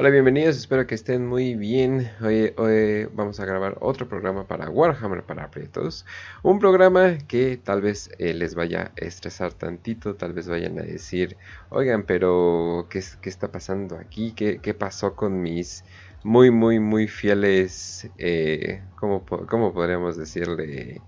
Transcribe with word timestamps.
Hola, 0.00 0.10
bienvenidos, 0.10 0.56
espero 0.56 0.86
que 0.86 0.94
estén 0.94 1.26
muy 1.26 1.56
bien. 1.56 2.08
Hoy, 2.20 3.08
vamos 3.14 3.40
a 3.40 3.44
grabar 3.44 3.78
otro 3.80 4.08
programa 4.08 4.46
para 4.46 4.70
Warhammer 4.70 5.24
para 5.24 5.42
aprietos. 5.42 6.06
Un 6.44 6.60
programa 6.60 7.18
que 7.26 7.56
tal 7.56 7.82
vez 7.82 8.08
eh, 8.20 8.32
les 8.32 8.54
vaya 8.54 8.92
a 8.96 9.04
estresar 9.04 9.54
tantito, 9.54 10.14
tal 10.14 10.34
vez 10.34 10.48
vayan 10.48 10.78
a 10.78 10.82
decir, 10.82 11.36
oigan, 11.70 12.04
pero 12.04 12.86
¿qué, 12.88 13.02
qué 13.20 13.28
está 13.28 13.50
pasando 13.50 13.96
aquí? 13.96 14.34
¿Qué, 14.36 14.60
¿Qué, 14.60 14.72
pasó 14.72 15.16
con 15.16 15.42
mis 15.42 15.82
muy, 16.22 16.52
muy, 16.52 16.78
muy 16.78 17.08
fieles, 17.08 18.08
eh, 18.18 18.82
¿cómo, 19.00 19.26
¿cómo, 19.26 19.72
podríamos 19.72 20.16
decirle? 20.16 21.00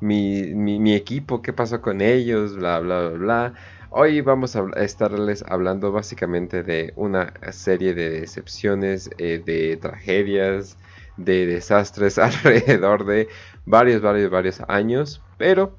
Mi, 0.00 0.52
mi, 0.54 0.78
mi 0.80 0.94
equipo, 0.94 1.40
¿qué 1.40 1.54
pasó 1.54 1.80
con 1.80 2.02
ellos? 2.02 2.56
Bla, 2.56 2.78
bla, 2.80 3.08
bla, 3.08 3.18
bla. 3.18 3.54
Hoy 3.96 4.22
vamos 4.22 4.56
a 4.56 4.64
estarles 4.74 5.44
hablando 5.46 5.92
básicamente 5.92 6.64
de 6.64 6.92
una 6.96 7.32
serie 7.52 7.94
de 7.94 8.10
decepciones, 8.10 9.08
eh, 9.18 9.40
de 9.46 9.76
tragedias, 9.76 10.76
de 11.16 11.46
desastres 11.46 12.18
alrededor 12.18 13.06
de 13.06 13.28
varios, 13.66 14.02
varios, 14.02 14.32
varios 14.32 14.60
años. 14.66 15.22
Pero 15.38 15.76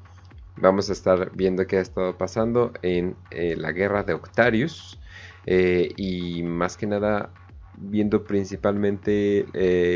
vamos 0.55 0.89
a 0.89 0.93
estar 0.93 1.29
viendo 1.35 1.67
qué 1.67 1.75
ha 1.79 1.81
estado 1.81 2.17
pasando 2.17 2.71
en 2.83 3.17
eh, 3.31 3.57
la 3.57 3.73
guerra 3.73 4.03
de 4.03 4.13
Octarius. 4.13 4.97
Eh, 5.45 5.91
y 5.97 6.41
más 6.43 6.77
que 6.77 6.87
nada 6.87 7.31
viendo 7.77 8.23
principalmente 8.23 9.45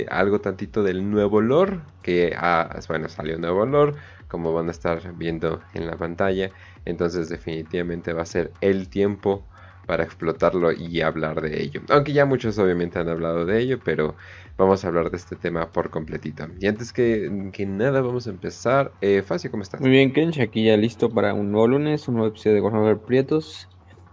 algo 0.09 0.41
tantito 0.41 0.83
del 0.83 1.09
nuevo 1.09 1.39
lore. 1.39 1.79
Que 2.01 2.33
ah, 2.35 2.81
bueno, 2.89 3.07
salió 3.07 3.37
nuevo 3.37 3.65
lore. 3.65 3.93
Como 4.29 4.53
van 4.53 4.69
a 4.69 4.71
estar 4.71 5.13
viendo 5.17 5.59
en 5.73 5.87
la 5.87 5.97
pantalla. 5.97 6.51
Entonces 6.85 7.27
definitivamente 7.27 8.13
va 8.13 8.21
a 8.21 8.25
ser 8.25 8.51
el 8.61 8.87
tiempo 8.87 9.43
para 9.89 10.03
explotarlo 10.03 10.71
y 10.71 11.01
hablar 11.01 11.41
de 11.41 11.63
ello. 11.63 11.81
Aunque 11.89 12.13
ya 12.13 12.23
muchos 12.23 12.59
obviamente 12.59 12.99
han 12.99 13.09
hablado 13.09 13.47
de 13.47 13.59
ello, 13.59 13.79
pero 13.83 14.13
vamos 14.55 14.85
a 14.85 14.87
hablar 14.87 15.09
de 15.09 15.17
este 15.17 15.35
tema 15.35 15.71
por 15.71 15.89
completito. 15.89 16.47
Y 16.59 16.67
antes 16.67 16.93
que, 16.93 17.27
nada 17.67 17.99
vamos 18.01 18.27
a 18.27 18.29
empezar. 18.29 18.91
Eh, 19.01 19.23
Facio, 19.25 19.49
¿cómo 19.49 19.63
estás? 19.63 19.81
Muy 19.81 19.89
bien, 19.89 20.13
Kench, 20.13 20.39
aquí 20.41 20.65
ya 20.65 20.77
listo 20.77 21.09
para 21.09 21.33
un 21.33 21.51
nuevo 21.51 21.69
lunes, 21.69 22.07
un 22.07 22.17
nuevo 22.17 22.29
episodio 22.29 22.57
de 22.57 22.61
Warhammer 22.61 22.99
Prietos. 22.99 23.67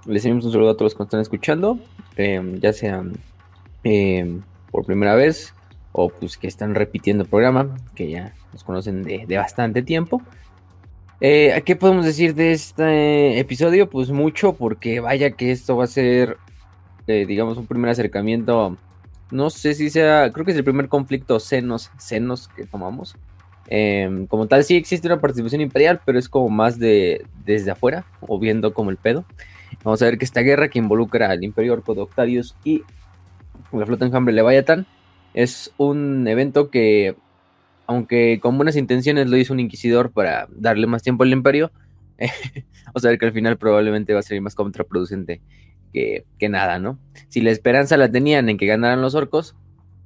Les 0.06 0.24
enviamos 0.24 0.46
un 0.46 0.52
saludo 0.52 0.70
a 0.70 0.76
todos 0.78 0.92
los 0.92 0.94
que 0.94 1.02
están 1.02 1.20
escuchando, 1.20 1.78
em, 2.16 2.58
ya 2.58 2.72
sean 2.72 3.12
em, 3.84 4.41
por 4.70 4.86
primera 4.86 5.14
vez 5.14 5.52
o 5.92 6.08
pues 6.08 6.38
que 6.38 6.46
están 6.46 6.74
repitiendo 6.74 7.24
el 7.24 7.28
programa, 7.28 7.76
que 7.94 8.08
ya 8.08 8.34
nos 8.56 8.64
conocen 8.64 9.02
de 9.02 9.36
bastante 9.36 9.82
tiempo. 9.82 10.22
Eh, 11.20 11.62
¿Qué 11.66 11.76
podemos 11.76 12.06
decir 12.06 12.34
de 12.34 12.52
este 12.52 13.38
episodio? 13.38 13.90
Pues 13.90 14.10
mucho, 14.10 14.54
porque 14.54 15.00
vaya 15.00 15.30
que 15.32 15.50
esto 15.50 15.76
va 15.76 15.84
a 15.84 15.88
ser, 15.88 16.38
eh, 17.06 17.26
digamos, 17.26 17.58
un 17.58 17.66
primer 17.66 17.90
acercamiento. 17.90 18.78
No 19.30 19.50
sé 19.50 19.74
si 19.74 19.90
sea, 19.90 20.32
creo 20.32 20.46
que 20.46 20.52
es 20.52 20.56
el 20.56 20.64
primer 20.64 20.88
conflicto 20.88 21.38
senos, 21.38 21.90
senos 21.98 22.48
que 22.48 22.64
tomamos. 22.64 23.14
Em, 23.68 24.26
como 24.26 24.46
tal, 24.46 24.64
sí 24.64 24.76
existe 24.76 25.06
una 25.06 25.20
participación 25.20 25.60
imperial, 25.60 26.00
pero 26.06 26.18
es 26.18 26.28
como 26.30 26.48
más 26.48 26.78
de 26.78 27.26
desde 27.44 27.72
afuera, 27.72 28.06
o 28.20 28.38
viendo 28.38 28.72
como 28.72 28.91
el 28.91 28.96
pedo. 28.96 29.26
Vamos 29.84 30.00
a 30.00 30.06
ver 30.06 30.16
que 30.16 30.24
esta 30.24 30.41
guerra 30.41 30.68
que 30.68 30.78
involucra 30.78 31.30
al 31.30 31.44
Imperio 31.44 31.74
Orco 31.74 31.94
de 31.94 32.02
Octarius 32.02 32.56
y 32.64 32.82
la 33.72 33.84
flota 33.84 34.06
enjambre 34.06 34.34
Leviathan 34.34 34.86
es 35.34 35.72
un 35.76 36.26
evento 36.28 36.70
que 36.70 37.16
aunque 37.86 38.38
con 38.40 38.56
buenas 38.56 38.76
intenciones 38.76 39.28
lo 39.28 39.36
hizo 39.36 39.52
un 39.52 39.60
inquisidor 39.60 40.10
para 40.10 40.48
darle 40.50 40.86
más 40.86 41.02
tiempo 41.02 41.24
al 41.24 41.32
imperio, 41.32 41.70
o 42.94 43.00
sea 43.00 43.16
que 43.16 43.26
al 43.26 43.32
final 43.32 43.56
probablemente 43.58 44.12
va 44.12 44.20
a 44.20 44.22
ser 44.22 44.41
más 44.41 44.54
contraproducente 44.54 45.41
que, 46.38 46.48
nada, 46.48 46.78
¿no? 46.78 46.98
Si 47.28 47.41
la 47.41 47.50
esperanza 47.50 47.96
la 47.96 48.10
tenían 48.10 48.48
en 48.48 48.58
que 48.58 48.66
ganaran 48.66 49.00
los 49.00 49.14
orcos, 49.14 49.56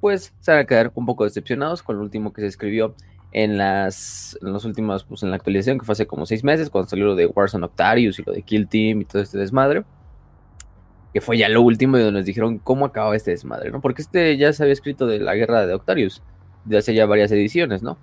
pues 0.00 0.34
se 0.40 0.52
van 0.52 0.60
a 0.60 0.64
quedar 0.64 0.92
un 0.94 1.04
poco 1.04 1.24
decepcionados 1.24 1.82
con 1.82 1.96
lo 1.96 2.02
último 2.02 2.32
que 2.32 2.42
se 2.42 2.46
escribió 2.46 2.94
en 3.32 3.58
las 3.58 4.38
en 4.40 4.52
los 4.52 4.64
últimos, 4.64 5.04
pues 5.04 5.22
en 5.22 5.30
la 5.30 5.36
actualización 5.36 5.78
que 5.78 5.84
fue 5.84 5.92
hace 5.92 6.06
como 6.06 6.26
seis 6.26 6.44
meses, 6.44 6.70
cuando 6.70 6.88
salió 6.88 7.06
lo 7.06 7.16
de 7.16 7.26
Warzone 7.26 7.64
Octarius 7.64 8.18
y 8.18 8.22
lo 8.22 8.32
de 8.32 8.42
Kill 8.42 8.68
Team 8.68 9.02
y 9.02 9.04
todo 9.04 9.20
este 9.22 9.38
desmadre. 9.38 9.84
Que 11.12 11.20
fue 11.20 11.36
ya 11.36 11.48
lo 11.48 11.62
último 11.62 11.98
y 11.98 12.02
donde 12.02 12.20
nos 12.20 12.26
dijeron 12.26 12.58
cómo 12.58 12.86
acababa 12.86 13.16
este 13.16 13.32
desmadre, 13.32 13.72
¿no? 13.72 13.80
Porque 13.80 14.02
este 14.02 14.36
ya 14.36 14.52
se 14.52 14.62
había 14.62 14.74
escrito 14.74 15.08
de 15.08 15.18
la 15.18 15.34
guerra 15.34 15.66
de 15.66 15.74
Octarius 15.74 16.22
de 16.64 16.78
hace 16.78 16.94
ya 16.94 17.06
varias 17.06 17.30
ediciones, 17.32 17.82
¿no? 17.82 17.98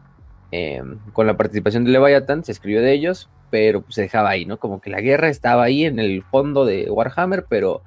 Em, 0.52 0.98
con 1.14 1.28
la 1.28 1.36
participación 1.36 1.84
de 1.84 1.92
Leviathan 1.92 2.44
se 2.44 2.52
escribió 2.52 2.82
de 2.82 2.94
ellos, 2.94 3.30
pero 3.50 3.84
se 3.90 4.04
dejaba 4.04 4.30
ahí, 4.30 4.46
¿no? 4.46 4.58
Como 4.58 4.82
que 4.82 4.90
la 4.90 5.02
guerra 5.02 5.30
estaba 5.30 5.64
ahí 5.64 5.86
en 5.86 6.00
el 6.00 6.24
fondo 6.24 6.66
de 6.66 6.90
Warhammer, 6.90 7.46
pero 7.50 7.82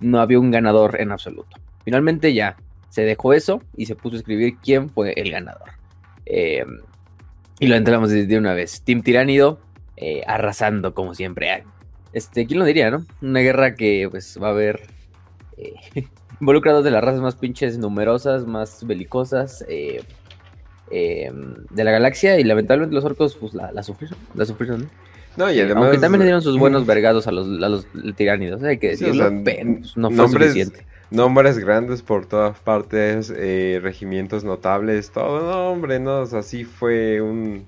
no 0.00 0.20
había 0.20 0.40
un 0.40 0.50
ganador 0.50 1.00
en 1.00 1.12
absoluto. 1.12 1.58
Finalmente 1.84 2.34
ya 2.34 2.56
se 2.88 3.02
dejó 3.02 3.32
eso 3.32 3.62
y 3.76 3.86
se 3.86 3.94
puso 3.94 4.16
a 4.16 4.18
escribir 4.18 4.56
quién 4.62 4.90
fue 4.90 5.12
el 5.16 5.30
ganador. 5.30 5.70
Em, 6.26 6.80
y 7.58 7.66
lo 7.66 7.76
entramos 7.76 8.10
desde 8.10 8.38
una 8.38 8.54
vez. 8.54 8.82
Team 8.82 9.02
Tiránido 9.02 9.60
eh, 9.96 10.22
arrasando 10.26 10.94
como 10.94 11.14
siempre. 11.14 11.64
Este, 12.12 12.46
¿quién 12.46 12.58
lo 12.58 12.64
diría, 12.64 12.90
no? 12.90 13.04
Una 13.22 13.40
guerra 13.40 13.74
que 13.74 14.08
pues 14.10 14.38
va 14.42 14.48
a 14.48 14.50
haber 14.50 14.80
eh, 15.56 15.74
involucrados 16.40 16.84
de 16.84 16.90
las 16.90 17.04
razas 17.04 17.20
más 17.20 17.36
pinches 17.36 17.78
numerosas, 17.78 18.46
más 18.46 18.86
belicosas 18.86 19.64
eh, 19.68 20.02
eh, 20.90 21.30
de 21.70 21.84
la 21.84 21.90
galaxia 21.90 22.38
y 22.40 22.44
lamentablemente 22.44 22.94
los 22.94 23.04
orcos 23.04 23.36
pues 23.36 23.54
la, 23.54 23.82
sufrieron, 23.82 24.18
la 24.34 24.44
sufrieron, 24.44 24.90
¿no? 25.36 25.52
y 25.52 25.60
además, 25.60 25.84
Aunque 25.84 25.98
también 25.98 26.20
le 26.20 26.24
dieron 26.26 26.42
sus 26.42 26.58
buenos 26.58 26.86
vergados 26.86 27.26
a 27.26 27.32
los, 27.32 27.46
a 27.62 27.68
los 27.68 27.86
tiránidos, 28.16 28.62
hay 28.62 28.78
que 28.78 28.90
decirlo, 28.90 29.30
pues, 29.44 29.96
no 29.96 30.08
fue 30.08 30.16
nombres, 30.16 30.48
suficiente. 30.48 30.86
Nombres 31.10 31.58
grandes 31.58 32.02
por 32.02 32.26
todas 32.26 32.58
partes, 32.60 33.32
eh, 33.36 33.78
regimientos 33.82 34.44
notables, 34.44 35.10
todo, 35.10 35.40
no, 35.40 35.70
hombre, 35.70 36.00
no, 36.00 36.22
así 36.22 36.64
fue 36.64 37.20
un 37.20 37.66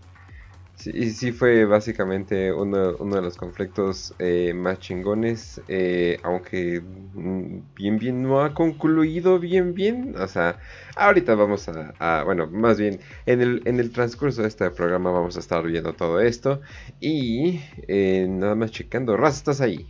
Sí, 0.82 1.12
sí 1.12 1.30
fue 1.30 1.64
básicamente 1.64 2.52
uno, 2.52 2.94
de 2.94 3.22
los 3.22 3.36
conflictos 3.36 4.14
eh, 4.18 4.52
más 4.52 4.80
chingones, 4.80 5.62
eh, 5.68 6.18
aunque 6.24 6.80
mm, 6.80 7.74
bien 7.76 7.98
bien 7.98 8.20
no 8.24 8.42
ha 8.42 8.52
concluido 8.52 9.38
bien 9.38 9.74
bien, 9.74 10.16
o 10.18 10.26
sea, 10.26 10.58
ahorita 10.96 11.36
vamos 11.36 11.68
a, 11.68 12.24
bueno, 12.24 12.48
más 12.48 12.80
bien 12.80 12.98
en 13.26 13.40
el, 13.42 13.62
en 13.64 13.78
el 13.78 13.92
transcurso 13.92 14.42
de 14.42 14.48
este 14.48 14.68
programa 14.72 15.12
vamos 15.12 15.36
a 15.36 15.40
estar 15.40 15.62
viendo 15.64 15.92
todo 15.92 16.20
esto 16.20 16.60
y 16.98 17.60
eh, 17.86 18.26
nada 18.28 18.56
más 18.56 18.72
checando, 18.72 19.16
Raz, 19.16 19.36
¿estás 19.36 19.60
ahí? 19.60 19.86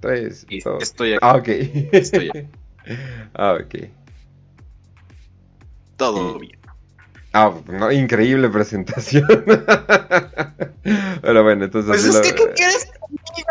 Tres, 0.00 0.46
Estoy 0.50 1.14
aquí. 1.14 1.20
Ah, 1.22 1.36
ok. 1.36 1.48
Estoy 1.92 2.28
aquí. 2.34 2.48
ah, 3.32 3.58
ok. 3.58 3.74
Todo 5.96 6.38
bien. 6.38 6.57
Ah, 7.32 7.54
no, 7.66 7.92
increíble 7.92 8.48
presentación. 8.48 9.26
Pero 11.22 11.42
bueno, 11.42 11.64
entonces. 11.64 11.90
Pues 11.90 12.04
es 12.04 12.20
que, 12.20 12.34
¿qué 12.34 12.52
quieres 12.54 12.86
que 12.86 13.44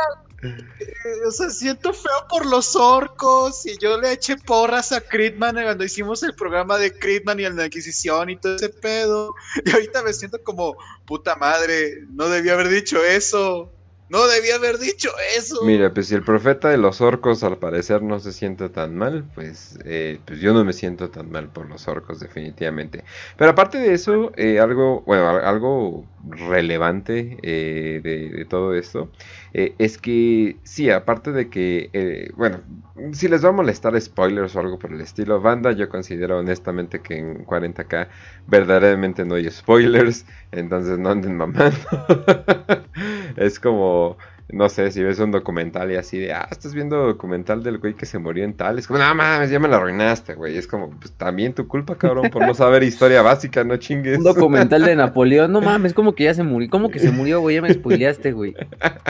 O 1.26 1.32
sea, 1.32 1.50
siento 1.50 1.94
feo 1.94 2.28
por 2.30 2.46
los 2.46 2.76
orcos. 2.76 3.66
Y 3.66 3.78
yo 3.78 4.00
le 4.00 4.14
eché 4.14 4.36
porras 4.38 4.92
a 4.92 5.02
Critman 5.02 5.56
cuando 5.56 5.84
hicimos 5.84 6.24
el 6.24 6.34
programa 6.34 6.78
de 6.78 6.98
Critman 6.98 7.40
y 7.40 7.50
la 7.50 7.66
Inquisición 7.66 8.32
y 8.32 8.38
todo 8.38 8.56
ese 8.56 8.70
pedo. 8.70 9.36
Y 9.64 9.72
ahorita 9.72 10.02
me 10.04 10.14
siento 10.14 10.42
como, 10.44 10.76
puta 11.06 11.36
madre, 11.36 12.04
no 12.10 12.30
debía 12.30 12.54
haber 12.54 12.70
dicho 12.70 13.04
eso. 13.04 13.72
No 14.10 14.26
debía 14.26 14.56
haber 14.56 14.78
dicho 14.78 15.10
eso. 15.38 15.66
Mira, 15.66 15.94
pues 15.94 16.08
si 16.08 16.16
el 16.16 16.24
profeta 16.24 16.70
de 16.70 16.78
los 16.78 17.02
orcos 17.02 17.44
al 17.44 17.58
parecer 17.58 18.02
no 18.02 18.20
se 18.20 18.32
siente 18.32 18.70
tan 18.70 18.96
mal, 18.96 19.26
pues, 19.36 19.78
eh, 19.84 20.20
pues 20.26 20.40
yo 20.40 20.54
no 20.54 20.64
me 20.64 20.72
siento 20.72 21.10
tan 21.10 21.30
mal 21.30 21.50
por 21.50 21.68
los 21.68 21.90
orcos 21.90 22.22
definitivamente. 22.22 23.04
Pero 23.36 23.52
aparte 23.52 23.80
de 23.80 23.94
eso, 23.94 24.32
eh, 24.38 24.60
algo, 24.60 25.02
bueno, 25.02 25.28
algo 25.28 26.06
relevante 26.30 27.38
eh, 27.42 28.00
de, 28.02 28.46
todo 28.46 28.74
esto 28.76 29.12
es 29.54 29.98
que 29.98 30.58
sí, 30.64 30.90
aparte 30.92 31.32
de 31.32 31.50
que, 31.50 32.32
bueno, 32.36 32.62
si 33.14 33.28
les 33.28 33.44
va 33.44 33.50
a 33.50 33.54
molestar 33.54 34.00
spoilers 34.00 34.56
o 34.56 34.60
algo 34.60 34.78
por 34.78 34.92
el 34.94 35.02
estilo, 35.02 35.42
banda, 35.42 35.72
yo 35.72 35.90
considero 35.90 36.38
honestamente 36.38 37.02
que 37.02 37.18
en 37.18 37.46
40k 37.46 38.08
verdaderamente 38.46 39.26
no 39.26 39.36
hay 39.36 39.50
spoilers, 39.50 40.26
entonces 40.52 41.00
no 41.00 41.10
anden 41.10 41.38
mamando. 41.38 41.76
es 43.36 43.60
como, 43.60 44.18
no 44.50 44.70
sé, 44.70 44.92
si 44.92 45.04
ves 45.04 45.20
un 45.20 45.32
documental 45.32 45.92
y 45.92 45.96
así 45.96 46.18
de, 46.18 46.34
ah, 46.34 46.48
estás 46.50 46.74
viendo 46.74 46.98
documental 47.06 47.64
del 47.64 47.80
güey 47.80 47.94
que 47.96 48.06
se 48.06 48.18
murió 48.20 48.46
en 48.46 48.54
tal, 48.54 48.80
es 48.80 48.88
como, 48.88 49.00
no 49.00 49.16
mames, 49.16 49.50
ya 49.50 49.60
me 49.60 49.68
lo 49.68 49.76
arruinaste, 49.76 50.36
güey. 50.36 50.58
Es 50.58 50.68
como, 50.68 50.92
pues 50.92 51.12
también 51.12 51.54
tu 51.54 51.68
culpa, 51.68 51.98
cabrón, 51.98 52.30
por 52.30 52.46
no 52.46 52.54
saber 52.54 52.84
historia 52.84 53.22
básica, 53.22 53.64
no 53.64 53.78
chingues. 53.78 54.18
Un 54.18 54.24
documental 54.24 54.84
de 54.84 54.96
Napoleón, 54.96 55.52
no 55.52 55.62
mames, 55.62 55.94
como 55.94 56.16
que 56.16 56.26
ya 56.26 56.34
se 56.34 56.44
murió, 56.44 56.70
¿cómo 56.70 56.90
que 56.90 57.00
se 57.00 57.12
murió, 57.12 57.42
güey? 57.42 57.56
Ya 57.56 57.62
me 57.62 57.74
spoileaste, 57.74 58.32
güey. 58.32 58.56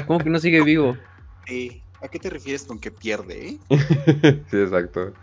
¿Cómo 0.08 0.19
que 0.19 0.30
no 0.30 0.40
sigue 0.40 0.64
vivo? 0.64 0.98
Sí. 1.46 1.84
¿A 2.02 2.10
qué 2.10 2.19
te 2.19 2.30
refieres 2.30 2.64
con 2.64 2.80
que 2.80 2.92
pierde, 2.92 3.48
eh? 3.48 3.58
sí, 4.52 4.58
exacto. 4.58 5.14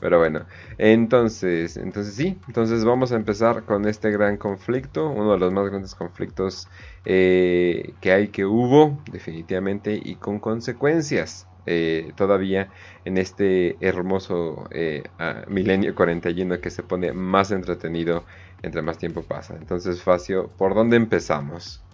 Pero 0.00 0.18
bueno, 0.18 0.46
entonces, 0.78 1.76
entonces 1.76 2.14
sí, 2.14 2.40
entonces 2.48 2.84
vamos 2.84 3.12
a 3.12 3.16
empezar 3.16 3.64
con 3.64 3.86
este 3.86 4.10
gran 4.10 4.38
conflicto, 4.38 5.10
uno 5.10 5.32
de 5.32 5.38
los 5.38 5.52
más 5.52 5.68
grandes 5.68 5.94
conflictos 5.94 6.68
eh, 7.04 7.96
que 8.00 8.12
hay 8.12 8.28
que 8.28 8.46
hubo, 8.46 9.02
definitivamente, 9.12 10.00
y 10.02 10.16
con 10.16 10.40
consecuencias. 10.40 11.46
eh, 11.66 12.12
todavía 12.16 12.70
en 13.04 13.18
este 13.18 13.76
hermoso 13.86 14.66
eh, 14.70 15.04
milenio 15.48 15.94
41 15.94 16.60
que 16.60 16.70
se 16.70 16.82
pone 16.82 17.12
más 17.12 17.50
entretenido 17.50 18.24
entre 18.62 18.82
más 18.82 18.98
tiempo 18.98 19.26
pasa. 19.26 19.56
Entonces, 19.56 20.02
Facio, 20.02 20.48
¿por 20.56 20.74
dónde 20.74 20.96
empezamos? 20.96 21.84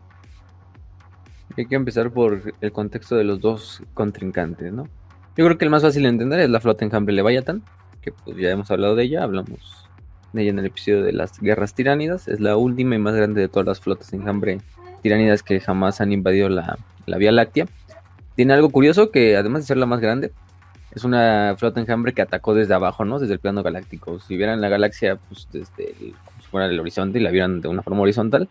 Hay 1.57 1.67
que 1.67 1.75
empezar 1.77 2.13
por 2.13 2.55
el 2.61 2.73
contexto 2.73 3.17
de 3.17 3.25
los 3.25 3.41
dos 3.41 3.83
contrincantes, 3.95 4.73
¿no? 4.73 4.91
Yo 5.37 5.45
creo 5.45 5.59
que 5.59 5.65
el 5.65 5.71
más 5.71 5.83
fácil 5.83 6.03
de 6.05 6.09
entender 6.11 6.41
es 6.41 6.51
la 6.51 6.61
flota 6.61 6.85
enjambre 6.85 7.15
Leviathan, 7.15 7.65
que 8.07 8.13
pues 8.13 8.37
ya 8.37 8.51
hemos 8.51 8.71
hablado 8.71 8.95
de 8.95 9.03
ella, 9.03 9.25
hablamos 9.25 9.89
de 10.33 10.43
ella 10.43 10.51
en 10.51 10.61
el 10.61 10.67
episodio 10.67 11.03
de 11.03 11.13
las 11.13 11.41
guerras 11.41 11.75
tiránidas, 11.75 12.29
es 12.29 12.41
la 12.41 12.57
última 12.57 12.95
y 12.95 12.99
más 12.99 13.17
grande 13.17 13.41
de 13.41 13.49
todas 13.49 13.67
las 13.67 13.81
flotas 13.81 14.13
enjambre 14.13 14.61
tiránidas 15.03 15.43
que 15.43 15.59
jamás 15.59 16.01
han 16.01 16.13
invadido 16.13 16.49
la, 16.49 16.79
Vía 17.19 17.33
Láctea. 17.33 17.67
Tiene 18.37 18.55
algo 18.55 18.71
curioso 18.71 19.11
que 19.11 19.37
además 19.37 19.63
de 19.63 19.67
ser 19.67 19.77
la 19.77 19.87
más 19.87 20.01
grande, 20.01 20.33
es 20.93 21.05
una 21.05 21.57
flota 21.59 21.81
enjambre 21.81 22.13
que 22.13 22.23
atacó 22.23 22.55
desde 22.55 22.75
abajo, 22.75 23.05
¿no? 23.05 23.19
Desde 23.19 23.35
el 23.35 23.41
plano 23.41 23.63
galáctico. 23.63 24.21
Si 24.21 24.37
vieran 24.37 24.61
la 24.61 24.69
galaxia, 24.69 25.17
pues 25.17 25.49
desde 25.53 25.95
si 25.95 26.15
fuera 26.51 26.67
el 26.67 26.79
horizonte 26.79 27.19
y 27.19 27.23
la 27.23 27.31
vieran 27.31 27.61
de 27.61 27.69
una 27.69 27.83
forma 27.83 28.03
horizontal, 28.03 28.49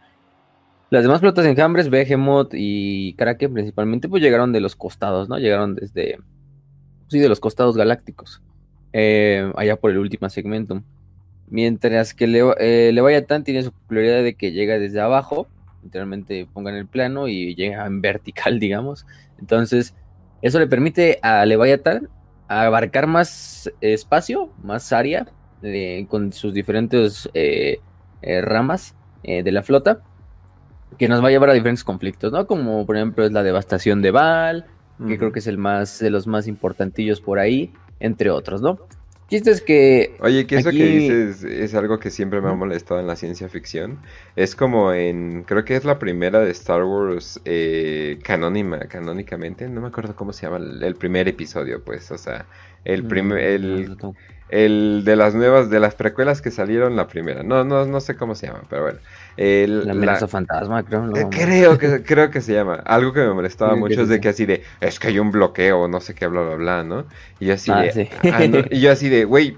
las 0.90 1.04
demás 1.04 1.22
flotas 1.22 1.46
enjambres, 1.46 1.90
Behemoth 1.90 2.54
y 2.54 3.13
Kraken 3.13 3.54
principalmente, 3.54 4.10
pues 4.10 4.22
llegaron 4.22 4.52
de 4.52 4.60
los 4.60 4.75
costados, 4.75 5.30
¿no? 5.30 5.40
Llegaron 5.40 5.75
desde, 5.75 6.19
sí, 7.07 7.19
de 7.19 7.30
los 7.30 7.40
costados 7.40 7.78
galácticos, 7.78 8.42
eh, 8.97 9.51
allá 9.57 9.75
por 9.75 9.92
el 9.92 9.97
último 9.97 10.30
segmento. 10.30 10.81
Mientras 11.50 12.13
que 12.13 12.27
Le 12.27 12.39
eh, 12.59 12.92
Leviathan 12.94 13.44
tiene 13.44 13.62
su 13.62 13.74
peculiaridad 13.74 14.24
de 14.24 14.36
que 14.36 14.53
llega 14.53 14.80
desde 14.80 15.01
abajo, 15.01 15.50
literalmente 15.83 16.47
pongan 16.53 16.75
el 16.75 16.88
plano 16.88 17.27
y 17.27 17.56
llega 17.56 17.86
en 17.86 18.00
vertical, 18.00 18.57
digamos. 18.62 19.06
Entonces, 19.38 19.94
eso 20.42 20.59
le 20.59 20.68
permite 20.68 21.19
a 21.21 21.45
Leviathan 21.45 22.07
abarcar 22.47 23.07
más 23.07 23.69
espacio, 23.81 24.50
más 24.63 24.94
área, 24.94 25.27
eh, 25.62 26.06
con 26.07 26.31
sus 26.31 26.53
diferentes 26.53 27.30
ramas 28.24 28.95
de 29.24 29.51
la 29.51 29.62
flota 29.62 30.01
que 30.97 31.09
nos 31.09 31.21
va 31.21 31.27
a 31.27 31.31
llevar 31.31 31.50
a 31.50 31.53
diferentes 31.53 31.83
conflictos, 31.83 32.31
¿no? 32.31 32.47
Como 32.47 32.86
por 32.86 32.95
ejemplo 32.95 33.25
es 33.25 33.33
la 33.33 33.44
devastación 33.44 34.01
de 34.01 34.12
Val, 34.12 34.65
que 35.06 35.18
creo 35.18 35.33
que 35.33 35.39
es 35.39 35.47
el 35.47 35.57
más 35.57 36.00
de 36.00 36.09
los 36.09 36.27
más 36.27 36.47
importantillos 36.47 37.19
por 37.19 37.39
ahí, 37.39 37.74
entre 38.00 38.30
otros, 38.30 38.62
¿no? 38.62 38.80
Chiste 39.30 39.50
es 39.50 39.62
que. 39.62 40.15
Oye, 40.19 40.45
que 40.45 40.57
eso 40.57 40.69
que 40.69 40.86
dices 40.86 41.44
es 41.44 41.74
algo 41.74 41.97
que 41.97 42.12
siempre 42.12 42.42
me 42.42 42.50
ha 42.50 42.53
molestado 42.53 43.00
en 43.00 43.07
la 43.07 43.15
ciencia 43.15 43.50
ficción. 43.50 44.00
Es 44.36 44.56
como 44.56 44.94
en. 44.94 45.44
Creo 45.44 45.65
que 45.65 45.75
es 45.75 45.83
la 45.83 45.97
primera 45.97 46.42
de 46.42 46.51
Star 46.51 46.83
Wars 46.83 47.42
eh, 47.44 48.19
canónima, 48.24 48.80
canónicamente. 48.81 49.68
No 49.68 49.81
me 49.81 49.88
acuerdo 49.88 50.15
cómo 50.15 50.31
se 50.31 50.44
llama 50.45 50.57
el, 50.57 50.95
primer 50.95 51.27
episodio, 51.27 51.83
pues. 51.83 52.12
O 52.12 52.19
sea, 52.19 52.45
el 52.83 53.03
mm, 53.03 53.07
primer. 53.07 53.39
El, 53.39 53.97
el 54.50 55.03
de 55.03 55.15
las 55.15 55.33
nuevas, 55.33 55.69
de 55.69 55.80
las 55.80 55.95
precuelas 55.95 56.42
que 56.42 56.51
salieron, 56.51 56.95
la 56.95 57.07
primera. 57.07 57.44
No, 57.44 57.63
no, 57.63 57.86
no 57.86 58.00
sé 58.00 58.15
cómo 58.15 58.36
se 58.36 58.47
llama, 58.47 58.62
pero 58.69 58.83
bueno. 58.83 59.00
la 59.38 59.92
amenaza 59.92 60.27
fantasma, 60.27 60.83
creo. 60.83 61.15
Eh, 61.15 61.27
creo, 61.31 61.77
que, 61.77 62.03
creo 62.06 62.30
que 62.30 62.42
se 62.42 62.53
llama. 62.53 62.75
Algo 62.86 63.13
que 63.13 63.21
me 63.21 63.33
molestaba 63.33 63.75
mucho 63.75 64.03
es 64.03 64.09
de 64.09 64.19
que 64.19 64.30
así 64.30 64.45
de, 64.45 64.63
es 64.81 65.00
que 65.00 65.07
hay 65.07 65.19
un 65.19 65.31
bloqueo, 65.31 65.88
no 65.88 66.00
sé 66.00 66.13
qué, 66.13 66.27
bla, 66.27 66.42
bla, 66.42 66.56
bla, 66.56 66.83
¿no? 66.83 67.06
Y 67.39 67.47
yo 67.47 67.53
así 67.56 67.71
ah, 67.71 67.81
de, 67.81 68.09
ah, 68.31 68.65
y 68.69 68.80
yo 68.81 68.92
así 68.92 69.09
de, 69.09 69.25
güey, 69.25 69.57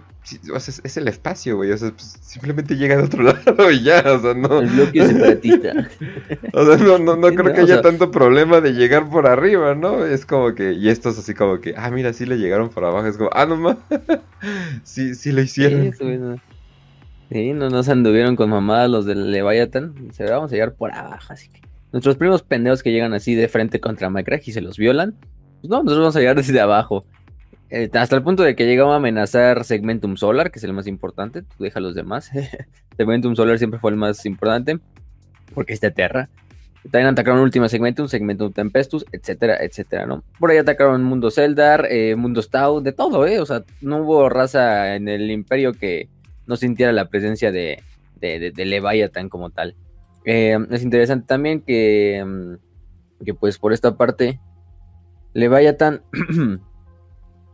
es, 0.56 0.97
el 0.97 1.07
espacio, 1.07 1.57
güey. 1.57 1.71
O 1.71 1.77
sea, 1.77 1.91
pues, 1.91 2.18
simplemente 2.21 2.75
llega 2.75 2.97
de 2.97 3.03
otro 3.03 3.24
lado 3.24 3.71
y 3.71 3.83
ya, 3.83 4.03
o 4.06 4.19
sea, 4.19 4.33
no. 4.33 4.59
El 4.59 4.69
bloque 4.69 5.07
separatista. 5.07 5.89
o 6.53 6.65
sea, 6.65 6.77
no, 6.77 6.97
no, 6.97 7.15
no 7.15 7.27
creo 7.33 7.53
que 7.53 7.62
haya 7.62 7.81
tanto 7.81 8.12
problema 8.12 8.62
de 8.62 8.74
llegar 8.74 9.09
por 9.09 9.27
arriba, 9.27 9.75
¿no? 9.75 10.06
Es 10.06 10.25
como 10.25 10.53
que, 10.56 10.74
y 10.74 10.89
esto 10.89 11.09
es 11.09 11.19
así 11.19 11.33
como 11.33 11.59
que, 11.59 11.74
ah, 11.77 11.89
mira, 11.89 12.13
sí 12.13 12.25
le 12.25 12.38
llegaron 12.38 12.69
por 12.69 12.83
abajo. 12.85 13.07
Es 13.07 13.18
como, 13.18 13.29
ah, 13.33 13.45
no 13.45 13.56
más. 13.56 13.77
sí, 14.83 15.15
sí 15.15 15.31
lo 15.31 15.41
hicieron. 15.41 15.94
Sí, 17.30 17.53
no 17.53 17.69
nos 17.69 17.89
anduvieron 17.89 18.35
con 18.35 18.50
mamadas 18.50 18.89
los 18.89 19.06
del 19.06 19.31
Leviathan. 19.31 20.12
Se 20.13 20.23
vamos 20.30 20.51
a 20.51 20.56
llegar 20.56 20.73
por 20.73 20.94
abajo, 20.94 21.33
así 21.33 21.50
que. 21.50 21.62
Nuestros 21.91 22.18
primos 22.18 22.44
pendejos 22.44 22.83
que 22.83 22.91
llegan 22.91 23.13
así 23.13 23.33
de 23.33 23.47
frente 23.47 23.80
contra 23.80 24.09
Minecraft 24.09 24.47
y 24.47 24.51
se 24.51 24.62
los 24.62 24.77
violan. 24.77 25.15
Pues 25.62 25.69
no, 25.69 25.77
nosotros 25.77 26.00
vamos 26.00 26.15
a 26.15 26.19
llegar 26.19 26.35
desde 26.35 26.59
abajo. 26.59 27.06
Eh, 27.69 27.89
hasta 27.93 28.15
el 28.15 28.23
punto 28.23 28.43
de 28.43 28.55
que 28.55 28.65
llegó 28.65 28.91
a 28.91 28.95
amenazar 28.95 29.63
Segmentum 29.65 30.15
Solar, 30.15 30.51
que 30.51 30.59
es 30.59 30.63
el 30.63 30.73
más 30.73 30.87
importante. 30.87 31.43
Deja 31.59 31.79
los 31.79 31.95
demás. 31.95 32.31
Segmentum 32.97 33.35
Solar 33.35 33.57
siempre 33.57 33.79
fue 33.79 33.91
el 33.91 33.97
más 33.97 34.25
importante. 34.25 34.79
Porque 35.53 35.73
es 35.73 35.81
de 35.81 35.91
Terra. 35.91 36.29
También 36.83 37.07
atacaron 37.07 37.41
Última 37.41 37.67
Segmentum, 37.67 38.07
Segmentum 38.07 38.53
Tempestus, 38.53 39.05
etcétera, 39.11 39.57
etcétera, 39.61 40.05
¿no? 40.05 40.23
Por 40.39 40.51
ahí 40.51 40.57
atacaron 40.57 41.03
Mundo 41.03 41.31
Zeldar, 41.31 41.87
eh, 41.89 42.15
Mundo 42.15 42.41
Stau, 42.41 42.81
de 42.81 42.93
todo, 42.93 43.25
¿eh? 43.27 43.39
O 43.39 43.45
sea, 43.45 43.63
no 43.81 44.03
hubo 44.03 44.29
raza 44.29 44.95
en 44.95 45.09
el 45.09 45.29
Imperio 45.29 45.73
que 45.73 46.07
no 46.45 46.55
sintiera 46.55 46.93
la 46.93 47.09
presencia 47.09 47.51
de, 47.51 47.83
de, 48.15 48.51
de, 48.51 48.65
Leviathan 48.65 49.27
como 49.27 49.49
tal. 49.49 49.75
Eh, 50.23 50.57
es 50.71 50.83
interesante 50.83 51.25
también 51.27 51.61
que, 51.61 52.23
mm, 52.25 53.25
que, 53.25 53.33
pues, 53.33 53.57
por 53.57 53.73
esta 53.73 53.97
parte, 53.97 54.39
Leviathan 55.33 56.03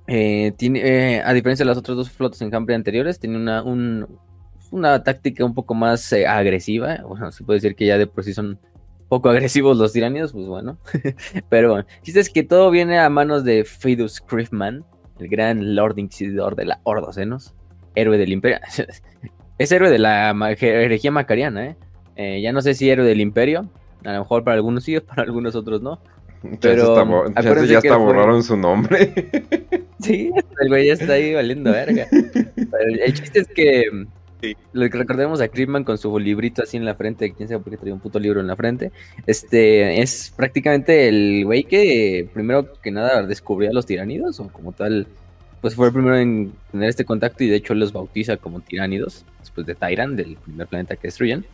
Eh, 0.07 0.53
tiene, 0.57 0.81
eh, 0.81 1.21
a 1.23 1.33
diferencia 1.33 1.63
de 1.63 1.67
las 1.69 1.77
otras 1.77 1.95
dos 1.95 2.09
flotas 2.09 2.41
en 2.41 2.51
Cambria 2.51 2.75
anteriores, 2.75 3.19
tiene 3.19 3.37
una, 3.37 3.63
una 4.71 5.03
táctica 5.03 5.45
un 5.45 5.53
poco 5.53 5.73
más 5.73 6.11
eh, 6.13 6.27
agresiva. 6.27 6.99
Bueno, 7.07 7.31
se 7.31 7.43
puede 7.43 7.57
decir 7.57 7.75
que 7.75 7.85
ya 7.85 7.97
de 7.97 8.07
por 8.07 8.23
sí 8.23 8.33
son 8.33 8.59
poco 9.07 9.29
agresivos 9.31 9.77
los 9.77 9.93
tiranidos, 9.93 10.33
pues 10.33 10.45
bueno. 10.47 10.77
Pero 11.49 11.71
bueno, 11.71 11.85
chiste 12.01 12.19
es 12.19 12.29
que 12.29 12.43
todo 12.43 12.69
viene 12.71 12.99
a 12.99 13.09
manos 13.09 13.43
de 13.43 13.63
Fidus 13.63 14.21
Criffman, 14.21 14.83
el 15.19 15.27
gran 15.29 15.75
Lord 15.75 15.97
Inquisidor 15.99 16.55
de 16.55 16.65
la 16.65 16.79
Ordocenos, 16.83 17.53
héroe 17.95 18.17
del 18.17 18.33
Imperio. 18.33 18.59
es 19.57 19.71
héroe 19.71 19.89
de 19.89 19.99
la 19.99 20.31
herejía 20.59 21.11
macariana, 21.11 21.75
¿eh? 22.15 22.41
Ya 22.41 22.51
no 22.51 22.61
sé 22.61 22.75
si 22.75 22.89
héroe 22.89 23.07
del 23.07 23.21
Imperio, 23.21 23.69
a 24.03 24.13
lo 24.13 24.19
mejor 24.19 24.43
para 24.43 24.55
algunos 24.55 24.83
sí, 24.83 24.99
para 24.99 25.23
algunos 25.23 25.55
otros 25.55 25.81
no. 25.81 25.99
Pero 26.61 26.95
ya, 27.65 27.77
hasta 27.77 27.95
borraron 27.97 28.43
su 28.43 28.57
nombre. 28.57 29.13
Sí, 29.99 30.29
el 30.59 30.67
güey 30.67 30.87
ya 30.87 30.93
está 30.93 31.13
ahí 31.13 31.33
valiendo 31.33 31.71
verga. 31.71 32.05
el 32.11 33.13
chiste 33.13 33.39
es 33.39 33.47
que 33.47 33.85
recordemos 34.73 35.39
a 35.39 35.47
Creepman 35.47 35.83
con 35.83 35.97
su 35.97 36.17
librito 36.19 36.63
así 36.63 36.77
en 36.77 36.83
la 36.85 36.95
frente, 36.95 37.31
quién 37.33 37.47
sabe 37.47 37.61
por 37.61 37.71
qué 37.71 37.77
traía 37.77 37.93
un 37.93 37.99
puto 37.99 38.19
libro 38.19 38.41
en 38.41 38.47
la 38.47 38.55
frente. 38.55 38.91
Este 39.25 40.01
es 40.01 40.33
prácticamente 40.35 41.07
el 41.07 41.45
güey 41.45 41.63
que 41.63 42.27
primero 42.33 42.73
que 42.81 42.91
nada 42.91 43.23
descubrió 43.23 43.69
a 43.69 43.73
los 43.73 43.85
tiranidos, 43.85 44.41
o 44.41 44.49
como 44.49 44.73
tal, 44.73 45.07
pues 45.61 45.75
fue 45.75 45.87
el 45.87 45.93
primero 45.93 46.17
en 46.17 46.51
tener 46.71 46.89
este 46.89 47.05
contacto 47.05 47.43
y 47.43 47.47
de 47.47 47.55
hecho 47.55 47.73
los 47.73 47.93
bautiza 47.93 48.37
como 48.37 48.59
tiránidos, 48.59 49.25
después 49.39 49.65
de 49.65 49.75
Tyran, 49.75 50.15
del 50.15 50.35
primer 50.35 50.67
planeta 50.67 50.95
que 50.97 51.07
destruyen. 51.07 51.45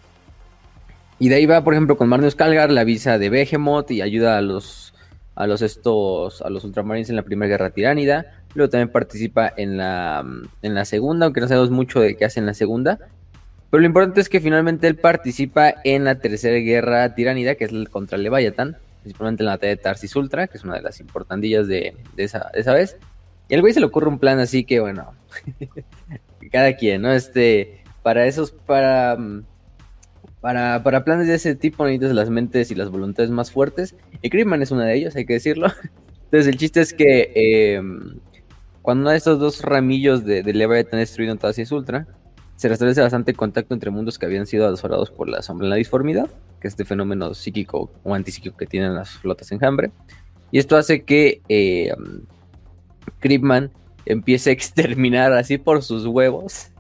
Y 1.20 1.30
de 1.30 1.36
ahí 1.36 1.46
va, 1.46 1.64
por 1.64 1.74
ejemplo, 1.74 1.98
con 1.98 2.08
Marnius 2.08 2.36
Calgar, 2.36 2.72
la 2.72 2.86
visa 2.86 3.18
de 3.18 3.30
Behemoth 3.30 3.92
y 3.92 4.02
ayuda 4.02 4.38
a 4.38 4.42
los 4.42 4.94
a 5.36 5.48
los 5.48 5.62
estos 5.62 6.42
a 6.42 6.50
los 6.50 6.66
ultramarines 6.66 7.10
en 7.10 7.16
la 7.16 7.24
primera 7.24 7.50
guerra 7.50 7.70
tiránida. 7.70 8.26
Luego 8.56 8.70
también 8.70 8.90
participa 8.90 9.54
en 9.56 9.78
la 9.78 10.26
en 10.62 10.76
la 10.76 10.86
segunda, 10.86 11.26
aunque 11.26 11.42
no 11.42 11.48
sabemos 11.48 11.72
mucho 11.72 12.00
de 12.00 12.16
qué 12.16 12.26
hace 12.26 12.40
en 12.40 12.46
la 12.46 12.54
segunda. 12.54 13.00
Pero 13.70 13.82
lo 13.82 13.88
importante 13.88 14.22
es 14.22 14.30
que 14.30 14.40
finalmente 14.40 14.88
él 14.88 14.96
participa 14.96 15.76
en 15.84 16.04
la 16.04 16.16
tercera 16.16 16.58
guerra 16.58 17.14
tiránida, 17.14 17.56
que 17.56 17.66
es 17.66 17.72
contra 17.90 18.18
Leviathan, 18.18 18.78
principalmente 19.02 19.44
en 19.44 19.46
la 19.46 19.54
batalla 19.54 19.76
de 19.76 19.82
Tarsis 19.82 20.16
Ultra, 20.16 20.48
que 20.48 20.58
es 20.58 20.64
una 20.64 20.76
de 20.76 20.82
las 20.82 21.00
importantillas 21.00 21.68
de, 21.68 21.96
esa, 22.18 22.50
de 22.54 22.62
esa 22.62 22.74
vez. 22.74 22.98
Y 23.48 23.56
al 23.56 23.62
güey 23.62 23.74
se 23.74 23.80
le 23.80 23.86
ocurre 23.86 24.08
un 24.08 24.20
plan 24.20 24.40
así 24.40 24.64
que, 24.64 24.80
bueno, 24.80 25.14
cada 26.52 26.76
quien, 26.78 27.04
¿no? 27.04 27.12
Este, 27.12 27.84
para 28.02 28.26
esos, 28.26 28.52
para 28.52 29.18
para, 30.42 30.84
para 30.84 31.04
planes 31.04 31.28
de 31.28 31.36
ese 31.36 31.56
tipo 31.56 31.86
necesitas 31.86 32.14
las 32.14 32.30
mentes 32.30 32.72
y 32.72 32.76
las 32.76 32.90
voluntades 32.90 33.32
más 33.32 33.52
fuertes. 33.52 33.96
Y 34.22 34.30
Creepman 34.30 34.62
es 34.62 34.72
una 34.72 34.86
de 34.86 34.96
ellos, 34.96 35.16
hay 35.16 35.26
que 35.26 35.34
decirlo. 35.34 35.68
Entonces 36.26 36.48
el 36.48 36.58
chiste 36.58 36.82
es 36.82 36.94
que 36.94 37.32
em, 37.76 38.20
cuando 38.82 39.02
uno 39.02 39.12
de 39.12 39.18
estos 39.18 39.40
dos 39.40 39.62
ramillos 39.62 40.24
de, 40.24 40.44
de 40.44 40.54
Leviathan 40.54 41.00
destruido 41.00 41.34
en 41.34 41.74
Ultra, 41.74 42.08
se 42.56 42.68
restablece 42.68 43.02
bastante 43.02 43.34
contacto 43.34 43.74
entre 43.74 43.90
mundos 43.90 44.20
que 44.20 44.26
habían 44.26 44.46
sido 44.46 44.66
adorados 44.68 45.12
por 45.12 45.30
la 45.30 45.42
sombra 45.42 45.66
en 45.66 45.70
la 45.70 45.76
disformidad, 45.78 46.30
que 46.60 46.68
es 46.68 46.74
este 46.74 46.84
fenómeno 46.84 47.34
psíquico 47.34 47.90
o 48.04 48.14
antipsíquico 48.14 48.58
que 48.58 48.66
tienen 48.66 48.96
las 48.96 49.12
flotas 49.12 49.52
enjambre. 49.52 49.92
Y 50.52 50.60
esto 50.60 50.76
hace 50.76 51.04
que 51.04 51.42
eh, 51.48 51.94
empiece 54.06 54.50
a 54.50 54.54
exterminar 54.54 55.34
así 55.34 55.58
por 55.58 55.84
sus 55.84 56.06
huevos 56.06 56.72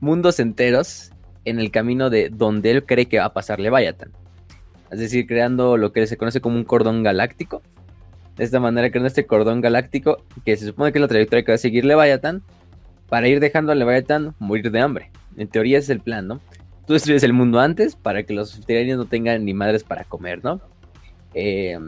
mundos 0.00 0.40
enteros 0.40 1.12
en 1.46 1.58
el 1.58 1.70
camino 1.70 2.10
de 2.10 2.28
donde 2.28 2.70
él 2.70 2.84
cree 2.84 3.06
que 3.06 3.18
va 3.18 3.26
a 3.26 3.32
pasar 3.32 3.58
Leviathan. 3.58 4.10
Es 4.90 4.98
decir, 4.98 5.26
creando 5.26 5.76
lo 5.76 5.92
que 5.92 6.06
se 6.06 6.16
conoce 6.16 6.40
como 6.40 6.56
un 6.56 6.64
cordón 6.64 7.02
galáctico. 7.02 7.62
De 8.36 8.44
esta 8.44 8.60
manera, 8.60 8.90
creando 8.90 9.08
este 9.08 9.26
cordón 9.26 9.62
galáctico 9.62 10.22
que 10.44 10.56
se 10.56 10.66
supone 10.66 10.92
que 10.92 10.98
es 10.98 11.00
la 11.00 11.08
trayectoria 11.08 11.44
que 11.44 11.52
va 11.52 11.56
a 11.56 11.58
seguir 11.58 11.84
Leviathan 11.84 12.42
para 13.08 13.28
ir 13.28 13.40
dejando 13.40 13.72
a 13.72 13.74
Leviathan 13.74 14.34
morir 14.38 14.70
de 14.70 14.80
hambre. 14.80 15.10
En 15.36 15.48
teoría 15.48 15.78
ese 15.78 15.86
es 15.86 15.90
el 15.90 16.00
plan, 16.00 16.26
¿no? 16.26 16.40
Tú 16.86 16.92
destruyes 16.92 17.22
el 17.22 17.32
mundo 17.32 17.60
antes 17.60 17.96
para 17.96 18.24
que 18.24 18.34
los 18.34 18.60
tiranios 18.66 18.98
no 18.98 19.06
tengan 19.06 19.44
ni 19.44 19.54
madres 19.54 19.84
para 19.84 20.04
comer, 20.04 20.44
¿no? 20.44 20.60
Eh, 21.34 21.78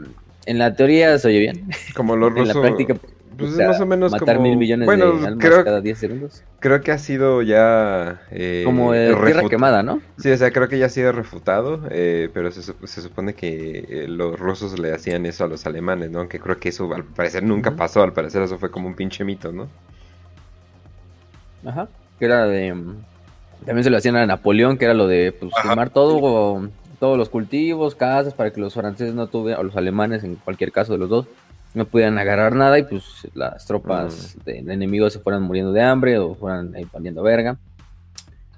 en 0.45 0.57
la 0.57 0.73
teoría 0.73 1.17
se 1.19 1.27
oye 1.27 1.39
bien. 1.39 1.69
Como 1.95 2.15
los 2.15 2.33
rusos. 2.35 2.57
Pues 3.39 3.51
es 3.53 3.67
más 3.67 3.79
o 3.81 3.85
menos 3.85 4.11
matar 4.11 4.35
como... 4.35 4.47
mil 4.47 4.57
millones 4.57 4.85
bueno, 4.85 5.17
de 5.17 5.27
almas 5.27 5.45
creo, 5.45 5.63
cada 5.63 5.81
10 5.81 5.97
segundos. 5.97 6.43
creo 6.59 6.81
que 6.81 6.91
ha 6.91 6.97
sido 6.97 7.41
ya... 7.41 8.21
eh, 8.31 8.63
Como 8.65 8.93
eh, 8.93 9.15
tierra 9.25 9.47
quemada, 9.49 9.81
¿no? 9.83 10.01
Sí, 10.17 10.29
o 10.31 10.37
sea, 10.37 10.51
creo 10.51 10.67
que 10.67 10.77
ya 10.77 10.87
ha 10.87 10.89
sido 10.89 11.11
refutado, 11.11 11.81
eh, 11.89 12.29
pero 12.33 12.51
se, 12.51 12.61
sup- 12.61 12.85
se 12.85 13.01
supone 13.01 13.33
que 13.33 13.85
eh, 13.89 14.07
los 14.07 14.39
rusos 14.39 14.77
le 14.77 14.93
hacían 14.93 15.25
eso 15.25 15.45
a 15.45 15.47
los 15.47 15.65
alemanes, 15.65 16.11
¿no? 16.11 16.19
Aunque 16.19 16.39
creo 16.39 16.59
que 16.59 16.69
eso 16.69 16.93
al 16.93 17.03
parecer 17.05 17.43
nunca 17.43 17.75
pasó, 17.75 18.03
al 18.03 18.13
parecer 18.13 18.41
eso 18.41 18.57
fue 18.57 18.71
como 18.71 18.87
un 18.87 18.95
pinche 18.95 19.23
mito, 19.23 19.51
¿no? 19.51 19.67
Ajá. 21.65 21.87
Que 22.17 22.25
era 22.25 22.45
de. 22.47 22.73
mm, 22.73 22.95
También 23.65 23.83
se 23.83 23.89
lo 23.89 23.97
hacían 23.97 24.15
a 24.15 24.25
Napoleón, 24.25 24.77
que 24.77 24.85
era 24.85 24.93
lo 24.93 25.07
de 25.07 25.31
pues, 25.31 25.51
Ajá. 25.55 25.69
quemar 25.69 25.89
todo, 25.89 26.69
todos 26.99 27.17
los 27.17 27.29
cultivos, 27.29 27.95
casas, 27.95 28.33
para 28.33 28.51
que 28.51 28.61
los 28.61 28.73
franceses 28.73 29.13
no 29.13 29.27
tuvieran, 29.27 29.61
o 29.61 29.63
los 29.63 29.75
alemanes, 29.75 30.23
en 30.23 30.35
cualquier 30.35 30.71
caso 30.71 30.93
de 30.93 30.99
los 30.99 31.09
dos, 31.09 31.25
no 31.73 31.85
pudieran 31.85 32.17
agarrar 32.17 32.55
nada 32.55 32.79
y 32.79 32.83
pues 32.83 33.27
las 33.33 33.65
tropas 33.65 34.37
del 34.43 34.69
enemigo 34.69 35.09
se 35.09 35.19
fueran 35.19 35.43
muriendo 35.43 35.71
de 35.71 35.81
hambre 35.81 36.17
o 36.17 36.35
fueran 36.35 36.75
ahí 36.75 36.85
valiendo 36.91 37.21
verga. 37.23 37.57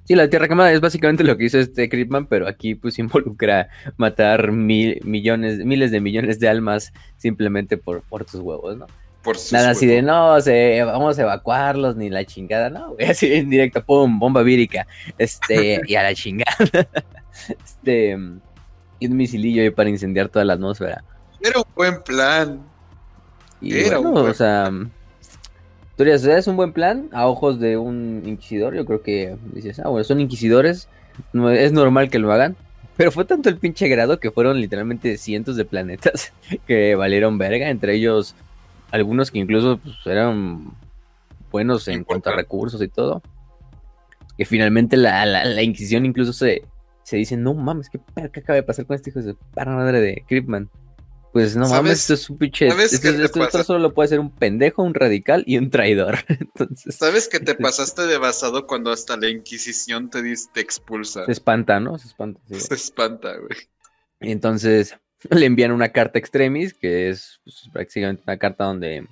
Sí, 0.06 0.15
la 0.15 0.30
tierra 0.30 0.48
quemada 0.48 0.72
es 0.72 0.82
básicamente 0.82 1.24
lo 1.24 1.38
que 1.38 1.46
hizo 1.46 1.60
este 1.60 1.88
Creepman, 1.88 2.25
pero 2.25 2.48
aquí 2.48 2.75
pues 2.75 3.00
involucra 3.00 3.70
matar 3.98 4.51
mil, 4.51 5.00
millones, 5.03 5.60
miles 5.60 5.91
de 5.91 6.01
millones 6.01 6.39
de 6.39 6.50
almas 6.50 6.91
simplemente 7.18 7.77
por, 7.77 8.01
por 8.03 8.25
tus 8.25 8.41
huevos, 8.41 8.77
¿no? 8.77 8.88
Por 9.24 9.38
sus 9.38 9.53
Nada 9.53 9.70
así 9.70 9.86
de, 9.86 10.01
no, 10.01 10.41
se, 10.41 10.84
vamos 10.84 11.20
a 11.20 11.22
evacuarlos, 11.22 11.96
ni 11.96 12.10
la 12.10 12.25
chingada, 12.25 12.70
no, 12.70 12.96
güey, 12.96 13.06
así 13.10 13.32
en 13.32 13.50
directo, 13.50 13.84
pum, 13.86 14.18
bomba 14.18 14.41
vírica, 14.41 14.88
este, 15.18 15.80
y 15.88 15.96
a 15.96 16.03
la 16.03 16.15
chingada, 16.15 16.58
este, 17.48 18.18
y 19.00 19.08
un 19.08 19.15
misilillo 19.15 19.62
ahí 19.62 19.70
para 19.70 19.89
incendiar 19.89 20.30
toda 20.30 20.44
la 20.46 20.53
atmósfera. 20.53 21.03
Era 21.39 21.60
un 21.60 21.65
buen 21.75 22.03
plan. 22.03 22.71
Y 23.62 23.77
Era 23.77 24.00
bueno, 24.00 24.10
un 24.10 24.13
buen 24.13 24.32
o 24.32 24.34
sea, 24.34 24.72
es 26.38 26.48
un 26.48 26.56
buen 26.56 26.74
plan 26.74 27.10
a 27.12 27.27
ojos 27.27 27.60
de 27.60 27.77
un 27.77 28.24
inquisidor, 28.25 28.74
yo 28.74 28.86
creo 28.86 29.03
que 29.03 29.38
dices, 29.53 29.80
ah, 29.80 29.89
bueno, 29.89 30.03
son 30.03 30.20
inquisidores, 30.20 30.89
no, 31.32 31.50
es 31.50 31.72
normal 31.72 32.10
que 32.10 32.20
lo 32.20 32.32
hagan, 32.32 32.56
pero 32.98 33.12
fue 33.12 33.25
tanto 33.25 33.50
el 33.50 33.58
pinche 33.58 33.88
grado 33.88 34.20
que 34.20 34.32
fueron 34.32 34.60
literalmente 34.60 35.18
cientos 35.18 35.56
de 35.56 35.65
planetas 35.65 36.34
que 36.68 36.96
valieron 36.96 37.38
verga, 37.38 37.70
entre 37.70 37.96
ellos 37.96 38.36
algunos 38.91 39.32
que 39.32 39.39
incluso 39.39 39.77
pues, 39.77 39.96
eran 40.06 40.74
buenos 41.51 41.88
en 41.88 42.03
cuanto 42.03 42.30
a 42.30 42.36
recursos 42.36 42.82
y 42.82 42.88
todo. 42.88 43.22
Que 44.38 44.46
finalmente 44.46 44.98
la, 44.98 45.25
la, 45.25 45.46
la 45.46 45.62
Inquisición 45.62 46.06
incluso 46.06 46.34
se, 46.34 46.63
se 47.03 47.18
dice, 47.18 47.38
no 47.38 47.53
mames, 47.53 47.89
¿qué, 47.89 48.00
acaba 48.15 48.56
de 48.56 48.63
pasar 48.63 48.86
con 48.86 48.96
este 48.96 49.10
hijo 49.10 49.22
de 49.22 49.36
para 49.53 49.75
madre 49.75 50.00
de 50.00 50.24
Creepman? 50.27 50.70
Pues 51.34 51.56
no 51.56 51.62
mames, 51.70 51.72
¿Sabes- 51.76 52.00
esto 52.02 52.14
es 52.16 52.30
un 52.30 52.38
pinche... 52.38 52.70
sabes 52.70 52.92
Esto, 52.94 53.08
qué 53.18 53.24
esto- 53.48 53.64
solo 53.64 53.80
lo 53.80 53.94
puede 53.94 54.10
ser 54.10 54.20
un 54.20 54.32
pendejo, 54.32 54.84
un 54.84 54.94
radical 54.94 55.44
y 55.48 55.58
un 55.58 55.70
traidor. 55.70 56.18
Entonces 56.28 56.96
¿Sabes 56.96 57.30
que 57.30 57.40
te 57.40 57.56
pasaste 57.56 58.02
de 58.06 58.18
basado 58.18 58.68
cuando 58.68 58.92
hasta 58.92 59.16
la 59.16 59.30
Inquisición 59.30 60.10
te, 60.10 60.22
te 60.54 60.60
expulsa? 60.60 61.26
se 61.26 61.32
espanta, 61.32 61.80
¿no? 61.80 61.98
Se 61.98 62.08
espanta. 62.08 62.42
sí. 62.50 62.60
Se 62.60 62.74
espanta, 62.74 63.34
güey. 63.38 63.58
Y 64.20 64.32
entonces 64.32 64.96
le 65.30 65.46
envían 65.46 65.72
una 65.72 65.90
carta 65.94 66.20
extremis, 66.20 66.74
que 66.74 67.10
es 67.10 67.40
pues, 67.46 67.64
prácticamente 67.72 68.24
una 68.28 68.38
carta 68.38 68.66
donde, 68.66 69.08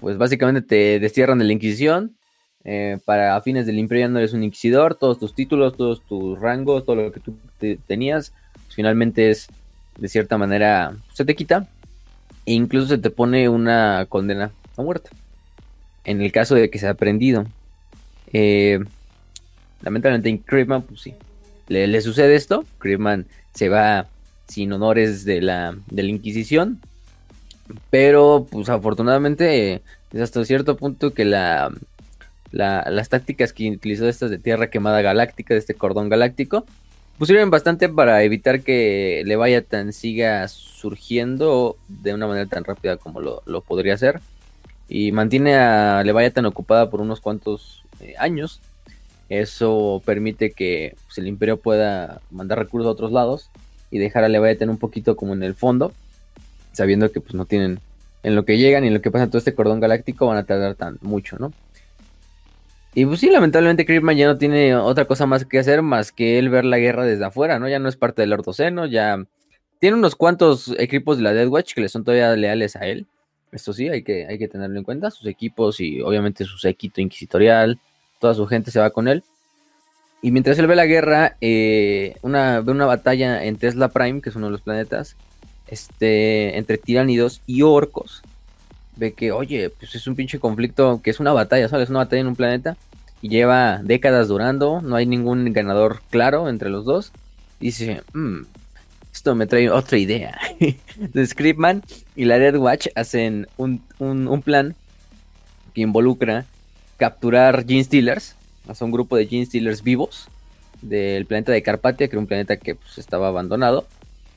pues 0.00 0.18
básicamente 0.18 0.62
te 0.62 0.98
destierran 1.00 1.38
de 1.38 1.44
la 1.44 1.52
Inquisición. 1.52 2.16
eh, 2.64 2.98
para 3.04 3.40
fines 3.42 3.66
del 3.66 3.78
Imperio 3.78 4.06
ya 4.06 4.08
no 4.08 4.18
eres 4.18 4.32
un 4.32 4.42
inquisidor, 4.44 4.94
todos 4.96 5.18
tus 5.18 5.34
títulos, 5.34 5.76
todos 5.76 6.04
tus 6.06 6.38
rangos, 6.38 6.84
todo 6.84 6.96
lo 6.96 7.10
que 7.12 7.18
tú 7.20 7.36
te- 7.58 7.76
tenías, 7.88 8.32
pues, 8.52 8.74
finalmente 8.76 9.30
es, 9.30 9.48
de 9.98 10.08
cierta 10.08 10.38
manera, 10.38 10.94
se 11.12 11.24
te 11.24 11.34
quita. 11.34 11.66
E 12.46 12.52
incluso 12.54 12.88
se 12.88 12.98
te 12.98 13.10
pone 13.10 13.48
una 13.48 14.06
condena 14.08 14.50
a 14.76 14.82
muerte. 14.82 15.10
En 16.04 16.20
el 16.20 16.32
caso 16.32 16.54
de 16.54 16.70
que 16.70 16.78
sea 16.78 16.90
aprendido. 16.90 17.46
Eh, 18.32 18.80
lamentablemente 19.82 20.28
en 20.28 20.38
Creepman, 20.38 20.82
pues 20.82 21.02
sí, 21.02 21.14
le, 21.68 21.86
le 21.86 22.00
sucede 22.00 22.34
esto. 22.34 22.64
Creepman 22.78 23.26
se 23.54 23.68
va 23.68 24.06
sin 24.48 24.72
honores 24.72 25.24
de 25.24 25.40
la, 25.40 25.76
de 25.88 26.02
la 26.02 26.08
Inquisición. 26.10 26.80
Pero, 27.90 28.46
pues 28.50 28.68
afortunadamente, 28.68 29.82
es 30.12 30.20
hasta 30.20 30.44
cierto 30.44 30.76
punto 30.76 31.14
que 31.14 31.24
la, 31.24 31.70
la- 32.50 32.84
las 32.90 33.08
tácticas 33.08 33.52
que 33.52 33.70
utilizó 33.70 34.08
estas 34.08 34.30
de 34.30 34.38
Tierra 34.38 34.68
Quemada 34.68 35.00
Galáctica, 35.00 35.54
de 35.54 35.60
este 35.60 35.74
cordón 35.74 36.08
galáctico, 36.08 36.66
pues 37.18 37.28
sirven 37.28 37.50
bastante 37.50 37.88
para 37.88 38.22
evitar 38.22 38.62
que 38.62 39.22
Leviathan 39.24 39.92
siga 39.92 40.48
surgiendo 40.48 41.76
de 41.88 42.14
una 42.14 42.26
manera 42.26 42.46
tan 42.46 42.64
rápida 42.64 42.96
como 42.96 43.20
lo, 43.20 43.42
lo 43.46 43.60
podría 43.60 43.94
hacer. 43.94 44.20
Y 44.88 45.12
mantiene 45.12 45.54
a 45.54 46.02
Leviathan 46.04 46.46
ocupada 46.46 46.90
por 46.90 47.00
unos 47.00 47.20
cuantos 47.20 47.82
eh, 48.00 48.14
años. 48.18 48.60
Eso 49.28 50.02
permite 50.04 50.50
que 50.50 50.96
pues, 51.06 51.18
el 51.18 51.26
imperio 51.26 51.58
pueda 51.58 52.20
mandar 52.30 52.58
recursos 52.58 52.88
a 52.88 52.92
otros 52.92 53.12
lados 53.12 53.48
y 53.90 53.98
dejar 53.98 54.24
a 54.24 54.28
Leviathan 54.28 54.70
un 54.70 54.78
poquito 54.78 55.16
como 55.16 55.32
en 55.32 55.42
el 55.42 55.54
fondo, 55.54 55.92
sabiendo 56.72 57.12
que 57.12 57.20
pues 57.20 57.34
no 57.34 57.44
tienen 57.44 57.80
en 58.22 58.34
lo 58.34 58.44
que 58.44 58.58
llegan 58.58 58.84
y 58.84 58.88
en 58.88 58.94
lo 58.94 59.00
que 59.00 59.10
pasa 59.10 59.24
en 59.24 59.30
todo 59.30 59.38
este 59.38 59.54
cordón 59.54 59.80
galáctico 59.80 60.26
van 60.26 60.38
a 60.38 60.44
tardar 60.44 60.74
tan 60.74 60.98
mucho, 61.02 61.36
¿no? 61.38 61.52
Y 62.94 63.06
pues 63.06 63.20
sí, 63.20 63.30
lamentablemente 63.30 63.86
Creepman 63.86 64.16
ya 64.16 64.26
no 64.26 64.36
tiene 64.36 64.76
otra 64.76 65.06
cosa 65.06 65.24
más 65.26 65.46
que 65.46 65.58
hacer 65.58 65.80
más 65.80 66.12
que 66.12 66.38
él 66.38 66.50
ver 66.50 66.64
la 66.64 66.78
guerra 66.78 67.04
desde 67.04 67.24
afuera, 67.24 67.58
¿no? 67.58 67.68
Ya 67.68 67.78
no 67.78 67.88
es 67.88 67.96
parte 67.96 68.22
del 68.22 68.32
Ordoceno, 68.32 68.84
ya 68.84 69.24
tiene 69.78 69.96
unos 69.96 70.14
cuantos 70.14 70.74
equipos 70.78 71.16
de 71.16 71.22
la 71.22 71.32
Death 71.32 71.48
Watch 71.48 71.74
que 71.74 71.80
le 71.80 71.88
son 71.88 72.04
todavía 72.04 72.36
leales 72.36 72.76
a 72.76 72.86
él. 72.86 73.06
Esto 73.50 73.72
sí, 73.72 73.88
hay 73.88 74.02
que, 74.02 74.26
hay 74.26 74.38
que 74.38 74.48
tenerlo 74.48 74.78
en 74.78 74.84
cuenta. 74.84 75.10
Sus 75.10 75.26
equipos 75.26 75.80
y 75.80 76.00
obviamente 76.02 76.44
su 76.44 76.58
séquito 76.58 77.00
inquisitorial, 77.00 77.80
toda 78.20 78.34
su 78.34 78.46
gente 78.46 78.70
se 78.70 78.78
va 78.78 78.90
con 78.90 79.08
él. 79.08 79.24
Y 80.20 80.30
mientras 80.30 80.58
él 80.58 80.66
ve 80.66 80.76
la 80.76 80.86
guerra, 80.86 81.36
eh, 81.40 82.14
una, 82.22 82.60
ve 82.60 82.72
una 82.72 82.86
batalla 82.86 83.42
en 83.44 83.56
Tesla 83.56 83.88
Prime, 83.88 84.20
que 84.20 84.30
es 84.30 84.36
uno 84.36 84.46
de 84.46 84.52
los 84.52 84.60
planetas, 84.60 85.16
este, 85.66 86.56
entre 86.56 86.78
tiránidos 86.78 87.42
y 87.46 87.62
orcos. 87.62 88.22
Ve 88.96 89.12
que, 89.14 89.32
oye, 89.32 89.70
pues 89.70 89.94
es 89.94 90.06
un 90.06 90.14
pinche 90.16 90.38
conflicto, 90.38 91.00
que 91.02 91.10
es 91.10 91.20
una 91.20 91.32
batalla, 91.32 91.68
¿sabes? 91.68 91.84
Es 91.84 91.90
una 91.90 92.00
batalla 92.00 92.20
en 92.20 92.26
un 92.28 92.36
planeta 92.36 92.76
y 93.22 93.28
lleva 93.28 93.80
décadas 93.82 94.28
durando, 94.28 94.80
no 94.82 94.96
hay 94.96 95.06
ningún 95.06 95.50
ganador 95.52 96.02
claro 96.10 96.48
entre 96.48 96.68
los 96.70 96.84
dos. 96.84 97.12
Dice, 97.60 98.02
"Mm, 98.12 98.42
esto 99.12 99.34
me 99.34 99.46
trae 99.46 99.70
otra 99.70 99.96
idea. 99.98 100.38
The 101.12 101.26
Scriptman 101.26 101.82
y 102.16 102.24
la 102.24 102.38
Dead 102.38 102.56
Watch 102.56 102.88
hacen 102.94 103.46
un, 103.56 103.80
un- 103.98 104.42
plan 104.42 104.74
que 105.74 105.80
involucra 105.82 106.44
capturar 106.98 107.64
Gene 107.66 107.84
Stealers, 107.84 108.36
o 108.66 108.84
un 108.84 108.90
grupo 108.90 109.16
de 109.16 109.26
Gene 109.26 109.46
Stealers 109.46 109.82
vivos 109.82 110.28
del 110.82 111.24
planeta 111.26 111.52
de 111.52 111.62
Carpatia, 111.62 112.08
que 112.08 112.14
era 112.16 112.20
un 112.20 112.26
planeta 112.26 112.56
que 112.56 112.74
pues, 112.74 112.98
estaba 112.98 113.28
abandonado. 113.28 113.86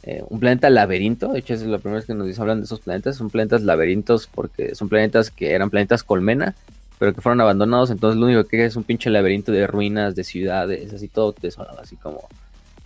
Eh, 0.08 0.24
un 0.30 0.40
planeta 0.40 0.70
laberinto, 0.70 1.34
de 1.34 1.40
hecho 1.40 1.56
es 1.56 1.64
la 1.64 1.80
primera 1.80 1.96
vez 1.96 2.06
que 2.06 2.14
nos 2.14 2.40
hablan 2.40 2.60
de 2.60 2.66
esos 2.66 2.80
planetas, 2.80 3.16
son 3.16 3.32
planetas 3.32 3.64
laberintos 3.64 4.28
porque 4.28 4.76
son 4.76 4.88
planetas 4.88 5.32
que 5.32 5.52
eran 5.52 5.72
planetas 5.72 6.04
colmena, 6.04 6.54
pero 7.00 7.16
que 7.16 7.22
fueron 7.22 7.42
abandonados, 7.42 7.90
entonces 7.90 8.20
lo 8.20 8.28
único 8.28 8.44
que 8.44 8.66
es 8.66 8.76
un 8.76 8.84
pinche 8.84 9.10
laberinto 9.10 9.52
de 9.52 9.66
ruinas, 9.66 10.16
de 10.16 10.24
ciudades, 10.24 10.94
así 10.94 11.08
todo 11.08 11.34
desolado, 11.42 11.80
así 11.82 11.96
como, 11.96 12.28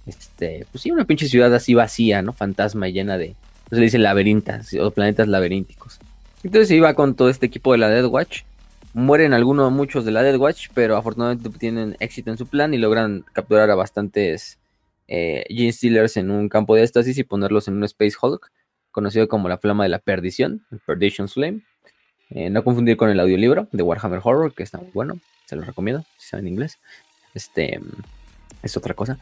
este, 0.06 0.66
pues 0.72 0.82
sí, 0.82 0.92
una 0.92 1.04
pinche 1.04 1.28
ciudad 1.28 1.54
así 1.54 1.74
vacía, 1.74 2.22
¿no? 2.22 2.32
Fantasma 2.32 2.88
llena 2.88 3.18
de, 3.18 3.36
pues 3.68 3.72
se 3.72 3.80
le 3.80 3.84
dice 3.84 3.98
laberintas, 3.98 4.74
o 4.76 4.92
planetas 4.92 5.28
laberínticos. 5.28 6.00
Entonces 6.42 6.72
iba 6.72 6.94
con 6.94 7.16
todo 7.16 7.30
este 7.30 7.48
equipo 7.48 7.74
de 7.74 7.80
la 7.80 7.90
Dead 7.90 8.06
Watch, 8.06 8.44
mueren 8.94 9.34
algunos, 9.34 9.74
muchos 9.74 10.06
de 10.06 10.12
la 10.12 10.24
Dead 10.24 10.38
Watch, 10.38 10.70
pero 10.74 10.96
afortunadamente 10.96 11.50
tienen 11.50 11.98
éxito 12.00 12.32
en 12.32 12.38
su 12.38 12.48
plan 12.48 12.74
y 12.74 12.78
logran 12.78 13.26
capturar 13.34 13.70
a 13.72 13.76
bastantes 13.76 14.58
eh, 15.12 15.44
Gene 15.50 15.74
Stealers 15.74 16.18
en 16.18 16.30
un 16.30 16.50
campo 16.50 16.76
de 16.76 16.84
éxtasis 16.84 17.18
y 17.18 17.24
ponerlos 17.24 17.68
en 17.68 17.76
un 17.76 17.84
Space 17.84 18.16
Hulk, 18.22 18.52
conocido 18.92 19.28
como 19.28 19.50
la 19.50 19.58
Flama 19.58 19.84
de 19.84 19.90
la 19.90 20.00
Perdición, 20.00 20.66
Perdition 20.86 21.28
Flame. 21.28 21.62
Eh, 22.30 22.52
no 22.52 22.64
confundir 22.64 22.96
con 22.96 23.10
el 23.10 23.20
audiolibro 23.20 23.68
de 23.72 23.82
Warhammer 23.82 24.22
Horror, 24.24 24.54
que 24.54 24.62
está 24.62 24.78
muy 24.78 24.92
bueno, 24.94 25.20
se 25.46 25.56
lo 25.56 25.64
recomiendo, 25.64 26.06
si 26.20 26.30
saben 26.30 26.48
inglés. 26.48 26.78
Este 27.34 27.80
es 28.62 28.78
otra 28.78 28.94
cosa. 28.94 29.18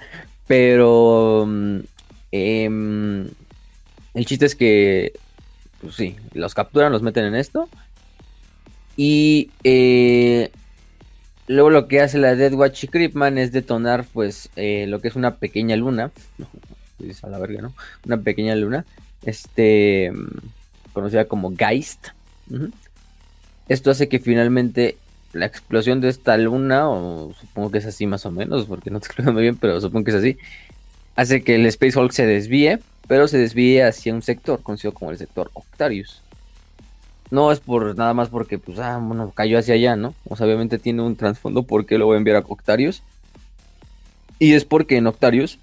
Pero 0.46 1.46
mm, 1.48 1.80
em, 2.32 3.30
el 4.14 4.26
chiste 4.26 4.46
es 4.46 4.56
que, 4.56 5.14
pues 5.80 5.96
sí, 5.96 6.18
los 6.34 6.54
capturan, 6.54 6.92
los 6.92 7.02
meten 7.02 7.24
en 7.24 7.36
esto. 7.36 7.70
Y 8.98 9.52
eh, 9.64 10.52
luego 11.48 11.70
lo 11.70 11.88
que 11.88 12.02
hace 12.02 12.18
la 12.18 12.36
Dead 12.36 12.54
Watch 12.54 12.84
y 12.84 12.88
Creepman 12.88 13.38
es 13.38 13.52
detonar, 13.52 14.06
pues, 14.14 14.50
eh, 14.56 14.86
lo 14.88 15.02
que 15.02 15.08
es 15.08 15.16
una 15.16 15.36
pequeña 15.36 15.76
luna. 15.76 16.12
A 17.22 17.28
la 17.28 17.38
verga, 17.38 17.62
¿no? 17.62 17.74
Una 18.06 18.18
pequeña 18.18 18.56
luna. 18.56 18.86
Este. 19.24 20.12
mm, 20.12 20.94
Conocida 20.94 21.26
como 21.26 21.56
Geist. 21.56 22.08
Esto 23.68 23.92
hace 23.92 24.10
que 24.10 24.18
finalmente 24.18 24.98
la 25.34 25.46
explosión 25.46 26.02
de 26.02 26.10
esta 26.10 26.38
luna, 26.38 26.90
o 26.90 27.34
supongo 27.40 27.72
que 27.72 27.78
es 27.78 27.86
así 27.86 28.08
más 28.08 28.26
o 28.26 28.32
menos, 28.32 28.66
porque 28.66 28.90
no 28.90 29.00
te 29.00 29.06
explico 29.08 29.32
muy 29.32 29.44
bien, 29.44 29.58
pero 29.58 29.80
supongo 29.80 30.06
que 30.06 30.12
es 30.12 30.18
así, 30.18 30.38
hace 31.16 31.44
que 31.44 31.56
el 31.56 31.66
Space 31.68 32.00
Hulk 32.00 32.12
se 32.12 32.26
desvíe, 32.26 32.80
pero 33.08 33.28
se 33.28 33.38
desvíe 33.38 33.84
hacia 33.84 34.14
un 34.14 34.22
sector 34.22 34.62
conocido 34.64 34.94
como 34.94 35.12
el 35.12 35.18
sector 35.18 35.52
Octarius. 35.54 36.22
No 37.30 37.52
es 37.52 37.60
por 37.60 37.98
nada 37.98 38.14
más 38.14 38.30
porque, 38.30 38.58
pues, 38.58 38.80
ah, 38.80 39.00
bueno, 39.02 39.32
cayó 39.32 39.60
hacia 39.60 39.74
allá, 39.74 39.96
¿no? 39.96 40.16
O 40.30 40.36
sea, 40.36 40.46
obviamente 40.46 40.80
tiene 40.80 41.02
un 41.02 41.16
trasfondo 41.16 41.64
porque 41.64 41.98
lo 41.98 42.06
voy 42.06 42.16
a 42.16 42.18
enviar 42.18 42.38
a 42.38 42.46
Octarius. 42.48 43.04
Y 44.40 44.54
es 44.54 44.66
porque 44.66 44.98
en 44.98 45.08
Octarius 45.08 45.60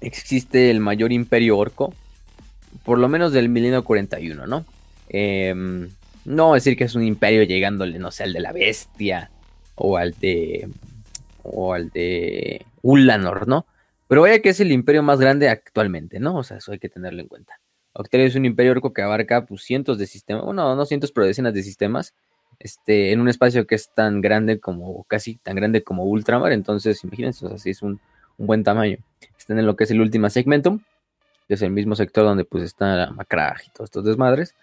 existe 0.00 0.70
el 0.70 0.80
mayor 0.80 1.12
imperio 1.12 1.56
orco, 1.56 1.94
por 2.84 2.98
lo 2.98 3.08
menos 3.08 3.32
del 3.32 3.48
milenio 3.48 3.84
41, 3.84 4.46
¿no? 4.46 4.64
Em, 5.08 5.88
no 6.24 6.54
decir 6.54 6.76
que 6.76 6.84
es 6.84 6.94
un 6.94 7.04
imperio 7.04 7.42
llegándole, 7.44 7.98
no 7.98 8.10
sé, 8.10 8.24
al 8.24 8.32
de 8.32 8.40
la 8.40 8.52
bestia 8.52 9.30
o 9.74 9.96
al 9.96 10.12
de. 10.12 10.68
o 11.42 11.72
al 11.72 11.90
de 11.90 12.64
Ulanor, 12.82 13.48
¿no? 13.48 13.66
Pero 14.08 14.22
vaya 14.22 14.40
que 14.40 14.50
es 14.50 14.60
el 14.60 14.72
imperio 14.72 15.02
más 15.02 15.18
grande 15.18 15.48
actualmente, 15.48 16.20
¿no? 16.20 16.36
O 16.36 16.42
sea, 16.42 16.58
eso 16.58 16.72
hay 16.72 16.78
que 16.78 16.88
tenerlo 16.88 17.22
en 17.22 17.28
cuenta. 17.28 17.60
Octarius 17.92 18.30
es 18.30 18.36
un 18.36 18.44
imperio 18.44 18.80
que 18.92 19.02
abarca 19.02 19.44
pues, 19.46 19.62
cientos 19.62 19.98
de 19.98 20.06
sistemas, 20.06 20.44
bueno, 20.44 20.74
no 20.74 20.84
cientos, 20.86 21.12
pero 21.12 21.26
decenas 21.26 21.54
de 21.54 21.62
sistemas, 21.62 22.14
este, 22.58 23.12
en 23.12 23.20
un 23.20 23.28
espacio 23.28 23.66
que 23.66 23.74
es 23.74 23.90
tan 23.90 24.20
grande 24.20 24.60
como, 24.60 25.04
casi 25.04 25.36
tan 25.36 25.56
grande 25.56 25.82
como 25.82 26.04
Ultramar, 26.04 26.52
entonces 26.52 27.02
imagínense, 27.04 27.46
o 27.46 27.48
sea, 27.48 27.58
sí 27.58 27.70
es 27.70 27.82
un, 27.82 28.00
buen 28.38 28.62
tamaño. 28.62 28.98
Están 29.36 29.58
en 29.58 29.66
lo 29.66 29.76
que 29.76 29.84
es 29.84 29.90
el 29.90 30.00
último 30.00 30.30
segmentum, 30.30 30.80
que 31.48 31.54
es 31.54 31.62
el 31.62 31.70
mismo 31.70 31.96
sector 31.96 32.24
donde 32.24 32.44
pues 32.44 32.62
está 32.62 32.94
la 32.94 33.06
y 33.66 33.70
todos 33.70 33.88
estos 33.88 34.04
desmadres. 34.04 34.54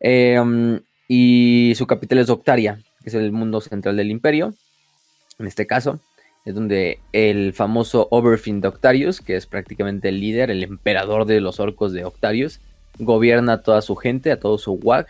Em, 0.00 0.80
y 1.08 1.72
su 1.76 1.86
capital 1.86 2.18
es 2.18 2.28
Octaria, 2.28 2.78
que 3.02 3.08
es 3.08 3.14
el 3.14 3.32
mundo 3.32 3.60
central 3.60 3.96
del 3.96 4.10
imperio, 4.10 4.54
en 5.38 5.46
este 5.46 5.66
caso 5.66 5.98
es 6.44 6.54
donde 6.54 7.00
el 7.12 7.52
famoso 7.52 8.08
Overfin 8.10 8.60
de 8.60 8.68
Octarius, 8.68 9.20
que 9.20 9.36
es 9.36 9.46
prácticamente 9.46 10.08
el 10.08 10.20
líder, 10.20 10.50
el 10.50 10.62
emperador 10.62 11.26
de 11.26 11.40
los 11.40 11.60
orcos 11.60 11.92
de 11.92 12.04
Octarius, 12.04 12.60
gobierna 12.98 13.54
a 13.54 13.62
toda 13.62 13.82
su 13.82 13.94
gente, 13.96 14.32
a 14.32 14.40
todo 14.40 14.58
su 14.58 14.72
WAG. 14.72 15.06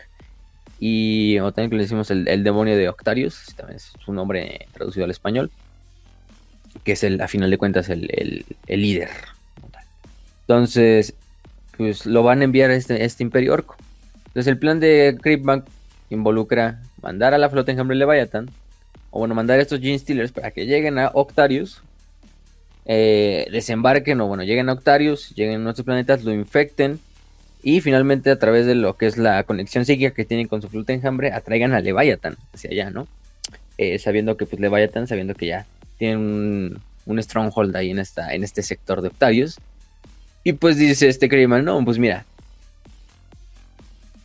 Y 0.79 1.39
o 1.39 1.51
también 1.51 1.77
le 1.77 1.83
decimos 1.83 2.09
el, 2.11 2.43
demonio 2.43 2.75
de 2.75 2.89
Octarius, 2.89 3.53
también 3.55 3.77
es 3.77 3.93
su 4.03 4.13
nombre 4.13 4.67
traducido 4.73 5.05
al 5.05 5.11
español, 5.11 5.51
que 6.83 6.93
es 6.93 7.03
el, 7.03 7.21
a 7.21 7.27
final 7.27 7.49
de 7.49 7.57
cuentas 7.57 7.89
el, 7.89 8.45
líder. 8.67 9.09
Entonces, 10.41 11.13
pues 11.77 12.05
lo 12.05 12.23
van 12.23 12.41
a 12.41 12.45
enviar 12.45 12.71
a 12.71 12.75
este, 12.75 13.05
este 13.05 13.23
imperio 13.23 13.53
orco. 13.53 13.77
Entonces 14.27 14.47
el 14.47 14.57
plan 14.57 14.79
de 14.79 15.17
Creepbank 15.21 15.65
involucra 16.09 16.81
mandar 17.01 17.33
a 17.33 17.37
la 17.37 17.49
flota 17.49 17.71
enjambre 17.71 17.95
Leviathan 17.95 18.49
o 19.11 19.19
bueno, 19.19 19.35
mandar 19.35 19.59
estos 19.59 19.79
Gene 19.79 19.99
Stealers 19.99 20.31
para 20.31 20.51
que 20.51 20.65
lleguen 20.65 20.97
a 20.97 21.11
Octarius, 21.13 21.83
eh, 22.85 23.45
desembarquen 23.51 24.19
o 24.21 24.27
bueno, 24.27 24.43
lleguen 24.43 24.69
a 24.69 24.73
Octarius, 24.73 25.35
lleguen 25.35 25.61
a 25.61 25.63
nuestros 25.65 25.85
planetas, 25.85 26.23
lo 26.23 26.33
infecten 26.33 26.99
y 27.61 27.81
finalmente 27.81 28.31
a 28.31 28.39
través 28.39 28.65
de 28.65 28.73
lo 28.73 28.95
que 28.97 29.05
es 29.05 29.17
la 29.17 29.43
conexión 29.43 29.85
psíquica 29.85 30.11
que 30.11 30.25
tienen 30.25 30.47
con 30.47 30.61
su 30.61 30.69
flota 30.69 30.93
enjambre, 30.93 31.31
atraigan 31.31 31.73
a 31.73 31.81
Leviathan 31.81 32.37
hacia 32.53 32.71
allá, 32.71 32.89
¿no? 32.89 33.07
Eh, 33.77 33.99
sabiendo 33.99 34.37
que 34.37 34.45
pues 34.45 34.59
Leviathan, 34.59 35.07
sabiendo 35.07 35.35
que 35.35 35.47
ya 35.47 35.65
tienen 35.97 36.81
un, 37.05 37.21
stronghold 37.21 37.75
ahí 37.75 37.91
en, 37.91 37.99
esta, 37.99 38.33
en 38.33 38.43
este 38.43 38.63
sector 38.63 39.01
de 39.01 39.09
Octarius. 39.09 39.59
Y 40.43 40.53
pues 40.53 40.77
dice 40.77 41.07
este 41.07 41.29
Creyman, 41.29 41.63
no, 41.63 41.83
pues 41.85 41.99
mira, 41.99 42.25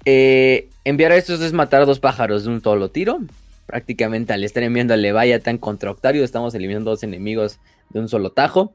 eh, 0.04 0.68
enviar 0.84 1.12
a 1.12 1.16
estos 1.16 1.40
es 1.40 1.52
matar 1.52 1.82
a 1.82 1.84
dos 1.84 2.00
pájaros 2.00 2.44
de 2.44 2.50
un 2.50 2.62
solo 2.62 2.90
tiro 2.90 3.20
prácticamente 3.66 4.32
al 4.32 4.44
estar 4.44 4.62
enviando 4.62 4.94
a 4.94 4.96
Leviathan 4.96 5.58
contra 5.58 5.90
Octario, 5.90 6.24
estamos 6.24 6.54
eliminando 6.54 6.90
dos 6.90 7.02
enemigos 7.02 7.58
de 7.90 8.00
un 8.00 8.08
solo 8.08 8.30
tajo. 8.30 8.74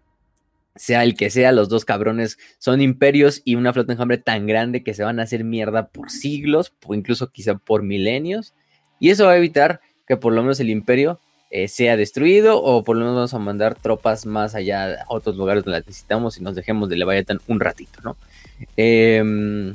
Sea 0.76 1.04
el 1.04 1.16
que 1.16 1.30
sea, 1.30 1.52
los 1.52 1.68
dos 1.68 1.84
cabrones 1.84 2.38
son 2.58 2.82
imperios 2.82 3.42
y 3.44 3.56
una 3.56 3.74
flota 3.74 3.94
enjambre 3.94 4.18
tan 4.18 4.48
grande 4.48 4.84
que 4.84 4.94
se 4.94 5.04
van 5.04 5.20
a 5.20 5.24
hacer 5.24 5.44
mierda 5.44 5.88
por 5.88 6.12
siglos, 6.12 6.74
o 6.86 6.94
incluso 6.96 7.30
quizá 7.30 7.56
por 7.56 7.84
milenios. 7.84 8.54
Y 9.00 9.10
eso 9.10 9.26
va 9.26 9.34
a 9.34 9.38
evitar 9.38 9.82
que 10.08 10.16
por 10.16 10.34
lo 10.34 10.42
menos 10.42 10.60
el 10.60 10.70
imperio 10.70 11.20
eh, 11.50 11.68
sea 11.68 11.98
destruido 11.98 12.64
o 12.64 12.84
por 12.86 12.96
lo 12.96 13.02
menos 13.02 13.16
vamos 13.16 13.34
a 13.34 13.40
mandar 13.40 13.76
tropas 13.76 14.26
más 14.26 14.56
allá 14.56 15.02
a 15.02 15.06
otros 15.10 15.36
lugares 15.36 15.66
donde 15.66 15.80
las 15.80 15.88
necesitamos 15.88 16.38
y 16.38 16.44
nos 16.44 16.56
dejemos 16.56 16.88
de 16.88 16.96
Leviathan 16.96 17.42
un 17.48 17.60
ratito, 17.60 18.00
¿no? 18.04 18.16
Em, 18.78 19.72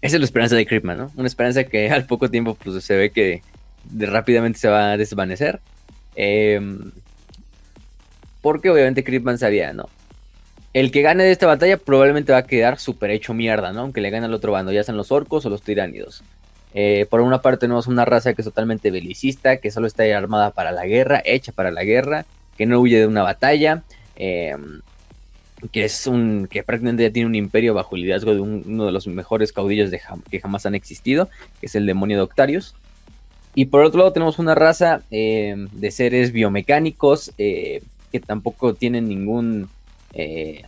esa 0.00 0.16
es 0.16 0.20
la 0.20 0.24
esperanza 0.24 0.56
de 0.56 0.66
Creepman, 0.66 0.98
¿no? 0.98 1.12
Una 1.16 1.28
esperanza 1.28 1.62
que 1.64 1.88
al 1.90 2.06
poco 2.06 2.28
tiempo 2.30 2.56
pues 2.56 2.82
se 2.82 2.96
ve 2.96 3.10
que 3.10 3.42
rápidamente 3.96 4.58
se 4.58 4.68
va 4.68 4.92
a 4.92 4.96
desvanecer. 4.96 5.60
Em, 6.14 6.90
porque 8.40 8.70
obviamente 8.70 9.04
Creepman 9.04 9.38
sabía, 9.38 9.72
¿no? 9.72 9.88
El 10.72 10.90
que 10.90 11.02
gane 11.02 11.24
de 11.24 11.32
esta 11.32 11.46
batalla 11.46 11.76
probablemente 11.78 12.32
va 12.32 12.38
a 12.38 12.46
quedar 12.46 12.78
súper 12.78 13.10
hecho 13.10 13.34
mierda, 13.34 13.72
¿no? 13.72 13.80
Aunque 13.80 14.00
le 14.00 14.10
gane 14.10 14.26
al 14.26 14.34
otro 14.34 14.52
bando, 14.52 14.72
ya 14.72 14.84
sean 14.84 14.96
los 14.96 15.10
orcos 15.10 15.44
o 15.46 15.50
los 15.50 15.62
tiránidos. 15.62 16.22
Eh, 16.74 17.06
por 17.08 17.20
una 17.20 17.40
parte 17.40 17.60
tenemos 17.60 17.86
una 17.86 18.04
raza 18.04 18.34
que 18.34 18.42
es 18.42 18.46
totalmente 18.46 18.90
belicista, 18.90 19.56
que 19.56 19.70
solo 19.70 19.86
está 19.86 20.04
armada 20.16 20.50
para 20.50 20.72
la 20.72 20.86
guerra, 20.86 21.22
hecha 21.24 21.52
para 21.52 21.70
la 21.70 21.84
guerra, 21.84 22.26
que 22.56 22.66
no 22.66 22.80
huye 22.80 22.98
de 22.98 23.06
una 23.06 23.22
batalla, 23.22 23.82
em, 24.16 24.82
que 25.72 25.84
es 25.84 26.06
un 26.06 26.46
que 26.48 26.62
prácticamente 26.62 27.02
ya 27.02 27.12
tiene 27.12 27.26
un 27.26 27.34
imperio 27.34 27.74
bajo 27.74 27.96
el 27.96 28.02
liderazgo 28.02 28.34
de 28.34 28.40
uno 28.40 28.86
de 28.86 28.92
los 28.92 29.06
mejores 29.06 29.52
caudillos 29.52 29.90
de 29.90 30.00
que 30.30 30.40
jamás 30.40 30.66
han 30.66 30.74
existido, 30.74 31.28
que 31.60 31.66
es 31.66 31.74
el 31.74 31.86
demonio 31.86 32.18
de 32.18 32.22
Octarius. 32.24 32.74
Y 33.58 33.64
por 33.64 33.82
otro 33.82 33.98
lado 33.98 34.12
tenemos 34.12 34.38
una 34.38 34.54
raza 34.54 35.02
eh, 35.10 35.56
de 35.72 35.90
seres 35.90 36.30
biomecánicos 36.30 37.32
eh, 37.38 37.82
que 38.12 38.20
tampoco 38.20 38.74
tienen 38.74 39.08
ningún 39.08 39.68
eh, 40.12 40.62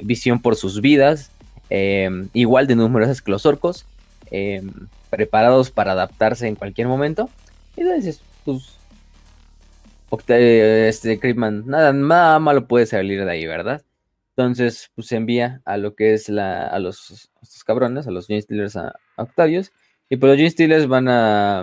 visión 0.00 0.40
por 0.40 0.56
sus 0.56 0.80
vidas, 0.80 1.30
igual 2.32 2.66
de 2.66 2.76
numerosas 2.76 3.20
que 3.20 3.30
los 3.30 3.44
orcos, 3.44 3.84
preparados 5.10 5.70
para 5.70 5.92
adaptarse 5.92 6.48
en 6.48 6.54
cualquier 6.54 6.88
momento. 6.88 7.28
Y 7.76 7.82
entonces, 7.82 8.22
pues, 8.46 8.78
este 10.26 11.20
Creepman, 11.20 11.66
nada, 11.66 11.92
nada 11.92 12.38
malo 12.38 12.64
puede 12.64 12.86
salir 12.86 13.22
de 13.22 13.30
ahí, 13.30 13.46
¿verdad? 13.46 13.82
Entonces, 14.34 14.90
pues 14.94 15.12
envía 15.12 15.60
a 15.66 15.76
lo 15.76 15.94
que 15.94 16.14
es 16.14 16.30
la, 16.30 16.66
a 16.68 16.78
los 16.78 17.30
cabrones, 17.66 18.06
a 18.06 18.10
los 18.12 18.28
Steelers 18.28 18.76
a, 18.76 18.94
a 19.18 19.22
Octavius, 19.22 19.72
y 20.12 20.16
pues 20.16 20.30
los 20.30 20.36
Gene 20.36 20.50
Steelers 20.50 20.88
van 20.88 21.06
a, 21.08 21.62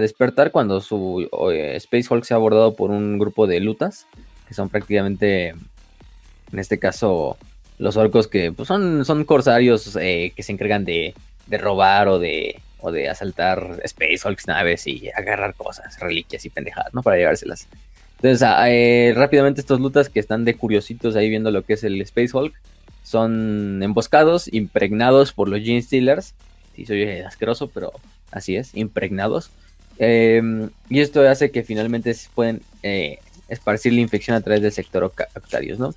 despertar 0.00 0.52
cuando 0.52 0.80
su 0.80 1.28
eh, 1.52 1.74
Space 1.76 2.06
Hulk 2.08 2.22
sea 2.22 2.36
abordado 2.36 2.76
por 2.76 2.92
un 2.92 3.18
grupo 3.18 3.48
de 3.48 3.58
lutas, 3.58 4.06
que 4.46 4.54
son 4.54 4.68
prácticamente, 4.68 5.48
en 5.48 6.58
este 6.58 6.78
caso, 6.78 7.36
los 7.76 7.96
orcos 7.96 8.28
que 8.28 8.52
pues, 8.52 8.68
son, 8.68 9.04
son 9.04 9.24
corsarios 9.24 9.98
eh, 10.00 10.32
que 10.36 10.44
se 10.44 10.52
encargan 10.52 10.84
de, 10.84 11.12
robar 11.50 12.06
o 12.06 12.20
de, 12.20 12.62
o 12.78 12.92
de 12.92 13.08
asaltar 13.08 13.80
Space 13.82 14.20
Hulks 14.24 14.46
naves 14.46 14.86
y 14.86 15.10
agarrar 15.10 15.54
cosas, 15.54 15.98
reliquias 15.98 16.44
y 16.44 16.50
pendejadas, 16.50 16.94
¿no? 16.94 17.02
Para 17.02 17.16
llevárselas. 17.16 17.66
Entonces, 18.18 18.42
ah, 18.42 18.70
eh, 18.70 19.12
rápidamente 19.16 19.60
estos 19.60 19.80
lutas 19.80 20.08
que 20.08 20.20
están 20.20 20.44
de 20.44 20.54
curiositos 20.54 21.16
ahí 21.16 21.28
viendo 21.28 21.50
lo 21.50 21.62
que 21.62 21.72
es 21.72 21.82
el 21.82 22.00
Space 22.02 22.30
Hulk, 22.32 22.54
son 23.02 23.82
emboscados, 23.82 24.52
impregnados 24.52 25.32
por 25.32 25.48
los 25.48 25.60
Gene 25.62 25.82
Stealers 25.82 26.34
y 26.78 26.86
soy 26.86 27.02
asqueroso, 27.20 27.68
pero 27.68 27.92
así 28.30 28.56
es, 28.56 28.74
impregnados. 28.74 29.50
Em, 29.98 30.70
y 30.88 31.00
esto 31.00 31.28
hace 31.28 31.50
que 31.50 31.64
finalmente 31.64 32.14
se 32.14 32.28
pueden 32.34 32.62
eh, 32.82 33.18
esparcir 33.48 33.92
la 33.92 34.00
infección 34.00 34.36
a 34.36 34.40
través 34.40 34.62
del 34.62 34.72
sector 34.72 35.04
octarios, 35.04 35.78
¿no? 35.78 35.94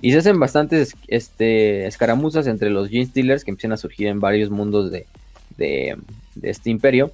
Y 0.00 0.12
se 0.12 0.18
hacen 0.18 0.38
bastantes 0.38 0.94
este, 1.08 1.86
escaramuzas 1.86 2.46
entre 2.46 2.70
los 2.70 2.88
Gene 2.88 3.06
Stealers 3.06 3.44
que 3.44 3.50
empiezan 3.50 3.72
a 3.72 3.76
surgir 3.76 4.06
en 4.06 4.20
varios 4.20 4.50
mundos 4.50 4.90
de, 4.90 5.06
este 6.42 6.70
imperio. 6.70 7.12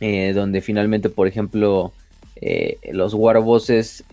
Eh, 0.00 0.32
donde 0.32 0.60
finalmente, 0.62 1.10
por 1.10 1.28
ejemplo, 1.28 1.92
eh, 2.36 2.78
los 2.90 3.14
Warbosses, 3.14 4.04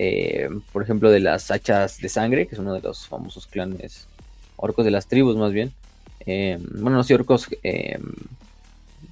por 0.72 0.84
ejemplo, 0.84 1.10
de 1.10 1.20
las 1.20 1.50
hachas 1.50 2.00
de 2.00 2.10
sangre, 2.10 2.48
que 2.48 2.56
es 2.56 2.60
uno 2.60 2.74
de 2.74 2.82
los 2.82 3.08
famosos 3.08 3.48
clanes 3.48 4.08
orcos 4.56 4.86
de 4.86 4.92
las 4.92 5.08
tribus, 5.08 5.36
más 5.38 5.52
bien, 5.52 5.74
eh, 6.26 6.58
bueno, 6.76 6.98
los 6.98 7.10
orcos, 7.12 7.50
eh, 7.64 8.00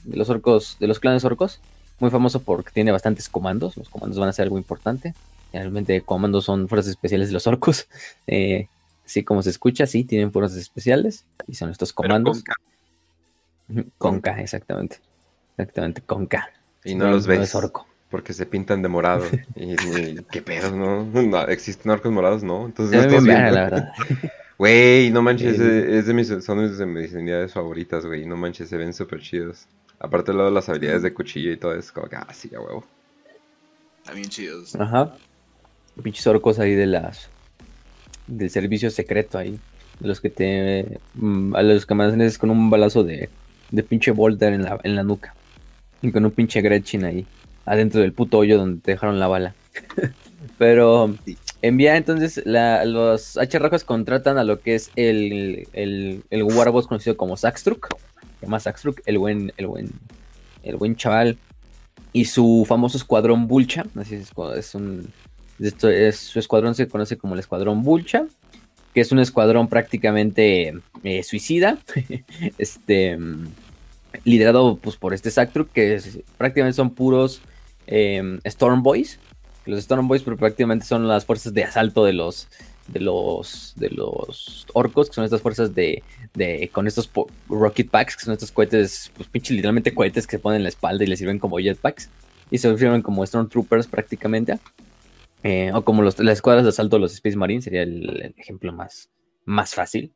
los 0.06 0.30
orcos, 0.30 0.78
de 0.80 0.88
los 0.88 1.00
clanes 1.00 1.24
orcos, 1.26 1.60
muy 2.00 2.10
famoso 2.10 2.42
porque 2.42 2.72
tiene 2.72 2.92
bastantes 2.92 3.30
comandos, 3.30 3.78
los 3.78 3.90
comandos 3.90 4.20
van 4.20 4.30
a 4.30 4.34
ser 4.34 4.44
algo 4.44 4.58
importante, 4.58 5.14
realmente 5.54 6.02
comandos 6.02 6.46
son 6.46 6.68
fuerzas 6.68 6.92
especiales 6.92 7.28
de 7.30 7.34
los 7.34 7.48
orcos, 7.48 7.88
eh, 8.28 8.68
así 9.06 9.24
como 9.24 9.42
se 9.42 9.50
escucha, 9.50 9.86
sí, 9.88 10.04
tienen 10.04 10.32
fuerzas 10.32 10.58
especiales, 10.58 11.26
y 11.48 11.56
son 11.56 11.70
estos 11.70 11.94
comandos. 11.94 12.44
Con 13.98 14.22
K. 14.22 14.40
exactamente, 14.42 15.00
exactamente, 15.58 16.02
con 16.02 16.26
K. 16.26 16.50
Y 16.86 16.96
no, 16.96 17.10
los 17.10 17.28
ves. 17.28 17.54
orco. 17.54 17.86
Porque 18.10 18.32
se 18.32 18.46
pintan 18.46 18.82
de 18.82 18.88
morado. 18.88 19.26
y, 19.56 20.24
qué 20.32 20.42
pedo, 20.42 20.72
¿no? 20.72 21.42
¿Existen 21.50 21.92
orcos 21.92 22.14
morados? 22.14 22.44
No. 22.44 22.66
Entonces 22.66 23.12
no 23.12 23.20
la 23.20 23.44
verdad. 23.52 23.92
Güey, 24.58 25.12
no 25.12 25.22
manches, 25.22 25.60
es 25.60 26.08
de 26.08 26.14
mis, 26.14 26.28
son 26.28 26.78
de 26.78 26.86
mis 26.86 27.14
unidades 27.14 27.54
favoritas, 27.54 28.06
güey. 28.06 28.26
No 28.26 28.36
manches, 28.38 28.70
se 28.70 28.78
ven 28.78 28.94
súper 28.94 29.22
chidos. 29.22 29.68
Aparte 30.00 30.32
de 30.32 30.52
las 30.52 30.70
habilidades 30.70 31.04
de 31.04 31.14
cuchillo 31.14 31.52
y 31.52 31.58
todo 31.58 31.76
eso, 31.76 31.94
como 31.94 32.08
que, 32.08 32.16
ah, 32.16 32.28
sí, 32.34 32.50
a 32.56 32.60
huevo. 32.60 32.84
También 34.04 34.30
chidos. 34.30 34.76
Ajá. 34.76 35.16
Pinches 36.02 36.26
orcos 36.26 36.60
ahí 36.60 36.74
de 36.74 36.88
las. 36.88 37.30
Del 38.26 38.50
servicio 38.50 38.90
secreto 38.90 39.38
ahí. 39.38 39.60
De 40.00 40.08
los 40.08 40.22
que 40.22 40.30
te. 40.30 41.00
Mm, 41.16 41.56
a 41.56 41.62
los 41.62 41.86
que 41.86 41.94
mandas 41.94 42.38
con 42.38 42.50
un 42.50 42.70
balazo 42.70 43.04
de. 43.04 43.30
de 43.70 43.84
pinche 43.84 44.12
Volter 44.12 44.54
en 44.54 44.64
la, 44.64 44.80
en 44.84 44.96
la 44.96 45.04
nuca. 45.04 45.36
Y 46.02 46.12
con 46.12 46.26
un 46.26 46.32
pinche 46.32 46.62
Gretchen 46.62 47.06
ahí, 47.06 47.26
adentro 47.66 48.02
del 48.02 48.14
puto 48.14 48.38
hoyo 48.38 48.58
donde 48.58 48.82
te 48.82 48.92
dejaron 48.92 49.20
la 49.20 49.28
bala. 49.28 49.56
Pero 50.58 51.16
envía 51.62 51.98
entonces 51.98 52.42
los 52.46 53.38
H 53.38 53.60
rojos 53.60 53.84
contratan 53.84 54.38
a 54.38 54.44
lo 54.44 54.62
que 54.62 54.76
es 54.76 54.92
el, 54.96 55.68
el, 55.74 56.24
el 56.30 56.44
Warboss 56.44 56.88
conocido 56.88 57.18
como 57.18 57.38
Saxtruck. 57.38 57.90
Se 58.40 58.46
llama 58.46 58.60
Saxtruck, 58.60 59.02
el 59.06 59.18
buen, 59.18 59.52
el 59.58 59.68
buen, 59.68 59.90
el 60.64 60.76
buen 60.76 60.96
chaval. 60.96 61.38
Y 62.14 62.26
su 62.26 62.66
famoso 62.68 62.98
escuadrón 62.98 63.48
Bulcha. 63.48 63.86
Así 63.96 64.16
es, 64.16 64.32
es 64.56 64.76
un. 64.76 65.12
Esto 65.60 65.90
es, 65.90 66.18
su 66.18 66.40
escuadrón 66.40 66.76
se 66.76 66.88
conoce 66.88 67.18
como 67.18 67.34
el 67.34 67.40
escuadrón 67.40 67.84
Bulcha. 67.84 68.26
Que 68.94 69.02
es 69.02 69.12
un 69.12 69.20
escuadrón 69.20 69.68
prácticamente 69.68 70.74
eh, 71.04 71.24
suicida. 71.24 71.78
este. 72.58 73.18
Liderado 74.24 74.78
pues, 74.78 74.96
por 74.96 75.14
este 75.14 75.32
Saxtruck. 75.32 75.72
Que 75.72 76.00
prácticamente 76.38 76.76
son 76.76 76.92
puros 76.92 77.42
eh, 77.88 78.40
Storm 78.44 78.84
Boys 78.84 79.20
los 79.68 79.80
Storm 79.80 80.08
Boys 80.08 80.24
prácticamente 80.24 80.86
son 80.86 81.08
las 81.08 81.26
fuerzas 81.26 81.54
de 81.54 81.64
asalto 81.64 82.06
de 82.06 82.14
los 82.14 82.48
de 82.88 83.02
los 83.02 83.74
de 83.76 83.90
los 83.90 84.66
orcos, 84.74 85.10
que 85.10 85.16
son 85.16 85.26
estas 85.26 85.42
fuerzas 85.42 85.76
de, 85.76 86.04
de 86.34 86.70
con 86.72 86.88
estos 86.88 87.10
rocket 87.50 87.90
packs, 87.90 88.16
que 88.16 88.24
son 88.24 88.34
estos 88.34 88.52
cohetes, 88.52 89.12
pues 89.16 89.28
pinche 89.30 89.54
literalmente 89.54 89.94
cohetes 89.94 90.26
que 90.26 90.38
se 90.38 90.40
ponen 90.40 90.58
en 90.58 90.64
la 90.64 90.70
espalda 90.70 91.04
y 91.04 91.08
les 91.08 91.20
sirven 91.20 91.40
como 91.40 91.60
jetpacks 91.60 92.10
y 92.50 92.58
se 92.58 92.78
sirven 92.78 93.02
como 93.02 93.26
Stormtroopers 93.26 93.88
prácticamente. 93.88 94.60
Eh, 95.44 95.72
o 95.74 95.84
como 95.84 96.02
las 96.02 96.20
escuadras 96.20 96.64
de 96.64 96.70
asalto 96.70 96.96
de 96.96 97.02
los 97.02 97.14
Space 97.14 97.38
Marines, 97.38 97.64
sería 97.64 97.84
el, 97.84 98.34
ejemplo 98.38 98.74
más, 98.74 99.10
más 99.46 99.76
fácil. 99.76 100.12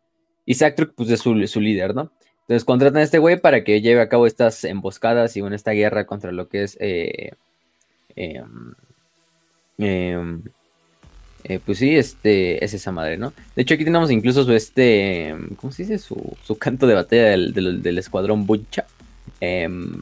Y 0.46 0.56
Sacktruk, 0.56 0.94
pues 0.96 1.10
es 1.10 1.20
su, 1.20 1.48
su, 1.48 1.62
líder, 1.62 1.94
¿no? 1.94 2.12
Entonces 2.42 2.66
contratan 2.66 2.98
a 2.98 3.04
este 3.04 3.20
güey 3.20 3.40
para 3.40 3.64
que 3.64 3.82
lleve 3.82 4.02
a 4.02 4.10
cabo 4.10 4.26
estas 4.26 4.64
emboscadas 4.64 5.38
y 5.38 5.42
bueno, 5.42 5.56
esta 5.56 5.72
guerra 5.72 6.06
contra 6.06 6.32
lo 6.32 6.50
que 6.50 6.64
es 6.64 6.78
eh, 6.82 7.32
em, 8.16 8.74
Em, 9.82 10.44
eh, 11.44 11.60
pues 11.65 11.80
sí, 11.80 11.96
este, 11.96 12.63
es 12.63 12.74
esa 12.74 12.91
madre, 12.91 13.17
¿no? 13.17 13.34
De 13.56 13.63
hecho, 13.63 13.74
aquí 13.74 13.84
tenemos 13.84 14.12
incluso 14.12 14.44
su, 14.44 14.54
este, 14.54 15.36
¿cómo 15.58 15.74
se 15.74 15.84
dice? 15.84 15.98
Su, 15.98 16.38
canto 16.60 16.86
de 16.86 16.94
batalla 16.94 17.30
del, 17.30 17.98
escuadrón 17.98 18.46
Bucha. 18.46 18.86
Em, 19.39 20.02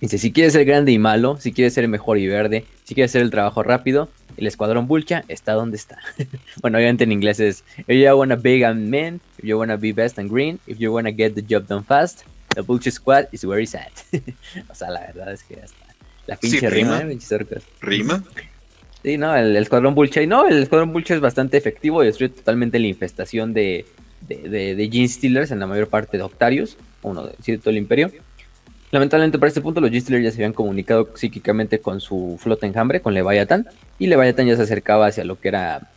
dice, 0.00 0.18
si 0.18 0.32
quieres 0.32 0.52
ser 0.52 0.64
grande 0.64 0.92
y 0.92 0.98
malo, 0.98 1.36
si 1.40 1.52
quieres 1.52 1.74
ser 1.74 1.88
mejor 1.88 2.18
y 2.18 2.28
verde, 2.28 2.64
si 2.84 2.94
quieres 2.94 3.10
hacer 3.10 3.22
el 3.22 3.30
trabajo 3.30 3.64
rápido, 3.64 4.08
el 4.36 4.46
escuadrón 4.46 4.86
Bulcha 4.86 5.24
está 5.26 5.54
donde 5.54 5.76
está. 5.76 5.98
bueno, 6.62 6.78
obviamente 6.78 7.04
en 7.04 7.12
inglés 7.12 7.40
es, 7.40 7.64
if 7.78 7.96
you 7.96 8.16
wanna 8.16 8.36
big 8.36 8.62
and 8.64 8.88
mean, 8.88 9.20
if 9.38 9.44
you 9.44 9.58
wanna 9.58 9.76
be 9.76 9.92
best 9.92 10.18
and 10.18 10.30
green, 10.30 10.60
if 10.68 10.78
you 10.78 10.92
wanna 10.92 11.10
get 11.10 11.34
the 11.34 11.42
job 11.42 11.66
done 11.66 11.82
fast, 11.82 12.24
the 12.54 12.62
Bulcha 12.62 12.92
Squad 12.92 13.26
is 13.32 13.44
where 13.44 13.60
it's 13.60 13.74
at. 13.74 13.92
o 14.70 14.74
sea, 14.74 14.90
la 14.90 15.00
verdad 15.00 15.32
es 15.32 15.42
que 15.42 15.56
ya 15.56 15.64
está. 15.64 15.83
La 16.26 16.36
pinche 16.36 16.68
rima, 16.70 17.00
¿eh? 17.00 17.18
¿Rima? 17.80 18.24
Sí, 19.02 19.18
no, 19.18 19.36
el, 19.36 19.54
escuadrón 19.56 19.94
Bulcha. 19.94 20.22
Y 20.22 20.26
no, 20.26 20.46
el 20.46 20.62
escuadrón 20.62 20.92
Bulcha 20.92 21.14
es 21.14 21.20
bastante 21.20 21.56
efectivo 21.56 22.02
y 22.02 22.06
destruye 22.06 22.32
totalmente 22.32 22.78
la 22.78 22.86
infestación 22.86 23.52
de, 23.52 23.84
de, 24.22 24.74
de, 24.74 24.88
Gene 24.90 25.08
Stealers 25.08 25.50
en 25.50 25.60
la 25.60 25.66
mayor 25.66 25.88
parte 25.88 26.16
de 26.16 26.22
Octarius, 26.22 26.76
uno 27.02 27.26
de 27.26 27.58
todo 27.58 27.70
el 27.70 27.76
Imperio. 27.76 28.10
Lamentablemente 28.90 29.38
para 29.38 29.48
este 29.48 29.60
punto 29.60 29.80
los 29.80 29.90
Gene 29.90 30.00
Stealers 30.00 30.24
ya 30.24 30.30
se 30.30 30.36
habían 30.36 30.54
comunicado 30.54 31.10
psíquicamente 31.14 31.80
con 31.80 32.00
su 32.00 32.38
flota 32.40 32.66
enjambre, 32.66 33.00
con 33.00 33.12
Leviathan, 33.12 33.66
y 33.98 34.06
Leviathan 34.06 34.46
ya 34.46 34.56
se 34.56 34.62
acercaba 34.62 35.06
hacia 35.06 35.24
lo 35.24 35.38
que 35.38 35.48
era 35.48 35.90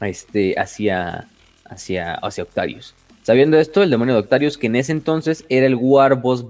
este, 0.00 0.54
hacia, 0.58 1.26
hacia, 1.64 2.14
hacia 2.14 2.44
Octarius. 2.44 2.94
Sabiendo 3.22 3.58
esto, 3.58 3.82
el 3.82 3.90
demonio 3.90 4.14
de 4.14 4.20
Octarius, 4.20 4.58
que 4.58 4.66
en 4.66 4.76
ese 4.76 4.92
entonces 4.92 5.44
era 5.48 5.66
el 5.66 5.76
Warboss 5.76 6.44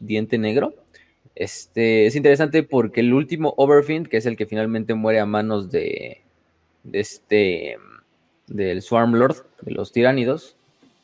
diente 0.00 0.38
negro, 0.38 0.74
este, 1.34 2.06
es 2.06 2.16
interesante 2.16 2.62
porque 2.62 3.00
el 3.00 3.12
último 3.12 3.54
Overfiend, 3.56 4.08
que 4.08 4.18
es 4.18 4.26
el 4.26 4.36
que 4.36 4.46
finalmente 4.46 4.94
muere 4.94 5.20
a 5.20 5.26
manos 5.26 5.70
de, 5.70 6.20
de 6.84 7.00
este, 7.00 7.76
del 8.46 8.82
Swarm 8.82 9.14
Lord, 9.14 9.46
de 9.62 9.72
los 9.72 9.92
tiránidos, 9.92 10.56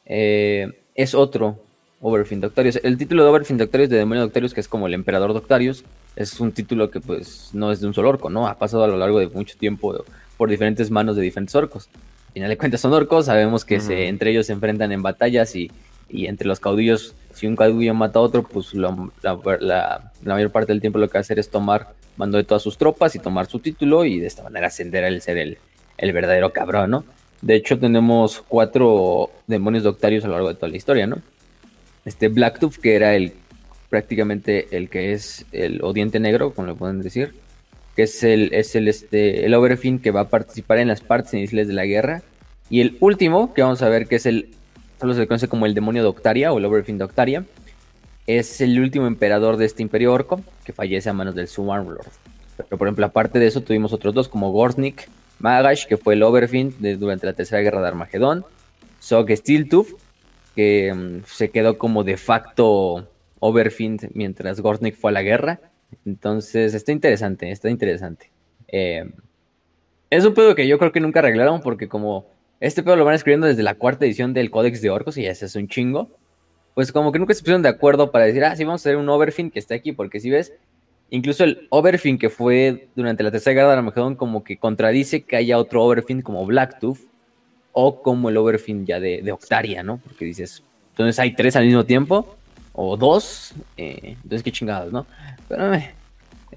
eh, 0.06 0.72
es 0.94 1.14
otro 1.14 1.58
Overfiend 2.00 2.42
Doctarius. 2.42 2.80
El 2.82 2.98
título 2.98 3.24
de 3.24 3.30
Overfiend 3.30 3.60
Doctarius 3.60 3.90
de 3.90 3.96
Demonio 3.96 4.22
Doctarius, 4.22 4.54
que 4.54 4.60
es 4.60 4.68
como 4.68 4.86
el 4.86 4.94
Emperador 4.94 5.32
Doctarius, 5.32 5.84
es 6.16 6.38
un 6.40 6.52
título 6.52 6.90
que 6.90 7.00
pues 7.00 7.50
no 7.52 7.72
es 7.72 7.80
de 7.80 7.86
un 7.86 7.94
solo 7.94 8.08
orco, 8.08 8.28
¿no? 8.30 8.48
Ha 8.48 8.58
pasado 8.58 8.84
a 8.84 8.88
lo 8.88 8.96
largo 8.96 9.18
de 9.20 9.28
mucho 9.28 9.56
tiempo 9.56 10.04
por 10.36 10.50
diferentes 10.50 10.90
manos 10.90 11.16
de 11.16 11.22
diferentes 11.22 11.54
orcos. 11.54 11.88
Al 12.28 12.32
final 12.34 12.50
de 12.50 12.58
cuentas 12.58 12.80
son 12.80 12.92
orcos, 12.92 13.26
sabemos 13.26 13.64
que 13.64 13.80
se, 13.80 14.08
entre 14.08 14.30
ellos 14.30 14.46
se 14.46 14.52
enfrentan 14.52 14.92
en 14.92 15.02
batallas 15.02 15.56
y, 15.56 15.70
y 16.08 16.26
entre 16.26 16.46
los 16.46 16.60
caudillos 16.60 17.14
si 17.38 17.46
un 17.46 17.54
caudillo 17.54 17.94
mata 17.94 18.18
a 18.18 18.22
otro, 18.22 18.42
pues 18.42 18.74
la, 18.74 18.92
mayor 20.24 20.50
parte 20.50 20.72
del 20.72 20.80
tiempo 20.80 20.98
lo 20.98 21.06
que 21.06 21.14
va 21.14 21.20
a 21.20 21.20
hacer 21.20 21.38
es 21.38 21.50
tomar 21.50 21.94
mando 22.16 22.36
de 22.36 22.42
todas 22.42 22.62
sus 22.62 22.76
tropas 22.76 23.14
y 23.14 23.20
tomar 23.20 23.46
su 23.46 23.60
título 23.60 24.04
y 24.04 24.18
de 24.18 24.26
esta 24.26 24.42
manera 24.42 24.66
ascender 24.66 25.04
al 25.04 25.22
ser 25.22 25.38
el, 25.38 25.58
el 25.98 26.12
verdadero 26.12 26.52
cabrón, 26.52 26.90
¿no? 26.90 27.04
De 27.40 27.54
hecho, 27.54 27.78
tenemos 27.78 28.42
cuatro 28.48 29.30
demonios 29.46 29.84
doctarios 29.84 30.24
a 30.24 30.26
lo 30.26 30.34
largo 30.34 30.48
de 30.48 30.56
toda 30.56 30.68
la 30.68 30.76
historia, 30.76 31.06
¿no? 31.06 31.18
Este 32.04 32.26
Blacktooth, 32.26 32.74
que 32.74 32.96
era 32.96 33.14
el 33.14 33.34
prácticamente 33.88 34.76
el 34.76 34.88
que 34.90 35.12
es 35.12 35.46
el 35.52 35.80
odiente 35.82 36.18
negro, 36.18 36.52
como 36.52 36.66
le 36.66 36.74
pueden 36.74 37.00
decir, 37.00 37.34
que 37.94 38.02
es 38.02 38.24
el, 38.24 38.52
es 38.52 38.74
el, 38.74 38.88
este, 38.88 39.46
el 39.46 39.54
Overfin 39.54 40.00
que 40.00 40.10
va 40.10 40.22
a 40.22 40.28
participar 40.28 40.78
en 40.78 40.88
las 40.88 41.02
partes 41.02 41.34
iniciales 41.34 41.68
de 41.68 41.74
la 41.74 41.86
guerra. 41.86 42.22
Y 42.68 42.80
el 42.80 42.96
último, 42.98 43.54
que 43.54 43.62
vamos 43.62 43.80
a 43.82 43.88
ver 43.88 44.08
que 44.08 44.16
es 44.16 44.26
el 44.26 44.50
solo 44.98 45.14
se 45.14 45.20
le 45.20 45.26
conoce 45.26 45.48
como 45.48 45.66
el 45.66 45.74
demonio 45.74 46.02
de 46.02 46.08
o 46.48 46.58
el 46.58 46.64
Overfiend 46.64 46.98
de 47.00 47.04
Octaria. 47.04 47.44
Es 48.26 48.60
el 48.60 48.78
último 48.78 49.06
emperador 49.06 49.56
de 49.56 49.64
este 49.64 49.82
imperio 49.82 50.12
orco 50.12 50.40
que 50.64 50.72
fallece 50.72 51.08
a 51.08 51.12
manos 51.12 51.34
del 51.34 51.48
Swarm 51.48 51.88
Lord. 51.88 52.10
Pero 52.56 52.76
por 52.76 52.88
ejemplo, 52.88 53.06
aparte 53.06 53.38
de 53.38 53.46
eso, 53.46 53.62
tuvimos 53.62 53.92
otros 53.92 54.12
dos 54.12 54.28
como 54.28 54.50
Gorsnik, 54.50 55.08
Magash, 55.38 55.86
que 55.86 55.96
fue 55.96 56.14
el 56.14 56.22
Overfiend 56.22 56.74
durante 56.98 57.26
la 57.26 57.32
tercera 57.32 57.62
guerra 57.62 57.80
de 57.80 57.88
Armagedón, 57.88 58.44
Zog 59.00 59.30
Steeltooth, 59.30 59.88
que 60.56 60.92
mm, 60.92 61.24
se 61.26 61.50
quedó 61.50 61.78
como 61.78 62.02
de 62.04 62.16
facto 62.16 63.08
Overfiend 63.38 64.10
mientras 64.14 64.60
Gorsnik 64.60 64.96
fue 64.96 65.12
a 65.12 65.14
la 65.14 65.22
guerra. 65.22 65.60
Entonces, 66.04 66.74
está 66.74 66.92
interesante, 66.92 67.50
está 67.50 67.70
interesante. 67.70 68.30
Eh, 68.66 69.08
es 70.10 70.24
un 70.24 70.34
pedo 70.34 70.54
que 70.54 70.66
yo 70.66 70.78
creo 70.78 70.92
que 70.92 71.00
nunca 71.00 71.20
arreglaron 71.20 71.60
porque 71.60 71.88
como 71.88 72.26
este 72.60 72.82
pedo 72.82 72.96
lo 72.96 73.04
van 73.04 73.14
escribiendo 73.14 73.46
desde 73.46 73.62
la 73.62 73.74
cuarta 73.74 74.04
edición 74.04 74.34
del 74.34 74.50
Códex 74.50 74.82
de 74.82 74.90
Orcos 74.90 75.16
y 75.16 75.22
ya 75.22 75.34
se 75.34 75.44
hace 75.44 75.58
un 75.58 75.68
chingo. 75.68 76.10
Pues 76.74 76.92
como 76.92 77.12
que 77.12 77.18
nunca 77.18 77.34
se 77.34 77.40
pusieron 77.40 77.62
de 77.62 77.68
acuerdo 77.68 78.10
para 78.10 78.24
decir, 78.24 78.44
ah, 78.44 78.54
sí, 78.56 78.64
vamos 78.64 78.80
a 78.80 78.82
hacer 78.82 78.96
un 78.96 79.08
Overfin 79.08 79.50
que 79.50 79.58
esté 79.58 79.74
aquí, 79.74 79.92
porque 79.92 80.20
si 80.20 80.30
ves, 80.30 80.52
incluso 81.10 81.44
el 81.44 81.66
Overfin 81.70 82.18
que 82.18 82.30
fue 82.30 82.88
durante 82.94 83.22
la 83.22 83.30
tercera 83.30 83.54
guerra 83.54 83.68
de 83.68 83.78
Armagedón 83.78 84.14
como 84.14 84.44
que 84.44 84.58
contradice 84.58 85.22
que 85.22 85.36
haya 85.36 85.58
otro 85.58 85.84
Overfin 85.84 86.22
como 86.22 86.44
Blacktooth 86.46 86.98
o 87.72 88.02
como 88.02 88.28
el 88.28 88.36
Overfin 88.36 88.86
ya 88.86 89.00
de, 89.00 89.30
Octaria, 89.32 89.82
¿no? 89.82 89.98
Porque 89.98 90.24
dices, 90.24 90.62
entonces 90.90 91.18
hay 91.18 91.34
tres 91.34 91.56
al 91.56 91.64
mismo 91.64 91.84
tiempo 91.84 92.36
o 92.72 92.96
dos, 92.96 93.54
eh, 93.76 94.16
entonces 94.22 94.42
qué 94.42 94.52
chingados, 94.52 94.92
¿no? 94.92 95.06
Pero 95.48 95.74
eh, 95.74 95.94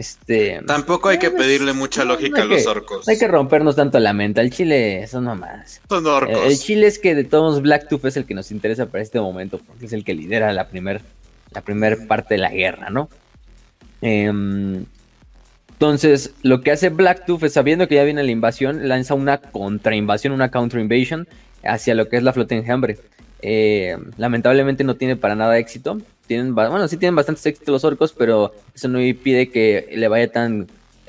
este, 0.01 0.61
Tampoco 0.65 1.09
hay 1.09 1.19
que 1.19 1.29
pues, 1.29 1.43
pedirle 1.43 1.73
mucha 1.73 2.03
lógica 2.03 2.41
a 2.41 2.45
los 2.45 2.65
orcos. 2.65 3.07
No 3.07 3.11
hay 3.11 3.19
que 3.19 3.27
rompernos 3.27 3.75
tanto 3.75 3.99
la 3.99 4.13
mente. 4.13 4.41
El 4.41 4.51
chile, 4.51 5.03
eso 5.03 5.21
nomás. 5.21 5.81
Son 5.87 6.05
orcos. 6.05 6.43
El, 6.43 6.57
chile 6.57 6.87
es 6.87 6.99
que 6.99 7.15
de 7.15 7.23
todos 7.23 7.61
Blacktooth 7.61 8.05
es 8.05 8.17
el 8.17 8.25
que 8.25 8.33
nos 8.33 8.51
interesa 8.51 8.87
para 8.87 9.03
este 9.03 9.19
momento, 9.19 9.59
porque 9.59 9.85
es 9.85 9.93
el 9.93 10.03
que 10.03 10.13
lidera 10.13 10.51
la 10.53 10.67
primera 10.67 11.01
la 11.51 11.61
primer 11.61 12.07
parte 12.07 12.35
de 12.35 12.37
la 12.39 12.49
guerra, 12.49 12.89
¿no? 12.89 13.09
Em, 14.01 14.85
entonces, 15.73 16.33
lo 16.43 16.61
que 16.61 16.71
hace 16.71 16.89
Blacktooth 16.89 17.43
es 17.43 17.53
sabiendo 17.53 17.87
que 17.87 17.95
ya 17.95 18.03
viene 18.03 18.23
la 18.23 18.31
invasión, 18.31 18.87
lanza 18.87 19.15
una 19.15 19.39
contrainvasión, 19.39 20.33
una 20.33 20.49
counter 20.49 20.79
invasion 20.79 21.27
hacia 21.63 21.93
lo 21.93 22.07
que 22.07 22.17
es 22.17 22.23
la 22.23 22.33
flota 22.33 22.55
enjambre. 22.55 22.97
Eh, 23.41 23.97
lamentablemente 24.17 24.83
no 24.83 24.95
tiene 24.95 25.15
para 25.15 25.35
nada 25.35 25.57
éxito 25.57 25.97
bueno, 26.39 26.87
sí 26.87 26.97
tienen 26.97 27.15
bastantes 27.15 27.45
éxitos 27.45 27.71
los 27.71 27.83
orcos, 27.83 28.13
pero 28.13 28.53
eso 28.73 28.87
no 28.87 29.01
impide 29.01 29.49
que 29.49 29.89
le 29.95 30.07
vaya 30.07 30.31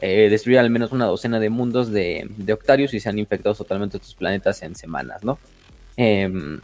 eh, 0.00 0.58
al 0.58 0.70
menos 0.70 0.92
una 0.92 1.06
docena 1.06 1.38
de 1.38 1.50
mundos 1.50 1.90
de, 1.90 2.28
Octarius 2.52 2.94
y 2.94 3.00
se 3.00 3.08
han 3.08 3.18
infectado 3.18 3.54
totalmente 3.54 3.96
estos 3.96 4.14
planetas 4.14 4.62
en 4.62 4.74
semanas, 4.74 5.22
¿no? 5.22 5.38
Em, 5.96 6.60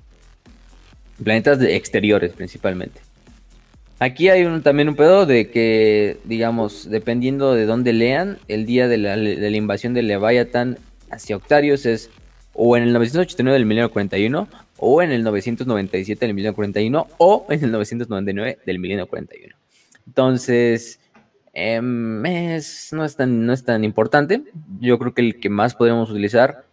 planetas 1.22 1.60
exteriores 1.62 2.32
principalmente. 2.32 3.00
Aquí 4.00 4.28
hay 4.28 4.44
también 4.60 4.88
un 4.88 4.94
pedo 4.94 5.26
de 5.26 5.50
que, 5.50 6.18
digamos, 6.24 6.88
dependiendo 6.88 7.54
de 7.54 7.66
dónde 7.66 7.92
lean, 7.92 8.38
el 8.46 8.64
día 8.64 8.86
de 8.86 8.96
la, 8.96 9.16
invasión 9.16 9.92
de 9.92 10.02
Leviathan 10.02 10.78
hacia 11.10 11.36
Octarius 11.36 11.84
es 11.84 12.10
o 12.52 12.76
en 12.76 12.84
el 12.84 12.92
989 12.92 13.54
del 13.54 13.66
milenio 13.66 13.90
41 13.90 14.48
o 14.78 15.02
en 15.02 15.10
el 15.10 15.22
997 15.22 16.26
del 16.26 16.34
milenio 16.34 16.54
41 16.54 17.06
o 17.18 17.46
en 17.48 17.64
el 17.64 17.72
999 17.72 18.58
del 18.64 18.78
milenio 18.78 19.06
41. 19.06 19.54
Entonces, 20.06 21.00
em, 21.52 22.22
no, 22.22 23.04
es 23.04 23.16
tan, 23.16 23.46
no 23.46 23.52
es 23.52 23.64
tan 23.64 23.84
importante. 23.84 24.42
Yo 24.80 24.98
creo 24.98 25.14
que 25.14 25.22
el 25.22 25.40
que 25.40 25.50
más 25.50 25.74
podríamos 25.74 26.10
utilizar, 26.10 26.64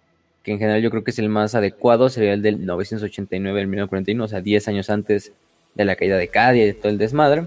que 0.43 0.51
en 0.51 0.59
general 0.59 0.81
yo 0.81 0.91
creo 0.91 1.03
que 1.03 1.11
es 1.11 1.19
el 1.19 1.29
más 1.29 1.55
adecuado, 1.55 2.09
sería 2.09 2.33
el 2.33 2.41
del 2.41 2.65
989 2.65 3.59
del 3.59 3.67
milenio 3.67 3.89
41, 3.89 4.23
o 4.23 4.27
sea, 4.27 4.41
10 4.41 4.67
años 4.67 4.89
antes 4.89 5.33
de 5.73 5.85
la 5.85 5.95
caída 5.95 6.17
de 6.17 6.27
Cadia 6.29 6.63
y 6.63 6.67
de 6.67 6.73
todo 6.73 6.89
el 6.89 6.97
desmadre. 6.97 7.45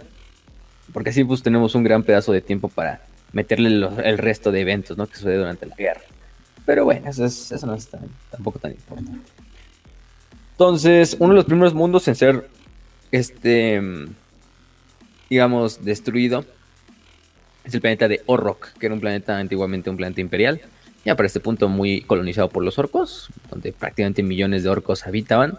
Porque 0.93 1.11
así 1.11 1.25
pues 1.25 1.43
tenemos 1.43 1.75
un 1.75 1.85
gran 1.85 2.03
pedazo 2.03 2.33
de 2.33 2.41
tiempo 2.41 2.69
para 2.69 3.01
meterle 3.33 3.69
el 3.69 4.19
resto 4.19 4.51
de 4.51 4.61
eventos, 4.63 4.97
¿no? 4.97 5.07
Que 5.07 5.17
sucede 5.17 5.37
durante 5.37 5.67
la 5.67 5.77
guerra. 5.77 6.01
Pero 6.67 6.85
bueno, 6.85 7.09
eso, 7.09 7.25
eso 7.25 7.67
no 7.67 7.75
es 7.75 7.89
tampoco 8.31 8.59
tan 8.59 8.73
importante. 8.73 9.13
Entonces, 10.59 11.17
uno 11.21 11.35
de 11.35 11.37
los 11.37 11.45
primeros 11.45 11.73
mundos 11.73 12.09
en 12.09 12.17
ser, 12.17 12.49
este, 13.13 13.81
digamos, 15.31 15.85
destruido 15.85 16.45
es 17.65 17.75
el 17.75 17.81
planeta 17.81 18.09
de 18.09 18.23
Orrock, 18.27 18.73
que 18.73 18.87
era 18.87 18.93
un 18.93 19.01
planeta 19.01 19.39
antiguamente 19.39 19.89
un 19.89 19.97
planeta 19.97 20.21
imperial, 20.21 20.61
ya 21.05 21.15
para 21.15 21.29
este 21.29 21.39
punto 21.39 21.69
muy 21.69 22.01
colonizado 22.01 22.49
por 22.49 22.65
los 22.65 22.77
orcos, 22.77 23.29
donde 23.49 23.71
prácticamente 23.71 24.25
millones 24.25 24.65
de 24.65 24.69
orcos 24.69 25.07
habitaban. 25.07 25.57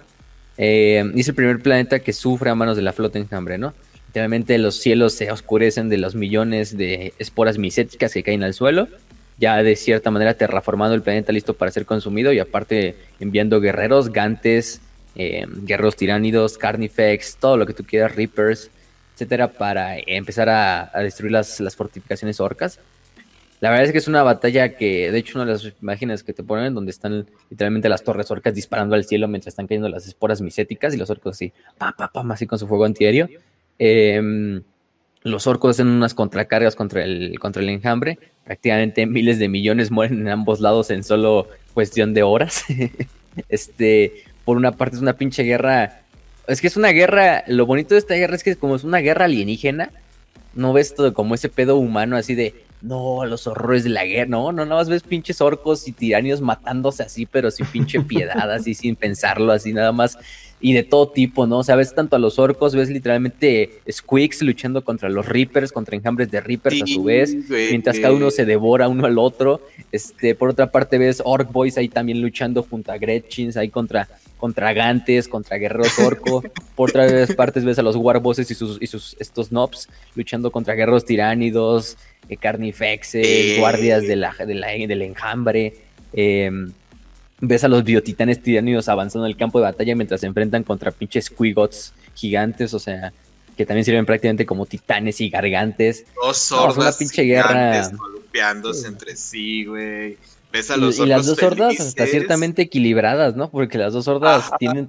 Eh, 0.57 1.09
y 1.15 1.21
es 1.21 1.29
el 1.29 1.35
primer 1.35 1.61
planeta 1.61 1.99
que 1.99 2.11
sufre 2.11 2.49
a 2.49 2.55
manos 2.55 2.75
de 2.75 2.81
la 2.81 2.91
flota 2.91 3.19
enjambre, 3.19 3.57
¿no? 3.57 3.73
Literalmente 4.07 4.57
los 4.57 4.75
cielos 4.75 5.13
se 5.13 5.31
oscurecen 5.31 5.87
de 5.87 5.97
los 5.97 6.13
millones 6.13 6.75
de 6.75 7.13
esporas 7.19 7.57
micéticas 7.57 8.13
que 8.13 8.21
caen 8.21 8.43
al 8.43 8.53
suelo, 8.53 8.89
ya 9.37 9.63
de 9.63 9.77
cierta 9.77 10.11
manera 10.11 10.33
terraformando 10.33 10.93
el 10.93 11.03
planeta 11.03 11.31
listo 11.31 11.53
para 11.53 11.71
ser 11.71 11.85
consumido 11.85 12.33
y 12.33 12.39
aparte 12.39 12.97
enviando 13.21 13.61
guerreros, 13.61 14.11
gantes, 14.11 14.81
eh, 15.15 15.45
guerreros 15.63 15.95
tiránidos, 15.95 16.57
carnifex, 16.57 17.37
todo 17.37 17.57
lo 17.57 17.65
que 17.65 17.73
tú 17.73 17.83
quieras, 17.83 18.15
reapers, 18.15 18.69
etcétera, 19.13 19.51
para 19.51 19.97
empezar 19.97 20.49
a, 20.49 20.91
destruir 21.01 21.33
las, 21.33 21.59
fortificaciones 21.75 22.39
orcas. 22.39 22.79
La 23.59 23.69
verdad 23.69 23.87
es 23.87 23.91
que 23.91 23.97
es 23.97 24.07
una 24.07 24.23
batalla 24.23 24.77
que, 24.77 25.11
de 25.11 25.17
hecho, 25.17 25.37
una 25.37 25.45
de 25.45 25.51
las 25.51 25.73
imágenes 25.81 26.23
que 26.23 26.31
te 26.31 26.43
ponen, 26.43 26.73
donde 26.73 26.91
están 26.91 27.25
literalmente 27.49 27.89
las 27.89 28.03
torres 28.03 28.31
orcas 28.31 28.55
disparando 28.55 28.95
al 28.95 29.03
cielo 29.03 29.27
mientras 29.27 29.51
están 29.51 29.67
cayendo 29.67 29.89
las 29.89 30.07
esporas 30.07 30.39
micéticas 30.39 30.93
y 30.93 30.97
los 30.97 31.09
orcos 31.09 31.35
así, 31.35 31.51
pam, 31.77 31.93
pam, 31.97 32.09
pam, 32.13 32.31
así 32.31 32.47
con 32.47 32.57
su 32.57 32.67
fuego 32.67 32.85
antiaéreo. 32.85 33.27
Em, 33.77 34.61
los 35.23 35.47
orcos 35.47 35.71
hacen 35.71 35.87
unas 35.87 36.13
contracargas 36.13 36.77
contra 36.77 37.03
el, 37.03 37.37
contra 37.39 37.61
el 37.61 37.67
enjambre. 37.67 38.19
Prácticamente 38.45 39.05
miles 39.05 39.37
de 39.39 39.49
millones 39.49 39.91
mueren 39.91 40.21
en 40.21 40.29
ambos 40.29 40.61
lados 40.61 40.91
en 40.91 41.03
solo 41.03 41.49
cuestión 41.73 42.13
de 42.13 42.23
horas. 42.23 42.63
este, 43.49 44.23
por 44.45 44.57
una 44.57 44.71
parte 44.71 44.95
es 44.95 45.01
una 45.01 45.13
pinche 45.13 45.43
guerra 45.43 45.99
es 46.49 46.61
que 46.61 46.67
es 46.67 46.77
una 46.77 46.89
guerra, 46.89 47.43
lo 47.47 47.67
bonito 47.67 47.93
de 47.93 47.99
esta 47.99 48.15
guerra 48.15 48.35
es 48.35 48.43
que 48.43 48.55
como 48.55 48.75
es 48.75 48.83
una 48.83 48.97
guerra 48.97 49.25
alienígena, 49.25 49.91
no 50.55 50.73
ves 50.73 50.95
todo 50.95 51.13
como 51.13 51.35
ese 51.35 51.47
pedo 51.47 51.77
humano 51.77 52.17
así 52.17 52.33
de, 52.33 52.55
no, 52.81 53.23
los 53.25 53.45
horrores 53.45 53.83
de 53.83 53.91
la 53.91 54.03
guerra, 54.05 54.29
no, 54.29 54.51
no, 54.51 54.65
no, 54.65 54.83
ves 54.85 55.03
pinches 55.03 55.41
orcos 55.41 55.87
y 55.87 55.91
tiranios 55.91 56.41
matándose 56.41 57.03
así, 57.03 57.27
pero 57.27 57.51
sin 57.51 57.67
pinche 57.67 58.01
piedad, 58.01 58.51
así 58.51 58.73
sin 58.73 58.95
pensarlo, 58.95 59.51
así 59.51 59.73
nada 59.73 59.91
más, 59.91 60.17
y 60.61 60.73
de 60.73 60.83
todo 60.83 61.09
tipo, 61.09 61.47
¿no? 61.47 61.59
O 61.59 61.63
sea, 61.63 61.75
ves 61.75 61.95
tanto 61.95 62.15
a 62.15 62.19
los 62.19 62.37
orcos, 62.37 62.75
ves 62.75 62.89
literalmente 62.89 63.79
squeaks 63.89 64.41
luchando 64.41 64.83
contra 64.83 65.09
los 65.09 65.25
reapers, 65.25 65.71
contra 65.71 65.95
enjambres 65.95 66.29
de 66.31 66.41
reapers 66.41 66.81
a 66.81 66.87
su 66.87 67.03
vez, 67.03 67.35
mientras 67.49 67.99
cada 67.99 68.13
uno 68.13 68.29
se 68.31 68.45
devora 68.45 68.87
uno 68.87 69.05
al 69.05 69.17
otro, 69.17 69.61
este, 69.91 70.35
por 70.35 70.49
otra 70.49 70.71
parte 70.71 70.97
ves 70.97 71.21
orc 71.23 71.51
boys 71.51 71.77
ahí 71.77 71.87
también 71.87 72.21
luchando 72.21 72.63
junto 72.63 72.91
a 72.91 72.97
Gretchins, 72.97 73.57
ahí 73.57 73.69
contra 73.69 74.07
contra 74.39 74.71
Gantes, 74.73 75.27
contra 75.27 75.57
Guerreros 75.57 75.99
Orco. 75.99 76.41
Por 76.75 76.89
otras 76.89 77.35
partes 77.35 77.65
ves 77.65 77.77
a 77.77 77.81
los 77.81 77.97
Warbosses 77.97 78.49
y 78.49 78.55
sus, 78.55 78.81
y 78.81 78.87
sus 78.87 79.15
estos 79.19 79.51
Nobs 79.51 79.89
luchando 80.15 80.49
contra 80.49 80.75
Guerreros 80.75 81.05
Tiránidos, 81.05 81.97
eh, 82.29 82.37
Carnifexes, 82.37 83.59
Guardias 83.59 84.07
de 84.07 84.15
la, 84.15 84.33
del 84.39 85.01
enjambre. 85.01 85.73
Em, 86.13 86.71
ves 87.41 87.63
a 87.63 87.67
los 87.67 87.83
biotitanes 87.83 88.41
tiránidos 88.41 88.89
avanzando 88.89 89.25
en 89.25 89.31
el 89.31 89.37
campo 89.37 89.59
de 89.59 89.63
batalla 89.63 89.95
mientras 89.95 90.21
se 90.21 90.27
enfrentan 90.27 90.63
contra 90.63 90.91
pinches 90.91 91.29
Quigots 91.29 91.93
gigantes, 92.15 92.73
o 92.73 92.79
sea, 92.79 93.13
que 93.55 93.65
también 93.65 93.85
sirven 93.85 94.05
prácticamente 94.05 94.45
como 94.45 94.65
titanes 94.65 95.21
y 95.21 95.29
gargantes. 95.29 96.05
Dos 96.21 96.37
sordas 96.37 96.77
una 96.77 96.91
pinche 96.91 97.23
guerra. 97.23 97.91
entre 98.85 99.15
sí, 99.15 99.65
güey 99.65 100.17
y, 100.51 101.05
las 101.05 101.27
dos 101.27 101.43
hordas 101.43 101.79
hasta 101.79 102.07
ciertamente 102.07 102.63
equilibradas, 102.63 103.35
¿no? 103.35 103.51
Porque 103.51 103.77
las 103.77 103.93
dos 103.93 104.07
hordas 104.07 104.49
tienen. 104.57 104.87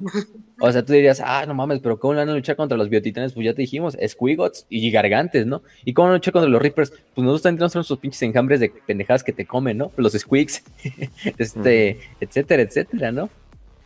O 0.59 0.73
sea, 0.73 0.85
tú 0.85 0.93
dirías, 0.93 1.21
ah, 1.25 1.45
no 1.47 1.55
mames, 1.55 1.81
pero 1.81 1.99
¿cómo 1.99 2.15
van 2.15 2.29
a 2.29 2.35
luchar 2.35 2.57
contra 2.57 2.79
los 2.79 2.89
biotitanes? 2.89 3.33
Pues 3.33 3.45
ya 3.45 3.53
te 3.53 3.63
dijimos, 3.63 3.97
Squigots 4.07 4.67
y 4.71 4.91
Gargantes, 4.91 5.47
¿no? 5.47 5.63
¿Y 5.85 5.93
cómo 5.93 6.07
van 6.07 6.13
a 6.13 6.17
luchar 6.17 6.33
contra 6.33 6.49
los 6.51 6.63
Reapers? 6.63 6.91
Pues 6.91 7.25
nosotros 7.25 7.43
también 7.43 7.69
tenemos 7.69 7.87
sus 7.87 7.99
pinches 7.99 8.23
enjambres 8.23 8.61
de 8.61 8.71
pendejadas 8.87 9.23
que 9.23 9.33
te 9.33 9.47
comen, 9.47 9.77
¿no? 9.77 9.93
Los 9.97 10.13
Squigs, 10.13 10.63
este, 11.39 12.01
etcétera, 12.21 12.63
etcétera, 12.63 13.13
¿no? 13.13 13.29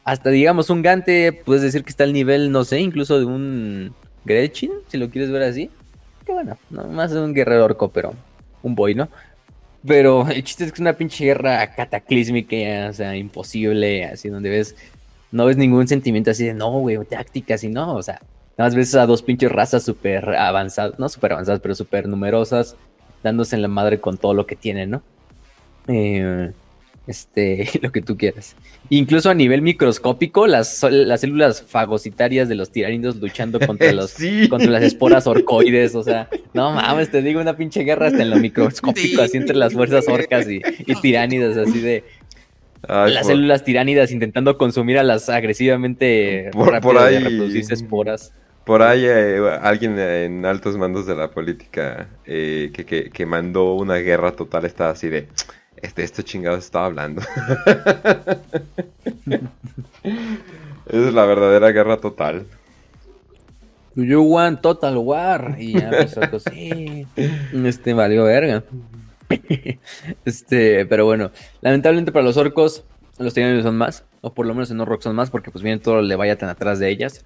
Hasta 0.05 0.31
digamos, 0.31 0.71
un 0.71 0.83
Gante, 0.83 1.33
puedes 1.33 1.63
decir 1.63 1.83
que 1.83 1.91
está 1.91 2.05
al 2.05 2.13
nivel, 2.13 2.53
no 2.53 2.65
sé, 2.65 2.79
incluso 2.81 3.19
de 3.19 3.25
un 3.25 3.95
Gretchen, 4.25 4.71
si 4.89 4.99
lo 4.99 5.11
quieres 5.11 5.31
ver 5.31 5.43
así. 5.43 5.71
Que 6.25 6.33
bueno, 6.33 6.57
no 6.71 6.85
más 6.85 7.11
de 7.11 7.21
un 7.21 7.35
guerrero 7.35 7.65
orco, 7.65 7.91
pero 7.91 8.15
un 8.63 8.75
boy, 8.75 8.95
¿no? 8.95 9.09
Pero 9.87 10.29
el 10.29 10.43
chiste 10.45 10.65
es 10.65 10.73
que 10.73 10.77
es 10.77 10.81
una 10.81 10.95
pinche 10.95 11.25
guerra 11.25 11.75
cataclísmica, 11.75 12.89
o 12.89 12.93
sea, 12.93 13.17
imposible, 13.17 14.07
así 14.07 14.29
donde 14.29 14.49
ves, 14.49 14.77
no 15.31 15.45
ves 15.45 15.57
ningún 15.57 15.87
sentimiento 15.87 16.31
así 16.31 16.47
de 16.47 16.55
no, 16.55 16.71
güey, 16.81 16.99
tácticas 17.05 17.65
y 17.65 17.69
no, 17.69 17.95
o 17.95 18.03
sea, 18.03 18.21
nada 18.57 18.69
más 18.69 18.75
ves 18.75 18.95
a 18.95 19.07
dos 19.07 19.23
pinches 19.23 19.53
razas 19.53 19.83
súper 19.83 20.37
avanzadas, 20.37 20.99
no 20.99 21.09
súper 21.09 21.33
avanzadas, 21.33 21.61
pero 21.61 21.75
súper 21.75 22.09
numerosas, 22.09 22.77
dándose 23.23 23.57
en 23.57 23.63
la 23.63 23.69
madre 23.69 24.01
con 24.01 24.17
todo 24.17 24.33
lo 24.33 24.47
que 24.47 24.57
tienen, 24.57 24.91
¿no? 24.91 25.03
Eh, 25.89 26.53
este, 27.07 27.69
lo 27.83 27.93
que 27.93 28.01
tú 28.01 28.17
quieras. 28.17 28.57
Incluso 28.91 29.31
a 29.31 29.35
nivel 29.35 29.63
microscópico, 29.63 30.47
las, 30.47 30.83
las 30.91 31.21
células 31.21 31.63
fagocitarias 31.63 32.49
de 32.49 32.55
los 32.55 32.71
tiranidos 32.71 33.17
luchando 33.17 33.61
contra, 33.61 33.93
los, 33.95 34.17
contra 34.49 34.71
las 34.71 34.83
esporas 34.83 35.27
orcoides, 35.27 35.95
o 35.95 36.03
sea, 36.03 36.29
no 36.53 36.73
mames, 36.73 37.11
te 37.11 37.23
digo 37.23 37.41
una 37.41 37.57
pinche 37.57 37.83
guerra 37.83 38.09
hasta 38.09 38.23
en 38.23 38.31
lo 38.31 38.37
microscópico, 38.37 39.23
así 39.23 39.37
entre 39.37 39.57
las 39.57 39.73
fuerzas 39.73 40.09
orcas 40.09 40.47
y, 40.49 40.61
tiránidas, 41.01 41.57
así 41.57 41.81
de... 41.81 42.05
las 42.87 43.27
células 43.27 43.65
tiránidas 43.65 44.11
intentando 44.11 44.57
consumir 44.57 44.99
a 44.99 45.03
las 45.03 45.29
agresivamente 45.29 46.51
por, 46.53 46.81
por 46.81 46.99
ahí, 46.99 47.15
de 47.15 47.21
reproducirse 47.21 47.75
esporas. 47.75 48.33
Por 48.65 48.81
ahí 48.81 49.05
eh, 49.05 49.39
alguien 49.61 49.99
en 49.99 50.47
altos 50.47 50.79
mandos 50.79 51.07
de 51.07 51.15
la 51.15 51.31
política 51.31 52.09
eh, 52.25 52.71
que, 52.73 52.87
que, 52.87 53.11
que 53.11 53.27
mandó 53.27 53.75
una 53.75 53.97
guerra 53.97 54.33
total 54.33 54.65
está 54.65 54.89
así 54.89 55.11
de 55.11 55.29
este, 55.85 56.03
esto 56.03 56.23
chingado 56.23 56.57
estaba 56.57 56.87
hablando. 56.87 57.21
es 60.87 61.13
la 61.13 61.27
verdadera 61.27 61.73
guerra 61.73 61.99
total. 61.99 62.47
You 63.95 64.23
want 64.23 64.63
total 64.63 64.97
war. 64.97 65.57
Y 65.59 65.75
ya 65.75 65.91
pues, 66.31 66.45
sí. 66.51 67.07
Este 67.17 67.93
valió 67.93 68.25
verga. 68.25 68.65
Este, 70.25 70.87
pero 70.87 71.05
bueno, 71.05 71.31
lamentablemente 71.61 72.13
para 72.13 72.25
los 72.25 72.37
orcos, 72.37 72.85
los 73.19 73.35
tiranios 73.35 73.65
son 73.65 73.77
más, 73.77 74.05
o 74.21 74.33
por 74.33 74.47
lo 74.47 74.55
menos 74.55 74.71
en 74.71 74.81
Orrock 74.81 75.03
son 75.03 75.17
más, 75.17 75.31
porque 75.31 75.51
pues 75.51 75.63
viene 75.63 75.81
todo 75.81 76.01
el 76.01 76.39
tan 76.39 76.49
atrás 76.49 76.79
de 76.79 76.89
ellas. 76.89 77.25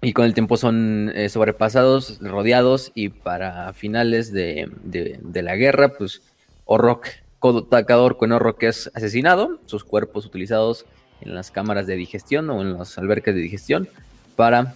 Y 0.00 0.12
con 0.12 0.26
el 0.26 0.34
tiempo 0.34 0.56
son 0.56 1.10
eh, 1.14 1.28
sobrepasados, 1.28 2.18
rodeados, 2.20 2.92
y 2.94 3.08
para 3.08 3.72
finales 3.72 4.32
de, 4.32 4.70
de 4.84 5.42
la 5.42 5.56
guerra, 5.56 5.94
pues 5.96 6.22
Orrock 6.64 7.21
atacador 7.48 8.16
con 8.16 8.32
horror 8.32 8.56
que 8.56 8.68
es 8.68 8.90
asesinado, 8.94 9.58
sus 9.66 9.84
cuerpos 9.84 10.26
utilizados 10.26 10.86
en 11.20 11.34
las 11.34 11.50
cámaras 11.50 11.86
de 11.86 11.96
digestión 11.96 12.50
o 12.50 12.60
en 12.60 12.72
los 12.74 12.98
alberques 12.98 13.34
de 13.34 13.40
digestión 13.40 13.88
para 14.36 14.74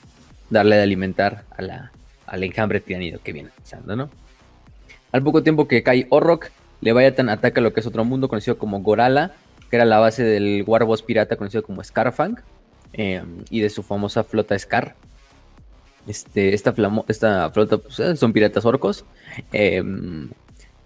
darle 0.51 0.77
de 0.77 0.83
alimentar 0.83 1.45
a 1.57 1.63
la, 1.63 1.93
al 2.27 2.45
enjambre 2.45 2.81
tiranido 2.81 3.21
que 3.23 3.33
viene 3.33 3.51
pasando, 3.59 3.97
¿no? 3.97 4.11
Al 5.13 5.23
poco 5.23 5.43
tiempo 5.43 5.67
que 5.67 5.83
cae 5.83 6.07
Orrock, 6.11 6.51
Leviathan 6.81 7.29
ataca 7.29 7.61
lo 7.61 7.73
que 7.73 7.81
es 7.81 7.87
otro 7.87 8.05
mundo 8.05 8.29
conocido 8.29 8.59
como 8.59 8.81
Gorala, 8.81 9.33
que 9.71 9.77
era 9.77 9.85
la 9.85 9.99
base 9.99 10.23
del 10.23 10.65
Warboss 10.67 11.03
pirata 11.03 11.37
conocido 11.37 11.63
como 11.63 11.83
Scarfang, 11.83 12.39
eh, 12.93 13.23
y 13.51 13.61
de 13.61 13.71
su 13.71 13.83
famosa 13.83 14.25
flota 14.25 14.59
Scar. 14.59 14.95
Este, 16.07 16.55
esta, 16.55 16.75
esta 17.09 17.51
flota 17.51 17.79
pues, 17.79 17.99
eh, 17.99 18.17
son 18.17 18.33
piratas 18.33 18.65
orcos. 18.65 19.05
Eh, 19.53 19.83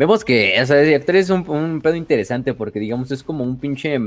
Vemos 0.01 0.25
que, 0.25 0.59
o 0.59 0.65
sea, 0.65 0.81
es 0.81 1.29
un, 1.29 1.83
pedo 1.83 1.95
interesante 1.95 2.55
porque, 2.55 2.81
digamos, 2.81 3.11
es 3.11 3.23
como 3.23 3.45
un 3.45 3.59
pinche. 3.59 3.99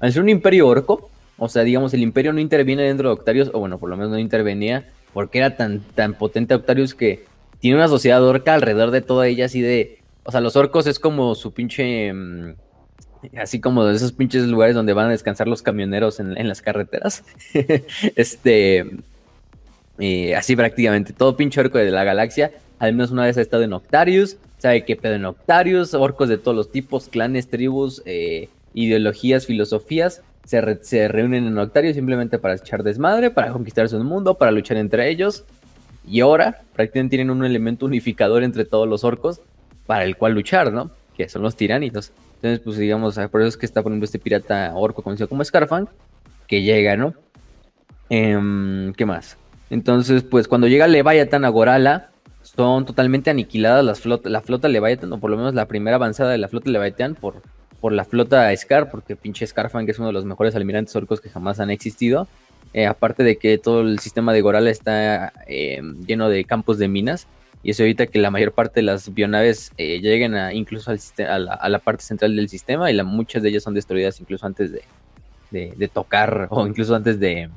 Al 0.00 0.10
ser 0.10 0.22
un 0.22 0.30
imperio 0.30 0.66
orco, 0.66 1.10
o 1.36 1.46
sea, 1.50 1.62
digamos, 1.62 1.92
el 1.92 2.00
imperio 2.00 2.32
no 2.32 2.40
interviene 2.40 2.84
dentro 2.84 3.10
de 3.10 3.16
Octarius, 3.16 3.50
o 3.52 3.60
bueno, 3.60 3.76
por 3.76 3.90
lo 3.90 3.98
menos 3.98 4.12
no 4.12 4.18
intervenía, 4.18 4.88
porque 5.12 5.36
era 5.36 5.54
tan, 5.54 5.80
tan 5.94 6.14
potente 6.14 6.54
Octarius 6.54 6.94
que 6.94 7.26
tiene 7.60 7.76
una 7.76 7.88
sociedad 7.88 8.24
orca 8.24 8.54
alrededor 8.54 8.90
de 8.92 9.02
toda 9.02 9.26
ella, 9.26 9.44
así 9.44 9.60
de. 9.60 9.98
O 10.24 10.32
sea, 10.32 10.40
los 10.40 10.56
orcos 10.56 10.86
es 10.86 10.98
como 10.98 11.34
su 11.34 11.52
pinche. 11.52 12.14
Mm, 12.14 12.54
así 13.36 13.60
como 13.60 13.84
de 13.84 13.94
esos 13.94 14.12
pinches 14.12 14.44
lugares 14.44 14.74
donde 14.74 14.94
van 14.94 15.08
a 15.08 15.10
descansar 15.10 15.48
los 15.48 15.60
camioneros 15.60 16.18
en, 16.18 16.48
las 16.48 16.62
carreteras. 16.62 17.24
este. 18.16 18.86
así 20.34 20.56
prácticamente, 20.56 21.12
todo 21.12 21.36
pinche 21.36 21.60
orco 21.60 21.76
de 21.76 21.90
la 21.90 22.04
galaxia, 22.04 22.52
al 22.78 22.94
menos 22.94 23.10
una 23.10 23.26
vez 23.26 23.36
ha 23.36 23.42
estado 23.42 23.64
en 23.64 23.74
Octarius 23.74 24.38
sabe 24.66 24.84
qué 24.84 24.96
pedo 24.96 25.14
en 25.14 25.24
Octarius, 25.24 25.94
orcos 25.94 26.28
de 26.28 26.38
todos 26.38 26.56
los 26.56 26.72
tipos, 26.72 27.08
clanes, 27.08 27.48
tribus, 27.48 28.02
eh, 28.04 28.48
ideologías, 28.74 29.46
filosofías, 29.46 30.22
se, 30.44 30.78
se 30.82 31.06
reúnen 31.06 31.46
en 31.46 31.56
Octario 31.56 31.94
simplemente 31.94 32.40
para 32.40 32.54
echar 32.54 32.82
desmadre, 32.82 33.30
para 33.30 33.52
conquistarse 33.52 33.94
un 33.94 34.06
mundo, 34.06 34.34
para 34.34 34.50
luchar 34.50 34.76
entre 34.78 35.08
ellos. 35.08 35.44
Y 36.04 36.18
ahora 36.18 36.62
prácticamente 36.74 37.16
tienen 37.16 37.30
un 37.30 37.44
elemento 37.44 37.86
unificador 37.86 38.42
entre 38.42 38.64
todos 38.64 38.88
los 38.88 39.04
orcos 39.04 39.40
para 39.86 40.02
el 40.02 40.16
cual 40.16 40.32
luchar, 40.32 40.72
¿no? 40.72 40.90
Que 41.16 41.28
son 41.28 41.42
los 41.42 41.54
tiránidos. 41.54 42.10
Entonces, 42.34 42.58
pues 42.58 42.76
digamos, 42.76 43.20
por 43.30 43.42
eso 43.42 43.48
es 43.48 43.56
que 43.56 43.66
está 43.66 43.84
poniendo 43.84 44.04
este 44.04 44.18
pirata 44.18 44.72
orco 44.74 45.00
conocido 45.00 45.28
como 45.28 45.44
Scarfang, 45.44 45.86
que 46.48 46.62
llega, 46.62 46.96
¿no? 46.96 47.14
Em, 48.08 48.92
¿Qué 48.94 49.06
más? 49.06 49.36
Entonces, 49.70 50.24
pues 50.24 50.48
cuando 50.48 50.66
llega 50.66 50.88
Leviathan 50.88 51.44
a 51.44 51.50
Gorala, 51.50 52.10
son 52.46 52.86
totalmente 52.86 53.30
aniquiladas 53.30 53.84
las 53.84 54.00
flota, 54.00 54.28
la 54.28 54.40
flota 54.40 54.68
Leviathan, 54.68 55.12
o 55.12 55.18
por 55.18 55.30
lo 55.30 55.36
menos 55.36 55.54
la 55.54 55.66
primera 55.66 55.96
avanzada 55.96 56.30
de 56.30 56.38
la 56.38 56.48
flota 56.48 56.70
Leviathan 56.70 57.14
por, 57.14 57.42
por 57.80 57.92
la 57.92 58.04
flota 58.04 58.54
Scar, 58.56 58.90
porque 58.90 59.16
pinche 59.16 59.46
Scarfang 59.46 59.88
es 59.88 59.98
uno 59.98 60.08
de 60.08 60.12
los 60.12 60.24
mejores 60.24 60.54
almirantes 60.54 60.94
orcos 60.94 61.20
que 61.20 61.28
jamás 61.28 61.60
han 61.60 61.70
existido. 61.70 62.28
Eh, 62.72 62.86
aparte 62.86 63.22
de 63.22 63.36
que 63.36 63.58
todo 63.58 63.80
el 63.80 63.98
sistema 64.00 64.32
de 64.32 64.42
Gorala 64.42 64.70
está 64.70 65.32
eh, 65.46 65.80
lleno 66.06 66.28
de 66.28 66.44
campos 66.44 66.78
de 66.78 66.88
minas. 66.88 67.26
Y 67.62 67.70
eso 67.70 67.82
evita 67.82 68.06
que 68.06 68.18
la 68.20 68.30
mayor 68.30 68.52
parte 68.52 68.80
de 68.80 68.82
las 68.82 69.12
bionaves 69.12 69.72
eh, 69.76 69.98
lleguen 70.00 70.34
a, 70.34 70.52
incluso 70.52 70.90
al 70.90 71.00
a, 71.26 71.38
la, 71.38 71.54
a, 71.54 71.68
la, 71.68 71.78
parte 71.80 72.04
central 72.04 72.36
del 72.36 72.48
sistema. 72.48 72.90
Y 72.90 72.94
la, 72.94 73.02
muchas 73.02 73.42
de 73.42 73.48
ellas 73.48 73.64
son 73.64 73.74
destruidas 73.74 74.20
incluso 74.20 74.46
antes 74.46 74.70
de, 74.72 74.82
de, 75.50 75.72
de 75.76 75.88
tocar 75.88 76.48
o 76.50 76.66
incluso 76.66 76.94
antes 76.94 77.18
de, 77.18 77.48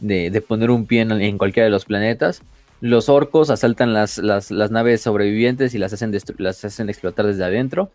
de 0.00 0.40
poner 0.40 0.70
un 0.70 0.86
pie 0.86 1.02
en, 1.02 1.12
en, 1.12 1.38
cualquiera 1.38 1.64
de 1.64 1.70
los 1.70 1.84
planetas. 1.84 2.42
Los 2.80 3.08
orcos 3.08 3.50
asaltan 3.50 3.92
las, 3.92 4.18
las, 4.18 4.50
las 4.50 4.70
naves 4.70 5.02
sobrevivientes 5.02 5.74
y 5.74 5.78
las 5.78 5.92
hacen, 5.92 6.16
las 6.38 6.64
hacen 6.64 6.88
explotar 6.88 7.26
desde 7.26 7.44
adentro. 7.44 7.90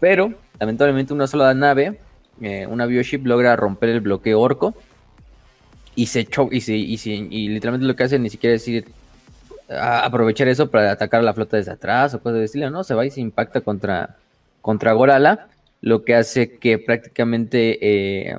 Pero, 0.00 0.34
lamentablemente, 0.60 1.14
una 1.14 1.26
sola 1.26 1.54
nave, 1.54 1.98
eh, 2.40 2.66
una 2.66 2.86
bioship, 2.86 3.24
logra 3.24 3.56
romper 3.56 3.88
el 3.90 4.00
bloqueo 4.00 4.40
orco 4.40 4.74
y 5.94 6.06
se 6.06 6.24
choca, 6.24 6.54
y, 6.54 6.60
se, 6.60 6.74
y, 6.74 6.98
se, 6.98 7.10
y, 7.10 7.48
literalmente 7.48 7.86
lo 7.86 7.96
que 7.96 8.04
hace 8.04 8.18
ni 8.18 8.30
siquiera 8.30 8.56
es 8.56 8.66
ir 8.68 8.84
aprovechar 9.80 10.48
eso 10.48 10.70
para 10.70 10.90
atacar 10.90 11.20
a 11.20 11.22
la 11.22 11.34
flota 11.34 11.56
desde 11.56 11.72
atrás 11.72 12.14
o 12.14 12.20
cosas 12.20 12.38
de 12.38 12.44
estilo, 12.44 12.70
no, 12.70 12.84
se 12.84 12.94
va 12.94 13.06
y 13.06 13.10
se 13.10 13.20
impacta 13.20 13.60
contra, 13.60 14.16
contra 14.60 14.92
Gorala, 14.92 15.48
lo 15.80 16.04
que 16.04 16.14
hace 16.14 16.58
que 16.58 16.78
prácticamente 16.78 17.78
eh, 17.80 18.36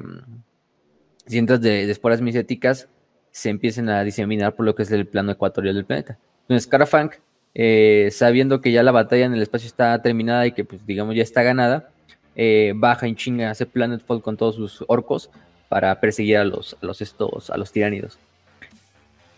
cientos 1.25 1.61
de, 1.61 1.85
de, 1.85 1.91
esporas 1.91 2.21
miséticas 2.21 2.87
se 3.33 3.49
empiecen 3.49 3.89
a 3.89 4.03
diseminar 4.03 4.53
por 4.53 4.65
lo 4.65 4.75
que 4.75 4.83
es 4.83 4.91
el 4.91 5.07
plano 5.07 5.31
ecuatorial 5.31 5.75
del 5.75 5.85
planeta. 5.85 6.17
Entonces, 6.43 6.67
Carafank, 6.67 7.15
eh, 7.55 8.09
sabiendo 8.11 8.61
que 8.61 8.71
ya 8.71 8.83
la 8.83 8.91
batalla 8.91 9.25
en 9.25 9.33
el 9.33 9.41
espacio 9.41 9.67
está 9.67 9.99
terminada 10.01 10.45
y 10.45 10.51
que, 10.51 10.63
pues, 10.63 10.85
digamos, 10.85 11.15
ya 11.15 11.23
está 11.23 11.41
ganada, 11.41 11.89
eh, 12.35 12.73
baja 12.75 13.07
en 13.07 13.15
chinga, 13.15 13.49
hace 13.49 13.65
Planetfall 13.65 14.21
con 14.21 14.37
todos 14.37 14.55
sus 14.55 14.85
orcos 14.87 15.31
para 15.67 15.99
perseguir 15.99 16.37
a 16.37 16.45
los, 16.45 16.77
a 16.79 16.85
los 16.85 17.01
estos, 17.01 17.49
a 17.49 17.57
los 17.57 17.71
tiránidos. 17.71 18.19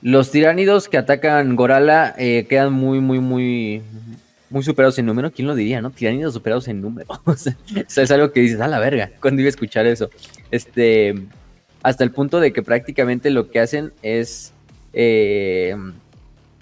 Los 0.01 0.29
tiránidos 0.29 0.89
que 0.89 0.97
atacan 0.97 1.55
Gorala 1.55 2.13
eh, 2.17 2.45
quedan 2.49 2.73
muy, 2.73 2.99
muy, 2.99 3.19
muy, 3.19 3.81
muy 4.49 4.61
superados 4.61 4.99
en 4.99 5.05
número. 5.05 5.31
¿Quién 5.31 5.47
lo 5.47 5.55
diría, 5.55 5.81
no? 5.81 5.89
Tiránidos 5.89 6.33
superados 6.33 6.67
en 6.67 6.81
número. 6.81 7.07
o 7.25 7.35
sea, 7.35 7.55
es 7.87 8.11
algo 8.11 8.33
que 8.33 8.41
dices, 8.41 8.59
a 8.59 8.67
la 8.67 8.79
verga, 8.79 9.11
cuando 9.21 9.41
iba 9.41 9.47
a 9.47 9.49
escuchar 9.51 9.85
eso? 9.85 10.09
Este, 10.51 11.15
hasta 11.85 12.03
el 12.03 12.09
punto 12.09 12.39
de 12.39 12.51
que 12.51 12.63
prácticamente 12.63 13.29
lo 13.29 13.51
que 13.51 13.59
hacen 13.59 13.93
es 14.01 14.53
eh, 14.93 15.75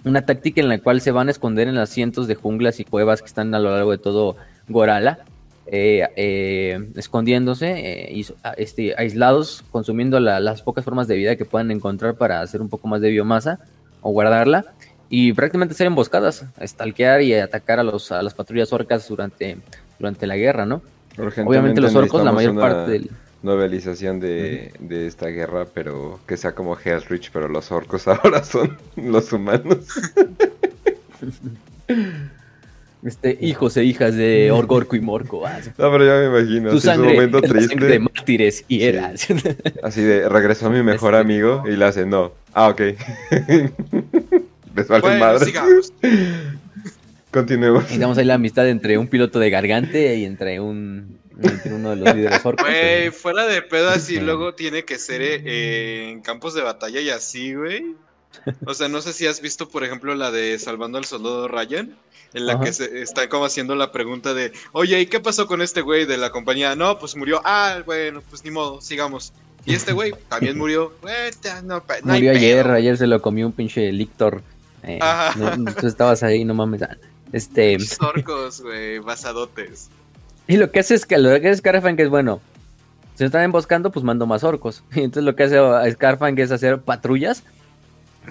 una 0.04 0.26
táctica 0.26 0.60
en 0.60 0.68
la 0.68 0.80
cual 0.80 1.00
se 1.00 1.12
van 1.12 1.30
a 1.30 1.32
esconder 1.32 1.70
en 1.70 1.76
las 1.76 1.92
cientos 1.92 2.28
de 2.28 2.36
junglas 2.36 2.82
y 2.82 2.84
cuevas 2.84 3.22
que 3.22 3.28
están 3.28 3.56
a 3.56 3.60
lo 3.60 3.72
largo 3.72 3.92
de 3.92 4.00
todo 4.00 4.36
Gorala 4.68 5.20
eh, 5.68 6.06
eh, 6.18 6.90
escondiéndose, 6.98 7.72
eh, 7.72 8.26
este, 8.58 8.96
aislados, 8.98 9.64
consumiendo 9.72 10.20
la, 10.20 10.42
las 10.42 10.62
pocas 10.62 10.84
formas 10.84 11.08
de 11.08 11.16
vida 11.16 11.38
que 11.38 11.46
puedan 11.46 11.72
encontrar 11.72 12.16
para 12.16 12.42
hacer 12.42 12.62
un 12.62 12.68
poco 12.68 12.90
más 12.90 13.00
de 13.00 13.10
biomasa 13.10 13.60
o 14.02 14.12
guardarla. 14.12 14.66
Y 15.10 15.32
prácticamente 15.32 15.74
ser 15.74 15.88
emboscadas, 15.88 16.44
stalkear 16.62 17.22
y 17.22 17.34
atacar 17.36 17.80
a, 17.80 17.84
los, 17.84 18.12
a 18.12 18.22
las 18.24 18.34
patrullas 18.34 18.74
orcas 18.74 19.08
durante, 19.08 19.58
durante 20.00 20.28
la 20.28 20.36
guerra, 20.36 20.66
¿no? 20.66 20.82
Obviamente 21.46 21.80
los 21.80 21.96
orcos, 21.96 22.26
la 22.26 22.34
mayor 22.34 22.60
parte 22.60 22.92
del... 22.92 23.10
Novelización 23.44 24.20
de, 24.20 24.72
uh 24.74 24.78
-huh. 24.78 24.88
de 24.88 25.08
esta 25.08 25.28
guerra, 25.28 25.66
pero 25.72 26.20
que 26.28 26.38
sea 26.38 26.56
como 26.56 26.78
Hellrich, 26.78 27.30
pero 27.32 27.48
los 27.48 27.72
orcos 27.72 28.08
ahora 28.08 28.44
son 28.44 28.78
los 28.96 29.32
humanos. 29.32 29.86
Este, 33.06 33.38
hijos 33.42 33.76
e 33.76 33.84
hijas 33.84 34.16
de 34.16 34.50
Orgorco 34.54 34.96
y 34.96 35.02
Morco. 35.02 35.46
Ah, 35.46 35.60
no, 35.78 35.92
pero 35.92 36.06
ya 36.06 36.30
me 36.30 36.40
imagino. 36.40 36.70
Tu 36.70 36.80
sangre, 36.80 37.10
un 37.10 37.16
momento 37.16 37.42
triste. 37.42 37.76
De 37.76 38.00
mártires 38.00 38.64
y 38.70 38.84
eras. 38.84 39.22
Sí. 39.22 39.34
Así 39.84 40.02
de, 40.02 40.30
regresó 40.30 40.70
mi 40.70 40.82
mejor 40.84 41.14
este... 41.14 41.22
amigo 41.22 41.64
y 41.68 41.76
le 41.76 41.86
hace, 41.86 42.06
no. 42.06 42.32
Ah, 42.54 42.70
ok. 42.70 42.82
Les 44.76 44.88
vale 44.88 45.02
bueno, 45.02 45.20
madre. 45.20 45.46
Sigamos. 45.46 45.94
Continuemos. 47.30 47.90
Digamos 47.90 48.18
ahí 48.18 48.26
la 48.26 48.36
amistad 48.36 48.70
entre 48.70 48.98
un 48.98 49.08
piloto 49.08 49.40
de 49.40 49.50
gargante 49.50 50.16
y 50.16 50.26
entre 50.26 50.60
un 50.60 51.18
uno 51.66 51.92
de 51.92 51.96
los 51.98 52.16
líderes 52.16 52.46
orcos. 52.46 52.66
Güey, 52.66 53.12
fuera 53.12 53.46
de 53.46 53.62
pedo 53.62 53.90
así, 53.90 54.20
luego 54.20 54.54
tiene 54.54 54.84
que 54.86 54.98
ser 54.98 55.22
eh, 55.22 56.10
en 56.10 56.22
campos 56.22 56.54
de 56.54 56.62
batalla 56.62 57.02
y 57.02 57.10
así, 57.10 57.54
güey. 57.54 57.96
O 58.66 58.74
sea, 58.74 58.88
no 58.88 59.02
sé 59.02 59.14
si 59.14 59.28
has 59.28 59.42
visto, 59.42 59.70
por 59.70 59.84
ejemplo, 59.84 60.16
la 60.16 60.32
de 60.32 60.58
Salvando 60.60 60.98
al 60.98 61.06
Soldado 61.06 61.48
Ryan, 61.48 61.96
en 62.34 62.46
la 62.48 62.54
Ajá. 62.54 62.64
que 62.64 62.74
se 62.74 63.02
está 63.02 63.30
como 63.30 63.46
haciendo 63.46 63.76
la 63.76 63.92
pregunta 63.92 64.34
de, 64.34 64.52
oye, 64.72 65.00
¿y 65.00 65.06
qué 65.06 65.20
pasó 65.20 65.48
con 65.48 65.62
este 65.62 65.82
güey 65.82 66.06
de 66.06 66.18
la 66.18 66.32
compañía? 66.32 66.76
No, 66.76 66.98
pues 66.98 67.16
murió. 67.16 67.42
Ah, 67.46 67.82
bueno, 67.86 68.22
pues 68.30 68.44
ni 68.44 68.52
modo, 68.52 68.82
sigamos. 68.82 69.34
Y 69.66 69.76
este 69.76 69.94
güey 69.94 70.14
también 70.30 70.58
murió. 70.58 70.94
No, 71.64 71.82
no 72.04 72.14
murió 72.14 72.32
ayer, 72.32 72.68
ayer 72.70 72.98
se 72.98 73.08
lo 73.08 73.22
comió 73.22 73.46
un 73.46 73.54
pinche 73.54 73.92
lictor. 73.92 74.42
Eh, 74.84 75.00
no, 75.38 75.74
tú 75.74 75.88
estabas 75.88 76.24
ahí, 76.24 76.44
no 76.44 76.54
mames. 76.54 76.82
Este. 77.32 77.78
Orcos, 78.00 78.62
güey, 78.62 79.00
basadotes. 79.00 79.90
Y 80.48 80.58
lo 80.58 80.72
que 80.72 80.80
hace 80.80 80.96
es 80.96 81.06
que 81.06 81.18
lo 81.18 81.30
que 81.40 81.50
hace 81.50 81.58
Scarfang 81.58 82.00
es 82.00 82.10
bueno. 82.10 82.42
Si 83.16 83.24
están 83.24 83.44
emboscando, 83.44 83.92
pues 83.92 84.04
mando 84.04 84.26
más 84.26 84.44
orcos. 84.44 84.84
Y 84.96 85.00
entonces 85.00 85.24
lo 85.24 85.36
que 85.36 85.44
hace 85.44 85.92
Scarfang 85.92 86.38
es 86.40 86.52
hacer 86.52 86.80
patrullas 86.82 87.44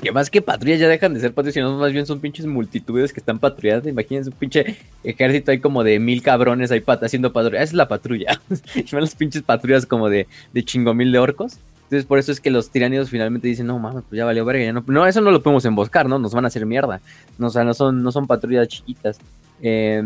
que 0.01 0.11
más 0.11 0.31
que 0.31 0.41
patrullas 0.41 0.81
ya 0.81 0.89
dejan 0.89 1.13
de 1.13 1.21
ser 1.21 1.35
patrullas, 1.35 1.55
sino 1.55 1.77
más 1.77 1.93
bien 1.93 2.07
son 2.07 2.21
pinches 2.21 2.47
multitudes 2.47 3.13
que 3.13 3.21
están 3.21 3.39
patrullando. 3.39 3.89
Imagínense 3.89 4.31
un 4.31 4.37
pinche 4.37 4.79
ejército 5.05 5.51
ahí 5.51 5.61
como 5.61 5.85
de 5.85 5.99
mil 5.99 6.23
cabrones 6.23 6.71
ahí 6.71 6.81
pat 6.81 7.03
haciendo 7.03 7.33
patrulla. 7.33 7.63
Esa 7.63 7.73
es 7.73 7.75
la 7.75 7.89
patrulla. 7.89 8.41
y 8.75 8.91
van 8.91 9.03
las 9.03 9.15
pinches 9.15 9.43
patrullas 9.43 9.85
como 9.85 10.09
de, 10.09 10.27
de 10.53 10.65
chingo 10.65 10.95
mil 10.95 11.13
de 11.13 11.19
orcos. 11.19 11.59
Entonces 11.85 12.07
por 12.07 12.19
eso 12.19 12.33
es 12.33 12.41
que 12.41 12.51
los 12.51 12.71
tiranidos 12.71 13.11
finalmente 13.11 13.49
dicen, 13.49 13.67
no 13.67 13.79
mames, 13.79 14.05
pues 14.09 14.17
ya 14.17 14.25
valió 14.25 14.45
verga. 14.47 14.65
Ya 14.65 14.73
no, 14.73 14.83
no, 14.87 15.07
eso 15.07 15.21
no 15.21 15.31
lo 15.31 15.43
podemos 15.43 15.65
emboscar, 15.67 16.09
¿no? 16.09 16.19
Nos 16.19 16.33
van 16.33 16.47
a 16.47 16.49
hacer 16.49 16.65
mierda. 16.65 17.03
No, 17.37 17.49
o 17.49 17.51
sea, 17.51 17.65
no 17.65 17.75
son, 17.75 18.03
no 18.03 18.11
son 18.13 18.27
patrullas 18.27 18.69
chiquitas. 18.69 19.19
Eh, 19.61 20.03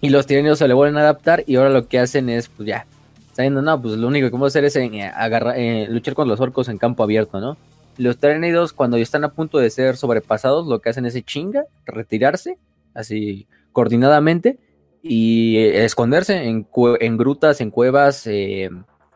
y 0.00 0.10
los 0.10 0.26
tiranidos 0.26 0.58
se 0.58 0.68
le 0.68 0.74
vuelven 0.74 0.96
a 0.98 1.00
adaptar 1.00 1.44
y 1.46 1.56
ahora 1.56 1.70
lo 1.70 1.88
que 1.88 1.98
hacen 1.98 2.28
es, 2.28 2.48
pues 2.48 2.68
ya, 2.68 2.86
sabiendo, 3.32 3.62
no, 3.62 3.80
pues 3.80 3.94
lo 3.96 4.08
único 4.08 4.26
que 4.26 4.30
podemos 4.30 4.52
hacer 4.52 4.64
es 4.64 4.76
en, 4.76 4.94
eh, 4.94 5.12
eh, 5.56 5.86
luchar 5.88 6.14
con 6.14 6.28
los 6.28 6.40
orcos 6.40 6.68
en 6.68 6.78
campo 6.78 7.02
abierto, 7.02 7.40
¿no? 7.40 7.56
Los 7.96 8.18
tiránidos, 8.18 8.72
cuando 8.72 8.96
están 8.96 9.24
a 9.24 9.32
punto 9.32 9.58
de 9.58 9.70
ser 9.70 9.96
sobrepasados, 9.96 10.68
lo 10.68 10.80
que 10.80 10.90
hacen 10.90 11.04
es 11.04 11.20
chinga, 11.24 11.64
retirarse, 11.84 12.58
así 12.94 13.48
coordinadamente, 13.72 14.58
y 15.02 15.56
eh, 15.56 15.84
esconderse 15.84 16.44
en, 16.44 17.16
grutas, 17.16 17.60
en 17.60 17.70
cuevas, 17.70 18.26
eh, 18.26 18.70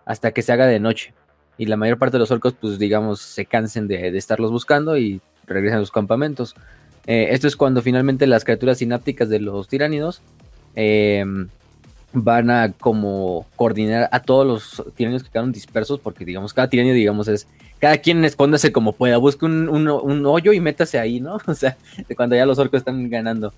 hasta 0.04 0.32
que 0.32 0.42
se 0.42 0.52
haga 0.52 0.66
de 0.66 0.80
noche. 0.80 1.14
Y 1.58 1.66
la 1.66 1.76
mayor 1.76 1.98
parte 1.98 2.16
de 2.16 2.20
los 2.20 2.30
orcos, 2.30 2.54
pues 2.60 2.78
digamos, 2.78 3.20
se 3.20 3.46
cansen 3.46 3.86
de, 3.86 4.16
estarlos 4.16 4.50
buscando 4.50 4.96
y 4.96 5.20
regresan 5.46 5.78
a 5.78 5.82
sus 5.82 5.92
campamentos. 5.92 6.54
Eh, 7.06 7.28
esto 7.30 7.46
es 7.46 7.56
cuando 7.56 7.82
finalmente 7.82 8.26
las 8.26 8.44
criaturas 8.44 8.78
sinápticas 8.78 9.28
de 9.28 9.40
los 9.40 9.68
tiránidos 9.68 10.22
eh, 10.76 11.24
van 12.12 12.50
a 12.50 12.72
como 12.72 13.46
coordinar 13.56 14.08
a 14.12 14.20
todos 14.20 14.46
los 14.46 14.94
tiranidos 14.94 15.22
que 15.22 15.30
quedaron 15.30 15.52
dispersos, 15.52 15.98
porque 15.98 16.24
digamos, 16.24 16.52
cada 16.52 16.68
tiranio, 16.68 16.94
digamos, 16.94 17.28
es 17.28 17.46
cada 17.80 17.98
quien 17.98 18.24
escóndase 18.24 18.70
como 18.70 18.92
pueda, 18.92 19.16
busque 19.16 19.44
un, 19.44 19.68
un, 19.68 20.26
hoyo 20.26 20.52
y 20.52 20.60
métase 20.60 20.98
ahí, 20.98 21.20
¿no? 21.20 21.38
O 21.46 21.54
sea, 21.54 21.76
de 22.08 22.14
cuando 22.14 22.36
ya 22.36 22.46
los 22.46 22.58
orcos 22.58 22.78
están 22.78 23.08
ganando. 23.10 23.52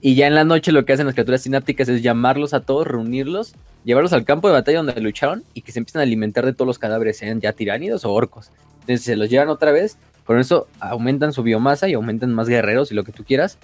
Y 0.00 0.14
ya 0.14 0.28
en 0.28 0.34
la 0.34 0.44
noche 0.44 0.70
lo 0.70 0.84
que 0.84 0.92
hacen 0.92 1.06
las 1.06 1.14
criaturas 1.14 1.42
sinápticas 1.42 1.88
es 1.88 2.02
llamarlos 2.02 2.54
a 2.54 2.60
todos, 2.60 2.86
reunirlos, 2.86 3.54
llevarlos 3.84 4.12
al 4.12 4.24
campo 4.24 4.46
de 4.48 4.54
batalla 4.54 4.78
donde 4.78 5.00
lucharon 5.00 5.42
y 5.54 5.62
que 5.62 5.72
se 5.72 5.80
empiecen 5.80 6.00
a 6.00 6.04
alimentar 6.04 6.46
de 6.46 6.52
todos 6.52 6.66
los 6.66 6.78
cadáveres, 6.78 7.18
sean 7.18 7.40
ya 7.40 7.52
tiránidos 7.52 8.04
o 8.04 8.12
orcos. 8.12 8.50
Entonces 8.80 9.02
se 9.02 9.16
los 9.16 9.28
llevan 9.28 9.48
otra 9.48 9.72
vez, 9.72 9.98
con 10.24 10.38
eso 10.38 10.68
aumentan 10.78 11.32
su 11.32 11.42
biomasa 11.42 11.88
y 11.88 11.94
aumentan 11.94 12.32
más 12.32 12.48
guerreros 12.48 12.92
y 12.92 12.94
lo 12.94 13.02
que 13.02 13.12
tú 13.12 13.24
quieras. 13.24 13.58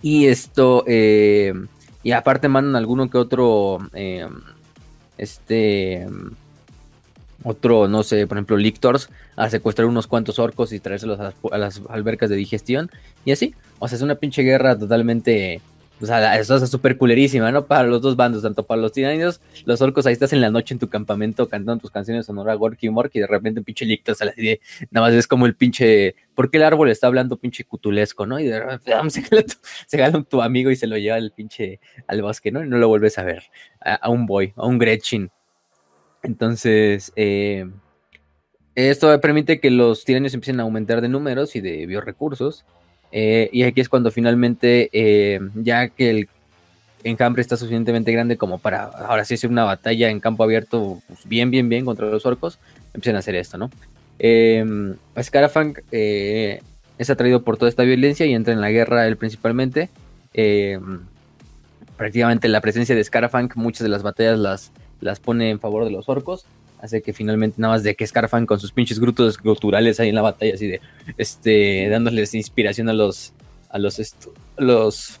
Y 0.00 0.26
esto, 0.26 0.84
eh, 0.86 1.52
y 2.06 2.12
aparte 2.12 2.46
mandan 2.46 2.76
alguno 2.76 3.10
que 3.10 3.18
otro, 3.18 3.78
eh, 3.92 4.28
este 5.18 6.06
otro, 7.42 7.88
no 7.88 8.04
sé, 8.04 8.28
por 8.28 8.36
ejemplo, 8.36 8.56
Lictors, 8.56 9.10
a 9.34 9.50
secuestrar 9.50 9.88
unos 9.88 10.06
cuantos 10.06 10.38
orcos 10.38 10.72
y 10.72 10.78
traérselos 10.78 11.18
a 11.18 11.24
las, 11.24 11.34
a 11.50 11.58
las, 11.58 11.82
albercas 11.88 12.30
de 12.30 12.36
digestión 12.36 12.92
y 13.24 13.32
así. 13.32 13.56
O 13.80 13.88
sea, 13.88 13.96
es 13.96 14.02
una 14.02 14.14
pinche 14.14 14.42
guerra 14.42 14.78
totalmente 14.78 15.60
O 16.00 16.04
sea, 16.04 16.38
eso 16.38 16.56
es 16.56 16.68
súper 16.68 16.98
culerísima, 16.98 17.50
¿no? 17.50 17.66
Para 17.66 17.84
los 17.84 18.02
dos 18.02 18.16
bandos, 18.16 18.42
tanto 18.42 18.66
para 18.66 18.82
los 18.82 18.92
tiranidos, 18.92 19.40
los 19.64 19.80
orcos, 19.80 20.04
ahí 20.06 20.12
estás 20.12 20.32
en 20.34 20.42
la 20.42 20.50
noche 20.50 20.74
en 20.74 20.78
tu 20.78 20.88
campamento 20.88 21.48
cantando 21.48 21.80
tus 21.80 21.90
canciones 21.90 22.26
sonora 22.26 22.54
Gorky 22.54 22.88
y 22.88 22.90
Mork 22.90 23.10
y 23.14 23.20
de 23.20 23.26
repente 23.26 23.60
un 23.60 23.64
pinche 23.64 23.86
lictor 23.86 24.14
sale 24.14 24.32
así 24.32 24.42
de, 24.42 24.60
nada 24.90 25.06
más 25.06 25.16
es 25.16 25.26
como 25.26 25.46
el 25.46 25.56
pinche, 25.56 26.14
¿por 26.34 26.50
qué 26.50 26.58
el 26.58 26.64
árbol 26.64 26.90
está 26.90 27.06
hablando 27.06 27.38
pinche 27.38 27.64
cutulesco, 27.64 28.26
no? 28.26 28.38
Y 28.38 28.46
de 28.46 28.60
repente 28.60 28.92
se 29.86 29.96
gana, 29.96 30.18
tu, 30.18 30.24
tu 30.28 30.42
amigo 30.42 30.70
y 30.70 30.76
se 30.76 30.86
lo 30.86 30.98
lleva 30.98 31.16
el 31.16 31.32
pinche 31.32 31.80
al 32.06 32.20
bosque, 32.20 32.52
¿no? 32.52 32.62
Y 32.62 32.68
no 32.68 32.76
lo 32.76 32.88
vuelves 32.88 33.16
a 33.16 33.24
ver, 33.24 33.44
a, 33.80 34.10
un 34.10 34.26
boy, 34.26 34.52
a 34.56 34.66
un 34.66 34.78
Gretchen. 34.78 35.30
Entonces, 36.22 37.10
eh, 37.16 37.70
esto 38.74 39.18
permite 39.22 39.60
que 39.60 39.70
los 39.70 40.04
tiranios 40.04 40.34
empiecen 40.34 40.60
a 40.60 40.64
aumentar 40.64 41.00
de 41.00 41.08
números 41.08 41.56
y 41.56 41.62
de 41.62 41.86
biorecursos 41.86 42.66
eh, 43.12 43.48
y 43.52 43.62
aquí 43.62 43.80
es 43.80 43.88
cuando 43.88 44.10
finalmente, 44.10 44.90
eh, 44.92 45.40
ya 45.54 45.88
que 45.88 46.10
el 46.10 46.28
enjambre 47.04 47.40
está 47.40 47.56
suficientemente 47.56 48.12
grande 48.12 48.36
como 48.36 48.58
para 48.58 48.84
ahora 48.84 49.24
sí 49.24 49.34
hacer 49.34 49.50
una 49.50 49.64
batalla 49.64 50.10
en 50.10 50.20
campo 50.20 50.42
abierto 50.42 51.00
pues, 51.06 51.20
bien, 51.26 51.50
bien, 51.50 51.68
bien 51.68 51.84
contra 51.84 52.06
los 52.06 52.26
orcos, 52.26 52.58
empiezan 52.94 53.16
a 53.16 53.20
hacer 53.20 53.36
esto, 53.36 53.58
¿no? 53.58 53.70
Scarafang 55.22 55.74
eh, 55.92 56.62
es 56.98 57.10
atraído 57.10 57.42
por 57.42 57.58
toda 57.58 57.68
esta 57.68 57.82
violencia 57.82 58.26
y 58.26 58.34
entra 58.34 58.54
en 58.54 58.60
la 58.60 58.70
guerra 58.70 59.06
él 59.06 59.16
principalmente. 59.16 59.90
prácticamente 61.96 62.48
la 62.48 62.60
presencia 62.60 62.94
de 62.94 63.04
Scarafang, 63.04 63.50
muchas 63.54 63.82
de 63.82 63.88
las 63.88 64.02
batallas 64.02 64.38
las, 64.38 64.72
las 65.00 65.20
pone 65.20 65.50
en 65.50 65.60
favor 65.60 65.84
de 65.84 65.90
los 65.90 66.08
orcos 66.08 66.46
hace 66.86 67.02
que 67.02 67.12
finalmente 67.12 67.60
nada 67.60 67.74
más 67.74 67.82
de 67.82 67.94
que 67.94 68.06
Scarfan 68.06 68.46
con 68.46 68.58
sus 68.58 68.72
pinches 68.72 68.98
grutos 68.98 69.38
guturales 69.38 70.00
ahí 70.00 70.08
en 70.08 70.14
la 70.14 70.22
batalla, 70.22 70.54
así 70.54 70.66
de, 70.66 70.80
este, 71.18 71.88
dándoles 71.88 72.34
inspiración 72.34 72.88
a 72.88 72.92
los, 72.92 73.32
a 73.68 73.78
los, 73.78 74.00
los, 74.56 75.20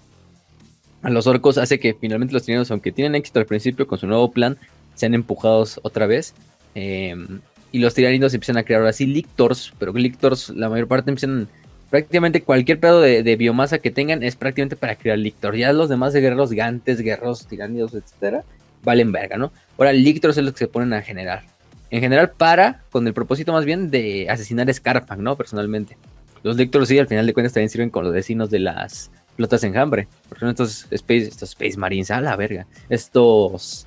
a 1.02 1.10
los 1.10 1.26
orcos, 1.26 1.58
hace 1.58 1.78
que 1.78 1.94
finalmente 1.94 2.34
los 2.34 2.44
tiranos, 2.44 2.70
aunque 2.70 2.92
tienen 2.92 3.14
éxito 3.14 3.38
al 3.38 3.46
principio 3.46 3.86
con 3.86 3.98
su 3.98 4.06
nuevo 4.06 4.30
plan, 4.30 4.56
sean 4.94 5.14
empujados 5.14 5.78
otra 5.82 6.06
vez. 6.06 6.34
Em, 6.74 7.40
y 7.72 7.78
los 7.78 7.94
tiranidos 7.94 8.32
empiezan 8.32 8.56
a 8.56 8.62
crear 8.62 8.80
ahora 8.80 8.92
sí 8.92 9.06
lictors, 9.06 9.72
pero 9.78 9.92
lictors 9.92 10.50
la 10.50 10.68
mayor 10.68 10.88
parte 10.88 11.10
empiezan 11.10 11.48
prácticamente 11.90 12.42
cualquier 12.42 12.80
pedo 12.80 13.00
de, 13.00 13.36
biomasa 13.36 13.78
que 13.78 13.90
tengan 13.90 14.22
es 14.22 14.36
prácticamente 14.36 14.76
para 14.76 14.96
crear 14.96 15.18
lictor. 15.18 15.56
Ya 15.56 15.72
los 15.72 15.88
demás 15.88 16.12
de 16.12 16.20
guerreros 16.20 16.52
gantes, 16.52 17.00
guerreros 17.00 17.46
tiranidos, 17.46 17.94
etcétera, 17.94 18.44
valen 18.82 19.12
verga, 19.12 19.36
¿no? 19.36 19.52
Ahora 19.78 19.92
lictors 19.92 20.36
es 20.36 20.44
los 20.44 20.52
que 20.54 20.60
se 20.60 20.68
ponen 20.68 20.92
a 20.92 21.02
generar 21.02 21.55
en 21.90 22.00
general 22.00 22.32
para, 22.32 22.82
con 22.90 23.06
el 23.06 23.14
propósito 23.14 23.52
más 23.52 23.64
bien 23.64 23.90
de 23.90 24.28
asesinar 24.28 24.68
a 24.68 24.72
Scarfang, 24.72 25.22
¿no? 25.22 25.36
Personalmente. 25.36 25.96
Los 26.42 26.56
Lictors 26.56 26.88
sí, 26.88 26.98
al 26.98 27.08
final 27.08 27.26
de 27.26 27.32
cuentas 27.32 27.52
también 27.52 27.70
sirven 27.70 27.90
con 27.90 28.04
los 28.04 28.12
vecinos 28.12 28.50
de 28.50 28.60
las 28.60 29.10
flotas 29.36 29.62
enjambre. 29.64 30.08
Porque 30.28 30.40
son 30.40 30.50
estos 30.50 30.86
Space, 30.90 31.28
estos 31.28 31.50
Space 31.50 31.76
Marines, 31.78 32.10
a 32.10 32.20
la 32.20 32.36
verga. 32.36 32.66
Estos, 32.88 33.86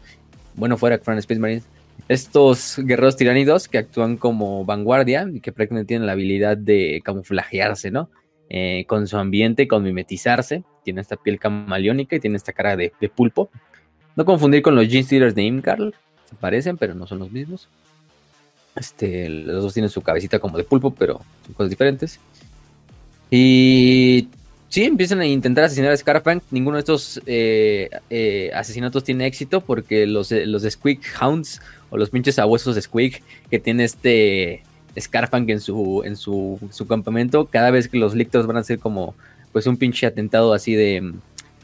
bueno, 0.56 0.78
fuera 0.78 0.98
que 0.98 1.04
fueran 1.04 1.20
Space 1.20 1.40
Marines. 1.40 1.66
Estos 2.08 2.78
guerreros 2.80 3.18
tiranidos 3.18 3.68
que 3.68 3.78
actúan 3.78 4.18
como 4.18 4.66
vanguardia 4.66 5.28
y 5.32 5.42
que 5.42 5.52
prácticamente 5.52 5.88
tienen 5.88 6.08
la 6.08 6.14
habilidad 6.14 6.58
de 6.58 7.02
camuflajearse, 7.04 7.92
¿no? 7.92 8.10
Eh, 8.50 8.86
con 8.88 9.08
su 9.08 9.18
ambiente, 9.18 9.68
con 9.68 9.84
mimetizarse. 9.84 10.64
Tiene 10.84 11.02
esta 11.02 11.18
piel 11.18 11.40
camaleónica 11.40 12.16
y 12.16 12.20
tiene 12.20 12.38
esta 12.38 12.54
cara 12.54 12.76
de, 12.76 12.92
pulpo. 13.14 13.50
No 14.16 14.26
confundir 14.26 14.62
con 14.62 14.76
los 14.76 14.88
Gene 14.88 15.04
Stealers 15.04 15.36
de 15.36 15.44
Imkarl. 15.44 15.94
Se 16.26 16.36
parecen, 16.36 16.78
pero 16.78 16.96
no 16.96 17.06
son 17.06 17.20
los 17.20 17.32
mismos. 17.32 17.70
Este, 18.76 19.30
los 19.30 19.64
dos 19.64 19.74
tienen 19.74 19.90
su 19.90 20.02
cabecita 20.02 20.40
como 20.40 20.58
de 20.58 20.64
pulpo, 20.64 20.92
pero 20.92 21.22
son 21.46 21.54
cosas 21.54 21.70
diferentes. 21.70 22.20
Y 23.32 24.28
sí, 24.70 24.84
empiezan 24.84 25.20
a 25.20 25.26
intentar 25.26 25.66
asesinar 25.66 25.92
a 25.92 25.98
Scarfang. 25.98 26.42
Ninguno 26.52 26.78
de 26.78 26.82
estos 26.82 27.22
eh, 27.26 27.90
eh, 28.10 28.52
asesinatos 28.54 29.04
tiene 29.04 29.26
éxito 29.26 29.62
porque 29.62 30.08
los, 30.08 30.32
los 30.32 30.64
Squeak 30.64 31.02
Hounds 31.22 31.62
o 31.90 31.98
los 31.98 32.10
pinches 32.10 32.40
abuesos 32.40 32.76
de 32.76 32.82
Squeak 32.82 33.22
que 33.50 33.60
tiene 33.60 33.84
este 33.84 34.64
Scarfang 35.00 35.50
en 35.50 35.60
su, 35.60 36.04
en 36.06 36.16
su, 36.16 36.60
campamento, 36.88 37.46
cada 37.46 37.72
vez 37.72 37.88
que 37.88 37.98
los 37.98 38.16
lictors 38.16 38.48
van 38.48 38.58
a 38.58 38.64
ser 38.64 38.80
como 38.80 39.16
pues 39.52 39.66
un 39.68 39.78
pinche 39.78 40.06
atentado 40.06 40.54
así 40.54 40.76
de 40.76 41.14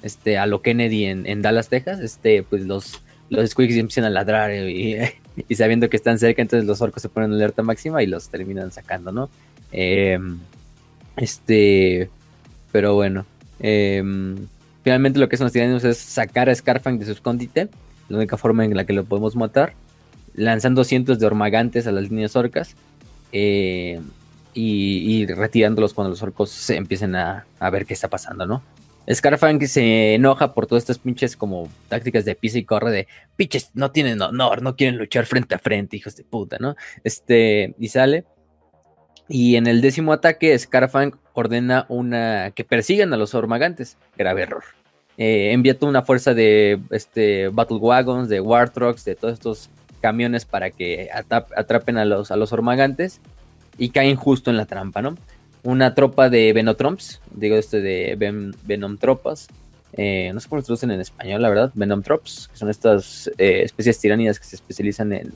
este 0.02 0.38
a 0.38 0.46
lo 0.46 0.62
Kennedy 0.62 1.06
en, 1.06 1.26
en 1.26 1.42
Dallas, 1.42 1.70
Texas, 1.70 2.00
este 2.00 2.44
pues 2.44 2.64
los 2.64 3.02
los 3.30 3.50
squeaks 3.50 3.76
empiezan 3.76 4.06
a 4.06 4.10
ladrar 4.10 4.54
y, 4.54 4.98
sabiendo 5.56 5.90
que 5.90 5.98
están 5.98 6.20
cerca, 6.20 6.42
entonces 6.42 6.68
los 6.68 6.82
orcos 6.82 7.02
se 7.02 7.10
ponen 7.10 7.32
en 7.32 7.36
alerta 7.36 7.64
máxima 7.64 8.02
y 8.04 8.08
los 8.08 8.30
terminan 8.30 8.72
sacando, 8.72 9.12
¿no? 9.12 9.30
Em, 9.72 10.40
este, 11.18 12.10
pero 12.72 12.96
bueno, 12.96 13.26
em, 13.60 14.36
finalmente 14.84 15.20
lo 15.20 15.30
que 15.30 15.38
son 15.38 15.46
los 15.46 15.54
tiranos 15.54 15.84
es 15.84 15.98
sacar 15.98 16.50
a 16.50 16.56
Scarfang 16.56 17.00
de 17.00 17.06
su 17.06 17.12
escondite, 17.12 17.70
la 18.10 18.18
única 18.18 18.38
forma 18.38 18.66
en 18.66 18.76
la 18.76 18.86
que 18.86 18.94
lo 18.94 19.04
podemos 19.06 19.36
matar, 19.36 19.74
lanzando 20.36 20.84
cientos 20.84 21.20
de 21.20 21.26
ormagantes 21.26 21.88
a 21.88 21.92
las 21.92 22.10
líneas 22.10 22.36
orcas. 22.36 22.76
Em, 23.32 24.02
y, 24.58 25.26
retirándolos 25.26 25.94
cuando 25.94 26.12
los 26.12 26.24
orcos 26.24 26.50
se 26.50 26.78
empiecen 26.78 27.16
a, 27.16 27.46
a 27.60 27.70
ver 27.70 27.86
qué 27.86 27.94
está 27.94 28.08
pasando, 28.08 28.46
¿no? 28.46 28.64
Scarfang 29.12 29.62
se 29.68 30.16
enoja 30.16 30.54
por 30.54 30.68
todas 30.68 30.84
estas 30.84 31.00
pinches 31.00 31.38
como 31.38 31.70
tácticas 31.90 32.26
de 32.26 32.36
pisa 32.36 32.58
y 32.58 32.66
corre 32.66 32.92
de 32.92 33.08
pinches 33.36 33.72
no 33.74 33.92
tienen 33.92 34.22
honor, 34.22 34.62
no 34.62 34.76
quieren 34.76 34.98
luchar 34.98 35.26
frente 35.26 35.56
a 35.56 35.60
frente, 35.60 35.98
hijos 35.98 36.16
de 36.16 36.24
puta, 36.24 36.58
¿no? 36.60 36.76
Este, 37.04 37.76
y 37.80 37.90
sale. 37.90 38.26
Y 39.28 39.56
en 39.56 39.68
el 39.68 39.82
décimo 39.82 40.14
ataque, 40.14 40.58
Scarfang 40.58 41.18
ordena 41.34 41.86
una 41.90 42.52
que 42.52 42.64
persigan 42.64 43.14
a 43.14 43.18
los 43.18 43.34
ormagantes. 43.34 43.98
Grave 44.18 44.44
error. 44.44 44.64
Eh, 45.18 45.52
envía 45.52 45.78
toda 45.78 45.90
una 45.90 46.04
fuerza 46.04 46.34
de 46.34 46.80
este, 46.92 47.48
Battle 47.50 47.78
Wagons, 47.78 48.30
de 48.30 48.42
War 48.42 48.70
Trucks, 48.70 49.06
de 49.06 49.16
todos 49.16 49.34
estos 49.34 49.70
camiones 50.02 50.46
para 50.46 50.70
que 50.70 51.10
atrapen 51.12 51.98
a 51.98 52.06
los, 52.06 52.30
a 52.30 52.36
los 52.36 52.54
ormagantes 52.54 53.22
y 53.78 53.90
caen 53.90 54.16
justo 54.16 54.52
en 54.52 54.58
la 54.58 54.66
trampa, 54.66 55.02
¿no? 55.02 55.18
Una 55.66 55.96
tropa 55.96 56.30
de 56.30 56.54
Venotromps, 56.54 57.20
digo 57.32 57.56
este 57.56 57.82
de 57.82 58.16
Venom 58.64 58.98
Tropas, 58.98 59.48
eh, 59.94 60.32
no 60.34 60.40
sé 60.40 60.48
cómo 60.48 60.60
lo 60.60 60.64
traducen 60.64 60.92
en 60.92 61.02
español, 61.02 61.42
la 61.42 61.50
verdad, 61.50 61.72
Venom 61.74 62.04
Trops, 62.04 62.48
que 62.48 62.58
son 62.58 62.70
estas 62.70 63.30
eh, 63.38 63.62
especies 63.64 64.00
tiránidas 64.00 64.40
que 64.40 64.46
se 64.46 64.56
especializan 64.56 65.12
en, 65.12 65.34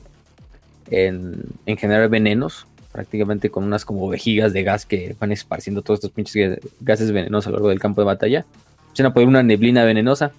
en, 0.90 1.76
generar 1.76 2.08
venenos, 2.08 2.66
prácticamente 2.92 3.50
con 3.50 3.64
unas 3.64 3.84
como 3.84 4.08
vejigas 4.08 4.52
de 4.52 4.62
gas 4.62 4.86
que 4.86 5.16
van 5.18 5.32
esparciendo 5.32 5.82
todos 5.82 5.98
estos 5.98 6.12
pinches 6.12 6.60
gases 6.80 7.10
venenosos 7.10 7.48
a 7.48 7.50
lo 7.50 7.56
largo 7.56 7.68
del 7.70 7.80
campo 7.80 8.00
de 8.00 8.06
batalla. 8.06 8.46
Se 8.92 9.04
a 9.04 9.12
poner 9.12 9.28
una 9.28 9.42
neblina 9.42 9.84
venenosa 9.84 10.32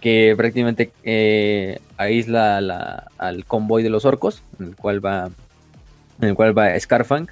que 0.00 0.34
prácticamente 0.36 0.92
eh, 1.02 1.80
aísla 1.96 2.58
al 3.18 3.44
convoy 3.46 3.82
de 3.82 3.90
los 3.90 4.04
orcos, 4.04 4.42
en 4.60 4.66
el 4.66 4.76
cual 4.76 5.04
va, 5.04 5.30
en 6.20 6.28
el 6.28 6.34
cual 6.34 6.56
va 6.56 6.78
Scarfang 6.78 7.28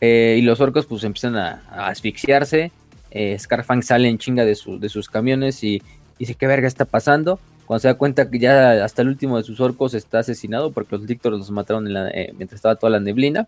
eh, 0.00 0.36
y 0.38 0.42
los 0.42 0.60
orcos 0.60 0.86
pues 0.86 1.04
empiezan 1.04 1.36
a, 1.36 1.62
asfixiarse. 1.70 2.72
Eh, 3.10 3.38
Scarfang 3.38 3.82
sale 3.82 4.08
en 4.08 4.18
chinga 4.18 4.44
de, 4.44 4.56
de 4.78 4.88
sus 4.88 5.08
camiones 5.08 5.62
y, 5.62 5.82
dice, 6.18 6.34
¿qué 6.34 6.46
verga 6.46 6.66
está 6.66 6.84
pasando? 6.84 7.38
Cuando 7.66 7.80
se 7.80 7.88
da 7.88 7.94
cuenta 7.94 8.30
que 8.30 8.38
ya 8.38 8.84
hasta 8.84 9.02
el 9.02 9.08
último 9.08 9.38
de 9.38 9.44
sus 9.44 9.60
orcos 9.60 9.94
está 9.94 10.18
asesinado 10.18 10.72
porque 10.72 10.96
los 10.96 11.06
dictores 11.06 11.38
los 11.38 11.50
mataron 11.50 11.86
eh, 11.88 12.32
mientras 12.36 12.58
estaba 12.58 12.76
toda 12.76 12.90
la 12.90 13.00
neblina. 13.00 13.46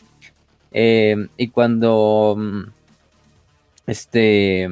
y 0.72 1.48
cuando... 1.48 2.34
Mm, 2.38 2.62
este... 3.86 4.68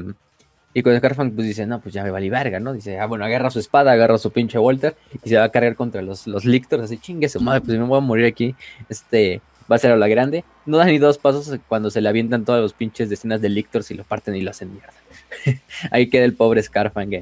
Y 0.76 0.82
cuando 0.82 0.98
Scarfang 0.98 1.30
pues 1.30 1.46
dice, 1.46 1.66
no, 1.66 1.80
pues 1.80 1.94
ya 1.94 2.02
me 2.02 2.10
vale 2.10 2.28
verga, 2.28 2.58
¿no? 2.58 2.72
Dice, 2.72 2.98
ah, 2.98 3.06
bueno, 3.06 3.24
agarra 3.24 3.48
su 3.48 3.60
espada, 3.60 3.92
agarra 3.92 4.18
su 4.18 4.32
pinche 4.32 4.58
Walter 4.58 4.96
y 5.24 5.28
se 5.28 5.36
va 5.36 5.44
a 5.44 5.48
cargar 5.50 5.76
contra 5.76 6.02
los, 6.02 6.26
los 6.26 6.44
Lictors, 6.44 6.82
así, 6.82 6.98
chingue 6.98 7.28
su 7.28 7.40
madre, 7.40 7.60
pues 7.60 7.78
me 7.78 7.84
voy 7.84 7.98
a 7.98 8.00
morir 8.00 8.26
aquí. 8.26 8.56
Este, 8.88 9.40
va 9.70 9.76
a 9.76 9.78
ser 9.78 9.92
a 9.92 9.96
la 9.96 10.08
grande. 10.08 10.44
No 10.66 10.78
da 10.78 10.84
ni 10.86 10.98
dos 10.98 11.18
pasos 11.18 11.58
cuando 11.68 11.90
se 11.90 12.00
le 12.00 12.08
avientan 12.08 12.44
todos 12.44 12.60
los 12.60 12.72
pinches 12.72 13.10
decenas 13.10 13.40
de 13.40 13.48
lictors 13.48 13.90
y 13.90 13.94
lo 13.94 14.04
parten 14.04 14.34
y 14.36 14.40
lo 14.40 14.50
hacen 14.50 14.72
mierda. 14.72 15.62
Ahí 15.90 16.08
queda 16.08 16.24
el 16.24 16.34
pobre 16.34 16.62
Scarfang 16.62 17.12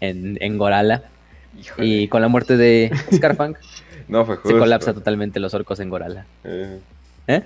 en, 0.00 0.38
en, 0.40 0.58
Gorala. 0.58 1.04
Y 1.78 2.08
con 2.08 2.20
la 2.20 2.28
muerte 2.28 2.56
de 2.56 2.90
Scarfang, 3.14 3.56
no, 4.08 4.24
fue 4.24 4.38
se 4.44 4.52
colapsa 4.52 4.92
totalmente 4.94 5.40
los 5.40 5.54
orcos 5.54 5.80
en 5.80 5.90
Gorala. 5.90 6.26
Eh. 6.44 6.78
¿Eh? 7.28 7.42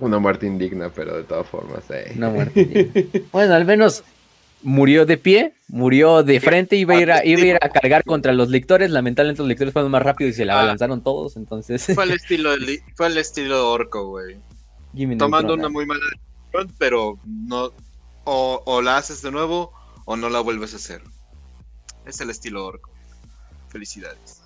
Una 0.00 0.18
muerte 0.18 0.46
indigna, 0.46 0.88
pero 0.88 1.16
de 1.16 1.24
todas 1.24 1.46
formas. 1.46 1.84
Eh. 1.90 2.14
Una 2.16 2.30
muerte 2.30 2.62
indigna. 2.62 3.20
Bueno, 3.32 3.54
al 3.54 3.64
menos 3.66 4.02
murió 4.62 5.06
de 5.06 5.16
pie, 5.16 5.54
murió 5.68 6.22
de 6.22 6.40
frente 6.40 6.76
iba 6.76 6.94
a 6.94 7.00
ir 7.00 7.12
a, 7.12 7.24
iba 7.24 7.42
a, 7.42 7.46
ir 7.46 7.56
a 7.56 7.68
cargar 7.68 8.04
contra 8.04 8.32
los 8.32 8.48
lectores. 8.48 8.90
Lamentablemente 8.90 9.42
los 9.42 9.48
lectores 9.48 9.72
fueron 9.72 9.90
más 9.90 10.02
rápidos 10.02 10.34
y 10.34 10.36
se 10.36 10.44
la 10.44 10.60
ah. 10.60 10.64
lanzaron 10.64 11.02
todos, 11.02 11.36
entonces... 11.36 11.86
Fue 11.94 12.04
el 12.04 12.12
estilo, 12.12 12.50
fue 12.96 13.06
el 13.06 13.18
estilo 13.18 13.70
orco, 13.70 14.08
güey. 14.08 14.36
Tomando 15.18 15.54
una 15.54 15.68
muy 15.68 15.86
mala 15.86 16.00
decisión, 16.04 16.74
pero 16.78 17.18
no... 17.24 17.72
O, 18.24 18.80
la 18.82 18.98
haces 18.98 19.22
de 19.22 19.32
nuevo 19.32 19.72
o 20.04 20.16
no 20.16 20.28
la 20.28 20.40
vuelves 20.40 20.72
a 20.74 20.76
hacer. 20.76 21.02
Es 22.06 22.20
el 22.20 22.30
estilo 22.30 22.64
orco. 22.64 22.90
Felicidades. 23.68 24.42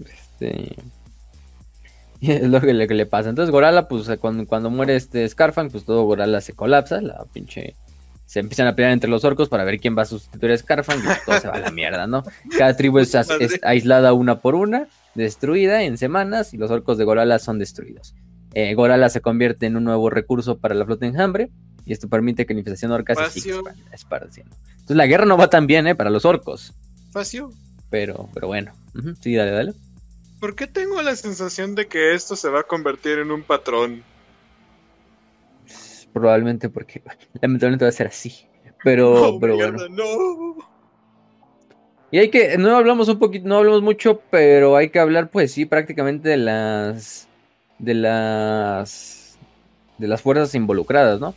Este... 0.00 0.76
Y 2.18 2.30
es 2.32 2.48
lo 2.48 2.60
que, 2.60 2.72
le 2.72 3.06
pasa. 3.06 3.28
Entonces 3.28 3.50
Gorala, 3.50 3.88
pues 3.88 4.08
cuando, 4.18 4.46
cuando 4.46 4.70
muere 4.70 4.96
este 4.96 5.28
Scarfang, 5.28 5.70
pues 5.70 5.84
todo 5.84 6.04
Gorala 6.04 6.40
se 6.40 6.54
colapsa, 6.54 7.00
la 7.00 7.24
pinche 7.32 7.74
se 8.26 8.40
empiezan 8.40 8.66
a 8.66 8.74
pelear 8.74 8.92
entre 8.92 9.08
los 9.08 9.24
orcos 9.24 9.48
para 9.48 9.64
ver 9.64 9.78
quién 9.78 9.96
va 9.96 10.02
a 10.02 10.06
sustituir 10.06 10.52
a 10.52 10.58
Scarfang 10.58 10.98
y 10.98 11.24
todo 11.24 11.40
se 11.40 11.48
va 11.48 11.54
a 11.54 11.60
la 11.60 11.70
mierda, 11.70 12.06
¿no? 12.06 12.24
Cada 12.58 12.76
tribu 12.76 12.98
es, 12.98 13.14
aislada 13.62 14.12
una 14.12 14.40
por 14.40 14.54
una, 14.54 14.88
destruida 15.14 15.84
en 15.84 15.96
semanas 15.96 16.52
y 16.52 16.58
los 16.58 16.70
orcos 16.70 16.98
de 16.98 17.04
Gorala 17.04 17.38
son 17.38 17.58
destruidos. 17.58 18.14
Eh, 18.52 18.74
Gorala 18.74 19.08
se 19.10 19.20
convierte 19.20 19.66
en 19.66 19.76
un 19.76 19.84
nuevo 19.84 20.10
recurso 20.10 20.58
para 20.58 20.74
la 20.74 20.84
flota 20.84 21.06
enjambre 21.06 21.50
y 21.84 21.92
esto 21.92 22.08
permite 22.08 22.46
que 22.46 22.54
la 22.54 22.60
infestación 22.60 22.90
orca 22.90 23.14
se 23.14 23.40
siga 23.40 23.60
esparciendo. 23.92 24.56
Entonces 24.72 24.96
la 24.96 25.06
guerra 25.06 25.24
no 25.24 25.36
va 25.36 25.48
tan 25.48 25.66
bien, 25.66 25.86
¿eh? 25.86 25.94
Para 25.94 26.10
los 26.10 26.24
orcos. 26.24 26.74
Facio. 27.12 27.50
Pero, 27.90 28.28
pero 28.34 28.48
bueno. 28.48 28.72
Sí, 29.20 29.34
dale, 29.34 29.52
dale. 29.52 29.72
¿Por 30.40 30.56
qué 30.56 30.66
tengo 30.66 31.00
la 31.02 31.14
sensación 31.14 31.74
de 31.74 31.86
que 31.86 32.14
esto 32.14 32.34
se 32.34 32.48
va 32.48 32.60
a 32.60 32.62
convertir 32.64 33.18
en 33.18 33.30
un 33.30 33.42
patrón? 33.42 34.02
Probablemente 36.16 36.70
porque 36.70 37.02
lamentablemente 37.42 37.84
va 37.84 37.90
a 37.90 37.92
ser 37.92 38.06
así. 38.06 38.46
Pero, 38.82 39.36
pero 39.40 39.54
bueno. 39.56 39.76
Y 42.10 42.18
hay 42.18 42.30
que, 42.30 42.56
no 42.56 42.74
hablamos 42.74 43.06
un 43.10 43.18
poquito, 43.18 43.46
no 43.46 43.58
hablamos 43.58 43.82
mucho, 43.82 44.22
pero 44.30 44.76
hay 44.76 44.88
que 44.88 44.98
hablar, 44.98 45.28
pues 45.28 45.52
sí, 45.52 45.66
prácticamente 45.66 46.30
de 46.30 46.38
las, 46.38 47.28
de 47.78 47.92
las, 47.92 49.36
de 49.98 50.08
las 50.08 50.22
fuerzas 50.22 50.54
involucradas, 50.54 51.20
¿no? 51.20 51.34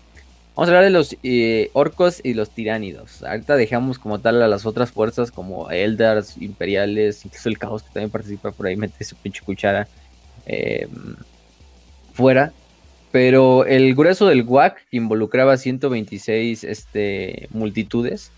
Vamos 0.56 0.70
a 0.70 0.72
hablar 0.72 0.86
de 0.86 0.92
los 0.92 1.18
eh, 1.24 1.72
orcos 1.74 2.22
y 2.24 2.34
los 2.34 2.50
tiránidos. 2.52 3.22
Ahorita 3.24 3.58
dejamos 3.58 4.00
como 4.00 4.20
tal 4.20 4.42
a 4.42 4.48
las 4.48 4.66
otras 4.66 4.92
fuerzas 4.92 5.30
como 5.30 5.70
Eldars, 5.72 6.38
Imperiales, 6.38 7.26
incluso 7.26 7.50
el 7.50 7.58
Caos 7.58 7.84
que 7.84 7.90
también 7.90 8.12
participa 8.12 8.52
por 8.52 8.68
ahí, 8.68 8.78
mete 8.78 9.04
su 9.04 9.18
pinche 9.18 9.44
cuchara 9.44 9.90
eh, 10.46 10.88
fuera. 12.14 12.54
Pero 13.12 13.66
el 13.66 13.95
grueso 13.95 14.28
del 14.28 14.43
WAC 14.43 14.86
involucraba 14.91 15.57
126 15.57 16.64
este, 16.64 17.47
multitudes. 17.51 18.32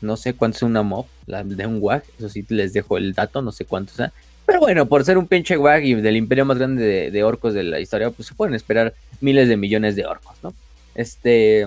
No 0.00 0.16
sé 0.16 0.34
cuánto 0.34 0.56
es 0.56 0.62
una 0.62 0.82
mob 0.82 1.06
de 1.26 1.66
un 1.66 1.78
WAC. 1.80 2.04
Eso 2.18 2.28
sí 2.28 2.44
les 2.48 2.72
dejo 2.72 2.98
el 2.98 3.14
dato, 3.14 3.40
no 3.42 3.52
sé 3.52 3.64
cuánto 3.64 3.92
sea. 3.94 4.12
Pero 4.44 4.60
bueno, 4.60 4.86
por 4.86 5.04
ser 5.04 5.18
un 5.18 5.26
pinche 5.26 5.56
WAC 5.56 5.84
y 5.84 5.94
del 5.94 6.16
imperio 6.16 6.44
más 6.44 6.58
grande 6.58 7.10
de, 7.10 7.24
orcos 7.24 7.54
de 7.54 7.62
la 7.62 7.80
historia, 7.80 8.10
pues 8.10 8.28
se 8.28 8.34
pueden 8.34 8.54
esperar 8.54 8.94
miles 9.20 9.48
de 9.48 9.56
millones 9.56 9.96
de 9.96 10.06
orcos, 10.06 10.36
¿no? 10.42 10.52
Este. 10.94 11.66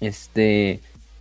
Este. 0.00 0.80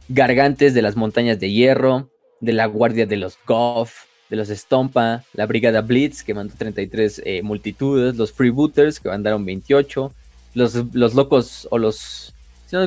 Gargantes 0.09 0.73
de 0.73 0.81
las 0.81 0.95
montañas 0.95 1.39
de 1.39 1.51
hierro. 1.51 2.09
De 2.39 2.51
la 2.51 2.65
guardia 2.65 3.05
de 3.05 3.15
los 3.15 3.37
Goff 3.47 4.03
de 4.33 4.37
los 4.37 4.49
Stompa, 4.49 5.23
la 5.33 5.45
Brigada 5.45 5.81
Blitz, 5.81 6.23
que 6.23 6.33
mandó 6.33 6.55
33 6.57 7.21
eh, 7.23 7.43
multitudes, 7.43 8.15
los 8.15 8.31
Freebooters, 8.31 8.99
que 8.99 9.07
mandaron 9.07 9.45
28, 9.45 10.11
los, 10.55 10.73
los 10.91 11.13
locos, 11.13 11.67
o 11.69 11.77
los, 11.77 12.33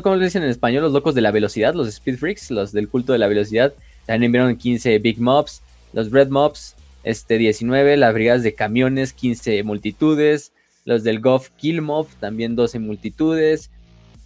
¿cómo 0.03 0.16
le 0.16 0.24
dicen 0.24 0.42
en 0.42 0.49
español? 0.49 0.82
Los 0.82 0.92
locos 0.92 1.14
de 1.14 1.20
la 1.20 1.30
velocidad, 1.30 1.72
los 1.72 1.86
Speed 1.86 2.18
Freaks, 2.18 2.51
los 2.51 2.72
del 2.72 2.88
culto 2.88 3.12
de 3.12 3.20
la 3.20 3.28
velocidad, 3.28 3.72
también 4.07 4.24
enviaron 4.24 4.57
15 4.57 4.99
Big 4.99 5.20
Mobs, 5.20 5.62
los 5.92 6.11
Red 6.11 6.30
Mobs, 6.30 6.74
este, 7.05 7.38
19, 7.38 7.97
las 7.97 8.12
brigadas 8.12 8.42
de 8.42 8.57
camiones, 8.57 9.12
15 9.12 9.62
multitudes, 9.62 10.51
los 10.84 11.05
del 11.05 11.20
Goff 11.20 11.51
Kill 11.51 11.80
Mob, 11.80 12.09
también 12.18 12.57
12 12.57 12.80
multitudes, 12.80 13.70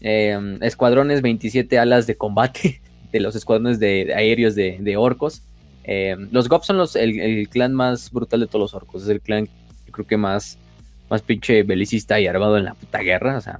em, 0.01 0.57
escuadrones, 0.63 1.21
27 1.21 1.79
alas 1.79 2.07
de 2.07 2.17
combate 2.17 2.81
de 3.13 3.21
los 3.21 3.37
escuadrones 3.37 3.79
de, 3.79 4.11
aéreos 4.17 4.55
de, 4.55 4.79
de 4.81 4.97
orcos, 4.97 5.43
eh, 5.93 6.17
los 6.31 6.49
Gops 6.49 6.67
son 6.67 6.77
los, 6.77 6.95
el, 6.95 7.49
clan 7.49 7.75
más 7.75 8.13
brutal 8.13 8.39
de 8.39 8.47
todos 8.47 8.61
los 8.61 8.75
orcos. 8.75 9.03
Es 9.03 9.09
el 9.09 9.21
clan, 9.21 9.49
creo 9.91 10.07
que 10.07 10.17
más, 10.17 10.57
más 11.11 11.21
pinche 11.21 11.65
belicista 11.65 12.21
y 12.21 12.29
armado 12.29 12.57
en 12.57 12.65
la 12.65 12.75
puta 12.75 13.01
guerra. 13.01 13.37
O 13.37 13.41
sea, 13.41 13.59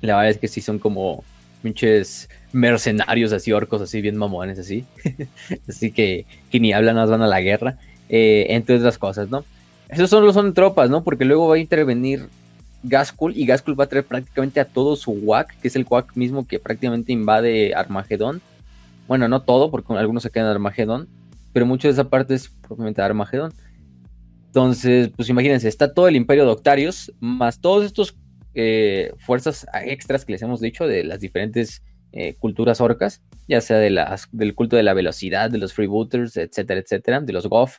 la 0.00 0.14
verdad 0.14 0.30
es 0.30 0.38
que 0.38 0.46
sí 0.46 0.60
son 0.60 0.78
como 0.78 1.24
pinches 1.60 2.28
mercenarios 2.52 3.32
así, 3.32 3.50
orcos 3.50 3.82
así, 3.82 4.00
bien 4.00 4.16
mamones 4.16 4.60
así. 4.60 4.84
así 5.68 5.90
que, 5.90 6.24
que 6.52 6.60
ni 6.60 6.72
hablan, 6.72 6.94
más 6.94 7.10
van 7.10 7.22
a 7.22 7.26
la 7.26 7.40
guerra. 7.40 7.78
Eh, 8.08 8.46
entre 8.50 8.76
otras 8.76 8.96
cosas, 8.96 9.28
¿no? 9.28 9.44
Esos 9.88 10.10
solo 10.10 10.32
son 10.32 10.54
tropas, 10.54 10.88
¿no? 10.88 11.02
Porque 11.02 11.24
luego 11.24 11.48
va 11.48 11.56
a 11.56 11.58
intervenir 11.58 12.28
Gaskul 12.84 13.36
y 13.36 13.44
Gaskul 13.44 13.78
va 13.78 13.84
a 13.84 13.88
traer 13.88 14.04
prácticamente 14.04 14.60
a 14.60 14.66
todo 14.66 14.94
su 14.94 15.10
WAC, 15.10 15.58
que 15.58 15.66
es 15.66 15.74
el 15.74 15.84
WAC 15.88 16.14
mismo 16.14 16.46
que 16.46 16.60
prácticamente 16.60 17.12
invade 17.12 17.74
Armagedón 17.74 18.40
bueno, 19.06 19.28
no 19.28 19.42
todo, 19.42 19.70
porque 19.70 19.92
algunos 19.94 20.22
se 20.22 20.30
quedan 20.30 20.46
en 20.46 20.52
Armagedón, 20.52 21.08
pero 21.54 21.64
mucho 21.64 21.88
de 21.88 21.92
esa 21.92 22.10
parte 22.10 22.34
es 22.34 22.50
propiamente 22.50 23.00
Armagedón. 23.00 23.54
Entonces, 24.46 25.10
pues 25.16 25.28
imagínense, 25.30 25.68
está 25.68 25.94
todo 25.94 26.08
el 26.08 26.16
imperio 26.16 26.44
de 26.44 26.50
Octarios, 26.50 27.14
más 27.20 27.60
todos 27.60 27.86
estos 27.86 28.18
eh, 28.54 29.12
fuerzas 29.18 29.66
extras 29.84 30.24
que 30.24 30.32
les 30.32 30.42
hemos 30.42 30.60
dicho 30.60 30.86
de 30.86 31.04
las 31.04 31.20
diferentes 31.20 31.82
eh, 32.12 32.34
culturas 32.34 32.80
orcas, 32.80 33.22
ya 33.48 33.60
sea 33.60 33.78
del 33.78 34.54
culto 34.54 34.76
de 34.76 34.82
la 34.82 34.94
velocidad, 34.94 35.50
de 35.50 35.58
los 35.58 35.72
freebooters, 35.72 36.36
etcétera, 36.36 36.80
etcétera, 36.80 37.20
de 37.20 37.32
los 37.32 37.46
Goff 37.46 37.78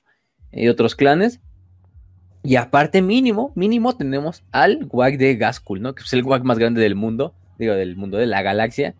y 0.51 0.67
otros 0.69 0.95
clanes. 0.95 1.41
Y 2.43 2.55
aparte, 2.55 3.01
mínimo, 3.01 3.51
mínimo, 3.55 3.97
tenemos 3.97 4.43
al 4.51 4.88
WAG 4.89 5.17
de 5.17 5.36
Gaskul, 5.36 5.82
¿no? 5.82 5.95
Que 5.95 6.03
es 6.03 6.13
el 6.13 6.23
WAG 6.23 6.43
más 6.45 6.59
grande 6.59 6.80
del 6.82 6.95
mundo, 6.95 7.34
digo, 7.59 7.73
del 7.73 7.97
mundo 7.97 8.17
de 8.17 8.26
la 8.26 8.41
galaxia, 8.41 8.95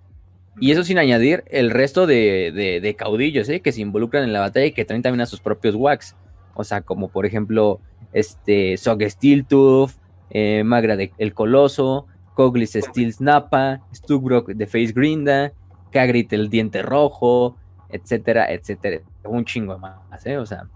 y 0.60 0.72
eso 0.72 0.84
sin 0.84 0.97
añadir 0.97 1.43
el 1.47 1.70
resto 1.70 2.08
de, 2.08 2.95
caudillos 2.97 3.49
¿eh? 3.49 3.60
que 3.60 3.72
se 3.72 3.82
involucran 3.82 4.24
en 4.24 4.34
la 4.34 4.39
batalla 4.39 4.66
y 4.68 4.72
que 4.72 4.86
traen 4.86 5.01
también 5.01 5.22
a 5.22 5.26
sus 5.26 5.41
propios 5.41 5.76
wax. 5.76 6.16
O 6.53 6.64
sea, 6.64 6.82
como 6.82 7.10
por 7.10 7.26
ejemplo, 7.26 7.82
este 8.14 8.78
Sog 8.78 9.01
Steeltooth, 9.03 9.91
eh, 10.30 10.64
Magra 10.64 10.95
de 10.95 11.12
El 11.18 11.34
Coloso, 11.34 12.08
Coglis 12.34 12.74
Steel 12.74 13.14
Snappa, 13.14 13.82
Stugbrock 13.93 14.49
de 14.49 14.66
Face 14.66 14.93
Grinda, 14.93 15.51
Kagrit 15.91 16.32
el 16.34 16.49
Diente 16.49 16.82
Rojo, 16.82 17.58
etcétera, 17.89 18.51
etcétera. 18.51 19.01
Un 19.26 19.45
chingo 19.45 19.78
más, 19.78 20.26
¿eh? 20.26 20.38
O 20.38 20.45
sea, 20.45 20.68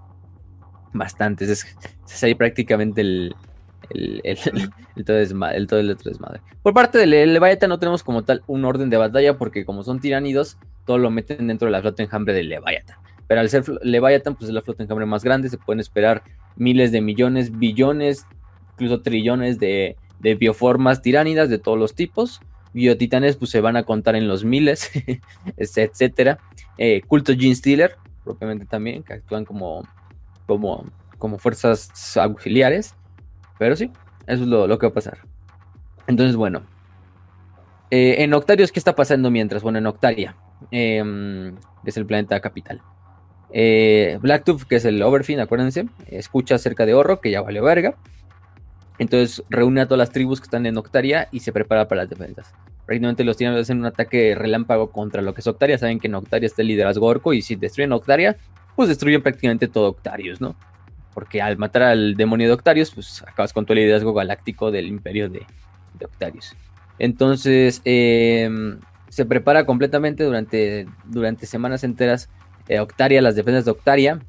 bastantes. 0.94 1.66
es 2.06 2.24
ahí 2.24 2.36
prácticamente 2.36 3.02
el, 3.02 3.36
el, 3.90 4.22
el, 4.24 4.38
todo, 5.06 5.18
el 5.18 5.68
todo 5.68 5.80
el 5.80 5.92
otro 5.92 6.12
desmadre. 6.12 6.42
Por 6.62 6.74
parte 6.74 6.98
del 6.98 7.12
Leviathan 7.12 7.70
no 7.70 7.80
tenemos 7.80 8.04
como 8.04 8.24
tal 8.24 8.44
un 8.48 8.66
orden 8.66 8.90
de 8.90 8.98
batalla 8.98 9.38
porque 9.38 9.66
como 9.66 9.84
son 9.84 10.00
tiranidos, 10.00 10.58
todo 10.86 10.98
lo 10.98 11.12
meten 11.12 11.48
dentro 11.48 11.68
de 11.68 11.72
la 11.72 11.82
flota 11.82 12.04
enjambre 12.04 12.34
del 12.34 12.50
Leviathan. 12.50 12.98
Pero 13.28 13.42
al 13.42 13.50
ser 13.50 13.64
Leviathan, 13.84 14.36
pues 14.36 14.50
es 14.50 14.54
la 14.56 14.62
flota 14.62 14.84
enjambre 14.84 15.06
más 15.06 15.24
grande, 15.24 15.50
se 15.50 15.58
pueden 15.58 15.80
esperar 15.80 16.24
miles 16.56 16.92
de 16.92 17.02
millones, 17.02 17.58
billones, 17.58 18.26
incluso 18.74 19.02
trillones 19.02 19.60
de, 19.60 19.98
de 20.20 20.36
bioformas 20.36 21.02
tiránidas 21.02 21.50
de 21.50 21.58
todos 21.58 21.78
los 21.78 21.96
tipos. 21.96 22.42
Biotitanes 22.74 23.36
pues 23.36 23.52
se 23.52 23.62
van 23.62 23.78
a 23.78 23.84
contar 23.84 24.16
en 24.16 24.28
los 24.28 24.44
miles, 24.44 24.92
etcétera. 25.58 26.40
Eh, 26.78 27.02
culto 27.08 27.34
Gene 27.34 27.56
Stealer, 27.56 27.96
propiamente 28.24 28.66
también, 28.66 29.04
que 29.04 29.14
actúan 29.14 29.46
como, 29.46 29.88
como, 30.46 30.86
como 31.18 31.40
fuerzas 31.40 32.18
auxiliares. 32.18 32.96
Pero 33.60 33.76
sí, 33.76 33.92
eso 34.26 34.44
es 34.44 34.50
lo, 34.50 34.80
que 34.80 34.88
va 34.88 34.92
a 34.92 34.94
pasar. 34.94 35.20
Entonces, 36.08 36.36
bueno. 36.36 36.64
Eh, 37.92 38.24
en 38.24 38.34
Octarios, 38.34 38.72
¿qué 38.72 38.80
está 38.80 38.96
pasando 38.96 39.30
mientras? 39.30 39.62
Bueno, 39.62 39.78
en 39.80 39.88
Octaria, 39.88 40.36
em, 40.72 41.56
es 41.86 41.98
el 41.98 42.06
planeta 42.06 42.40
capital. 42.40 42.82
Eh, 43.52 44.18
Blacktooth, 44.22 44.64
que 44.64 44.76
es 44.76 44.86
el 44.86 45.02
Overfin, 45.02 45.40
acuérdense, 45.40 45.88
escucha 46.08 46.56
acerca 46.56 46.86
de 46.86 46.94
Horro, 46.94 47.20
que 47.20 47.32
ya 47.32 47.42
vale 47.42 47.62
verga. 47.62 47.96
Entonces 49.00 49.44
reúne 49.50 49.82
a 49.82 49.86
todas 49.86 50.00
las 50.00 50.12
tribus 50.12 50.40
que 50.40 50.46
están 50.46 50.66
en 50.66 50.78
Octaria 50.78 51.30
y 51.32 51.40
se 51.40 51.52
prepara 51.52 51.88
para 51.88 52.02
las 52.02 52.10
defensas. 52.10 52.54
Prácticamente 52.86 53.24
los 53.24 53.38
tienen 53.38 53.58
hacen 53.58 53.80
un 53.80 53.86
ataque 53.86 54.36
relámpago 54.36 54.92
contra 54.92 55.22
lo 55.22 55.34
que 55.34 55.42
es 55.42 55.48
Octaria. 55.48 55.78
Saben 55.78 56.00
que 56.00 56.08
en 56.08 56.16
Octaria 56.16 56.48
está 56.48 56.62
el 56.62 56.68
liderazgo 56.68 57.08
orco 57.08 57.34
y 57.34 57.42
si 57.42 57.56
destruyen 57.56 57.94
Octaria, 57.94 58.38
pues 58.76 58.90
destruyen 58.90 59.24
prácticamente 59.24 59.68
todo 59.68 59.90
Octarios, 59.90 60.42
¿no? 60.42 60.56
Porque 61.20 61.42
al 61.42 61.58
matar 61.58 61.82
al 61.82 62.16
demonio 62.16 62.48
de 62.48 62.54
Octarius, 62.54 62.92
pues 62.92 63.22
acabas 63.24 63.52
con 63.52 63.66
todo 63.66 63.74
el 63.74 63.84
liderazgo 63.84 64.14
galáctico 64.14 64.72
del 64.72 64.88
imperio 64.88 65.28
de, 65.28 65.46
Octarius. 66.02 66.56
Entonces, 66.98 67.82
em, 67.84 68.80
se 69.10 69.26
prepara 69.26 69.66
completamente 69.66 70.24
durante, 70.24 70.88
durante 71.04 71.46
semanas 71.46 71.84
enteras 71.84 72.30
eh, 72.70 72.80
Octaria, 72.80 73.22
las 73.22 73.36
defensas 73.36 73.66
de 73.66 73.72
Octaria, 73.72 74.22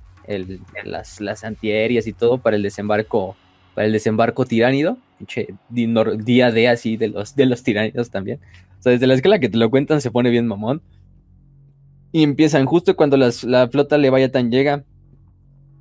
las, 0.84 1.20
las 1.20 1.44
antiaéreas 1.44 2.08
y 2.08 2.12
todo 2.12 2.38
para 2.38 2.56
el 2.56 2.64
desembarco, 2.64 3.36
para 3.76 3.86
el 3.86 3.92
desembarco 3.92 4.44
tiránido, 4.44 4.98
día 5.68 6.50
de 6.50 6.68
así 6.68 6.96
de 6.96 7.06
los, 7.06 7.36
de 7.36 7.46
los 7.46 7.62
tiránidos 7.62 8.10
también. 8.10 8.40
O 8.80 8.82
sea, 8.82 8.90
desde 8.90 9.06
la 9.06 9.14
escala 9.14 9.38
que 9.38 9.48
te 9.48 9.58
lo 9.58 9.70
cuentan 9.70 10.00
se 10.00 10.10
pone 10.10 10.30
bien 10.30 10.48
mamón. 10.48 10.82
Y 12.10 12.24
empiezan 12.24 12.66
justo 12.66 12.96
cuando 12.96 13.16
la 13.16 13.68
flota 13.68 13.96
le 13.96 14.10
vaya 14.10 14.32
tan 14.32 14.50
llega, 14.50 14.82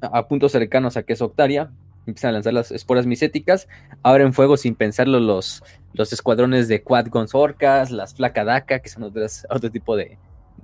a 0.02 0.28
puntos 0.28 0.52
cercanos 0.52 0.98
a 0.98 1.04
que 1.04 1.14
es 1.14 1.22
Octaria, 1.22 1.72
empiezan 2.06 2.30
a 2.30 2.34
lanzar 2.34 2.54
las 2.54 2.72
esporas 2.72 3.06
miséticas, 3.06 3.68
abren 4.04 4.34
fuego 4.34 4.58
sin 4.58 4.76
pensarlo 4.76 5.20
los, 5.20 5.64
los 5.94 6.12
escuadrones 6.14 6.68
de 6.68 6.82
Quad 6.82 7.08
Orcas, 7.34 7.92
las 7.92 8.16
Flacadaca, 8.16 8.80
que 8.80 8.90
son 8.90 9.04
otro 9.04 9.72
tipo 9.72 9.96
de, 9.96 10.18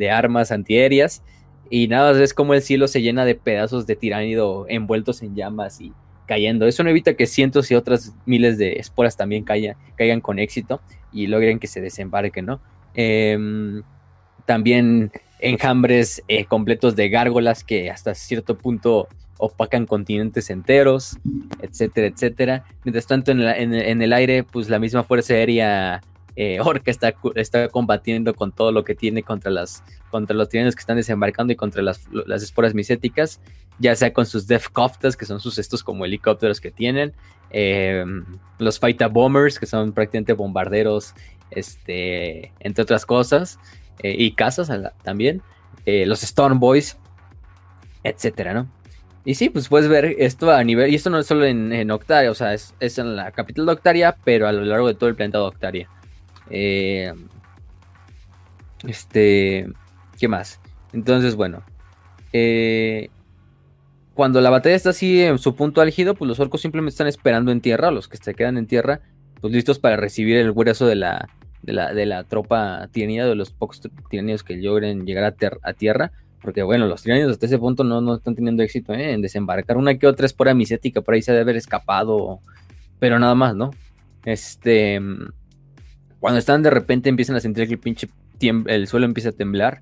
armas 0.09 0.51
antiaéreas, 0.51 1.23
y 1.69 1.87
nada, 1.87 2.21
es 2.21 2.33
como 2.33 2.53
el 2.53 2.61
cielo 2.61 2.87
se 2.87 3.01
llena 3.01 3.25
de 3.25 3.35
pedazos 3.35 3.87
de 3.87 3.95
tiránido 3.95 4.65
envueltos 4.69 5.23
en 5.23 5.35
llamas 5.35 5.81
y 5.81 5.93
cayendo. 6.27 6.67
Eso 6.67 6.83
no 6.83 6.91
evita 6.91 7.15
que 7.15 7.25
cientos 7.25 7.71
y 7.71 7.75
otras 7.75 8.13
miles 8.25 8.59
de 8.59 8.73
esporas 8.73 9.17
también 9.17 9.43
caigan, 9.43 9.75
caigan 9.95 10.21
con 10.21 10.37
éxito 10.37 10.81
y 11.11 11.25
logren 11.25 11.57
que 11.57 11.67
se 11.67 11.81
desembarquen, 11.81 12.45
¿no? 12.45 12.61
Em, 12.93 13.81
también 14.45 15.11
enjambres 15.39 16.23
eh, 16.27 16.45
completos 16.45 16.95
de 16.95 17.09
gárgolas 17.09 17.63
que 17.63 17.89
hasta 17.89 18.13
cierto 18.13 18.57
punto 18.57 19.07
opacan 19.37 19.85
continentes 19.85 20.49
enteros, 20.49 21.17
etcétera, 21.61 22.07
etcétera. 22.07 22.65
Mientras 22.83 23.07
tanto, 23.07 23.31
en, 23.31 23.41
el 24.01 24.13
aire, 24.13 24.43
pues 24.43 24.69
la 24.69 24.79
misma 24.79 25.03
fuerza 25.03 25.33
aérea 25.33 26.01
eh, 26.35 26.59
Orca 26.59 26.91
está, 26.91 27.13
combatiendo 27.69 28.33
con 28.33 28.51
todo 28.51 28.71
lo 28.71 28.83
que 28.83 28.95
tiene 28.95 29.23
contra, 29.23 29.51
las, 29.51 29.83
contra 30.11 30.35
los 30.35 30.49
tiranos 30.49 30.75
que 30.75 30.81
están 30.81 30.97
desembarcando 30.97 31.53
y 31.53 31.55
contra 31.55 31.81
las, 31.81 32.07
las 32.11 32.43
esporas 32.43 32.73
miséticas, 32.73 33.39
ya 33.79 33.95
sea 33.95 34.13
con 34.13 34.25
sus 34.25 34.47
Defcoptas, 34.47 35.15
que 35.17 35.25
son 35.25 35.39
sus 35.39 35.57
estos 35.57 35.83
como 35.83 36.05
helicópteros 36.05 36.59
que 36.59 36.71
tienen, 36.71 37.13
em, 37.51 38.25
los 38.59 38.79
Fighter 38.79 39.09
Bombers, 39.09 39.59
que 39.59 39.65
son 39.65 39.93
prácticamente 39.93 40.33
bombarderos, 40.33 41.13
este, 41.51 42.51
entre 42.59 42.83
otras 42.83 43.05
cosas, 43.05 43.59
eh, 43.99 44.15
y 44.17 44.31
casas 44.31 44.71
también, 45.03 45.41
eh, 45.85 46.05
los 46.05 46.23
Storm 46.23 46.59
Boys, 46.59 46.97
etcétera, 48.03 48.53
¿no? 48.53 48.74
Y 49.25 49.33
sí, 49.33 49.49
pues 49.49 49.69
puedes 49.69 49.89
ver 49.89 50.05
esto 50.19 50.51
a 50.51 50.63
nivel, 50.63 50.91
y 50.91 50.95
esto 50.95 51.09
no 51.09 51.17
es 51.17 51.25
solo 51.25 51.45
en, 51.45 51.89
Octaria, 51.89 52.29
o 52.29 52.35
sea, 52.35 52.53
es, 52.53 52.73
en 52.79 53.15
la 53.15 53.31
capital 53.31 53.65
de 53.65 53.71
Octaria, 53.71 54.15
pero 54.23 54.47
a 54.47 54.51
lo 54.51 54.63
largo 54.63 54.87
de 54.87 54.93
todo 54.93 55.09
el 55.09 55.15
planeta 55.15 55.39
de 55.39 55.43
Octaria. 55.45 55.89
Eh, 56.51 57.11
este, 58.87 59.67
¿qué 60.19 60.27
más? 60.27 60.59
Entonces, 60.93 61.35
bueno, 61.35 61.63
eh, 62.33 63.09
cuando 64.13 64.41
la 64.41 64.51
batalla 64.51 64.75
está 64.75 64.91
así 64.91 65.23
en 65.23 65.39
su 65.39 65.55
punto 65.55 65.81
álgido, 65.81 66.13
pues 66.13 66.29
los 66.29 66.39
orcos 66.39 66.61
simplemente 66.61 66.93
están 66.93 67.07
esperando 67.07 67.51
en 67.51 67.61
tierra, 67.61 67.89
los 67.89 68.07
que 68.07 68.17
se 68.17 68.35
quedan 68.35 68.57
en 68.57 68.67
tierra, 68.67 69.01
pues 69.41 69.51
listos 69.51 69.79
para 69.79 69.97
recibir 69.97 70.37
el 70.37 70.51
hueso 70.51 70.85
de 70.85 70.95
la, 70.95 71.29
de 71.63 71.73
la, 71.73 71.93
de 71.95 72.05
la 72.05 72.25
tropa 72.25 72.89
tiranía, 72.91 73.25
de 73.25 73.33
los 73.33 73.49
pocos 73.49 73.81
tiranios 74.07 74.43
que 74.43 74.55
logren 74.55 75.07
llegar 75.07 75.23
a, 75.23 75.35
a 75.67 75.73
tierra 75.73 76.11
porque 76.45 76.61
bueno, 76.61 76.85
los 76.85 77.01
tiranios 77.01 77.31
hasta 77.31 77.47
ese 77.47 77.57
punto 77.57 77.83
no, 77.83 78.01
no 78.01 78.15
están 78.15 78.35
teniendo 78.35 78.61
éxito 78.61 78.93
¿eh? 78.93 79.13
en 79.13 79.21
desembarcar. 79.23 79.77
Una 79.77 79.97
que 79.97 80.05
otra 80.05 80.27
espora 80.27 80.53
misética 80.53 81.01
por 81.01 81.15
ahí 81.15 81.23
se 81.23 81.31
debe 81.31 81.41
haber 81.41 81.55
escapado, 81.55 82.39
pero 82.99 83.17
nada 83.17 83.33
más, 83.33 83.55
¿no? 83.55 83.71
Este, 84.25 85.01
cuando 86.19 86.37
están 86.37 86.61
de 86.61 86.69
repente 86.69 87.09
empiezan 87.09 87.35
a 87.35 87.39
sentir 87.39 87.67
que 87.67 87.73
el 87.73 87.79
pinche 87.79 88.07
el 88.39 88.87
suelo 88.87 89.07
empieza 89.07 89.29
a 89.29 89.31
temblar 89.31 89.81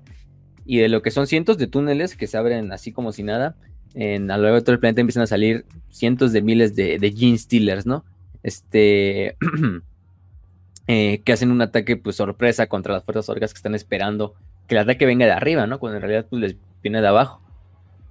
y 0.64 0.78
de 0.78 0.88
lo 0.88 1.02
que 1.02 1.10
son 1.10 1.26
cientos 1.26 1.58
de 1.58 1.66
túneles 1.66 2.16
que 2.16 2.26
se 2.26 2.38
abren 2.38 2.72
así 2.72 2.92
como 2.92 3.12
si 3.12 3.22
nada, 3.24 3.56
en, 3.92 4.30
a 4.30 4.38
lo 4.38 4.44
largo 4.44 4.56
de 4.56 4.62
todo 4.62 4.72
el 4.72 4.80
planeta 4.80 5.02
empiezan 5.02 5.24
a 5.24 5.26
salir 5.26 5.66
cientos 5.90 6.32
de 6.32 6.40
miles 6.40 6.74
de, 6.74 6.98
de 6.98 7.12
Gene 7.12 7.36
Stealers, 7.36 7.84
¿no? 7.84 8.06
Este, 8.42 9.36
eh, 10.86 11.20
que 11.24 11.32
hacen 11.32 11.50
un 11.50 11.60
ataque 11.60 11.98
pues 11.98 12.16
sorpresa 12.16 12.68
contra 12.68 12.94
las 12.94 13.04
fuerzas 13.04 13.28
orgas 13.28 13.52
que 13.52 13.58
están 13.58 13.74
esperando 13.74 14.34
que 14.66 14.74
el 14.74 14.80
ataque 14.80 15.06
venga 15.06 15.26
de 15.26 15.32
arriba, 15.32 15.66
¿no? 15.66 15.78
Cuando 15.78 15.96
en 15.96 16.02
realidad 16.02 16.26
pues, 16.28 16.40
les 16.40 16.56
viene 16.82 17.00
de 17.00 17.08
abajo. 17.08 17.40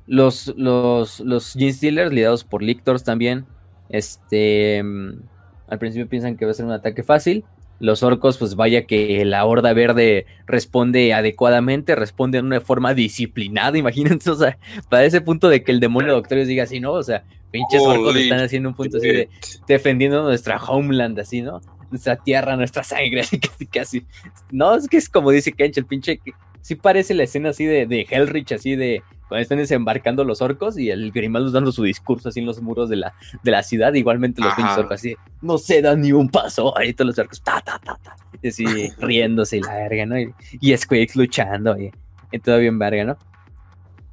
Los, 0.06 0.54
los, 0.58 1.20
los 1.22 1.56
liderados 1.56 2.44
por 2.44 2.62
Lictors 2.62 3.04
también, 3.04 3.46
este, 3.90 4.84
mm, 4.84 5.22
al 5.68 5.80
principio 5.80 6.10
piensan 6.10 6.36
que 6.36 6.46
va 6.46 6.52
a 6.52 6.56
ser 6.56 6.66
un 6.66 6.72
ataque 6.72 7.04
fácil. 7.04 7.46
Los 7.80 8.04
orcos, 8.04 8.38
pues 8.38 8.56
vaya 8.56 8.86
que 8.86 9.26
la 9.26 9.46
horda 9.46 9.74
verde 9.74 10.26
responde 10.46 11.14
adecuadamente, 11.14 11.96
responde 11.96 12.38
de 12.38 12.44
una 12.44 12.62
forma 12.62 12.94
disciplinada, 12.94 13.78
imagínense, 13.78 14.30
o 14.30 14.36
sea, 14.36 14.58
para 14.90 15.06
ese 15.06 15.22
punto 15.22 15.50
de 15.50 15.64
que 15.64 15.72
el 15.72 15.80
demonio 15.80 16.14
doctor 16.14 16.46
diga 16.46 16.64
así, 16.64 16.80
¿no? 16.80 16.94
O 16.94 17.04
sea, 17.04 17.24
pinches 17.52 17.82
orcos 17.82 18.16
están 18.16 18.40
haciendo 18.40 18.70
un 18.70 18.76
punto 18.76 18.98
así 18.98 19.08
de 19.08 19.30
defendiendo 19.68 20.24
nuestra 20.24 20.58
homeland, 20.58 21.20
así, 21.20 21.42
¿no? 21.42 21.62
Nuestra 21.94 22.16
tierra, 22.16 22.56
nuestra 22.58 22.84
sangre, 22.84 23.22
así 23.22 23.40
casi, 23.40 23.68
casi. 23.68 24.06
No, 24.52 24.76
es 24.76 24.88
que 24.88 24.98
es 24.98 25.08
como 25.08 25.32
dice 25.32 25.52
Kench, 25.54 25.78
el 25.78 25.86
pinche. 25.86 26.20
Sí 26.62 26.76
parece 26.76 27.14
la 27.14 27.24
escena 27.24 27.50
así 27.50 27.66
de, 27.66 27.86
de 27.86 28.08
Hellrich, 28.10 28.54
así 28.54 28.76
de 28.76 29.04
cuando 29.28 29.42
están 29.42 29.58
desembarcando 29.58 30.24
los 30.24 30.42
orcos 30.42 30.78
y 30.78 30.92
el 30.92 31.12
Grimaldo 31.12 31.52
dando 31.52 31.72
su 31.72 31.84
discurso 31.84 32.30
así 32.30 32.40
en 32.40 32.46
los 32.46 32.62
muros 32.62 32.90
de 32.90 32.96
la, 32.96 33.14
de 33.44 33.52
la 33.52 33.64
ciudad. 33.64 33.94
Igualmente 33.94 34.42
los 34.42 34.54
pinches 34.54 34.78
orcos 34.78 34.94
así, 34.94 35.16
no 35.42 35.58
se 35.58 35.82
dan 35.82 36.02
ni 36.02 36.14
un 36.14 36.30
paso. 36.30 36.78
Ahí 36.78 36.94
todos 36.94 37.10
los 37.10 37.20
orcos, 37.20 37.42
ta, 37.42 37.62
ta, 37.62 37.80
ta, 37.80 38.00
ta. 38.02 38.16
Y 38.42 38.48
así 38.48 38.66
riéndose 39.00 39.58
y 39.58 39.62
la 39.62 39.76
verga, 39.76 40.06
¿no? 40.06 40.20
Y, 40.20 40.34
y 40.62 40.76
Squeaks 40.76 41.16
luchando 41.16 41.78
y, 41.78 41.92
y 42.32 42.40
todo 42.40 42.60
bien 42.60 42.80
verga, 42.80 43.04
¿no? 43.04 43.18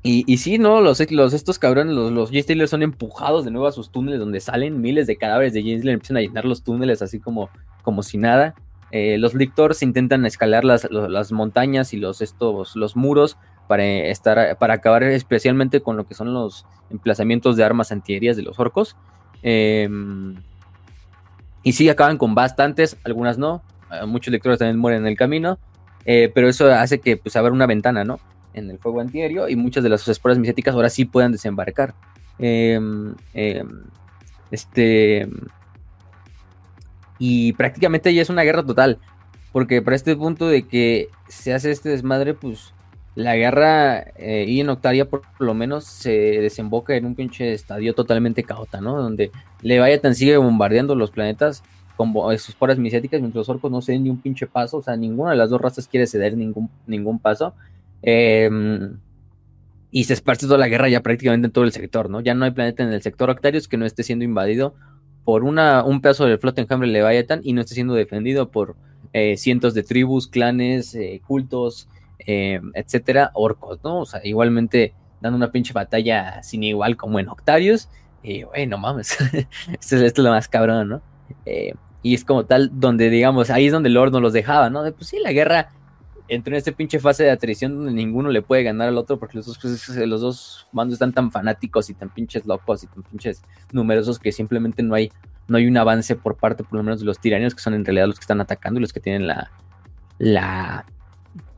Y, 0.03 0.39
sí, 0.39 0.57
¿no? 0.57 0.81
Los, 0.81 0.99
estos 1.01 1.59
cabrones, 1.59 1.95
los, 1.95 2.11
los 2.11 2.31
Stealers 2.31 2.71
son 2.71 2.83
empujados 2.83 3.45
de 3.45 3.51
nuevo 3.51 3.67
a 3.67 3.73
sus 3.73 3.91
túneles 3.91 4.19
donde 4.19 4.41
salen 4.41 4.81
miles 4.81 5.07
de 5.07 5.17
cadáveres 5.17 5.53
de 5.53 5.63
James 5.63 5.85
empiezan 5.85 6.17
a 6.17 6.21
llenar 6.21 6.47
los 6.47 6.63
túneles 6.63 7.03
así 7.03 7.21
como, 7.21 7.51
como 7.83 8.03
si 8.03 8.17
nada. 8.17 8.55
Eh, 8.93 9.19
los 9.19 9.35
Lictors 9.35 9.83
intentan 9.83 10.25
escalar 10.25 10.65
las, 10.65 10.91
las, 10.91 11.33
montañas 11.33 11.93
y 11.93 11.99
los, 11.99 12.23
estos, 12.23 12.77
los 12.77 12.97
muros 12.97 13.37
para, 13.69 13.85
estar, 13.85 14.57
para 14.59 14.75
acabar 14.75 15.03
especialmente 15.03 15.83
con 15.83 15.99
lo 15.99 16.07
que 16.07 16.15
son 16.15 16.33
los 16.33 16.65
emplazamientos 16.91 17.57
de 17.57 17.65
armas 17.65 17.93
antiaéreas 17.93 18.39
de 18.39 18.43
los 18.43 18.59
orcos. 18.59 18.97
Em, 19.43 20.35
y 21.63 21.73
sí, 21.73 21.89
acaban 21.91 22.17
con 22.17 22.35
bastantes, 22.35 22.97
algunas 23.05 23.37
no. 23.37 23.63
Eh, 23.93 24.07
muchos 24.07 24.33
lectores 24.33 24.59
también 24.59 24.79
mueren 24.79 25.03
en 25.03 25.09
el 25.09 25.17
camino. 25.17 25.59
Eh, 26.07 26.33
pero 26.35 26.49
eso 26.49 26.73
hace 26.73 27.01
que 27.01 27.19
pues 27.19 27.37
abra 27.37 27.53
una 27.53 27.67
ventana, 27.67 28.03
¿no? 28.03 28.19
En 28.55 28.71
el 28.71 28.79
fuego 28.79 29.01
antiaéreo 29.01 29.49
y 29.49 29.57
muchas 29.57 29.83
de 29.83 29.91
las 29.91 30.07
esporas 30.09 30.39
miséticas 30.39 30.75
ahora 30.75 30.91
sí 30.91 31.05
puedan 31.05 31.33
desembarcar. 31.33 31.95
Em, 32.39 33.15
em, 33.35 33.83
este. 34.51 35.29
Y 37.19 37.53
prácticamente 37.53 38.13
ya 38.15 38.23
es 38.23 38.31
una 38.31 38.43
guerra 38.43 38.65
total. 38.65 38.99
Porque 39.53 39.83
para 39.83 39.97
este 39.97 40.15
punto 40.17 40.47
de 40.47 40.67
que 40.67 41.09
se 41.29 41.53
hace 41.53 41.71
este 41.71 41.89
desmadre, 41.89 42.35
pues 42.35 42.73
la 43.15 43.37
guerra 43.37 44.01
eh, 44.17 44.45
y 44.47 44.61
en 44.61 44.69
Octaria 44.69 45.09
por 45.09 45.23
lo 45.39 45.55
menos 45.55 45.85
se 45.85 46.11
desemboca 46.11 46.95
en 46.95 47.05
un 47.05 47.17
pinche 47.17 47.53
estadio 47.53 47.95
totalmente 47.95 48.45
caota, 48.45 48.81
¿no? 48.81 48.97
Donde 48.97 49.33
Leviathan 49.63 50.15
sigue 50.15 50.37
bombardeando 50.37 50.95
los 50.95 51.11
planetas 51.11 51.65
con 51.97 52.15
esporas 52.33 52.79
miséticas 52.79 53.21
mientras 53.21 53.41
los 53.41 53.49
orcos 53.51 53.71
no 53.71 53.83
ceden 53.83 54.05
ni 54.05 54.11
un 54.11 54.21
pinche 54.21 54.47
paso. 54.47 54.79
O 54.79 54.83
sea, 54.83 54.97
ninguna 54.97 55.33
de 55.33 55.37
las 55.37 55.51
dos 55.51 55.61
razas 55.61 55.87
quiere 55.87 56.07
ceder 56.07 56.37
ningún, 56.37 56.71
ningún 56.87 57.19
paso. 57.19 57.55
Em, 58.03 58.99
y 59.91 60.05
se 60.05 60.15
esparce 60.15 60.47
toda 60.47 60.59
la 60.59 60.69
guerra 60.69 60.89
ya 60.89 61.03
prácticamente 61.03 61.47
en 61.47 61.53
todo 61.53 61.65
el 61.65 61.73
sector, 61.73 62.11
¿no? 62.11 62.21
Ya 62.21 62.35
no 62.35 62.45
hay 62.45 62.53
planeta 62.53 62.83
en 62.83 62.93
el 62.93 63.03
sector 63.03 63.29
Octarius 63.31 63.69
que 63.69 63.77
no 63.77 63.87
esté 63.87 64.03
siendo 64.03 64.25
invadido 64.25 64.75
por 65.25 65.45
una, 65.45 65.85
un 65.85 66.01
pedazo 66.01 66.27
del 66.27 66.39
flota 66.39 66.63
enjambre 66.63 66.89
Leviathan 66.89 67.41
y 67.43 67.53
no 67.53 67.61
esté 67.61 67.75
siendo 67.75 67.95
defendido 67.95 68.51
por 68.51 68.77
eh, 69.13 69.37
cientos 69.37 69.75
de 69.75 69.83
tribus, 69.83 70.29
clanes, 70.29 70.95
eh, 70.95 71.21
cultos, 71.27 71.89
em, 72.19 72.71
etcétera, 72.75 73.31
orcos, 73.35 73.81
¿no? 73.83 74.01
O 74.01 74.07
sea, 74.07 74.21
igualmente 74.25 74.95
dando 75.21 75.37
una 75.37 75.51
pinche 75.51 75.73
batalla 75.73 76.43
sin 76.43 76.63
igual 76.63 76.97
como 76.97 77.19
en 77.19 77.29
Octarius. 77.29 77.89
Y, 78.23 78.45
bueno, 78.45 78.79
mames, 78.79 79.17
esto, 79.81 79.97
es, 79.97 80.19
lo 80.19 80.31
más 80.31 80.49
cabrón, 80.49 80.89
¿no? 80.89 81.03
Eh, 81.47 81.75
y 82.03 82.15
es 82.15 82.25
como 82.25 82.47
tal, 82.47 82.71
donde 82.73 83.11
digamos, 83.11 83.51
ahí 83.51 83.67
es 83.67 83.73
donde 83.73 83.91
Lord 83.91 84.13
nos 84.13 84.23
los 84.23 84.33
dejaba, 84.33 84.71
¿no? 84.71 84.83
De 84.83 84.93
pues 84.93 85.09
sí, 85.09 85.19
la 85.19 85.33
guerra 85.33 85.71
entró 86.31 86.55
en 86.55 86.59
esta 86.59 86.73
pinche 86.73 86.99
fase 86.99 87.25
de 87.25 87.31
atrición 87.31 87.77
donde 87.77 87.93
ninguno 87.93 88.31
le 88.31 88.41
puede 88.41 88.63
ganar 88.63 88.89
al 88.89 88.97
otro 88.97 89.19
porque 89.19 89.37
los 89.37 89.47
dos, 89.47 89.59
pues, 89.61 89.97
los 89.97 90.21
dos 90.21 90.67
bandos 90.73 90.95
están 90.95 91.13
tan 91.13 91.31
fanáticos 91.31 91.91
y 91.91 91.95
tan 91.95 92.09
pinches 92.09 92.47
locos 92.47 92.85
y 92.85 92.87
tan 92.87 93.03
pinches 93.03 93.43
numerosos 93.73 94.19
que 94.19 94.33
simplemente 94.33 94.83
no 94.83 94.95
hay, 94.95 95.11
no 95.49 95.59
hay 95.59 95.67
un 95.67 95.77
avance 95.77 96.17
por 96.17 96.37
parte, 96.37 96.63
por 96.65 96.75
lo 96.75 96.83
menos, 96.83 97.01
de 97.01 97.07
los 97.07 97.19
tiranios 97.19 97.55
que 97.55 97.61
son 97.61 97.75
en 97.75 97.85
realidad 97.85 98.07
los 98.07 98.17
que 98.17 98.25
están 98.25 98.41
atacando 98.41 98.79
y 98.79 98.83
los 98.83 98.93
que 98.93 99.01
tienen 99.01 99.27
la, 99.27 99.51
la, 100.19 100.87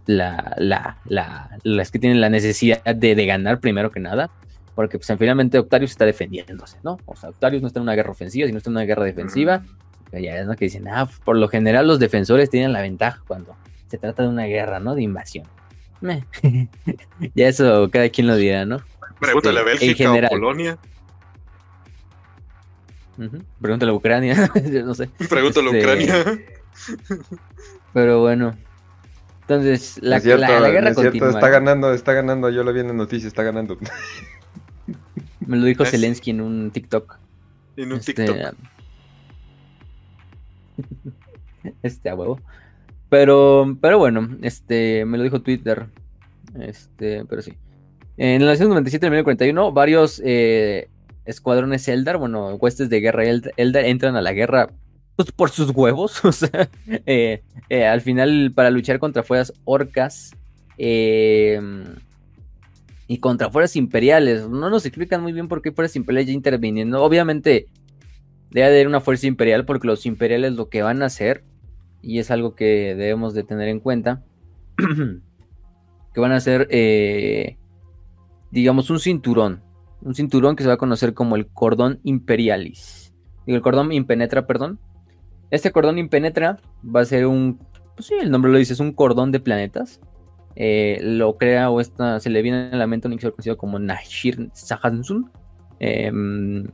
la, 0.06 0.54
la, 0.56 0.98
la 1.04 1.58
las 1.62 1.90
que 1.90 1.98
tienen 1.98 2.20
la 2.20 2.30
necesidad 2.30 2.82
de, 2.82 3.14
de 3.14 3.26
ganar 3.26 3.60
primero 3.60 3.90
que 3.90 4.00
nada. 4.00 4.30
Porque 4.74 4.98
pues 4.98 5.18
finalmente 5.18 5.58
Octarius 5.58 5.90
está 5.90 6.06
defendiéndose, 6.06 6.78
¿no? 6.82 6.96
O 7.04 7.14
sea, 7.14 7.28
Octarius 7.28 7.60
no 7.60 7.68
está 7.68 7.78
en 7.78 7.82
una 7.82 7.94
guerra 7.94 8.12
ofensiva, 8.12 8.46
sino 8.46 8.56
está 8.56 8.70
en 8.70 8.76
una 8.76 8.86
guerra 8.86 9.04
defensiva. 9.04 9.62
Ya 10.12 10.38
es 10.38 10.46
lo 10.46 10.56
que 10.56 10.66
dicen, 10.66 10.88
ah, 10.88 11.08
por 11.24 11.36
lo 11.36 11.48
general 11.48 11.86
los 11.86 11.98
defensores 11.98 12.48
tienen 12.48 12.72
la 12.72 12.80
ventaja 12.80 13.22
cuando 13.26 13.54
se 13.92 13.98
trata 13.98 14.22
de 14.22 14.30
una 14.30 14.44
guerra, 14.44 14.80
¿no? 14.80 14.94
De 14.94 15.02
invasión. 15.02 15.46
ya 17.34 17.46
eso 17.46 17.90
cada 17.90 18.08
quien 18.08 18.26
lo 18.26 18.36
dirá, 18.36 18.64
¿no? 18.64 18.78
Pregúntale 19.20 19.60
a 19.60 19.70
este, 19.70 19.86
Bélgica 19.86 20.10
o 20.10 20.28
Polonia. 20.30 20.78
Pregúntale 23.60 23.92
a 23.92 23.94
Ucrania, 23.94 24.50
no 24.84 24.94
sé. 24.94 25.10
Pregúntale 25.28 25.68
a 25.68 25.72
este, 25.72 25.82
Ucrania. 25.82 26.24
Pero 27.92 28.20
bueno. 28.22 28.56
Entonces, 29.42 29.98
la, 30.00 30.20
guerra 30.20 30.94
continúa. 30.94 31.28
Está 31.28 31.50
ganando, 31.50 31.92
está 31.92 32.14
ganando, 32.14 32.48
yo 32.48 32.64
lo 32.64 32.72
vi 32.72 32.80
en 32.80 32.86
la 32.86 32.94
noticia, 32.94 33.28
está 33.28 33.42
ganando. 33.42 33.76
Me 35.46 35.58
lo 35.58 35.66
dijo 35.66 35.84
Zelensky 35.84 36.30
en 36.30 36.40
un 36.40 36.70
TikTok. 36.70 37.18
En 37.76 37.92
un 37.92 37.98
este, 37.98 38.14
TikTok. 38.14 38.54
Este 41.82 42.08
a 42.08 42.14
huevo. 42.14 42.40
Pero, 43.12 43.76
pero 43.82 43.98
bueno, 43.98 44.26
este, 44.40 45.04
me 45.04 45.18
lo 45.18 45.24
dijo 45.24 45.42
Twitter. 45.42 45.84
Este, 46.58 47.26
pero 47.26 47.42
sí. 47.42 47.52
En 48.16 48.46
la 48.46 48.52
1997 48.52 49.04
del 49.04 49.10
1941, 49.10 49.70
varios 49.72 50.22
eh, 50.24 50.88
escuadrones 51.26 51.86
Eldar, 51.88 52.16
bueno, 52.16 52.54
huestes 52.54 52.88
de 52.88 53.00
guerra 53.02 53.24
Eldar, 53.26 53.84
entran 53.84 54.16
a 54.16 54.22
la 54.22 54.32
guerra 54.32 54.70
pues, 55.16 55.30
por 55.30 55.50
sus 55.50 55.72
huevos. 55.72 56.24
O 56.24 56.32
sea, 56.32 56.70
eh, 57.04 57.42
eh, 57.68 57.84
al 57.84 58.00
final, 58.00 58.50
para 58.54 58.70
luchar 58.70 58.98
contra 58.98 59.22
fuerzas 59.22 59.52
orcas 59.64 60.34
Eh, 60.78 61.60
y 63.08 63.18
contra 63.18 63.50
fuerzas 63.50 63.76
imperiales. 63.76 64.48
No 64.48 64.70
nos 64.70 64.86
explican 64.86 65.20
muy 65.20 65.34
bien 65.34 65.48
por 65.48 65.60
qué 65.60 65.70
fuerzas 65.70 65.96
imperiales 65.96 66.28
ya 66.28 66.32
interviniendo. 66.32 67.02
Obviamente 67.02 67.66
debe 68.50 68.68
haber 68.68 68.86
una 68.86 69.00
fuerza 69.02 69.26
imperial 69.26 69.66
porque 69.66 69.86
los 69.86 70.06
imperiales 70.06 70.54
lo 70.54 70.70
que 70.70 70.80
van 70.80 71.02
a 71.02 71.06
hacer, 71.06 71.44
y 72.02 72.18
es 72.18 72.30
algo 72.30 72.54
que 72.54 72.94
debemos 72.94 73.34
de 73.34 73.44
tener 73.44 73.68
en 73.68 73.80
cuenta, 73.80 74.22
que 74.76 76.20
van 76.20 76.32
a 76.32 76.36
hacer, 76.36 76.68
eh, 76.70 77.56
digamos, 78.50 78.90
un 78.90 79.00
cinturón. 79.00 79.62
Un 80.02 80.14
cinturón 80.14 80.56
que 80.56 80.64
se 80.64 80.68
va 80.68 80.74
a 80.74 80.78
conocer 80.78 81.14
como 81.14 81.36
el 81.36 81.46
cordón 81.46 82.00
imperialis. 82.02 83.14
Digo, 83.46 83.56
el 83.56 83.62
cordón 83.62 83.92
impenetra, 83.92 84.46
perdón. 84.46 84.80
Este 85.50 85.70
cordón 85.70 85.98
impenetra 85.98 86.58
va 86.84 87.00
a 87.00 87.04
ser 87.04 87.26
un, 87.26 87.58
pues 87.94 88.08
sí, 88.08 88.14
el 88.20 88.30
nombre 88.30 88.50
lo 88.50 88.58
dice, 88.58 88.72
es 88.72 88.80
un 88.80 88.92
cordón 88.92 89.30
de 89.30 89.40
planetas 89.40 90.00
eh, 90.54 90.98
lo 91.02 91.38
crea 91.38 91.70
o 91.70 91.80
esta, 91.80 92.20
se 92.20 92.30
le 92.30 92.42
viene 92.42 92.70
a 92.72 92.76
la 92.76 92.86
mente 92.86 93.08
un 93.08 93.16
conocido 93.16 93.56
como 93.56 93.78
Nashir 93.78 94.50
Sahansun. 94.52 95.30
Em, 95.78 96.68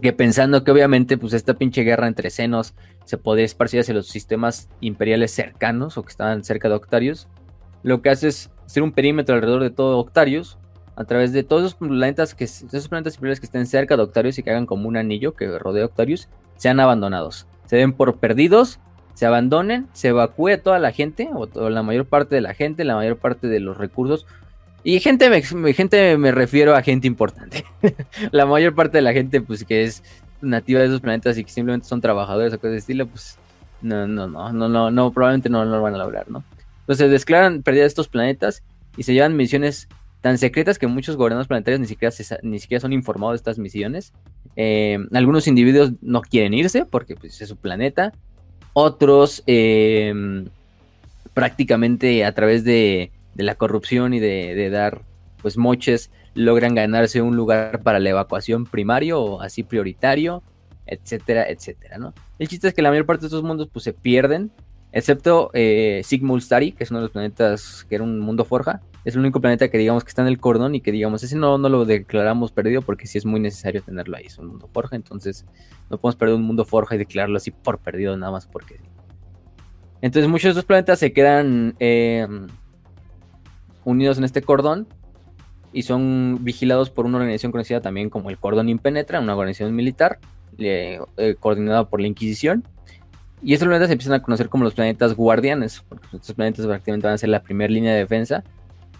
que 0.00 0.12
pensando 0.12 0.64
que 0.64 0.70
obviamente 0.70 1.18
pues 1.18 1.32
esta 1.32 1.54
pinche 1.54 1.82
guerra 1.82 2.06
entre 2.06 2.30
senos 2.30 2.74
se 3.04 3.18
podría 3.18 3.44
esparcir 3.44 3.80
hacia 3.80 3.94
los 3.94 4.08
sistemas 4.08 4.68
imperiales 4.80 5.32
cercanos 5.32 5.98
o 5.98 6.02
que 6.02 6.10
estaban 6.10 6.44
cerca 6.44 6.68
de 6.68 6.74
Octarius, 6.74 7.28
lo 7.82 8.02
que 8.02 8.10
hace 8.10 8.28
es 8.28 8.50
hacer 8.66 8.82
un 8.82 8.92
perímetro 8.92 9.34
alrededor 9.34 9.62
de 9.62 9.70
todo 9.70 9.98
Octarius 9.98 10.58
a 10.96 11.04
través 11.04 11.32
de 11.32 11.42
todos 11.42 11.62
esos 11.62 11.74
planetas 11.74 12.34
que 12.34 12.44
esos 12.44 12.88
planetas 12.88 13.14
imperiales 13.14 13.40
que 13.40 13.46
estén 13.46 13.66
cerca 13.66 13.96
de 13.96 14.02
Octarius 14.02 14.38
y 14.38 14.42
que 14.42 14.50
hagan 14.50 14.66
como 14.66 14.88
un 14.88 14.96
anillo 14.96 15.34
que 15.34 15.58
rodea 15.58 15.86
Octarius 15.86 16.28
sean 16.56 16.78
abandonados, 16.78 17.46
se 17.64 17.76
den 17.76 17.92
por 17.92 18.18
perdidos 18.18 18.80
se 19.20 19.26
abandonen, 19.26 19.86
se 19.92 20.08
evacúe 20.08 20.56
toda 20.62 20.78
la 20.78 20.92
gente, 20.92 21.28
o, 21.34 21.68
la 21.68 21.82
mayor 21.82 22.06
parte 22.06 22.34
de 22.34 22.40
la 22.40 22.54
gente, 22.54 22.84
la 22.84 22.94
mayor 22.94 23.18
parte 23.18 23.48
de 23.48 23.60
los 23.60 23.76
recursos. 23.76 24.26
Y 24.82 25.00
gente 25.00 25.28
me, 25.28 25.42
gente 25.74 26.16
me 26.16 26.32
refiero 26.32 26.74
a 26.74 26.82
gente 26.82 27.06
importante. 27.06 27.64
la 28.30 28.46
mayor 28.46 28.74
parte 28.74 28.98
de 28.98 29.02
la 29.02 29.12
gente, 29.12 29.40
pues 29.40 29.64
que 29.64 29.84
es 29.84 30.02
nativa 30.40 30.80
de 30.80 30.86
esos 30.86 31.00
planetas 31.00 31.36
y 31.36 31.44
que 31.44 31.50
simplemente 31.50 31.86
son 31.86 32.00
trabajadores 32.00 32.52
o 32.54 32.58
cosas 32.58 32.72
de 32.72 32.78
estilo, 32.78 33.06
pues 33.06 33.38
no, 33.82 34.06
no, 34.06 34.26
no, 34.26 34.52
no, 34.52 34.68
no, 34.68 34.90
no 34.90 35.12
probablemente 35.12 35.50
no, 35.50 35.64
lo 35.64 35.82
van 35.82 35.94
a 35.94 35.98
lograr, 35.98 36.30
¿no? 36.30 36.44
Entonces 36.80 37.10
declaran 37.10 37.62
pérdida 37.62 37.82
de 37.82 37.88
estos 37.88 38.08
planetas 38.08 38.62
y 38.96 39.02
se 39.02 39.12
llevan 39.12 39.36
misiones 39.36 39.88
tan 40.20 40.38
secretas 40.38 40.78
que 40.78 40.86
muchos 40.86 41.16
gobiernos 41.16 41.46
planetarios 41.46 41.80
ni 41.80 41.86
siquiera, 41.86 42.14
ni 42.42 42.58
siquiera 42.58 42.80
son 42.80 42.92
informados 42.92 43.32
de 43.32 43.36
estas 43.36 43.58
misiones. 43.58 44.12
Eh, 44.56 44.98
algunos 45.12 45.46
individuos 45.46 45.92
no 46.02 46.20
quieren 46.22 46.54
irse 46.54 46.84
porque 46.84 47.16
pues, 47.16 47.40
es 47.40 47.48
su 47.48 47.56
planeta. 47.56 48.12
Otros 48.72 49.42
em, 49.46 50.46
prácticamente 51.32 52.24
a 52.24 52.32
través 52.34 52.64
de, 52.64 53.12
la 53.34 53.54
corrupción 53.54 54.14
y 54.14 54.20
de, 54.20 54.70
dar 54.70 55.02
pues 55.40 55.56
moches 55.56 56.10
logran 56.34 56.74
ganarse 56.74 57.22
un 57.22 57.36
lugar 57.36 57.82
para 57.82 57.98
la 57.98 58.10
evacuación 58.10 58.64
primario 58.64 59.20
o 59.20 59.40
así 59.40 59.62
prioritario, 59.62 60.42
etcétera, 60.86 61.48
etcétera, 61.48 61.98
¿no? 61.98 62.14
El 62.38 62.48
chiste 62.48 62.68
es 62.68 62.74
que 62.74 62.82
la 62.82 62.90
mayor 62.90 63.06
parte 63.06 63.22
de 63.22 63.26
estos 63.28 63.42
mundos 63.42 63.68
pues 63.72 63.84
se 63.84 63.92
pierden, 63.92 64.52
excepto 64.92 65.50
eh, 65.54 66.02
Sigmundstari, 66.04 66.72
que 66.72 66.84
es 66.84 66.90
uno 66.90 67.00
de 67.00 67.04
los 67.04 67.12
planetas 67.12 67.84
que 67.88 67.94
era 67.96 68.04
un 68.04 68.20
mundo 68.20 68.44
forja, 68.44 68.82
es 69.04 69.14
el 69.14 69.20
único 69.20 69.40
planeta 69.40 69.70
que 69.70 69.78
digamos 69.78 70.04
que 70.04 70.08
está 70.08 70.22
en 70.22 70.28
el 70.28 70.38
cordón 70.38 70.74
y 70.74 70.80
que 70.80 70.92
digamos 70.92 71.22
ese 71.22 71.36
no, 71.36 71.56
no 71.58 71.68
lo 71.68 71.84
declaramos 71.84 72.52
perdido 72.52 72.82
porque 72.82 73.06
sí 73.06 73.18
es 73.18 73.24
muy 73.24 73.40
necesario 73.40 73.82
tenerlo 73.82 74.16
ahí, 74.16 74.26
es 74.26 74.38
un 74.38 74.46
mundo 74.46 74.68
forja, 74.72 74.96
entonces 74.96 75.46
no 75.88 75.98
podemos 75.98 76.16
perder 76.16 76.34
un 76.36 76.42
mundo 76.42 76.64
forja 76.64 76.94
y 76.94 76.98
declararlo 76.98 77.36
así 77.38 77.50
por 77.50 77.78
perdido 77.78 78.16
nada 78.16 78.32
más 78.32 78.46
porque. 78.46 78.80
Entonces 80.02 80.30
muchos 80.30 80.44
de 80.44 80.50
estos 80.50 80.64
planetas 80.64 80.98
se 80.98 81.12
quedan 81.12 81.74
em, 81.78 82.46
unidos 83.84 84.18
en 84.18 84.24
este 84.24 84.42
cordón 84.42 84.86
y 85.72 85.82
son 85.82 86.38
vigilados 86.40 86.90
por 86.90 87.06
una 87.06 87.18
organización 87.18 87.52
conocida 87.52 87.80
también 87.80 88.10
como 88.10 88.30
el 88.30 88.38
Cordón 88.38 88.68
Impenetra, 88.68 89.20
una 89.20 89.34
organización 89.34 89.74
militar 89.74 90.18
eh, 90.58 91.00
coordinada 91.38 91.88
por 91.88 92.00
la 92.00 92.08
Inquisición. 92.08 92.64
Y 93.42 93.54
estos 93.54 93.66
planetas 93.66 93.88
se 93.88 93.92
empiezan 93.94 94.14
a 94.14 94.22
conocer 94.22 94.48
como 94.48 94.64
los 94.64 94.74
planetas 94.74 95.14
guardianes, 95.14 95.82
porque 95.88 96.06
estos 96.12 96.34
planetas 96.34 96.66
prácticamente 96.66 97.06
van 97.06 97.14
a 97.14 97.18
ser 97.18 97.30
la 97.30 97.42
primera 97.42 97.72
línea 97.72 97.92
de 97.92 98.00
defensa 98.00 98.44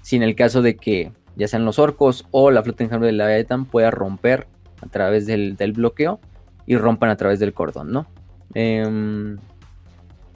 si 0.03 0.17
en 0.17 0.23
el 0.23 0.35
caso 0.35 0.63
de 0.63 0.77
que 0.77 1.13
ya 1.37 1.49
sean 1.49 1.65
los 1.65 1.79
orcos 1.79 2.27
o 2.31 2.51
la 2.51 2.63
flota 2.63 2.85
enjambre 2.85 3.09
de 3.09 3.13
la 3.13 3.27
Leviathan 3.27 3.65
pueda 3.65 3.91
romper 3.91 4.47
a 4.83 4.87
través 4.87 5.27
del, 5.27 5.57
bloqueo 5.75 6.21
y 6.67 6.77
rompan 6.77 7.11
a 7.11 7.17
través 7.17 7.39
del 7.39 7.53
cordón, 7.53 7.93
¿no? 7.93 8.07
Em, 8.55 9.39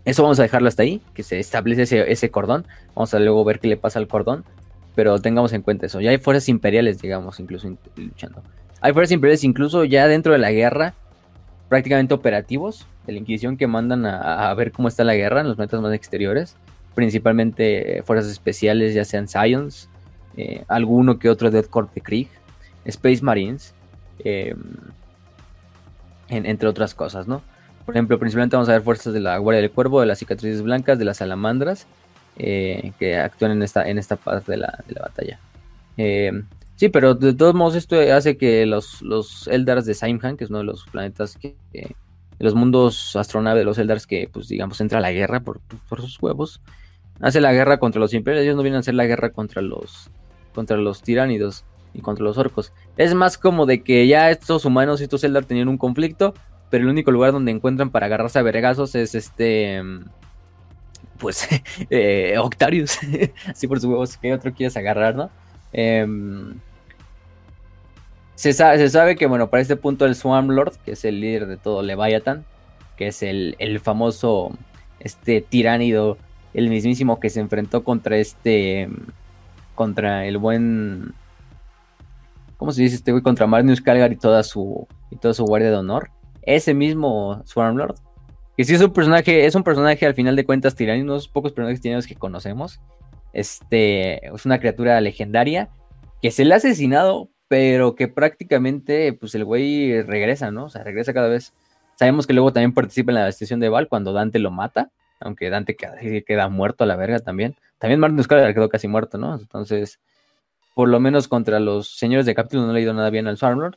eso 0.04 0.22
vamos 0.22 0.38
a 0.38 0.42
dejarlo 0.42 0.68
hasta 0.68 0.82
ahí, 0.82 1.00
que 1.14 1.22
se 1.22 1.38
establece 1.38 2.10
ese, 2.10 2.30
cordón. 2.30 2.66
Vamos 2.94 3.14
a 3.14 3.18
luego 3.18 3.44
ver 3.44 3.60
qué 3.60 3.68
le 3.68 3.76
pasa 3.76 3.98
al 3.98 4.08
cordón, 4.08 4.44
pero 4.94 5.18
tengamos 5.18 5.52
en 5.52 5.62
cuenta 5.62 5.86
eso. 5.86 6.00
Ya 6.00 6.10
hay 6.10 6.18
fuerzas 6.18 6.48
imperiales, 6.48 7.00
digamos, 7.00 7.40
incluso 7.40 7.74
luchando. 7.96 8.42
Hay 8.80 8.92
fuerzas 8.92 9.12
imperiales 9.12 9.44
incluso 9.44 9.84
ya 9.84 10.06
dentro 10.06 10.32
de 10.32 10.38
la 10.38 10.52
guerra, 10.52 10.94
prácticamente 11.68 12.12
operativos 12.12 12.86
de 13.06 13.14
la 13.14 13.18
Inquisición 13.18 13.56
que 13.56 13.66
mandan 13.66 14.04
a, 14.06 14.52
ver 14.54 14.72
cómo 14.72 14.88
está 14.88 15.04
la 15.04 15.14
guerra 15.14 15.40
en 15.40 15.48
los 15.48 15.56
planetas 15.56 15.80
más 15.80 15.94
exteriores 15.94 16.56
principalmente 16.94 18.02
fuerzas 18.04 18.30
especiales, 18.30 18.94
ya 18.94 19.04
sean 19.04 19.28
Science, 19.28 19.88
eh, 20.36 20.64
alguno 20.68 21.18
que 21.18 21.28
otro 21.28 21.50
Death 21.50 21.68
Corps 21.68 21.92
de 21.94 22.00
Krieg, 22.00 22.28
Space 22.84 23.22
Marines, 23.22 23.74
em, 24.20 24.56
entre 26.28 26.68
otras 26.68 26.94
cosas, 26.94 27.26
¿no? 27.26 27.42
Por 27.84 27.94
ejemplo, 27.94 28.18
principalmente 28.18 28.56
vamos 28.56 28.68
a 28.68 28.72
ver 28.72 28.82
fuerzas 28.82 29.12
de 29.12 29.20
la 29.20 29.36
Guardia 29.38 29.60
del 29.60 29.70
Cuervo, 29.70 30.00
de 30.00 30.06
las 30.06 30.18
Cicatrices 30.18 30.62
Blancas, 30.62 30.98
de 30.98 31.04
las 31.04 31.18
Salamandras, 31.18 31.86
eh, 32.36 32.92
que 32.98 33.18
actúan 33.18 33.52
en 33.52 33.62
esta, 33.62 33.88
en 33.88 33.98
esta 33.98 34.16
parte 34.16 34.52
de 34.52 34.58
la, 34.58 34.78
batalla. 35.00 35.38
Em, 35.96 36.46
sí, 36.76 36.88
pero 36.88 37.14
de 37.14 37.34
todos 37.34 37.54
modos 37.54 37.74
esto 37.74 37.96
hace 38.12 38.36
que 38.36 38.64
los, 38.66 39.02
los 39.02 39.46
Eldars 39.48 39.84
de 39.86 39.94
Saimhan, 39.94 40.36
que 40.36 40.44
es 40.44 40.50
uno 40.50 40.60
de 40.60 40.64
los 40.64 40.86
planetas 40.86 41.36
que... 41.36 41.56
los 42.38 42.54
mundos 42.54 43.16
astronave 43.16 43.60
de 43.60 43.64
los 43.64 43.78
Eldars 43.78 44.06
que, 44.06 44.28
pues 44.32 44.48
digamos, 44.48 44.80
entra 44.80 44.98
a 44.98 45.02
la 45.02 45.12
guerra 45.12 45.40
por, 45.40 45.60
por 45.88 46.00
sus 46.00 46.20
huevos, 46.20 46.60
hace 47.20 47.40
la 47.40 47.52
guerra 47.52 47.78
contra 47.78 48.00
los 48.00 48.14
imperios, 48.14 48.44
ellos 48.44 48.56
no 48.56 48.62
vienen 48.62 48.78
a 48.78 48.80
hacer 48.80 48.94
la 48.94 49.06
guerra 49.06 49.30
contra 49.30 49.62
los 49.62 50.10
contra 50.54 50.76
los 50.76 51.02
tiránidos 51.02 51.64
y 51.92 52.00
contra 52.00 52.24
los 52.24 52.38
orcos. 52.38 52.72
Es 52.96 53.12
más 53.14 53.36
como 53.36 53.66
de 53.66 53.82
que 53.82 54.06
ya 54.06 54.30
estos 54.30 54.64
humanos 54.64 55.00
y 55.00 55.04
estos 55.04 55.24
Eldar 55.24 55.44
tenían 55.44 55.68
un 55.68 55.78
conflicto, 55.78 56.34
pero 56.70 56.84
el 56.84 56.90
único 56.90 57.10
lugar 57.10 57.32
donde 57.32 57.52
encuentran 57.52 57.90
para 57.90 58.06
agarrarse 58.06 58.38
a 58.38 58.42
vergazos 58.42 58.94
es 58.94 59.14
este 59.14 59.82
pues 61.18 61.48
eh, 61.90 62.36
Octarius, 62.38 62.98
así 63.48 63.66
por 63.66 63.80
sus 63.80 63.90
huevos, 63.90 64.16
que 64.16 64.32
otro 64.32 64.52
quieres 64.52 64.76
agarrar, 64.76 65.14
¿no? 65.14 65.30
Em, 65.72 66.54
se, 68.34 68.52
sabe, 68.52 68.78
se, 68.78 68.90
sabe, 68.90 69.16
que, 69.16 69.26
bueno, 69.26 69.48
para 69.48 69.62
este 69.62 69.76
punto 69.76 70.06
el 70.06 70.14
Swarm 70.14 70.50
Lord, 70.50 70.74
que 70.84 70.92
es 70.92 71.04
el 71.04 71.20
líder 71.20 71.46
de 71.46 71.56
todo 71.56 71.82
Leviathan, 71.82 72.44
que 72.96 73.08
es 73.08 73.22
el, 73.22 73.56
el 73.58 73.80
famoso 73.80 74.52
este 75.00 75.40
tiránido 75.40 76.16
el 76.54 76.70
mismísimo 76.70 77.18
que 77.18 77.30
se 77.30 77.40
enfrentó 77.40 77.82
contra 77.82 78.16
este, 78.16 78.88
contra 79.74 80.24
el 80.24 80.38
buen, 80.38 81.12
¿cómo 82.56 82.70
se 82.72 82.82
dice 82.82 82.96
este 82.96 83.10
güey? 83.10 83.22
Contra 83.22 83.48
Magnus 83.48 83.80
Calgar 83.80 84.12
y 84.12 84.16
toda 84.16 84.42
su, 84.44 84.86
y 85.10 85.16
toda 85.16 85.34
su 85.34 85.44
guardia 85.44 85.70
de 85.70 85.76
honor. 85.76 86.10
Ese 86.46 86.74
mismo 86.74 87.42
Swarmlord. 87.44 87.96
Que 88.56 88.64
sí 88.64 88.74
es 88.74 88.80
un 88.80 88.92
personaje, 88.92 89.46
es 89.46 89.54
un 89.54 89.64
personaje 89.64 90.06
al 90.06 90.14
final 90.14 90.36
de 90.36 90.44
cuentas 90.44 90.74
tirano, 90.74 91.02
unos 91.02 91.28
pocos 91.28 91.52
personajes 91.52 91.80
tiranos 91.80 92.06
que 92.06 92.14
conocemos. 92.14 92.80
Este, 93.32 94.26
es 94.26 94.46
una 94.46 94.60
criatura 94.60 95.00
legendaria 95.00 95.70
que 96.22 96.30
se 96.30 96.44
le 96.44 96.54
ha 96.54 96.58
asesinado, 96.58 97.28
pero 97.48 97.96
que 97.96 98.06
prácticamente, 98.08 99.12
pues 99.12 99.34
el 99.34 99.44
güey 99.44 100.02
regresa, 100.02 100.50
¿no? 100.50 100.66
O 100.66 100.68
sea, 100.68 100.84
regresa 100.84 101.12
cada 101.12 101.28
vez. 101.28 101.52
Sabemos 101.96 102.26
que 102.26 102.32
luego 102.32 102.52
también 102.52 102.72
participa 102.72 103.10
en 103.10 103.16
la 103.16 103.26
destrucción 103.26 103.60
de 103.60 103.68
Val 103.68 103.88
cuando 103.88 104.12
Dante 104.12 104.38
lo 104.38 104.50
mata 104.50 104.90
aunque 105.24 105.50
Dante 105.50 105.74
queda, 105.74 106.48
muerto 106.48 106.84
a 106.84 106.86
la 106.86 106.96
verga 106.96 107.18
también. 107.18 107.56
También 107.78 108.00
Martin 108.00 108.22
Scalar 108.22 108.54
quedó 108.54 108.68
casi 108.68 108.88
muerto, 108.88 109.18
¿no? 109.18 109.34
Entonces, 109.34 110.00
por 110.74 110.88
lo 110.88 111.00
menos 111.00 111.28
contra 111.28 111.60
los 111.60 111.96
señores 111.96 112.26
de 112.26 112.34
capítulo 112.34 112.66
no 112.66 112.72
le 112.72 112.80
ha 112.80 112.82
ido 112.82 112.94
nada 112.94 113.10
bien 113.10 113.26
al 113.26 113.36
Swarmlord. 113.36 113.76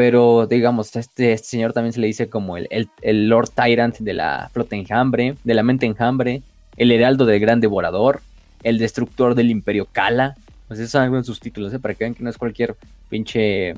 Pero, 0.00 0.46
digamos, 0.46 0.96
este, 0.96 1.36
señor 1.36 1.74
también 1.74 1.92
se 1.92 2.00
le 2.00 2.06
dice 2.06 2.30
como 2.30 2.56
el, 2.56 2.88
el, 3.02 3.28
Lord 3.28 3.50
Tyrant 3.50 3.98
de 3.98 4.14
la 4.14 4.48
flota 4.50 4.74
enjambre, 4.74 5.36
de 5.44 5.52
la 5.52 5.62
mente 5.62 5.84
enjambre, 5.84 6.40
el 6.78 6.90
heraldo 6.90 7.26
del 7.26 7.38
gran 7.38 7.60
devorador, 7.60 8.22
el 8.62 8.78
destructor 8.78 9.34
del 9.34 9.50
imperio 9.50 9.84
Kala. 9.92 10.38
Pues 10.68 10.80
esos 10.80 10.92
son 10.92 11.02
algunos 11.02 11.24
de 11.24 11.26
sus 11.26 11.40
títulos, 11.40 11.74
¿eh? 11.74 11.78
Para 11.78 11.92
que 11.92 12.04
vean 12.04 12.14
que 12.14 12.24
no 12.24 12.30
es 12.30 12.38
cualquier 12.38 12.76
pinche 13.10 13.74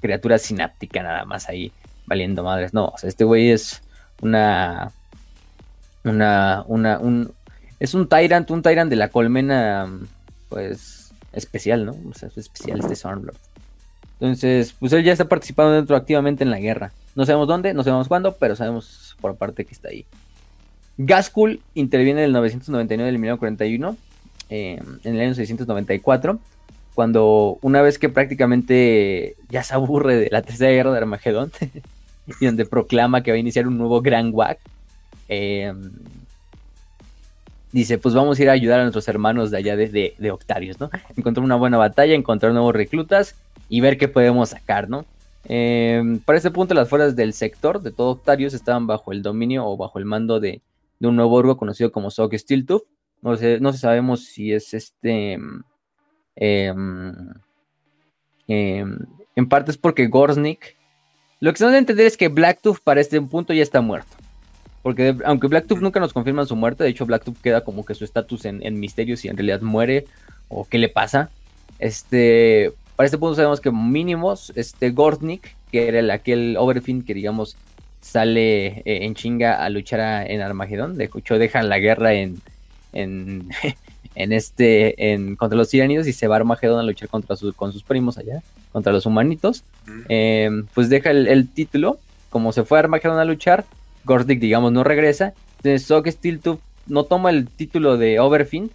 criatura 0.00 0.38
sináptica 0.38 1.02
nada 1.02 1.24
más 1.24 1.48
ahí 1.48 1.72
valiendo 2.06 2.44
madres. 2.44 2.72
No, 2.72 2.92
o 2.94 2.96
sea, 2.96 3.08
este 3.08 3.24
güey 3.24 3.50
es 3.50 3.82
una 4.22 4.92
una, 6.04 6.62
una, 6.68 7.00
un, 7.00 7.34
es 7.80 7.94
un 7.94 8.08
Tyrant, 8.08 8.48
un 8.52 8.62
Tyrant 8.62 8.90
de 8.90 8.96
la 8.96 9.08
colmena, 9.08 9.90
pues, 10.50 11.12
especial, 11.32 11.84
¿no? 11.84 11.96
O 12.08 12.14
sea, 12.14 12.28
es 12.28 12.38
especial 12.38 12.78
este 12.78 12.94
Stormlord. 12.94 13.34
Entonces, 14.20 14.74
pues 14.78 14.92
él 14.92 15.04
ya 15.04 15.12
está 15.12 15.28
participando 15.28 15.72
dentro 15.72 15.96
activamente 15.96 16.44
en 16.44 16.50
la 16.50 16.60
guerra. 16.60 16.92
No 17.14 17.26
sabemos 17.26 17.48
dónde, 17.48 17.74
no 17.74 17.82
sabemos 17.82 18.08
cuándo, 18.08 18.36
pero 18.36 18.56
sabemos 18.56 19.16
por 19.20 19.36
parte 19.36 19.64
que 19.64 19.74
está 19.74 19.88
ahí. 19.88 20.04
Gaskul 20.96 21.60
interviene 21.74 22.20
en 22.20 22.26
el 22.26 22.32
999 22.32 23.06
del 23.06 23.18
1941. 23.18 23.96
eh, 24.50 24.80
en 25.04 25.14
el 25.14 25.20
año 25.20 25.34
694, 25.34 26.38
cuando 26.94 27.58
una 27.62 27.82
vez 27.82 27.98
que 27.98 28.08
prácticamente 28.08 29.36
ya 29.48 29.62
se 29.62 29.74
aburre 29.74 30.16
de 30.16 30.28
la 30.30 30.42
tercera 30.42 30.70
guerra 30.70 30.92
de 30.92 30.98
Armagedón, 30.98 31.50
y 32.40 32.46
donde 32.46 32.64
proclama 32.64 33.22
que 33.22 33.30
va 33.30 33.36
a 33.36 33.40
iniciar 33.40 33.66
un 33.66 33.78
nuevo 33.78 34.00
Gran 34.00 34.30
Wag, 34.32 34.58
eh, 35.28 35.72
dice, 37.72 37.98
pues 37.98 38.14
vamos 38.14 38.38
a 38.38 38.42
ir 38.42 38.50
a 38.50 38.52
ayudar 38.52 38.78
a 38.80 38.82
nuestros 38.84 39.08
hermanos 39.08 39.50
de 39.50 39.58
allá 39.58 39.76
de, 39.76 40.14
de, 40.16 40.30
Octarios, 40.30 40.78
¿no? 40.78 40.90
Encontrar 41.16 41.44
una 41.44 41.56
buena 41.56 41.76
batalla, 41.76 42.14
encontrar 42.14 42.52
nuevos 42.52 42.74
reclutas 42.74 43.34
y 43.74 43.80
ver 43.80 43.98
qué 43.98 44.06
podemos 44.06 44.50
sacar, 44.50 44.88
¿no? 44.88 45.04
Eh, 45.46 46.00
para 46.24 46.36
este 46.36 46.52
punto 46.52 46.74
las 46.74 46.88
fuerzas 46.88 47.16
del 47.16 47.32
sector 47.32 47.82
de 47.82 47.90
todo 47.90 48.10
Octarios 48.10 48.54
estaban 48.54 48.86
bajo 48.86 49.10
el 49.10 49.20
dominio 49.20 49.66
o 49.66 49.76
bajo 49.76 49.98
el 49.98 50.04
mando 50.04 50.38
de, 50.38 50.62
un 51.00 51.16
nuevo 51.16 51.34
orgo 51.34 51.56
conocido 51.56 51.90
como 51.90 52.12
Sok 52.12 52.34
Stiltuf. 52.36 52.82
No 53.20 53.36
sé, 53.36 53.58
no 53.58 53.72
sabemos 53.72 54.26
si 54.26 54.52
es 54.52 54.74
este... 54.74 55.32
Em, 56.36 57.34
em, 58.46 58.98
en 59.34 59.48
parte 59.48 59.72
es 59.72 59.76
porque 59.76 60.06
Gorsnik... 60.06 60.76
Lo 61.40 61.50
que 61.50 61.58
se 61.58 61.64
debe 61.64 61.78
entender 61.78 62.06
es 62.06 62.16
que 62.16 62.28
Blacktooth 62.28 62.78
para 62.78 63.00
este 63.00 63.20
punto 63.22 63.52
ya 63.52 63.64
está 63.64 63.80
muerto. 63.80 64.16
Porque 64.82 65.16
aunque 65.24 65.48
Blacktooth 65.48 65.80
nunca 65.80 65.98
nos 65.98 66.12
confirma 66.12 66.46
su 66.46 66.54
muerte, 66.54 66.84
de 66.84 66.90
hecho 66.90 67.06
Blacktooth 67.06 67.40
queda 67.42 67.64
como 67.64 67.84
que 67.84 67.96
su 67.96 68.04
estatus 68.04 68.44
en 68.44 68.78
misterio 68.78 69.16
si 69.16 69.26
en 69.26 69.36
realidad 69.36 69.62
muere 69.62 70.04
o 70.46 70.64
qué 70.64 70.78
le 70.78 70.88
pasa. 70.88 71.28
Este, 71.80 72.72
para 72.96 73.06
este 73.06 73.18
punto 73.18 73.34
sabemos 73.34 73.60
que 73.60 73.70
mínimos, 73.70 74.52
este 74.54 74.90
Gordnik, 74.90 75.56
que 75.72 75.88
era 75.88 75.98
el, 75.98 76.10
aquel 76.10 76.56
Overfin 76.58 77.02
que 77.02 77.14
digamos 77.14 77.56
sale 78.00 78.66
eh, 78.66 79.04
en 79.04 79.14
chinga 79.14 79.64
a 79.64 79.70
luchar 79.70 80.30
en 80.30 80.42
Armagedón, 80.42 80.96
de 80.96 81.10
hecho 81.14 81.38
dejan 81.38 81.68
la 81.68 81.78
guerra 81.78 82.12
en, 82.14 82.40
en, 82.92 83.48
en 84.14 84.32
este, 84.32 85.12
en, 85.12 85.36
contra 85.36 85.56
los 85.56 85.70
tiranidos 85.70 86.06
y 86.06 86.12
se 86.12 86.28
va 86.28 86.36
a 86.36 86.38
Armagedón 86.38 86.78
a 86.78 86.82
luchar 86.82 87.08
contra 87.08 87.34
sus, 87.36 87.54
con 87.54 87.72
sus 87.72 87.82
primos 87.82 88.18
allá, 88.18 88.42
contra 88.72 88.92
los 88.92 89.06
humanitos, 89.06 89.64
eh, 90.08 90.50
pues 90.74 90.88
deja 90.88 91.10
el, 91.10 91.48
título, 91.48 91.98
como 92.30 92.52
se 92.52 92.64
fue 92.64 92.78
a 92.78 92.80
Armagedón 92.80 93.18
a 93.18 93.24
luchar, 93.24 93.64
Gordnik 94.04 94.38
digamos 94.38 94.70
no 94.72 94.84
regresa, 94.84 95.32
entonces 95.56 95.86
Sok 95.86 96.08
Stiltooth 96.08 96.60
no 96.86 97.04
toma 97.04 97.30
el 97.30 97.48
título 97.48 97.96
de 97.96 98.20
Overfin, 98.20 98.70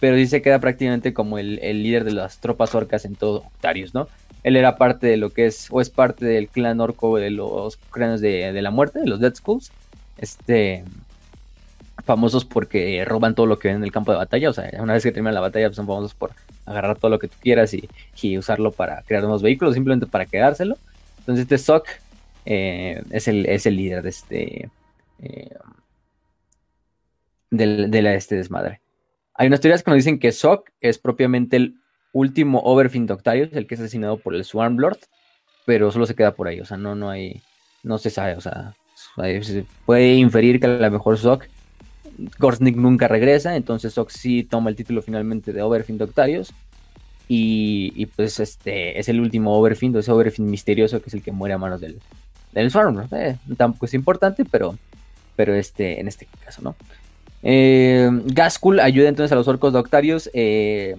pero 0.00 0.16
sí 0.16 0.26
se 0.26 0.42
queda 0.42 0.58
prácticamente 0.58 1.12
como 1.12 1.38
el, 1.38 1.56
líder 1.56 2.04
de 2.04 2.12
las 2.12 2.38
tropas 2.38 2.74
orcas 2.74 3.04
en 3.04 3.16
todo 3.16 3.38
Octarius, 3.38 3.94
¿no? 3.94 4.08
Él 4.44 4.56
era 4.56 4.76
parte 4.76 5.06
de 5.06 5.16
lo 5.16 5.30
que 5.30 5.46
es, 5.46 5.68
o 5.70 5.80
es 5.80 5.90
parte 5.90 6.24
del 6.24 6.48
clan 6.48 6.80
orco 6.80 7.18
de 7.18 7.30
los 7.30 7.76
cráneos 7.76 8.20
de, 8.20 8.52
la 8.62 8.70
muerte, 8.70 9.00
de 9.00 9.06
los 9.06 9.20
Dead 9.20 9.34
Skulls, 9.34 9.72
este, 10.16 10.84
famosos 12.04 12.44
porque 12.44 13.04
roban 13.04 13.34
todo 13.34 13.46
lo 13.46 13.58
que 13.58 13.68
ven 13.68 13.78
en 13.78 13.84
el 13.84 13.92
campo 13.92 14.12
de 14.12 14.18
batalla, 14.18 14.50
o 14.50 14.52
sea, 14.52 14.70
una 14.80 14.94
vez 14.94 15.02
que 15.02 15.12
terminan 15.12 15.34
la 15.34 15.40
batalla, 15.40 15.68
pues 15.68 15.76
son 15.76 15.86
famosos 15.86 16.14
por 16.14 16.30
agarrar 16.66 16.96
todo 16.98 17.10
lo 17.10 17.18
que 17.18 17.28
tú 17.28 17.36
quieras 17.40 17.74
y, 17.74 18.38
usarlo 18.38 18.70
para 18.72 19.02
crear 19.02 19.22
nuevos 19.22 19.42
vehículos, 19.42 19.74
simplemente 19.74 20.06
para 20.06 20.26
quedárselo. 20.26 20.76
Entonces 21.18 21.42
este 21.42 21.58
Sock 21.58 21.88
eh, 22.46 23.02
es, 23.10 23.28
el, 23.28 23.46
es 23.46 23.66
el 23.66 23.76
líder 23.76 24.02
de 24.02 24.08
este... 24.08 24.70
Eh, 25.20 25.56
de, 27.50 28.14
este 28.14 28.36
desmadre. 28.36 28.80
Hay 29.38 29.46
unas 29.46 29.60
teorías 29.60 29.84
que 29.84 29.90
nos 29.92 29.98
dicen 29.98 30.18
que 30.18 30.32
Sock 30.32 30.70
es 30.80 30.98
propiamente 30.98 31.56
el 31.56 31.76
último 32.12 32.58
Overfin 32.64 33.06
Doctarius, 33.06 33.50
el 33.52 33.68
que 33.68 33.76
es 33.76 33.80
asesinado 33.80 34.18
por 34.18 34.34
el 34.34 34.44
Swarmlord, 34.44 34.98
pero 35.64 35.92
solo 35.92 36.06
se 36.06 36.16
queda 36.16 36.34
por 36.34 36.48
ahí, 36.48 36.60
o 36.60 36.64
sea, 36.64 36.76
no, 36.76 36.96
no 36.96 37.08
hay, 37.08 37.40
no 37.84 37.98
se 37.98 38.10
sabe, 38.10 38.34
o 38.34 38.40
sea, 38.40 38.74
se 39.16 39.64
puede 39.86 40.14
inferir 40.14 40.58
que 40.58 40.66
a 40.66 40.70
lo 40.70 40.90
mejor 40.90 41.18
Sock, 41.18 41.44
Gorsnik 42.40 42.74
nunca 42.76 43.06
regresa, 43.06 43.54
entonces 43.54 43.92
Sock 43.92 44.10
sí 44.10 44.42
toma 44.42 44.70
el 44.70 44.76
título 44.76 45.02
finalmente 45.02 45.52
de 45.52 45.62
Overfin 45.62 45.98
Doctarius, 45.98 46.52
y, 47.28 48.06
pues 48.16 48.40
este 48.40 48.98
es 48.98 49.08
el 49.08 49.20
último 49.20 49.56
Overfin, 49.56 49.94
ese 49.96 50.10
Overfin 50.10 50.50
misterioso 50.50 51.00
que 51.00 51.10
es 51.10 51.14
el 51.14 51.22
que 51.22 51.30
muere 51.30 51.54
a 51.54 51.58
manos 51.58 51.80
del, 51.80 52.00
del 52.50 52.72
Swarmlord, 52.72 53.14
eh, 53.14 53.38
tampoco 53.56 53.86
es 53.86 53.94
importante, 53.94 54.44
pero, 54.44 54.76
pero 55.36 55.54
este, 55.54 56.00
en 56.00 56.08
este 56.08 56.26
caso, 56.44 56.60
¿no? 56.62 56.74
Eh, 57.42 58.10
ayuda 58.82 59.08
entonces 59.08 59.32
a 59.32 59.36
los 59.36 59.48
orcos 59.48 59.72
doctarios. 59.72 60.30
Eh, 60.32 60.96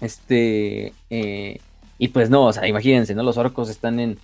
este. 0.00 0.92
Eh, 1.10 1.60
y 1.98 2.08
pues 2.08 2.30
no, 2.30 2.46
o 2.46 2.52
sea, 2.52 2.66
imagínense, 2.66 3.14
¿no? 3.14 3.22
Los 3.22 3.36
orcos 3.36 3.68
están 3.68 4.00
en, 4.00 4.18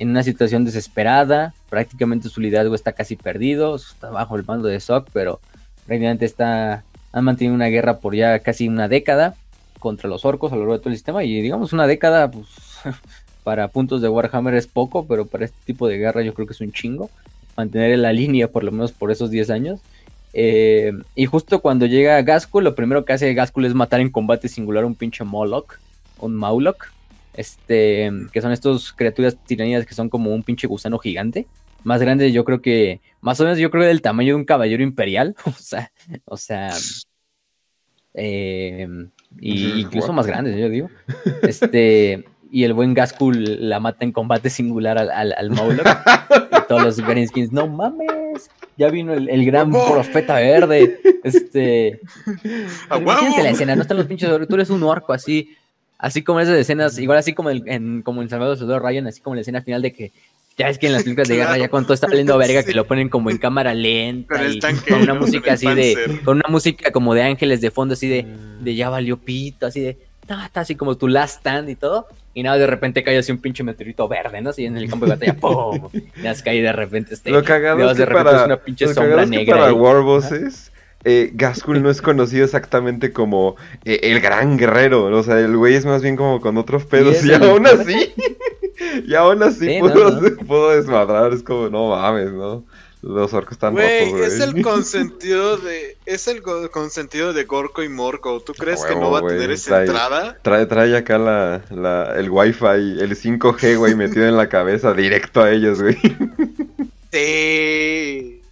una 0.00 0.22
situación 0.22 0.64
desesperada. 0.64 1.54
Prácticamente 1.68 2.28
su 2.28 2.40
liderazgo 2.40 2.74
está 2.74 2.92
casi 2.92 3.16
perdido. 3.16 3.76
Está 3.76 4.10
bajo 4.10 4.36
el 4.36 4.44
mando 4.44 4.68
de 4.68 4.80
Sok, 4.80 5.08
pero 5.12 5.40
prácticamente 5.86 6.24
está. 6.24 6.84
Han 7.12 7.24
mantenido 7.24 7.54
una 7.54 7.66
guerra 7.66 7.98
por 7.98 8.14
ya 8.14 8.38
casi 8.40 8.68
una 8.68 8.88
década 8.88 9.34
contra 9.78 10.08
los 10.08 10.24
orcos 10.24 10.52
a 10.52 10.56
lo 10.56 10.62
largo 10.62 10.74
de 10.74 10.78
todo 10.80 10.90
el 10.90 10.96
sistema. 10.96 11.24
Y 11.24 11.40
digamos, 11.40 11.72
una 11.72 11.86
década, 11.86 12.30
pues. 12.30 12.46
para 13.48 13.68
puntos 13.68 14.02
de 14.02 14.10
Warhammer 14.10 14.52
es 14.52 14.66
poco, 14.66 15.06
pero 15.06 15.24
para 15.24 15.46
este 15.46 15.56
tipo 15.64 15.88
de 15.88 15.96
guerra 15.96 16.20
yo 16.20 16.34
creo 16.34 16.46
que 16.46 16.52
es 16.52 16.60
un 16.60 16.70
chingo. 16.70 17.08
Mantener 17.56 17.98
la 17.98 18.12
línea 18.12 18.48
por 18.48 18.62
lo 18.62 18.70
menos 18.72 18.92
por 18.92 19.10
esos 19.10 19.30
10 19.30 19.48
años. 19.48 19.80
Eh, 20.40 20.92
y 21.16 21.26
justo 21.26 21.60
cuando 21.60 21.86
llega 21.86 22.22
Gaskul, 22.22 22.62
lo 22.62 22.76
primero 22.76 23.04
que 23.04 23.12
hace 23.12 23.34
Gaskul 23.34 23.64
es 23.64 23.74
matar 23.74 23.98
en 23.98 24.08
combate 24.08 24.48
singular 24.48 24.84
un 24.84 24.94
pinche 24.94 25.24
Moloch, 25.24 25.80
un 26.20 26.36
Maulok, 26.36 26.92
este, 27.34 28.12
que 28.32 28.40
son 28.40 28.52
estos 28.52 28.92
criaturas 28.92 29.36
tiranías 29.46 29.84
que 29.84 29.94
son 29.94 30.08
como 30.08 30.32
un 30.32 30.44
pinche 30.44 30.68
gusano 30.68 31.00
gigante. 31.00 31.48
Más 31.82 32.00
grande, 32.00 32.30
yo 32.30 32.44
creo 32.44 32.62
que, 32.62 33.00
más 33.20 33.40
o 33.40 33.42
menos, 33.42 33.58
yo 33.58 33.68
creo 33.72 33.82
que 33.82 33.88
del 33.88 34.00
tamaño 34.00 34.28
de 34.28 34.34
un 34.34 34.44
caballero 34.44 34.84
imperial. 34.84 35.34
o 35.44 35.50
sea, 35.50 35.90
o 36.24 36.36
sea, 36.36 36.70
eh, 38.14 38.86
y 39.40 39.80
incluso 39.80 40.12
más 40.12 40.28
grandes, 40.28 40.56
yo 40.56 40.68
digo. 40.68 40.88
Este, 41.42 42.24
y 42.48 42.62
el 42.62 42.74
buen 42.74 42.94
Gaskul 42.94 43.68
la 43.68 43.80
mata 43.80 44.04
en 44.04 44.12
combate 44.12 44.50
singular 44.50 44.98
al, 44.98 45.10
al, 45.10 45.32
al 45.32 45.50
y 45.50 46.68
todos 46.68 46.84
los 46.84 47.00
Greenskins, 47.00 47.50
no 47.50 47.66
mames, 47.66 48.27
ya 48.78 48.88
vino 48.90 49.12
el, 49.12 49.44
gran 49.44 49.70
profeta 49.70 50.36
verde. 50.36 51.00
Este. 51.24 52.00
Imagínense 52.96 53.42
la 53.42 53.50
escena, 53.50 53.76
no 53.76 53.82
están 53.82 53.96
los 53.96 54.06
pinches. 54.06 54.30
Tú 54.48 54.54
eres 54.54 54.70
un 54.70 54.84
orco 54.84 55.12
así. 55.12 55.56
Así 55.98 56.22
como 56.22 56.38
esas 56.38 56.54
escenas, 56.54 56.96
igual 56.98 57.18
así 57.18 57.34
como 57.34 57.50
en, 57.50 58.02
como 58.02 58.22
en 58.22 58.28
Salvador 58.28 58.56
Soldado 58.56 58.78
Ryan, 58.78 59.08
así 59.08 59.20
como 59.20 59.34
la 59.34 59.40
escena 59.40 59.62
final 59.62 59.82
de 59.82 59.92
que 59.92 60.12
ya 60.56 60.68
es 60.68 60.78
que 60.78 60.86
en 60.86 60.92
las 60.92 61.02
películas 61.02 61.26
de 61.26 61.36
guerra 61.36 61.58
ya 61.58 61.68
cuando 61.68 61.88
todo 61.88 61.94
está 61.94 62.08
saliendo 62.08 62.38
verga 62.38 62.62
que 62.62 62.72
lo 62.72 62.86
ponen 62.86 63.08
como 63.08 63.30
en 63.30 63.38
cámara 63.38 63.74
lenta 63.74 64.44
y 64.44 64.60
con 64.88 65.02
una 65.02 65.14
música 65.14 65.52
así 65.52 65.66
de 65.66 66.20
con 66.24 66.36
una 66.36 66.48
música 66.48 66.90
como 66.90 67.14
de 67.14 67.22
ángeles 67.22 67.60
de 67.60 67.70
fondo 67.70 67.94
así 67.94 68.08
de, 68.08 68.26
de 68.60 68.74
ya 68.74 68.90
valió 68.90 69.18
pito 69.18 69.66
así 69.66 69.80
de 69.80 69.98
está 70.22 70.60
así 70.60 70.74
como 70.74 70.96
tu 70.96 71.06
last 71.06 71.38
stand 71.38 71.68
y 71.70 71.76
todo 71.76 72.08
y 72.38 72.42
nada, 72.44 72.56
de 72.56 72.68
repente 72.68 73.02
cae 73.02 73.18
así 73.18 73.32
un 73.32 73.38
pinche 73.38 73.64
meteorito 73.64 74.06
verde, 74.06 74.40
¿no? 74.40 74.50
Así 74.50 74.64
en 74.64 74.76
el 74.76 74.88
campo 74.88 75.06
de 75.06 75.10
batalla, 75.10 75.34
¡pum! 75.40 75.88
Y 76.22 76.24
has 76.24 76.40
caído 76.40 76.66
de 76.66 76.72
repente 76.72 77.14
este. 77.14 77.32
Lo 77.32 77.42
cagado 77.42 77.90
es 77.90 77.98
que 77.98 78.06
para, 78.06 78.44
una 78.44 78.56
pinche 78.58 78.94
sombra 78.94 79.26
negra. 79.26 79.56
para 79.56 79.72
eh, 81.02 81.32
Gaskul 81.34 81.82
no 81.82 81.90
es 81.90 82.00
conocido 82.00 82.44
exactamente 82.44 83.12
como 83.12 83.56
eh, 83.84 83.98
el 84.04 84.20
gran 84.20 84.56
guerrero. 84.56 85.06
O 85.06 85.22
sea, 85.24 85.40
el 85.40 85.56
güey 85.56 85.74
es 85.74 85.84
más 85.84 86.00
bien 86.00 86.14
como 86.14 86.40
con 86.40 86.56
otros 86.58 86.84
pedos. 86.84 87.24
Y, 87.24 87.32
aún 87.32 87.66
así, 87.66 88.14
y 89.04 89.14
aún 89.16 89.42
así 89.42 89.80
pudo, 89.80 90.36
pudo 90.46 90.70
desmadrar. 90.76 91.32
Es 91.32 91.42
como, 91.42 91.68
no 91.70 91.88
mames, 91.88 92.30
¿no? 92.30 92.64
Los 93.02 93.32
orcos 93.32 93.52
están 93.52 93.74
güey, 93.74 94.12
Es 94.22 94.40
el 94.40 94.60
consentido 94.62 95.56
de. 95.56 95.96
Es 96.04 96.26
el 96.26 96.42
consentido 96.42 97.32
de 97.32 97.44
Gorko 97.44 97.82
y 97.82 97.88
Morko. 97.88 98.40
¿Tú 98.40 98.52
crees 98.54 98.84
que 98.84 98.96
no 98.96 99.10
va 99.10 99.20
a 99.20 99.26
tener 99.26 99.50
esa 99.50 99.82
entrada? 99.82 100.36
Trae, 100.42 100.66
trae 100.66 100.96
acá 100.96 101.16
la, 101.16 101.62
la, 101.70 102.14
el 102.16 102.28
wifi, 102.28 102.64
el 102.66 103.16
5G, 103.16 103.78
güey, 103.78 103.94
metido 103.94 104.26
en 104.26 104.36
la 104.36 104.48
cabeza, 104.48 104.94
directo 104.94 105.42
a 105.42 105.50
ellos, 105.50 105.80
güey. 105.80 105.96
Sí. 107.10 108.42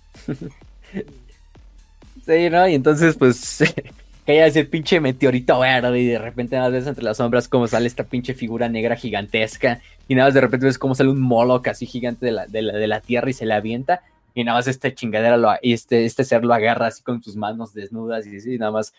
sí, 2.24 2.50
¿no? 2.50 2.66
Y 2.66 2.74
entonces, 2.74 3.14
pues. 3.16 3.62
cae 4.26 4.46
ese 4.46 4.64
pinche 4.64 4.98
meteorito 4.98 5.60
verde 5.60 6.00
y 6.00 6.06
de 6.06 6.18
repente 6.18 6.56
nada 6.56 6.68
más 6.68 6.78
ves 6.78 6.86
entre 6.86 7.04
las 7.04 7.18
sombras 7.18 7.48
como 7.48 7.68
sale 7.68 7.86
esta 7.86 8.04
pinche 8.04 8.32
figura 8.32 8.68
negra 8.70 8.96
gigantesca 8.96 9.80
y 10.08 10.14
nada 10.14 10.28
más 10.28 10.34
de 10.34 10.40
repente 10.40 10.66
ves 10.66 10.78
cómo 10.78 10.94
sale 10.94 11.10
un 11.10 11.20
Moloch 11.20 11.68
así 11.68 11.84
gigante 11.84 12.26
de 12.26 12.32
la, 12.32 12.46
de 12.46 12.62
la, 12.62 12.72
de 12.72 12.86
la 12.86 13.00
tierra 13.00 13.28
y 13.30 13.34
se 13.34 13.46
le 13.46 13.54
avienta 13.54 14.00
y 14.36 14.44
nada 14.44 14.58
más 14.58 14.68
este 14.68 14.94
chingadera 14.94 15.38
lo, 15.38 15.50
y 15.62 15.72
este, 15.72 16.04
este 16.04 16.22
ser 16.22 16.44
lo 16.44 16.52
agarra 16.52 16.88
así 16.88 17.02
con 17.02 17.22
sus 17.22 17.36
manos 17.36 17.72
desnudas 17.72 18.26
y, 18.26 18.58
nada 18.58 18.70
más 18.70 18.92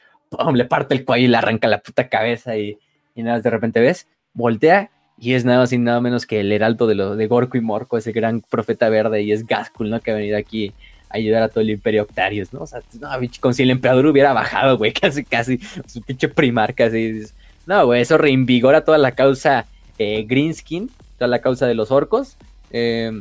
le 0.54 0.66
parte 0.66 0.96
el 0.96 1.06
cuello 1.06 1.26
y 1.26 1.28
le 1.28 1.38
arranca 1.38 1.68
la 1.68 1.78
puta 1.78 2.10
cabeza 2.10 2.58
y, 2.58 2.80
nada 3.16 3.36
más 3.36 3.44
de 3.44 3.52
repente 3.52 3.80
ves, 3.80 4.08
voltea 4.34 4.90
y 5.20 5.34
es 5.34 5.46
nada 5.46 5.60
más 5.60 5.72
y 5.72 5.78
nada 5.78 6.02
menos 6.02 6.26
que 6.26 6.40
el 6.40 6.52
heraldo 6.52 6.88
de, 6.88 6.96
lo, 6.96 7.16
de 7.16 7.28
Gorko 7.28 7.56
y 7.56 7.62
Morco, 7.62 8.00
ese 8.00 8.12
gran 8.14 8.42
profeta 8.42 8.90
verde 8.90 9.22
y 9.22 9.32
es 9.32 9.46
Gaskul, 9.46 9.92
¿no? 9.92 10.00
Que 10.00 10.10
ha 10.10 10.16
venido 10.16 10.38
aquí 10.38 10.74
a 11.10 11.18
ayudar 11.18 11.44
a 11.44 11.50
todo 11.50 11.62
el 11.62 11.70
imperio 11.70 12.02
Octarius, 12.02 12.52
¿no? 12.52 12.62
O 12.62 12.68
sea, 12.68 12.82
no, 13.00 13.10
como 13.40 13.54
si 13.54 13.62
el 13.62 13.70
emperador 13.70 14.08
hubiera 14.08 14.34
bajado, 14.34 14.76
güey, 14.80 14.92
casi, 15.00 15.24
casi, 15.24 15.60
su 15.86 16.02
pinche 16.02 16.30
primarca, 16.30 16.86
así. 16.86 17.22
No, 17.68 17.86
güey, 17.86 18.02
eso 18.02 18.18
reinvigora 18.18 18.84
toda 18.84 18.98
la 18.98 19.12
causa 19.12 19.68
eh, 20.00 20.26
Greenskin, 20.28 20.90
toda 21.20 21.28
la 21.28 21.42
causa 21.42 21.68
de 21.68 21.76
los 21.76 21.92
orcos. 21.92 22.38
Eh, 22.72 23.12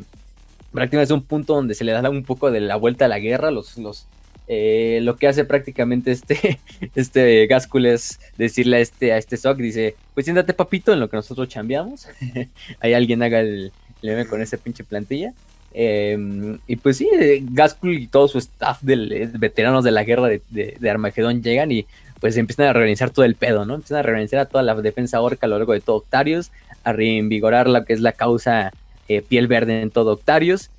prácticamente 0.76 1.12
es 1.12 1.18
un 1.18 1.24
punto 1.24 1.54
donde 1.54 1.74
se 1.74 1.84
le 1.84 1.92
da 1.92 2.08
un 2.08 2.22
poco 2.22 2.50
de 2.50 2.60
la 2.60 2.76
vuelta 2.76 3.06
a 3.06 3.08
la 3.08 3.18
guerra. 3.18 3.50
Los, 3.50 3.78
los, 3.78 4.06
eh, 4.46 5.00
lo 5.02 5.16
que 5.16 5.26
hace 5.26 5.44
prácticamente 5.44 6.12
este, 6.12 6.60
este 6.94 7.46
Gaskul 7.46 7.86
es 7.86 8.20
decirle 8.36 8.76
a 8.76 8.80
este, 8.80 9.12
a 9.12 9.18
este 9.18 9.38
Sock, 9.38 9.56
dice, 9.56 9.96
pues 10.14 10.26
siéntate 10.26 10.52
papito 10.52 10.92
en 10.92 11.00
lo 11.00 11.08
que 11.08 11.16
nosotros 11.16 11.48
chambeamos. 11.48 12.08
Ahí 12.80 12.92
alguien 12.92 13.22
haga 13.22 13.40
el, 13.40 13.72
el 14.02 14.28
con 14.28 14.42
esa 14.42 14.58
pinche 14.58 14.84
plantilla. 14.84 15.32
Em, 15.72 16.58
y 16.66 16.76
pues 16.76 16.98
sí, 16.98 17.08
Gaskul 17.50 17.98
y 17.98 18.06
todo 18.06 18.28
su 18.28 18.38
staff 18.38 18.80
de 18.82 19.28
veteranos 19.34 19.84
de 19.84 19.90
la 19.90 20.04
guerra 20.04 20.28
de, 20.28 20.40
de, 20.50 20.90
Armagedón 20.90 21.42
llegan 21.42 21.70
y 21.72 21.86
pues 22.20 22.36
empiezan 22.38 22.66
a 22.66 22.72
reorganizar 22.72 23.10
todo 23.10 23.24
el 23.24 23.34
pedo, 23.34 23.66
¿no? 23.66 23.74
Empiezan 23.74 23.98
a 23.98 24.02
reorganizar 24.02 24.40
a 24.40 24.46
toda 24.46 24.62
la 24.62 24.74
defensa 24.74 25.20
orca 25.20 25.46
a 25.46 25.48
lo 25.48 25.58
largo 25.58 25.74
de 25.74 25.80
todo 25.80 25.96
Octarius, 25.96 26.50
a 26.84 26.92
reinvigorar 26.92 27.68
lo 27.68 27.84
que 27.84 27.92
es 27.92 28.00
la 28.00 28.12
causa 28.12 28.72
eh, 29.08 29.22
piel 29.22 29.46
verde 29.46 29.82
en 29.82 29.90
todo 29.90 30.12
Octarius. 30.12 30.70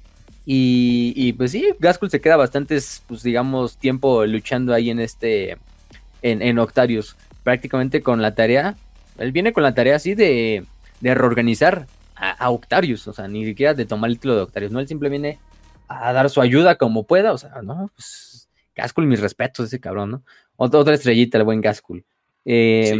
Y, 0.50 1.34
pues 1.34 1.52
sí, 1.52 1.74
Gaskell 1.78 2.10
se 2.10 2.22
queda 2.22 2.38
bastante, 2.38 2.80
pues 3.08 3.22
digamos, 3.22 3.78
tiempo 3.78 4.26
luchando 4.26 4.74
ahí 4.74 4.90
en 4.90 5.02
este, 5.02 5.58
en, 6.22 6.42
en, 6.42 6.58
Octarius, 6.58 7.18
prácticamente 7.44 8.02
con 8.02 8.22
la 8.22 8.34
tarea, 8.34 8.78
él 9.18 9.34
viene 9.34 9.52
con 9.52 9.64
la 9.64 9.74
tarea 9.74 9.98
así 9.98 10.16
de, 10.16 10.64
de 11.02 11.16
reorganizar 11.16 11.86
a, 12.16 12.50
Octarius, 12.50 13.10
o 13.10 13.14
sea, 13.14 13.28
ni 13.28 13.44
siquiera 13.44 13.74
de 13.74 13.86
tomar 13.86 14.10
el 14.10 14.16
título 14.16 14.36
de 14.36 14.42
Octarius, 14.44 14.72
no, 14.72 14.80
él 14.80 14.88
simplemente 14.88 15.28
viene 15.28 15.40
a 15.90 16.14
dar 16.14 16.30
su 16.30 16.40
ayuda 16.40 16.78
como 16.78 17.04
pueda, 17.04 17.34
o 17.34 17.38
sea, 17.38 17.62
no, 17.62 17.92
pues 17.94 18.48
Gaskell, 18.74 19.06
mis 19.06 19.20
respetos, 19.20 19.68
ese 19.68 19.82
cabrón, 19.82 20.12
¿no? 20.12 20.24
Otra, 20.56 20.94
estrellita, 20.94 21.38
el 21.38 21.44
buen 21.44 21.60
Gaskell. 21.60 22.06
Eh, 22.46 22.98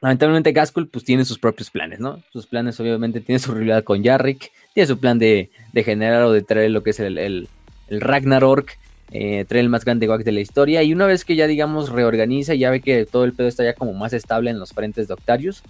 lamentablemente 0.00 0.52
Gaskell 0.52 0.88
pues 0.88 1.04
tiene 1.04 1.24
sus 1.24 1.38
propios 1.38 1.70
planes, 1.70 2.00
¿no? 2.00 2.22
Sus 2.32 2.46
planes 2.46 2.78
obviamente 2.80 3.20
tiene 3.20 3.38
su 3.38 3.52
rivalidad 3.52 3.84
con 3.84 4.02
Yarrick, 4.02 4.50
tiene 4.74 4.86
su 4.86 4.98
plan 4.98 5.18
de, 5.18 5.50
generar 5.74 6.22
o 6.24 6.32
de 6.32 6.42
traer 6.42 6.70
lo 6.70 6.82
que 6.82 6.90
es 6.90 7.00
el, 7.00 7.18
el, 7.18 7.48
Ragnarok, 7.88 8.70
eh, 9.12 9.44
traer 9.46 9.64
el 9.64 9.70
más 9.70 9.84
grande 9.84 10.08
WAC 10.08 10.24
de 10.24 10.32
la 10.32 10.40
historia. 10.40 10.82
Y 10.82 10.92
una 10.92 11.06
vez 11.06 11.24
que 11.24 11.36
ya 11.36 11.46
digamos 11.46 11.90
reorganiza 11.90 12.54
y 12.54 12.58
ya 12.60 12.70
ve 12.70 12.80
que 12.80 13.06
todo 13.06 13.24
el 13.24 13.32
pedo 13.32 13.48
está 13.48 13.64
ya 13.64 13.74
como 13.74 13.94
más 13.94 14.12
estable 14.12 14.50
en 14.50 14.58
los 14.58 14.72
frentes 14.72 15.08
de 15.08 15.14
Octarius, 15.14 15.62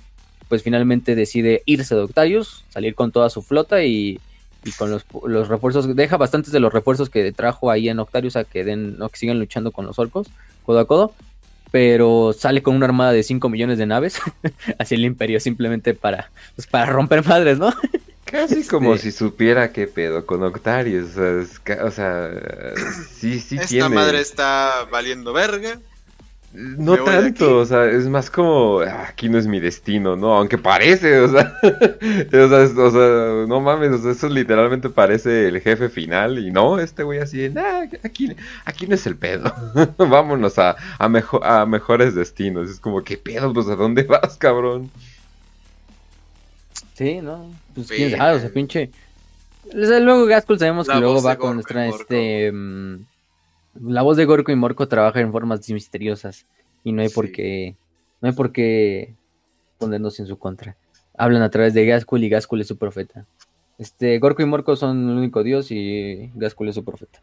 pues 0.49 0.63
finalmente 0.63 1.15
decide 1.15 1.63
irse 1.67 1.95
de 1.95 2.03
Octarius, 2.03 2.65
salir 2.69 2.95
con 2.95 3.13
toda 3.13 3.31
su 3.31 3.43
flota 3.43 3.83
y, 3.85 4.21
con 4.79 4.91
los, 4.91 5.05
los, 5.27 5.49
refuerzos, 5.49 5.95
deja 5.95 6.17
bastantes 6.17 6.53
de 6.53 6.61
los 6.61 6.73
refuerzos 6.73 7.11
que 7.11 7.31
trajo 7.33 7.71
ahí 7.71 7.89
en 7.89 7.99
Octarius 7.99 8.37
a 8.37 8.45
que 8.45 8.65
den, 8.65 8.97
que 8.99 9.19
sigan 9.19 9.39
luchando 9.39 9.71
con 9.71 9.87
los 9.87 9.99
orcos, 9.99 10.29
codo 10.65 10.81
a 10.81 10.87
codo, 10.87 11.15
pero 11.71 12.33
sale 12.33 12.63
con 12.63 12.75
una 12.75 12.87
armada 12.87 13.13
de 13.13 13.23
5 13.23 13.49
millones 13.49 13.79
de 13.79 13.87
naves 13.87 14.21
hacia 14.79 14.95
el 14.95 15.05
imperio 15.05 15.41
simplemente 15.41 15.95
para, 15.95 16.31
pues, 16.55 16.67
para 16.67 16.87
romper 16.87 17.25
madres, 17.25 17.59
¿no? 17.59 17.73
Casi 18.25 18.67
como 18.67 18.95
este 18.95 19.13
si 19.13 19.19
supiera 19.19 19.73
qué 19.73 19.87
pedo 19.87 20.27
con 20.27 20.43
Octarius. 20.43 21.17
O 21.17 21.91
sea, 21.93 22.31
sí, 23.15 23.39
sí 23.39 23.57
Esta 23.57 23.89
madre 23.89 24.21
está 24.21 24.85
valiendo 24.91 25.33
verga. 25.33 25.79
No 26.53 26.97
tanto, 27.05 27.59
o 27.59 27.67
sea, 27.67 27.85
es 27.85 28.09
más 28.09 28.31
como, 28.31 28.81
ah, 28.81 29.09
aquí 29.09 29.29
no 29.29 29.37
es 29.37 29.47
mi 29.47 29.61
destino, 29.61 30.17
¿no? 30.17 30.35
Aunque 30.35 30.57
parece, 30.57 31.21
o 31.21 31.29
sea, 31.29 31.55
o 31.63 32.91
sea, 32.91 33.47
no 33.47 33.61
mames, 33.61 34.05
eso 34.05 34.29
literalmente 34.31 34.89
parece 34.89 35.49
el 35.49 35.61
jefe 35.61 35.91
final 35.91 36.39
y 36.39 36.51
no, 36.51 36.79
este 36.79 37.03
güey 37.03 37.19
así, 37.19 37.51
nah, 37.51 37.83
aquí, 38.03 38.35
aquí 38.65 38.87
no 38.87 38.95
es 38.95 39.07
el 39.07 39.17
pedo, 39.17 39.53
vámonos 39.99 40.59
a, 40.59 40.77
a, 40.99 41.09
mejor, 41.11 41.45
a 41.45 41.67
mejores 41.67 42.15
destinos, 42.15 42.71
es 42.71 42.81
como, 42.81 43.03
¿qué 43.05 43.19
pedo? 43.19 43.53
Pues, 43.53 43.69
¿a 43.69 43.77
dónde 43.77 44.03
vas, 44.05 44.39
cabrón? 44.39 44.91
Sí, 46.95 47.21
no, 47.21 47.51
pues 47.75 47.89
quién 47.89 48.17
sabe, 48.17 48.37
o 48.37 48.41
sea, 48.41 48.51
pinche... 48.51 48.91
Luego 49.75 50.25
Gaskell 50.27 50.59
sabemos 50.59 50.89
que 50.89 50.95
luego 50.95 51.23
va 51.23 51.37
con 51.37 51.57
nuestra, 51.57 51.87
este... 51.89 52.51
Mm, 52.51 53.05
la 53.83 54.03
voz 54.03 54.17
de 54.17 54.25
Gorko 54.25 54.53
y 54.53 54.57
Morco 54.57 54.89
trabaja 54.89 55.21
en 55.21 55.33
formas 55.33 55.69
misteriosas 55.71 56.47
y 56.85 56.93
no 56.93 57.03
hay 57.03 57.09
por 57.09 57.33
qué, 57.33 57.77
no 58.21 58.29
hay 58.29 58.35
por 58.35 58.53
qué 58.53 59.15
ponernos 59.79 60.19
en 60.21 60.27
su 60.27 60.39
contra. 60.39 60.77
Hablan 61.17 61.43
a 61.43 61.51
través 61.51 61.75
de 61.75 61.87
Gaskell 61.87 62.25
y 62.25 62.29
Gaskell 62.29 62.61
es 62.61 62.69
su 62.69 62.77
profeta. 62.77 63.27
Este, 63.79 64.19
Gorko 64.19 64.43
y 64.43 64.47
Morco 64.47 64.77
son 64.77 65.11
el 65.11 65.17
único 65.17 65.43
dios 65.43 65.71
y 65.71 66.31
Gaskell 66.35 66.69
es 66.69 66.75
su 66.75 66.85
profeta. 66.85 67.21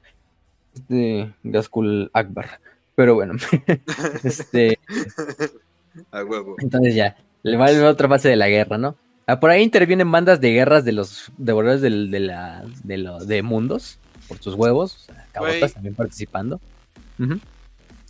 Este, 0.74 1.34
Gaskell 1.43 2.10
Akbar. 2.14 2.60
Pero 2.95 3.16
bueno, 3.16 3.34
este... 4.24 4.80
A 6.12 6.24
huevo. 6.24 6.56
Entonces 6.58 6.95
ya, 6.95 7.16
le 7.43 7.56
va 7.56 7.68
a 7.68 7.89
otra 7.89 8.10
fase 8.10 8.28
de 8.28 8.36
la 8.36 8.49
guerra, 8.49 8.80
¿no? 8.80 8.95
Ah, 9.28 9.39
por 9.39 9.51
ahí 9.51 9.62
intervienen 9.62 10.12
bandas 10.12 10.41
de 10.41 10.51
guerras 10.51 10.84
de 10.84 10.91
los 10.91 11.32
devoradores 11.38 11.82
de, 11.82 12.20
la, 12.20 12.66
de, 12.84 13.26
de 13.28 13.43
mundos 13.43 13.99
por 14.34 14.44
sus 14.44 14.56
huevos, 14.56 14.96
o 14.96 15.00
sea, 15.06 15.70
también 15.74 15.96
participando. 15.96 16.60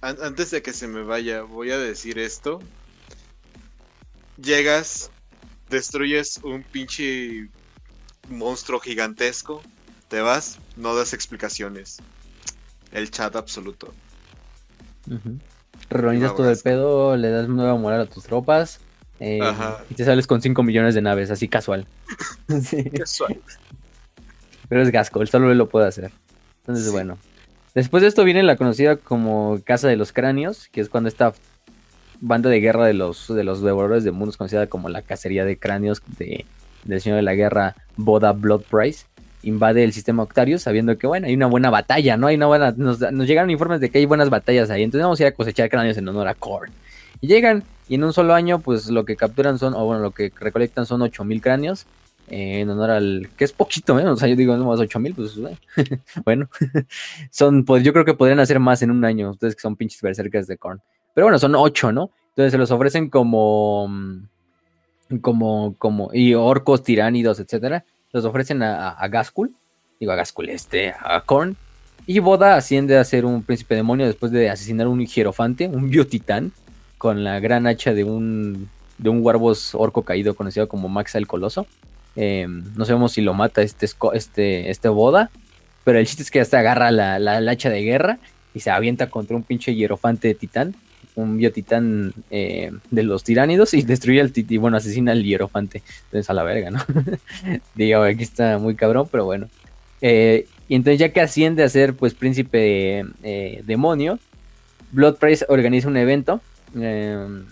Antes 0.01 0.51
de 0.51 0.61
que 0.61 0.73
se 0.73 0.87
me 0.87 1.03
vaya, 1.03 1.43
voy 1.43 1.71
a 1.71 1.77
decir 1.77 2.19
esto. 2.19 2.59
Llegas, 4.41 5.11
destruyes 5.69 6.39
un 6.43 6.63
pinche 6.63 7.49
monstruo 8.29 8.79
gigantesco, 8.79 9.61
te 10.07 10.21
vas, 10.21 10.59
no 10.75 10.95
das 10.95 11.13
explicaciones. 11.13 11.97
El 12.91 13.11
chat 13.11 13.35
absoluto. 13.35 13.93
Uh 15.09 15.37
todo 16.35 16.49
el 16.49 16.57
pedo, 16.57 17.15
le 17.15 17.29
das 17.29 17.47
nueva 17.47 17.75
moral 17.75 18.01
a 18.01 18.05
tus 18.05 18.23
tropas. 18.23 18.79
Eh, 19.19 19.39
y 19.89 19.93
te 19.93 20.03
sales 20.03 20.25
con 20.25 20.41
5 20.41 20.63
millones 20.63 20.95
de 20.95 21.01
naves, 21.01 21.29
así 21.29 21.47
casual. 21.47 21.85
Casual. 22.97 23.39
Pero 24.73 24.81
es 24.81 24.91
Gasco, 24.91 25.23
solo 25.27 25.51
él 25.51 25.59
lo 25.59 25.69
puede 25.69 25.87
hacer. 25.87 26.09
Entonces, 26.61 26.91
bueno. 26.91 27.19
Después 27.75 28.01
de 28.01 28.07
esto 28.07 28.23
viene 28.23 28.41
la 28.41 28.55
conocida 28.55 28.95
como 28.95 29.59
Casa 29.63 29.87
de 29.87 29.97
los 29.97 30.11
Cráneos, 30.11 30.67
que 30.69 30.81
es 30.81 30.89
cuando 30.89 31.09
esta 31.09 31.33
banda 32.21 32.49
de 32.49 32.59
guerra 32.59 32.87
de 32.87 32.95
los, 32.95 33.27
de 33.27 33.43
los 33.43 33.61
devoradores 33.61 34.03
de 34.03 34.09
mundos, 34.09 34.35
conocida 34.35 34.65
como 34.65 34.89
la 34.89 35.03
cacería 35.03 35.45
de 35.45 35.59
cráneos 35.59 36.01
de, 36.17 36.47
del 36.85 37.01
señor 37.01 37.17
de 37.17 37.21
la 37.21 37.35
guerra 37.35 37.75
Boda 37.97 38.31
Blood 38.31 38.63
Price, 38.63 39.05
invade 39.43 39.83
el 39.83 39.93
sistema 39.93 40.23
Octarius, 40.23 40.63
sabiendo 40.63 40.97
que, 40.97 41.05
bueno, 41.05 41.27
hay 41.27 41.35
una 41.35 41.45
buena 41.45 41.69
batalla, 41.69 42.17
¿no? 42.17 42.25
Hay 42.25 42.35
una 42.35 42.47
buena, 42.47 42.73
nos, 42.75 42.99
nos 42.99 43.27
llegaron 43.27 43.51
informes 43.51 43.79
de 43.79 43.91
que 43.91 43.99
hay 43.99 44.07
buenas 44.07 44.31
batallas 44.31 44.71
ahí, 44.71 44.81
entonces 44.81 45.03
vamos 45.03 45.19
a 45.19 45.23
ir 45.23 45.27
a 45.27 45.33
cosechar 45.33 45.69
cráneos 45.69 45.97
en 45.97 46.09
honor 46.09 46.27
a 46.27 46.33
Korn. 46.33 46.71
Y 47.21 47.27
llegan, 47.27 47.63
y 47.87 47.93
en 47.93 48.03
un 48.05 48.11
solo 48.11 48.33
año, 48.33 48.57
pues 48.57 48.89
lo 48.89 49.05
que 49.05 49.15
capturan 49.15 49.59
son, 49.59 49.75
o 49.75 49.85
bueno, 49.85 50.01
lo 50.01 50.09
que 50.09 50.31
recolectan 50.39 50.87
son 50.87 51.03
8000 51.03 51.41
cráneos. 51.43 51.85
En 52.35 52.67
honor 52.67 52.89
al. 52.89 53.29
que 53.37 53.43
es 53.43 53.51
poquito, 53.51 53.99
¿eh? 53.99 54.07
O 54.07 54.15
sea, 54.15 54.27
yo 54.27 54.35
digo, 54.35 54.57
no 54.57 54.65
más 54.65 54.79
8000, 54.79 55.13
pues 55.13 55.35
bueno. 56.25 56.49
son, 57.29 57.63
pues 57.63 57.83
yo 57.83 57.93
creo 57.93 58.05
que 58.05 58.15
podrían 58.15 58.39
hacer 58.39 58.59
más 58.59 58.81
en 58.81 58.89
un 58.89 59.05
año. 59.05 59.29
Ustedes 59.29 59.55
que 59.55 59.61
son 59.61 59.75
pinches 59.75 60.01
berserkers 60.01 60.47
de 60.47 60.57
Korn. 60.57 60.81
Pero 61.13 61.25
bueno, 61.25 61.37
son 61.37 61.53
8, 61.53 61.91
¿no? 61.91 62.09
Entonces 62.29 62.51
se 62.51 62.57
los 62.57 62.71
ofrecen 62.71 63.11
como. 63.11 63.87
como. 65.21 65.75
como. 65.77 66.09
y 66.11 66.33
orcos, 66.33 66.81
tiránidos, 66.81 67.39
etcétera. 67.39 67.85
Los 68.11 68.25
ofrecen 68.25 68.63
a, 68.63 68.89
a, 68.89 69.07
Gaskul. 69.09 69.53
Digo, 69.99 70.11
a 70.11 70.15
Gaskul, 70.15 70.49
este, 70.49 70.91
a 70.99 71.21
Korn. 71.21 71.55
Y 72.07 72.17
Boda 72.17 72.55
asciende 72.55 72.97
a 72.97 73.03
ser 73.03 73.25
un 73.25 73.43
príncipe 73.43 73.75
demonio 73.75 74.07
después 74.07 74.31
de 74.31 74.49
asesinar 74.49 74.87
un 74.87 75.05
hierofante, 75.05 75.67
un 75.67 75.87
biotitán 75.87 76.51
con 76.97 77.23
la 77.23 77.39
gran 77.39 77.67
hacha 77.67 77.93
de 77.93 78.03
un, 78.03 78.69
de 78.97 79.09
un 79.09 79.21
Warbos 79.21 79.75
orco 79.75 80.01
caído 80.01 80.33
conocido 80.33 80.67
como 80.67 80.89
Maxa 80.89 81.19
el 81.19 81.27
Coloso. 81.27 81.67
Em, 82.15 82.63
no 82.75 82.85
sabemos 82.85 83.13
si 83.13 83.21
lo 83.21 83.33
mata 83.33 83.61
este, 83.61 83.87
este, 84.13 84.69
este 84.69 84.89
Boda, 84.89 85.31
pero 85.83 85.99
el 85.99 86.05
chiste 86.05 86.23
es 86.23 86.31
que 86.31 86.39
hasta 86.39 86.59
agarra 86.59 86.91
la, 86.91 87.19
la, 87.19 87.51
hacha 87.51 87.69
de 87.69 87.81
guerra 87.81 88.19
y 88.53 88.59
se 88.59 88.69
avienta 88.69 89.09
contra 89.09 89.35
un 89.35 89.43
pinche 89.43 89.73
hierofante 89.73 90.27
de 90.27 90.35
titán, 90.35 90.75
un 91.15 91.37
biotitán 91.37 92.13
eh, 92.31 92.71
de 92.91 93.03
los 93.03 93.23
tiránidos 93.23 93.73
y 93.73 93.81
destruye 93.81 94.21
al 94.21 94.31
tití, 94.31 94.57
bueno, 94.57 94.77
asesina 94.77 95.11
al 95.11 95.23
hierofante. 95.23 95.81
Entonces 96.05 96.29
a 96.29 96.33
la 96.33 96.43
verga, 96.43 96.71
¿no? 96.71 96.79
Digo, 97.75 98.01
aquí 98.03 98.23
está 98.23 98.57
muy 98.59 98.75
cabrón, 98.75 99.07
pero 99.11 99.25
bueno. 99.25 99.47
Eh, 100.01 100.47
y 100.67 100.75
entonces 100.75 100.99
ya 100.99 101.09
que 101.09 101.21
asciende 101.21 101.63
a 101.63 101.69
ser 101.69 101.95
pues 101.95 102.13
príncipe 102.13 103.05
eh, 103.23 103.61
demonio, 103.65 104.19
Blood 104.91 105.17
Price 105.17 105.45
organiza 105.49 105.87
un 105.87 105.97
evento 105.97 106.41
Em, 106.75 107.45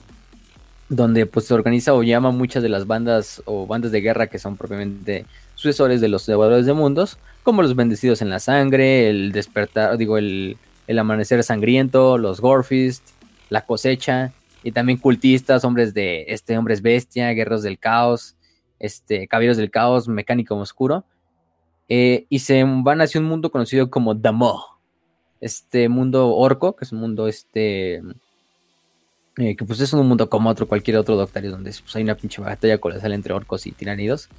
donde 0.92 1.26
pues 1.26 1.46
se 1.46 1.54
organiza 1.54 1.94
o 1.94 2.04
llama 2.04 2.32
muchas 2.32 2.62
de 2.62 2.68
las 2.68 2.86
bandas 2.86 3.42
o 3.46 3.66
bandas 3.66 3.94
de 3.94 4.02
guerra 4.02 4.28
que 4.28 4.40
son 4.40 4.58
propiamente 4.58 5.26
sucesores 5.56 6.02
de 6.02 6.10
los 6.10 6.26
devoradores 6.26 6.66
de 6.66 6.74
mundos, 6.74 7.18
como 7.44 7.62
los 7.62 7.78
bendecidos 7.78 8.22
en 8.22 8.30
la 8.30 8.42
sangre, 8.42 9.10
el 9.10 9.32
despertar, 9.32 9.98
digo, 9.98 10.18
el, 10.18 10.58
amanecer 11.00 11.42
sangriento, 11.44 12.18
los 12.18 12.42
Gorfist, 12.42 13.08
la 13.50 13.66
cosecha, 13.66 14.34
y 14.64 14.74
también 14.74 14.98
cultistas, 14.98 15.64
hombres 15.64 15.94
de 15.94 16.26
este, 16.28 16.58
hombres 16.58 16.82
bestia, 16.82 17.32
guerreros 17.32 17.64
del 17.64 17.80
caos, 17.80 18.36
este, 18.78 19.30
caballeros 19.30 19.56
del 19.56 19.72
caos, 19.72 20.10
mecánico 20.10 20.58
oscuro, 20.58 21.06
eh, 21.88 22.26
y 22.28 22.40
se 22.40 22.66
van 22.66 23.00
hacia 23.00 23.22
un 23.22 23.28
mundo 23.28 23.50
conocido 23.50 23.90
como 23.90 24.14
Damo, 24.14 24.62
este 25.40 25.88
mundo 25.88 26.36
orco, 26.36 26.76
que 26.76 26.84
es 26.84 26.92
un 26.92 27.00
mundo 27.00 27.30
este 27.30 28.02
eh, 29.38 29.56
que 29.56 29.64
pues 29.64 29.80
es 29.80 29.94
un 29.94 30.08
mundo 30.08 30.30
como 30.30 30.50
otro, 30.50 30.68
cualquier 30.68 30.98
otro 30.98 31.16
Doctario, 31.16 31.52
donde 31.52 31.72
pues, 31.72 31.96
hay 31.96 32.04
una 32.04 32.16
pinche 32.16 32.42
batalla 32.42 32.80
colosal 32.80 33.14
entre 33.14 33.34
orcos 33.34 33.66
y 33.66 33.72
tiranidos. 33.72 34.30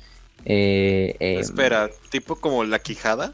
Eh, 0.45 1.17
em, 1.19 1.41
Espera, 1.41 1.91
¿tipo 2.11 2.37
como 2.37 2.65
la 2.65 2.79
quijada? 2.79 3.33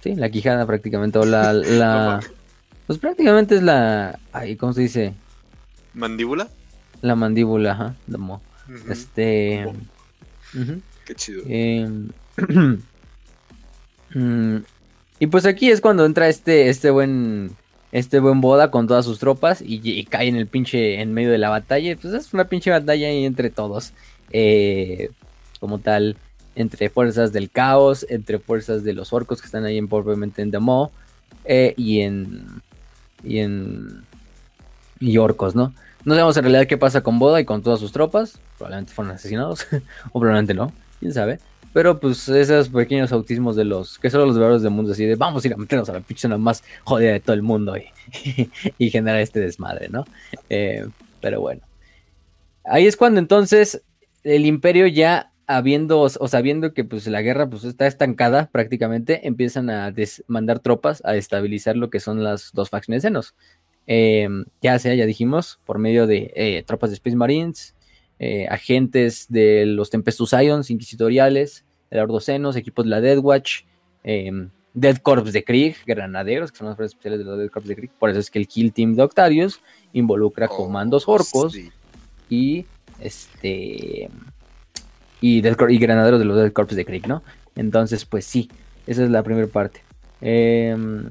Sí, 0.00 0.14
la 0.14 0.30
quijada 0.30 0.66
prácticamente, 0.66 1.18
o 1.18 1.24
la... 1.24 1.52
la 1.52 2.20
pues 2.86 2.98
prácticamente 2.98 3.56
es 3.56 3.62
la... 3.62 4.18
Ay, 4.32 4.56
¿Cómo 4.56 4.72
se 4.72 4.82
dice? 4.82 5.14
¿Mandíbula? 5.94 6.48
La 7.00 7.16
mandíbula, 7.16 7.72
ajá. 7.72 7.96
Ujú. 8.08 8.40
Este... 8.90 9.66
Qué 11.04 11.14
chido. 11.14 11.42
Eh, 11.46 11.88
mm, 14.14 14.56
y 15.18 15.26
pues 15.26 15.46
aquí 15.46 15.70
es 15.70 15.80
cuando 15.80 16.04
entra 16.04 16.28
este, 16.28 16.68
este 16.68 16.90
buen 16.90 17.56
este 17.92 18.20
buen 18.20 18.40
boda 18.40 18.70
con 18.70 18.86
todas 18.88 19.04
sus 19.04 19.18
tropas 19.18 19.62
y, 19.64 20.04
cae 20.04 20.28
en 20.28 20.36
el 20.36 20.46
pinche 20.46 21.00
en 21.00 21.12
medio 21.12 21.30
de 21.30 21.38
la 21.38 21.50
batalla. 21.50 21.96
Pues 22.00 22.14
es 22.14 22.34
una 22.34 22.46
pinche 22.46 22.70
batalla 22.70 23.06
ahí 23.06 23.24
entre 23.24 23.50
todos. 23.50 23.92
eh, 24.32 25.10
como 25.60 25.78
tal, 25.78 26.16
entre 26.56 26.88
fuerzas 26.90 27.32
del 27.32 27.50
caos, 27.50 28.04
entre 28.08 28.38
fuerzas 28.38 28.82
de 28.82 28.94
los 28.94 29.12
orcos 29.12 29.40
que 29.40 29.46
están 29.46 29.64
ahí 29.64 29.78
en, 29.78 29.88
propiamente 29.88 30.42
en 30.42 30.50
The 30.50 30.58
eh, 31.44 31.74
y 31.76 32.00
en. 32.00 32.62
y 33.22 33.38
en. 33.38 34.04
y 34.98 35.18
orcos, 35.18 35.54
¿no? 35.54 35.72
No 36.04 36.14
sabemos 36.14 36.36
en 36.36 36.44
realidad 36.44 36.66
qué 36.66 36.76
pasa 36.76 37.02
con 37.02 37.18
Boda 37.18 37.40
y 37.40 37.44
con 37.44 37.62
todas 37.62 37.78
sus 37.78 37.92
tropas. 37.92 38.40
Probablemente 38.58 38.92
fueron 38.92 39.14
asesinados. 39.14 39.66
o 40.12 40.18
probablemente 40.18 40.54
no. 40.54 40.72
Quién 40.98 41.12
sabe. 41.12 41.38
Pero 41.72 41.98
pues 41.98 42.28
esos 42.28 42.68
pequeños 42.68 43.12
autismos 43.12 43.56
de 43.56 43.64
los. 43.64 43.98
que 43.98 44.10
son 44.10 44.26
los 44.26 44.34
verdaderos 44.34 44.62
del 44.62 44.72
mundo 44.72 44.92
así 44.92 45.04
de 45.04 45.16
vamos 45.16 45.44
a 45.44 45.48
ir 45.48 45.54
a 45.54 45.56
meternos 45.56 45.88
a 45.88 45.94
la 45.94 46.00
pinche 46.00 46.28
más 46.28 46.62
jodida 46.84 47.12
de 47.12 47.20
todo 47.20 47.34
el 47.34 47.42
mundo 47.42 47.76
y, 47.76 48.50
y 48.78 48.90
generar 48.90 49.20
este 49.20 49.40
desmadre, 49.40 49.88
¿no? 49.88 50.04
Eh, 50.50 50.86
pero 51.20 51.40
bueno. 51.40 51.62
Ahí 52.64 52.86
es 52.86 52.96
cuando 52.96 53.18
entonces 53.18 53.82
el 54.22 54.46
imperio 54.46 54.86
ya 54.86 55.32
habiendo 55.46 56.00
o 56.00 56.28
sabiendo 56.28 56.72
que 56.72 56.84
pues 56.84 57.06
la 57.08 57.22
guerra 57.22 57.50
pues 57.50 57.64
está 57.64 57.86
estancada 57.86 58.48
prácticamente 58.52 59.26
empiezan 59.26 59.68
a 59.68 59.92
mandar 60.28 60.60
tropas 60.60 61.02
a 61.04 61.16
estabilizar 61.16 61.76
lo 61.76 61.90
que 61.90 61.98
son 61.98 62.22
las 62.22 62.52
dos 62.52 62.70
facciones 62.70 63.02
senos 63.02 63.34
eh, 63.86 64.28
ya 64.60 64.78
sea, 64.78 64.94
ya 64.94 65.06
dijimos, 65.06 65.58
por 65.64 65.78
medio 65.78 66.06
de 66.06 66.32
eh, 66.34 66.62
tropas 66.66 66.90
de 66.90 66.94
Space 66.94 67.16
Marines, 67.16 67.74
eh, 68.18 68.46
agentes 68.48 69.26
de 69.28 69.66
los 69.66 69.90
Tempestus 69.90 70.32
Ions, 70.32 70.70
inquisitoriales, 70.70 71.64
el 71.90 72.00
Ordocenos, 72.00 72.56
equipos 72.56 72.84
de 72.84 72.90
la 72.90 73.00
Death 73.00 73.18
Watch, 73.22 73.60
eh, 74.04 74.30
Dead 74.74 74.96
Corps 74.98 75.30
de 75.32 75.44
Krieg, 75.44 75.76
granaderos, 75.86 76.50
que 76.50 76.58
son 76.58 76.68
las 76.68 76.76
fuerzas 76.76 76.92
especiales 76.94 77.18
de 77.18 77.24
los 77.26 77.38
Dead 77.38 77.50
Corps 77.50 77.66
de 77.66 77.76
Krieg. 77.76 77.90
Por 77.98 78.08
eso 78.10 78.18
es 78.20 78.30
que 78.30 78.38
el 78.38 78.48
Kill 78.48 78.72
Team 78.72 78.94
de 78.94 79.02
Octarius 79.02 79.60
involucra 79.92 80.48
comandos 80.48 81.06
orcos 81.06 81.52
Sí. 81.52 81.70
y 82.30 82.64
este 83.00 84.08
y, 85.20 85.42
Corps- 85.42 85.70
y 85.72 85.78
granaderos 85.78 86.18
de 86.18 86.24
los 86.24 86.36
Dead 86.36 86.52
Corps 86.52 86.74
de 86.74 86.84
Krieg, 86.84 87.06
¿no? 87.06 87.22
Entonces, 87.54 88.04
pues 88.06 88.24
sí, 88.24 88.48
esa 88.86 89.04
es 89.04 89.10
la 89.10 89.22
primera 89.22 89.46
parte. 89.46 89.82
Em, 90.22 91.10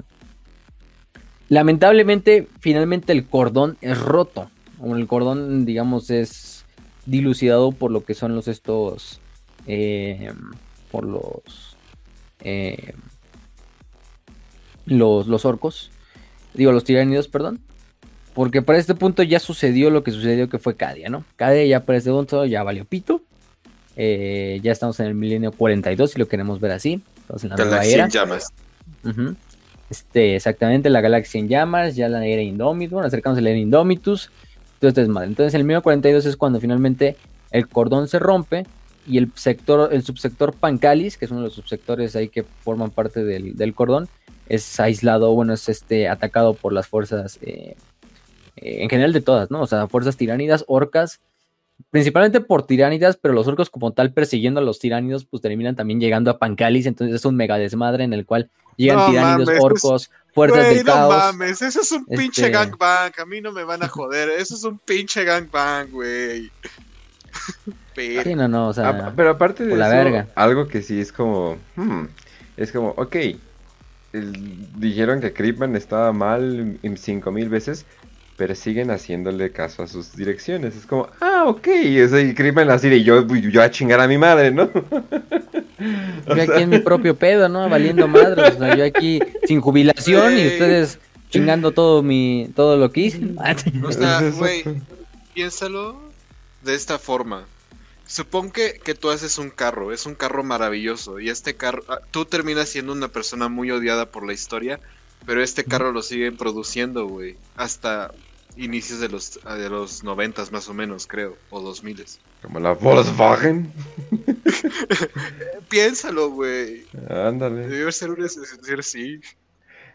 lamentablemente, 1.48 2.48
finalmente 2.60 3.12
el 3.12 3.26
cordón 3.26 3.76
es 3.80 3.98
roto. 4.00 4.50
O 4.80 4.96
El 4.96 5.06
cordón, 5.06 5.64
digamos, 5.64 6.10
es 6.10 6.51
dilucidado 7.06 7.72
por 7.72 7.90
lo 7.90 8.04
que 8.04 8.14
son 8.14 8.34
los 8.34 8.48
estos. 8.48 9.20
em, 9.66 10.36
por 10.90 11.04
los. 11.04 11.76
em, 12.40 12.96
los, 14.86 15.26
los 15.26 15.44
orcos. 15.44 15.90
Digo, 16.54 16.72
los 16.72 16.84
tiránidos, 16.84 17.28
perdón. 17.28 17.60
Porque 18.34 18.62
para 18.62 18.78
este 18.78 18.94
punto 18.94 19.22
ya 19.22 19.38
sucedió 19.38 19.90
lo 19.90 20.02
que 20.02 20.10
sucedió 20.10 20.48
que 20.48 20.58
fue 20.58 20.76
Cadia, 20.76 21.08
¿no? 21.10 21.24
Cadia 21.36 21.64
ya 21.66 21.84
para 21.84 21.98
este 21.98 22.10
punto 22.10 22.44
ya 22.46 22.62
valió 22.62 22.84
pito. 22.84 23.22
Eh, 23.96 24.60
ya 24.62 24.72
estamos 24.72 24.98
en 25.00 25.06
el 25.06 25.14
milenio 25.14 25.52
42, 25.52 26.12
si 26.12 26.18
lo 26.18 26.28
queremos 26.28 26.60
ver 26.60 26.72
así. 26.72 27.02
Estamos 27.20 27.44
en 27.44 27.50
la 27.50 27.56
nueva 27.56 27.70
Galaxia 27.70 27.94
era. 27.94 28.04
en 28.04 28.10
llamas. 28.10 28.52
Este, 29.90 30.36
exactamente, 30.36 30.88
la 30.88 31.02
galaxia 31.02 31.38
en 31.38 31.48
llamas, 31.48 31.94
ya 31.96 32.08
la 32.08 32.24
era 32.24 32.40
Indomitus, 32.40 32.92
bueno, 32.94 33.08
acercamos 33.08 33.38
a 33.38 33.42
la 33.42 33.50
era 33.50 33.58
Indomitus, 33.58 34.30
todo 34.82 34.88
este 34.88 35.02
desmadre. 35.02 35.28
Entonces, 35.28 35.54
el 35.54 35.62
1942 35.62 36.26
es 36.26 36.36
cuando 36.36 36.58
finalmente 36.58 37.16
el 37.52 37.68
cordón 37.68 38.08
se 38.08 38.18
rompe 38.18 38.66
y 39.06 39.18
el 39.18 39.30
sector, 39.36 39.92
el 39.92 40.02
subsector 40.02 40.54
Pancalis, 40.54 41.16
que 41.16 41.24
es 41.24 41.30
uno 41.30 41.40
de 41.40 41.46
los 41.46 41.54
subsectores 41.54 42.16
ahí 42.16 42.28
que 42.28 42.42
forman 42.42 42.90
parte 42.90 43.22
del, 43.22 43.56
del 43.56 43.74
cordón, 43.74 44.08
es 44.48 44.80
aislado, 44.80 45.32
bueno, 45.34 45.52
es 45.52 45.68
este 45.68 46.08
atacado 46.08 46.54
por 46.54 46.72
las 46.72 46.88
fuerzas, 46.88 47.38
eh, 47.42 47.76
eh, 48.56 48.82
en 48.82 48.90
general 48.90 49.12
de 49.12 49.20
todas, 49.20 49.52
¿no? 49.52 49.62
O 49.62 49.66
sea, 49.68 49.86
fuerzas 49.86 50.16
tiránidas, 50.16 50.64
orcas, 50.66 51.20
principalmente 51.90 52.40
por 52.40 52.66
tiránidas, 52.66 53.16
pero 53.16 53.34
los 53.34 53.46
orcos 53.46 53.70
como 53.70 53.92
tal 53.92 54.12
persiguiendo 54.12 54.58
a 54.58 54.64
los 54.64 54.80
tiránidos, 54.80 55.24
pues 55.24 55.40
terminan 55.42 55.76
también 55.76 56.00
llegando 56.00 56.28
a 56.30 56.38
Pancalis, 56.38 56.86
entonces 56.86 57.14
es 57.14 57.24
un 57.24 57.36
mega 57.36 57.56
desmadre 57.56 58.02
en 58.02 58.12
el 58.12 58.26
cual 58.26 58.50
llegan 58.76 58.98
No 58.98 59.06
tiránidos, 59.06 59.48
orcos, 59.60 60.10
fuerzas 60.34 60.64
Güey, 60.64 60.76
del 60.78 60.86
no 60.86 60.92
caos. 60.92 61.14
mames, 61.16 61.62
eso 61.62 61.80
es 61.80 61.92
un 61.92 62.04
pinche 62.06 62.42
Este- 62.42 62.50
gangbang. 62.52 63.12
A 63.18 63.24
mí 63.26 63.40
no 63.40 63.52
me 63.52 63.64
van 63.64 63.82
a 63.82 63.88
joder. 63.88 64.30
Eso 64.30 64.54
es 64.54 64.64
un 64.64 64.78
pinche 64.78 65.24
gangbang, 65.24 65.90
güey. 65.90 66.50
Pero, 67.94 68.22
Sí, 68.22 68.34
no, 68.34 68.48
no, 68.48 68.68
o 68.68 68.72
sea, 68.72 68.88
Ah, 68.88 69.12
pero 69.14 69.30
aparte 69.30 69.66
de 69.66 69.76
la 69.76 69.88
eso, 69.88 69.96
verga. 70.04 70.28
algo 70.34 70.66
que 70.66 70.80
sí 70.82 70.98
es 70.98 71.12
como, 71.12 71.58
hmm, 71.76 72.04
es 72.56 72.72
como, 72.72 72.88
ok, 72.96 73.16
el- 74.14 74.68
dijeron 74.80 75.20
que 75.20 75.32
Creepman 75.34 75.76
estaba 75.76 76.10
mal 76.12 76.78
en 76.82 76.96
5000 76.96 77.48
veces, 77.50 77.84
pero 78.42 78.56
siguen 78.56 78.90
haciéndole 78.90 79.52
caso 79.52 79.84
a 79.84 79.86
sus 79.86 80.16
direcciones. 80.16 80.74
Es 80.74 80.84
como, 80.84 81.08
ah, 81.20 81.44
ok, 81.46 81.68
y 81.84 82.34
Creepman 82.34 82.70
así 82.70 82.88
de 82.88 83.04
yo, 83.04 83.24
yo 83.24 83.62
a 83.62 83.70
chingar 83.70 84.00
a 84.00 84.08
mi 84.08 84.18
madre, 84.18 84.50
¿no? 84.50 84.68
Yo 86.26 86.34
sea, 86.34 86.42
aquí 86.42 86.62
en 86.62 86.70
mi 86.70 86.80
propio 86.80 87.14
pedo, 87.14 87.48
¿no? 87.48 87.68
Valiendo 87.68 88.08
madres, 88.08 88.54
o 88.54 88.58
sea, 88.58 88.76
yo 88.76 88.84
aquí 88.84 89.20
sin 89.46 89.60
jubilación 89.60 90.38
y 90.38 90.46
ustedes 90.46 90.98
chingando 91.30 91.70
todo 91.70 92.02
mi, 92.02 92.50
todo 92.56 92.76
lo 92.76 92.90
que 92.90 93.00
hice. 93.00 93.20
o 93.84 93.92
sea, 93.92 94.20
güey, 94.36 94.64
piénsalo 95.34 96.00
de 96.62 96.74
esta 96.74 96.98
forma. 96.98 97.44
Supón 98.06 98.50
que, 98.50 98.80
que 98.82 98.94
tú 98.96 99.10
haces 99.10 99.38
un 99.38 99.50
carro, 99.50 99.92
es 99.92 100.06
un 100.06 100.16
carro 100.16 100.42
maravilloso, 100.42 101.20
y 101.20 101.30
este 101.30 101.54
carro, 101.54 101.84
ah, 101.88 101.98
tú 102.10 102.24
terminas 102.24 102.68
siendo 102.68 102.92
una 102.92 103.08
persona 103.08 103.48
muy 103.48 103.70
odiada 103.70 104.06
por 104.06 104.26
la 104.26 104.32
historia, 104.32 104.80
pero 105.26 105.42
este 105.42 105.64
carro 105.64 105.92
lo 105.92 106.02
siguen 106.02 106.36
produciendo, 106.36 107.06
güey, 107.06 107.36
hasta 107.56 108.12
inicios 108.56 109.00
de 109.00 109.08
los, 109.08 109.38
ah, 109.44 109.56
de 109.56 109.68
los 109.68 110.04
noventas 110.04 110.52
más 110.52 110.68
o 110.68 110.74
menos, 110.74 111.06
creo, 111.06 111.36
o 111.50 111.60
dos 111.60 111.82
miles. 111.82 112.20
Como 112.42 112.58
la 112.60 112.72
Volkswagen. 112.72 113.72
Piénsalo, 115.70 116.30
güey. 116.30 116.86
Ándale. 117.08 117.68
Debe 117.68 117.92
ser 117.92 118.10
un 118.10 118.22
así. 118.78 119.20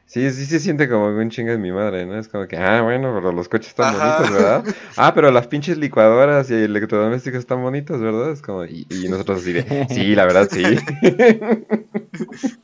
Sí, 0.05 0.31
sí 0.31 0.45
se 0.45 0.61
siente 0.61 0.87
como 0.87 1.07
un 1.07 1.29
chinga 1.29 1.51
de 1.51 1.57
mi 1.57 1.69
madre, 1.69 2.05
¿no? 2.05 2.17
Es 2.17 2.29
como 2.29 2.47
que, 2.47 2.55
ah, 2.55 2.81
bueno, 2.81 3.13
pero 3.13 3.33
los 3.33 3.49
coches 3.49 3.67
están 3.67 3.93
Ajá. 3.93 4.21
bonitos, 4.21 4.33
¿verdad? 4.33 4.63
Ah, 4.95 5.13
pero 5.13 5.31
las 5.31 5.47
pinches 5.47 5.77
licuadoras 5.77 6.49
y 6.49 6.53
electrodomésticos 6.53 7.39
están 7.39 7.61
bonitos, 7.61 7.99
¿verdad? 7.99 8.31
Es 8.31 8.41
como, 8.41 8.63
y, 8.63 8.87
y 8.89 9.09
nosotros 9.09 9.41
así 9.41 9.51
de, 9.51 9.85
sí, 9.89 10.15
la 10.15 10.25
verdad, 10.25 10.49
sí. 10.49 10.63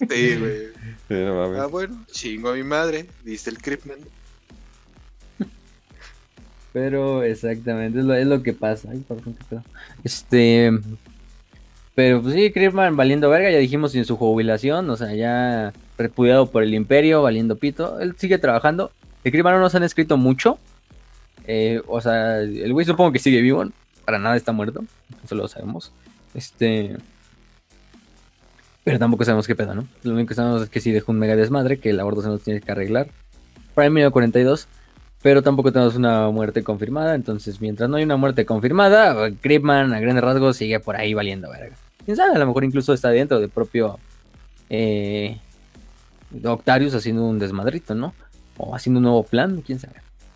Sí, 0.09 0.37
güey. 0.37 0.67
Sí, 1.07 1.13
no 1.13 1.35
mames. 1.35 1.59
Ah, 1.59 1.67
bueno, 1.67 2.05
chingo 2.11 2.49
a 2.49 2.53
mi 2.53 2.63
madre, 2.63 3.07
dice 3.23 3.49
el 3.49 3.57
Creepman. 3.57 3.99
Pero 6.73 7.21
exactamente, 7.23 7.99
es 7.99 8.25
lo, 8.25 8.41
que 8.41 8.51
pasa. 8.53 8.89
Ay, 8.91 9.03
qué 9.07 9.15
pedo. 9.49 9.63
Este. 10.03 10.71
Pero 11.95 12.21
pues 12.23 12.33
sí, 12.33 12.51
Creepman 12.51 12.97
valiendo 12.97 13.29
verga, 13.29 13.51
ya 13.51 13.59
dijimos 13.59 13.91
sin 13.91 14.03
su 14.03 14.17
jubilación, 14.17 14.89
o 14.89 14.97
sea, 14.97 15.13
ya 15.13 15.71
repudiado 15.97 16.47
por 16.49 16.63
el 16.63 16.73
imperio, 16.73 17.21
valiendo 17.21 17.57
pito. 17.57 17.99
Él 17.99 18.15
sigue 18.17 18.39
trabajando. 18.39 18.91
El 19.23 19.31
Creepman 19.31 19.53
no 19.53 19.61
nos 19.61 19.75
han 19.75 19.83
escrito 19.83 20.17
mucho. 20.17 20.57
eh, 21.45 21.81
o 21.87 22.01
sea, 22.01 22.39
el 22.39 22.73
güey 22.73 22.85
supongo 22.85 23.11
que 23.11 23.19
sigue 23.19 23.41
vivo. 23.41 23.65
Para 24.03 24.17
nada 24.17 24.35
está 24.35 24.51
muerto. 24.51 24.83
Eso 25.23 25.35
lo 25.35 25.47
sabemos. 25.47 25.93
Este. 26.33 26.97
Pero 28.83 28.99
tampoco 28.99 29.23
sabemos 29.23 29.47
qué 29.47 29.55
pedo, 29.55 29.75
¿no? 29.75 29.87
Lo 30.01 30.13
único 30.13 30.29
que 30.29 30.35
sabemos 30.35 30.63
es 30.63 30.69
que 30.69 30.81
sí 30.81 30.91
dejó 30.91 31.11
un 31.11 31.19
mega 31.19 31.35
desmadre, 31.35 31.77
que 31.77 31.91
el 31.91 31.99
aborto 31.99 32.21
se 32.21 32.27
nos 32.27 32.41
tiene 32.41 32.59
que 32.59 32.71
arreglar. 32.71 33.07
El 33.77 33.91
1942. 33.91 34.67
Pero 35.23 35.41
tampoco 35.41 35.71
tenemos 35.71 35.95
una 35.95 36.29
muerte 36.29 36.63
confirmada. 36.63 37.15
Entonces, 37.15 37.61
mientras 37.61 37.89
no 37.89 37.95
hay 37.95 38.03
una 38.03 38.17
muerte 38.17 38.45
confirmada, 38.45 39.31
Creepman 39.41 39.93
a 39.93 39.99
grandes 40.01 40.23
rasgos 40.23 40.57
sigue 40.57 40.79
por 40.81 40.97
ahí 40.97 41.13
valiendo 41.13 41.49
verga. 41.49 41.75
Quién 42.03 42.17
sabe, 42.17 42.35
a 42.35 42.39
lo 42.39 42.45
mejor 42.45 42.65
incluso 42.65 42.93
está 42.93 43.09
dentro 43.09 43.39
del 43.39 43.49
propio 43.49 43.97
eh, 44.69 45.37
Octarius 46.43 46.93
haciendo 46.93 47.23
un 47.23 47.39
desmadrito, 47.39 47.95
¿no? 47.95 48.13
O 48.57 48.75
haciendo 48.75 48.99
un 48.99 49.03
nuevo 49.03 49.23
plan, 49.23 49.63
quién 49.65 49.79
sabe. 49.79 49.95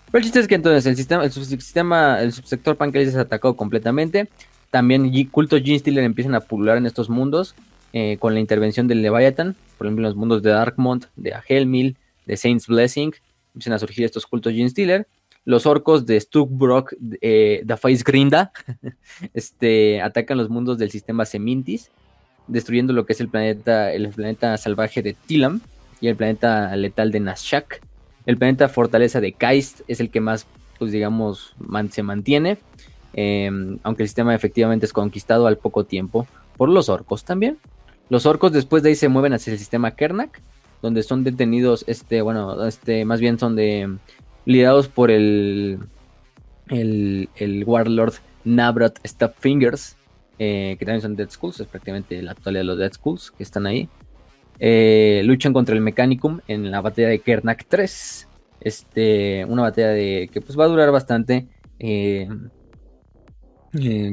Pero 0.09 0.19
el 0.19 0.23
chiste 0.23 0.39
es 0.39 0.47
que 0.47 0.55
entonces 0.55 0.85
el 0.85 0.95
sistema, 0.95 1.25
el 1.25 1.31
subsistema, 1.33 2.21
el 2.21 2.31
subsector 2.31 2.77
Pancalis 2.77 3.09
es 3.09 3.15
atacado 3.17 3.57
completamente. 3.57 4.29
También 4.71 5.11
cultos 5.29 5.61
Gene 5.61 5.79
Stealer 5.79 6.05
empiezan 6.05 6.33
a 6.33 6.39
pulular 6.39 6.77
en 6.77 6.85
estos 6.85 7.09
mundos 7.09 7.55
eh, 7.91 8.15
con 8.19 8.33
la 8.33 8.39
intervención 8.39 8.87
del 8.87 9.01
Leviathan. 9.01 9.57
Por 9.77 9.87
ejemplo, 9.87 10.05
en 10.05 10.11
los 10.11 10.15
mundos 10.15 10.41
de 10.41 10.51
Darkmont, 10.51 11.07
de 11.17 11.33
Ahelmil, 11.33 11.97
de 12.25 12.37
Saint's 12.37 12.67
Blessing 12.67 13.13
empiezan 13.57 13.73
a 13.73 13.79
surgir 13.79 14.05
estos 14.05 14.25
cultos 14.25 14.53
Gene 14.53 14.69
Stealer. 14.69 15.07
Los 15.43 15.65
orcos 15.65 16.05
de 16.05 16.19
Stuckbrock, 16.19 16.93
eh, 17.21 17.63
The 17.65 17.77
Face 17.77 18.03
Grinda, 18.05 18.51
este, 19.33 20.01
atacan 20.01 20.37
los 20.37 20.49
mundos 20.49 20.77
del 20.77 20.91
sistema 20.91 21.25
Semintis, 21.25 21.89
destruyendo 22.47 22.93
lo 22.93 23.05
que 23.05 23.13
es 23.13 23.21
el 23.21 23.29
planeta, 23.29 23.91
el 23.93 24.09
planeta 24.09 24.57
salvaje 24.57 25.01
de 25.01 25.13
Tilam, 25.13 25.61
y 26.01 26.07
el 26.07 26.15
planeta 26.15 26.75
letal 26.75 27.11
de 27.11 27.19
Nashak. 27.19 27.81
El 28.25 28.37
planeta 28.37 28.69
fortaleza 28.69 29.21
de 29.21 29.33
Kaist 29.33 29.81
es 29.87 29.99
el 29.99 30.09
que 30.09 30.21
más, 30.21 30.45
pues 30.77 30.91
digamos, 30.91 31.55
se 31.91 32.03
mantiene, 32.03 32.57
em, 33.13 33.79
aunque 33.83 34.03
el 34.03 34.09
sistema 34.09 34.35
efectivamente 34.35 34.85
es 34.85 34.93
conquistado 34.93 35.47
al 35.47 35.57
poco 35.57 35.85
tiempo 35.85 36.27
por 36.57 36.69
los 36.69 36.89
orcos 36.89 37.23
también. 37.23 37.57
Los 38.09 38.25
orcos 38.25 38.51
después 38.51 38.83
de 38.83 38.89
ahí 38.89 38.95
se 38.95 39.07
mueven 39.07 39.33
hacia 39.33 39.53
el 39.53 39.59
sistema 39.59 39.91
Kernak, 39.91 40.41
donde 40.81 41.03
son 41.03 41.23
detenidos, 41.23 41.83
este, 41.87 42.21
bueno, 42.21 42.65
este, 42.65 43.05
más 43.05 43.19
bien 43.19 43.39
son 43.39 43.55
de 43.55 43.97
liderados 44.45 44.87
por 44.87 45.11
el, 45.11 45.79
el, 46.69 47.29
el 47.35 47.63
Warlord 47.65 48.13
Nabrat 48.43 48.99
Stopfingers, 49.05 49.97
eh, 50.39 50.75
que 50.77 50.85
también 50.85 51.01
son 51.01 51.15
Dead 51.15 51.29
Schools, 51.29 51.59
es 51.59 51.67
prácticamente 51.67 52.21
la 52.21 52.31
actualidad 52.31 52.61
de 52.61 52.65
los 52.65 52.77
Dead 52.77 52.93
Schools 52.93 53.31
que 53.31 53.43
están 53.43 53.65
ahí. 53.65 53.89
Eh, 54.59 55.21
luchan 55.23 55.53
contra 55.53 55.75
el 55.75 55.81
Mechanicum 55.81 56.39
en 56.47 56.71
la 56.71 56.81
batalla 56.81 57.09
de 57.09 57.19
Kernak 57.19 57.65
3. 57.67 58.27
Este, 58.59 59.45
una 59.45 59.63
batalla 59.63 59.89
de, 59.89 60.29
que 60.31 60.41
pues 60.41 60.57
va 60.57 60.65
a 60.65 60.67
durar 60.67 60.91
bastante. 60.91 61.47
Eh, 61.79 62.27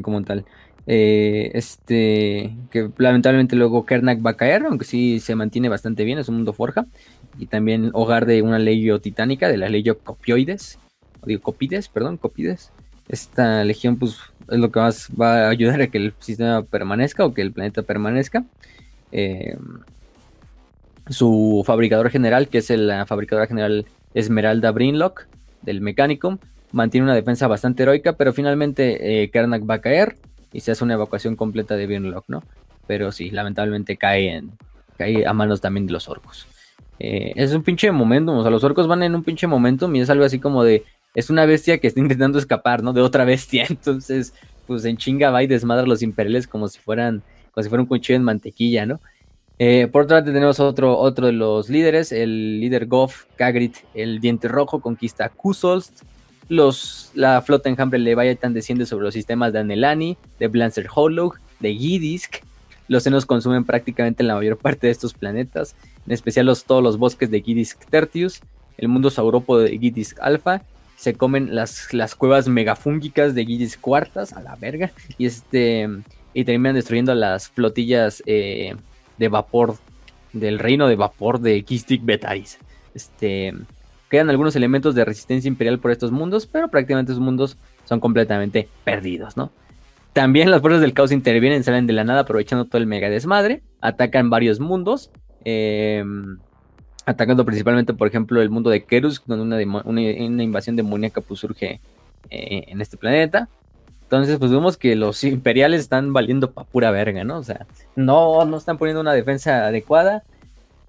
como 0.02 0.22
tal. 0.22 0.44
Este, 0.86 2.54
que 2.70 2.90
lamentablemente 2.98 3.56
luego 3.56 3.86
Kernak 3.86 4.24
va 4.24 4.30
a 4.30 4.36
caer, 4.36 4.64
aunque 4.66 4.84
sí 4.84 5.20
se 5.20 5.34
mantiene 5.34 5.68
bastante 5.68 6.04
bien, 6.04 6.18
es 6.18 6.28
un 6.28 6.36
mundo 6.36 6.52
forja. 6.52 6.86
Y 7.38 7.46
también 7.46 7.90
hogar 7.94 8.26
de 8.26 8.42
una 8.42 8.58
legio 8.58 9.00
titánica, 9.00 9.48
de 9.48 9.56
la 9.56 9.68
legio 9.68 9.98
Copioides. 9.98 10.78
Digo, 11.24 11.42
Copides, 11.42 11.88
perdón, 11.88 12.16
Copides. 12.16 12.70
Esta 13.08 13.64
legión, 13.64 13.98
pues, 13.98 14.18
es 14.48 14.58
lo 14.58 14.70
que 14.70 14.80
más 14.80 15.08
va 15.20 15.46
a 15.46 15.48
ayudar 15.50 15.80
a 15.80 15.86
que 15.88 15.98
el 15.98 16.14
sistema 16.20 16.62
permanezca 16.62 17.24
o 17.24 17.34
que 17.34 17.42
el 17.42 17.52
planeta 17.52 17.82
permanezca. 17.82 18.44
Eh, 19.10 19.56
su 21.08 21.62
fabricador 21.66 22.10
general, 22.10 22.48
que 22.48 22.58
es 22.58 22.70
la 22.70 23.06
fabricadora 23.06 23.46
general 23.46 23.86
Esmeralda 24.14 24.70
Brinlock 24.70 25.26
del 25.62 25.80
Mechanicum, 25.80 26.38
mantiene 26.72 27.04
una 27.04 27.14
defensa 27.14 27.46
bastante 27.46 27.82
heroica, 27.82 28.14
pero 28.14 28.32
finalmente 28.32 29.22
eh, 29.22 29.30
Karnak 29.30 29.68
va 29.68 29.74
a 29.74 29.80
caer 29.80 30.16
y 30.54 30.60
se 30.60 30.70
hace 30.70 30.84
una 30.84 30.94
evacuación 30.94 31.36
completa 31.36 31.76
de 31.76 31.86
Brinlock, 31.86 32.24
¿no? 32.28 32.42
Pero 32.86 33.12
sí, 33.12 33.30
lamentablemente 33.30 33.96
cae, 33.96 34.36
en, 34.36 34.52
cae 34.96 35.26
a 35.26 35.32
manos 35.34 35.60
también 35.60 35.86
de 35.86 35.92
los 35.92 36.08
orcos. 36.08 36.46
Eh, 37.00 37.32
es 37.34 37.52
un 37.52 37.64
pinche 37.64 37.90
momentum, 37.90 38.38
o 38.38 38.42
sea, 38.42 38.52
los 38.52 38.62
orcos 38.62 38.86
van 38.86 39.02
en 39.02 39.16
un 39.16 39.24
pinche 39.24 39.48
momentum 39.48 39.94
y 39.96 40.00
es 40.00 40.08
algo 40.10 40.24
así 40.24 40.38
como 40.38 40.62
de, 40.62 40.84
es 41.14 41.28
una 41.28 41.44
bestia 41.44 41.78
que 41.78 41.88
está 41.88 41.98
intentando 41.98 42.38
escapar, 42.38 42.84
¿no? 42.84 42.92
De 42.92 43.00
otra 43.00 43.24
bestia. 43.24 43.66
Entonces, 43.68 44.32
pues 44.66 44.84
en 44.84 44.96
chinga 44.96 45.30
va 45.30 45.42
y 45.42 45.48
desmadra 45.48 45.82
a 45.82 45.86
los 45.86 46.02
imperiales 46.02 46.46
como 46.46 46.68
si 46.68 46.78
fueran, 46.78 47.22
como 47.52 47.62
si 47.62 47.68
fuera 47.68 47.82
un 47.82 47.88
cuchillo 47.88 48.16
en 48.16 48.22
mantequilla, 48.22 48.86
¿no? 48.86 49.00
Eh, 49.58 49.88
por 49.90 50.02
otra 50.02 50.18
parte 50.18 50.32
tenemos 50.32 50.60
otro, 50.60 50.96
otro 50.98 51.26
de 51.26 51.32
los 51.32 51.68
líderes, 51.68 52.12
el 52.12 52.60
líder 52.60 52.86
Goff, 52.86 53.24
Kagrit, 53.36 53.76
el 53.94 54.20
diente 54.20 54.46
rojo, 54.46 54.80
conquista 54.80 55.28
Kusolst. 55.28 56.02
Los, 56.48 57.10
la 57.14 57.40
flota 57.42 57.68
enjambre 57.68 57.98
Leviathan 57.98 58.54
desciende 58.54 58.86
sobre 58.86 59.04
los 59.04 59.14
sistemas 59.14 59.52
de 59.52 59.60
Anelani, 59.60 60.16
de 60.38 60.48
Blancer 60.48 60.86
Hollow, 60.94 61.34
de 61.60 61.74
Gidisk. 61.74 62.42
Los 62.88 63.02
senos 63.02 63.24
consumen 63.24 63.64
prácticamente 63.64 64.22
la 64.22 64.34
mayor 64.34 64.58
parte 64.58 64.88
de 64.88 64.92
estos 64.92 65.14
planetas, 65.14 65.74
en 66.06 66.12
especial 66.12 66.46
los, 66.46 66.64
todos 66.64 66.82
los 66.82 66.98
bosques 66.98 67.30
de 67.30 67.40
Gidisk 67.40 67.86
Tertius, 67.88 68.40
el 68.76 68.88
mundo 68.88 69.10
saurópodo 69.10 69.60
de 69.60 69.78
Gidisk 69.78 70.18
Alpha 70.20 70.62
se 70.96 71.14
comen 71.14 71.54
las, 71.54 71.92
las 71.92 72.14
cuevas 72.14 72.48
megafúngicas 72.48 73.34
de 73.34 73.44
Guillis 73.44 73.76
Cuartas, 73.76 74.32
a 74.32 74.40
la 74.42 74.56
verga, 74.56 74.92
y 75.18 75.26
este 75.26 75.88
y 76.36 76.44
terminan 76.44 76.74
destruyendo 76.74 77.14
las 77.14 77.48
flotillas 77.48 78.22
eh, 78.26 78.74
de 79.18 79.28
vapor 79.28 79.76
del 80.32 80.58
reino 80.58 80.88
de 80.88 80.96
vapor 80.96 81.40
de 81.40 81.62
Kistik 81.62 82.04
Betaris. 82.04 82.58
Este, 82.92 83.54
quedan 84.14 84.30
algunos 84.30 84.54
elementos 84.54 84.94
de 84.94 85.04
resistencia 85.04 85.48
imperial 85.48 85.80
por 85.80 85.90
estos 85.90 86.12
mundos, 86.12 86.46
pero 86.46 86.68
prácticamente 86.68 87.10
esos 87.10 87.20
mundos 87.20 87.58
son 87.84 87.98
completamente 87.98 88.68
perdidos, 88.84 89.36
¿no? 89.36 89.50
También 90.12 90.52
las 90.52 90.60
fuerzas 90.60 90.80
del 90.80 90.92
caos 90.92 91.10
intervienen, 91.10 91.64
salen 91.64 91.88
de 91.88 91.94
la 91.94 92.04
nada 92.04 92.20
aprovechando 92.20 92.64
todo 92.66 92.80
el 92.80 92.86
mega 92.86 93.10
desmadre, 93.10 93.64
atacan 93.80 94.30
varios 94.30 94.60
mundos. 94.60 95.10
Eh, 95.44 96.04
atacando 97.06 97.44
principalmente, 97.44 97.92
por 97.92 98.06
ejemplo, 98.06 98.40
el 98.40 98.50
mundo 98.50 98.70
de 98.70 98.84
Kerus, 98.84 99.20
donde 99.26 99.64
una, 99.64 99.82
una, 99.84 100.42
invasión 100.44 100.76
demoníaca 100.76 101.20
pues, 101.20 101.40
surge 101.40 101.80
eh, 102.30 102.64
en 102.68 102.80
este 102.80 102.96
planeta. 102.96 103.48
Entonces, 104.02 104.38
pues 104.38 104.52
vemos 104.52 104.76
que 104.76 104.94
los 104.94 105.24
imperiales 105.24 105.80
están 105.80 106.12
valiendo 106.12 106.52
pa' 106.52 106.62
pura 106.62 106.92
verga, 106.92 107.24
¿no? 107.24 107.38
O 107.38 107.42
sea, 107.42 107.66
no, 107.96 108.44
no 108.44 108.58
están 108.58 108.78
poniendo 108.78 109.00
una 109.00 109.12
defensa 109.12 109.66
adecuada. 109.66 110.22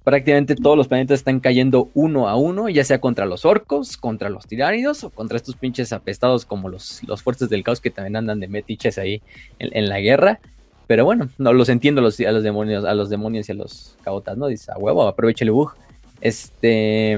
Prácticamente 0.06 0.56
todos 0.56 0.77
los 0.77 0.88
planetas 0.88 1.18
están 1.18 1.40
cayendo 1.40 1.90
uno 1.95 2.30
a 2.30 2.36
uno, 2.36 2.69
ya 2.69 2.84
sea 2.84 3.02
contra 3.02 3.26
los 3.26 3.44
orcos, 3.44 3.98
contra 3.98 4.30
los 4.30 4.45
tiránidos 4.45 5.03
o 5.03 5.10
contra 5.10 5.36
estos 5.36 5.56
pinches 5.56 5.91
apestados 5.94 6.45
como 6.45 6.69
los, 6.69 7.02
los 7.07 7.23
fuertes 7.23 7.49
del 7.49 7.64
caos 7.64 7.82
que 7.82 7.90
también 7.90 8.15
andan 8.15 8.40
de 8.40 8.48
metiches 8.48 8.99
ahí 8.99 9.23
en, 9.57 9.90
la 9.90 9.99
guerra. 10.02 10.40
Pero 10.86 11.06
bueno, 11.06 11.30
no 11.40 11.53
los 11.53 11.69
entiendo 11.69 12.02
a 12.02 12.03
los, 12.03 12.18
demonios, 12.18 12.86
a 12.86 12.94
los 12.94 13.10
demonios 13.10 13.49
y 13.49 13.53
a 13.53 13.56
los 13.56 13.98
caotas, 14.03 14.38
¿no? 14.38 14.45
Dice, 14.45 14.72
a 14.72 14.77
huevo, 14.77 15.07
aproveche 15.07 15.44
el 15.44 15.49
bug. 15.49 15.73
Este. 16.22 17.18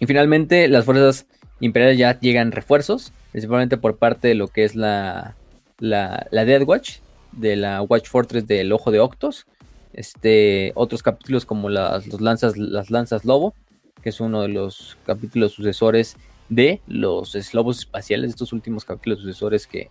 Y 0.00 0.06
finalmente, 0.06 0.68
las 0.68 0.86
fuerzas 0.86 1.26
imperiales 1.60 1.98
ya 1.98 2.18
llegan 2.18 2.52
refuerzos, 2.52 3.12
principalmente 3.32 3.76
por 3.76 3.98
parte 3.98 4.28
de 4.28 4.34
lo 4.34 4.48
que 4.48 4.64
es 4.64 4.76
la, 4.76 5.36
la, 5.78 6.26
la 6.30 6.44
Dead 6.46 6.62
Watch, 6.62 7.00
de 7.32 7.56
la 7.56 7.82
Watch 7.82 8.08
Fortress 8.08 8.46
del 8.46 8.72
Ojo 8.72 8.90
de 8.90 9.00
Octos. 9.00 9.46
Este, 9.96 10.72
otros 10.74 11.02
capítulos 11.02 11.46
como 11.46 11.70
las, 11.70 12.06
lanzas, 12.20 12.56
las 12.56 12.90
lanzas 12.90 13.24
lobo, 13.24 13.54
que 14.02 14.10
es 14.10 14.20
uno 14.20 14.42
de 14.42 14.48
los 14.48 14.96
capítulos 15.06 15.52
sucesores 15.52 16.16
de 16.50 16.80
los 16.86 17.34
lobos 17.54 17.78
espaciales, 17.78 18.30
estos 18.30 18.52
últimos 18.52 18.84
capítulos 18.84 19.20
sucesores 19.20 19.66
que 19.66 19.90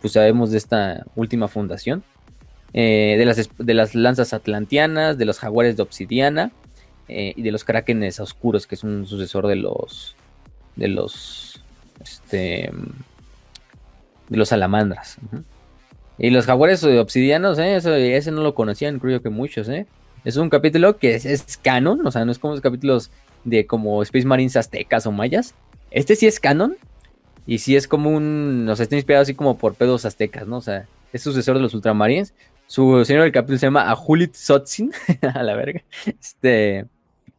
pues, 0.00 0.12
sabemos 0.12 0.50
de 0.50 0.58
esta 0.58 1.06
última 1.14 1.48
fundación. 1.48 2.02
Eh, 2.76 3.14
de, 3.16 3.24
las, 3.24 3.48
de 3.56 3.74
las 3.74 3.94
lanzas 3.94 4.34
atlantianas, 4.34 5.16
de 5.16 5.24
los 5.24 5.38
jaguares 5.38 5.76
de 5.76 5.82
obsidiana, 5.84 6.50
eh, 7.06 7.34
y 7.36 7.42
de 7.42 7.52
los 7.52 7.64
Krakenes 7.64 8.18
oscuros, 8.18 8.66
que 8.66 8.74
es 8.74 8.82
un 8.82 9.06
sucesor 9.06 9.46
de 9.46 9.56
los. 9.56 10.16
de 10.74 10.88
los. 10.88 11.62
Este. 12.02 12.70
de 14.28 14.36
los 14.36 14.48
salamandras. 14.48 15.18
Y 16.18 16.30
los 16.30 16.46
jaguares 16.46 16.84
obsidianos, 16.84 17.58
¿eh? 17.58 17.76
ese 17.76 18.30
no 18.30 18.42
lo 18.42 18.54
conocían, 18.54 18.98
creo 18.98 19.20
que 19.20 19.30
muchos, 19.30 19.68
¿eh? 19.68 19.86
Es 20.24 20.36
un 20.36 20.48
capítulo 20.48 20.96
que 20.96 21.14
es, 21.14 21.58
canon, 21.62 22.06
o 22.06 22.10
sea, 22.10 22.24
no 22.24 22.32
es 22.32 22.38
como 22.38 22.54
los 22.54 22.62
capítulos 22.62 23.10
de 23.44 23.66
como 23.66 24.02
Space 24.02 24.26
Marines 24.26 24.56
aztecas 24.56 25.06
o 25.06 25.12
mayas. 25.12 25.54
Este 25.90 26.16
sí 26.16 26.26
es 26.26 26.40
canon. 26.40 26.76
Y 27.46 27.58
sí 27.58 27.76
es 27.76 27.86
como 27.86 28.10
un. 28.10 28.66
O 28.70 28.74
sea, 28.74 28.84
está 28.84 28.96
inspirado 28.96 29.22
así 29.22 29.34
como 29.34 29.58
por 29.58 29.74
pedos 29.74 30.06
aztecas, 30.06 30.46
¿no? 30.46 30.56
O 30.56 30.60
sea, 30.62 30.88
es 31.12 31.22
sucesor 31.22 31.56
de 31.56 31.62
los 31.62 31.74
Ultramarines. 31.74 32.32
Su 32.66 33.04
señor 33.04 33.24
del 33.24 33.32
capítulo 33.32 33.58
se 33.58 33.66
llama 33.66 33.90
Ahulit 33.90 34.34
Sotzin. 34.34 34.92
a 35.34 35.42
la 35.42 35.54
verga. 35.54 35.82
Este. 36.06 36.86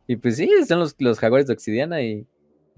Y 0.06 0.18
pues 0.18 0.38
sí, 0.38 0.48
son 0.68 0.80
los, 0.80 0.96
los 1.00 1.18
jaguares 1.18 1.48
de 1.48 1.54
Obsidiana 1.54 2.04
y, 2.04 2.28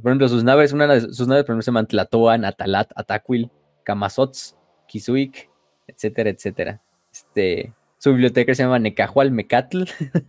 por 0.02 0.12
ejemplo, 0.12 0.30
sus 0.30 0.46
naves, 0.46 0.72
una 0.72 0.88
de 0.88 1.02
sus 1.14 1.28
naves, 1.28 1.44
por 1.44 1.52
ejemplo, 1.52 1.62
se 1.64 1.72
llaman 1.72 1.88
Tlatoan, 1.88 2.46
Atalat, 2.46 2.92
Ataquil, 2.96 3.52
Kamazots, 3.84 4.56
Kisuik, 4.88 5.50
etcétera, 5.88 6.30
etcétera. 6.30 6.82
Este, 7.12 7.72
su 7.98 8.12
biblioteca 8.12 8.54
se 8.54 8.64
llama 8.64 8.80
Necajual 8.80 9.32
Mecatl. 9.32 9.84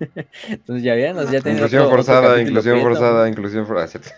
Entonces 0.49 0.83
ya 0.83 0.95
vieron, 0.95 1.31
ya 1.31 1.39
Inclusión 1.39 1.91
forzada, 1.91 2.41
inclusión 2.41 2.81
forzada, 2.81 3.29
inclusión 3.29 3.67
forzada. 3.69 4.15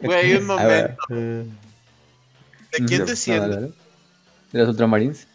Güey, 0.00 0.36
un 0.36 0.46
momento. 0.46 0.96
¿De 1.08 2.84
quién 2.86 3.06
desciende? 3.06 3.72
de 4.52 4.58
los 4.58 4.68
Ultramarines. 4.70 5.26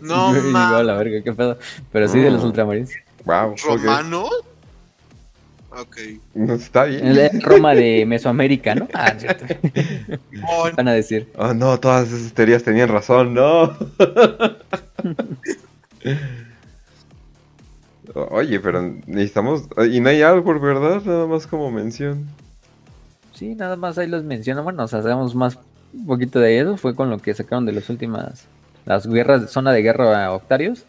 No, 0.00 0.32
mames. 0.50 0.86
la 0.86 0.94
verga, 0.94 1.22
qué 1.22 1.32
pedo. 1.32 1.58
Pero 1.92 2.08
sí, 2.08 2.20
de 2.20 2.30
los 2.30 2.42
Ultramarines. 2.44 2.94
Wow. 3.24 3.54
¿Romano? 3.64 4.28
Ok. 5.80 5.96
Está 6.50 6.84
bien. 6.84 7.06
Es 7.06 7.42
Roma 7.42 7.74
de 7.74 8.06
Mesoamérica, 8.06 8.74
¿no? 8.74 8.88
Ah, 8.94 9.12
cierto. 9.16 9.44
Van 10.76 10.88
a 10.88 10.92
decir. 10.92 11.28
Oh, 11.36 11.52
no, 11.52 11.78
todas 11.80 12.12
esas 12.12 12.32
teorías 12.32 12.62
tenían 12.62 12.88
razón, 12.88 13.34
no. 13.34 13.76
Oye, 18.30 18.60
pero 18.60 18.82
necesitamos. 19.06 19.64
Y 19.90 20.00
no 20.00 20.10
hay 20.10 20.22
algo, 20.22 20.60
¿verdad? 20.60 21.02
Nada 21.04 21.26
más 21.26 21.46
como 21.46 21.70
mención. 21.70 22.26
Sí, 23.32 23.54
nada 23.54 23.76
más 23.76 23.98
ahí 23.98 24.06
los 24.06 24.22
menciono. 24.22 24.62
Bueno, 24.62 24.84
o 24.84 24.88
sea, 24.88 25.00
más 25.02 25.58
un 25.92 26.06
poquito 26.06 26.38
de 26.38 26.60
eso. 26.60 26.76
Fue 26.76 26.94
con 26.94 27.10
lo 27.10 27.18
que 27.18 27.34
sacaron 27.34 27.66
de 27.66 27.72
las 27.72 27.90
últimas. 27.90 28.46
Las 28.86 29.06
guerras, 29.06 29.50
zona 29.50 29.72
de 29.72 29.82
guerra 29.82 30.26
a 30.26 30.32
Octarios 30.32 30.84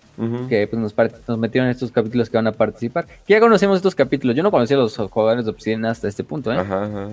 que 0.49 0.67
pues, 0.67 0.81
nos, 0.81 1.37
metieron 1.37 1.67
en 1.67 1.71
estos 1.71 1.91
capítulos 1.91 2.29
que 2.29 2.37
van 2.37 2.47
a 2.47 2.51
participar. 2.51 3.05
ya 3.27 3.39
conocemos 3.39 3.77
estos 3.77 3.95
capítulos. 3.95 4.35
Yo 4.35 4.43
no 4.43 4.51
conocía 4.51 4.77
a 4.77 4.79
los 4.79 4.95
jugadores 4.95 5.45
de 5.45 5.51
Obsidian 5.51 5.85
hasta 5.85 6.07
este 6.07 6.23
punto, 6.23 6.53
¿eh? 6.53 6.63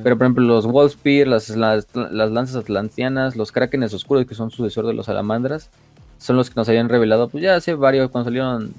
Pero 0.03 0.17
por 0.17 0.27
ejemplo, 0.27 0.45
los 0.45 0.67
Wallspear, 0.67 1.27
las, 1.27 1.51
las, 1.51 1.87
lanzas 1.95 2.57
atlantianas, 2.57 3.37
los 3.37 3.53
Krakenes 3.53 3.93
oscuros, 3.95 4.27
que 4.27 4.35
son 4.35 4.51
sucesor 4.51 4.87
de 4.87 4.95
los 4.95 5.07
salamandras, 5.07 5.71
son 6.19 6.37
los 6.37 6.51
que 6.51 6.55
nos 6.57 6.69
habían 6.69 6.89
revelado, 6.89 7.29
pues 7.29 7.43
ya 7.43 7.57
hace 7.57 7.75
varios, 7.75 8.11
cuando 8.11 8.31
salieron 8.31 8.73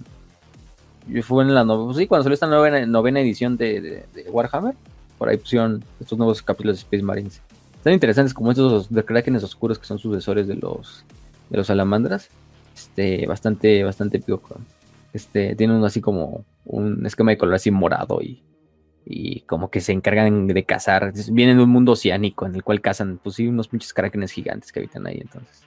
fue 1.22 1.44
en 1.44 1.54
la 1.54 1.66
pues 1.66 1.98
sí, 1.98 2.08
cuando 2.08 2.24
salió 2.24 2.34
esta 2.34 2.48
novena, 2.48 2.86
novena 2.86 3.20
edición 3.20 3.58
de, 3.58 4.06
Warhammer, 4.30 4.76
por 5.18 5.30
ahí 5.30 5.38
pusieron 5.38 5.84
estos 6.00 6.18
nuevos 6.18 6.42
capítulos 6.42 6.78
de 6.78 6.82
Space 6.84 7.04
Marines. 7.04 7.42
Están 7.76 7.94
interesantes 7.94 8.34
como 8.34 8.52
estos 8.52 8.90
de 8.90 9.04
Krakenes 9.04 9.44
oscuros 9.44 9.78
que 9.78 9.86
son 9.86 10.00
sucesores 10.00 10.48
de 10.48 10.56
los 10.56 11.04
de 11.50 11.58
los 11.58 11.68
salamandras. 11.68 12.30
Este, 12.74 13.26
bastante, 13.28 13.84
bastante 13.84 14.20
piojo. 14.20 14.56
Este, 15.14 15.56
tiene 15.56 15.76
uno 15.76 15.86
así 15.86 16.02
como 16.02 16.46
un 16.66 17.06
esquema 17.06 17.32
de 17.32 17.38
color 17.38 17.56
así 17.56 17.70
morado 17.70 18.22
y, 18.22 18.42
y 19.06 19.42
como 19.42 19.70
que 19.70 19.82
se 19.82 19.92
encargan 19.92 20.48
de 20.48 20.64
cazar. 20.64 21.14
Vienen 21.32 21.58
de 21.58 21.64
un 21.64 21.70
mundo 21.70 21.94
oceánico 21.94 22.46
en 22.46 22.56
el 22.56 22.64
cual 22.64 22.82
cazan, 22.82 23.20
pues 23.22 23.36
sí, 23.36 23.48
unos 23.48 23.68
pinches 23.68 23.94
krakenes 23.94 24.32
gigantes 24.32 24.72
que 24.72 24.80
habitan 24.80 25.06
ahí. 25.08 25.20
Entonces, 25.22 25.62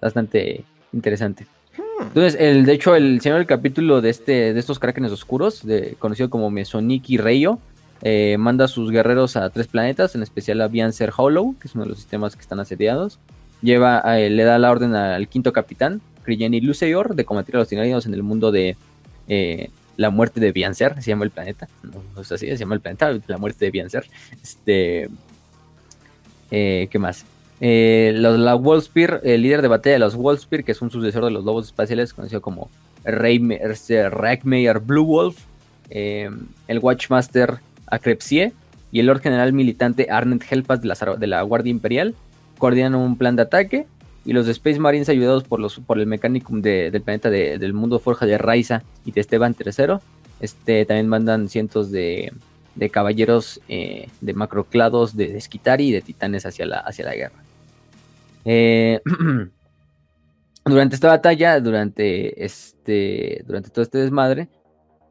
bastante 0.00 0.64
interesante. 0.92 1.46
Hmm. 1.76 2.02
Entonces, 2.08 2.36
el, 2.40 2.66
de 2.66 2.72
hecho, 2.72 2.94
el 2.94 3.20
señor 3.20 3.38
del 3.38 3.46
capítulo 3.46 4.00
de 4.00 4.10
este, 4.10 4.52
de 4.52 4.60
estos 4.60 4.78
krakenes 4.78 5.12
oscuros, 5.12 5.64
de, 5.64 5.96
conocido 5.98 6.30
como 6.30 6.50
Mesoniki 6.50 7.16
Reyo, 7.16 7.58
eh, 8.02 8.36
manda 8.38 8.64
a 8.64 8.68
sus 8.68 8.90
guerreros 8.90 9.36
a 9.36 9.50
tres 9.50 9.66
planetas, 9.66 10.14
en 10.14 10.22
especial 10.22 10.60
a 10.62 10.68
Biancer 10.68 11.12
Hollow, 11.16 11.56
que 11.58 11.68
es 11.68 11.74
uno 11.74 11.84
de 11.84 11.90
los 11.90 11.98
sistemas 11.98 12.34
que 12.34 12.42
están 12.42 12.60
asediados. 12.60 13.18
Lleva, 13.62 14.02
le 14.16 14.42
da 14.42 14.58
la 14.58 14.70
orden 14.70 14.94
al 14.94 15.28
quinto 15.28 15.52
capitán, 15.52 16.00
Kriyeni 16.30 16.60
Luceyor, 16.60 17.16
de 17.16 17.24
combatir 17.24 17.56
a 17.56 17.58
los 17.58 17.68
tiranidos 17.68 18.06
en 18.06 18.14
el 18.14 18.22
mundo 18.22 18.52
de 18.52 18.76
eh, 19.26 19.70
la 19.96 20.10
muerte 20.10 20.38
de 20.38 20.52
Biancer, 20.52 21.02
se 21.02 21.10
llama 21.10 21.24
el 21.24 21.32
planeta. 21.32 21.68
No, 21.82 22.22
es 22.22 22.30
así, 22.30 22.46
se 22.46 22.56
llama 22.56 22.76
el 22.76 22.80
planeta, 22.80 23.10
la 23.26 23.36
muerte 23.36 23.64
de 23.64 23.72
Biancer. 23.72 24.06
Este, 24.40 25.08
eh, 26.52 26.86
¿Qué 26.88 26.98
más? 27.00 27.26
Eh, 27.60 28.12
la 28.14 28.54
Wallspear, 28.54 29.22
el 29.24 29.42
líder 29.42 29.60
de 29.60 29.68
batalla 29.68 29.94
de 29.94 29.98
los 29.98 30.14
Wallspear, 30.14 30.62
que 30.62 30.70
es 30.70 30.80
un 30.80 30.90
sucesor 30.92 31.24
de 31.24 31.32
los 31.32 31.44
lobos 31.44 31.66
espaciales, 31.66 32.14
conocido 32.14 32.40
como 32.40 32.70
este, 33.04 34.08
Rackmeyer 34.08 34.78
Blue 34.78 35.04
Wolf, 35.04 35.36
el 35.90 36.78
Watchmaster 36.80 37.58
Akrepsie 37.86 38.52
y 38.92 39.00
el 39.00 39.06
Lord 39.06 39.20
General 39.20 39.52
militante 39.52 40.06
Arnett 40.08 40.44
Helpas 40.48 40.80
de 40.80 40.86
la, 40.86 41.16
de 41.18 41.26
la 41.26 41.42
Guardia 41.42 41.72
Imperial 41.72 42.14
coordinan 42.58 42.94
un 42.94 43.18
plan 43.18 43.34
de 43.34 43.42
ataque 43.42 43.86
y 44.30 44.32
los 44.32 44.46
Space 44.46 44.78
Marines 44.78 45.08
ayudados 45.08 45.42
por 45.42 45.58
los 45.58 45.80
por 45.80 45.98
el 45.98 46.06
mecánico 46.06 46.52
del 46.54 47.02
planeta 47.02 47.30
del 47.30 47.72
mundo 47.72 47.98
Forja 47.98 48.26
de 48.26 48.38
Raiza 48.38 48.84
y 49.04 49.10
de 49.10 49.22
Esteban 49.22 49.56
III, 49.58 49.94
este, 50.38 50.84
también 50.84 51.08
mandan 51.08 51.48
cientos 51.48 51.90
de, 51.90 52.32
caballeros 52.92 53.60
eh, 53.68 54.06
de 54.20 54.32
macroclados 54.34 55.16
de, 55.16 55.32
de 55.32 55.82
y 55.82 55.90
de 55.90 56.00
titanes 56.00 56.46
hacia 56.46 56.64
la, 56.64 56.78
hacia 56.78 57.06
la 57.06 57.14
guerra. 57.16 57.42
Eh, 58.44 59.00
durante 60.64 60.94
esta 60.94 61.08
batalla, 61.08 61.58
durante 61.58 62.44
este, 62.44 63.42
durante 63.48 63.70
todo 63.70 63.82
este 63.82 63.98
desmadre, 63.98 64.46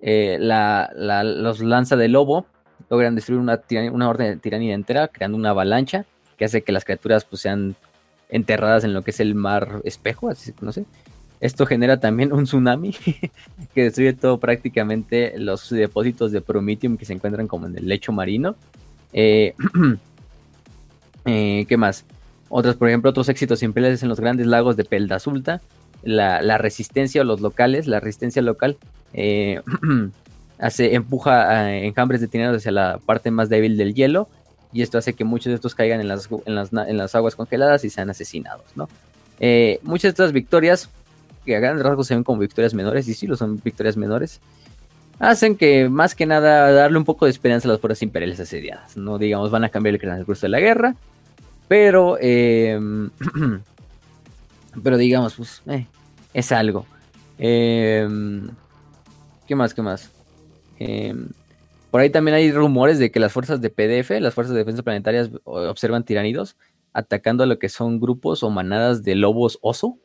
eh, 0.01 0.37
los 0.39 1.59
lanza 1.59 1.97
de 1.97 2.07
lobo 2.07 2.45
logran 2.89 3.15
destruir 3.15 3.41
una, 3.41 3.61
una 3.91 4.07
orden 4.07 4.35
de 4.35 4.37
tiranía 4.37 4.75
entera, 4.75 5.09
creando 5.09 5.37
una 5.37 5.49
avalancha 5.49 6.05
que 6.37 6.45
hace 6.45 6.61
que 6.61 6.71
las 6.71 6.85
criaturas 6.85 7.25
pues, 7.25 7.41
sean 7.41 7.75
enterradas 8.29 8.83
en 8.83 8.93
lo 8.93 9.03
que 9.03 9.11
es 9.11 9.19
el 9.19 9.35
mar 9.35 9.81
espejo, 9.83 10.29
así 10.29 10.45
se 10.45 10.53
conoce. 10.53 10.85
Esto 11.41 11.65
genera 11.65 11.99
también 11.99 12.33
un 12.33 12.43
tsunami 12.43 12.93
que 13.73 13.83
destruye 13.83 14.13
todo 14.13 14.39
prácticamente 14.39 15.33
los 15.37 15.69
depósitos 15.69 16.31
de 16.31 16.41
Prometium 16.41 16.97
que 16.97 17.05
se 17.05 17.13
encuentran 17.13 17.47
como 17.47 17.65
en 17.67 17.77
el 17.77 17.87
lecho 17.87 18.11
marino. 18.11 18.55
Eh, 19.13 19.53
eh, 21.25 21.65
¿Qué 21.67 21.77
más? 21.77 22.05
Otros, 22.49 22.75
por 22.75 22.89
ejemplo, 22.89 23.09
otros 23.11 23.29
éxitos 23.29 23.63
imperiales 23.63 24.03
en 24.03 24.09
los 24.09 24.19
grandes 24.19 24.47
lagos 24.47 24.75
de 24.75 24.85
Peldazulta. 24.85 25.61
La, 26.03 26.41
la 26.41 26.57
resistencia 26.57 27.21
o 27.21 27.25
los 27.25 27.41
locales, 27.41 27.85
la 27.85 27.99
resistencia 27.99 28.41
local, 28.41 28.77
eh, 29.13 29.61
hace, 30.59 30.95
empuja 30.95 31.73
enjambres 31.73 32.21
de 32.21 32.27
tiranos 32.27 32.57
hacia 32.57 32.71
la 32.71 32.99
parte 33.05 33.31
más 33.31 33.49
débil 33.49 33.77
del 33.77 33.93
hielo 33.93 34.29
y 34.71 34.81
esto 34.81 34.97
hace 34.97 35.13
que 35.13 35.23
muchos 35.23 35.51
de 35.51 35.55
estos 35.55 35.75
caigan 35.75 35.99
en 36.01 36.07
las, 36.07 36.29
en 36.45 36.97
las, 36.97 37.15
aguas 37.15 37.35
congeladas 37.35 37.83
y 37.85 37.89
sean 37.89 38.09
asesinados, 38.09 38.65
¿no? 38.75 38.87
Eh, 39.39 39.79
muchas 39.83 40.03
de 40.03 40.09
estas 40.09 40.31
victorias, 40.31 40.89
que 41.45 41.55
a 41.55 41.59
grandes 41.59 41.85
rasgos 41.85 42.07
se 42.07 42.13
ven 42.13 42.23
como 42.23 42.39
victorias 42.39 42.73
menores, 42.73 43.07
y 43.07 43.13
sí 43.13 43.25
lo 43.25 43.35
son 43.35 43.59
victorias 43.63 43.97
menores, 43.97 44.41
hacen 45.17 45.55
que 45.55 45.89
más 45.89 46.13
que 46.13 46.25
nada 46.25 46.71
darle 46.71 46.97
un 46.97 47.05
poco 47.05 47.25
de 47.25 47.31
esperanza 47.31 47.67
a 47.67 47.71
las 47.71 47.81
fuerzas 47.81 48.03
imperiales 48.03 48.39
asediadas, 48.39 48.95
¿no? 48.95 49.17
Digamos, 49.17 49.49
van 49.49 49.63
a 49.63 49.69
cambiar 49.69 49.95
el 49.95 50.25
curso 50.25 50.45
de 50.45 50.49
la 50.49 50.59
guerra, 50.59 50.95
pero, 51.67 52.17
em, 52.19 53.09
pero 54.83 54.97
digamos, 54.97 55.35
pues, 55.35 55.61
eh, 55.67 55.87
es 56.33 56.51
algo. 56.51 56.85
Em, 57.37 58.49
¿Qué 59.47 59.55
más? 59.55 59.73
¿Qué 59.73 59.81
más? 59.81 60.11
Por 61.91 62.01
ahí 62.01 62.09
también 62.09 62.35
hay 62.35 62.51
rumores 62.51 62.99
de 62.99 63.11
que 63.11 63.19
las 63.19 63.33
fuerzas 63.33 63.61
de 63.61 63.69
PDF, 63.69 64.19
las 64.19 64.33
fuerzas 64.33 64.53
de 64.53 64.59
defensa 64.59 64.83
planetarias, 64.83 65.31
observan 65.43 66.03
tiranidos 66.03 66.55
atacando 66.93 67.43
a 67.43 67.47
lo 67.47 67.59
que 67.59 67.69
son 67.69 67.99
grupos 67.99 68.43
o 68.43 68.49
manadas 68.49 69.03
de 69.03 69.15
lobos 69.15 69.59
oso 69.61 69.97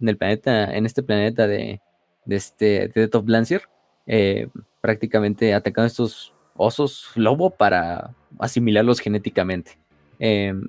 en 0.00 0.08
el 0.08 0.16
planeta, 0.16 0.74
en 0.74 0.86
este 0.86 1.02
planeta 1.02 1.46
de, 1.46 1.80
de 2.24 2.36
este 2.36 2.88
de 2.88 2.92
Death 2.94 3.14
of 3.16 3.28
Lancier, 3.28 3.62
eh, 4.06 4.48
prácticamente 4.80 5.54
atacando 5.54 5.84
a 5.84 5.88
estos 5.88 6.32
osos 6.56 7.10
lobo 7.14 7.50
para 7.50 8.14
asimilarlos 8.38 9.00
genéticamente. 9.00 9.78
Em, 10.18 10.68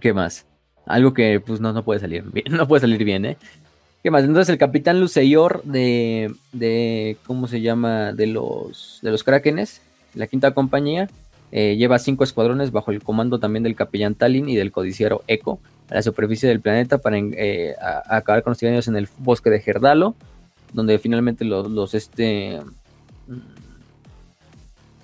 ¿Qué 0.00 0.12
más? 0.12 0.46
Algo 0.86 1.12
que 1.14 1.40
pues 1.40 1.60
no, 1.60 1.72
no 1.72 1.84
puede 1.84 2.00
salir 2.00 2.22
bien, 2.24 2.46
no 2.50 2.68
puede 2.68 2.82
salir 2.82 3.04
bien, 3.04 3.24
¿eh? 3.24 3.38
¿Qué 4.02 4.10
más? 4.10 4.24
Entonces 4.24 4.50
el 4.50 4.58
capitán 4.58 5.00
Luceyor 5.00 5.62
de, 5.64 6.32
de 6.52 7.16
¿cómo 7.26 7.48
se 7.48 7.60
llama? 7.60 8.12
De 8.12 8.26
los, 8.26 9.00
de 9.02 9.10
los 9.10 9.24
Krakenes, 9.24 9.82
la 10.14 10.26
quinta 10.26 10.54
compañía, 10.54 11.08
eh, 11.52 11.76
lleva 11.76 11.98
cinco 11.98 12.24
escuadrones 12.24 12.72
bajo 12.72 12.90
el 12.90 13.02
comando 13.02 13.38
también 13.38 13.62
del 13.62 13.76
capellán 13.76 14.14
Talin 14.14 14.48
y 14.48 14.56
del 14.56 14.72
codiciero 14.72 15.22
Echo 15.28 15.60
a 15.88 15.94
la 15.94 16.02
superficie 16.02 16.48
del 16.48 16.60
planeta 16.60 16.98
para 16.98 17.18
eh, 17.18 17.74
acabar 18.06 18.42
con 18.42 18.50
los 18.50 18.58
tiranios 18.58 18.88
en 18.88 18.96
el 18.96 19.08
bosque 19.18 19.50
de 19.50 19.60
Gerdalo, 19.60 20.16
donde 20.72 20.98
finalmente 20.98 21.44
los, 21.44 21.94
este 21.94 22.60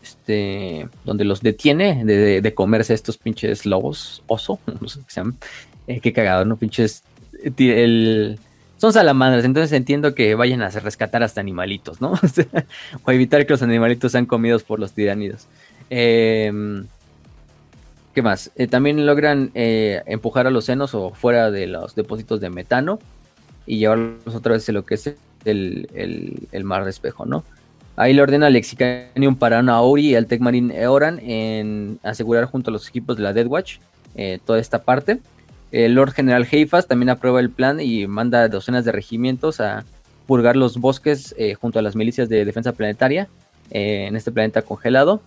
este 0.03 0.89
donde 1.05 1.25
los 1.25 1.43
detiene 1.43 2.05
de, 2.05 2.55
comerse 2.55 2.93
a 2.93 2.97
estos 2.97 3.19
pinches 3.19 3.65
lobos 3.65 4.23
oso, 4.27 4.59
no 4.81 4.89
sé 4.89 5.01
qué 5.01 5.11
se 5.13 5.21
llaman, 5.21 5.37
eh, 5.87 6.01
qué 6.01 6.13
cagado, 6.13 6.45
no 6.45 6.57
pinches 6.57 7.05
el 7.57 8.39
son 8.83 8.93
salamandras, 8.93 9.45
entonces 9.45 9.71
entiendo 9.71 10.13
que 10.13 10.35
vayan 10.35 10.61
a 10.61 10.69
rescatar 10.69 11.23
hasta 11.23 11.41
animalitos, 11.41 12.01
¿no? 12.01 12.15
o 13.05 13.11
evitar 13.13 13.47
que 13.47 13.53
los 13.53 13.63
animalitos 13.63 14.11
sean 14.11 14.27
comidos 14.27 14.65
por 14.65 14.81
los 14.81 14.91
tiránidos. 14.91 15.47
Em, 15.89 16.89
¿Qué 18.13 18.23
más? 18.23 18.51
Eh, 18.57 18.67
también 18.67 19.07
logran 19.07 19.53
eh, 19.55 20.03
empujar 20.07 20.49
a 20.49 20.51
los 20.51 20.65
senos 20.65 20.97
o 20.97 21.11
fuera 21.11 21.53
de 21.53 21.69
los 21.69 21.95
depósitos 21.95 22.41
de 22.41 22.51
metano 22.51 22.99
y 23.67 23.79
llevarlos 23.79 24.35
otra 24.35 24.55
vez 24.55 24.69
a 24.69 24.73
lo 24.73 24.85
que 24.85 24.97
es 24.97 25.15
el, 25.45 26.65
mar 26.65 26.83
de 26.83 26.91
espejo, 26.91 27.25
¿no? 27.25 27.45
Ahí 27.95 28.13
le 28.13 28.21
ordena 28.21 28.49
al 28.49 28.53
Lexicanium 28.53 29.37
para 29.37 29.63
Naori 29.63 30.09
y 30.09 30.15
al 30.17 30.27
Tech 30.27 30.41
Marine 30.41 30.77
Eoran 30.77 31.21
en 31.21 32.01
asegurar 32.03 32.47
junto 32.47 32.71
a 32.71 32.73
los 32.73 32.89
equipos 32.89 33.17
de 33.17 33.23
la 33.23 33.33
Dead 33.33 33.47
Watch 33.47 33.77
eh, 34.17 34.41
toda 34.45 34.59
esta 34.59 34.83
parte. 34.83 35.21
El 35.73 35.95
Lord 35.95 36.13
General 36.13 36.47
Heifas 36.49 36.87
también 36.87 37.09
aprueba 37.09 37.41
el 37.41 37.51
plan 37.51 37.81
y 37.81 38.07
manda 38.07 38.47
docenas 38.49 38.85
de 38.85 38.93
regimientos 38.93 39.59
a 39.61 39.85
purgar 40.27 40.55
los 40.55 40.77
bosques 40.77 41.35
eh, 41.39 41.55
junto 41.55 41.79
a 41.79 41.83
las 41.83 41.97
milicias 41.97 42.29
de 42.29 42.45
defensa 42.45 42.73
planetaria 42.73 43.29
eh, 43.71 44.05
en 44.07 44.15
este 44.15 44.31
planeta 44.31 44.61
congelado. 44.63 45.23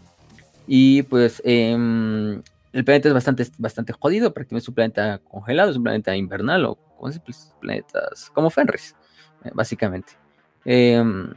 Y 0.68 1.02
pues 1.04 1.42
em, 1.46 2.44
el 2.74 2.86
planeta 2.86 3.08
es 3.08 3.14
bastante, 3.14 3.48
bastante 3.58 3.94
jodido, 3.94 4.34
prácticamente 4.34 4.64
es 4.64 4.70
un 4.70 4.76
planeta 4.76 5.20
congelado, 5.30 5.72
es 5.72 5.78
un 5.78 5.84
planeta 5.84 6.16
invernal 6.16 6.66
o 6.66 6.78
pues, 7.00 7.52
planetas 7.60 8.30
como 8.32 8.52
Fenris, 8.52 8.96
eh, 9.44 9.52
básicamente. 9.54 10.14
Em, 10.64 11.34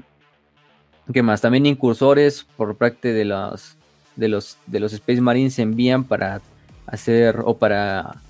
¿Qué 1.10 1.22
más? 1.22 1.40
También 1.40 1.64
incursores 1.64 2.44
por 2.44 2.76
parte 2.76 3.14
de 3.14 3.24
los, 3.24 3.78
de 4.16 4.28
los, 4.28 4.58
de 4.66 4.80
los 4.80 4.92
Space 4.92 5.22
Marines 5.22 5.54
se 5.54 5.62
envían 5.62 6.04
para 6.04 6.42
hacer 6.86 7.40
o 7.44 7.56
para 7.56 8.20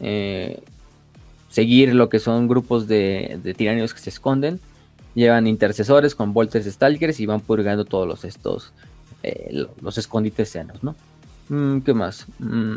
eh, 0.00 0.62
seguir 1.48 1.94
lo 1.94 2.08
que 2.08 2.18
son 2.18 2.48
grupos 2.48 2.88
de, 2.88 3.38
de 3.42 3.54
tiranios 3.54 3.94
que 3.94 4.00
se 4.00 4.10
esconden. 4.10 4.60
Llevan 5.14 5.46
intercesores 5.46 6.14
con 6.14 6.32
volters 6.32 6.66
stalkers 6.66 7.20
y 7.20 7.26
van 7.26 7.40
purgando 7.40 7.84
todos 7.84 8.06
los 8.06 8.24
estos 8.24 8.72
eh, 9.22 9.66
los 9.82 9.98
escondites 9.98 10.48
senos, 10.48 10.82
¿no? 10.82 10.94
Mm, 11.48 11.80
¿Qué 11.80 11.92
más? 11.92 12.26
Mm. 12.38 12.76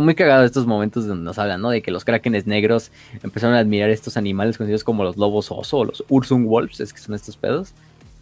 muy 0.00 0.14
cagado 0.14 0.44
estos 0.44 0.66
momentos 0.66 1.06
donde 1.06 1.24
nos 1.24 1.38
hablan, 1.38 1.60
¿no? 1.60 1.70
De 1.70 1.82
que 1.82 1.90
los 1.90 2.04
krakenes 2.04 2.46
negros 2.46 2.92
empezaron 3.22 3.56
a 3.56 3.58
admirar 3.58 3.90
estos 3.90 4.16
animales 4.16 4.56
conocidos 4.56 4.84
como 4.84 5.02
los 5.02 5.16
lobos 5.16 5.50
oso 5.50 5.78
o 5.78 5.84
los 5.84 6.04
ursung 6.08 6.46
wolves, 6.46 6.80
es 6.80 6.92
que 6.92 7.00
son 7.00 7.14
estos 7.16 7.36
pedos. 7.36 7.72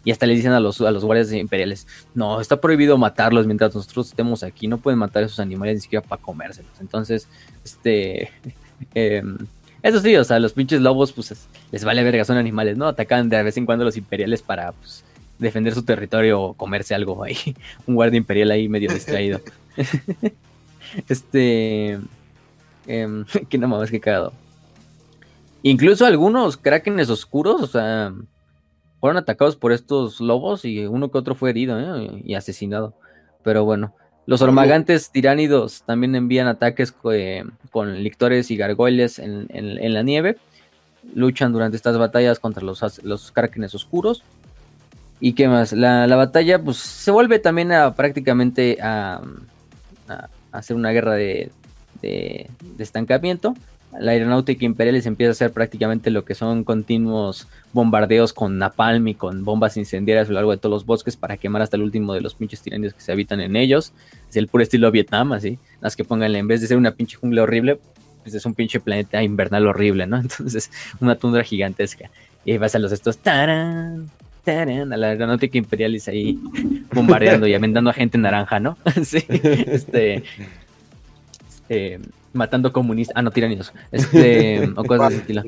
Y 0.05 0.11
hasta 0.11 0.27
le 0.27 0.35
dicen 0.35 0.51
a 0.51 0.59
los, 0.59 0.79
a 0.81 0.91
los 0.91 1.03
guardias 1.03 1.33
imperiales, 1.33 1.87
no, 2.13 2.39
está 2.39 2.61
prohibido 2.61 2.97
matarlos 2.97 3.47
mientras 3.47 3.73
nosotros 3.75 4.09
estemos 4.09 4.43
aquí, 4.43 4.67
no 4.67 4.77
pueden 4.77 4.99
matar 4.99 5.23
a 5.23 5.25
esos 5.25 5.39
animales 5.39 5.75
ni 5.75 5.81
siquiera 5.81 6.05
para 6.07 6.21
comérselos. 6.21 6.71
Entonces, 6.79 7.27
este, 7.63 8.29
em, 8.93 9.37
Eso 9.81 9.99
sí, 9.99 10.15
o 10.15 10.23
sea, 10.23 10.39
los 10.39 10.53
pinches 10.53 10.79
lobos, 10.79 11.11
pues 11.11 11.33
les 11.71 11.83
vale 11.83 12.03
verga, 12.03 12.23
son 12.23 12.37
animales, 12.37 12.77
¿no? 12.77 12.87
Atacan 12.87 13.29
de 13.29 13.43
vez 13.43 13.57
en 13.57 13.65
cuando 13.65 13.83
los 13.83 13.97
imperiales 13.97 14.43
para 14.43 14.71
pues, 14.71 15.03
defender 15.39 15.73
su 15.73 15.83
territorio 15.83 16.41
o 16.41 16.53
comerse 16.53 16.95
algo 16.95 17.23
ahí. 17.23 17.37
Un 17.87 17.95
guardia 17.95 18.17
imperial 18.17 18.51
ahí 18.51 18.69
medio 18.69 18.93
distraído. 18.93 19.41
este. 21.09 21.99
Eh, 22.87 23.23
que 23.49 23.57
no 23.57 23.67
mames, 23.67 23.89
que 23.89 23.99
cagado. 23.99 24.33
Incluso 25.63 26.05
algunos 26.05 26.57
krakens 26.57 27.09
oscuros, 27.09 27.59
o 27.59 27.67
sea, 27.67 28.13
fueron 29.05 29.21
atacados 29.21 29.55
por 29.55 29.71
estos 29.71 30.19
lobos 30.19 30.65
y 30.65 30.83
uno 30.87 31.11
que 31.11 31.19
otro 31.19 31.35
fue 31.35 31.51
herido 31.51 31.79
¿eh? 31.79 32.23
y 32.25 32.33
asesinado. 32.33 32.95
Pero 33.43 33.63
bueno, 33.63 33.93
los 34.25 34.41
ormagantes 34.41 35.11
tiránidos 35.11 35.83
también 35.83 36.15
envían 36.15 36.47
ataques 36.47 36.91
eh, 37.11 37.43
con 37.69 38.01
lictores 38.01 38.49
y 38.49 38.57
gargoyles 38.57 39.19
en, 39.19 39.93
la 39.93 40.01
nieve. 40.01 40.37
Luchan 41.13 41.53
durante 41.53 41.77
estas 41.77 41.99
batallas 41.99 42.39
contra 42.39 42.63
los, 42.63 42.81
los 43.03 43.31
oscuros. 43.75 44.23
¿Y 45.19 45.33
qué 45.33 45.49
más? 45.49 45.71
La, 45.71 46.07
batalla 46.15 46.57
pues 46.57 46.77
se 46.77 47.11
vuelve 47.11 47.37
también 47.37 47.73
a 47.73 47.93
prácticamente 47.93 48.79
a, 48.81 49.21
hacer 50.51 50.75
una 50.75 50.89
guerra 50.89 51.13
de, 51.13 51.51
de 52.01 52.49
estancamiento 52.79 53.53
la 53.99 54.11
aeronáutica 54.11 54.65
imperial 54.65 54.95
empieza 54.95 55.29
a 55.29 55.31
hacer 55.31 55.51
prácticamente 55.51 56.09
lo 56.09 56.25
que 56.25 56.35
son 56.35 56.63
continuos 56.63 57.47
bombardeos 57.73 58.33
con 58.33 58.57
napalm 58.57 59.07
y 59.07 59.15
con 59.15 59.43
bombas 59.43 59.77
incendiarias 59.77 60.27
a 60.27 60.29
lo 60.29 60.35
largo 60.35 60.51
de 60.51 60.57
todos 60.57 60.71
los 60.71 60.85
bosques 60.85 61.15
para 61.15 61.37
quemar 61.37 61.61
hasta 61.61 61.77
el 61.77 61.83
último 61.83 62.13
de 62.13 62.21
los 62.21 62.35
pinches 62.35 62.61
tiranios 62.61 62.93
que 62.93 63.01
se 63.01 63.11
habitan 63.11 63.41
en 63.41 63.55
ellos. 63.55 63.93
Es 64.29 64.35
el 64.37 64.47
puro 64.47 64.63
estilo 64.63 64.91
Vietnam, 64.91 65.33
así. 65.33 65.59
Las 65.81 65.95
que 65.95 66.03
pónganle, 66.03 66.39
en 66.39 66.47
vez 66.47 66.61
de 66.61 66.67
ser 66.67 66.77
una 66.77 66.91
pinche 66.91 67.17
jungla 67.17 67.43
horrible, 67.43 67.79
pues 68.23 68.33
es 68.33 68.45
un 68.45 68.53
pinche 68.53 68.79
planeta 68.79 69.21
invernal 69.21 69.67
horrible, 69.67 70.07
¿no? 70.07 70.17
Entonces, 70.21 70.71
una 70.99 71.15
tundra 71.15 71.43
gigantesca. 71.43 72.09
Y 72.43 72.51
ahí 72.51 72.57
vas 72.57 72.75
a 72.75 72.79
los 72.79 72.91
estos, 72.91 73.17
¡tarán! 73.17 74.09
¡tarán! 74.43 74.93
A 74.93 74.97
la 74.97 75.07
aeronáutica 75.09 75.57
imperial 75.57 75.97
ahí 76.07 76.39
bombardeando 76.93 77.47
y 77.47 77.53
aventando 77.53 77.89
a 77.89 77.93
gente 77.93 78.17
naranja, 78.17 78.59
¿no? 78.59 78.77
sí, 79.03 79.23
este... 79.29 80.23
este 81.49 81.99
matando 82.35 82.71
comunistas. 82.71 83.15
Ah, 83.17 83.21
no, 83.21 83.31
tiranidos. 83.31 83.73
Este, 83.91 84.69
o 84.75 84.83
cosas 84.83 85.09
de 85.09 85.15
ese 85.15 85.21
estilo. 85.21 85.43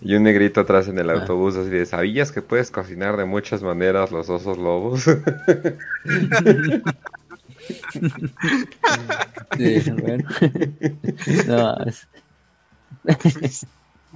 Y 0.00 0.14
un 0.14 0.22
negrito 0.22 0.60
atrás 0.60 0.86
en 0.88 0.98
el 0.98 1.10
autobús 1.10 1.56
así 1.56 1.70
de, 1.70 1.84
¿sabías 1.84 2.30
que 2.30 2.40
puedes 2.40 2.70
cocinar 2.70 3.16
de 3.16 3.24
muchas 3.24 3.62
maneras 3.62 4.12
los 4.12 4.30
osos 4.30 4.56
lobos? 4.56 5.02
sí, 9.56 9.90
bueno. 10.00 10.28
No, 11.46 11.76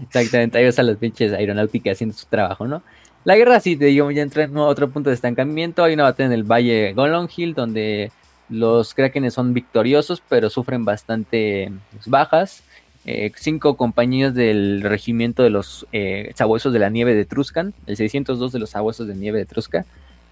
Exactamente, 0.01 0.59
ahí 0.59 0.65
ves 0.65 0.79
a 0.79 0.83
los 0.83 0.97
pinches 0.97 1.33
aeronáuticas 1.33 1.95
haciendo 1.95 2.17
su 2.17 2.27
trabajo, 2.27 2.67
¿no? 2.67 2.83
La 3.25 3.37
guerra 3.37 3.61
sí, 3.61 3.77
te 3.77 3.87
digo, 3.87 4.11
ya 4.11 4.23
entra 4.23 4.45
en 4.45 4.57
otro 4.57 4.91
punto 4.91 5.11
de 5.11 5.15
estancamiento. 5.15 5.85
Hay 5.85 5.95
una 5.95 6.03
batalla 6.05 6.27
en 6.27 6.33
el 6.33 6.45
valle 6.45 6.93
Golong 6.93 7.29
Hill 7.35 7.55
donde 7.55 8.11
los 8.49 8.95
Krakenes 8.95 9.35
son 9.35 9.55
victoriosos, 9.55 10.23
pero 10.29 10.51
sufren 10.51 10.85
bastante 10.85 11.73
pues, 11.93 12.09
bajas. 12.09 12.63
Eh, 13.05 13.33
cinco 13.37 13.77
compañías 13.77 14.33
del 14.33 14.83
regimiento 14.83 15.43
de 15.43 15.51
los 15.51 15.87
eh, 15.93 16.33
sabuesos 16.37 16.73
de 16.73 16.79
la 16.79 16.89
nieve 16.89 17.15
de 17.15 17.25
Truscan, 17.25 17.75
el 17.87 17.97
602 17.97 18.53
de 18.53 18.59
los 18.61 18.71
sabuesos 18.71 19.09
de 19.09 19.17
nieve 19.17 19.39
de 19.39 19.45
Trusca, 19.45 19.85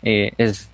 eh, 0.05 0.31
es, 0.39 0.69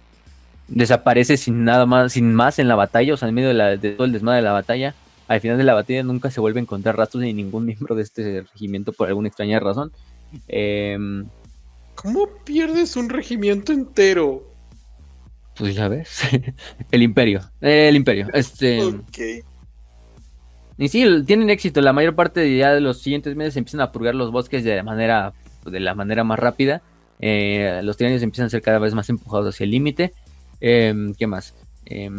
desaparece 0.68 1.38
sin 1.38 1.64
nada 1.64 1.86
más, 1.86 2.12
sin 2.12 2.34
más 2.34 2.58
en 2.58 2.68
la 2.68 2.74
batalla, 2.74 3.14
o 3.14 3.16
sea, 3.16 3.28
en 3.28 3.34
medio 3.34 3.54
de, 3.54 3.78
de, 3.78 3.90
todo 3.92 4.04
el 4.04 4.12
desmadre 4.12 4.36
de 4.36 4.42
la 4.42 4.52
batalla. 4.52 4.94
Al 5.28 5.40
final 5.40 5.56
de 5.56 5.64
la 5.64 5.74
batalla 5.74 6.02
nunca 6.02 6.30
se 6.30 6.40
vuelve 6.40 6.60
a 6.60 6.62
encontrar 6.62 6.96
rastros 6.96 7.22
de 7.22 7.32
ningún 7.32 7.64
miembro 7.64 7.94
de 7.94 8.02
este 8.02 8.42
regimiento 8.42 8.92
por 8.92 9.08
alguna 9.08 9.28
extraña 9.28 9.58
razón. 9.58 9.90
Em, 10.48 11.26
¿Cómo 11.94 12.28
pierdes 12.44 12.96
un 12.96 13.08
regimiento 13.08 13.72
entero? 13.72 14.45
Pues 15.56 15.74
ya 15.74 15.88
ves. 15.88 16.20
el 16.90 17.02
imperio. 17.02 17.40
El 17.60 17.96
imperio. 17.96 18.28
Este. 18.32 18.80
Y 20.78 20.88
sí, 20.88 21.06
tienen 21.24 21.50
éxito. 21.50 21.80
La 21.80 21.92
mayor 21.92 22.14
parte 22.14 22.40
de, 22.40 22.56
ya 22.58 22.74
de 22.74 22.80
los 22.80 23.00
siguientes 23.00 23.34
meses 23.36 23.56
empiezan 23.56 23.80
a 23.80 23.92
purgar 23.92 24.14
los 24.14 24.30
bosques 24.30 24.64
de 24.64 24.82
manera, 24.82 25.32
de 25.64 25.80
la 25.80 25.94
manera 25.94 26.24
más 26.24 26.38
rápida. 26.38 26.82
Eh, 27.18 27.80
los 27.82 27.96
tiranios 27.96 28.22
empiezan 28.22 28.46
a 28.46 28.50
ser 28.50 28.60
cada 28.60 28.78
vez 28.78 28.94
más 28.94 29.08
empujados 29.08 29.54
hacia 29.54 29.64
el 29.64 29.70
límite. 29.70 30.12
Em, 30.60 31.14
¿Qué 31.14 31.26
más? 31.26 31.54
Eh, 31.86 32.10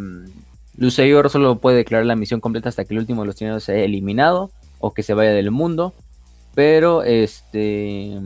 solo 1.28 1.58
puede 1.58 1.76
declarar 1.76 2.06
la 2.06 2.16
misión 2.16 2.40
completa 2.40 2.68
hasta 2.68 2.84
que 2.84 2.94
el 2.94 3.00
último 3.00 3.22
de 3.22 3.26
los 3.26 3.36
tiranios 3.36 3.62
sea 3.62 3.76
eliminado 3.76 4.50
o 4.80 4.92
que 4.92 5.04
se 5.04 5.14
vaya 5.14 5.30
del 5.30 5.52
mundo. 5.52 5.94
Pero 6.54 7.04
este 7.04 8.18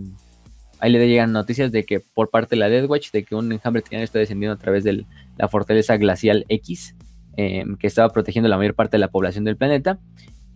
ahí 0.82 0.90
le 0.90 1.08
llegan 1.08 1.30
noticias 1.30 1.70
de 1.70 1.84
que 1.84 2.00
por 2.00 2.28
parte 2.28 2.56
de 2.56 2.56
la 2.56 2.68
Death 2.68 2.90
Watch, 2.90 3.12
de 3.12 3.22
que 3.22 3.36
un 3.36 3.52
enjambre 3.52 3.82
tirano 3.82 4.02
está 4.02 4.18
descendiendo 4.18 4.54
a 4.54 4.58
través 4.58 4.82
de 4.82 5.06
la 5.38 5.46
fortaleza 5.46 5.96
glacial 5.96 6.44
X, 6.48 6.96
em, 7.36 7.76
que 7.76 7.86
estaba 7.86 8.08
protegiendo 8.08 8.48
la 8.48 8.58
mayor 8.58 8.74
parte 8.74 8.96
de 8.96 8.98
la 8.98 9.08
población 9.08 9.44
del 9.44 9.56
planeta. 9.56 10.00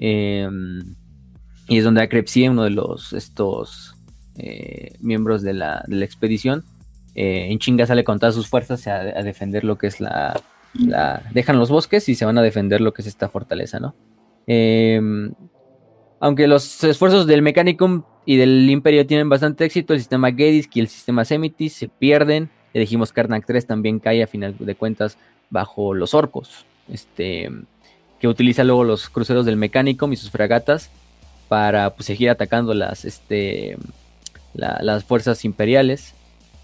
Em, 0.00 0.96
y 1.68 1.78
es 1.78 1.84
donde 1.84 2.02
Akrepsie, 2.02 2.50
uno 2.50 2.64
de 2.64 2.70
los 2.70 3.12
estos 3.12 3.94
eh, 4.36 4.96
miembros 5.00 5.42
de 5.42 5.54
la, 5.54 5.84
expedición, 5.88 6.64
eh, 7.14 7.46
en 7.48 7.60
chinga 7.60 7.86
sale 7.86 8.02
con 8.02 8.18
todas 8.18 8.34
sus 8.34 8.48
fuerzas 8.48 8.84
a, 8.88 9.04
defender 9.22 9.62
lo 9.62 9.78
que 9.78 9.86
es 9.86 10.00
la, 10.00 10.40
la, 10.74 11.22
Dejan 11.34 11.56
los 11.56 11.70
bosques 11.70 12.08
y 12.08 12.16
se 12.16 12.24
van 12.24 12.36
a 12.36 12.42
defender 12.42 12.80
lo 12.80 12.92
que 12.92 13.02
es 13.02 13.08
esta 13.08 13.28
fortaleza, 13.28 13.78
¿no? 13.78 13.94
Em, 14.48 15.32
aunque 16.18 16.48
los 16.48 16.82
esfuerzos 16.82 17.28
del 17.28 17.42
Mechanicum 17.42 18.02
y 18.26 18.36
del 18.36 18.68
Imperio 18.68 19.06
tienen 19.06 19.28
bastante 19.28 19.64
éxito, 19.64 19.94
el 19.94 20.00
sistema 20.00 20.32
Gedis 20.32 20.68
y 20.74 20.80
el 20.80 20.88
sistema 20.88 21.24
Semitis 21.24 21.72
se 21.72 21.88
pierden. 21.88 22.50
Le 22.74 22.80
dijimos 22.80 23.12
Karnak 23.12 23.46
3 23.46 23.66
también 23.66 24.00
cae 24.00 24.22
a 24.22 24.26
final 24.26 24.56
de 24.58 24.74
cuentas 24.74 25.16
bajo 25.48 25.94
los 25.94 26.12
orcos. 26.12 26.66
Este, 26.88 27.48
que 28.20 28.28
utiliza 28.28 28.64
luego 28.64 28.84
los 28.84 29.08
cruceros 29.08 29.46
del 29.46 29.56
Mechanicum 29.56 30.12
y 30.12 30.16
sus 30.16 30.30
fragatas 30.30 30.90
para 31.48 31.94
pues, 31.94 32.06
seguir 32.06 32.28
atacando 32.30 32.74
las, 32.74 33.04
este, 33.04 33.78
las 34.54 35.04
fuerzas 35.04 35.44
imperiales. 35.44 36.12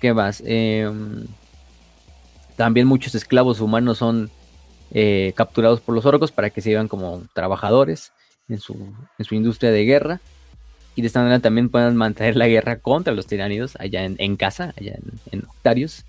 ¿Qué 0.01 0.13
más? 0.13 0.43
Em, 0.45 1.27
también 2.57 2.89
muchos 2.89 3.15
esclavos 3.15 3.61
humanos 3.61 3.99
son 3.99 4.31
eh, 4.91 5.33
capturados 5.37 5.81
por 5.81 5.95
los 5.95 6.05
orcos 6.07 6.33
para 6.33 6.51
que 6.51 6.61
se 6.61 6.71
llevan 6.71 6.89
como 6.89 7.23
trabajadores 7.35 8.13
en 8.49 8.59
su, 8.59 8.93
en 9.19 9.25
su 9.25 9.37
industria 9.37 9.71
de 9.71 9.85
guerra. 9.85 10.21
Y 10.95 11.01
de 11.03 11.07
esta 11.07 11.21
manera 11.21 11.41
también 11.41 11.69
puedan 11.69 11.97
mantener 11.97 12.37
la 12.37 12.49
guerra 12.49 12.79
contra 12.79 13.15
los 13.15 13.27
tiránidos 13.27 13.77
allá 13.79 14.05
en, 14.05 14.37
casa, 14.37 14.75
allá 14.79 14.97
en, 15.31 15.45
Octarius. 15.45 16.05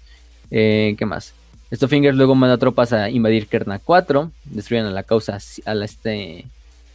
Eh, 0.52 0.96
¿Qué 0.98 1.06
más? 1.06 1.34
Stofinger 1.74 2.14
luego 2.14 2.36
manda 2.36 2.58
tropas 2.58 2.94
a 2.94 3.10
invadir 3.10 3.48
Kerna 3.48 3.80
4, 3.80 4.32
destruyen 4.46 4.86
a 4.86 4.92
la 4.92 5.04
causa, 5.04 5.40
a 5.66 5.74
la, 5.74 5.86
este, 5.86 6.46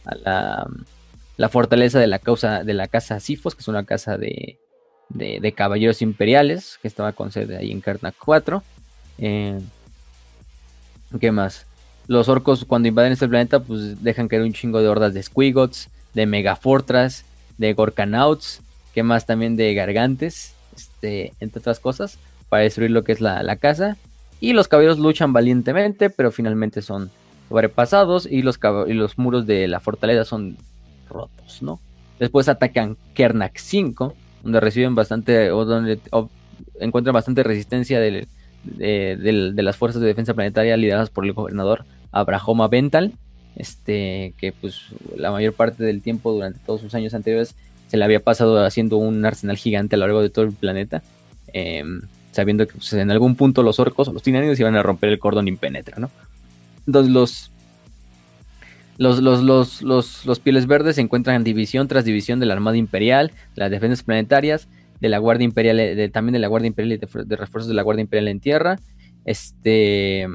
a 0.05 0.15
la, 0.15 0.67
la, 1.35 1.49
fortaleza 1.49 1.99
de 1.99 2.07
la 2.07 2.19
causa 2.19 2.63
de 2.63 2.73
la 2.73 2.87
casa 2.87 3.19
Sifos, 3.19 3.55
que 3.55 3.61
es 3.61 3.67
una 3.67 3.83
casa 3.83 4.17
de, 4.17 4.57
de, 5.09 5.51
caballeros 5.51 6.01
imperiales, 6.01 6.79
que 6.81 6.87
estaba 6.87 7.11
con 7.11 7.31
sede 7.31 7.57
ahí 7.57 7.71
en 7.71 7.81
Kerna 7.81 8.13
4. 8.17 8.63
Eh, 9.17 9.59
¿Qué 11.19 11.31
más? 11.31 11.65
Los 12.07 12.29
orcos 12.29 12.65
cuando 12.65 12.87
invaden 12.87 13.11
este 13.11 13.27
planeta 13.27 13.59
pues 13.59 14.01
dejan 14.03 14.27
caer 14.27 14.43
un 14.43 14.53
chingo 14.53 14.81
de 14.81 14.87
hordas 14.87 15.13
de 15.13 15.23
squigots, 15.23 15.89
de 16.13 16.25
megafortras, 16.25 17.25
de 17.59 17.73
gorkanauts, 17.73 18.61
que 18.95 19.03
más 19.03 19.27
también 19.27 19.55
de 19.55 19.75
gargantes, 19.75 20.55
este, 20.75 21.33
entre 21.39 21.59
otras 21.59 21.79
cosas, 21.79 22.17
para 22.49 22.63
destruir 22.63 22.89
lo 22.89 23.03
que 23.03 23.11
es 23.11 23.21
la, 23.21 23.55
casa. 23.57 23.97
Y 24.39 24.53
los 24.53 24.67
caballeros 24.67 24.97
luchan 24.97 25.33
valientemente, 25.33 26.09
pero 26.09 26.31
finalmente 26.31 26.81
son 26.81 27.11
sobrepasados 27.49 28.25
y 28.25 28.41
los, 28.41 28.59
y 28.87 28.93
los 28.93 29.17
muros 29.17 29.45
de 29.45 29.67
la 29.67 29.79
fortaleza 29.79 30.25
son 30.25 30.57
rotos, 31.09 31.61
¿no? 31.61 31.79
Después 32.17 32.47
atacan 32.49 32.97
Kernak 33.13 33.57
5, 33.57 34.15
donde 34.43 34.59
reciben 34.59 34.95
bastante, 34.95 35.51
o 35.51 35.65
donde 35.65 35.99
encuentran 36.79 37.13
bastante 37.13 37.43
resistencia 37.43 37.99
de, 37.99 38.27
de, 38.63 39.63
las 39.63 39.77
fuerzas 39.77 40.01
de 40.01 40.07
defensa 40.07 40.33
planetaria 40.33 40.77
lideradas 40.77 41.09
por 41.09 41.25
el 41.25 41.33
gobernador 41.33 41.85
Abrahoma 42.11 42.67
Bental, 42.67 43.13
este, 43.59 44.33
que 44.37 44.53
pues 44.53 44.85
la 45.15 45.31
mayor 45.31 45.53
parte 45.53 45.83
del 45.83 46.01
tiempo 46.01 46.31
durante 46.31 46.59
todos 46.65 46.79
sus 46.81 46.95
años 46.95 47.13
anteriores 47.13 47.55
se 47.87 47.97
le 47.97 48.05
había 48.05 48.21
pasado 48.21 48.65
haciendo 48.65 48.97
un 48.97 49.23
arsenal 49.25 49.57
gigante 49.57 49.95
a 49.95 49.99
lo 49.99 50.05
largo 50.07 50.21
de 50.21 50.29
todo 50.29 50.45
el 50.45 50.53
planeta, 50.53 51.03
em, 51.53 52.01
sabiendo 52.31 52.65
que 52.65 52.73
pues, 52.73 52.93
en 52.93 53.11
algún 53.11 53.35
punto 53.35 53.61
los 53.61 53.79
orcos 53.79 54.07
o 54.07 54.13
los 54.13 54.23
tinánidos 54.23 54.59
iban 54.59 54.75
a 54.77 54.83
romper 54.83 55.09
el 55.09 55.19
cordón 55.19 55.49
impenetra, 55.49 55.99
¿no? 55.99 56.09
Entonces 56.87 57.11
los, 57.11 57.51
los, 58.97 59.19
los, 59.19 59.81
los, 59.81 60.25
los, 60.25 60.39
pieles 60.39 60.65
verdes 60.65 60.95
se 60.95 61.01
encuentran 61.01 61.43
división 61.43 61.89
tras 61.89 62.05
división 62.05 62.39
de 62.39 62.45
la 62.45 62.53
Armada 62.53 62.77
Imperial, 62.77 63.31
de 63.55 63.61
las 63.61 63.71
defensas 63.71 64.03
planetarias, 64.03 64.69
de 65.01 65.09
la 65.09 65.17
Guardia 65.17 65.45
Imperial, 65.45 65.75
de, 65.75 66.09
también 66.09 66.33
de 66.33 66.39
la 66.39 66.47
Guardia 66.47 66.67
Imperial 66.67 66.93
y 66.93 66.97
de, 66.97 67.25
de 67.25 67.35
refuerzos 67.35 67.67
de 67.67 67.75
la 67.75 67.81
Guardia 67.81 68.03
Imperial 68.03 68.29
en 68.29 68.39
tierra. 68.39 68.79
Este 69.25 70.27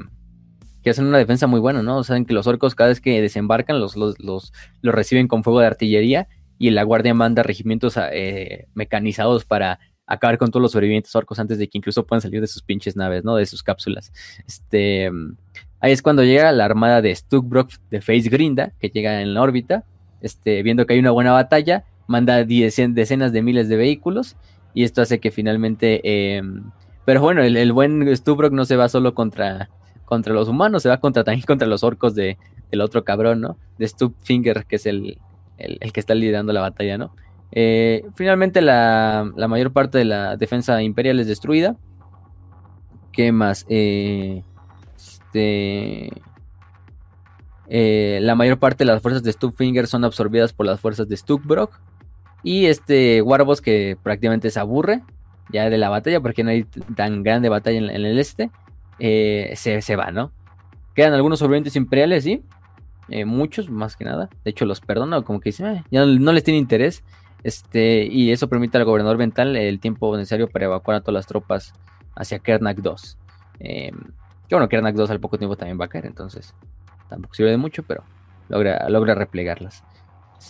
que 0.85 0.91
hacen 0.91 1.07
una 1.07 1.17
defensa 1.17 1.47
muy 1.47 1.59
buena, 1.59 1.81
¿no? 1.81 2.03
Saben 2.03 2.25
que 2.25 2.33
los 2.35 2.45
orcos 2.45 2.75
cada 2.75 2.89
vez 2.89 3.01
que 3.01 3.19
desembarcan 3.19 3.79
los, 3.79 3.95
los, 3.95 4.19
los, 4.19 4.53
reciben 4.83 5.27
con 5.27 5.43
fuego 5.43 5.59
de 5.59 5.65
artillería 5.65 6.27
y 6.59 6.69
la 6.69 6.83
guardia 6.83 7.15
manda 7.15 7.41
regimientos 7.41 7.97
eh, 7.97 8.67
mecanizados 8.75 9.45
para 9.45 9.79
acabar 10.05 10.37
con 10.37 10.51
todos 10.51 10.61
los 10.61 10.73
sobrevivientes 10.73 11.15
orcos 11.15 11.39
antes 11.39 11.57
de 11.57 11.67
que 11.69 11.79
incluso 11.79 12.05
puedan 12.05 12.21
salir 12.21 12.39
de 12.39 12.45
sus 12.45 12.61
pinches 12.61 12.95
naves, 12.95 13.23
¿no? 13.23 13.35
De 13.35 13.47
sus 13.47 13.63
cápsulas. 13.63 14.13
Este, 14.45 15.09
ahí 15.79 15.91
es 15.91 16.03
cuando 16.03 16.23
llega 16.23 16.51
la 16.51 16.65
armada 16.65 17.01
de 17.01 17.15
Stuckbrock 17.15 17.71
de 17.89 18.01
Face 18.01 18.29
Grinda, 18.29 18.71
que 18.79 18.89
llega 18.89 19.23
en 19.23 19.33
la 19.33 19.41
órbita, 19.41 19.85
este, 20.21 20.61
viendo 20.61 20.85
que 20.85 20.93
hay 20.93 20.99
una 20.99 21.09
buena 21.09 21.31
batalla, 21.31 21.85
manda 22.05 22.43
decenas 22.43 23.33
de 23.33 23.41
miles 23.41 23.69
de 23.69 23.75
vehículos 23.75 24.35
y 24.75 24.83
esto 24.83 25.01
hace 25.01 25.19
que 25.19 25.31
finalmente... 25.31 26.35
Em, 26.37 26.69
pero 27.05 27.21
bueno, 27.21 27.41
el, 27.41 27.71
buen 27.71 28.15
Stuckbrock 28.15 28.53
no 28.53 28.65
se 28.65 28.75
va 28.75 28.87
solo 28.87 29.15
contra, 29.15 29.69
contra 30.05 30.33
los 30.33 30.47
humanos, 30.47 30.83
se 30.83 30.89
va 30.89 30.99
contra, 30.99 31.23
también 31.23 31.45
contra 31.47 31.67
los 31.67 31.83
orcos 31.83 32.15
de, 32.15 32.37
del 32.71 32.81
otro 32.81 33.03
cabrón, 33.03 33.41
¿no? 33.41 33.57
De 33.77 33.87
Stupfinger, 33.87 34.65
que 34.65 34.77
es 34.77 34.85
el, 34.85 35.19
el, 35.57 35.91
que 35.91 35.99
está 35.99 36.15
liderando 36.15 36.53
la 36.53 36.61
batalla, 36.61 36.97
¿no? 36.97 37.11
Eh, 37.51 38.05
finalmente 38.15 38.61
la, 38.61 39.31
mayor 39.47 39.71
parte 39.71 39.97
de 39.97 40.05
la 40.05 40.37
defensa 40.37 40.81
imperial 40.81 41.19
es 41.19 41.27
destruida. 41.27 41.75
¿Qué 43.11 43.31
más? 43.31 43.65
Eh, 43.69 44.43
este, 44.95 46.11
eh, 47.67 48.19
la 48.21 48.35
mayor 48.35 48.59
parte 48.59 48.83
de 48.83 48.91
las 48.91 49.01
fuerzas 49.01 49.23
de 49.23 49.31
Stupfinger 49.31 49.87
son 49.87 50.03
absorbidas 50.03 50.53
por 50.53 50.65
las 50.65 50.79
fuerzas 50.79 51.07
de 51.07 51.17
Stuckbrock. 51.17 51.79
Y 52.43 52.67
este 52.67 53.21
Warboss 53.21 53.61
que 53.61 53.97
prácticamente 54.01 54.51
se 54.51 54.59
aburre 54.59 55.01
ya 55.51 55.69
de 55.69 55.77
la 55.77 55.89
batalla 55.89 56.21
porque 56.21 56.43
no 56.43 56.51
hay 56.51 56.63
tan 56.95 57.23
grande 57.23 57.49
batalla 57.49 57.77
en, 57.77 57.89
el 57.89 58.19
este. 58.19 58.51
Se, 58.99 59.81
se 59.81 59.95
va, 59.95 60.11
¿no? 60.11 60.31
Quedan 60.95 61.13
algunos 61.13 61.39
sobrevivientes 61.39 61.75
imperiales, 61.75 62.23
sí. 62.23 62.43
Eh, 63.09 63.25
muchos, 63.25 63.69
más 63.69 63.95
que 63.95 64.05
nada. 64.05 64.29
De 64.43 64.51
hecho, 64.51 64.65
los 64.65 64.81
perdona, 64.81 65.21
como 65.21 65.39
que 65.39 65.49
dicen, 65.49 65.83
ya 65.91 66.05
no, 66.05 66.31
les 66.31 66.43
tiene 66.43 66.57
interés. 66.57 67.03
Este, 67.43 68.05
y 68.05 68.31
eso 68.31 68.49
permite 68.49 68.77
al 68.77 68.85
gobernador 68.85 69.17
mental 69.17 69.55
el 69.55 69.79
tiempo 69.79 70.15
necesario 70.17 70.47
para 70.47 70.65
evacuar 70.65 70.97
a 70.97 71.01
todas 71.01 71.13
las 71.13 71.27
tropas 71.27 71.73
hacia 72.15 72.39
Kernak 72.39 72.77
2. 72.77 73.17
Eh, 73.59 73.91
que 74.47 74.55
bueno, 74.55 74.67
Kernak 74.67 74.95
2 74.95 75.09
al 75.11 75.19
poco 75.19 75.37
tiempo 75.37 75.55
también 75.55 75.79
va 75.79 75.85
a 75.85 75.87
caer, 75.89 76.07
entonces 76.07 76.55
tampoco 77.07 77.35
sirve 77.35 77.51
de 77.51 77.57
mucho, 77.57 77.83
pero 77.83 78.03
logra, 78.49 78.89
logra 78.89 79.13
replegarlos 79.13 79.83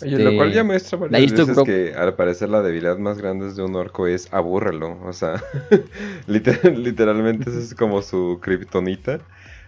Oye, 0.02 0.20
lo 0.20 0.36
cual 0.36 0.52
ya 0.52 0.64
muestra 0.64 0.98
varias 0.98 1.32
veces 1.32 1.62
que 1.64 1.94
al 1.94 2.16
parecer 2.16 2.50
la 2.50 2.62
debilidad 2.62 2.98
más 2.98 3.18
grande 3.18 3.54
de 3.54 3.64
un 3.64 3.76
orco 3.76 4.08
es 4.08 4.28
abúrrelo. 4.34 5.00
O 5.04 5.14
sea, 5.14 5.42
literalmente 6.28 7.50
eso 7.50 7.60
es 7.60 7.74
como 7.76 8.02
su 8.02 8.40
kriptonita. 8.42 9.22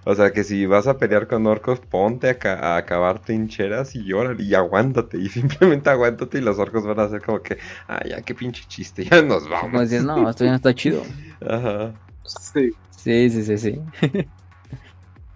O 0.03 0.15
sea, 0.15 0.31
que 0.31 0.43
si 0.43 0.65
vas 0.65 0.87
a 0.87 0.97
pelear 0.97 1.27
con 1.27 1.45
orcos, 1.47 1.81
ponte 1.81 2.29
a, 2.29 2.53
a 2.53 2.77
acabar 2.77 3.19
trincheras 3.19 3.93
y 3.95 4.05
llora 4.05 4.35
y 4.39 4.53
aguántate. 4.53 5.17
Y 5.17 5.27
simplemente 5.29 5.89
aguántate 5.89 6.37
y 6.37 6.41
los 6.41 6.59
orcos 6.59 6.85
van 6.85 6.99
a 6.99 7.03
hacer 7.03 7.21
como 7.21 7.41
que, 7.41 7.57
ah, 7.87 8.01
ya 8.07 8.21
qué 8.21 8.33
pinche 8.33 8.63
chiste, 8.67 9.03
ya 9.05 9.21
nos 9.21 9.49
vamos. 9.49 9.71
Como 9.71 9.81
dices, 9.81 10.03
no, 10.03 10.29
esto 10.29 10.45
ya 10.45 10.51
no 10.51 10.55
está 10.57 10.73
chido. 10.73 11.03
Ajá. 11.41 11.93
Sí. 12.25 12.71
Sí, 12.89 13.29
sí, 13.29 13.43
sí, 13.43 13.57
sí. 13.57 13.81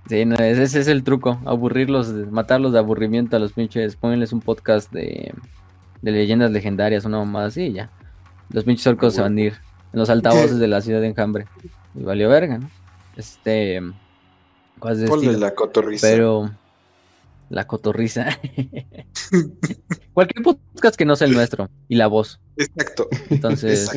sí, 0.08 0.26
no, 0.26 0.36
ese, 0.36 0.80
es 0.80 0.88
el 0.88 1.04
truco, 1.04 1.40
aburrirlos, 1.46 2.10
matarlos 2.32 2.74
de 2.74 2.80
aburrimiento 2.80 3.36
a 3.36 3.40
los 3.40 3.54
pinches, 3.54 3.96
Pónganles 3.96 4.34
un 4.34 4.42
podcast 4.42 4.92
de, 4.92 5.34
de 6.02 6.12
leyendas 6.12 6.52
legendarias, 6.52 7.06
una 7.06 7.20
mamada 7.20 7.48
así 7.48 7.64
y 7.64 7.74
ya. 7.74 7.90
Los 8.50 8.64
pinches 8.64 8.88
orcos 8.88 9.14
se 9.14 9.22
van 9.22 9.38
a 9.38 9.42
ir 9.42 9.54
en 9.94 10.00
los 10.00 10.10
altavoces 10.10 10.60
de 10.60 10.68
la 10.68 10.82
ciudad 10.82 11.02
de 11.02 11.08
Enjambre. 11.08 11.46
Y 11.96 12.04
valió 12.04 12.30
verga, 12.30 12.58
¿no? 12.58 12.70
Este... 13.16 13.82
Ponle 14.80 15.38
la 15.38 15.54
cotorriza. 15.54 16.08
Pero 16.08 16.50
la 17.52 17.68
cotorriza. 17.68 18.40
Cualquier 20.14 20.44
podcast 20.44 20.96
que 20.96 21.06
no 21.06 21.16
sea 21.16 21.28
el 21.28 21.34
nuestro 21.34 21.70
y 21.88 21.96
la 21.96 22.08
voz. 22.08 22.40
Exacto. 22.56 23.08
Entonces. 23.30 23.92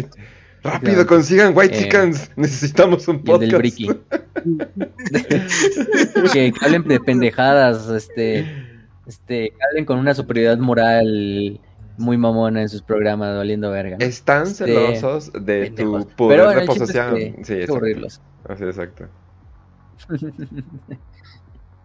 Rápido, 0.65 1.07
consigan 1.07 1.55
White 1.55 1.77
eh, 1.77 1.83
Chickens. 1.83 2.31
Necesitamos 2.37 3.07
un 3.07 3.23
podcast. 3.23 3.53
del 3.53 3.59
Bricky. 3.59 3.87
que, 6.33 6.53
hablen 6.63 6.85
de 6.85 7.01
pendejadas, 7.01 7.89
este, 7.91 8.41
este, 9.07 9.51
que 9.51 9.59
hablen 9.69 9.85
con 9.85 9.99
una 9.99 10.15
superioridad 10.15 10.59
moral 10.59 11.61
muy 11.99 12.17
mamona 12.17 12.63
en 12.63 12.71
sus 12.71 12.81
programas, 12.81 13.37
valiendo 13.37 13.71
verga. 13.71 13.99
Están 14.01 14.45
este, 14.45 14.65
celosos 14.65 15.31
de 15.33 15.71
tu 15.71 16.09
poder 16.17 16.61
de 16.61 16.67
posesión. 16.67 17.37
sí, 17.45 17.63
aburrirlos. 17.69 18.23
Así, 18.49 18.65
exacto. 18.65 19.07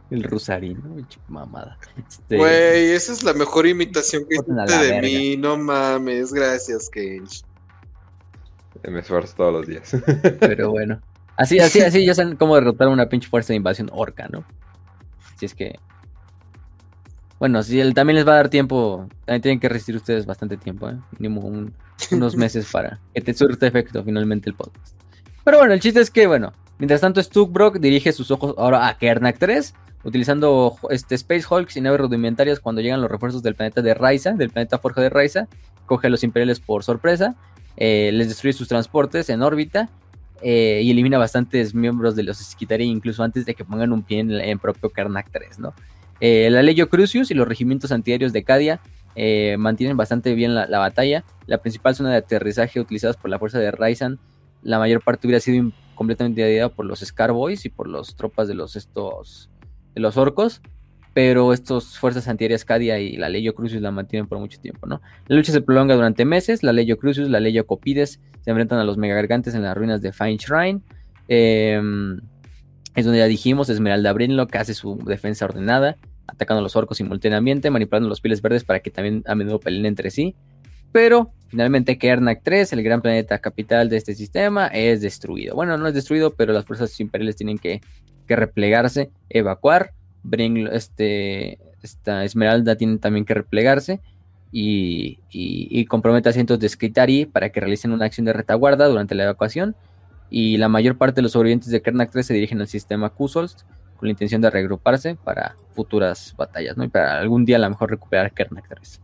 El 0.10 0.24
Rosarino, 0.24 0.82
mamada. 1.28 1.78
Este, 2.08 2.38
Güey, 2.38 2.92
esa 2.92 3.12
es 3.14 3.24
la 3.24 3.34
mejor 3.34 3.68
imitación 3.68 4.24
que 4.28 4.36
hiciste 4.36 4.94
de 4.94 5.02
mí. 5.02 5.38
No 5.38 5.58
mames, 5.58 6.34
gracias, 6.34 6.90
Kench. 6.90 7.44
Me 8.88 9.00
esfuerzo 9.00 9.36
todos 9.36 9.54
los 9.54 9.68
días. 9.68 9.96
Pero 10.40 10.70
bueno. 10.72 11.02
Así, 11.38 11.60
así, 11.60 11.82
así, 11.82 12.06
ya 12.06 12.14
saben 12.14 12.36
cómo 12.36 12.56
derrotar 12.56 12.88
una 12.90 13.08
pinche 13.08 13.30
fuerza 13.30 13.54
de 13.54 13.58
invasión 13.58 13.90
orca, 13.94 14.28
¿no? 14.30 14.44
Si 15.38 15.46
es 15.46 15.56
que. 15.56 15.80
Bueno, 17.40 17.64
si 17.64 17.80
él 17.80 17.94
también 17.94 18.16
les 18.16 18.28
va 18.28 18.34
a 18.34 18.36
dar 18.36 18.50
tiempo, 18.50 19.08
también 19.26 19.42
tienen 19.42 19.60
que 19.60 19.70
resistir 19.70 19.96
ustedes 19.96 20.26
bastante 20.26 20.58
tiempo, 20.58 20.90
¿eh? 20.90 20.98
Mínimo 21.18 21.42
unos 22.12 22.36
meses 22.36 22.70
para 22.70 23.00
que 23.14 23.22
te 23.22 23.34
surte 23.34 23.68
efecto 23.68 24.04
finalmente 24.04 24.50
el 24.50 24.56
podcast. 24.56 24.96
Pero 25.46 25.60
bueno, 25.60 25.74
el 25.74 25.80
chiste 25.80 26.02
es 26.02 26.12
que, 26.12 26.28
bueno, 26.28 26.52
Mientras 26.80 27.02
tanto, 27.02 27.22
Stuckbrock 27.22 27.80
dirige 27.80 28.14
sus 28.14 28.32
ojos 28.32 28.56
ahora 28.58 28.88
a 28.88 28.98
Kernak 28.98 29.38
3, 29.38 29.74
utilizando 30.06 30.78
este, 30.90 31.16
Space 31.16 31.46
Hulks 31.50 31.76
y 31.76 31.82
naves 31.82 32.00
rudimentarias 32.00 32.62
cuando 32.62 32.82
llegan 32.82 33.02
los 33.02 33.12
refuerzos 33.12 33.44
del 33.44 33.56
planeta 33.56 33.82
de 33.82 33.94
Raiza, 33.94 34.32
del 34.32 34.50
planeta 34.50 34.80
Forja 34.80 35.02
de 35.02 35.10
Raiza. 35.10 35.50
Coge 35.86 36.08
a 36.08 36.10
los 36.10 36.24
Imperiales 36.24 36.62
por 36.62 36.86
sorpresa, 36.86 37.36
eh, 37.82 38.12
les 38.14 38.28
destruye 38.28 38.52
sus 38.52 38.68
transportes 38.68 39.30
en 39.30 39.42
órbita 39.42 39.90
eh, 40.42 40.82
y 40.84 40.92
elimina 40.92 41.18
bastantes 41.18 41.74
miembros 41.74 42.14
de 42.14 42.24
los 42.24 42.38
Skitari 42.38 42.84
incluso 42.84 43.24
antes 43.24 43.46
de 43.46 43.56
que 43.56 43.64
pongan 43.64 43.94
un 43.94 44.04
pie 44.04 44.20
en, 44.20 44.60
propio 44.60 44.90
Kernak 44.90 45.32
3, 45.32 45.60
¿no? 45.60 45.74
Eh, 46.20 46.50
la 46.52 46.62
Legio 46.62 46.90
Crucius 46.90 47.32
y 47.32 47.34
los 47.34 47.48
regimientos 47.48 47.94
antiaéreos 47.94 48.34
de 48.34 48.44
Cadia 48.44 48.82
mantienen 49.58 49.98
bastante 49.98 50.34
bien 50.34 50.56
la, 50.56 50.66
la, 50.68 50.80
batalla. 50.80 51.26
La 51.46 51.58
principal 51.58 51.96
zona 51.96 52.12
de 52.12 52.18
aterrizaje 52.18 52.80
utilizadas 52.80 53.18
por 53.18 53.30
la 53.30 53.40
fuerza 53.40 53.60
de 53.60 53.72
Raizan, 53.72 54.20
la 54.62 54.80
mayor 54.80 55.02
parte 55.02 55.28
hubiera 55.28 55.42
sido 55.42 55.72
completamente 55.96 56.42
invadida 56.42 56.70
por 56.70 56.86
los 56.86 57.00
Scarboys 57.00 57.66
y 57.66 57.70
por 57.70 57.90
las 57.90 58.16
tropas 58.16 58.48
de 58.48 58.54
los 58.54 58.76
estos 58.76 59.50
de 59.94 60.02
los 60.02 60.18
orcos, 60.18 60.62
pero 61.20 61.52
estas 61.52 61.98
fuerzas 61.98 62.30
antiaéreas 62.30 62.64
Cadia 62.64 62.98
y 62.98 63.18
la 63.18 63.28
Leyo 63.28 63.54
Crucius 63.54 63.82
la 63.82 63.92
mantienen 63.92 64.26
por 64.26 64.40
mucho 64.40 64.58
tiempo, 64.62 64.88
¿no? 64.88 65.02
La 65.28 65.36
lucha 65.36 65.52
se 65.52 65.60
prolonga 65.60 65.94
durante 65.94 66.24
meses, 66.24 66.64
la 66.64 66.72
Leyo 66.72 66.98
Crucius, 66.98 67.30
la 67.30 67.42
Leyo 67.42 67.68
Copides 67.68 68.22
se 68.40 68.50
enfrentan 68.50 68.80
a 68.80 68.86
los 68.86 68.98
megagargantes 68.98 69.54
en 69.54 69.64
las 69.64 69.76
ruinas 69.76 70.02
de 70.02 70.14
Fine 70.14 70.38
Shrine. 70.38 70.82
Em, 71.28 72.22
es 72.96 73.04
donde 73.04 73.20
ya 73.20 73.26
dijimos, 73.26 73.68
Esmeralda 73.68 74.16
que 74.48 74.58
hace 74.58 74.74
su 74.74 74.98
defensa 75.00 75.44
ordenada, 75.44 75.98
atacando 76.26 76.60
a 76.60 76.64
los 76.64 76.78
orcos 76.78 76.96
simultáneamente, 76.96 77.70
manipulando 77.70 78.08
los 78.08 78.22
pieles 78.22 78.42
verdes 78.42 78.64
para 78.64 78.80
que 78.80 78.90
también 78.90 79.22
a 79.28 79.36
menudo 79.36 79.60
peleen 79.60 79.88
entre 79.88 80.12
sí. 80.12 80.38
Pero 80.94 81.34
finalmente 81.50 81.98
Kernak 81.98 82.44
3, 82.44 82.72
el 82.72 82.82
gran 82.82 83.02
planeta 83.02 83.40
capital 83.40 83.90
de 83.90 83.98
este 83.98 84.16
sistema, 84.16 84.68
es 84.68 85.02
destruido. 85.02 85.54
Bueno, 85.54 85.78
no 85.78 85.86
es 85.86 85.94
destruido, 85.94 86.34
pero 86.34 86.54
las 86.54 86.64
fuerzas 86.64 86.98
imperiales 87.02 87.36
tienen 87.36 87.58
que, 87.58 87.82
replegarse, 88.30 89.12
evacuar. 89.28 89.92
Bring, 90.24 90.68
este, 90.68 91.60
esta 91.82 92.24
Esmeralda 92.24 92.76
tiene 92.76 92.98
también 92.98 93.26
que 93.26 93.34
replegarse 93.34 94.02
y, 94.52 95.86
compromete 95.86 96.30
a 96.30 96.34
cientos 96.34 96.60
de 96.60 96.70
Skitari 96.70 97.26
para 97.26 97.50
que 97.50 97.60
realicen 97.60 97.92
una 97.92 98.06
acción 98.06 98.26
de 98.26 98.34
retaguarda 98.34 98.88
durante 98.88 99.16
la 99.16 99.24
evacuación. 99.24 99.76
Y 100.30 100.58
la 100.58 100.70
mayor 100.70 100.98
parte 100.98 101.16
de 101.16 101.22
los 101.24 101.32
sobrevivientes 101.32 101.70
de 101.70 101.82
Kernak 101.82 102.12
3 102.12 102.26
se 102.26 102.34
dirigen 102.34 102.62
al 102.62 102.68
sistema 102.68 103.10
Kusols 103.10 103.66
con 103.98 104.08
la 104.08 104.12
intención 104.12 104.42
de 104.42 104.50
reagruparse 104.50 105.16
para 105.16 105.56
futuras 105.72 106.36
batallas, 106.38 106.78
¿no? 106.78 106.84
Y 106.84 106.88
para 106.88 107.20
algún 107.20 107.46
día 107.46 107.58
a 107.58 107.60
lo 107.60 107.70
mejor 107.70 107.90
recuperar 107.90 108.32
Kernak 108.32 108.68
3. 108.68 109.02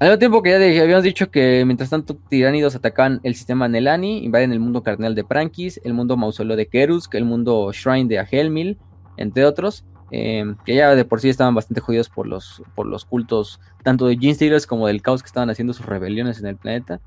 Al 0.00 0.08
mismo 0.08 0.18
tiempo 0.18 0.42
que 0.42 0.50
ya 0.50 0.82
habíamos 0.82 1.02
dicho 1.02 1.28
que 1.30 1.64
mientras 1.64 1.90
tanto 1.90 2.14
tiránidos 2.14 2.76
atacan 2.76 3.18
el 3.24 3.34
sistema 3.34 3.66
Nelani, 3.66 4.24
invaden 4.24 4.52
el 4.52 4.60
mundo 4.60 4.84
carnal 4.84 5.16
de 5.16 5.24
Prankis, 5.24 5.80
el 5.82 5.92
mundo 5.92 6.16
mausoleo 6.16 6.56
de 6.56 6.68
Kerusk, 6.68 7.14
el 7.16 7.24
mundo 7.24 7.72
Shrine 7.72 8.08
de 8.08 8.20
Ahelmil, 8.20 8.78
entre 9.18 9.44
otros, 9.44 9.84
em, 10.10 10.56
que 10.64 10.74
ya 10.74 10.94
de 10.94 11.04
por 11.04 11.20
sí 11.20 11.28
estaban 11.28 11.54
bastante 11.54 11.80
jodidos 11.80 12.08
por 12.08 12.26
los, 12.26 12.62
por 12.74 12.86
los 12.86 13.04
cultos 13.04 13.60
tanto 13.82 14.06
de 14.06 14.34
Stealers 14.34 14.66
como 14.66 14.86
del 14.86 15.02
caos 15.02 15.22
que 15.22 15.26
estaban 15.26 15.50
haciendo 15.50 15.74
sus 15.74 15.86
rebeliones 15.86 16.40
en 16.40 16.46
el 16.46 16.56
planeta. 16.56 17.00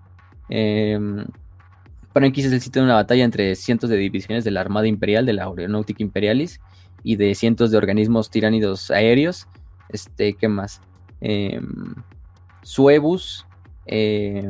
Eh, 0.49 0.99
Prankis 2.13 2.45
es 2.45 2.53
el 2.53 2.61
sitio 2.61 2.81
de 2.81 2.87
una 2.87 2.95
batalla 2.95 3.23
entre 3.23 3.55
cientos 3.55 3.89
de 3.89 3.97
divisiones 3.97 4.43
de 4.43 4.51
la 4.51 4.61
Armada 4.61 4.87
Imperial, 4.87 5.25
de 5.25 5.33
la 5.33 5.45
Aeronautica 5.45 6.03
Imperialis, 6.03 6.59
y 7.03 7.15
de 7.15 7.33
cientos 7.35 7.71
de 7.71 7.77
organismos 7.77 8.29
tiránidos 8.29 8.91
aéreos. 8.91 9.47
Este, 9.89 10.33
¿qué 10.33 10.47
más? 10.47 10.81
Eh, 11.21 11.59
Suebus, 12.63 13.45
eh, 13.85 14.49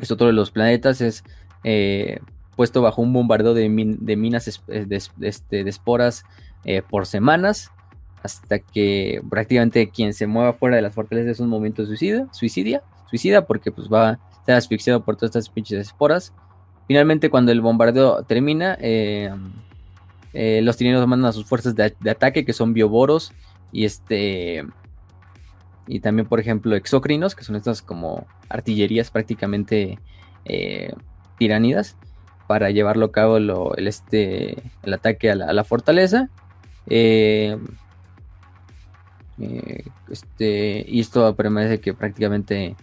es 0.00 0.10
otro 0.10 0.26
de 0.26 0.32
los 0.32 0.50
planetas, 0.50 1.00
es 1.00 1.24
eh, 1.64 2.20
puesto 2.62 2.80
bajo 2.80 3.02
un 3.02 3.12
bombardeo 3.12 3.54
de, 3.54 3.68
minas 3.68 4.60
de, 4.68 5.02
este, 5.22 5.64
de 5.64 5.68
esporas 5.68 6.22
eh, 6.64 6.80
por 6.88 7.06
semanas. 7.06 7.72
hasta 8.22 8.60
que 8.60 9.20
prácticamente 9.28 9.90
quien 9.90 10.14
se 10.14 10.28
mueva 10.28 10.52
fuera 10.52 10.76
de 10.76 10.82
las 10.82 10.94
fortalezas 10.94 11.32
es 11.32 11.40
un 11.40 11.48
momento 11.48 11.84
suicida, 11.84 12.28
suicida, 12.30 12.84
suicida 13.10 13.46
porque 13.46 13.72
pues 13.72 13.88
va 13.88 14.10
a 14.10 14.18
estar 14.38 14.54
asfixiado 14.54 15.04
por 15.04 15.16
todas 15.16 15.30
estas 15.34 15.48
pinches 15.48 15.88
esporas. 15.88 16.32
Finalmente 16.86 17.30
cuando 17.30 17.50
el 17.50 17.60
bombardeo 17.60 18.22
termina, 18.22 18.78
eh, 18.80 19.34
eh, 20.32 20.60
los 20.62 20.76
tiranios 20.76 21.04
mandan 21.08 21.30
a 21.30 21.32
sus 21.32 21.44
fuerzas 21.44 21.74
de, 21.74 21.96
ataque 22.08 22.44
que 22.44 22.52
son 22.52 22.74
bioboros 22.74 23.32
y 23.72 23.86
este 23.86 24.64
y 25.88 25.98
también 25.98 26.28
por 26.28 26.38
ejemplo 26.38 26.76
exocrinos 26.76 27.34
que 27.34 27.42
son 27.42 27.56
estas 27.56 27.82
como 27.82 28.24
artillerías 28.48 29.10
prácticamente 29.10 29.98
eh, 30.44 30.92
para 32.46 32.70
llevarlo 32.70 33.06
a 33.06 33.12
cabo 33.12 33.36
el, 33.36 33.88
este, 33.88 34.62
el 34.82 34.94
ataque 34.94 35.30
a 35.30 35.34
la, 35.34 35.64
fortaleza. 35.64 36.28
Eh, 36.86 37.56
eh, 39.40 39.84
este, 40.10 40.84
y 40.86 41.00
esto 41.00 41.34
permanece 41.34 41.80
que 41.80 41.94
prácticamente 41.94 42.76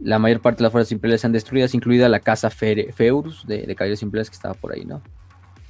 la 0.00 0.18
mayor 0.18 0.40
parte 0.40 0.58
de 0.58 0.64
las 0.64 0.72
fuerzas 0.72 0.92
imperiales 0.92 1.24
han 1.24 1.32
destruidas, 1.32 1.74
incluida 1.74 2.08
la 2.08 2.20
casa 2.20 2.50
Feurus 2.50 3.46
de, 3.46 3.62
de 3.62 3.74
caballeros 3.74 4.02
imperiales 4.02 4.30
que 4.30 4.36
estaba 4.36 4.54
por 4.54 4.72
ahí, 4.72 4.84
¿no? 4.84 5.02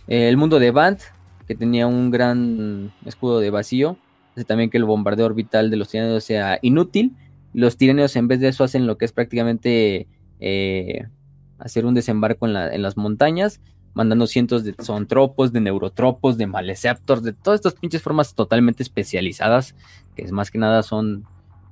el 0.07 0.37
mundo 0.37 0.59
de 0.59 0.71
Bant, 0.71 1.01
que 1.47 1.55
tenía 1.55 1.87
un 1.87 2.11
gran 2.11 2.93
escudo 3.05 3.41
de 3.41 3.51
vacío, 3.51 3.97
hace 4.33 4.45
también 4.45 4.71
que 4.71 4.79
el 4.79 4.85
bombardeo 4.85 5.27
orbital 5.27 5.71
de 5.71 5.77
los 5.77 5.89
tiranios 5.89 6.25
sea 6.25 6.59
inútil. 6.63 7.17
Los 7.53 7.77
tiranios 7.77 8.17
en 8.17 8.29
vez 8.29 8.41
de 8.41 8.49
eso 8.49 8.65
hacen 8.65 8.87
lo 8.87 8.99
que 8.99 9.05
es 9.05 9.13
prácticamente 9.13 10.09
eh, 10.41 11.07
hacer 11.59 11.87
un 11.87 11.95
desembarco 11.95 12.47
en, 12.47 12.83
las 12.83 12.97
montañas, 12.97 13.61
mandando 13.95 14.27
cientos 14.27 14.65
de 14.65 14.75
zontropos, 14.83 15.53
de 15.53 15.61
neurotropos, 15.61 16.37
de 16.37 16.47
maleceptors, 16.47 17.23
de 17.23 17.33
todas 17.33 17.59
estas 17.59 17.75
pinches 17.75 18.03
formas 18.03 18.35
totalmente 18.35 18.83
especializadas, 18.83 19.75
que 20.17 20.31
más 20.33 20.51
que 20.51 20.59
nada 20.59 20.83
son, 20.83 21.25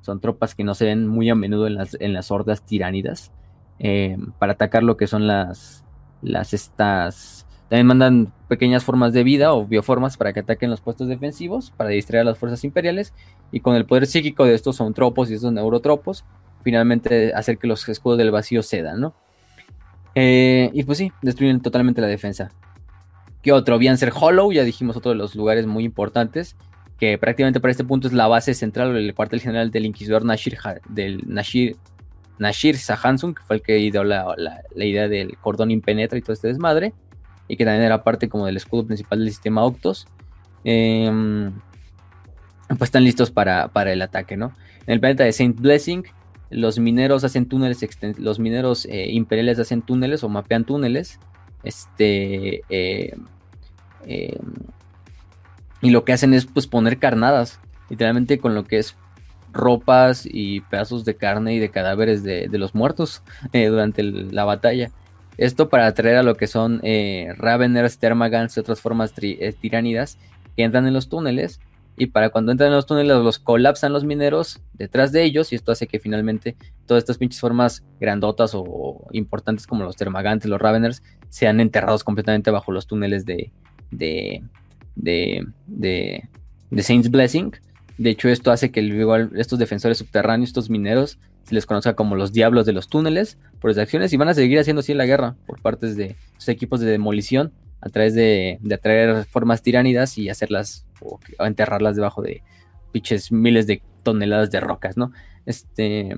son 0.03 0.21
tropas 0.21 0.55
que 0.55 0.65
no 0.65 0.75
se 0.75 0.85
ven 0.85 1.07
muy 1.07 1.29
a 1.31 1.35
menudo 1.35 1.67
en 1.67 1.75
las, 1.75 1.97
en 2.01 2.13
las 2.13 2.31
hordas 2.31 2.65
tiránidas, 2.65 3.33
eh, 3.79 4.17
para 4.39 4.53
atacar 4.53 4.83
lo 4.83 4.97
que 4.97 5.07
son 5.07 5.27
las, 5.27 5.85
las 6.23 6.55
estas... 6.55 7.47
También 7.69 7.87
mandan 7.87 8.33
pequeñas 8.49 8.85
formas 8.85 9.15
de 9.15 9.25
vida 9.25 9.55
o 9.55 9.65
bioformas 9.65 10.19
para 10.19 10.35
que 10.35 10.41
ataquen 10.41 10.69
los 10.69 10.83
puestos 10.83 11.09
defensivos, 11.09 11.71
para 11.71 11.89
distraer 11.89 12.21
a 12.21 12.31
las 12.31 12.39
fuerzas 12.39 12.65
imperiales, 12.65 13.15
y 13.51 13.61
con 13.61 13.77
el 13.77 13.87
poder 13.87 14.07
psíquico 14.07 14.45
de 14.45 14.55
estos 14.55 14.77
zontropos 14.77 15.31
y 15.31 15.35
estos 15.35 15.55
neurotropos, 15.55 16.27
finalmente 16.63 17.33
hacer 17.35 17.59
que 17.59 17.67
los 17.67 17.89
escudos 17.89 18.19
del 18.19 18.31
vacío 18.31 18.63
cedan, 18.63 19.01
¿no? 19.01 19.15
Eh, 20.15 20.71
y 20.73 20.83
pues 20.85 20.99
sí, 20.99 21.13
destruyen 21.23 21.61
totalmente 21.61 22.01
la 22.01 22.07
defensa. 22.07 22.51
¿Qué 23.43 23.53
otro? 23.53 23.79
ser 23.97 24.13
Hollow, 24.15 24.53
ya 24.53 24.63
dijimos 24.63 24.97
otro 24.97 25.11
de 25.11 25.17
los 25.17 25.35
lugares 25.35 25.67
muy 25.67 25.85
importantes, 25.85 26.57
que 26.99 27.19
prácticamente 27.19 27.59
para 27.59 27.73
este 27.73 27.85
punto 27.85 28.07
es 28.07 28.13
la 28.13 28.29
base 28.29 28.55
central 28.55 28.97
el 28.97 29.15
cuartel 29.15 29.41
general 29.41 29.71
del 29.71 29.87
inquisidor 29.87 30.25
Nashir, 30.25 30.59
del 30.89 31.23
Nashir, 31.27 31.77
Nashir 32.39 32.79
Sahansung, 32.79 33.35
que 33.35 33.43
fue 33.43 33.57
el 33.57 33.63
que 33.63 33.79
ideó 33.81 34.05
la, 34.05 34.63
idea 34.77 35.09
del 35.09 35.37
cordón 35.39 35.71
impenetra 35.73 36.17
y 36.17 36.23
todo 36.23 36.33
este 36.33 36.49
desmadre, 36.49 36.93
y 37.49 37.57
que 37.57 37.65
también 37.65 37.85
era 37.85 38.05
parte 38.05 38.29
como 38.29 38.47
del 38.47 38.57
escudo 38.57 38.87
principal 38.87 39.19
del 39.19 39.29
sistema 39.29 39.65
Octos. 39.65 40.07
Em, 40.65 41.53
pues 42.69 42.83
están 42.83 43.05
listos 43.05 43.31
para, 43.33 43.69
para, 43.69 43.93
el 43.93 44.01
ataque, 44.01 44.37
¿no? 44.37 44.53
En 44.87 44.95
el 44.95 45.01
planeta 45.01 45.25
de 45.25 45.33
Saint 45.33 45.61
Blessing, 45.61 46.05
los 46.53 46.79
mineros 46.79 47.25
hacen 47.25 47.47
túneles, 47.47 47.81
los 48.19 48.39
mineros 48.39 48.87
eh, 48.87 49.11
imperiales 49.11 49.59
hacen 49.59 49.83
túneles 49.83 50.23
o 50.25 50.29
mapean 50.29 50.65
túneles. 50.65 51.19
Este. 51.63 52.63
Eh, 52.69 53.17
eh, 54.07 54.39
y 55.81 55.91
lo 55.91 56.05
que 56.05 56.13
hacen 56.13 56.35
es 56.35 56.47
pues 56.47 56.67
poner 56.67 56.99
carnadas. 56.99 57.61
Literalmente 57.89 58.39
con 58.39 58.55
lo 58.55 58.65
que 58.65 58.79
es 58.79 58.97
ropas 59.53 60.25
y 60.25 60.61
pedazos 60.63 61.05
de 61.05 61.17
carne 61.17 61.55
y 61.55 61.59
de 61.59 61.71
cadáveres 61.71 62.23
de, 62.23 62.49
los 62.53 62.75
muertos 62.75 63.23
durante 63.53 64.03
la 64.03 64.45
batalla. 64.45 64.91
Esto 65.37 65.69
para 65.69 65.87
atraer 65.87 66.17
a 66.17 66.23
lo 66.23 66.37
que 66.37 66.47
son 66.47 66.81
Raveners, 67.37 67.99
Termagants 67.99 68.57
y 68.57 68.61
otras 68.61 68.81
formas 68.81 69.13
tiránidas 69.13 70.19
que 70.57 70.63
entran 70.63 70.87
en 70.87 70.95
los 70.95 71.09
túneles 71.09 71.61
y 71.97 72.07
para 72.07 72.31
cuando 72.31 72.53
entran 72.53 72.69
en 72.69 72.77
los 72.77 72.87
túneles 72.87 73.19
los 73.19 73.39
colapsan 73.39 73.93
los 73.93 74.05
mineros 74.05 74.61
detrás 74.73 75.13
de 75.13 75.25
ellos 75.25 75.53
y 75.53 75.57
esto 75.57 75.73
hace 75.73 75.87
que 75.87 75.99
finalmente 75.99 76.57
todas 76.87 77.03
estas 77.03 77.19
pinches 77.19 77.41
formas 77.41 77.85
grandotas 78.01 78.53
o 78.55 79.07
importantes 79.13 79.67
como 79.67 79.85
los 79.85 79.97
termagantes, 79.97 80.49
los 80.49 80.61
raveners, 80.61 81.03
sean 81.29 81.61
enterrados 81.61 82.03
completamente 82.03 82.51
bajo 82.51 82.73
los 82.73 82.87
túneles 82.87 83.27
de, 83.27 83.53
de, 83.91 84.43
de, 84.97 85.47
de, 85.67 86.83
Saints 86.83 87.11
Blessing. 87.11 87.53
De 87.99 88.11
hecho, 88.11 88.29
esto 88.29 88.51
hace 88.51 88.71
que 88.71 88.81
estos 89.37 89.59
defensores 89.59 89.99
subterráneos, 89.99 90.51
estos 90.51 90.71
mineros, 90.71 91.19
se 91.45 91.55
les 91.55 91.67
conozca 91.67 91.95
como 91.95 92.17
los 92.17 92.33
diablos 92.33 92.67
de 92.67 92.73
los 92.73 92.89
túneles 92.89 93.37
por 93.61 93.71
esas 93.71 93.83
acciones 93.83 94.13
y 94.13 94.17
van 94.17 94.29
a 94.29 94.35
seguir 94.35 94.59
haciendo 94.59 94.81
así 94.81 94.95
la 94.95 95.07
guerra 95.07 95.37
por 95.47 95.61
partes 95.61 95.97
de 95.97 96.17
sus 96.39 96.49
equipos 96.49 96.81
de 96.81 96.91
demolición 96.91 97.53
a 97.83 97.89
través 97.89 98.15
de, 98.15 98.59
atraer 98.73 99.27
formas 99.27 99.61
tiránidas 99.61 100.17
y 100.17 100.31
hacerlas 100.31 100.87
o, 101.01 101.19
enterrarlas 101.41 101.97
debajo 101.97 102.23
de 102.23 102.43
pinches 102.93 103.33
miles 103.33 103.67
de 103.67 103.83
toneladas 104.03 104.51
de 104.51 104.61
rocas, 104.61 104.97
¿no? 104.97 105.13
Este 105.45 106.17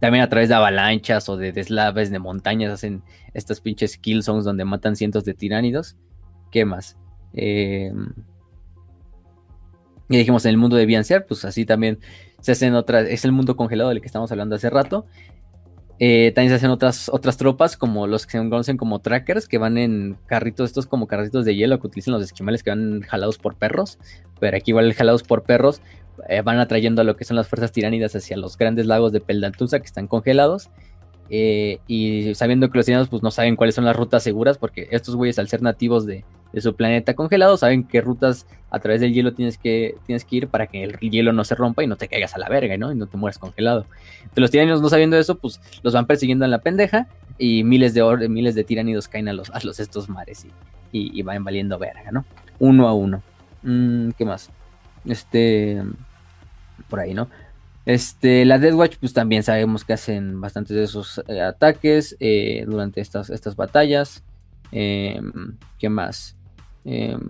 también 0.00 0.22
a 0.22 0.28
través 0.28 0.48
de 0.48 0.54
avalanchas 0.54 1.28
o 1.28 1.36
de 1.36 1.52
deslaves 1.52 2.10
de 2.10 2.18
montañas 2.18 2.72
hacen 2.72 3.02
estas 3.32 3.60
pinches 3.60 3.96
kill 3.96 4.22
zones 4.22 4.44
donde 4.44 4.64
matan 4.64 4.96
cientos 4.96 5.24
de 5.24 5.34
tiránidos. 5.34 5.96
¿Qué 6.50 6.64
más? 6.64 6.96
Em, 7.32 8.12
y 10.08 10.18
dijimos 10.18 10.44
en 10.44 10.50
el 10.50 10.56
mundo 10.58 10.76
de 10.76 10.86
Biancer, 10.86 11.24
pues 11.26 11.44
así 11.44 11.64
también 11.64 11.98
se 12.40 12.52
hacen 12.52 12.74
otras. 12.74 13.08
Es 13.08 13.24
el 13.24 13.32
mundo 13.32 13.56
congelado 13.56 13.88
del 13.88 14.00
que 14.00 14.06
estamos 14.06 14.30
hablando 14.30 14.54
hace 14.54 14.68
rato. 14.68 15.06
Eh, 16.00 16.32
también 16.34 16.50
se 16.50 16.56
hacen 16.56 16.70
otras, 16.70 17.08
otras 17.08 17.36
tropas, 17.36 17.76
como 17.76 18.06
los 18.06 18.26
que 18.26 18.32
se 18.32 18.38
conocen 18.38 18.76
como 18.76 18.98
trackers, 18.98 19.46
que 19.46 19.58
van 19.58 19.78
en 19.78 20.16
carritos, 20.26 20.70
estos 20.70 20.86
como 20.86 21.06
carritos 21.06 21.44
de 21.44 21.54
hielo 21.54 21.78
que 21.78 21.86
utilizan 21.86 22.14
los 22.14 22.24
esquimales 22.24 22.62
que 22.62 22.70
van 22.70 23.02
jalados 23.02 23.38
por 23.38 23.54
perros. 23.54 23.98
Pero 24.40 24.56
aquí 24.56 24.72
igual 24.72 24.92
jalados 24.92 25.22
por 25.22 25.44
perros 25.44 25.80
eh, 26.28 26.42
van 26.42 26.58
atrayendo 26.58 27.02
a 27.02 27.04
lo 27.04 27.16
que 27.16 27.24
son 27.24 27.36
las 27.36 27.48
fuerzas 27.48 27.72
tiránidas 27.72 28.14
hacia 28.16 28.36
los 28.36 28.56
grandes 28.56 28.86
lagos 28.86 29.12
de 29.12 29.20
Peldantusa 29.20 29.78
que 29.78 29.86
están 29.86 30.08
congelados. 30.08 30.70
Eh, 31.30 31.78
y 31.86 32.34
sabiendo 32.34 32.70
que 32.70 32.78
los 32.78 32.86
tiranos 32.86 33.08
pues 33.08 33.22
no 33.22 33.30
saben 33.30 33.56
cuáles 33.56 33.74
son 33.74 33.84
las 33.84 33.96
rutas 33.96 34.22
seguras, 34.22 34.58
porque 34.58 34.88
estos 34.90 35.16
güeyes 35.16 35.38
al 35.38 35.48
ser 35.48 35.62
nativos 35.62 36.06
de, 36.06 36.24
su 36.58 36.76
planeta 36.76 37.14
congelado 37.14 37.56
saben 37.56 37.82
qué 37.82 38.00
rutas 38.00 38.46
a 38.70 38.78
través 38.78 39.00
del 39.00 39.12
hielo 39.12 39.34
tienes 39.34 39.58
que, 39.58 39.96
tienes 40.06 40.24
que 40.24 40.36
ir 40.36 40.48
para 40.48 40.68
que 40.68 40.84
el 40.84 40.98
hielo 41.00 41.32
no 41.32 41.42
se 41.42 41.56
rompa 41.56 41.82
y 41.82 41.88
no 41.88 41.96
te 41.96 42.06
caigas 42.06 42.36
a 42.36 42.38
la 42.38 42.48
verga, 42.48 42.76
¿no? 42.76 42.92
Y 42.92 42.94
no 42.94 43.06
te 43.06 43.16
mueras 43.16 43.38
congelado. 43.38 43.86
Entonces 44.18 44.40
los 44.40 44.50
tiranidos 44.52 44.80
no 44.80 44.88
sabiendo 44.88 45.16
eso, 45.16 45.36
pues 45.36 45.60
los 45.82 45.94
van 45.94 46.06
persiguiendo 46.06 46.44
en 46.44 46.52
la 46.52 46.58
pendeja 46.58 47.08
y 47.38 47.64
miles 47.64 47.92
de, 47.92 48.28
miles 48.28 48.54
de 48.54 48.62
tiranidos 48.62 49.08
caen 49.08 49.28
a 49.28 49.32
los, 49.32 49.50
a 49.50 49.58
los 49.64 49.80
estos 49.80 50.08
mares 50.08 50.46
y, 50.92 51.22
van 51.22 51.42
valiendo 51.42 51.76
verga, 51.76 52.12
¿no? 52.12 52.24
Uno 52.60 52.86
a 52.86 52.94
uno. 52.94 53.20
Mm, 53.62 54.10
¿Qué 54.10 54.24
más? 54.24 54.50
Este... 55.04 55.82
Por 56.88 57.00
ahí, 57.00 57.14
¿no? 57.14 57.28
Este, 57.86 58.46
la 58.46 58.58
Death 58.58 58.74
Watch, 58.74 58.96
pues 58.98 59.12
también 59.12 59.42
sabemos 59.42 59.84
que 59.84 59.92
hacen 59.92 60.40
bastantes 60.40 60.74
de 60.76 60.84
esos 60.84 61.22
eh, 61.28 61.42
ataques 61.42 62.16
eh, 62.18 62.64
durante 62.66 63.00
estas, 63.00 63.28
estas 63.30 63.56
batallas. 63.56 64.24
Em, 64.72 65.56
¿Qué 65.78 65.88
más? 65.88 66.36
Em, 66.84 67.20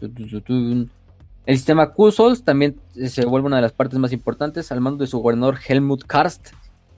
el 0.00 1.56
sistema 1.56 1.92
Q-Souls 1.92 2.44
también 2.44 2.76
se 2.92 3.24
vuelve 3.24 3.46
una 3.46 3.56
de 3.56 3.62
las 3.62 3.72
partes 3.72 3.98
más 3.98 4.12
importantes 4.12 4.70
al 4.72 4.80
mando 4.80 5.04
de 5.04 5.08
su 5.08 5.18
gobernador 5.20 5.58
Helmut 5.66 6.04
Karst 6.04 6.48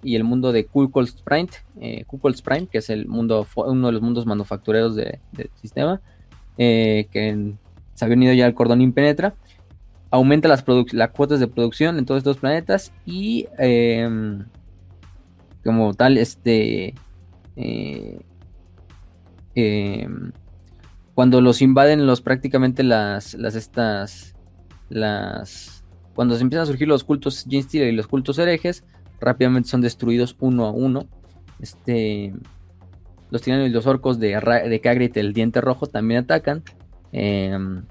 y 0.02 0.16
el 0.16 0.24
mundo 0.24 0.52
de 0.52 0.66
Kukul's 0.66 1.22
Prime, 1.22 1.48
eh, 1.80 2.04
Prime, 2.44 2.66
que 2.66 2.78
es 2.78 2.90
el 2.90 3.06
mundo, 3.06 3.46
uno 3.56 3.86
de 3.86 3.92
los 3.92 4.02
mundos 4.02 4.26
manufactureros 4.26 4.94
del 4.94 5.20
sistema, 5.54 6.00
que 6.56 7.54
se 7.94 8.04
había 8.04 8.16
unido 8.16 8.34
ya 8.34 8.46
al 8.46 8.54
cordón 8.54 8.82
impenetra 8.82 9.34
aumenta 10.10 10.48
las, 10.48 10.64
las 10.92 11.10
cuotas 11.10 11.40
de 11.40 11.48
producción 11.48 11.98
en 11.98 12.06
todos 12.06 12.18
estos 12.18 12.38
planetas 12.38 12.92
y 13.04 13.46
em, 13.58 14.44
como 15.64 15.94
tal, 15.94 16.16
este... 16.16 16.94
Eh, 17.56 18.20
em, 19.54 20.32
cuando 21.14 21.40
los 21.40 21.62
invaden 21.62 22.06
los 22.06 22.20
prácticamente 22.20 22.82
las, 22.82 23.34
las 23.34 23.54
estas, 23.54 24.36
las... 24.88 25.84
Cuando 26.14 26.36
se 26.36 26.42
empiezan 26.42 26.64
a 26.64 26.66
surgir 26.66 26.88
los 26.88 27.04
cultos 27.04 27.44
Gene 27.48 27.88
y 27.88 27.92
los 27.92 28.06
cultos 28.06 28.38
herejes, 28.38 28.84
rápidamente 29.20 29.68
son 29.68 29.80
destruidos 29.80 30.36
uno 30.40 30.66
a 30.66 30.70
uno. 30.70 31.06
Este, 31.58 32.34
los 33.30 33.42
tiranos 33.42 33.68
y 33.68 33.70
los 33.70 33.86
orcos 33.86 34.18
de, 34.18 34.38
de 34.68 34.80
Kagrit, 34.80 35.16
el 35.16 35.32
diente 35.32 35.60
rojo, 35.60 35.86
también 35.86 36.20
atacan. 36.20 36.62
Em, 37.12 37.84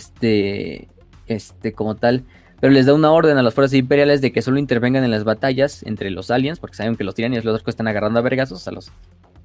este, 0.00 0.88
este, 1.26 1.72
como 1.72 1.94
tal, 1.96 2.24
pero 2.60 2.72
les 2.72 2.86
da 2.86 2.94
una 2.94 3.10
orden 3.10 3.36
a 3.38 3.42
las 3.42 3.54
fuerzas 3.54 3.74
imperiales 3.74 4.20
de 4.20 4.32
que 4.32 4.42
solo 4.42 4.58
intervengan 4.58 5.04
en 5.04 5.10
las 5.10 5.24
batallas 5.24 5.82
entre 5.84 6.10
los 6.10 6.30
aliens, 6.30 6.58
porque 6.58 6.76
saben 6.76 6.96
que 6.96 7.04
los 7.04 7.14
tiranios 7.14 7.44
y 7.44 7.46
los 7.46 7.54
orcos 7.54 7.72
están 7.72 7.88
agarrando 7.88 8.18
a 8.18 8.22
vergazos 8.22 8.66
a 8.68 8.72
los, 8.72 8.90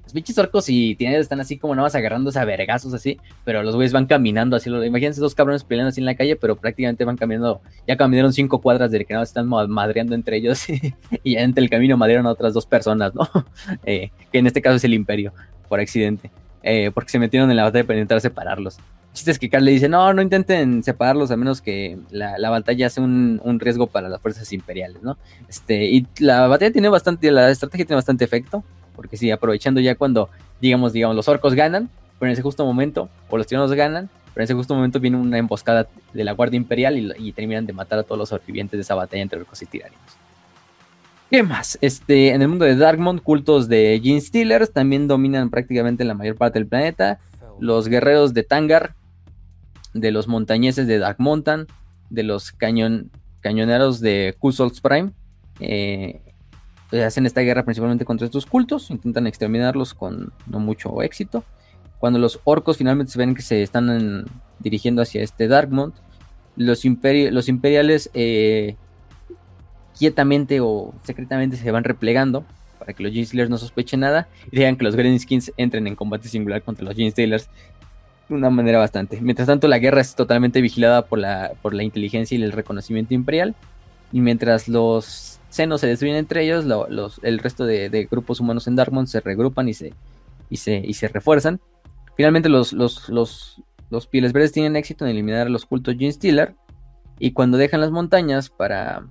Los 0.04 0.12
pinches 0.12 0.38
orcos 0.38 0.68
y 0.68 0.94
tienen 0.96 1.20
están 1.20 1.40
así 1.40 1.58
como 1.58 1.74
nada 1.74 1.86
más 1.86 1.94
agarrándose 1.94 2.38
a 2.38 2.44
vergazos 2.44 2.94
así, 2.94 3.18
pero 3.44 3.62
los 3.62 3.74
güeyes 3.74 3.92
van 3.92 4.06
caminando 4.06 4.56
así. 4.56 4.68
Lo, 4.70 4.84
imagínense 4.84 5.20
dos 5.20 5.34
cabrones 5.34 5.64
peleando 5.64 5.88
así 5.88 6.00
en 6.00 6.06
la 6.06 6.14
calle, 6.14 6.36
pero 6.36 6.56
prácticamente 6.56 7.04
van 7.04 7.16
caminando. 7.16 7.60
Ya 7.86 7.96
caminaron 7.96 8.32
cinco 8.32 8.60
cuadras 8.60 8.90
de 8.90 9.04
que 9.04 9.12
nada 9.12 9.24
están 9.24 9.48
madreando 9.48 10.14
entre 10.14 10.36
ellos 10.36 10.66
y 11.22 11.32
ya 11.34 11.40
entre 11.40 11.64
el 11.64 11.70
camino 11.70 11.96
madrearon 11.96 12.26
a 12.26 12.30
otras 12.30 12.54
dos 12.54 12.66
personas, 12.66 13.14
¿no? 13.14 13.28
Eh, 13.84 14.10
que 14.32 14.38
en 14.38 14.46
este 14.46 14.62
caso 14.62 14.76
es 14.76 14.84
el 14.84 14.94
Imperio, 14.94 15.32
por 15.68 15.80
accidente. 15.80 16.30
Eh, 16.68 16.90
porque 16.92 17.10
se 17.10 17.20
metieron 17.20 17.48
en 17.48 17.56
la 17.56 17.62
batalla 17.62 17.86
para 17.86 17.96
intentar 17.96 18.20
separarlos. 18.20 18.78
Chiste 19.12 19.30
es 19.30 19.38
que 19.38 19.48
Carl 19.48 19.64
le 19.64 19.70
dice, 19.70 19.88
no, 19.88 20.12
no 20.12 20.20
intenten 20.20 20.82
separarlos 20.82 21.30
a 21.30 21.36
menos 21.36 21.62
que 21.62 21.96
la, 22.10 22.38
la 22.38 22.50
batalla 22.50 22.90
sea 22.90 23.04
un, 23.04 23.40
un, 23.44 23.60
riesgo 23.60 23.86
para 23.86 24.08
las 24.08 24.20
fuerzas 24.20 24.52
imperiales, 24.52 25.00
¿no? 25.00 25.16
Este, 25.48 25.84
y 25.86 26.08
la 26.18 26.48
batalla 26.48 26.72
tiene 26.72 26.88
bastante, 26.88 27.30
la 27.30 27.52
estrategia 27.52 27.86
tiene 27.86 27.98
bastante 27.98 28.24
efecto, 28.24 28.64
porque 28.96 29.16
sí, 29.16 29.30
aprovechando 29.30 29.80
ya 29.80 29.94
cuando, 29.94 30.28
digamos, 30.60 30.92
digamos, 30.92 31.14
los 31.14 31.28
orcos 31.28 31.54
ganan, 31.54 31.88
pero 32.18 32.30
en 32.30 32.32
ese 32.32 32.42
justo 32.42 32.66
momento, 32.66 33.08
o 33.30 33.38
los 33.38 33.46
tiranos 33.46 33.72
ganan, 33.72 34.10
pero 34.34 34.42
en 34.42 34.44
ese 34.46 34.54
justo 34.54 34.74
momento 34.74 34.98
viene 34.98 35.18
una 35.18 35.38
emboscada 35.38 35.86
de 36.12 36.24
la 36.24 36.32
Guardia 36.32 36.56
Imperial 36.56 37.14
y, 37.16 37.32
terminan 37.32 37.64
de 37.64 37.74
matar 37.74 38.00
a 38.00 38.02
todos 38.02 38.18
los 38.18 38.28
sobrevivientes 38.30 38.76
de 38.76 38.82
esa 38.82 38.96
batalla 38.96 39.22
entre 39.22 39.38
orcos 39.38 39.62
y 39.62 39.66
tiranios. 39.66 40.00
¿Qué 41.30 41.42
más? 41.42 41.76
Este, 41.80 42.30
en 42.30 42.42
el 42.42 42.48
mundo 42.48 42.64
de 42.64 42.76
Darkmont, 42.76 43.20
cultos 43.20 43.68
de 43.68 44.00
Gene 44.02 44.20
Stealers 44.20 44.72
también 44.72 45.08
dominan 45.08 45.50
prácticamente 45.50 46.04
la 46.04 46.14
mayor 46.14 46.36
parte 46.36 46.58
del 46.58 46.68
planeta. 46.68 47.18
Los 47.58 47.88
guerreros 47.88 48.32
de 48.32 48.44
Tangar 48.44 48.94
de 49.92 50.12
los 50.12 50.28
montañeses 50.28 50.86
de 50.86 50.98
Dark 50.98 51.16
Mountain, 51.18 51.66
de 52.10 52.22
los 52.22 52.52
cañon, 52.52 53.10
cañoneros 53.40 54.00
de 54.00 54.36
Kusol's 54.38 54.80
Prime. 54.80 55.10
Eh, 55.58 56.20
hacen 57.04 57.26
esta 57.26 57.40
guerra 57.40 57.64
principalmente 57.64 58.04
contra 58.04 58.26
estos 58.26 58.46
cultos, 58.46 58.90
intentan 58.90 59.26
exterminarlos 59.26 59.94
con 59.94 60.32
no 60.46 60.60
mucho 60.60 61.02
éxito. 61.02 61.44
Cuando 61.98 62.18
los 62.18 62.40
orcos 62.44 62.76
finalmente 62.76 63.12
se 63.12 63.18
ven 63.18 63.34
que 63.34 63.42
se 63.42 63.62
están 63.62 64.26
dirigiendo 64.60 65.02
hacia 65.02 65.22
este 65.22 65.48
Darkmont, 65.48 65.94
los, 66.56 66.84
los 66.84 67.48
imperiales 67.48 68.10
eh, 68.14 68.76
quietamente 69.98 70.60
o 70.60 70.94
secretamente 71.02 71.56
se 71.56 71.70
van 71.70 71.84
replegando 71.84 72.44
para 72.78 72.92
que 72.92 73.02
los 73.02 73.12
Gene 73.12 73.48
no 73.48 73.58
sospechen 73.58 74.00
nada 74.00 74.28
y 74.50 74.56
dejan 74.56 74.76
que 74.76 74.84
los 74.84 74.94
Skins 74.94 75.52
entren 75.56 75.86
en 75.86 75.96
combate 75.96 76.28
singular 76.28 76.62
contra 76.62 76.84
los 76.84 76.94
Gene 76.94 77.12
de 77.12 77.44
una 78.28 78.50
manera 78.50 78.78
bastante. 78.78 79.20
Mientras 79.20 79.46
tanto, 79.46 79.68
la 79.68 79.78
guerra 79.78 80.00
es 80.00 80.14
totalmente 80.14 80.60
vigilada 80.60 81.06
por 81.06 81.18
la, 81.18 81.52
por 81.62 81.74
la 81.74 81.84
inteligencia 81.84 82.36
y 82.36 82.42
el 82.42 82.52
reconocimiento 82.52 83.14
imperial. 83.14 83.54
Y 84.12 84.20
mientras 84.20 84.68
los 84.68 85.40
senos 85.48 85.80
se 85.80 85.86
destruyen 85.86 86.16
entre 86.16 86.44
ellos, 86.44 86.64
los, 86.64 87.20
el 87.22 87.38
resto 87.38 87.66
de, 87.66 88.08
grupos 88.10 88.40
humanos 88.40 88.66
en 88.66 88.76
Darkmont 88.76 89.08
se 89.08 89.20
regrupan 89.20 89.68
y 89.68 89.74
se, 89.74 89.94
y 90.50 90.56
se, 90.56 90.76
y 90.84 90.94
se 90.94 91.08
refuerzan. 91.08 91.60
Finalmente, 92.16 92.48
los, 92.48 92.72
los, 92.72 93.08
los, 93.08 93.62
los 93.90 94.06
pieles 94.06 94.32
verdes 94.32 94.52
tienen 94.52 94.76
éxito 94.76 95.04
en 95.04 95.12
eliminar 95.12 95.46
a 95.46 95.50
los 95.50 95.66
cultos 95.66 95.94
Gene 95.98 96.12
Stealer. 96.12 96.54
Y 97.18 97.32
cuando 97.32 97.58
dejan 97.58 97.80
las 97.80 97.90
montañas 97.90 98.50
para, 98.50 99.06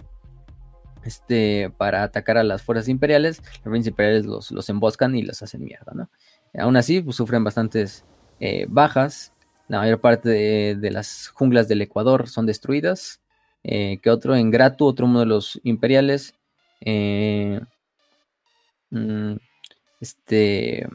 este, 1.06 1.72
para 1.77 2.03
atacar 2.03 2.38
a 2.38 2.44
las 2.44 2.64
fuerzas 2.64 2.90
imperiales, 2.90 3.41
las 3.44 3.61
fuerzas 3.61 3.88
imperiales 3.88 4.26
los, 4.26 4.52
los 4.52 4.68
emboscan 4.69 5.15
y 5.15 5.22
los 5.22 5.41
hacen 5.41 5.64
mierda, 5.64 5.94
¿no? 5.94 6.10
Aún 6.57 6.77
así, 6.77 7.02
pues, 7.02 7.15
sufren 7.15 7.44
bastantes 7.44 8.06
eh, 8.40 8.65
bajas. 8.69 9.34
La 9.68 9.80
mayor 9.80 9.99
parte 9.99 10.30
de, 10.76 10.91
las 10.91 11.30
junglas 11.30 11.68
del 11.68 11.82
Ecuador 11.82 12.27
son 12.27 12.45
destruidas. 12.45 13.22
Eh, 13.64 13.99
que 14.02 14.11
otro 14.11 14.36
en 14.36 14.52
Gratu, 14.52 14.86
otro 14.86 15.06
uno 15.06 15.19
de 15.19 15.26
los 15.26 15.60
imperiales. 15.64 16.36
Eh, 16.82 17.60
mm, 18.91 19.34
este. 19.99 20.88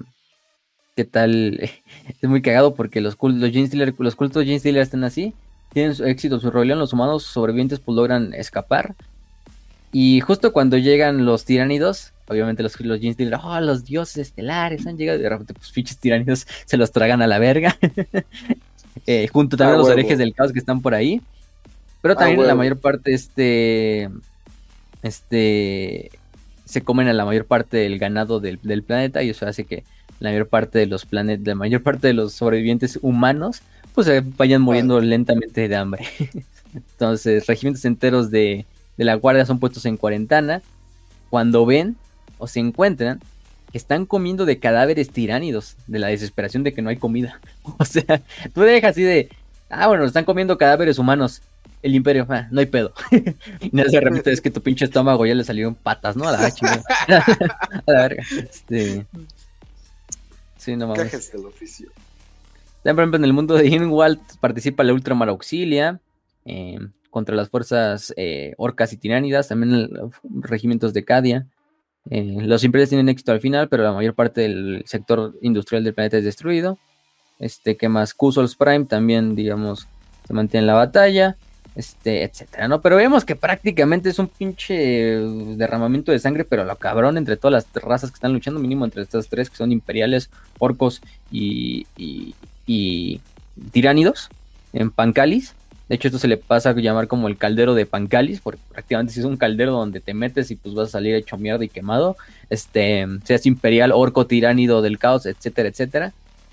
¿Qué 0.97 1.05
tal? 1.05 1.61
es 2.21 2.29
muy 2.29 2.43
cagado 2.43 2.75
porque 2.75 3.01
los, 3.01 3.17
cultos, 3.17 3.51
los, 3.53 3.95
los 3.99 4.17
cultos 4.17 4.45
Gene 4.45 4.81
están 4.81 5.05
así. 5.05 5.35
Tienen 5.73 5.95
su 5.95 6.05
éxito, 6.05 6.41
su 6.41 6.51
rebelión. 6.51 6.79
Los 6.79 6.93
humanos 6.93 7.25
sobrevivientes 7.25 7.81
pues 7.81 7.97
logran 7.97 8.35
escapar. 8.35 8.95
Y 9.93 10.21
justo 10.21 10.53
cuando 10.53 10.79
llegan 10.79 11.25
los 11.25 11.45
tiránidos, 11.45 12.13
obviamente 12.29 12.63
los, 12.63 12.79
los 12.81 13.01
Jeans 13.01 13.17
oh, 13.43 13.61
los 13.61 13.85
dioses 13.85 14.19
estelares 14.19 14.87
han 14.87 14.97
llegado, 14.97 15.19
y 15.19 15.23
de 15.23 15.29
repente, 15.29 15.55
pues, 15.55 15.73
fiches 15.73 15.99
tiránidos 15.99 16.47
se 16.65 16.77
los 16.77 16.93
tragan 16.93 17.23
a 17.23 17.27
la 17.27 17.39
verga. 17.39 17.77
eh, 19.07 19.29
junto 19.33 19.57
también 19.57 19.75
a 19.75 19.79
los 19.79 19.91
herejes 19.91 20.19
del 20.19 20.35
caos 20.35 20.53
que 20.53 20.61
están 20.61 20.81
por 20.81 20.95
ahí. 20.95 21.21
Pero 22.03 22.17
también 22.17 22.47
la 22.47 22.55
mayor 22.55 22.79
parte, 22.79 23.13
este. 23.13 24.09
Este. 25.03 26.11
Se 26.65 26.83
comen 26.83 27.09
a 27.09 27.13
la 27.13 27.25
mayor 27.25 27.47
parte 27.47 27.79
del 27.79 27.99
ganado 27.99 28.39
del, 28.39 28.59
planeta 28.59 29.25
y 29.25 29.31
eso 29.31 29.45
hace 29.45 29.65
que 29.65 29.83
la 30.21 30.31
mayor 30.31 30.47
parte 30.47 30.79
de 30.79 30.87
los 30.87 31.05
planetas, 31.05 31.45
la 31.45 31.57
mayor 31.57 31.83
parte 31.83 32.07
de 32.07 32.15
los 32.15 32.33
sobrevivientes 32.33 32.99
humanos, 33.03 33.63
pues 33.93 34.07
se 34.07 34.21
vayan 34.21 34.63
muriendo 34.63 35.01
lentamente 35.01 35.69
de 35.69 35.77
hambre. 35.77 36.07
Entonces, 36.75 37.49
regimientos 37.49 37.85
enteros 37.85 38.31
de, 38.31 38.67
de 39.01 39.07
la 39.07 39.15
guardia 39.15 39.47
son 39.47 39.59
puestos 39.59 39.87
en 39.87 39.97
cuarentena. 39.97 40.61
Cuando 41.31 41.65
ven 41.65 41.97
o 42.37 42.47
se 42.47 42.61
encuentran 42.61 43.19
que 43.73 43.79
están 43.79 44.05
comiendo 44.05 44.45
de 44.45 44.59
cadáveres 44.59 45.09
tiránidos, 45.09 45.77
de 45.87 46.01
la 46.01 46.09
desesperación 46.09 46.65
de 46.65 46.75
que 46.75 46.83
no 46.83 46.91
hay 46.91 46.97
comida. 46.97 47.41
O 47.79 47.85
sea, 47.87 48.21
tú 48.53 48.61
dejas 48.61 48.91
así 48.91 49.03
de, 49.03 49.31
ah, 49.71 49.87
bueno, 49.87 50.05
están 50.05 50.27
comiendo 50.27 50.59
cadáveres 50.59 50.99
humanos. 50.99 51.41
El 51.83 51.95
imperio, 51.95 52.27
ah, 52.29 52.47
no 52.51 52.61
hay 52.61 52.67
pedo. 52.67 52.93
y 53.61 53.71
no 53.73 53.85
se 53.85 54.01
repite, 54.01 54.33
es 54.33 54.43
que 54.43 54.51
tu 54.51 54.61
pinche 54.61 54.85
estómago 54.85 55.25
ya 55.25 55.35
le 55.35 55.45
salieron 55.45 55.75
patas, 55.75 56.15
¿no? 56.15 56.29
A 56.29 56.33
la, 56.33 56.39
a 57.09 57.83
la 57.87 58.03
verga. 58.03 58.23
Este... 58.37 59.07
Sí, 60.59 60.77
no 60.77 60.89
mames. 60.89 61.33
del 61.33 61.47
oficio. 61.47 61.89
Por 62.83 62.93
ejemplo, 62.93 63.17
en 63.17 63.25
el 63.25 63.33
mundo 63.33 63.55
de 63.55 63.67
Inwald 63.67 64.21
participa 64.41 64.85
la 64.85 64.93
Ultramar 64.93 65.31
Auxilia 65.31 66.01
eh, 66.45 66.79
contra 67.11 67.37
las 67.37 67.49
fuerzas 67.49 68.15
eh, 68.17 68.55
orcas 68.57 68.93
y 68.93 68.97
tiránidas, 68.97 69.49
también 69.49 69.91
los 69.93 70.13
regimientos 70.25 70.95
de 70.95 71.05
Cadia. 71.05 71.47
Eh, 72.09 72.39
los 72.41 72.65
imperios 72.65 72.89
tienen 72.89 73.09
éxito 73.09 73.33
al 73.33 73.41
final, 73.41 73.69
pero 73.69 73.83
la 73.83 73.93
mayor 73.93 74.15
parte 74.15 74.43
del 74.43 74.83
sector 74.87 75.35
industrial 75.43 75.85
del 75.85 75.95
planeta 75.95 76.17
es 76.19 76.25
destruido. 76.25 76.79
Este, 77.39 77.77
que 77.77 77.89
más? 77.89 78.15
Kusols 78.15 78.57
Prime 78.57 78.87
también, 78.87 79.35
digamos, 79.35 79.87
se 80.27 80.33
mantiene 80.33 80.63
en 80.63 80.67
la 80.67 80.75
batalla. 80.75 81.37
Este, 81.77 82.25
etcétera, 82.25 82.67
¿no? 82.67 82.81
Pero 82.81 82.97
vemos 82.97 83.25
que 83.25 83.37
prácticamente 83.37 84.09
es 84.09 84.19
un 84.19 84.27
pinche 84.27 84.65
derramamiento 85.57 86.11
de 86.11 86.19
sangre, 86.19 86.45
pero 86.45 86.65
lo 86.65 86.77
cabrón 86.77 87.17
entre 87.17 87.37
todas 87.37 87.65
las 87.75 87.83
razas 87.83 88.11
que 88.11 88.17
están 88.17 88.33
luchando, 88.33 88.59
mínimo 88.59 88.85
entre 88.85 89.03
estas 89.03 89.29
tres 89.29 89.49
que 89.49 89.57
son 89.57 89.71
imperiales, 89.71 90.31
orcos 90.59 91.01
y, 91.31 91.87
y, 91.97 92.35
y 92.67 93.21
tiránidos 93.71 94.31
en 94.73 94.91
Pancalis. 94.91 95.55
De 95.91 95.97
hecho, 95.97 96.07
esto 96.07 96.21
se 96.21 96.29
le 96.29 96.37
pasa 96.37 96.71
a 96.71 96.75
llamar 96.75 97.09
como 97.09 97.27
el 97.27 97.37
caldero 97.37 97.75
de 97.75 97.85
Pancalis, 97.85 98.41
porque 98.41 98.61
prácticamente 98.71 99.13
si 99.13 99.19
es 99.19 99.27
un 99.27 99.37
caldero 99.37 99.73
donde 99.73 99.99
te 99.99 100.15
metes 100.15 100.53
y 100.53 100.55
pues 100.55 100.73
vas 100.73 100.87
a 100.87 100.93
salir 100.93 101.17
hecho 101.17 101.37
mierda 101.37 101.65
y 101.65 101.69
quemado, 101.69 102.17
este, 102.49 103.09
seas 103.25 103.45
imperial, 103.45 103.91
orco, 103.91 104.25
tiránido 104.25 104.83
del 104.83 105.01
caos, 105.01 105.27
etcétera, 105.27 105.69
etcétera. 105.69 106.13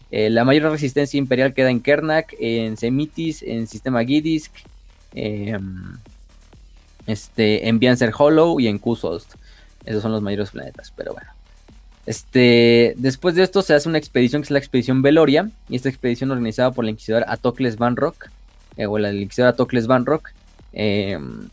Eh, 0.10 0.32
la 0.32 0.44
mayor 0.44 0.72
resistencia 0.72 1.20
imperial 1.20 1.54
queda 1.54 1.70
en 1.70 1.82
Kernak, 1.82 2.34
en 2.40 2.78
Semitis, 2.78 3.44
en 3.44 3.68
Sistema 3.68 4.04
Gidisk, 4.04 4.52
em, 5.14 5.98
este, 7.06 7.70
en 7.70 7.78
Bianzer 7.78 8.12
Hollow 8.18 8.60
y 8.60 8.68
en 8.68 8.80
Kusost. 8.80 9.36
Esos 9.86 10.02
son 10.02 10.14
los 10.14 10.24
mayores 10.24 10.50
planetas, 10.50 10.92
pero 10.98 11.14
bueno. 11.14 11.30
Este, 12.08 12.96
después 12.98 13.36
de 13.36 13.44
esto 13.44 13.62
se 13.62 13.76
hace 13.76 13.88
una 13.88 14.00
expedición 14.00 14.42
que 14.42 14.48
es 14.48 14.52
la 14.52 14.58
expedición 14.58 15.04
Veloria, 15.04 15.52
y 15.70 15.76
esta 15.76 15.90
expedición 15.90 16.32
organizada 16.32 16.72
por 16.72 16.86
el 16.86 16.90
inquisidor 16.90 17.24
Atocles 17.28 17.78
Van 17.78 17.96
Rock 17.96 18.30
eh, 18.78 18.86
o 18.86 18.98
la 18.98 19.10
elixir 19.10 19.52
Tocles 19.54 19.88
Van 19.88 20.06
Rock. 20.06 20.30
Em, 20.72 21.50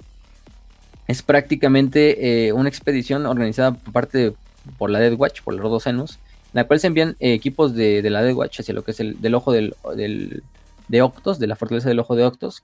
es 1.06 1.22
prácticamente 1.22 2.46
eh, 2.46 2.52
una 2.52 2.68
expedición 2.68 3.26
organizada 3.26 3.72
por 3.72 3.92
parte 3.92 4.34
por 4.78 4.90
la 4.90 4.98
Dead 4.98 5.14
Watch, 5.14 5.42
por 5.42 5.55
los 5.55 5.82
senos, 5.82 6.18
en 6.46 6.51
la 6.55 6.64
cual 6.64 6.80
se 6.80 6.86
envían 6.86 7.16
eh, 7.20 7.32
equipos 7.32 7.74
de, 7.74 8.02
la 8.10 8.22
Dead 8.22 8.34
Watch 8.34 8.60
hacia 8.60 8.74
lo 8.74 8.84
que 8.84 8.92
es 8.92 9.01
el 9.01 9.20
del 9.20 9.34
ojo 9.34 9.52
del, 9.52 9.74
de 10.88 11.02
Octos, 11.02 11.38
de 11.38 11.46
la 11.46 11.56
fortaleza 11.56 11.88
del 11.88 11.98
ojo 11.98 12.16
de 12.16 12.24
Octos, 12.24 12.62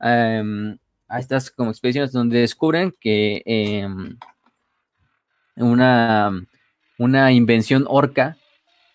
em, 0.00 0.76
a 1.08 1.18
estas 1.18 1.50
como 1.50 1.70
expediciones 1.70 2.12
donde 2.12 2.40
descubren 2.40 2.94
que 3.00 3.42
em, 3.46 4.16
una, 5.56 6.30
una 6.98 7.32
invención 7.32 7.84
orca 7.88 8.36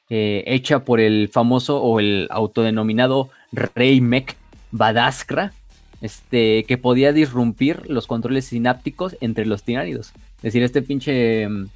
hecha 0.08 0.86
por 0.86 1.00
el 1.00 1.30
famoso 1.30 1.82
o 1.82 2.00
el 2.00 2.28
autodenominado 2.30 3.32
Rey 3.52 4.02
Mech 4.02 4.38
Badaskra, 4.78 5.54
este, 6.02 6.66
que 6.66 6.78
podía 6.78 7.14
disrumpir 7.14 7.90
los 7.90 8.08
controles 8.08 8.46
sinápticos 8.46 9.16
entre 9.22 9.46
los 9.46 9.64
tiránidos. 9.64 10.12
Es 10.38 10.44
decir, 10.44 10.64
este 10.64 10.82
pinche 10.82 11.48
mm, 11.48 11.68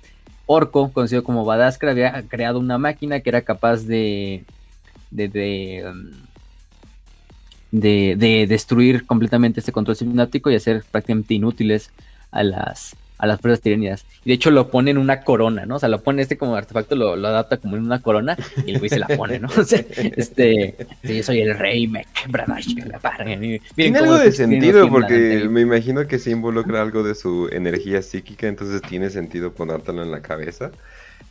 orco, 0.46 0.92
conocido 0.92 1.24
como 1.24 1.46
Badaskra, 1.46 1.92
había 1.92 2.28
creado 2.28 2.60
una 2.60 2.78
máquina 2.78 3.22
que 3.22 3.30
era 3.30 3.44
capaz 3.44 3.84
de, 3.84 4.44
de, 5.12 5.30
de, 5.30 5.94
mm, 7.72 8.48
destruir 8.48 9.06
completamente 9.06 9.62
este 9.62 9.72
control 9.72 9.96
sináptico 9.96 10.52
y 10.52 10.56
hacer 10.56 10.84
prácticamente 10.92 11.36
inútiles 11.36 11.92
a 12.32 12.44
las, 12.44 12.96
a 13.20 13.28
las 13.28 13.40
fuerzas 13.40 13.62
tiranidas. 13.62 14.06
Y 14.26 14.30
de 14.30 14.36
hecho 14.36 14.50
lo 14.50 14.72
pone 14.72 14.92
en 14.92 14.98
una 14.98 15.22
corona, 15.22 15.66
¿no? 15.66 15.76
O 15.76 15.80
sea, 15.80 15.90
lo 15.90 16.02
pone 16.02 16.22
este 16.22 16.38
como 16.38 16.56
artefacto, 16.56 16.96
lo, 16.96 17.14
adapta 17.28 17.58
como 17.58 17.76
en 17.76 17.84
una 17.84 18.02
corona 18.02 18.38
y 18.66 18.72
el 18.72 18.80
güey 18.80 18.90
se 18.90 18.98
la 18.98 19.08
pone, 19.08 19.40
¿no? 19.40 19.50
O 19.60 19.64
sea, 19.66 19.84
este, 20.16 20.76
yo 21.04 21.22
soy 21.22 21.42
el 21.42 21.58
rey 21.58 21.86
Mech, 21.88 22.08
Tiene 23.76 24.00
algo 24.00 24.18
de 24.18 24.32
sentido 24.32 24.90
porque 24.90 25.48
me 25.50 25.62
imagino 25.62 26.08
que 26.08 26.18
se 26.18 26.32
involucra 26.32 26.82
algo 26.82 27.04
de 27.04 27.14
su 27.14 27.50
energía 27.52 28.02
psíquica, 28.02 28.48
entonces 28.48 28.82
tiene 28.82 29.10
sentido 29.10 29.52
ponértelo 29.52 30.02
en 30.02 30.12
la 30.12 30.22
cabeza. 30.22 30.72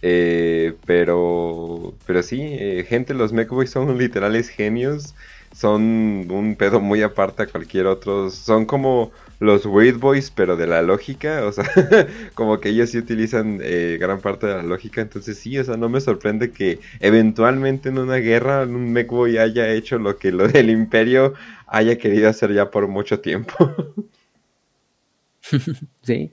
Eh, 0.02 0.74
pero, 0.86 1.94
pero 2.06 2.23
sí, 2.23 2.40
eh, 2.43 2.85
gente, 2.86 3.15
los 3.15 3.32
Mechboys 3.32 3.70
son 3.70 3.97
literales 3.97 4.48
genios. 4.51 5.15
Son 5.55 5.82
un 6.31 6.56
pedo 6.56 6.81
muy 6.81 7.02
aparte 7.02 7.44
a 7.44 7.47
cualquier 7.47 7.86
otro. 7.86 8.31
Son 8.31 8.66
como 8.66 9.10
los 9.40 9.66
Weird 9.66 9.98
Boys, 9.98 10.31
pero 10.31 10.56
de 10.56 10.66
la 10.66 10.82
lógica, 10.82 11.44
o 11.47 11.52
sea, 11.52 11.65
como 12.35 12.60
que 12.60 12.70
ellos 12.70 12.90
sí 12.90 12.98
utilizan 12.98 13.60
eh, 13.62 13.97
gran 14.01 14.20
parte 14.20 14.47
de 14.47 14.55
la 14.56 14.62
lógica, 14.62 15.01
entonces 15.01 15.39
sí, 15.39 15.59
o 15.59 15.65
sea, 15.65 15.77
no 15.77 15.89
me 15.89 16.01
sorprende 16.01 16.51
que 16.51 16.81
eventualmente 17.01 17.89
en 17.89 17.98
una 17.98 18.16
guerra 18.16 18.62
un 18.62 18.93
Mechboy 18.93 19.39
haya 19.39 19.69
hecho 19.69 19.98
lo 19.98 20.19
que 20.19 20.32
lo 20.32 20.48
del 20.48 20.70
imperio 20.70 21.35
haya 21.66 21.98
querido 21.98 22.28
hacer 22.28 22.52
ya 22.52 22.70
por 22.70 22.89
mucho 22.89 23.20
tiempo. 23.20 23.55
sí. 26.02 26.32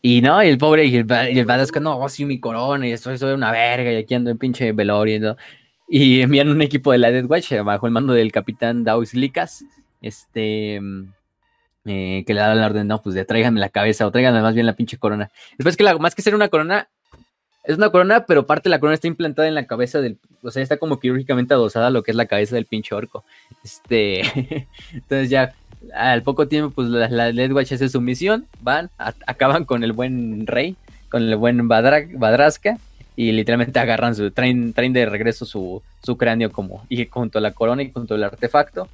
Y 0.00 0.20
no, 0.20 0.42
y 0.42 0.48
el 0.48 0.58
pobre, 0.58 0.84
y 0.84 0.96
el, 0.96 1.06
y 1.32 1.38
es 1.38 1.72
que 1.72 1.80
no, 1.80 2.04
así 2.04 2.24
mi 2.26 2.38
corona, 2.38 2.86
y 2.86 2.92
esto 2.92 3.16
soy 3.16 3.32
una 3.32 3.50
verga, 3.50 3.90
y 3.90 3.96
aquí 3.96 4.14
ando 4.14 4.30
en 4.30 4.38
pinche 4.38 4.72
velorio, 4.72 5.18
¿no? 5.20 5.36
Y 5.88 6.20
envían 6.20 6.48
un 6.50 6.60
equipo 6.60 6.92
de 6.92 6.98
la 6.98 7.10
Dead 7.10 7.24
Watch 7.24 7.52
bajo 7.64 7.86
el 7.86 7.92
mando 7.92 8.12
del 8.12 8.32
capitán 8.32 8.84
Daus 8.84 9.14
Licas, 9.14 9.64
este, 10.02 10.78
eh, 11.86 12.24
que 12.26 12.34
le 12.34 12.40
da 12.40 12.54
la 12.54 12.66
orden, 12.66 12.88
no, 12.88 13.02
pues 13.02 13.14
de 13.14 13.24
tráiganme 13.24 13.60
la 13.60 13.68
cabeza 13.68 14.06
o 14.06 14.10
tráiganme 14.10 14.40
más 14.42 14.54
bien 14.54 14.66
la 14.66 14.74
pinche 14.74 14.98
corona. 14.98 15.30
Después 15.58 15.76
que 15.76 15.84
la, 15.84 15.96
más 15.98 16.14
que 16.14 16.22
ser 16.22 16.34
una 16.34 16.48
corona, 16.48 16.88
es 17.64 17.76
una 17.76 17.90
corona, 17.90 18.26
pero 18.26 18.46
parte 18.46 18.68
de 18.68 18.70
la 18.70 18.80
corona 18.80 18.94
está 18.94 19.06
implantada 19.06 19.48
en 19.48 19.54
la 19.54 19.66
cabeza 19.66 20.00
del, 20.00 20.18
o 20.42 20.50
sea, 20.50 20.62
está 20.62 20.76
como 20.76 21.00
quirúrgicamente 21.00 21.54
adosada 21.54 21.88
a 21.88 21.90
lo 21.90 22.02
que 22.02 22.10
es 22.10 22.16
la 22.16 22.26
cabeza 22.26 22.54
del 22.54 22.66
pinche 22.66 22.94
orco. 22.94 23.24
Este, 23.62 24.20
entonces 24.92 25.30
ya 25.30 25.54
al 25.94 26.22
poco 26.22 26.48
tiempo, 26.48 26.70
pues 26.70 26.88
la, 26.88 27.08
la 27.08 27.32
Led 27.32 27.52
Watch 27.52 27.72
hace 27.72 27.88
su 27.88 28.00
misión, 28.00 28.46
van, 28.60 28.90
acaban 28.98 29.64
con 29.64 29.84
el 29.84 29.92
buen 29.92 30.46
rey, 30.46 30.76
con 31.08 31.22
el 31.22 31.36
buen 31.36 31.68
Badrasca, 31.68 32.78
y 33.16 33.32
literalmente 33.32 33.78
agarran 33.78 34.14
su, 34.14 34.30
traen, 34.30 34.72
traen 34.72 34.92
de 34.92 35.06
regreso 35.06 35.44
su, 35.44 35.82
su 36.02 36.16
cráneo 36.16 36.50
como, 36.50 36.84
y 36.88 37.06
junto 37.06 37.38
a 37.38 37.42
la 37.42 37.52
corona 37.52 37.82
y 37.82 37.90
junto 37.90 38.14
al 38.14 38.24
artefacto, 38.24 38.88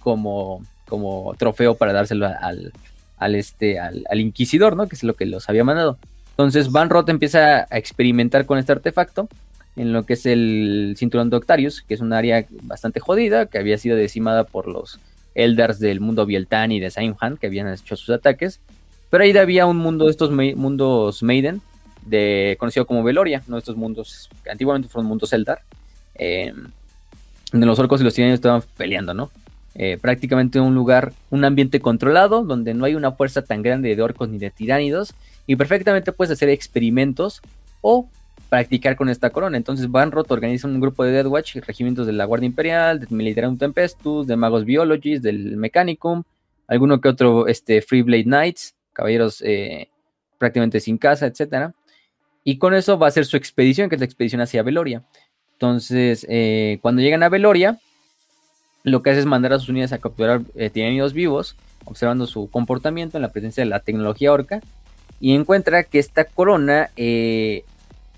como 0.00 0.62
como 0.88 1.34
trofeo 1.38 1.74
para 1.74 1.92
dárselo 1.92 2.26
al, 2.26 2.72
al, 3.18 3.34
este, 3.34 3.78
al, 3.78 4.20
inquisidor, 4.20 4.76
¿no? 4.76 4.88
Que 4.88 4.96
es 4.96 5.04
lo 5.04 5.14
que 5.14 5.26
los 5.26 5.48
había 5.48 5.64
mandado. 5.64 5.98
Entonces 6.30 6.70
Van 6.70 6.90
Roth 6.90 7.08
empieza 7.08 7.66
a 7.70 7.78
experimentar 7.78 8.46
con 8.46 8.58
este 8.58 8.72
artefacto 8.72 9.28
en 9.76 9.92
lo 9.92 10.04
que 10.04 10.14
es 10.14 10.26
el 10.26 10.94
cinturón 10.96 11.30
de 11.30 11.36
Octarius, 11.36 11.82
que 11.82 11.94
es 11.94 12.00
un 12.00 12.12
área 12.12 12.46
bastante 12.62 13.00
jodida, 13.00 13.46
que 13.46 13.58
había 13.58 13.78
sido 13.78 13.96
decimada 13.96 14.44
por 14.44 14.68
los 14.68 14.98
Eldars 15.34 15.78
del 15.78 16.00
mundo 16.00 16.24
Bieltan 16.24 16.72
y 16.72 16.80
de 16.80 16.90
Saimhan, 16.90 17.36
que 17.36 17.46
habían 17.46 17.68
hecho 17.68 17.96
sus 17.96 18.10
ataques. 18.10 18.60
Pero 19.10 19.22
ahí 19.22 19.36
había 19.36 19.66
un 19.66 19.76
mundo, 19.76 20.08
estos 20.08 20.30
mundos 20.30 21.22
Maiden, 21.22 21.60
de, 22.06 22.56
conocido 22.58 22.86
como 22.86 23.02
Veloria, 23.02 23.42
¿no? 23.46 23.58
Estos 23.58 23.76
mundos, 23.76 24.30
antiguamente 24.50 24.88
fueron 24.88 25.08
mundos 25.08 25.32
Eldar, 25.32 25.60
eh, 26.14 26.52
donde 27.52 27.66
los 27.66 27.78
orcos 27.78 28.00
y 28.00 28.04
los 28.04 28.14
tiranios 28.14 28.36
estaban 28.36 28.62
peleando, 28.76 29.12
¿no? 29.12 29.30
Eh, 29.78 29.98
prácticamente 30.00 30.58
un 30.58 30.74
lugar, 30.74 31.12
un 31.28 31.44
ambiente 31.44 31.80
controlado, 31.80 32.42
donde 32.42 32.72
no 32.72 32.86
hay 32.86 32.94
una 32.94 33.12
fuerza 33.12 33.42
tan 33.42 33.60
grande 33.60 33.94
de 33.94 34.02
orcos 34.02 34.30
ni 34.30 34.38
de 34.38 34.50
tiránidos, 34.50 35.14
y 35.46 35.56
perfectamente 35.56 36.12
puedes 36.12 36.32
hacer 36.32 36.48
experimentos 36.48 37.42
o 37.82 38.08
practicar 38.48 38.96
con 38.96 39.10
esta 39.10 39.30
corona. 39.30 39.58
Entonces 39.58 39.90
Van 39.90 40.12
Roth 40.12 40.30
organiza 40.30 40.66
un 40.66 40.80
grupo 40.80 41.04
de 41.04 41.12
Dead 41.12 41.26
Watch, 41.26 41.56
regimientos 41.56 42.06
de 42.06 42.14
la 42.14 42.24
Guardia 42.24 42.46
Imperial, 42.46 43.00
de 43.00 43.06
Militarum 43.10 43.58
Tempestus, 43.58 44.26
de 44.26 44.36
Magos 44.36 44.64
Biologist, 44.64 45.22
del 45.22 45.58
Mechanicum, 45.58 46.22
alguno 46.68 47.00
que 47.00 47.08
otro 47.08 47.46
este, 47.46 47.82
Free 47.82 48.02
Blade 48.02 48.24
Knights, 48.24 48.74
caballeros 48.94 49.42
eh, 49.42 49.90
prácticamente 50.38 50.80
sin 50.80 50.96
casa, 50.96 51.26
etc. 51.26 51.72
Y 52.44 52.56
con 52.56 52.72
eso 52.72 52.98
va 52.98 53.08
a 53.08 53.10
ser 53.10 53.26
su 53.26 53.36
expedición, 53.36 53.90
que 53.90 53.96
es 53.96 54.00
la 54.00 54.06
expedición 54.06 54.40
hacia 54.40 54.62
Veloria. 54.62 55.04
Entonces, 55.52 56.26
eh, 56.28 56.78
cuando 56.80 57.02
llegan 57.02 57.22
a 57.22 57.28
Veloria, 57.28 57.78
lo 58.86 59.02
que 59.02 59.10
hace 59.10 59.18
es 59.18 59.26
mandar 59.26 59.52
a 59.52 59.58
sus 59.58 59.68
unidades 59.68 59.92
a 59.92 59.98
capturar 59.98 60.42
eh, 60.54 60.70
vivos, 61.12 61.56
observando 61.84 62.26
su 62.28 62.48
comportamiento 62.48 63.18
en 63.18 63.22
la 63.22 63.32
presencia 63.32 63.64
de 63.64 63.68
la 63.68 63.80
tecnología 63.80 64.32
orca, 64.32 64.60
y 65.20 65.34
encuentra 65.34 65.82
que 65.82 65.98
esta 65.98 66.24
corona, 66.24 66.90
eh, 66.96 67.64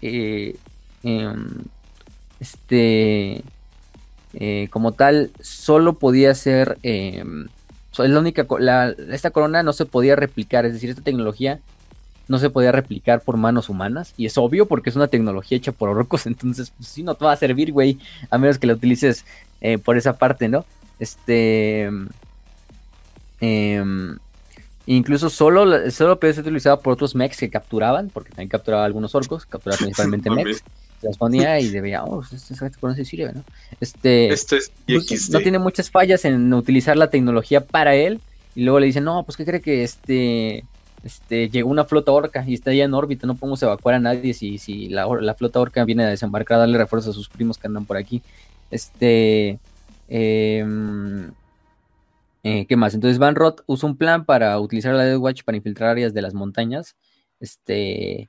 eh, 0.02 0.56
em, 1.02 1.46
este, 2.38 3.42
como 4.68 4.92
tal, 4.92 5.30
solo 5.40 5.94
podía 5.94 6.34
ser, 6.34 6.76
em, 6.82 7.48
es 7.92 8.10
la 8.10 8.20
única, 8.20 8.46
esta 9.10 9.30
corona 9.30 9.62
no 9.62 9.72
se 9.72 9.86
podía 9.86 10.16
replicar, 10.16 10.66
es 10.66 10.74
decir, 10.74 10.90
esta 10.90 11.02
tecnología 11.02 11.60
no 12.28 12.38
se 12.38 12.50
podía 12.50 12.72
replicar 12.72 13.22
por 13.22 13.36
manos 13.36 13.68
humanas. 13.68 14.12
Y 14.16 14.26
es 14.26 14.36
obvio 14.38 14.66
porque 14.66 14.90
es 14.90 14.96
una 14.96 15.08
tecnología 15.08 15.56
hecha 15.56 15.72
por 15.72 15.88
orcos. 15.88 16.26
Entonces, 16.26 16.70
pues 16.76 16.88
sí, 16.88 17.02
no 17.02 17.14
te 17.14 17.24
va 17.24 17.32
a 17.32 17.36
servir, 17.36 17.72
güey. 17.72 17.98
A 18.30 18.38
menos 18.38 18.58
que 18.58 18.66
la 18.66 18.74
utilices 18.74 19.24
eh, 19.60 19.78
por 19.78 19.96
esa 19.96 20.16
parte, 20.16 20.48
¿no? 20.48 20.64
Este. 20.98 21.90
Em, 23.40 24.18
incluso 24.86 25.30
solo, 25.30 25.90
solo 25.90 26.18
puede 26.18 26.34
ser 26.34 26.42
utilizado 26.42 26.80
por 26.80 26.94
otros 26.94 27.14
mechs 27.14 27.38
que 27.38 27.50
capturaban, 27.50 28.10
porque 28.10 28.30
también 28.30 28.48
capturaba 28.48 28.84
algunos 28.84 29.14
orcos, 29.14 29.46
capturaba 29.46 29.78
principalmente 29.78 30.30
mechs. 30.30 30.62
Ponía 31.16 31.60
y 31.60 31.68
debía, 31.68 32.02
oh, 32.02 32.22
este, 32.22 32.54
este 32.54 33.04
sirve, 33.04 33.32
¿no? 33.32 33.44
Este, 33.80 34.32
Esto 34.32 34.56
es 34.56 34.72
pues, 34.84 35.30
no 35.30 35.38
tiene 35.38 35.60
muchas 35.60 35.90
fallas 35.90 36.24
en 36.24 36.52
utilizar 36.52 36.96
la 36.96 37.08
tecnología 37.08 37.64
para 37.64 37.94
él. 37.94 38.20
Y 38.56 38.64
luego 38.64 38.80
le 38.80 38.86
dicen, 38.86 39.04
no, 39.04 39.22
pues, 39.22 39.36
¿qué 39.36 39.44
cree 39.44 39.60
que 39.60 39.84
este 39.84 40.64
este, 41.04 41.48
llegó 41.48 41.70
una 41.70 41.84
flota 41.84 42.12
orca 42.12 42.44
y 42.46 42.54
está 42.54 42.72
ya 42.72 42.84
en 42.84 42.94
órbita, 42.94 43.26
no 43.26 43.36
podemos 43.36 43.62
evacuar 43.62 43.94
a 43.94 44.00
nadie 44.00 44.34
si, 44.34 44.58
si 44.58 44.88
la, 44.88 45.06
flota 45.34 45.60
orca 45.60 45.84
viene 45.84 46.04
a 46.04 46.08
desembarcar, 46.08 46.56
a 46.56 46.60
darle 46.60 46.78
refuerzo 46.78 47.10
a 47.10 47.14
sus 47.14 47.28
primos 47.28 47.58
que 47.58 47.66
andan 47.66 47.84
por 47.84 47.96
aquí. 47.96 48.22
Este, 48.70 49.58
em, 50.08 51.30
eh, 52.42 52.66
¿qué 52.66 52.76
más? 52.76 52.94
Entonces 52.94 53.18
Van 53.18 53.34
Roth 53.34 53.60
usa 53.66 53.88
un 53.88 53.96
plan 53.96 54.24
para 54.24 54.58
utilizar 54.60 54.94
la 54.94 55.04
Death 55.04 55.20
Watch 55.20 55.42
para 55.42 55.56
infiltrar 55.56 55.90
áreas 55.90 56.14
de 56.14 56.22
las 56.22 56.34
montañas, 56.34 56.96
este, 57.40 58.28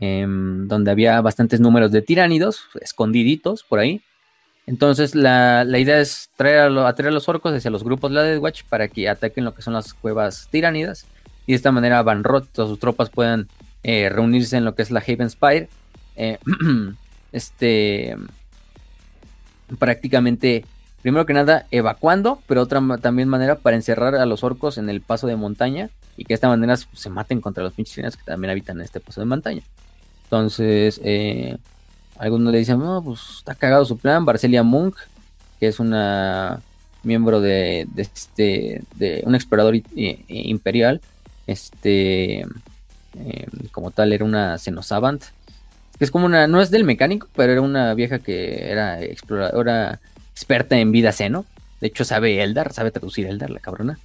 em, 0.00 0.66
donde 0.68 0.90
había 0.90 1.20
bastantes 1.20 1.60
números 1.60 1.92
de 1.92 2.02
tiránidos 2.02 2.62
escondiditos 2.80 3.64
por 3.64 3.78
ahí. 3.78 4.02
Entonces 4.66 5.14
la, 5.14 5.64
idea 5.78 6.00
es 6.00 6.30
traer 6.36 6.58
a, 6.78 6.88
atraer 6.88 7.10
a 7.10 7.14
los 7.14 7.28
orcos 7.28 7.52
hacia 7.52 7.70
los 7.70 7.84
grupos 7.84 8.10
de 8.10 8.14
la 8.16 8.22
Death 8.22 8.42
Watch 8.42 8.62
para 8.68 8.88
que 8.88 9.08
ataquen 9.08 9.44
lo 9.44 9.54
que 9.54 9.62
son 9.62 9.74
las 9.74 9.94
cuevas 9.94 10.48
tiránidas 10.50 11.06
y 11.46 11.52
de 11.52 11.56
esta 11.56 11.72
manera 11.72 12.02
Van 12.02 12.22
Roth 12.24 12.58
o 12.58 12.66
sus 12.66 12.78
tropas 12.78 13.10
puedan 13.10 13.48
eh, 13.82 14.08
reunirse 14.08 14.56
en 14.56 14.64
lo 14.64 14.74
que 14.74 14.82
es 14.82 14.90
la 14.90 15.02
Haven 15.06 15.30
Spire. 15.30 15.68
Eh, 16.16 16.38
este 17.32 18.16
prácticamente 19.78 20.64
primero 21.02 21.26
que 21.26 21.32
nada 21.32 21.66
evacuando, 21.70 22.42
pero 22.46 22.62
otra 22.62 22.80
también 23.00 23.28
manera 23.28 23.56
para 23.56 23.76
encerrar 23.76 24.14
a 24.14 24.26
los 24.26 24.44
orcos 24.44 24.78
en 24.78 24.88
el 24.90 25.00
paso 25.00 25.26
de 25.26 25.36
montaña 25.36 25.90
y 26.16 26.24
que 26.24 26.28
de 26.28 26.34
esta 26.34 26.48
manera 26.48 26.76
se 26.76 27.10
maten 27.10 27.40
contra 27.40 27.64
los 27.64 27.72
pinches 27.72 28.16
que 28.16 28.24
también 28.24 28.50
habitan 28.50 28.78
en 28.78 28.84
este 28.84 29.00
paso 29.00 29.20
de 29.20 29.26
montaña. 29.26 29.62
Entonces, 30.24 31.00
eh, 31.02 31.56
algunos 32.18 32.52
le 32.52 32.58
dicen, 32.58 32.78
no, 32.78 33.02
pues 33.02 33.20
está 33.38 33.54
cagado 33.54 33.84
su 33.84 33.96
plan. 33.96 34.24
Barcelia 34.24 34.62
Monk, 34.62 34.96
que 35.58 35.68
es 35.68 35.80
una 35.80 36.60
miembro 37.02 37.40
de, 37.40 37.88
este, 37.96 38.82
de 38.96 39.22
un 39.24 39.34
explorador 39.34 39.74
imperial, 39.94 41.00
este, 41.46 42.40
em, 42.40 42.48
como 43.72 43.90
tal, 43.90 44.12
era 44.12 44.24
una 44.24 44.58
Xenosavant. 44.58 45.24
Es 46.00 46.10
como 46.10 46.26
una, 46.26 46.46
no 46.46 46.60
es 46.60 46.70
del 46.70 46.84
mecánico, 46.84 47.28
pero 47.36 47.52
era 47.52 47.60
una 47.60 47.94
vieja 47.94 48.18
que 48.18 48.70
era 48.70 49.02
exploradora, 49.02 50.00
experta 50.32 50.78
en 50.78 50.92
vida 50.92 51.12
seno. 51.12 51.44
De 51.80 51.88
hecho, 51.88 52.04
sabe 52.04 52.42
Eldar, 52.42 52.72
sabe 52.72 52.90
traducir 52.90 53.26
Eldar, 53.26 53.50
la 53.50 53.60
cabrona. 53.60 53.98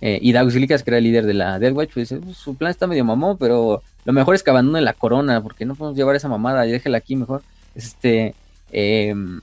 Eh, 0.00 0.18
y 0.22 0.32
Dausilicas, 0.32 0.82
que 0.82 0.90
era 0.90 0.98
el 0.98 1.04
líder 1.04 1.26
de 1.26 1.34
la 1.34 1.58
Dead 1.58 1.72
Watch, 1.72 1.90
pues 1.92 2.08
dice, 2.08 2.34
su 2.34 2.54
plan 2.54 2.70
está 2.70 2.86
medio 2.86 3.04
mamón, 3.04 3.36
pero 3.36 3.82
lo 4.04 4.12
mejor 4.12 4.34
es 4.34 4.42
que 4.42 4.50
abandone 4.50 4.80
la 4.80 4.94
corona, 4.94 5.42
porque 5.42 5.66
no 5.66 5.74
podemos 5.74 5.96
llevar 5.96 6.16
esa 6.16 6.28
mamada 6.28 6.66
y 6.66 6.70
déjela 6.70 6.98
aquí 6.98 7.16
mejor. 7.16 7.42
Este, 7.74 8.34
em, 8.72 9.40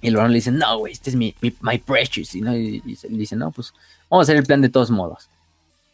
y 0.00 0.08
el 0.08 0.16
varón 0.16 0.32
le 0.32 0.36
dice, 0.36 0.52
no, 0.52 0.78
güey, 0.78 0.92
este 0.92 1.10
es 1.10 1.16
mi, 1.16 1.34
my 1.60 1.78
precious. 1.78 2.34
Y, 2.34 2.40
¿no? 2.40 2.54
y, 2.56 2.80
dice, 2.80 3.36
no, 3.36 3.50
pues 3.50 3.72
vamos 4.10 4.24
a 4.24 4.26
hacer 4.26 4.36
el 4.36 4.44
plan 4.44 4.60
de 4.60 4.68
todos 4.68 4.90
modos. 4.90 5.28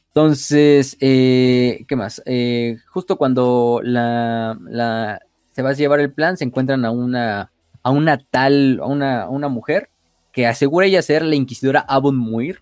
Entonces, 0.09 0.97
eh, 1.01 1.85
¿qué 1.89 1.97
más? 1.97 2.23
Eh, 2.25 2.79
justo 2.89 3.17
cuando 3.17 3.81
la, 3.83 5.21
se 5.55 5.63
va 5.63 5.71
a 5.71 5.75
llevar 5.75 6.01
el 6.01 6.13
plan, 6.13 6.37
se 6.37 6.45
encuentran 6.45 6.85
a 6.85 6.91
una, 6.91 7.53
a 7.83 7.91
una 7.91 8.19
tal, 8.19 8.81
a 8.83 8.87
una, 8.87 9.29
una 9.29 9.49
mujer 9.49 9.89
que 10.33 10.49
asegura 10.49 10.87
ella 10.87 11.01
ser 11.01 11.23
la 11.23 11.37
inquisidora 11.37 11.81
Abon 11.81 12.17
Muir. 12.17 12.61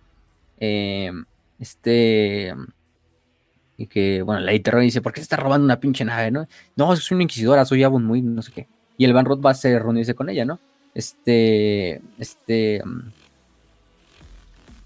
Eh, 0.59 1.11
este, 1.59 2.53
Y 3.77 3.87
que, 3.87 4.21
bueno, 4.21 4.41
la 4.41 4.53
Iteron 4.53 4.81
dice, 4.81 5.01
¿por 5.01 5.11
qué 5.11 5.21
se 5.21 5.23
está 5.23 5.37
robando 5.37 5.65
una 5.65 5.79
pinche 5.79 6.05
nave, 6.05 6.29
no? 6.29 6.47
No, 6.75 6.95
soy 6.95 7.15
una 7.15 7.23
inquisidora, 7.23 7.65
soy 7.65 7.83
Abun 7.83 8.05
muy, 8.05 8.21
no 8.21 8.43
sé 8.43 8.51
qué. 8.51 8.67
Y 8.95 9.05
el 9.05 9.13
Van 9.13 9.25
Rod 9.25 9.41
va 9.41 9.51
a 9.51 9.79
reunirse 9.79 10.13
con 10.13 10.29
ella, 10.29 10.45
¿no? 10.45 10.59
Este, 10.93 11.99
este, 12.19 12.83
mm, 12.85 13.11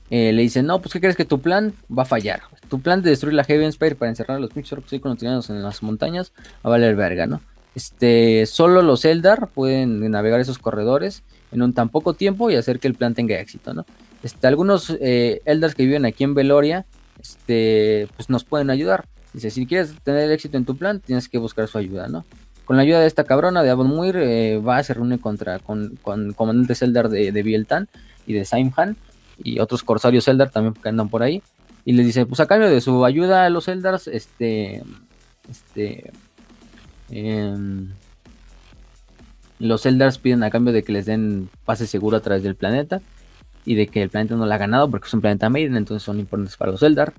eh, 0.10 0.32
le 0.32 0.42
dice, 0.42 0.64
no, 0.64 0.80
pues 0.80 0.94
¿qué 0.94 1.02
crees 1.02 1.18
que 1.18 1.26
tu 1.26 1.42
plan 1.42 1.74
va 1.96 2.04
a 2.04 2.06
fallar? 2.06 2.44
Tu 2.70 2.80
plan 2.80 3.02
de 3.02 3.10
destruir 3.10 3.34
la 3.34 3.44
Heaven 3.44 3.74
Spire 3.74 3.96
para 3.96 4.10
encerrar 4.10 4.38
a 4.38 4.40
los 4.40 4.52
pinches 4.52 4.72
orcos 4.72 5.18
tiranos 5.18 5.50
en 5.50 5.62
las 5.62 5.84
montañas 5.84 6.32
va 6.38 6.62
a 6.64 6.70
valer 6.70 6.96
verga, 6.96 7.28
¿no? 7.28 7.42
Este, 7.78 8.48
solo 8.48 8.82
los 8.82 9.06
Eldar 9.06 9.49
pueden 9.49 10.10
navegar 10.10 10.40
esos 10.40 10.58
corredores 10.58 11.22
en 11.52 11.62
un 11.62 11.74
tan 11.74 11.90
poco 11.90 12.16
tiempo 12.16 12.49
y 12.49 12.56
hacer 12.56 12.80
que 12.80 12.88
el 12.88 12.95
plan 12.95 13.14
tenga 13.14 13.40
éxito, 13.40 13.72
¿no? 13.76 13.86
Este, 14.24 14.48
algunos 14.48 14.98
eh, 14.99 15.41
Eldars 15.45 15.76
que 15.76 15.86
viven 15.86 16.04
aquí 16.04 16.24
en 16.24 16.34
Veloria, 16.34 16.88
este, 17.22 18.08
pues 18.16 18.32
nos 18.32 18.45
pueden 18.45 18.72
ayudar. 18.72 19.06
Dice, 19.32 19.52
si 19.52 19.68
quieres 19.68 19.94
tener 20.04 20.32
éxito 20.32 20.58
en 20.58 20.66
tu 20.66 20.76
plan, 20.76 21.02
tienes 21.02 21.30
que 21.30 21.38
buscar 21.38 21.68
su 21.68 21.78
ayuda, 21.78 22.08
¿no? 22.08 22.26
Con 22.66 22.78
la 22.78 22.82
ayuda 22.82 22.99
de 22.99 23.06
esta 23.06 23.26
cabrona 23.26 23.62
de 23.62 23.70
Abon 23.70 23.90
Muir, 23.90 24.16
eh, 24.18 24.58
va 24.58 24.78
a 24.78 24.84
se 24.84 24.95
reúne 24.95 25.20
contra, 25.20 25.60
con, 25.60 25.99
con 26.02 26.34
comandantes 26.34 26.82
Eldar 26.82 27.10
de, 27.10 27.32
de 27.32 27.44
Bieltan 27.44 27.90
y 28.26 28.34
de 28.34 28.44
Saimhan 28.44 28.98
y 29.38 29.60
otros 29.60 29.84
corsarios 29.84 30.28
Eldar 30.28 30.49
también 30.49 30.74
que 30.74 30.90
andan 30.90 31.10
por 31.10 31.22
ahí. 31.22 31.44
Y 31.86 31.94
les 31.94 32.08
dice, 32.08 32.26
pues 32.26 32.40
a 32.40 32.48
cambio 32.48 32.72
de 32.72 32.82
su 32.82 33.06
ayuda 33.06 33.45
a 33.45 33.52
los 33.52 33.68
Eldars, 33.68 34.08
este, 34.08 34.82
este, 35.48 36.12
em, 37.10 37.90
los 39.60 39.86
Eldars 39.86 40.18
piden 40.18 40.44
a 40.44 40.50
cambio 40.50 40.74
de 40.74 40.84
que 40.84 40.92
les 40.92 41.06
den 41.06 41.50
pase 41.66 41.88
seguro 41.88 42.18
a 42.18 42.22
través 42.22 42.44
del 42.44 42.56
planeta 42.56 43.02
y 43.66 43.76
de 43.76 43.88
que 43.88 44.02
el 44.02 44.10
planeta 44.10 44.36
no 44.36 44.46
lo 44.46 44.54
ha 44.54 44.58
ganado 44.58 44.90
porque 44.90 45.08
es 45.08 45.14
un 45.14 45.22
planeta 45.22 45.50
Maiden, 45.50 45.76
entonces 45.76 46.04
son 46.04 46.20
importantes 46.20 46.58
para 46.58 46.72
los 46.72 46.84
Eldar. 46.84 47.14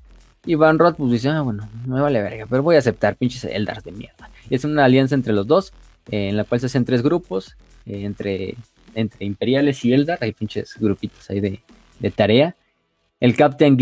Y 0.46 0.54
Van 0.54 0.78
Rod 0.78 0.94
pues 0.94 1.10
dice, 1.10 1.28
ah, 1.28 1.42
bueno, 1.42 1.68
me 1.86 2.00
vale 2.00 2.22
verga, 2.22 2.46
pero 2.48 2.62
voy 2.62 2.76
a 2.76 2.78
aceptar 2.78 3.16
pinches 3.16 3.44
Eldars 3.44 3.84
de 3.84 3.92
mierda. 3.92 4.30
Es 4.48 4.64
una 4.64 4.84
alianza 4.84 5.14
entre 5.14 5.32
los 5.32 5.46
dos, 5.46 5.72
eh, 6.10 6.28
en 6.28 6.36
la 6.36 6.44
cual 6.44 6.60
se 6.60 6.66
hacen 6.66 6.84
tres 6.84 7.02
grupos, 7.02 7.56
eh, 7.84 8.04
entre, 8.04 8.54
entre 8.94 9.26
Imperiales 9.26 9.84
y 9.84 9.92
Eldar, 9.92 10.18
hay 10.22 10.32
pinches 10.32 10.76
grupitos 10.78 11.28
ahí 11.28 11.40
de, 11.40 11.60
de 11.98 12.10
tarea. 12.10 12.54
El, 13.20 13.34
capitán, 13.36 13.76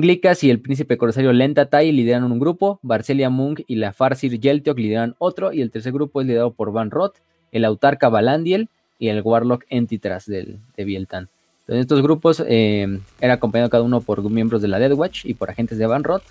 Glikas 0.00 0.42
y 0.42 0.50
el 0.50 0.60
príncipe 0.60 0.96
corsario 0.98 1.32
Lentatai 1.32 1.92
lideran 1.92 2.24
un 2.24 2.40
grupo, 2.40 2.80
Barcelia 2.82 3.30
Mung 3.30 3.60
y 3.68 3.76
la 3.76 3.92
Farsir 3.92 4.40
Yelteok 4.40 4.76
lideran 4.76 5.14
otro, 5.18 5.52
y 5.52 5.62
el 5.62 5.70
tercer 5.70 5.92
grupo 5.92 6.20
es 6.20 6.26
liderado 6.26 6.52
por 6.52 6.72
Van 6.72 6.90
Roth, 6.90 7.18
el 7.52 7.64
autarca 7.64 8.08
Balandiel 8.08 8.68
y 8.98 9.08
el 9.08 9.22
Warlock 9.22 9.64
Entitras 9.70 10.26
del, 10.26 10.58
de 10.76 10.84
Bieltan. 10.84 11.28
Entonces 11.60 11.82
estos 11.82 12.02
grupos 12.02 12.42
eh, 12.46 13.00
eran 13.20 13.36
acompañados 13.36 13.70
cada 13.70 13.84
uno 13.84 14.00
por 14.00 14.28
miembros 14.28 14.60
de 14.60 14.68
la 14.68 14.80
Dead 14.80 14.92
Watch 14.92 15.24
y 15.24 15.34
por 15.34 15.50
agentes 15.50 15.78
de 15.78 15.86
Van 15.86 16.02
Roth. 16.02 16.24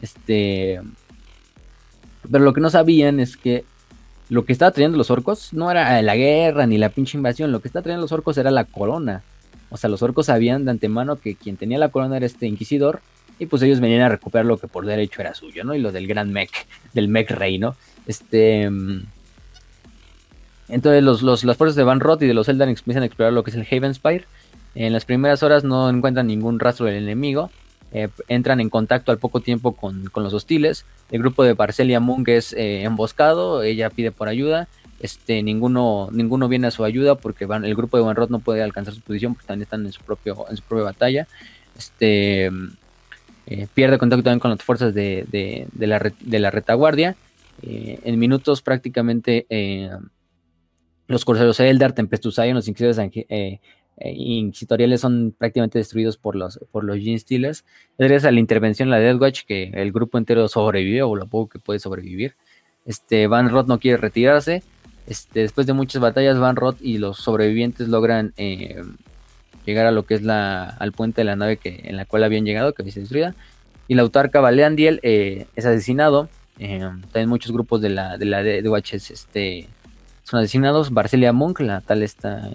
Este, 0.00 0.82
pero 2.30 2.44
lo 2.44 2.52
que 2.52 2.60
no 2.60 2.68
sabían 2.68 3.20
es 3.20 3.38
que 3.38 3.64
lo 4.28 4.44
que 4.44 4.52
estaba 4.52 4.70
trayendo 4.70 4.98
los 4.98 5.10
orcos 5.10 5.54
no 5.54 5.70
era 5.70 6.02
la 6.02 6.14
guerra 6.14 6.66
ni 6.66 6.76
la 6.76 6.90
pinche 6.90 7.16
invasión, 7.16 7.52
lo 7.52 7.60
que 7.60 7.68
estaba 7.68 7.84
trayendo 7.84 8.02
los 8.02 8.12
orcos 8.12 8.36
era 8.36 8.50
la 8.50 8.64
corona. 8.64 9.22
O 9.70 9.76
sea, 9.76 9.90
los 9.90 10.02
orcos 10.02 10.26
sabían 10.26 10.64
de 10.64 10.70
antemano 10.70 11.16
que 11.16 11.34
quien 11.34 11.56
tenía 11.56 11.78
la 11.78 11.88
corona 11.88 12.16
era 12.16 12.26
este 12.26 12.46
inquisidor. 12.46 13.00
Y 13.38 13.46
pues 13.46 13.62
ellos 13.62 13.80
venían 13.80 14.00
a 14.00 14.08
recuperar 14.08 14.46
lo 14.46 14.56
que 14.56 14.68
por 14.68 14.86
derecho 14.86 15.20
era 15.20 15.34
suyo, 15.34 15.62
¿no? 15.64 15.74
Y 15.74 15.80
lo 15.80 15.92
del 15.92 16.06
gran 16.06 16.32
mech, 16.32 16.50
del 16.94 17.08
mech 17.08 17.30
rey, 17.30 17.58
¿no? 17.58 17.76
Este. 18.06 18.70
Mm, 18.70 19.02
entonces 20.68 21.02
los, 21.02 21.44
las 21.44 21.56
fuerzas 21.56 21.76
de 21.76 21.84
Van 21.84 22.00
Roth 22.00 22.22
y 22.22 22.26
de 22.26 22.34
los 22.34 22.48
Eldar 22.48 22.68
empiezan 22.68 23.02
a 23.02 23.06
explorar 23.06 23.32
lo 23.32 23.44
que 23.44 23.50
es 23.50 23.56
el 23.56 23.66
Haven 23.70 23.94
Spire. 23.94 24.24
En 24.74 24.92
las 24.92 25.04
primeras 25.04 25.42
horas 25.42 25.64
no 25.64 25.88
encuentran 25.88 26.26
ningún 26.26 26.58
rastro 26.58 26.86
del 26.86 26.96
enemigo. 26.96 27.50
Eh, 27.92 28.08
entran 28.28 28.60
en 28.60 28.68
contacto 28.68 29.12
al 29.12 29.18
poco 29.18 29.40
tiempo 29.40 29.72
con, 29.72 30.10
los 30.14 30.34
hostiles. 30.34 30.84
El 31.10 31.20
grupo 31.20 31.44
de 31.44 31.54
Parcelia 31.54 32.00
Mung 32.00 32.28
es 32.28 32.52
eh, 32.52 32.82
emboscado. 32.82 33.62
Ella 33.62 33.90
pide 33.90 34.12
por 34.12 34.28
ayuda. 34.28 34.68
Este, 35.00 35.42
ninguno, 35.42 36.08
ninguno 36.10 36.48
viene 36.48 36.68
a 36.68 36.70
su 36.70 36.84
ayuda 36.84 37.16
porque 37.16 37.44
van, 37.44 37.64
el 37.64 37.74
grupo 37.74 37.96
de 37.98 38.04
Van 38.04 38.16
Roth 38.16 38.30
no 38.30 38.38
puede 38.38 38.62
alcanzar 38.62 38.94
su 38.94 39.02
posición 39.02 39.34
porque 39.34 39.46
también 39.46 39.64
están 39.64 39.84
en 39.84 39.92
su, 39.92 40.02
propio, 40.02 40.46
en 40.48 40.56
su 40.56 40.62
propia 40.62 40.84
batalla. 40.84 41.28
Este, 41.76 42.50
eh, 43.46 43.68
pierde 43.74 43.98
contacto 43.98 44.24
también 44.24 44.40
con 44.40 44.50
las 44.50 44.62
fuerzas 44.62 44.94
de, 44.94 45.68
la, 45.78 46.50
retaguardia. 46.50 47.16
Eh, 47.62 48.00
en 48.04 48.18
minutos 48.18 48.60
prácticamente 48.62 49.46
eh, 49.48 49.90
los 51.06 51.24
corsarios 51.24 51.60
Eldar, 51.60 51.92
Tempestusayan, 51.92 52.54
los 52.54 52.68
inquisidores 52.68 52.98
inquisitoriales 53.98 55.00
son 55.00 55.34
prácticamente 55.36 55.78
destruidos 55.78 56.18
por 56.18 56.36
los, 56.36 56.58
por 56.72 56.84
los 56.84 56.98
Gene 56.98 57.18
Stealers. 57.18 57.64
Gracias 57.98 58.24
a 58.24 58.30
la 58.30 58.40
intervención 58.40 58.88
de 58.88 58.96
la 58.96 59.00
Death 59.00 59.20
Watch 59.20 59.42
que 59.46 59.70
el 59.74 59.92
grupo 59.92 60.18
entero 60.18 60.48
sobrevive 60.48 61.02
o 61.02 61.14
lo 61.14 61.26
poco 61.26 61.50
que 61.50 61.58
puede 61.58 61.78
sobrevivir. 61.78 62.34
Este, 62.84 63.26
Van 63.26 63.50
Roth 63.50 63.66
no 63.66 63.78
quiere 63.78 63.96
retirarse 63.96 64.62
este, 65.06 65.40
después 65.40 65.66
de 65.66 65.72
muchas 65.72 66.02
batallas, 66.02 66.38
Van 66.38 66.56
Roth 66.56 66.78
y 66.80 66.98
los 66.98 67.18
sobrevivientes 67.18 67.88
logran 67.88 68.32
eh, 68.36 68.82
llegar 69.64 69.86
a 69.86 69.90
lo 69.90 70.04
que 70.04 70.14
es 70.14 70.22
la, 70.22 70.64
al 70.64 70.92
puente 70.92 71.20
de 71.20 71.24
la 71.26 71.36
nave 71.36 71.58
que, 71.58 71.82
en 71.84 71.96
la 71.96 72.04
cual 72.04 72.24
habían 72.24 72.44
llegado, 72.44 72.72
que 72.72 72.82
había 72.82 72.92
sido 72.92 73.02
destruida. 73.02 73.34
Y 73.88 73.94
la 73.94 74.02
autarca 74.02 74.40
Valeandiel 74.40 75.00
eh, 75.02 75.46
es 75.54 75.64
asesinado. 75.64 76.28
Eh, 76.58 76.80
también 77.12 77.28
muchos 77.28 77.52
grupos 77.52 77.80
de 77.80 77.90
la 77.90 78.16
de, 78.16 78.24
la 78.24 78.40
este, 78.42 79.68
son 80.24 80.40
asesinados. 80.40 80.92
Barcelia 80.92 81.32
Monk, 81.32 81.60
la 81.60 81.80
tal 81.82 82.02
esta 82.02 82.50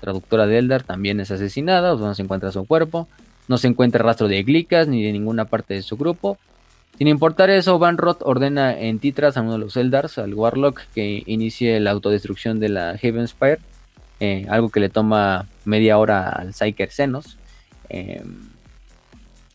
traductora 0.00 0.46
de 0.46 0.58
Eldar, 0.58 0.84
también 0.84 1.20
es 1.20 1.30
asesinada. 1.30 1.94
no 1.96 2.14
se 2.14 2.22
encuentra 2.22 2.50
su 2.50 2.64
cuerpo. 2.66 3.08
No 3.46 3.58
se 3.58 3.68
encuentra 3.68 4.02
rastro 4.02 4.26
de 4.26 4.42
Glicas 4.42 4.88
ni 4.88 5.04
de 5.04 5.12
ninguna 5.12 5.44
parte 5.44 5.74
de 5.74 5.82
su 5.82 5.98
grupo. 5.98 6.38
Sin 6.96 7.08
importar 7.08 7.50
eso, 7.50 7.78
Van 7.78 7.98
Roth 7.98 8.22
ordena 8.22 8.78
en 8.78 9.00
Titras 9.00 9.36
a 9.36 9.42
uno 9.42 9.54
de 9.54 9.58
los 9.58 9.76
Eldars, 9.76 10.18
al 10.18 10.32
Warlock, 10.32 10.82
que 10.94 11.24
inicie 11.26 11.80
la 11.80 11.90
autodestrucción 11.90 12.60
de 12.60 12.68
la 12.68 12.96
Heaven 12.98 13.26
Spire, 13.26 13.58
eh, 14.20 14.46
algo 14.48 14.68
que 14.68 14.78
le 14.78 14.90
toma 14.90 15.48
media 15.64 15.98
hora 15.98 16.28
al 16.28 16.54
Psyker 16.54 16.90
Xenos. 16.90 17.36
Em, 17.88 18.48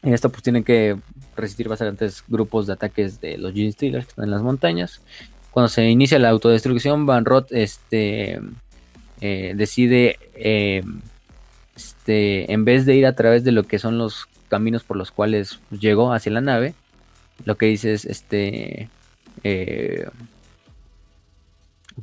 en 0.04 0.14
esto 0.14 0.30
pues 0.30 0.44
tienen 0.44 0.64
que 0.64 0.98
resistir 1.36 1.70
bastantes 1.70 2.24
grupos 2.28 2.68
de 2.68 2.74
ataques 2.74 3.22
de 3.22 3.38
los 3.38 3.54
Gene 3.54 3.72
Stealers 3.72 4.06
que 4.06 4.10
están 4.10 4.26
en 4.26 4.32
las 4.32 4.42
montañas. 4.42 5.02
Cuando 5.52 5.70
se 5.70 5.90
inicia 5.90 6.20
la 6.20 6.30
autodestrucción, 6.30 7.06
Van 7.06 7.26
Roth 7.26 7.52
este, 7.52 8.40
eh, 9.22 9.54
decide, 9.56 10.20
em, 10.36 11.02
este, 11.76 12.52
en 12.52 12.66
vez 12.66 12.86
de 12.86 12.96
ir 12.96 13.06
a 13.06 13.16
través 13.16 13.46
de 13.46 13.54
lo 13.54 13.64
que 13.64 13.80
son 13.80 13.98
los 13.98 14.28
caminos 14.50 14.84
por 14.84 14.98
los 14.98 15.12
cuales 15.12 15.60
llegó 15.72 16.12
hacia 16.12 16.34
la 16.34 16.42
nave, 16.42 16.74
lo 17.46 17.58
que 17.58 17.68
dice 17.68 17.94
es 17.94 18.06
este 18.06 18.90
eh, 19.44 20.08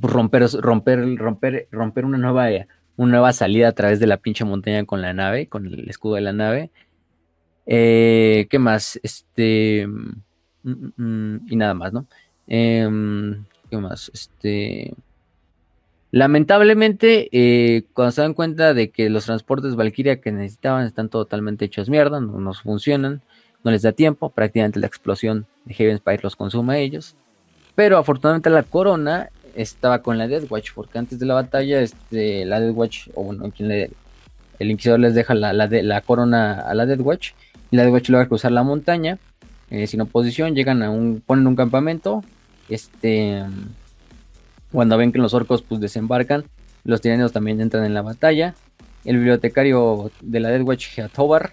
romper, 0.00 0.46
romper, 0.60 1.16
romper, 1.16 1.68
romper 1.70 2.04
una 2.04 2.18
nueva, 2.18 2.48
una 2.96 3.10
nueva 3.12 3.32
salida 3.32 3.68
a 3.68 3.72
través 3.72 4.00
de 4.00 4.06
la 4.06 4.18
pinche 4.18 4.44
montaña 4.44 4.84
con 4.84 5.02
la 5.02 5.12
nave, 5.12 5.48
con 5.48 5.66
el 5.66 5.88
escudo 5.88 6.16
de 6.16 6.20
la 6.22 6.32
nave. 6.32 6.70
Eh, 7.66 8.46
¿Qué 8.50 8.58
más? 8.58 8.98
Este. 9.02 9.86
Mm, 9.86 10.22
mm, 10.62 10.92
mm, 10.96 11.46
y 11.48 11.56
nada 11.56 11.74
más, 11.74 11.92
¿no? 11.92 12.06
Em, 12.46 13.44
¿Qué 13.70 13.76
más? 13.78 14.10
Este. 14.14 14.94
Lamentablemente, 16.12 17.28
eh, 17.32 17.84
cuando 17.92 18.12
se 18.12 18.22
dan 18.22 18.34
cuenta 18.34 18.72
de 18.74 18.90
que 18.90 19.10
los 19.10 19.26
transportes 19.26 19.76
Valkyria 19.76 20.20
que 20.20 20.32
necesitaban 20.32 20.86
están 20.86 21.08
totalmente 21.10 21.64
hechos 21.66 21.90
mierda, 21.90 22.20
no 22.20 22.38
nos 22.38 22.62
funcionan 22.62 23.22
no 23.66 23.72
les 23.72 23.82
da 23.82 23.90
tiempo, 23.90 24.30
prácticamente 24.30 24.78
la 24.78 24.86
explosión 24.86 25.44
de 25.64 25.74
Heaven 25.74 25.98
Spire 25.98 26.20
los 26.22 26.36
consume 26.36 26.74
a 26.74 26.78
ellos. 26.78 27.16
Pero 27.74 27.98
afortunadamente 27.98 28.48
la 28.48 28.62
corona 28.62 29.30
estaba 29.56 30.02
con 30.02 30.18
la 30.18 30.28
Death 30.28 30.48
Watch, 30.48 30.70
porque 30.72 31.00
antes 31.00 31.18
de 31.18 31.26
la 31.26 31.34
batalla, 31.34 31.80
este, 31.80 32.44
la 32.44 32.60
Death 32.60 32.76
Watch, 32.76 33.08
o 33.16 33.24
bueno, 33.24 33.50
quien 33.50 33.72
el 33.72 34.70
Inquisidor 34.70 35.00
les 35.00 35.16
deja 35.16 35.34
la, 35.34 35.52
la, 35.52 36.00
corona 36.02 36.60
a 36.60 36.74
la 36.74 36.86
Death 36.86 37.00
Watch, 37.00 37.32
y 37.72 37.76
la 37.76 37.82
Death 37.82 37.94
Watch 37.94 38.08
logra 38.10 38.28
cruzar 38.28 38.52
la 38.52 38.62
montaña, 38.62 39.18
eh, 39.70 39.88
sin 39.88 40.00
oposición, 40.00 40.54
llegan 40.54 40.84
a 40.84 40.90
un, 40.90 41.20
ponen 41.26 41.48
un 41.48 41.56
campamento, 41.56 42.22
este, 42.68 43.42
cuando 44.70 44.96
ven 44.96 45.10
que 45.10 45.18
los 45.18 45.34
orcos 45.34 45.62
pues 45.62 45.80
desembarcan, 45.80 46.44
los 46.84 47.00
tiranos 47.00 47.32
también 47.32 47.60
entran 47.60 47.84
en 47.84 47.94
la 47.94 48.02
batalla, 48.02 48.54
el 49.04 49.16
bibliotecario 49.16 50.12
de 50.20 50.38
la 50.38 50.50
Death 50.50 50.62
Watch, 50.62 51.00
Tobar 51.12 51.50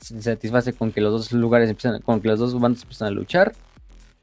se 0.00 0.20
satisface 0.22 0.72
con 0.72 0.92
que 0.92 1.00
los 1.00 1.12
dos 1.12 1.32
lugares 1.32 1.68
empiezan, 1.68 2.00
con 2.00 2.20
que 2.20 2.28
los 2.28 2.38
dos 2.38 2.58
bandos 2.58 2.82
empiezan 2.82 3.08
a 3.08 3.10
luchar 3.12 3.52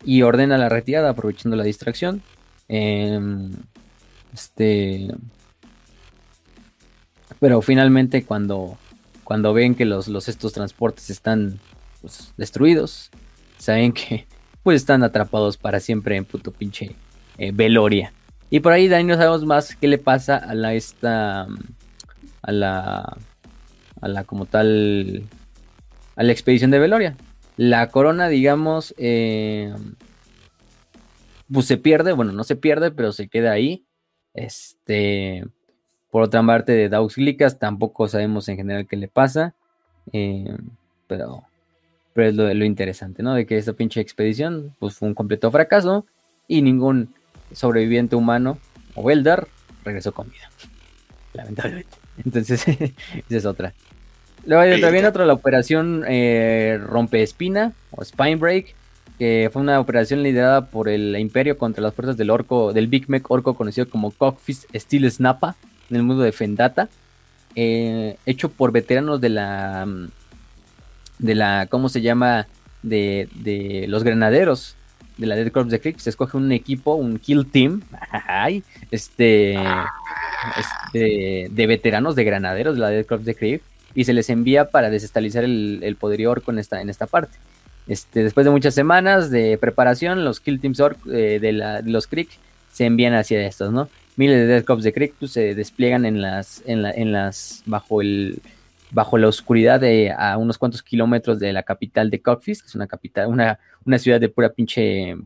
y 0.03 0.21
ordena 0.21 0.57
la 0.57 0.69
retirada 0.69 1.09
aprovechando 1.09 1.55
la 1.55 1.63
distracción. 1.63 2.21
Em, 2.67 3.51
este, 4.33 5.07
pero 7.39 7.61
finalmente 7.61 8.25
cuando, 8.25 8.77
cuando 9.23 9.53
ven 9.53 9.75
que 9.75 9.85
los, 9.85 10.07
los 10.07 10.27
estos 10.27 10.53
transportes 10.53 11.09
están 11.09 11.59
pues, 12.01 12.33
destruidos, 12.37 13.09
saben 13.57 13.93
que 13.93 14.27
pues 14.63 14.77
están 14.77 15.03
atrapados 15.03 15.57
para 15.57 15.79
siempre 15.79 16.15
en 16.15 16.25
puto 16.25 16.51
pinche 16.51 16.95
eh, 17.37 17.51
Veloria. 17.53 18.13
Y 18.49 18.61
por 18.61 18.71
ahí 18.71 18.87
Dani 18.87 19.03
no 19.03 19.15
sabemos 19.15 19.45
más 19.45 19.75
qué 19.75 19.87
le 19.87 19.97
pasa 19.97 20.37
a 20.37 20.53
la 20.53 20.73
esta 20.73 21.47
a 22.41 22.51
la 22.51 23.17
a 23.99 24.07
la 24.07 24.23
como 24.23 24.45
tal 24.45 25.23
a 26.17 26.23
la 26.23 26.31
expedición 26.33 26.71
de 26.71 26.79
Veloria. 26.79 27.15
La 27.55 27.87
corona, 27.87 28.27
digamos, 28.27 28.93
eh, 28.97 29.73
pues 31.51 31.65
se 31.65 31.77
pierde, 31.77 32.11
bueno, 32.11 32.33
no 32.33 32.43
se 32.43 32.55
pierde, 32.55 32.91
pero 32.91 33.13
se 33.13 33.29
queda 33.29 33.51
ahí. 33.51 33.85
Este, 34.33 35.45
por 36.11 36.23
otra 36.23 36.45
parte, 36.45 36.73
de 36.73 36.89
Daux 36.89 37.15
Glicas 37.15 37.57
tampoco 37.59 38.07
sabemos 38.07 38.49
en 38.49 38.57
general 38.57 38.87
qué 38.87 38.97
le 38.97 39.07
pasa, 39.07 39.55
eh, 40.11 40.55
pero, 41.07 41.43
pero 42.13 42.29
es 42.29 42.35
lo, 42.35 42.53
lo 42.53 42.65
interesante, 42.65 43.23
¿no? 43.23 43.33
De 43.33 43.45
que 43.45 43.57
esta 43.57 43.73
pinche 43.73 44.01
expedición 44.01 44.75
pues, 44.79 44.95
fue 44.95 45.07
un 45.07 45.15
completo 45.15 45.49
fracaso 45.51 46.05
y 46.47 46.61
ningún 46.61 47.13
sobreviviente 47.51 48.15
humano 48.15 48.57
o 48.95 49.09
Eldar 49.09 49.47
regresó 49.83 50.13
con 50.13 50.29
vida. 50.29 50.49
Lamentablemente. 51.33 51.97
Entonces, 52.23 52.67
esa 52.67 52.93
es 53.29 53.45
otra. 53.45 53.73
Luego 54.47 54.63
hay 54.63 54.79
también 54.79 55.05
otra, 55.05 55.25
la 55.25 55.33
operación 55.33 56.05
eh, 56.07 56.79
Rompe 56.81 57.21
Espina 57.21 57.73
o 57.91 58.03
Spine 58.03 58.37
Break, 58.37 58.75
que 59.19 59.49
fue 59.51 59.61
una 59.61 59.79
operación 59.79 60.23
liderada 60.23 60.67
por 60.67 60.87
el 60.87 61.17
Imperio 61.17 61.57
contra 61.57 61.83
las 61.83 61.93
fuerzas 61.93 62.15
del 62.15 62.29
orco, 62.29 62.71
del 62.71 62.87
Big 62.87 63.09
Mech 63.09 63.29
orco 63.29 63.55
conocido 63.55 63.89
como 63.89 64.11
Cockfist 64.11 64.65
Steel 64.73 65.11
Snappa 65.11 65.57
en 65.89 65.97
el 65.97 66.03
mundo 66.03 66.23
de 66.23 66.31
Fendata, 66.31 66.87
eh, 67.55 68.15
hecho 68.25 68.49
por 68.49 68.71
veteranos 68.71 69.19
de 69.19 69.29
la, 69.29 69.85
mm, 69.85 70.09
de 71.19 71.35
la, 71.35 71.67
¿cómo 71.69 71.89
se 71.89 72.01
llama? 72.01 72.47
De, 72.83 73.27
de 73.35 73.85
los 73.89 74.05
granaderos 74.05 74.77
de 75.17 75.27
la 75.27 75.35
Dead 75.35 75.51
Corps 75.51 75.69
de 75.69 75.81
Creek. 75.81 75.99
Se 75.99 76.09
escoge 76.09 76.37
un 76.37 76.53
equipo, 76.53 76.93
un 76.93 77.19
kill 77.19 77.45
team, 77.47 77.81
este, 78.91 79.57
este, 80.57 81.47
de 81.51 81.67
veteranos, 81.67 82.15
de 82.15 82.23
granaderos 82.23 82.75
de 82.75 82.81
la 82.81 82.89
Dead 82.89 83.05
Corps 83.05 83.25
de 83.25 83.35
Creek, 83.35 83.61
y 83.97 84.03
se 84.03 84.13
les 84.13 84.29
envía 84.29 84.69
para 84.69 84.91
desestabilizar 84.91 85.43
el, 85.43 85.79
el 85.81 85.95
poderío 85.95 86.29
orco 86.29 86.51
en 86.51 86.59
esta, 86.59 86.81
en 86.81 86.91
esta 86.91 87.07
parte. 87.07 87.35
Este, 87.87 88.23
después 88.23 88.45
de 88.45 88.51
muchas 88.51 88.75
semanas 88.75 89.31
de 89.31 89.57
preparación, 89.57 90.23
los 90.23 90.39
Kill 90.39 90.59
Teams 90.59 90.79
Orc 90.79 90.99
eh, 91.07 91.39
de, 91.41 91.81
los 91.83 92.05
Creek 92.05 92.29
se 92.71 92.85
envían 92.85 93.15
hacia 93.15 93.43
estos, 93.47 93.73
¿no? 93.73 93.89
Miles 94.15 94.37
de 94.37 94.45
Dead 94.45 94.63
Cops 94.65 94.83
de 94.83 94.93
Creek 94.93 95.15
pues, 95.17 95.31
se 95.31 95.55
despliegan 95.55 96.05
en 96.05 96.21
las, 96.21 96.61
en, 96.67 96.83
la, 96.83 96.91
en 96.91 97.11
las, 97.11 97.63
bajo 97.65 98.03
el, 98.03 98.39
bajo 98.91 99.17
la 99.17 99.29
oscuridad 99.29 99.79
de 99.79 100.13
a 100.15 100.37
unos 100.37 100.59
cuantos 100.59 100.83
kilómetros 100.83 101.39
de 101.39 101.51
la 101.51 101.63
capital 101.63 102.11
de 102.11 102.21
Cockfist, 102.21 102.61
que 102.61 102.67
es 102.67 102.75
una 102.75 102.85
capital, 102.85 103.25
una, 103.29 103.57
una 103.83 103.97
ciudad 103.97 104.21
de 104.21 104.29
pura 104.29 104.49
pinche, 104.49 105.17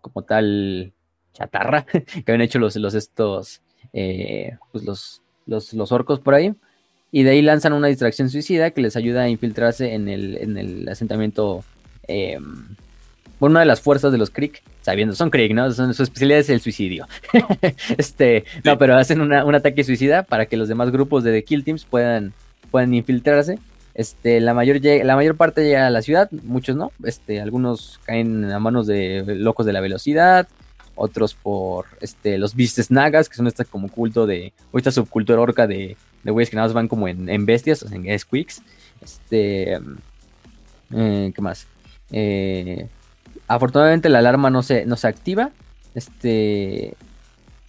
como 0.00 0.22
tal, 0.22 0.90
chatarra, 1.34 1.84
que 1.92 2.24
habían 2.26 2.40
hecho 2.40 2.58
los, 2.58 2.76
los 2.76 2.94
estos, 2.94 3.60
eh, 3.92 4.56
pues 4.72 4.84
los, 4.84 5.20
los, 5.44 5.74
los 5.74 5.92
orcos 5.92 6.18
por 6.18 6.32
ahí. 6.32 6.54
Y 7.12 7.22
de 7.22 7.30
ahí 7.30 7.42
lanzan 7.42 7.72
una 7.72 7.88
distracción 7.88 8.30
suicida 8.30 8.70
que 8.72 8.82
les 8.82 8.96
ayuda 8.96 9.22
a 9.22 9.28
infiltrarse 9.28 9.94
en 9.94 10.08
el, 10.08 10.36
en 10.38 10.58
el 10.58 10.88
asentamiento 10.88 11.64
eh, 12.08 12.38
una 13.40 13.60
de 13.60 13.66
las 13.66 13.80
fuerzas 13.80 14.12
de 14.12 14.18
los 14.18 14.30
Creek, 14.30 14.62
sabiendo, 14.82 15.14
son 15.14 15.30
Creek, 15.30 15.52
¿no? 15.52 15.70
Son, 15.72 15.92
su 15.94 16.02
especialidad 16.02 16.40
es 16.40 16.50
el 16.50 16.60
suicidio. 16.60 17.06
este, 17.98 18.44
no, 18.64 18.78
pero 18.78 18.96
hacen 18.96 19.20
una, 19.20 19.44
un 19.44 19.54
ataque 19.54 19.84
suicida 19.84 20.22
para 20.22 20.46
que 20.46 20.56
los 20.56 20.68
demás 20.68 20.90
grupos 20.90 21.22
de 21.22 21.32
The 21.32 21.44
Kill 21.44 21.64
Teams 21.64 21.84
puedan, 21.84 22.32
puedan 22.70 22.94
infiltrarse. 22.94 23.58
Este, 23.94 24.40
la 24.40 24.52
mayor, 24.52 24.78
la 24.82 25.16
mayor 25.16 25.36
parte 25.36 25.64
llega 25.64 25.86
a 25.86 25.90
la 25.90 26.02
ciudad, 26.02 26.30
muchos 26.30 26.76
no. 26.76 26.92
Este, 27.04 27.40
algunos 27.40 28.00
caen 28.04 28.50
a 28.50 28.58
manos 28.58 28.86
de 28.86 29.24
locos 29.26 29.66
de 29.66 29.72
la 29.72 29.80
velocidad, 29.80 30.48
otros 30.94 31.34
por 31.34 31.86
este, 32.00 32.38
los 32.38 32.54
Beastes 32.54 32.90
Nagas, 32.90 33.28
que 33.28 33.36
son 33.36 33.46
esta 33.46 33.64
como 33.64 33.88
culto 33.88 34.26
de, 34.26 34.52
o 34.72 34.78
esta 34.78 34.90
subcultura 34.90 35.40
orca 35.40 35.66
de, 35.66 35.96
de 36.26 36.32
güeyes 36.32 36.50
que 36.50 36.56
nada 36.56 36.68
más 36.68 36.74
van 36.74 36.88
como 36.88 37.08
en, 37.08 37.28
en 37.28 37.46
bestias, 37.46 37.86
en 37.90 38.18
squeaks. 38.18 38.60
Este, 39.00 39.78
eh, 40.92 41.32
¿qué 41.34 41.40
más? 41.40 41.66
Eh, 42.10 42.88
afortunadamente 43.48 44.08
la 44.08 44.18
alarma 44.18 44.50
no 44.50 44.62
se, 44.62 44.84
no 44.84 44.96
se 44.96 45.06
activa. 45.08 45.50
Este. 45.94 46.94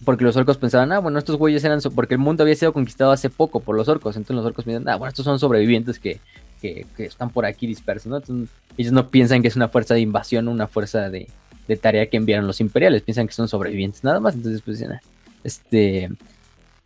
Porque 0.04 0.24
los 0.24 0.36
orcos 0.36 0.58
pensaban, 0.58 0.92
ah, 0.92 1.00
bueno, 1.00 1.18
estos 1.18 1.36
güeyes 1.36 1.64
eran. 1.64 1.80
porque 1.94 2.14
el 2.14 2.20
mundo 2.20 2.42
había 2.42 2.54
sido 2.54 2.72
conquistado 2.72 3.12
hace 3.12 3.30
poco 3.30 3.60
por 3.60 3.76
los 3.76 3.88
orcos. 3.88 4.16
Entonces 4.16 4.36
los 4.36 4.46
orcos 4.46 4.64
piensan, 4.64 4.88
ah, 4.88 4.96
bueno, 4.96 5.08
estos 5.08 5.24
son 5.24 5.38
sobrevivientes 5.38 5.98
que, 5.98 6.20
que, 6.60 6.86
están 6.98 7.30
por 7.30 7.46
aquí 7.46 7.66
dispersos, 7.66 8.06
¿no? 8.06 8.46
Ellos 8.76 8.92
no 8.92 9.08
piensan 9.10 9.42
que 9.42 9.48
es 9.48 9.56
una 9.56 9.68
fuerza 9.68 9.94
de 9.94 10.00
invasión 10.00 10.48
una 10.48 10.66
fuerza 10.66 11.10
de, 11.10 11.28
de, 11.66 11.76
tarea 11.76 12.08
que 12.08 12.16
enviaron 12.16 12.46
los 12.46 12.60
imperiales. 12.60 13.02
Piensan 13.02 13.26
que 13.26 13.32
son 13.32 13.48
sobrevivientes 13.48 14.04
nada 14.04 14.20
más. 14.20 14.34
Entonces, 14.34 14.62
pues 14.62 14.82
ah, 14.82 15.00
este. 15.44 16.10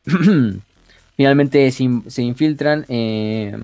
Finalmente 1.16 1.70
se, 1.70 1.88
se 2.06 2.22
infiltran 2.22 2.84
eh, 2.88 3.56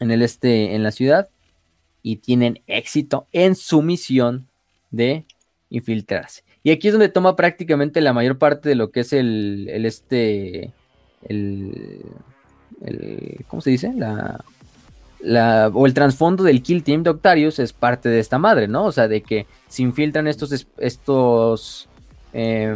en 0.00 0.10
el 0.10 0.22
este. 0.22 0.74
en 0.74 0.82
la 0.82 0.90
ciudad 0.90 1.28
y 2.02 2.16
tienen 2.16 2.60
éxito 2.66 3.26
en 3.32 3.54
su 3.54 3.82
misión 3.82 4.48
de 4.90 5.24
infiltrarse. 5.70 6.42
Y 6.62 6.70
aquí 6.70 6.88
es 6.88 6.94
donde 6.94 7.08
toma 7.08 7.36
prácticamente 7.36 8.00
la 8.00 8.12
mayor 8.12 8.38
parte 8.38 8.68
de 8.68 8.74
lo 8.74 8.90
que 8.90 9.00
es 9.00 9.12
el, 9.12 9.68
el 9.70 9.86
este, 9.86 10.72
el, 11.28 12.04
¿cómo 13.46 13.60
se 13.62 13.70
dice? 13.70 13.92
La, 13.94 14.44
la, 15.20 15.68
o 15.72 15.86
el 15.86 15.94
trasfondo 15.94 16.42
del 16.44 16.62
Kill 16.62 16.82
Team 16.82 17.02
de 17.02 17.10
Octarius 17.10 17.58
es 17.58 17.72
parte 17.72 18.08
de 18.08 18.20
esta 18.20 18.38
madre, 18.38 18.68
¿no? 18.68 18.84
O 18.84 18.92
sea, 18.92 19.08
de 19.08 19.22
que 19.22 19.46
se 19.68 19.82
infiltran 19.82 20.26
estos, 20.26 20.66
estos, 20.78 21.88
eh, 22.32 22.74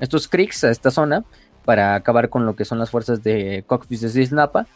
estos 0.00 0.28
a 0.32 0.70
esta 0.70 0.90
zona 0.90 1.24
para 1.64 1.94
acabar 1.94 2.28
con 2.28 2.46
lo 2.46 2.56
que 2.56 2.64
son 2.64 2.78
las 2.78 2.90
fuerzas 2.90 3.22
de 3.22 3.64
Cockfish 3.66 4.00
de 4.00 4.26
Snappa 4.26 4.66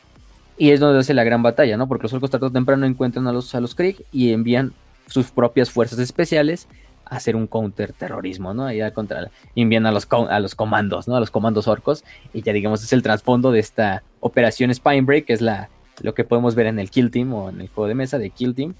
y 0.56 0.70
es 0.70 0.80
donde 0.80 1.00
hace 1.00 1.14
la 1.14 1.24
gran 1.24 1.42
batalla, 1.42 1.76
¿no? 1.76 1.88
Porque 1.88 2.04
los 2.04 2.12
orcos 2.12 2.30
tarde 2.30 2.50
temprano 2.50 2.86
encuentran 2.86 3.26
a 3.26 3.32
los, 3.32 3.54
a 3.54 3.60
los 3.60 3.74
Krieg 3.74 4.04
y 4.12 4.32
envían 4.32 4.72
sus 5.06 5.30
propias 5.30 5.70
fuerzas 5.70 5.98
especiales 5.98 6.68
a 7.04 7.16
hacer 7.16 7.36
un 7.36 7.46
counterterrorismo, 7.46 8.54
¿no? 8.54 8.66
Allá 8.66 8.92
contra, 8.92 9.30
envían 9.56 9.86
a 9.86 9.92
los, 9.92 10.06
a 10.10 10.40
los 10.40 10.54
comandos, 10.54 11.08
¿no? 11.08 11.16
A 11.16 11.20
los 11.20 11.30
comandos 11.30 11.68
orcos. 11.68 12.04
Y 12.32 12.42
ya 12.42 12.52
digamos 12.52 12.82
es 12.84 12.92
el 12.92 13.02
trasfondo 13.02 13.50
de 13.50 13.60
esta 13.60 14.02
operación 14.20 14.72
Spinebreak, 14.72 15.26
que 15.26 15.32
es 15.32 15.40
la, 15.40 15.68
lo 16.00 16.14
que 16.14 16.24
podemos 16.24 16.54
ver 16.54 16.66
en 16.66 16.78
el 16.78 16.90
Kill 16.90 17.10
Team 17.10 17.32
o 17.32 17.48
en 17.48 17.60
el 17.60 17.68
juego 17.68 17.88
de 17.88 17.94
mesa 17.94 18.18
de 18.18 18.30
Kill 18.30 18.54
Team. 18.54 18.74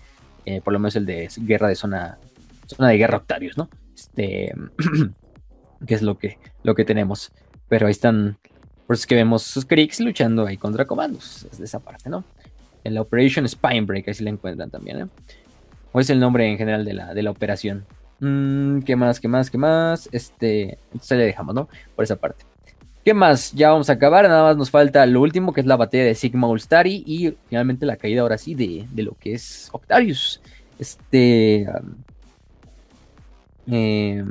Eh, 0.44 0.60
por 0.60 0.72
lo 0.72 0.78
menos 0.78 0.96
el 0.96 1.06
de 1.06 1.28
guerra 1.38 1.68
de 1.68 1.74
zona, 1.74 2.18
zona 2.66 2.88
de 2.88 2.98
guerra 2.98 3.18
Octarius, 3.18 3.56
¿no? 3.56 3.68
Este, 3.94 4.52
que 5.86 5.94
es 5.94 6.02
lo 6.02 6.18
que, 6.18 6.38
lo 6.62 6.74
que 6.74 6.84
tenemos. 6.84 7.32
Pero 7.72 7.86
ahí 7.86 7.92
están 7.92 8.36
por 8.86 8.96
eso 8.96 9.04
es 9.04 9.06
que 9.06 9.14
vemos 9.14 9.44
sus 9.44 9.64
Creeks 9.64 10.00
luchando 10.00 10.46
ahí 10.46 10.58
contra 10.58 10.84
comandos. 10.84 11.46
Es 11.50 11.56
de 11.56 11.64
esa 11.64 11.78
parte, 11.78 12.10
¿no? 12.10 12.22
En 12.84 12.92
la 12.92 13.00
Operation 13.00 13.48
Spinebreak, 13.48 14.06
así 14.10 14.22
la 14.22 14.28
encuentran 14.28 14.68
también, 14.68 15.00
¿eh? 15.00 15.06
O 15.92 15.98
es 15.98 16.10
el 16.10 16.20
nombre 16.20 16.46
en 16.46 16.58
general 16.58 16.84
de 16.84 16.92
la, 16.92 17.14
de 17.14 17.22
la 17.22 17.30
operación. 17.30 17.86
Mm, 18.20 18.80
¿Qué 18.80 18.94
más? 18.94 19.20
¿Qué 19.20 19.28
más? 19.28 19.50
¿Qué 19.50 19.56
más? 19.56 20.10
Este. 20.12 20.76
Entonces 20.92 21.16
le 21.16 21.24
dejamos, 21.24 21.54
¿no? 21.54 21.70
Por 21.96 22.04
esa 22.04 22.16
parte. 22.16 22.44
¿Qué 23.06 23.14
más? 23.14 23.52
Ya 23.52 23.70
vamos 23.70 23.88
a 23.88 23.94
acabar. 23.94 24.28
Nada 24.28 24.42
más 24.42 24.58
nos 24.58 24.70
falta 24.70 25.06
lo 25.06 25.22
último, 25.22 25.54
que 25.54 25.62
es 25.62 25.66
la 25.66 25.76
batalla 25.76 26.04
de 26.04 26.14
Sigma 26.14 26.48
Ulstari. 26.48 27.02
Y 27.06 27.34
finalmente 27.48 27.86
la 27.86 27.96
caída 27.96 28.20
ahora 28.20 28.36
sí 28.36 28.54
de, 28.54 28.86
de 28.90 29.02
lo 29.02 29.12
que 29.18 29.32
es 29.32 29.70
Octarius. 29.72 30.42
Este. 30.78 31.66
eh, 33.70 34.24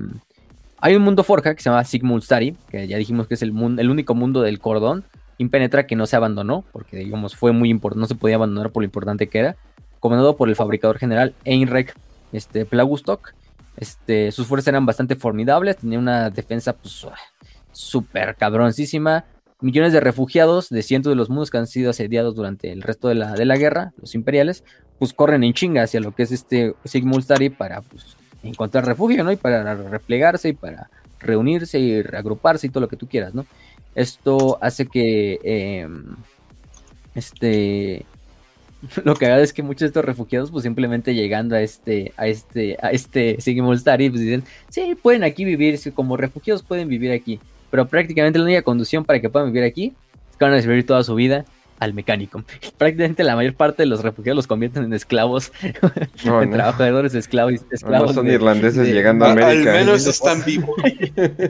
hay 0.81 0.95
un 0.95 1.03
mundo 1.03 1.23
forja 1.23 1.53
que 1.53 1.61
se 1.61 1.69
llama 1.69 1.83
Sigmund 1.83 2.23
Stari, 2.23 2.55
que 2.69 2.87
ya 2.87 2.97
dijimos 2.97 3.27
que 3.27 3.35
es 3.35 3.43
el, 3.43 3.53
mundo, 3.53 3.81
el 3.81 3.89
único 3.89 4.15
mundo 4.15 4.41
del 4.41 4.59
cordón 4.59 5.05
impenetra 5.37 5.87
que 5.87 5.95
no 5.95 6.07
se 6.07 6.15
abandonó, 6.15 6.63
porque 6.71 6.97
digamos 6.97 7.35
fue 7.35 7.51
muy 7.51 7.69
importante, 7.69 8.01
no 8.01 8.07
se 8.07 8.15
podía 8.15 8.35
abandonar 8.35 8.71
por 8.71 8.81
lo 8.81 8.85
importante 8.85 9.27
que 9.27 9.39
era, 9.39 9.55
comandado 9.99 10.35
por 10.35 10.49
el 10.49 10.55
fabricador 10.55 10.97
general 10.97 11.33
Einrek 11.45 11.95
este, 12.33 12.65
Plagustok. 12.65 13.33
Este, 13.77 14.31
sus 14.31 14.47
fuerzas 14.47 14.69
eran 14.69 14.85
bastante 14.85 15.15
formidables, 15.15 15.77
tenía 15.77 15.99
una 15.99 16.29
defensa 16.29 16.73
pues 16.73 17.07
súper 17.71 18.35
cabroncísima. 18.35 19.25
Millones 19.61 19.93
de 19.93 19.99
refugiados 19.99 20.69
de 20.69 20.81
cientos 20.81 21.11
de 21.11 21.15
los 21.15 21.29
mundos 21.29 21.51
que 21.51 21.59
han 21.59 21.67
sido 21.67 21.91
asediados 21.91 22.35
durante 22.35 22.71
el 22.71 22.81
resto 22.81 23.07
de 23.07 23.15
la, 23.15 23.33
de 23.33 23.45
la 23.45 23.57
guerra, 23.57 23.93
los 23.97 24.15
imperiales, 24.15 24.63
pues 24.97 25.13
corren 25.13 25.43
en 25.43 25.53
chinga 25.53 25.83
hacia 25.83 25.99
lo 25.99 26.13
que 26.15 26.23
es 26.23 26.31
este 26.31 26.73
Sigmund 26.83 27.23
Stari 27.23 27.51
para 27.51 27.81
pues, 27.81 28.17
encontrar 28.43 28.85
refugio, 28.85 29.23
¿no? 29.23 29.31
Y 29.31 29.35
para 29.35 29.75
replegarse 29.75 30.49
y 30.49 30.53
para 30.53 30.89
reunirse 31.19 31.79
y 31.79 32.01
reagruparse 32.01 32.67
y 32.67 32.69
todo 32.69 32.81
lo 32.81 32.87
que 32.87 32.97
tú 32.97 33.07
quieras, 33.07 33.33
¿no? 33.33 33.45
Esto 33.95 34.57
hace 34.61 34.87
que 34.87 35.39
em, 35.43 36.15
este 37.13 38.05
lo 39.03 39.15
que 39.15 39.25
haga 39.25 39.41
es 39.41 39.53
que 39.53 39.63
muchos 39.63 39.81
de 39.81 39.87
estos 39.87 40.05
refugiados, 40.05 40.51
pues 40.51 40.63
simplemente 40.63 41.13
llegando 41.13 41.55
a 41.55 41.61
este, 41.61 42.13
a 42.17 42.27
este, 42.27 42.77
a 42.81 42.91
este 42.91 43.37
Sigmund 43.41 43.81
y 43.99 44.09
pues 44.09 44.21
dicen, 44.21 44.43
sí, 44.69 44.95
pueden 45.01 45.23
aquí 45.23 45.45
vivir, 45.45 45.79
como 45.93 46.17
refugiados 46.17 46.63
pueden 46.63 46.87
vivir 46.87 47.11
aquí, 47.11 47.39
pero 47.69 47.87
prácticamente 47.87 48.39
la 48.39 48.45
única 48.45 48.61
conducción 48.63 49.05
para 49.05 49.19
que 49.19 49.29
puedan 49.29 49.51
vivir 49.51 49.67
aquí 49.67 49.93
es 50.31 50.37
que 50.37 50.45
van 50.45 50.53
a 50.53 50.61
vivir 50.61 50.85
toda 50.85 51.03
su 51.03 51.15
vida 51.15 51.45
al 51.81 51.95
mecánico. 51.95 52.43
Prácticamente 52.77 53.23
la 53.23 53.35
mayor 53.35 53.55
parte 53.55 53.81
de 53.81 53.87
los 53.87 54.03
refugiados 54.03 54.35
los 54.35 54.47
convierten 54.47 54.83
en 54.83 54.93
esclavos, 54.93 55.51
en 56.23 56.51
trabajadores 56.51 57.15
esclavos. 57.15 57.53
esclavos 57.71 58.09
no, 58.09 58.13
son 58.13 58.27
irlandeses 58.27 58.87
llegando 58.87 59.25
a 59.25 59.31
América. 59.31 59.71
Al 59.71 59.79
menos 59.79 60.05
están 60.05 60.45
vivos. 60.45 60.75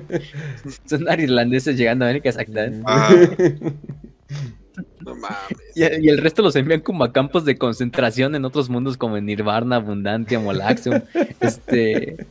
son 0.86 1.06
irlandeses 1.20 1.78
llegando 1.78 2.06
a 2.06 2.08
América, 2.08 2.30
exactamente. 2.30 2.82
Ah. 2.86 3.10
no 5.06 5.16
mames. 5.16 5.38
Y, 5.76 5.82
y 6.06 6.10
el 6.10 6.18
resto 6.18 6.42
los 6.42 6.56
envían 6.56 6.82
como 6.82 7.04
a 7.04 7.12
campos 7.14 7.46
de 7.46 7.58
concentración 7.58 8.36
en 8.36 8.46
otros 8.46 8.70
mundos 8.70 8.98
como 8.98 9.18
en 9.18 9.26
Nirvana, 9.26 9.78
Abundantia, 9.78 10.40
Molaxium. 10.40 11.02
este. 11.40 12.26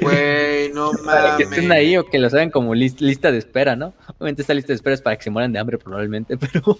Güey, 0.00 0.72
no 0.72 0.90
Para 1.04 1.36
que 1.36 1.44
estén 1.44 1.68
mames. 1.68 1.78
ahí 1.78 1.96
o 1.96 2.04
que 2.06 2.18
los 2.18 2.32
hagan 2.34 2.50
como 2.50 2.74
lis- 2.74 3.00
lista 3.00 3.30
de 3.30 3.38
espera, 3.38 3.76
¿no? 3.76 3.94
Obviamente 4.18 4.42
esta 4.42 4.54
lista 4.54 4.68
de 4.68 4.74
espera 4.76 4.94
es 4.94 5.00
para 5.02 5.16
que 5.16 5.24
se 5.24 5.30
mueran 5.30 5.52
de 5.52 5.58
hambre 5.58 5.78
probablemente, 5.78 6.36
pero 6.38 6.78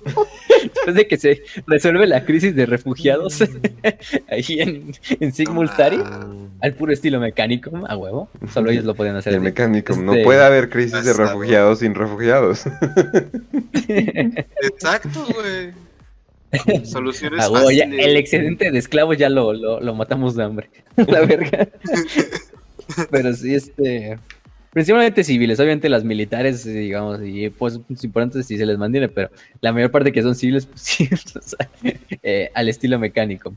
después 0.62 0.94
de 0.96 1.06
que 1.06 1.16
se 1.16 1.42
resuelve 1.66 2.06
la 2.06 2.24
crisis 2.24 2.54
de 2.56 2.66
refugiados 2.66 3.40
ahí 4.30 4.44
en, 4.60 4.92
en 5.20 5.32
Sigmultari, 5.32 5.98
Ah, 6.04 6.26
al 6.62 6.74
puro 6.74 6.92
estilo 6.92 7.20
mecánico, 7.20 7.70
a 7.88 7.96
huevo, 7.96 8.28
solo 8.52 8.70
ellos 8.70 8.84
lo 8.84 8.94
pueden 8.94 9.14
hacer. 9.16 9.34
El 9.34 9.40
mecánico. 9.40 9.94
No 9.96 10.12
Este- 10.12 10.24
puede 10.24 10.44
haber 10.44 10.68
crisis 10.70 11.04
de 11.04 11.12
refugiados 11.12 11.78
sin 11.80 11.94
refugiados. 11.94 12.64
Exacto, 13.88 15.26
güey. 15.36 16.84
Soluciones 16.84 17.40
Ah, 17.44 17.50
fáciles. 17.50 17.88
el 17.98 18.16
excedente 18.16 18.70
de 18.70 18.78
esclavos 18.78 19.16
ya 19.18 19.28
lo, 19.28 19.52
lo, 19.52 19.80
lo 19.80 19.94
matamos 19.94 20.36
de 20.36 20.44
hambre. 20.44 20.70
la 20.96 21.20
verga. 21.20 21.68
Pero 23.10 23.32
sí, 23.34 23.54
este. 23.54 24.18
Principalmente 24.70 25.24
civiles, 25.24 25.58
obviamente 25.58 25.88
las 25.88 26.04
militares, 26.04 26.62
digamos, 26.64 27.20
y 27.24 27.48
pues 27.48 27.80
es 27.88 28.04
importante 28.04 28.42
si 28.42 28.58
se 28.58 28.66
les 28.66 28.76
mantiene, 28.76 29.08
pero 29.08 29.30
la 29.62 29.72
mayor 29.72 29.90
parte 29.90 30.12
que 30.12 30.20
son 30.20 30.34
civiles, 30.34 30.66
pues 30.66 30.82
sí, 30.82 31.08
o 31.34 31.40
sea, 31.40 31.70
eh, 32.22 32.50
al 32.52 32.68
estilo 32.68 32.98
mecánico. 32.98 33.54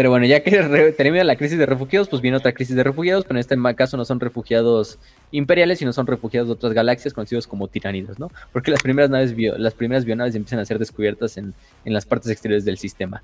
Pero 0.00 0.08
bueno, 0.08 0.24
ya 0.24 0.42
que 0.42 0.92
termina 0.96 1.22
la 1.24 1.36
crisis 1.36 1.58
de 1.58 1.66
refugiados, 1.66 2.08
pues 2.08 2.22
viene 2.22 2.38
otra 2.38 2.52
crisis 2.54 2.74
de 2.74 2.82
refugiados, 2.82 3.24
pero 3.24 3.34
en 3.36 3.40
este 3.40 3.54
caso 3.76 3.98
no 3.98 4.06
son 4.06 4.18
refugiados 4.18 4.98
imperiales, 5.30 5.78
sino 5.78 5.92
son 5.92 6.06
refugiados 6.06 6.48
de 6.48 6.54
otras 6.54 6.72
galaxias 6.72 7.12
conocidos 7.12 7.46
como 7.46 7.68
tiránidos, 7.68 8.18
¿no? 8.18 8.30
Porque 8.50 8.70
las 8.70 8.80
primeras 8.80 9.10
naves 9.10 9.34
las 9.58 9.74
primeras 9.74 10.06
bionaves 10.06 10.34
empiezan 10.34 10.58
a 10.58 10.64
ser 10.64 10.78
descubiertas 10.78 11.36
en, 11.36 11.52
en 11.84 11.92
las 11.92 12.06
partes 12.06 12.30
exteriores 12.30 12.64
del 12.64 12.78
sistema. 12.78 13.22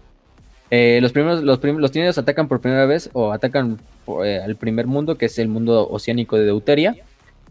Eh, 0.71 0.99
los 1.01 1.13
primeros, 1.13 1.43
los, 1.43 1.61
prim- 1.61 1.79
los 1.79 1.93
tiránidos 1.93 2.19
atacan 2.19 2.47
por 2.47 2.61
primera 2.61 2.85
vez 2.85 3.09
o 3.15 3.33
atacan 3.33 3.79
eh, 4.23 4.43
al 4.45 4.57
primer 4.57 4.87
mundo, 4.87 5.17
que 5.17 5.25
es 5.25 5.39
el 5.39 5.49
mundo 5.49 5.89
oceánico 5.89 6.37
de 6.37 6.45
Deuteria, 6.45 6.95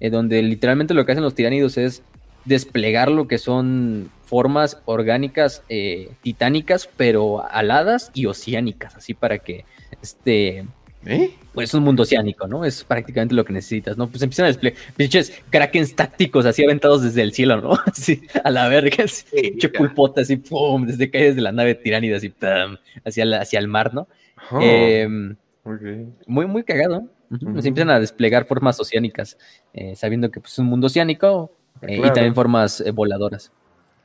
eh, 0.02 0.12
donde 0.12 0.44
literalmente 0.44 0.94
lo 0.94 1.04
que 1.04 1.14
hacen 1.14 1.24
los 1.24 1.34
tiránidos 1.34 1.80
es 1.80 2.04
desplegar 2.46 3.10
lo 3.10 3.28
que 3.28 3.40
son 3.40 4.12
formas 4.26 4.82
orgánicas 4.86 5.64
eh, 5.70 6.10
titánicas, 6.22 6.90
pero 6.98 7.46
aladas 7.50 8.12
y 8.14 8.26
oceánicas, 8.26 8.96
así 8.96 9.14
para 9.14 9.40
que 9.40 9.66
este 10.02 10.66
¿Eh? 11.08 11.32
pues 11.54 11.70
es 11.70 11.74
un 11.76 11.84
mundo 11.84 12.02
oceánico, 12.04 12.48
¿no? 12.48 12.66
Es 12.66 12.84
prácticamente 12.84 13.36
lo 13.36 13.46
que 13.46 13.54
necesitas, 13.54 13.96
¿no? 13.96 14.08
Pues 14.08 14.24
empiezan 14.24 14.46
a 14.46 14.48
desplegar 14.48 14.80
pinches 14.98 15.32
krakens 15.52 15.96
tácticos 15.96 16.46
así 16.48 16.64
aventados 16.64 17.04
desde 17.04 17.22
el 17.22 17.32
cielo, 17.32 17.62
¿no? 17.62 17.72
Así, 17.86 18.22
a 18.44 18.50
la 18.50 18.68
verga, 18.68 19.04
así, 19.04 19.24
pinche 19.32 19.70
pulpota 19.70 20.22
así, 20.22 20.38
pum, 20.38 20.86
desde 20.88 21.10
que 21.12 21.20
hay 21.20 21.24
desde 21.26 21.42
la 21.42 21.52
nave 21.52 21.76
tiránida, 21.76 22.18
así, 22.18 22.30
pum, 22.30 22.78
hacia, 23.06 23.24
la- 23.26 23.42
hacia 23.42 23.60
el 23.60 23.68
mar, 23.68 23.94
¿no? 23.94 24.08
Oh, 24.52 24.60
Em, 24.62 25.36
muy, 26.26 26.46
muy 26.48 26.64
cagado. 26.64 27.08
Ujú. 27.30 27.62
Se 27.62 27.68
empiezan 27.70 27.90
a 27.90 28.00
desplegar 28.00 28.46
formas 28.46 28.80
oceánicas, 28.80 29.38
eh, 29.74 29.96
sabiendo 29.96 30.30
que 30.32 30.40
pues, 30.40 30.54
es 30.54 30.60
un 30.60 30.66
mundo 30.68 30.88
oceánico 30.88 31.52
eh, 31.82 31.98
y 31.98 32.02
también 32.02 32.36
formas 32.36 32.84
voladoras. 32.94 33.52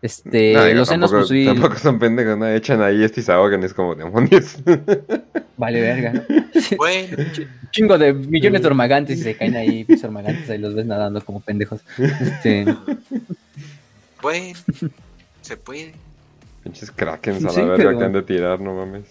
Este, 0.02 0.54
No, 0.54 0.64
los 0.68 0.88
senos, 0.88 1.10
tampoco, 1.10 1.16
pues 1.18 1.28
sí, 1.28 1.44
tampoco 1.44 1.76
son 1.76 1.98
pendejos, 1.98 2.38
¿no? 2.38 2.48
Echan 2.48 2.80
ahí 2.80 3.04
este 3.04 3.20
y 3.20 3.22
se 3.22 3.32
ahogan, 3.32 3.62
es 3.64 3.74
como 3.74 3.94
demonios. 3.94 4.56
vale 5.58 5.80
verga. 5.80 6.12
¿no? 6.14 6.22
Bueno, 6.78 7.16
Chingo 7.70 7.98
de 7.98 8.12
millones 8.14 8.62
de 8.62 8.66
ormagantes 8.68 9.18
y 9.18 9.22
se 9.22 9.36
caen 9.36 9.56
ahí, 9.56 9.84
pinches 9.84 10.04
ormagantes, 10.04 10.48
ahí 10.48 10.58
los 10.58 10.74
ves 10.74 10.86
nadando 10.86 11.20
como 11.24 11.40
pendejos. 11.40 11.80
Este, 11.98 12.64
bueno, 14.22 14.58
se 15.42 15.56
puede. 15.56 15.92
Pinches 16.64 16.90
krakens 16.90 17.42
a 17.44 17.46
la 17.48 17.50
Sí, 17.52 17.60
verga 17.60 17.76
pero- 17.76 17.98
que 17.98 18.04
han 18.04 18.12
de 18.12 18.22
tirar, 18.22 18.60
no 18.60 18.74
mames. 18.74 19.04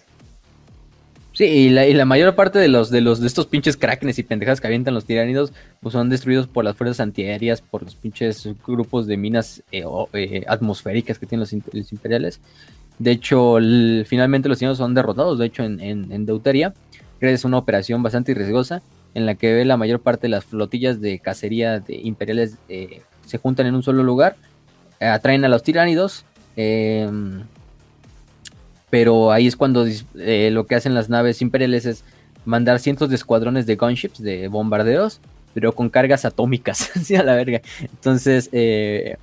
Sí, 1.40 1.46
y 1.46 1.68
la, 1.70 1.86
y 1.86 1.94
la 1.94 2.04
mayor 2.04 2.34
parte 2.34 2.58
de 2.58 2.68
los 2.68 2.90
de 2.90 3.00
los 3.00 3.18
de 3.18 3.26
estos 3.26 3.46
pinches 3.46 3.78
krakenes 3.78 4.18
y 4.18 4.22
pendejas 4.22 4.60
que 4.60 4.66
avientan 4.66 4.92
los 4.92 5.06
tiránidos, 5.06 5.54
pues 5.80 5.94
son 5.94 6.10
destruidos 6.10 6.46
por 6.46 6.66
las 6.66 6.76
fuerzas 6.76 7.00
antiaéreas, 7.00 7.62
por 7.62 7.82
los 7.82 7.94
pinches 7.94 8.46
grupos 8.62 9.06
de 9.06 9.16
minas 9.16 9.62
eh, 9.72 9.84
eh, 10.12 10.44
atmosféricas 10.46 11.18
que 11.18 11.24
tienen 11.24 11.46
los, 11.72 11.92
imperiales. 11.92 12.40
De 12.98 13.12
hecho, 13.12 13.56
finalmente 14.04 14.50
los 14.50 14.58
tiránidos 14.58 14.76
son 14.76 14.92
derrotados, 14.92 15.38
de 15.38 15.46
hecho, 15.46 15.62
en, 15.62 15.80
en, 15.80 16.12
en 16.12 16.26
Deuteria, 16.26 16.74
a 17.22 17.46
una 17.46 17.56
operación 17.56 18.02
bastante 18.02 18.34
riesgosa, 18.34 18.82
en 19.14 19.24
la 19.24 19.34
que 19.34 19.64
la 19.64 19.78
mayor 19.78 20.00
parte 20.00 20.26
de 20.26 20.32
las 20.32 20.44
flotillas 20.44 21.00
de 21.00 21.20
cacería 21.20 21.80
de 21.80 21.96
imperiales 22.02 22.58
eh, 22.68 23.00
se 23.24 23.38
juntan 23.38 23.66
en 23.66 23.76
un 23.76 23.82
solo 23.82 24.02
lugar, 24.02 24.36
eh, 25.00 25.06
atraen 25.06 25.46
a 25.46 25.48
los 25.48 25.62
tiránidos, 25.62 26.26
em, 26.56 27.44
pero 28.90 29.30
ahí 29.32 29.46
es 29.46 29.56
cuando 29.56 29.86
eh, 30.16 30.50
lo 30.52 30.66
que 30.66 30.74
hacen 30.74 30.94
las 30.94 31.08
naves 31.08 31.40
imperiales 31.42 31.86
es 31.86 32.04
mandar 32.44 32.80
cientos 32.80 33.08
de 33.08 33.14
escuadrones 33.16 33.66
de 33.66 33.76
gunships, 33.76 34.20
de 34.22 34.48
bombardeos, 34.48 35.20
pero 35.54 35.72
con 35.74 35.88
cargas 35.88 36.24
atómicas, 36.24 36.90
así 36.96 37.14
a 37.16 37.22
la 37.22 37.34
verga. 37.34 37.60
Entonces, 37.80 38.48
eh, 38.52 39.16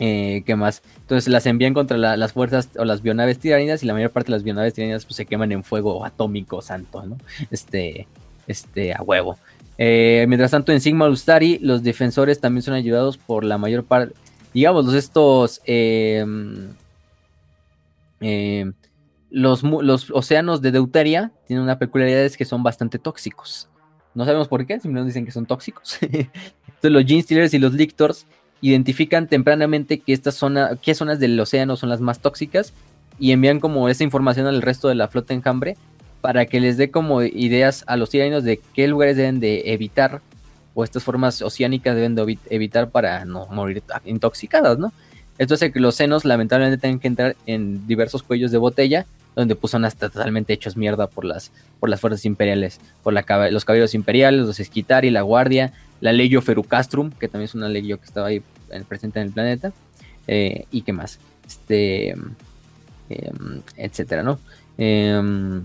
eh, 0.00 0.42
¿qué 0.46 0.54
más? 0.54 0.82
Entonces 1.00 1.28
las 1.28 1.46
envían 1.46 1.74
contra 1.74 1.96
la- 1.98 2.16
las 2.16 2.32
fuerzas 2.32 2.68
o 2.78 2.84
las 2.84 3.02
bionaves 3.02 3.38
tiránidas 3.38 3.82
y 3.82 3.86
la 3.86 3.94
mayor 3.94 4.10
parte 4.10 4.28
de 4.30 4.36
las 4.36 4.44
bionaves 4.44 4.74
tiránidas 4.74 5.04
pues, 5.04 5.16
se 5.16 5.26
queman 5.26 5.50
en 5.50 5.64
fuego 5.64 6.04
atómico 6.04 6.62
santo, 6.62 7.02
¿no? 7.04 7.18
Este, 7.50 8.06
este, 8.46 8.94
a 8.94 9.02
huevo. 9.02 9.36
Mientras 9.78 10.50
tanto, 10.50 10.72
en 10.72 10.80
Sigma 10.80 11.08
Ustari, 11.08 11.58
los 11.60 11.82
defensores 11.84 12.40
también 12.40 12.62
son 12.62 12.74
ayudados 12.74 13.16
por 13.16 13.44
la 13.44 13.58
mayor 13.58 13.84
parte, 13.84 14.14
digamos, 14.52 14.92
estos... 14.94 15.60
eh, 18.20 18.70
los, 19.30 19.62
los 19.62 20.10
océanos 20.10 20.62
de 20.62 20.70
Deuteria 20.72 21.32
tienen 21.46 21.62
una 21.62 21.78
peculiaridad 21.78 22.24
es 22.24 22.36
que 22.36 22.44
son 22.44 22.62
bastante 22.62 22.98
tóxicos. 22.98 23.68
No 24.14 24.24
sabemos 24.24 24.48
por 24.48 24.66
qué, 24.66 24.80
simplemente 24.80 25.08
dicen 25.10 25.24
que 25.26 25.32
son 25.32 25.46
tóxicos. 25.46 25.98
Entonces 26.02 26.90
los 26.90 27.04
Gene 27.04 27.22
Stealers 27.22 27.54
y 27.54 27.58
los 27.58 27.74
Lictors 27.74 28.26
identifican 28.60 29.28
tempranamente 29.28 30.00
que 30.00 30.12
estas 30.12 30.34
zona, 30.34 30.78
qué 30.82 30.94
zonas 30.94 31.20
del 31.20 31.38
océano 31.38 31.76
son 31.76 31.88
las 31.88 32.00
más 32.00 32.20
tóxicas 32.20 32.72
y 33.20 33.32
envían 33.32 33.60
como 33.60 33.88
esa 33.88 34.04
información 34.04 34.46
al 34.46 34.62
resto 34.62 34.88
de 34.88 34.94
la 34.94 35.08
flota 35.08 35.34
enjambre 35.34 35.76
para 36.20 36.46
que 36.46 36.58
les 36.60 36.76
dé 36.76 36.90
como 36.90 37.22
ideas 37.22 37.84
a 37.86 37.96
los 37.96 38.10
tiranos 38.10 38.42
de 38.42 38.60
qué 38.74 38.88
lugares 38.88 39.16
deben 39.16 39.38
de 39.38 39.72
evitar 39.72 40.20
o 40.74 40.82
estas 40.82 41.04
formas 41.04 41.42
oceánicas 41.42 41.94
deben 41.94 42.14
de 42.14 42.22
evi- 42.22 42.38
evitar 42.50 42.90
para 42.90 43.24
no 43.24 43.46
morir 43.46 43.82
intoxicadas, 44.04 44.78
¿no? 44.78 44.92
Esto 45.38 45.54
hace 45.54 45.72
que 45.72 45.80
los 45.80 45.94
senos 45.94 46.24
lamentablemente 46.24 46.80
tengan 46.80 46.98
que 46.98 47.08
entrar 47.08 47.36
en 47.46 47.86
diversos 47.86 48.22
cuellos 48.22 48.50
de 48.50 48.58
botella, 48.58 49.06
donde 49.36 49.54
pues 49.54 49.70
son 49.70 49.84
hasta 49.84 50.10
totalmente 50.10 50.52
hechos 50.52 50.76
mierda 50.76 51.06
por 51.06 51.24
las, 51.24 51.52
por 51.78 51.88
las 51.88 52.00
fuerzas 52.00 52.24
imperiales, 52.24 52.80
por 53.04 53.12
la, 53.12 53.24
los 53.50 53.64
caballeros 53.64 53.94
imperiales, 53.94 54.44
los 54.44 54.58
Esquitari, 54.58 55.10
la 55.10 55.22
Guardia, 55.22 55.72
la 56.00 56.12
Legio 56.12 56.42
Ferucastrum, 56.42 57.12
que 57.12 57.28
también 57.28 57.44
es 57.44 57.54
una 57.54 57.68
legio 57.68 57.98
que 57.98 58.06
estaba 58.06 58.28
ahí 58.28 58.42
eh, 58.70 58.82
presente 58.88 59.20
en 59.20 59.26
el 59.26 59.32
planeta, 59.32 59.72
eh, 60.26 60.64
y 60.72 60.82
qué 60.82 60.92
más, 60.92 61.20
este, 61.46 62.10
em, 62.10 63.62
etcétera, 63.76 64.22
¿no? 64.22 64.38
Em, 64.76 65.64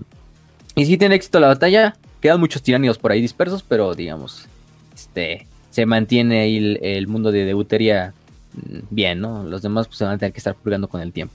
y 0.74 0.86
si 0.86 0.96
tiene 0.96 1.16
éxito 1.16 1.40
la 1.40 1.48
batalla, 1.48 1.96
quedan 2.20 2.40
muchos 2.40 2.62
tiranidos 2.62 2.98
por 2.98 3.12
ahí 3.12 3.20
dispersos, 3.20 3.62
pero 3.62 3.94
digamos, 3.94 4.46
este, 4.94 5.46
se 5.70 5.86
mantiene 5.86 6.40
ahí 6.40 6.78
el, 6.80 7.06
mundo 7.06 7.32
de 7.32 7.44
Deuteria 7.44 8.14
bien, 8.90 9.20
¿no? 9.20 9.42
Los 9.44 9.62
demás 9.62 9.86
pues, 9.86 9.98
se 9.98 10.04
van 10.04 10.14
a 10.14 10.18
tener 10.18 10.32
que 10.32 10.38
estar 10.38 10.54
purgando 10.54 10.88
con 10.88 11.00
el 11.00 11.12
tiempo. 11.12 11.34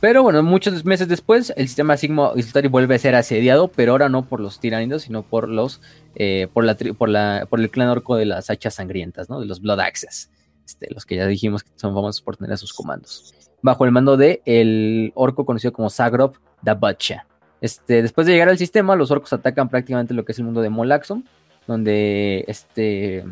Pero 0.00 0.24
bueno, 0.24 0.42
muchos 0.42 0.84
meses 0.84 1.06
después, 1.06 1.52
el 1.56 1.68
sistema 1.68 1.96
Sigma 1.96 2.32
Istari 2.34 2.66
vuelve 2.66 2.96
a 2.96 2.98
ser 2.98 3.14
asediado, 3.14 3.68
pero 3.68 3.92
ahora 3.92 4.08
no 4.08 4.24
por 4.24 4.40
los 4.40 4.58
tiranidos, 4.58 5.02
sino 5.02 5.22
por 5.22 5.48
los 5.48 5.80
eh, 6.16 6.48
por 6.52 6.64
la 6.64 6.76
por 6.98 7.08
la 7.08 7.46
por 7.48 7.60
el 7.60 7.70
clan 7.70 7.88
orco 7.88 8.16
de 8.16 8.26
las 8.26 8.50
hachas 8.50 8.74
sangrientas, 8.74 9.30
¿no? 9.30 9.38
De 9.38 9.46
los 9.46 9.60
Blood 9.60 9.78
Axes. 9.78 10.28
Este, 10.66 10.92
los 10.92 11.06
que 11.06 11.16
ya 11.16 11.26
dijimos 11.26 11.62
que 11.62 11.70
son 11.76 11.94
famosos 11.94 12.20
por 12.20 12.36
tener 12.36 12.52
a 12.52 12.56
sus 12.56 12.72
comandos. 12.72 13.32
Bajo 13.62 13.84
el 13.84 13.92
mando 13.92 14.16
de 14.16 14.42
el 14.44 15.12
orco 15.14 15.46
conocido 15.46 15.72
como 15.72 15.88
Zagrob 15.88 16.36
da 16.62 16.74
Butcha. 16.74 17.26
Este, 17.60 18.02
después 18.02 18.26
de 18.26 18.32
llegar 18.32 18.48
al 18.48 18.58
sistema, 18.58 18.96
los 18.96 19.12
orcos 19.12 19.32
atacan 19.32 19.68
prácticamente 19.68 20.14
lo 20.14 20.24
que 20.24 20.32
es 20.32 20.38
el 20.40 20.44
mundo 20.44 20.62
de 20.62 20.68
Molaxum, 20.68 21.22
donde 21.68 22.44
este 22.48 23.24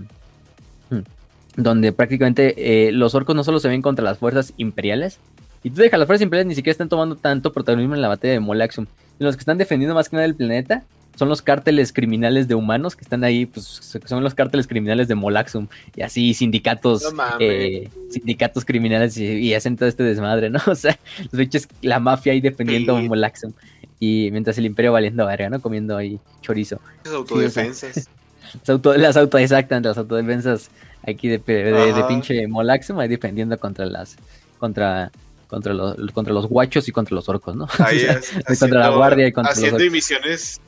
donde 1.57 1.93
prácticamente 1.93 2.89
eh, 2.89 2.93
los 2.93 3.15
orcos 3.15 3.35
no 3.37 3.45
solo 3.45 3.61
se 3.61 3.69
ven 3.69 3.83
contra 3.83 4.05
las 4.05 4.19
fuerzas 4.19 4.53
imperiales, 4.57 5.19
y 5.63 5.71
tú 5.71 5.83
dejas, 5.83 5.99
las 5.99 6.07
fuerzas 6.07 6.23
imperiales 6.23 6.49
ni 6.49 6.55
siquiera 6.55 6.73
están 6.73 6.89
tomando 6.89 7.17
tanto 7.17 7.53
protagonismo 7.53 7.95
en 7.95 8.03
la 8.03 8.09
batalla 8.09 8.33
de 8.33 8.41
Molaxum. 8.41 8.87
Los 9.19 9.37
que 9.37 9.41
están 9.41 9.59
defendiendo 9.59 9.95
más 9.95 10.09
que 10.09 10.17
nada 10.17 10.25
el 10.25 10.35
planeta 10.35 10.85
son 11.17 11.29
los 11.29 11.43
cárteles 11.43 11.93
criminales 11.93 12.49
de 12.49 12.55
humanos 12.55 12.97
que 12.97 13.03
están 13.03 13.25
ahí, 13.25 13.45
pues 13.45 13.99
son 14.07 14.25
los 14.25 14.35
cárteles 14.35 14.67
criminales 14.67 15.07
de 15.07 15.15
Molaxum. 15.17 15.69
Y 15.95 16.01
así 16.01 16.33
sindicatos, 16.33 17.13
No 17.13 17.23
eh, 17.41 17.91
sindicatos 18.09 18.65
criminales 18.65 19.19
y, 19.19 19.27
y 19.27 19.53
hacen 19.53 19.77
todo 19.77 19.89
este 19.89 20.03
desmadre, 20.03 20.49
¿no? 20.49 20.61
O 20.67 20.75
sea, 20.75 20.99
los 21.25 21.33
bichos, 21.33 21.69
la 21.83 22.01
mafia 22.01 22.33
ahí 22.33 22.41
defendiendo 22.41 22.99
Sí. 22.99 23.09
Molaxum. 23.09 23.53
Y 23.99 24.31
mientras 24.33 24.57
el 24.57 24.65
imperio 24.65 24.93
valiendo 24.93 25.27
verga, 25.27 25.51
¿no? 25.51 25.61
Comiendo 25.61 25.95
ahí 25.99 26.19
chorizo. 26.41 26.81
Es 27.05 27.13
autodefensas. 27.13 28.09
Las, 28.53 28.69
auto, 28.71 28.97
las 28.97 29.17
auto, 29.17 29.39
exactamente, 29.39 29.89
las 29.91 29.99
autodefensas 29.99 30.71
aquí 31.07 31.29
de, 31.29 31.39
de, 31.39 31.63
de 31.73 31.91
Ajá. 31.91 32.09
pinche 32.09 32.47
Molaxum, 32.49 32.99
ahí 32.99 33.09
defendiendo 33.09 33.59
contra 33.59 33.87
las, 33.87 34.17
contra, 34.59 35.11
contra 35.49 35.73
los, 35.75 35.97
contra 36.13 36.33
los 36.33 36.47
guachos 36.47 36.89
y 36.89 36.93
contra 36.93 37.15
los 37.15 37.29
orcos, 37.29 37.57
¿no? 37.57 37.67
Ahí 37.79 37.99
es, 38.49 38.59
contra 38.59 38.81
la 38.81 38.91
guardia 38.91 39.27
y 39.29 39.33
contra 39.33 39.53
haciendo 39.53 39.79
los 39.79 39.85
orcos. 39.87 39.93
misiones. 39.93 40.61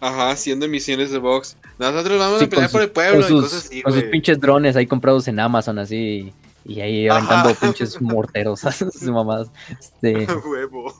Ajá, 0.00 0.30
haciendo 0.32 0.66
misiones 0.66 1.12
de 1.12 1.18
box. 1.18 1.56
Nosotros 1.78 2.18
vamos 2.18 2.38
Sí, 2.40 2.44
a 2.46 2.48
pelear 2.48 2.70
por 2.70 2.82
el 2.82 2.90
pueblo 2.90 3.20
con 3.20 3.24
y 3.24 3.28
sus, 3.28 3.42
cosas 3.44 3.66
así, 3.66 3.82
con 3.82 3.92
sus 3.92 4.02
güey. 4.02 4.10
pinches 4.10 4.40
drones 4.40 4.74
ahí 4.74 4.86
comprados 4.86 5.28
en 5.28 5.38
Amazon, 5.38 5.78
así. 5.78 6.32
Y 6.64 6.80
ahí 6.80 7.08
aventando 7.08 7.50
Ajá. 7.50 7.60
pinches 7.60 8.00
morteros, 8.00 8.60
sus 8.92 9.02
mamadas. 9.04 9.48
Este, 9.68 10.26
Huevo. 10.48 10.92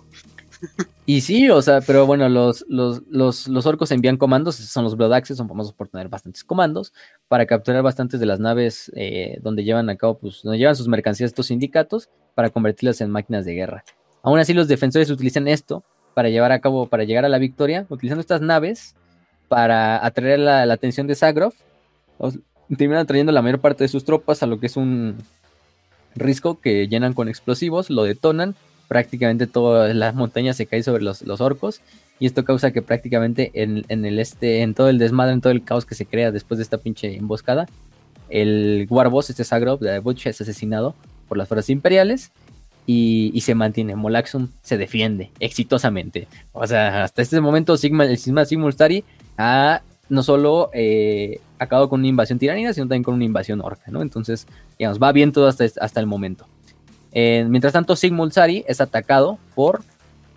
Y 1.16 1.20
sí, 1.20 1.51
o 1.51 1.60
sea, 1.62 1.80
pero 1.80 2.06
bueno, 2.06 2.28
los, 2.28 2.64
los, 2.68 3.02
los, 3.09 3.48
los 3.48 3.66
orcos 3.66 3.90
envían 3.90 4.16
comandos, 4.16 4.56
son 4.56 4.84
los 4.84 4.97
Blood 4.97 5.12
Axes, 5.12 5.36
son 5.36 5.48
famosos 5.48 5.72
por 5.72 5.89
tener 5.89 6.09
bastantes 6.09 6.44
comandos, 6.44 6.93
para 7.28 7.47
capturar 7.47 7.82
bastantes 7.82 8.20
de 8.20 8.26
las 8.26 8.40
naves 8.40 8.90
eh, 8.94 9.39
donde 9.43 9.64
llevan 9.64 9.90
a 9.90 9.97
cabo, 9.97 10.18
pues, 10.18 10.40
donde 10.43 10.59
llevan 10.59 10.76
sus 10.76 10.89
mercancías 10.89 11.28
estos 11.28 11.47
sindicatos, 11.47 12.09
para 12.34 12.51
convertirlas 12.51 13.01
en 13.01 13.10
máquinas 13.10 13.44
de 13.44 13.55
guerra. 13.55 13.84
Aún 14.22 14.39
así, 14.39 14.55
los 14.55 14.68
defensores 14.68 15.10
utilizan 15.10 15.48
esto 15.48 15.82
para 16.14 16.28
llevar 16.28 16.52
a 16.52 16.60
cabo, 16.60 16.86
para 16.86 17.05
llegar 17.05 17.24
a 17.24 17.28
la 17.28 17.39
victoria, 17.39 17.86
utilizando 17.89 18.20
estas 18.20 18.40
naves 18.40 18.94
para 19.48 20.05
atraer 20.05 20.39
la, 20.39 20.64
la 20.66 20.74
atención 20.74 21.06
de 21.06 21.14
Zagroff. 21.14 21.55
Os- 22.18 22.39
Terminan 22.78 23.06
trayendo 23.06 23.32
la 23.32 23.43
mayor 23.43 23.60
parte 23.60 23.84
de 23.84 23.89
sus 23.89 24.05
tropas 24.05 24.43
a 24.43 24.47
lo 24.47 24.59
que 24.59 24.66
es 24.66 24.78
un 24.78 25.16
risco 26.14 26.59
que 26.60 26.89
llenan 26.89 27.12
con 27.12 27.28
explosivos, 27.28 27.90
lo 27.90 28.05
detonan, 28.05 28.55
prácticamente 28.93 29.47
toda 29.47 29.94
la 29.94 30.12
montaña 30.12 30.52
se 30.52 30.66
cae 30.66 30.82
sobre 30.82 31.02
los, 31.02 31.23
los 31.23 31.40
orcos. 31.40 31.81
Y 32.20 32.27
esto 32.27 32.44
causa 32.44 32.73
que 32.73 32.82
prácticamente 32.82 33.51
en, 33.55 33.86
en 33.89 34.05
el 34.05 34.19
este, 34.19 34.60
en 34.60 34.74
todo 34.74 34.90
el 34.90 34.98
desmadre, 34.98 35.32
en 35.32 35.40
todo 35.40 35.51
el 35.51 35.64
caos 35.64 35.86
que 35.86 35.94
se 35.94 36.05
crea 36.05 36.31
después 36.31 36.59
de 36.59 36.64
esta 36.64 36.77
pinche 36.77 37.16
emboscada, 37.16 37.66
el 38.28 38.86
Warboss, 38.90 39.31
este 39.31 39.44
Zagroff 39.44 39.81
de 39.81 39.98
Butch, 39.98 40.27
es 40.27 40.43
asesinado 40.43 40.94
por 41.27 41.39
las 41.39 41.48
fuerzas 41.48 41.70
imperiales 41.70 42.32
y, 42.86 43.31
y 43.32 43.40
se 43.40 43.55
mantiene. 43.55 43.97
Molaxum 43.97 44.48
se 44.60 44.77
defiende 44.77 45.31
exitosamente. 45.40 46.28
O 46.52 46.66
sea, 46.66 47.05
hasta 47.05 47.23
este 47.23 47.40
momento 47.40 47.78
Sigma, 47.78 48.05
el 48.05 48.19
Sigma 48.19 48.44
Simulstari 48.44 49.05
ha 49.39 49.81
no 50.10 50.23
solo 50.23 50.69
eh, 50.74 51.40
acabado 51.59 51.89
con 51.89 52.01
una 52.01 52.09
invasión 52.09 52.39
tiránida, 52.39 52.74
sino 52.74 52.85
también 52.85 53.05
con 53.05 53.14
una 53.14 53.24
invasión 53.24 53.62
orca, 53.62 53.90
¿no? 53.90 54.02
Entonces, 54.02 54.47
digamos, 54.78 54.98
va 54.98 55.12
bien 55.12 55.32
todo 55.32 55.47
hasta, 55.47 55.64
hasta 55.81 55.98
el 55.98 56.06
momento. 56.06 56.47
Eh, 57.12 57.44
mientras 57.48 57.72
tanto, 57.72 57.94
Sigmulsari 57.94 58.64
es 58.66 58.80
atacado 58.80 59.39
por 59.55 59.82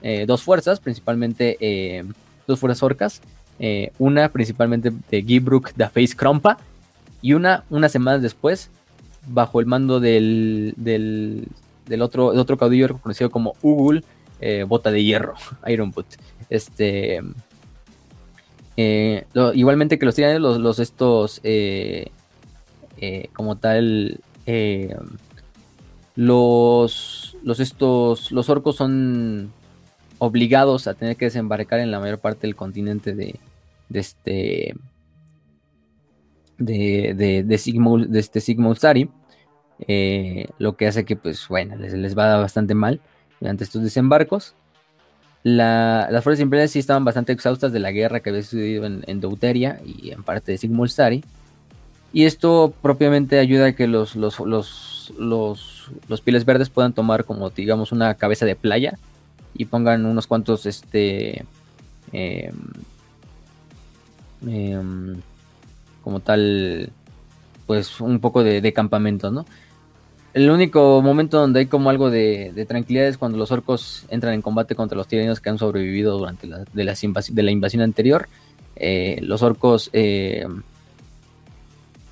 eh, 0.02 0.26
dos 0.28 0.44
fuerzas, 0.44 0.80
principalmente 0.80 1.58
eh, 1.60 2.04
dos 2.48 2.60
fuerzas 2.60 2.84
orcas. 2.84 3.22
una 3.98 4.30
principalmente 4.30 4.92
de 5.10 5.24
Gibruk 5.24 5.74
da 5.76 5.90
Face 5.90 6.16
Krompa 6.16 6.58
y 7.22 7.34
una 7.34 7.64
unas 7.70 7.92
semanas 7.92 8.22
después 8.22 8.70
bajo 9.28 9.62
el 9.62 9.66
mando 9.66 10.02
del, 10.02 10.74
del, 10.76 12.02
otro, 12.02 12.28
otro 12.28 12.58
caudillo 12.58 12.98
conocido 13.00 13.32
como 13.32 13.56
Ugul, 13.62 14.04
Bota 14.68 14.92
de 14.92 15.04
Hierro, 15.04 15.36
Iron 15.68 15.92
Boot. 15.92 16.06
Este, 16.50 17.22
igualmente 18.76 19.98
que 19.98 20.06
los 20.06 20.16
tiranes, 20.16 20.42
los, 20.42 20.80
estos, 20.80 21.42
como 23.34 23.56
tal, 23.56 24.20
los, 26.16 27.38
los 27.44 27.60
estos, 27.60 28.32
los 28.32 28.50
orcos 28.50 28.78
son 28.78 29.52
obligados 30.18 30.88
a 30.88 30.94
tener 30.94 31.18
que 31.18 31.26
desembarcar 31.26 31.80
en 31.80 31.92
la 31.92 32.00
mayor 32.00 32.20
parte 32.20 32.48
del 32.48 32.56
continente 32.56 33.14
de, 33.14 33.40
de 33.90 34.00
este, 34.00 34.76
de, 36.58 37.14
de, 37.16 37.44
de, 37.44 37.58
Sigmund, 37.58 38.08
de 38.08 38.20
este 38.20 38.40
Sigmundsari, 38.40 39.10
eh, 39.88 40.48
lo 40.58 40.78
que 40.78 40.88
hace 40.88 41.04
que, 41.04 41.16
pues, 41.18 41.48
bueno, 41.50 41.76
les, 41.76 41.94
les 41.94 42.18
va 42.18 42.38
bastante 42.38 42.76
mal 42.76 43.02
durante 43.42 43.66
estos 43.66 43.84
desembarcos. 43.84 44.56
La- 45.44 46.08
las 46.10 46.24
fuerzas 46.24 46.42
imperiales 46.42 46.72
sí 46.72 46.80
estaban 46.80 47.04
bastante 47.06 47.34
exhaustas 47.34 47.72
de 47.72 47.80
la 47.80 47.92
guerra 47.92 48.22
que 48.22 48.30
había 48.30 48.42
sucedido 48.42 48.86
en, 48.86 49.04
en 49.06 49.20
Deuteria 49.20 49.80
y 49.86 50.12
en 50.12 50.24
parte 50.24 50.54
de 50.54 50.58
Sigmundstari. 50.58 51.24
Y 52.14 52.24
esto 52.24 52.74
propiamente 52.82 53.38
ayuda 53.38 53.68
a 53.68 53.72
que 53.74 53.88
los, 53.88 54.16
los, 54.16 54.40
los, 54.40 55.12
los 56.08 56.22
pieles 56.22 56.46
verdes 56.46 56.70
puedan 56.70 56.94
tomar 56.94 57.26
como 57.26 57.50
digamos 57.50 57.92
una 57.92 58.14
cabeza 58.16 58.46
de 58.46 58.56
playa 58.56 58.98
y 59.54 59.66
pongan 59.66 60.06
unos 60.06 60.28
cuantos 60.28 60.66
este 60.66 61.46
em, 62.12 62.54
em, 64.48 65.16
como 66.04 66.20
tal 66.20 66.90
pues 67.66 68.00
un 68.00 68.20
poco 68.20 68.44
de, 68.44 68.74
campamentos, 68.74 69.34
¿no? 69.34 69.46
El 70.34 70.50
único 70.52 71.02
momento 71.02 71.40
donde 71.40 71.62
hay 71.62 71.66
como 71.66 71.90
algo 71.90 72.12
de, 72.12 72.66
tranquilidad 72.68 73.08
es 73.08 73.18
cuando 73.18 73.38
los 73.38 73.52
orcos 73.52 74.06
entran 74.10 74.34
en 74.34 74.42
combate 74.42 74.76
contra 74.76 74.98
los 74.98 75.08
tiranios 75.08 75.40
que 75.40 75.50
han 75.50 75.58
sobrevivido 75.58 76.18
durante 76.18 76.46
la, 76.46 76.66
de 76.74 77.44
la 77.44 77.52
invasión 77.52 77.82
anterior. 77.82 78.28
Eh, 78.76 79.20
los 79.22 79.42
orcos 79.42 79.90
eh, 79.94 80.46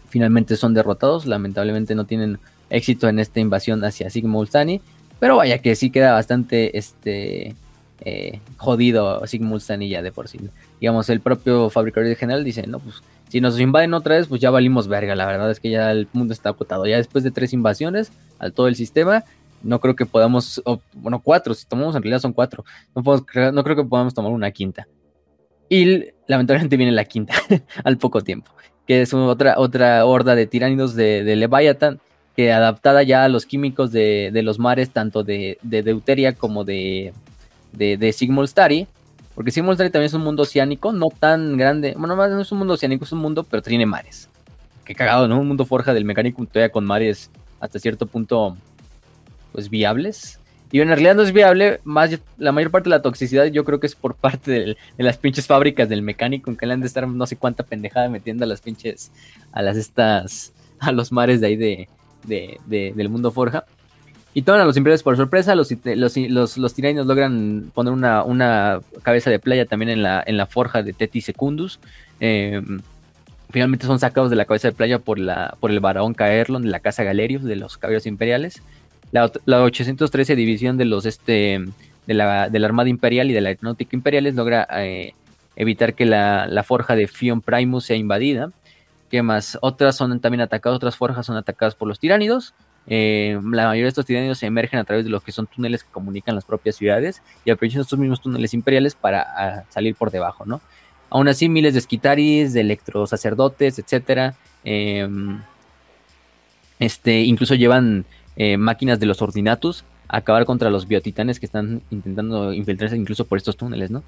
finalmente 0.08 0.56
son 0.56 0.74
derrotados. 0.74 1.26
Lamentablemente 1.26 1.96
no 1.96 2.06
tienen 2.06 2.40
éxito 2.70 3.08
en 3.08 3.20
esta 3.20 3.40
invasión 3.40 3.84
hacia 3.84 4.10
Sigmundstani. 4.10 4.82
Pero 5.20 5.38
vaya 5.38 5.60
que 5.60 5.76
sí 5.76 5.90
queda 5.90 6.14
bastante 6.14 6.78
este, 6.78 7.56
eh, 8.02 8.40
jodido 8.58 9.26
Sigmundstani 9.26 9.88
ya 9.90 10.02
de 10.02 10.12
por 10.12 10.28
sí. 10.28 10.40
Digamos, 10.80 11.10
el 11.10 11.22
propio 11.22 11.70
fabricador 11.70 12.16
general 12.16 12.44
dice, 12.44 12.68
no, 12.68 12.80
pues 12.80 13.02
si 13.30 13.42
nos 13.42 13.60
invaden 13.60 13.94
otra 13.94 14.16
vez, 14.16 14.28
pues 14.28 14.42
ya 14.42 14.52
valimos 14.52 14.88
verga. 14.88 15.16
La 15.16 15.26
verdad 15.26 15.50
es 15.50 15.60
que 15.60 15.70
ya 15.70 15.92
el 15.92 16.08
mundo 16.14 16.34
está 16.34 16.50
acotado. 16.50 16.86
Ya 16.86 16.98
después 16.98 17.24
de 17.24 17.32
tres 17.32 17.54
invasiones 17.54 18.12
al 18.38 18.54
todo 18.54 18.68
el 18.68 18.76
sistema, 18.76 19.24
no 19.64 19.80
creo 19.80 19.96
que 19.96 20.06
podamos, 20.06 20.62
bueno, 20.94 21.22
cuatro, 21.24 21.54
si 21.54 21.66
tomamos 21.66 21.96
en 21.96 22.04
realidad 22.04 22.20
son 22.20 22.34
cuatro. 22.34 22.64
No, 22.94 23.02
podemos 23.02 23.26
no 23.54 23.64
creo 23.64 23.76
que 23.76 23.86
podamos 23.86 24.14
tomar 24.14 24.32
una 24.32 24.52
quinta. 24.52 24.88
Y 25.70 26.12
lamentablemente 26.28 26.78
viene 26.78 26.92
la 26.92 27.06
quinta 27.06 27.34
al 27.84 27.98
poco 27.98 28.22
tiempo, 28.22 28.52
que 28.86 29.02
es 29.02 29.14
otra, 29.14 29.56
otra 29.58 30.06
horda 30.06 30.36
de 30.36 30.46
tiránidos 30.46 30.94
de, 30.94 31.24
de 31.24 31.36
Leviathan, 31.36 32.00
que 32.36 32.52
adaptada 32.52 33.04
ya 33.04 33.24
a 33.24 33.30
los 33.30 33.46
químicos 33.46 33.92
de, 33.92 34.32
de 34.34 34.42
los 34.44 34.60
mares, 34.60 34.90
tanto 34.90 35.24
de, 35.24 35.58
de 35.62 35.84
Deuteria 35.84 36.34
como 36.34 36.64
de, 36.64 37.14
de, 37.72 37.98
de 37.98 38.14
Sigmundstari, 38.14 38.88
porque 39.36 39.52
Sigmundstari 39.52 39.90
también 39.90 40.08
es 40.08 40.14
un 40.14 40.24
mundo 40.24 40.44
oceánico, 40.44 40.92
no 40.92 41.10
tan 41.10 41.58
grande. 41.58 41.96
Bueno, 41.98 42.16
más 42.16 42.30
no 42.32 42.42
es 42.42 42.52
un 42.52 42.60
mundo 42.60 42.76
oceánico, 42.76 43.06
es 43.06 43.12
un 43.12 43.20
mundo, 43.20 43.44
pero 43.44 43.62
tiene 43.62 43.86
mares. 43.86 44.30
Qué 44.86 44.96
cagado, 44.96 45.28
¿no? 45.28 45.40
Un 45.40 45.48
mundo 45.48 45.66
forja 45.66 45.94
del 45.94 46.06
mecánico 46.06 46.46
todavía 46.46 46.72
con 46.72 46.86
mares 46.86 47.32
hasta 47.60 47.80
cierto 47.80 48.06
punto, 48.06 48.58
pues 49.52 49.70
viables. 49.70 50.40
Y 50.72 50.82
en 50.82 50.88
realidad 50.88 51.16
no 51.16 51.22
es 51.22 51.32
viable, 51.32 51.80
más 51.84 52.20
la 52.40 52.52
mayor 52.52 52.72
parte 52.72 52.90
de 52.90 52.96
la 52.96 53.04
toxicidad 53.04 53.46
yo 53.46 53.64
creo 53.64 53.80
que 53.80 53.86
es 53.86 53.94
por 53.94 54.16
parte 54.16 54.52
de 54.52 54.76
las 54.98 55.18
pinches 55.18 55.46
fábricas 55.46 55.88
del 55.88 56.02
mecánico, 56.02 56.50
en 56.50 56.58
que 56.58 56.66
le 56.66 56.74
han 56.74 56.82
de 56.82 56.88
estar 56.88 57.08
no 57.08 57.28
sé 57.28 57.36
cuánta 57.38 57.64
pendejada 57.64 58.10
metiendo 58.10 58.44
a 58.44 58.48
las 58.48 58.62
pinches, 58.62 59.12
a 59.52 59.62
las 59.62 59.78
estas, 59.78 60.52
a 60.80 60.92
los 60.92 61.12
mares 61.12 61.42
de 61.42 61.48
ahí 61.48 61.56
de, 61.56 61.90
de- 62.26 62.60
de- 62.66 62.94
del 62.96 63.10
mundo 63.10 63.32
forja. 63.32 63.66
Y 64.36 64.42
toman 64.42 64.62
a 64.62 64.66
los 64.66 64.76
imperiales 64.78 65.04
por 65.04 65.16
sorpresa, 65.16 65.54
los, 65.54 65.70
los, 65.86 66.18
los, 66.18 66.58
los 66.58 66.80
logran 66.80 67.72
poner 67.74 67.94
una, 67.94 68.24
una 68.24 68.80
cabeza 69.04 69.30
de 69.30 69.38
playa 69.38 69.66
también 69.68 69.90
en 69.90 70.02
la, 70.02 70.24
en 70.26 70.38
la 70.38 70.48
forja 70.48 70.82
de 70.82 70.94
Teti 70.94 71.22
Secundus. 71.22 71.80
Eh, 72.20 72.60
finalmente 73.52 73.86
son 73.86 74.00
sacados 74.00 74.32
de 74.32 74.36
la 74.36 74.46
cabeza 74.46 74.70
de 74.70 74.74
playa 74.76 74.98
por, 74.98 75.20
la, 75.20 75.56
por 75.60 75.70
el 75.70 75.80
varón 75.80 76.16
Caerlon 76.16 76.64
de 76.64 76.70
la 76.70 76.80
Casa 76.80 77.04
Galerius 77.04 77.44
de 77.44 77.56
los 77.56 77.78
Caballeros 77.78 78.08
Imperiales. 78.08 78.64
La, 79.12 79.32
la 79.46 79.62
813 79.62 80.36
división 80.36 80.78
de 80.78 80.86
los 80.86 81.06
este 81.06 81.64
de 82.08 82.14
la, 82.16 82.50
de 82.50 82.66
Armada 82.66 82.90
Imperial 82.90 83.30
y 83.30 83.34
de 83.34 83.42
la 83.42 83.50
Aeronáutica 83.50 83.96
Imperiales 83.96 84.34
logra 84.34 84.68
eh, 84.78 85.14
evitar 85.56 85.94
que 85.94 86.06
la, 86.06 86.48
la 86.48 86.64
forja 86.64 86.96
de 86.96 87.08
Fion 87.08 87.42
Primus 87.42 87.86
sea 87.86 87.96
invadida. 87.98 88.50
¿Qué 89.14 89.22
más? 89.22 89.60
Otras 89.62 89.96
son 89.96 90.20
también 90.22 90.42
atacadas, 90.42 90.76
otras 90.76 90.96
forjas 90.96 91.28
son 91.28 91.38
atacadas 91.38 91.76
por 91.76 91.88
los 91.88 92.00
tiránidos. 92.00 92.56
Eh, 92.88 93.40
la 93.44 93.68
mayoría 93.68 93.84
de 93.84 93.90
estos 93.90 94.08
tiránidos 94.08 94.42
emergen 94.42 94.80
a 94.80 94.86
través 94.86 95.06
de 95.06 95.12
lo 95.12 95.20
que 95.20 95.32
son 95.32 95.46
túneles 95.46 95.84
que 95.84 95.92
comunican 95.92 96.34
las 96.34 96.46
propias 96.46 96.78
ciudades 96.78 97.22
y 97.46 97.52
aprovechan 97.52 97.82
estos 97.82 98.00
mismos 98.00 98.22
túneles 98.22 98.56
imperiales 98.56 98.96
para 98.96 99.22
ah, 99.22 99.64
salir 99.70 99.94
por 99.94 100.10
debajo, 100.10 100.48
¿no? 100.48 100.62
Aún 101.12 101.28
así, 101.28 101.48
miles 101.48 101.74
de 101.74 101.80
esquitaris, 101.82 102.54
de 102.54 102.62
electrosacerdotes, 102.62 103.78
etcétera, 103.78 104.34
em, 104.64 105.40
este, 106.80 107.22
incluso 107.22 107.54
llevan 107.54 108.06
eh, 108.36 108.58
máquinas 108.58 109.00
de 109.00 109.06
los 109.06 109.22
ordinatus 109.22 109.86
a 110.08 110.18
acabar 110.18 110.46
contra 110.46 110.72
los 110.72 110.88
biotitanes 110.88 111.40
que 111.40 111.46
están 111.46 111.84
intentando 111.92 112.52
infiltrarse 112.52 112.98
incluso 112.98 113.26
por 113.26 113.38
estos 113.38 113.58
túneles, 113.58 113.92
¿no? 113.92 114.02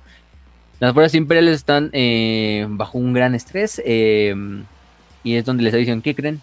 Las 0.80 0.94
fuerzas 0.94 1.14
imperiales 1.14 1.57
están 1.57 1.91
eh, 1.94 2.65
bajo 2.68 2.98
un 2.98 3.14
gran 3.14 3.36
estrés 3.36 3.80
eh, 3.86 4.34
y 5.26 5.35
es 5.35 5.43
donde 5.43 5.64
les 5.64 5.73
dicen, 5.73 6.02
¿qué 6.02 6.15
creen? 6.15 6.39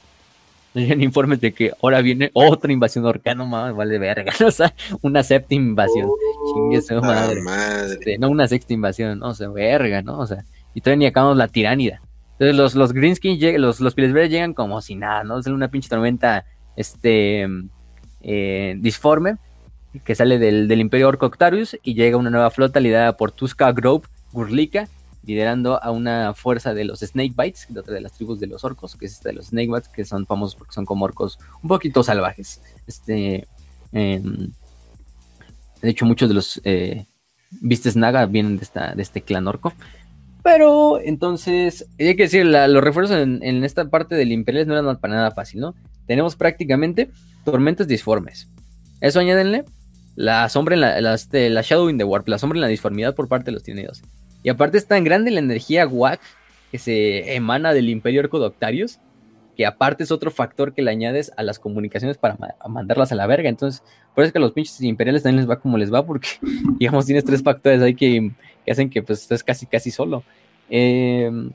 Nos 0.75 0.83
llegan 0.85 1.03
informes 1.03 1.41
de 1.41 1.53
que 1.53 1.73
ahora 1.83 2.01
viene 2.03 2.31
otra 2.35 2.73
invasión 2.73 3.05
orcano, 3.07 3.47
más 3.47 3.75
vale 3.75 3.99
verga, 3.99 4.33
o 4.47 4.51
sea, 4.51 4.75
una 5.01 5.23
séptima 5.23 5.69
invasión. 5.69 6.09
Chingue 6.53 6.83
su 6.83 6.97
Ah, 6.99 7.01
madre. 7.01 7.41
madre. 7.43 7.93
Este, 7.95 8.19
no 8.19 8.29
una 8.29 8.47
sexta 8.49 8.73
invasión, 8.75 9.19
no, 9.19 9.29
o 9.29 9.35
sea, 9.35 9.49
verga, 9.49 10.03
¿no? 10.03 10.19
O 10.19 10.27
sea, 10.27 10.45
y 10.75 10.81
todavía 10.81 10.99
ni 10.99 11.07
acabamos 11.07 11.37
la 11.39 11.49
tiránida. 11.49 12.03
Entonces 12.33 12.57
los, 12.57 12.75
los 12.75 12.93
Greenskin, 12.93 13.39
los, 13.61 13.81
los 13.81 13.95
Verdes 13.95 14.31
llegan 14.31 14.55
como 14.55 14.81
si 14.83 14.95
nada, 14.97 15.23
¿no? 15.25 15.39
Es 15.39 15.47
una 15.47 15.69
pinche 15.69 15.89
tormenta, 15.89 16.45
este, 16.77 17.47
eh, 18.23 18.77
disforme. 18.81 19.37
que 20.05 20.15
sale 20.15 20.39
del, 20.39 20.69
del 20.69 20.81
Imperio 20.81 21.09
Orco 21.09 21.27
Octarius 21.27 21.77
y 21.83 21.95
llega 21.95 22.17
una 22.17 22.31
nueva 22.31 22.51
flota 22.51 22.81
liderada 22.81 23.17
por 23.19 23.31
Tuska 23.31 23.71
Grove 23.73 24.07
Gurlika, 24.33 24.89
liderando 25.25 25.83
a 25.83 25.91
una 25.91 26.35
fuerza 26.35 26.75
de 26.75 26.85
los 26.85 27.01
Snakebites, 27.01 27.67
de 27.69 27.81
otra 27.81 27.95
de 27.95 28.01
las 28.01 28.13
tribus 28.13 28.41
de 28.41 28.47
los 28.47 28.65
orcos, 28.65 28.97
que 28.97 29.07
es 29.07 29.13
esta 29.13 29.29
de 29.29 29.37
los 29.37 29.47
Snakebites, 29.47 29.89
que 29.89 30.05
son 30.05 30.27
famosos 30.27 30.57
porque 30.57 30.73
son 30.73 30.85
como 30.85 31.05
orcos 31.05 31.39
un 31.63 31.69
poquito 31.69 32.03
salvajes. 32.03 32.61
Este, 32.87 33.47
em, 33.93 34.51
de 35.81 35.91
hecho, 35.91 36.07
muchos 36.07 36.29
de 36.29 36.35
los 36.35 36.61
eh, 36.65 37.07
Vistes 37.61 37.97
Naga 37.97 38.27
vienen 38.27 38.57
de, 38.57 38.65
esta, 38.65 38.95
de 38.95 39.03
este 39.03 39.23
clan 39.23 39.47
orco. 39.47 39.73
Pero 40.43 41.01
entonces, 41.01 41.87
hay 41.99 42.17
que 42.17 42.25
decir, 42.25 42.45
los 42.45 42.83
refuerzos 42.83 43.17
en, 43.17 43.65
esta 43.65 43.89
parte 43.89 44.17
del 44.17 44.33
Imperial 44.33 44.67
no 44.67 44.77
eran 44.77 44.99
para 44.99 45.15
nada 45.15 45.31
fácil, 45.31 45.61
¿no? 45.61 45.75
Tenemos 46.07 46.35
prácticamente 46.35 47.11
tormentas 47.45 47.87
disformes. 47.87 48.49
Eso 49.01 49.21
añadenle 49.21 49.65
la 50.17 50.49
sombra 50.49 50.75
en 50.75 50.81
la, 50.81 51.15
este, 51.15 51.49
la, 51.49 51.63
Shadow 51.63 51.89
in 51.89 51.99
the 51.99 52.05
Warp, 52.05 52.27
la 52.27 52.39
sombra 52.39 52.57
en 52.57 52.63
la 52.63 52.69
disformidad 52.69 53.15
por 53.15 53.29
parte 53.29 53.47
de 53.47 53.53
los 53.53 53.63
tiranidos. 53.63 54.03
Y 54.43 54.49
aparte 54.49 54.79
es 54.79 54.87
tan 54.87 55.05
grande 55.05 55.31
la 55.31 55.41
energía 55.41 55.87
WAC 55.87 56.21
que 56.71 56.79
se 56.79 57.35
emana 57.35 57.75
del 57.75 57.89
Imperio 57.91 58.21
Orco 58.21 58.39
Doctarius, 58.39 58.99
que 59.57 59.67
aparte 59.67 60.05
es 60.05 60.11
otro 60.11 60.31
factor 60.31 60.73
que 60.73 60.83
le 60.83 60.91
añades 60.91 61.31
a 61.37 61.43
las 61.43 61.59
comunicaciones 61.59 62.17
para 62.17 62.39
mandarlas 62.67 63.13
a 63.13 63.15
la 63.15 63.27
verga. 63.27 63.49
Entonces, 63.49 63.83
por 64.15 64.25
eso 64.25 64.29
es 64.29 64.33
que 64.33 64.39
a 64.39 64.41
los 64.41 64.53
pinches 64.53 64.81
imperiales 64.81 65.23
también 65.23 65.43
les 65.43 65.51
va 65.51 65.61
como 65.61 65.77
les 65.77 65.93
va, 65.93 66.05
porque, 66.05 66.29
digamos, 66.79 67.07
tienes 67.07 67.25
tres 67.25 67.43
factores 67.43 67.83
ahí 67.83 67.95
que, 67.95 68.33
hacen 68.69 68.89
que 68.89 69.03
pues 69.03 69.21
estés 69.21 69.45
casi, 69.45 69.67
casi 69.67 69.91
solo. 69.91 70.25
Em, 70.71 71.51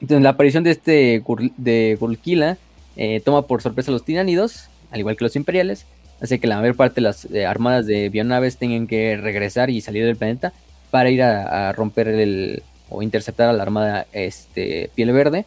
entonces, 0.00 0.22
la 0.22 0.30
aparición 0.30 0.62
de 0.62 0.70
este 0.70 1.24
de 1.56 1.96
Gulkila 1.98 2.58
eh, 2.96 3.20
toma 3.24 3.42
por 3.46 3.62
sorpresa 3.62 3.90
a 3.90 3.92
los 3.92 4.04
tiranidos, 4.04 4.68
al 4.92 5.00
igual 5.00 5.16
que 5.16 5.24
los 5.24 5.34
imperiales, 5.34 5.86
hace 6.20 6.38
que 6.38 6.46
la 6.46 6.60
mayor 6.60 6.76
parte 6.76 6.96
de 6.96 7.00
las 7.02 7.24
eh, 7.26 7.44
armadas 7.46 7.86
de 7.86 8.08
bionaves 8.08 8.56
tengan 8.56 8.86
que 8.86 9.16
regresar 9.16 9.70
y 9.70 9.80
salir 9.80 10.04
del 10.04 10.16
planeta 10.16 10.52
para 10.90 11.10
ir 11.10 11.22
a, 11.22 11.72
romper 11.72 12.08
el 12.08 12.62
o 12.88 13.02
interceptar 13.02 13.48
a 13.48 13.52
la 13.52 13.62
armada 13.62 14.06
este, 14.12 14.90
piel 14.94 15.12
verde. 15.12 15.44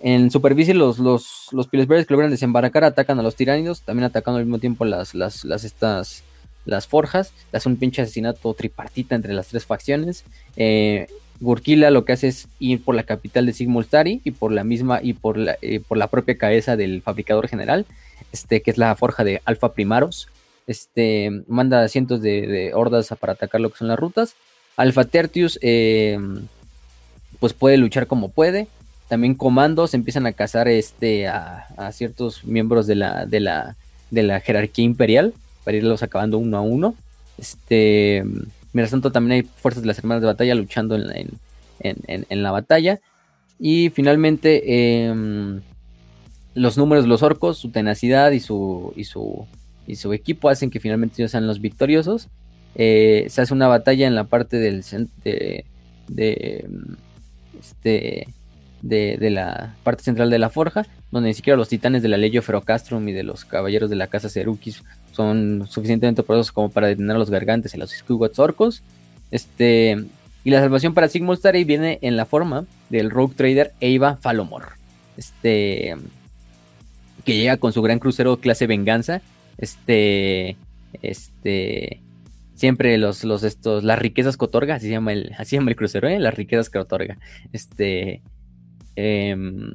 En 0.00 0.30
superficie 0.30 0.74
los, 0.74 0.98
los, 0.98 1.48
los 1.52 1.68
pieles 1.68 1.86
verdes 1.86 2.06
que 2.06 2.14
logran 2.14 2.30
desembarcar 2.30 2.84
atacan 2.84 3.18
a 3.18 3.22
los 3.22 3.36
tiránidos, 3.36 3.82
también 3.82 4.04
atacando 4.04 4.38
al 4.38 4.44
mismo 4.44 4.58
tiempo 4.58 4.84
las, 4.84 5.14
las, 5.14 5.44
las, 5.44 5.64
estas, 5.64 6.24
las 6.64 6.86
forjas. 6.86 7.32
Hace 7.52 7.68
un 7.68 7.76
pinche 7.76 8.02
asesinato 8.02 8.52
tripartita 8.54 9.14
entre 9.14 9.32
las 9.32 9.48
tres 9.48 9.64
facciones. 9.64 10.24
Eh, 10.56 11.06
Gurkila 11.42 11.90
lo 11.90 12.04
que 12.04 12.12
hace 12.12 12.28
es 12.28 12.48
ir 12.60 12.84
por 12.84 12.94
la 12.94 13.02
capital 13.02 13.46
de 13.46 13.52
Sigmundstari 13.52 14.20
y 14.22 14.30
por 14.30 14.52
la 14.52 14.62
misma 14.62 15.00
y 15.02 15.12
por 15.14 15.36
la, 15.36 15.56
eh, 15.60 15.80
por 15.80 15.98
la 15.98 16.06
propia 16.06 16.38
cabeza 16.38 16.76
del 16.76 17.02
fabricador 17.02 17.48
general, 17.48 17.84
este 18.32 18.62
que 18.62 18.70
es 18.70 18.78
la 18.78 18.94
forja 18.94 19.24
de 19.24 19.42
Alfa 19.44 19.72
Primaros. 19.72 20.28
Este 20.68 21.42
manda 21.48 21.88
cientos 21.88 22.22
de, 22.22 22.70
hordas 22.74 23.12
para 23.18 23.32
atacar 23.32 23.60
lo 23.60 23.70
que 23.70 23.78
son 23.78 23.88
las 23.88 23.98
rutas. 23.98 24.36
Alfa 24.76 25.04
Tertius 25.04 25.58
eh, 25.62 26.18
pues 27.38 27.52
puede 27.52 27.76
luchar 27.76 28.06
como 28.06 28.30
puede. 28.30 28.68
También 29.08 29.34
comandos 29.34 29.94
empiezan 29.94 30.26
a 30.26 30.32
cazar 30.32 30.68
este 30.68 31.28
a, 31.28 31.66
ciertos 31.92 32.44
miembros 32.44 32.86
de 32.86 32.94
la, 32.94 33.26
de 33.26 33.40
la 33.40 33.76
de 34.10 34.22
la 34.22 34.40
jerarquía 34.40 34.84
imperial 34.84 35.34
para 35.64 35.76
irlos 35.76 36.02
acabando 36.02 36.38
uno 36.38 36.56
a 36.56 36.60
uno. 36.60 36.94
Este 37.38 38.24
Mientras 38.72 38.90
tanto, 38.90 39.12
también 39.12 39.42
hay 39.42 39.50
fuerzas 39.56 39.82
de 39.82 39.86
las 39.86 39.98
hermanas 39.98 40.22
de 40.22 40.28
batalla 40.28 40.54
luchando 40.54 40.96
en 40.96 42.42
la, 42.42 42.50
batalla. 42.50 43.00
Y 43.58 43.90
finalmente, 43.90 45.04
em, 45.04 45.60
los 46.54 46.78
números 46.78 47.04
de 47.04 47.08
los 47.08 47.22
orcos, 47.22 47.58
su 47.58 47.70
tenacidad 47.70 48.30
y 48.30 48.40
su, 48.40 48.92
y 48.96 49.04
su, 49.04 49.46
y 49.86 49.96
su 49.96 50.12
equipo 50.12 50.48
hacen 50.48 50.70
que 50.70 50.80
finalmente 50.80 51.16
ellos 51.20 51.30
sean 51.30 51.46
los 51.46 51.60
victoriosos. 51.60 52.28
Eh, 52.74 53.26
se 53.28 53.42
hace 53.42 53.54
una 53.54 53.68
batalla 53.68 54.06
en 54.06 54.14
la 54.14 54.24
parte 54.24 54.56
del 54.58 54.82
de, 55.24 55.64
de, 56.08 56.68
este, 57.60 58.26
de, 58.82 59.30
la 59.30 59.74
parte 59.84 60.02
central 60.02 60.30
de 60.30 60.38
la 60.38 60.50
forja, 60.50 60.86
donde 61.10 61.28
ni 61.28 61.34
siquiera 61.34 61.56
los 61.56 61.68
titanes 61.68 62.02
de 62.02 62.08
la 62.08 62.16
Legio 62.16 62.42
Ferocastrum 62.42 63.06
y 63.08 63.12
de 63.12 63.22
los 63.22 63.44
caballeros 63.44 63.90
de 63.90 63.96
la 63.96 64.06
casa 64.06 64.28
Serukis 64.28 64.82
son 65.12 65.66
suficientemente 65.68 66.22
poderosos 66.22 66.52
como 66.52 66.70
para 66.70 66.88
detener 66.88 67.16
a 67.16 67.18
los 67.18 67.30
gargantes 67.30 67.74
y 67.74 67.78
los 67.78 67.90
Squigwats 67.90 68.38
orcos. 68.38 68.82
Este, 69.30 70.04
y 70.44 70.50
la 70.50 70.60
salvación 70.60 70.94
para 70.94 71.08
Sigmund 71.08 71.38
Starry 71.38 71.64
viene 71.64 71.98
en 72.02 72.16
la 72.16 72.26
forma 72.26 72.64
del 72.90 73.10
Rogue 73.10 73.34
Trader 73.36 73.72
Eva 73.80 74.16
Falomor. 74.16 74.70
Este, 75.16 75.96
que 77.24 77.36
llega 77.36 77.58
con 77.58 77.72
su 77.72 77.82
gran 77.82 77.98
crucero 77.98 78.38
clase 78.38 78.66
Venganza. 78.66 79.22
Este, 79.58 80.56
este, 81.02 82.00
siempre 82.54 82.96
los, 82.98 83.24
los 83.24 83.42
estos, 83.42 83.84
las 83.84 83.98
riquezas 83.98 84.36
que 84.36 84.44
otorga, 84.44 84.76
así 84.76 84.86
se 84.86 84.92
llama 84.92 85.12
el, 85.12 85.32
así 85.38 85.50
se 85.50 85.56
llama 85.56 85.70
el 85.70 85.76
crucero, 85.76 86.08
¿eh? 86.08 86.18
las 86.18 86.34
riquezas 86.34 86.70
que 86.70 86.78
otorga. 86.78 87.18
Este, 87.52 88.22
em, 88.96 89.74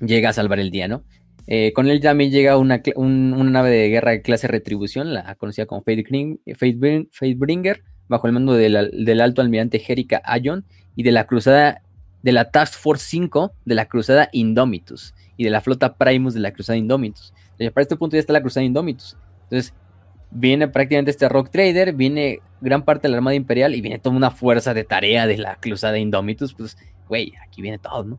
llega 0.00 0.30
a 0.30 0.32
salvar 0.32 0.60
el 0.60 0.70
día, 0.70 0.88
¿no? 0.88 1.04
Eh, 1.46 1.72
con 1.74 1.88
él 1.88 2.00
también 2.00 2.30
llega 2.30 2.56
una, 2.56 2.80
nave 2.86 3.70
de 3.70 3.88
guerra 3.88 4.12
de 4.12 4.22
clase 4.22 4.48
Retribución, 4.48 5.12
la 5.12 5.34
conocida 5.34 5.66
como 5.66 5.82
Fatebringer, 5.82 7.82
bajo 8.08 8.26
el 8.26 8.32
mando 8.32 8.54
del, 8.54 9.20
alto 9.20 9.42
almirante 9.42 9.78
Jerica 9.78 10.22
Ayon 10.24 10.64
y 10.96 11.02
de 11.02 11.12
la 11.12 11.26
cruzada 11.26 11.82
de 12.22 12.32
la 12.32 12.50
Task 12.50 12.74
Force 12.74 13.04
5 13.08 13.52
de 13.66 13.74
la 13.74 13.86
cruzada 13.86 14.30
Indomitus 14.32 15.14
y 15.36 15.44
de 15.44 15.50
la 15.50 15.60
flota 15.60 15.96
Primus 15.96 16.32
de 16.32 16.40
la 16.40 16.52
cruzada 16.52 16.78
Indomitus. 16.78 17.34
para 17.58 17.82
este 17.82 17.96
punto 17.96 18.16
ya 18.16 18.20
está 18.20 18.32
la 18.32 18.40
cruzada 18.40 18.64
Indomitus. 18.64 19.18
Entonces, 19.44 19.74
viene 20.30 20.68
prácticamente 20.68 21.10
este 21.10 21.28
Rock 21.28 21.50
Trader, 21.50 21.92
viene 21.92 22.40
gran 22.60 22.82
parte 22.82 23.08
de 23.08 23.12
la 23.12 23.18
Armada 23.18 23.34
Imperial 23.34 23.74
y 23.74 23.80
viene 23.80 23.98
toda 23.98 24.16
una 24.16 24.30
fuerza 24.30 24.74
de 24.74 24.84
tarea 24.84 25.26
de 25.26 25.38
la 25.38 25.56
cruzada 25.56 25.98
Indomitus. 25.98 26.54
Pues, 26.54 26.76
güey, 27.08 27.32
aquí 27.46 27.62
viene 27.62 27.78
todo, 27.78 28.04
¿no? 28.04 28.18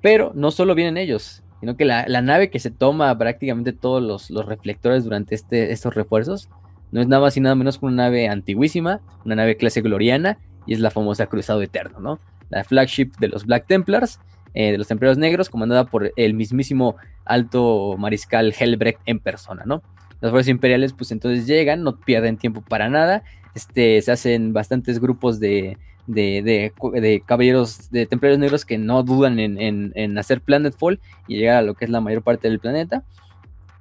Pero 0.00 0.32
no 0.34 0.50
solo 0.50 0.74
vienen 0.74 0.96
ellos, 0.96 1.42
sino 1.60 1.76
que 1.76 1.84
la, 1.84 2.06
nave 2.22 2.50
que 2.50 2.60
se 2.60 2.70
toma 2.70 3.16
prácticamente 3.18 3.72
todos 3.72 4.30
los, 4.30 4.46
reflectores 4.46 5.04
durante 5.04 5.34
este, 5.34 5.72
estos 5.72 5.94
refuerzos 5.94 6.48
no 6.92 7.00
es 7.00 7.08
nada 7.08 7.22
más 7.22 7.36
y 7.36 7.40
nada 7.40 7.54
menos 7.54 7.78
que 7.78 7.86
una 7.86 8.04
nave 8.04 8.28
antiguísima, 8.28 9.00
una 9.24 9.34
nave 9.34 9.56
clase 9.56 9.82
gloriana, 9.82 10.38
y 10.66 10.74
es 10.74 10.80
la 10.80 10.90
famosa 10.90 11.26
Cruzado 11.26 11.62
Eterno, 11.62 12.00
¿no? 12.00 12.20
La 12.50 12.64
flagship 12.64 13.12
de 13.18 13.28
los 13.28 13.44
Black 13.44 13.66
Templars, 13.66 14.20
eh, 14.54 14.72
de 14.72 14.78
los 14.78 14.88
Templarios 14.88 15.18
Negros, 15.18 15.50
comandada 15.50 15.84
por 15.84 16.12
el 16.16 16.34
mismísimo 16.34 16.96
alto 17.24 17.96
mariscal 17.98 18.54
Helbrecht 18.58 19.00
en 19.06 19.20
persona, 19.20 19.64
¿no? 19.66 19.82
Las 20.20 20.30
fuerzas 20.30 20.48
imperiales, 20.48 20.92
pues 20.92 21.12
entonces 21.12 21.46
llegan, 21.46 21.82
no 21.82 22.00
pierden 22.00 22.36
tiempo 22.36 22.60
para 22.60 22.88
nada, 22.88 23.22
este, 23.54 24.00
se 24.02 24.12
hacen 24.12 24.52
bastantes 24.52 25.00
grupos 25.00 25.40
de, 25.40 25.78
de, 26.08 26.72
de, 26.92 27.22
caballeros 27.24 27.90
de 27.90 28.06
templarios 28.06 28.38
negros 28.38 28.64
que 28.64 28.78
no 28.78 29.02
dudan 29.02 29.38
en, 29.38 29.60
en, 29.60 29.92
en, 29.94 30.18
hacer 30.18 30.40
Planetfall 30.40 31.00
y 31.26 31.36
llegar 31.36 31.58
a 31.58 31.62
lo 31.62 31.74
que 31.74 31.84
es 31.84 31.90
la 31.90 32.00
mayor 32.00 32.22
parte 32.22 32.48
del 32.48 32.58
planeta. 32.58 33.04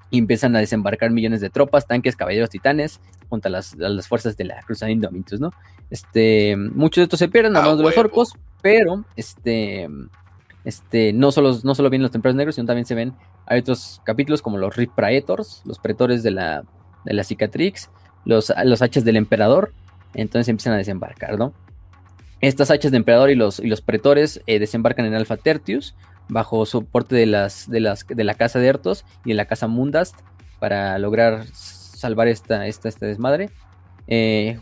Y 0.09 0.19
empiezan 0.19 0.55
a 0.55 0.59
desembarcar 0.59 1.11
millones 1.11 1.41
de 1.41 1.49
tropas, 1.49 1.85
tanques, 1.85 2.15
caballeros 2.15 2.49
titanes, 2.49 3.01
junto 3.29 3.49
a 3.49 3.51
las, 3.51 3.75
las 3.75 4.07
fuerzas 4.07 4.37
de 4.37 4.45
la 4.45 4.61
Cruzada 4.61 4.91
Indomitus, 4.91 5.39
¿no? 5.39 5.51
Este, 5.89 6.55
muchos 6.55 7.01
de 7.01 7.03
estos 7.03 7.19
se 7.19 7.27
pierden 7.27 7.55
a 7.57 7.61
manos 7.61 7.77
de 7.77 7.83
los 7.83 7.97
orcos, 7.97 8.33
pero 8.61 9.03
este, 9.15 9.89
este, 10.67 11.13
no, 11.13 11.31
solo, 11.31 11.57
no 11.63 11.75
solo 11.75 11.89
vienen 11.89 12.03
los 12.03 12.11
templarios 12.11 12.35
negros, 12.35 12.55
sino 12.55 12.67
también 12.67 12.85
se 12.85 12.93
ven, 12.93 13.13
hay 13.45 13.59
otros 13.61 14.01
capítulos 14.03 14.41
como 14.41 14.57
los 14.57 14.75
Rip 14.75 14.91
Praetors, 14.93 15.61
los 15.63 15.79
pretores 15.79 16.23
de 16.23 16.31
la, 16.31 16.65
de 17.05 17.13
la 17.13 17.23
Cicatrix, 17.23 17.89
los, 18.25 18.51
los 18.65 18.81
hachas 18.81 19.05
del 19.05 19.15
emperador, 19.15 19.71
entonces 20.13 20.49
empiezan 20.49 20.73
a 20.73 20.77
desembarcar, 20.77 21.39
¿no? 21.39 21.53
Estas 22.41 22.69
hachas 22.69 22.91
de 22.91 22.97
emperador 22.97 23.29
y 23.29 23.35
los, 23.35 23.61
y 23.61 23.67
los 23.67 23.79
pretores 23.79 24.41
eh, 24.45 24.59
desembarcan 24.59 25.05
en 25.05 25.13
Alpha 25.13 25.37
Tertius 25.37 25.95
bajo 26.27 26.65
soporte 26.65 27.15
de, 27.15 27.27
las, 27.27 27.69
de, 27.69 27.79
las, 27.79 28.05
de 28.05 28.23
la 28.25 28.33
casa 28.33 28.59
de 28.59 28.67
Ertos 28.67 29.05
y 29.23 29.29
de 29.29 29.35
la 29.35 29.45
casa 29.45 29.67
Mundast 29.67 30.19
para 30.59 30.99
lograr 30.99 31.45
salvar 31.53 32.27
esta, 32.27 32.67
esta, 32.67 32.89
esta 32.89 33.05
desmadre. 33.05 33.51
Eh, 34.07 34.59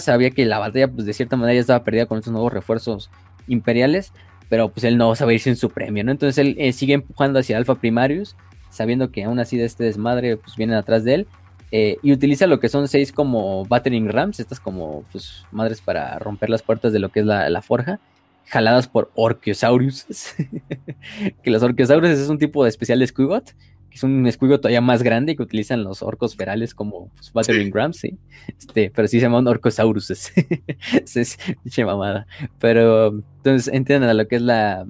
sabía 0.00 0.32
que 0.32 0.44
la 0.44 0.58
batalla, 0.58 0.88
pues 0.88 1.06
de 1.06 1.12
cierta 1.12 1.36
manera 1.36 1.54
ya 1.54 1.60
estaba 1.60 1.84
perdida 1.84 2.06
con 2.06 2.18
estos 2.18 2.32
nuevos 2.32 2.52
refuerzos 2.52 3.10
imperiales, 3.46 4.12
pero 4.48 4.68
pues 4.68 4.84
él 4.84 4.96
no 4.96 5.12
va 5.12 5.16
a 5.18 5.32
ir 5.32 5.40
sin 5.40 5.56
su 5.56 5.70
premio, 5.70 6.04
¿no? 6.04 6.12
Entonces 6.12 6.38
él 6.38 6.56
eh, 6.58 6.72
sigue 6.72 6.94
empujando 6.94 7.38
hacia 7.38 7.56
Alpha 7.56 7.74
Primarius, 7.74 8.36
sabiendo 8.70 9.10
que 9.10 9.24
aún 9.24 9.38
así 9.38 9.56
de 9.56 9.64
este 9.64 9.84
desmadre, 9.84 10.36
pues 10.36 10.56
vienen 10.56 10.76
atrás 10.76 11.04
de 11.04 11.14
él. 11.14 11.26
Eh, 11.72 11.96
y 12.02 12.12
utiliza 12.12 12.46
lo 12.46 12.60
que 12.60 12.68
son 12.68 12.86
seis 12.86 13.10
como 13.10 13.64
battering 13.64 14.08
rams, 14.08 14.38
estas 14.38 14.60
como 14.60 15.04
pues, 15.10 15.44
madres 15.50 15.80
para 15.80 16.18
romper 16.18 16.48
las 16.48 16.62
puertas 16.62 16.92
de 16.92 17.00
lo 17.00 17.08
que 17.08 17.20
es 17.20 17.26
la, 17.26 17.62
forja, 17.62 17.98
jaladas 18.44 18.86
por 18.86 19.10
Orcheosaurus. 19.14 20.06
que 21.42 21.50
los 21.50 21.62
Orcheosaurus 21.62 22.10
es 22.10 22.28
un 22.28 22.38
tipo 22.38 22.62
de 22.62 22.70
especial 22.70 23.00
de 23.00 23.06
Squigot, 23.08 23.52
es 23.96 24.02
un 24.02 24.30
Squigot 24.30 24.60
todavía 24.60 24.82
más 24.82 25.02
grande 25.02 25.36
que 25.36 25.42
utilizan 25.42 25.82
los 25.82 26.02
orcos 26.02 26.36
ferales 26.36 26.74
como 26.74 27.08
pues, 27.14 27.32
battering 27.32 27.72
rams, 27.72 27.96
¿sí? 27.96 28.18
Este, 28.46 28.92
pero 28.94 29.08
sí 29.08 29.18
se 29.18 29.24
llaman 29.24 29.46
Orcosaurus. 29.46 30.10
es 30.92 31.38
mamada. 31.78 32.26
Pero 32.58 33.08
entonces 33.08 33.72
entienden 33.72 34.10
a 34.10 34.14
lo 34.14 34.28
que 34.28 34.36
es 34.36 34.42
la. 34.42 34.86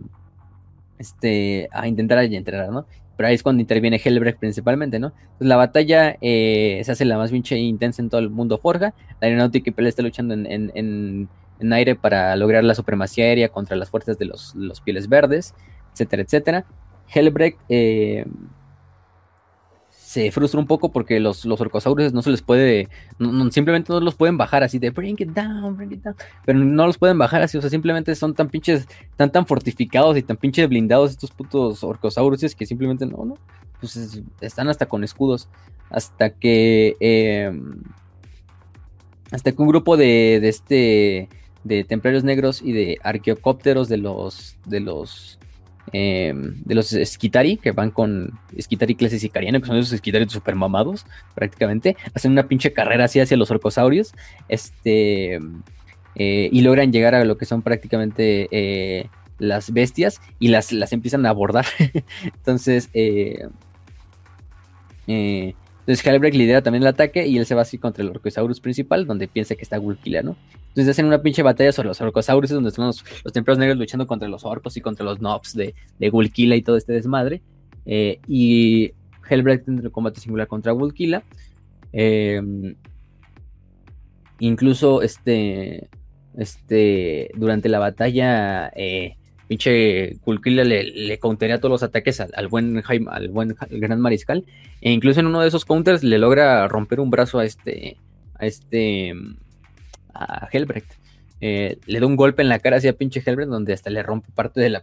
Este, 0.99 1.69
a 1.73 1.87
intentar 1.87 2.19
entrar, 2.19 2.70
¿no? 2.70 2.87
pero 3.16 3.28
ahí 3.28 3.35
es 3.35 3.43
cuando 3.43 3.61
interviene 3.61 4.01
Hellbrecht 4.03 4.39
principalmente, 4.39 4.99
¿no? 4.99 5.09
Entonces 5.09 5.47
la 5.47 5.57
batalla 5.57 6.16
eh, 6.20 6.83
se 6.85 6.93
hace 6.93 7.05
la 7.05 7.16
más 7.16 7.31
pinche 7.31 7.57
intensa 7.57 8.03
en 8.03 8.11
todo 8.11 8.20
el 8.20 8.28
mundo 8.28 8.59
Forja. 8.59 8.93
La 9.20 9.28
aeronáutica 9.28 9.70
Imperial 9.70 9.89
está 9.89 10.03
luchando 10.03 10.35
en, 10.35 11.28
aire 11.73 11.95
para 11.95 12.37
lograr 12.37 12.62
la 12.65 12.74
supremacía 12.74 13.24
aérea 13.24 13.49
contra 13.49 13.77
las 13.77 13.89
fuerzas 13.89 14.19
de 14.19 14.27
los, 14.27 14.55
los 14.55 14.83
pieles 14.83 15.09
verdes, 15.09 15.55
etcétera, 15.93 16.23
etcétera. 16.23 16.66
Hellbrecht 17.09 17.59
eh, 17.69 18.27
se 20.16 20.30
frustra 20.30 20.59
un 20.59 20.66
poco 20.66 20.90
porque 20.90 21.20
los, 21.20 21.44
los 21.44 21.60
orcosaurus 21.60 22.14
no 22.14 22.22
se 22.22 22.30
les 22.30 22.40
puede, 22.40 22.88
simplemente 23.51 23.93
no 23.93 24.01
los 24.01 24.14
pueden 24.14 24.38
bajar 24.38 24.62
así 24.62 24.78
de 24.78 24.88
bring 24.88 25.16
it 25.18 25.28
down, 25.28 25.76
bring 25.76 25.93
it 25.93 26.02
down, 26.02 26.16
pero 26.47 26.59
no 26.59 26.86
los 26.86 26.97
pueden 26.97 27.18
bajar 27.18 27.43
así, 27.43 27.59
o 27.59 27.60
sea, 27.60 27.68
simplemente 27.68 28.14
son 28.14 28.32
tan 28.32 28.48
pinches, 28.48 28.88
tan 29.16 29.30
tan 29.30 29.47
fortificados 29.47 30.16
y 30.16 30.22
tan 30.22 30.38
pinches 30.38 30.70
blindados 30.70 31.10
estos 31.10 31.32
putos 31.32 31.84
orcosaurus 31.84 32.55
que 32.55 32.64
simplemente 32.64 33.05
no, 33.05 33.26
no, 33.26 33.34
pues 33.78 34.22
están 34.40 34.68
hasta 34.68 34.86
con 34.86 35.05
escudos, 35.05 35.51
hasta 35.90 36.30
que, 36.30 36.97
em, 36.98 37.82
hasta 39.30 39.52
que 39.52 39.60
un 39.60 39.68
grupo 39.68 39.98
de, 39.98 40.38
de 40.40 40.48
este, 40.48 41.28
de 41.62 41.84
templarios 41.84 42.24
negros 42.24 42.62
y 42.62 42.72
de 42.72 42.97
arqueocópteros 43.02 43.90
de 43.90 43.98
los, 43.98 44.56
de 44.64 44.80
los, 44.80 45.38
Em, 45.92 46.62
de 46.64 46.74
los 46.74 46.88
Skitari, 47.04 47.58
que 47.58 47.70
van 47.70 47.90
con 47.90 48.38
Skitari 48.60 48.96
clase 48.96 49.18
sicariano, 49.18 49.60
que 49.60 49.66
son 49.66 49.76
esos 49.76 49.96
Skitari 49.98 50.28
super 50.28 50.54
mamados, 50.56 51.06
prácticamente, 51.34 51.96
hacen 52.14 52.32
una 52.32 52.48
pinche 52.48 52.72
carrera 52.72 53.04
así 53.04 53.20
hacia 53.20 53.36
los 53.36 53.50
orcosaurios, 53.50 54.12
este, 54.48 55.36
eh, 56.16 56.48
y 56.50 56.60
logran 56.62 56.92
llegar 56.92 57.14
a 57.14 57.24
lo 57.24 57.38
que 57.38 57.44
son 57.44 57.62
prácticamente 57.62 58.48
eh, 58.50 59.08
las 59.38 59.72
bestias 59.72 60.20
y 60.38 60.48
las, 60.48 60.72
las 60.72 60.92
empiezan 60.92 61.24
a 61.24 61.30
abordar. 61.30 61.66
Entonces, 62.24 62.90
eh, 62.92 63.46
entonces 65.86 66.04
Halbrecht 66.04 66.36
lidera 66.36 66.62
también 66.62 66.82
el 66.82 66.88
ataque 66.88 67.28
y 67.28 67.38
él 67.38 67.46
se 67.46 67.54
va 67.54 67.62
así 67.62 67.78
contra 67.78 68.02
el 68.02 68.10
Orcosaurus 68.10 68.58
principal, 68.58 69.06
donde 69.06 69.28
piensa 69.28 69.54
que 69.54 69.62
está 69.62 69.76
Gulkila, 69.76 70.20
¿no? 70.20 70.36
Entonces 70.70 70.88
hacen 70.88 71.06
una 71.06 71.22
pinche 71.22 71.44
batalla 71.44 71.70
sobre 71.70 71.86
los 71.86 72.00
Orcosaurus, 72.00 72.50
donde 72.50 72.70
están 72.70 72.86
los, 72.86 73.04
los 73.22 73.58
negros 73.58 73.78
luchando 73.78 74.04
contra 74.04 74.26
los 74.26 74.44
orcos 74.44 74.76
y 74.76 74.80
contra 74.80 75.04
los 75.04 75.20
Nobs 75.20 75.54
de, 75.54 75.76
de 76.00 76.10
Gulkila 76.10 76.56
y 76.56 76.62
todo 76.62 76.76
este 76.76 76.92
desmadre. 76.92 77.40
Eh, 77.84 78.18
y 78.26 78.94
Helbrecht 79.30 79.68
entra 79.68 79.86
en 79.86 79.92
combate 79.92 80.18
singular 80.18 80.48
contra 80.48 80.72
Gulkila. 80.72 81.22
Em, 81.92 82.74
incluso 84.40 85.02
este, 85.02 85.88
este, 86.36 87.30
durante 87.36 87.68
la 87.68 87.78
batalla 87.78 88.72
eh, 88.74 89.18
pinche 89.47 90.16
Kulkila 90.24 90.64
le, 90.64 90.85
le 90.85 91.18
todos 91.18 91.70
los 91.70 91.82
ataques 91.82 92.20
al, 92.20 92.48
buen 92.48 92.82
Jaime, 92.82 93.06
al 93.10 93.28
buen 93.28 93.56
gran 93.70 94.01
mariscal. 94.01 94.44
E 94.81 94.93
incluso 94.93 95.20
en 95.20 95.27
uno 95.27 95.40
de 95.40 95.48
esos 95.48 95.64
counters 95.64 96.02
le 96.02 96.18
logra 96.18 96.66
romper 96.68 97.01
un 97.01 97.10
brazo 97.10 97.39
a 97.39 97.44
este. 97.44 97.97
a 98.39 98.47
este. 98.47 99.14
a 100.14 100.48
Helbrecht. 100.52 100.93
Eh, 101.40 101.78
le 101.86 102.01
da 102.01 102.06
un 102.06 102.16
golpe 102.16 102.43
en 102.43 102.48
la 102.48 102.59
cara 102.59 102.78
hacia 102.78 102.94
pinche 102.94 103.23
Helbrecht, 103.24 103.51
donde 103.51 103.73
hasta 103.73 103.90
le 103.90 104.02
rompe 104.02 104.28
parte 104.35 104.60
de 104.60 104.70
la 104.70 104.82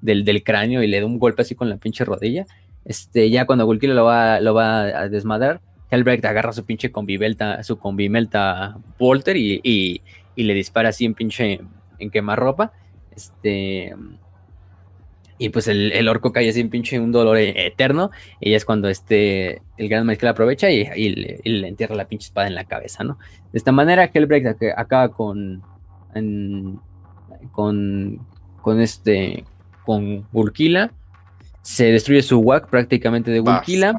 del, 0.00 0.42
cráneo 0.44 0.82
y 0.82 0.86
le 0.86 1.00
da 1.00 1.06
un 1.06 1.18
golpe 1.18 1.42
así 1.42 1.54
con 1.54 1.68
la 1.68 1.76
pinche 1.76 2.04
rodilla. 2.04 2.46
Este, 2.84 3.28
ya 3.30 3.44
cuando 3.44 3.66
Kulkila 3.66 3.94
lo 3.94 4.04
va, 4.04 4.40
lo 4.40 4.54
va 4.54 4.82
a 4.82 5.08
desmadrar, 5.08 5.60
Helbrecht 5.90 6.24
agarra 6.24 6.52
su 6.52 6.64
pinche 6.64 6.90
convivelta, 6.92 7.62
su 7.62 7.78
convimelta 7.78 8.78
Volter 8.98 9.36
y, 9.36 9.60
y, 9.62 10.00
y 10.36 10.42
le 10.44 10.54
dispara 10.54 10.90
así 10.90 11.04
en 11.04 11.14
pinche 11.14 11.60
en 11.98 12.10
quemarropa. 12.10 12.72
Este. 13.14 13.94
Y 15.40 15.50
pues 15.50 15.68
el, 15.68 16.08
orco 16.08 16.32
cae 16.32 16.48
así 16.48 16.60
en 16.60 16.68
pinche 16.68 16.98
un 16.98 17.12
dolor 17.12 17.38
eterno. 17.38 18.10
Y 18.40 18.54
es 18.54 18.64
cuando 18.64 18.88
este, 18.88 19.62
el 19.76 19.88
gran 19.88 20.04
mariscal 20.04 20.30
aprovecha 20.30 20.68
y, 20.70 20.84
le, 20.84 21.68
entierra 21.68 21.94
la 21.94 22.08
pinche 22.08 22.26
espada 22.26 22.48
en 22.48 22.56
la 22.56 22.64
cabeza, 22.64 23.04
¿no? 23.04 23.18
De 23.52 23.58
esta 23.58 23.70
manera, 23.70 24.10
Hellbreak 24.12 24.56
acaba 24.76 25.10
con. 25.10 25.62
con. 27.52 28.26
con 28.62 28.80
este. 28.80 29.44
con 29.84 30.26
Urkila. 30.32 30.92
Se 31.62 31.92
destruye 31.92 32.22
su 32.22 32.40
WAC 32.40 32.68
prácticamente 32.68 33.30
de 33.30 33.40
Urkila. 33.40 33.96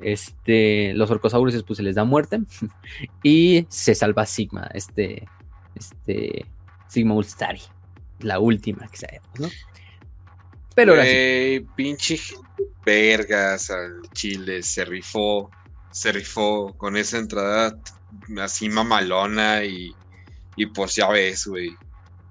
Este, 0.00 0.92
los 0.94 1.10
orcosaurus 1.10 1.62
pues 1.62 1.76
se 1.78 1.82
les 1.82 1.94
da 1.94 2.04
muerte. 2.04 2.40
y 3.22 3.66
se 3.68 3.94
salva 3.94 4.26
Sigma, 4.26 4.68
este. 4.74 5.28
Este. 5.76 6.46
Sigma 6.88 7.14
Ulstari 7.14 7.60
la 8.20 8.38
última 8.38 8.86
que 8.88 8.96
sabemos, 8.96 9.28
¿no? 9.38 9.48
Pero 10.74 10.92
ahora 10.92 11.04
pinche 11.74 12.18
vergas 12.84 13.70
al 13.70 14.02
Chile, 14.12 14.62
se 14.62 14.84
rifó, 14.84 15.50
se 15.90 16.12
rifó 16.12 16.74
con 16.76 16.96
esa 16.96 17.18
entrada 17.18 17.76
así 18.42 18.68
mamalona 18.68 19.64
y, 19.64 19.94
y 20.56 20.66
pues 20.66 20.94
ya 20.94 21.08
ves, 21.08 21.46
güey, 21.46 21.70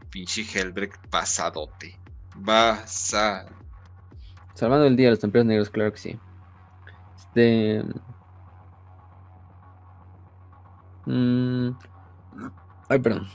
pinche 0.10 0.44
Hellbreak 0.44 1.10
pasadote, 1.10 2.00
basa. 2.36 3.46
Salvando 4.54 4.86
el 4.86 4.96
día 4.96 5.08
de 5.08 5.12
los 5.12 5.20
templarios 5.20 5.48
negros, 5.48 5.70
claro 5.70 5.92
que 5.92 6.00
sí. 6.00 6.20
Este... 7.18 7.84
Mm, 11.06 11.72
ay, 12.90 13.00
perdón. 13.00 13.28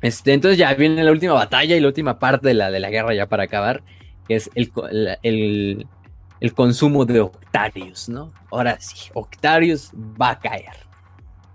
Este, 0.00 0.32
entonces 0.32 0.58
ya 0.58 0.72
viene 0.74 1.02
la 1.02 1.10
última 1.10 1.34
batalla 1.34 1.76
y 1.76 1.80
la 1.80 1.88
última 1.88 2.18
parte 2.18 2.48
de 2.48 2.54
la, 2.54 2.70
de 2.70 2.80
la 2.80 2.90
guerra 2.90 3.14
ya 3.14 3.26
para 3.26 3.44
acabar, 3.44 3.82
que 4.26 4.36
es 4.36 4.50
el, 4.54 4.70
el, 5.22 6.54
consumo 6.54 7.04
de 7.04 7.20
Octarius, 7.20 8.08
¿no? 8.08 8.32
Ahora 8.50 8.78
sí, 8.80 9.10
Octarius 9.14 9.92
va 9.94 10.30
a 10.30 10.38
caer. 10.38 10.88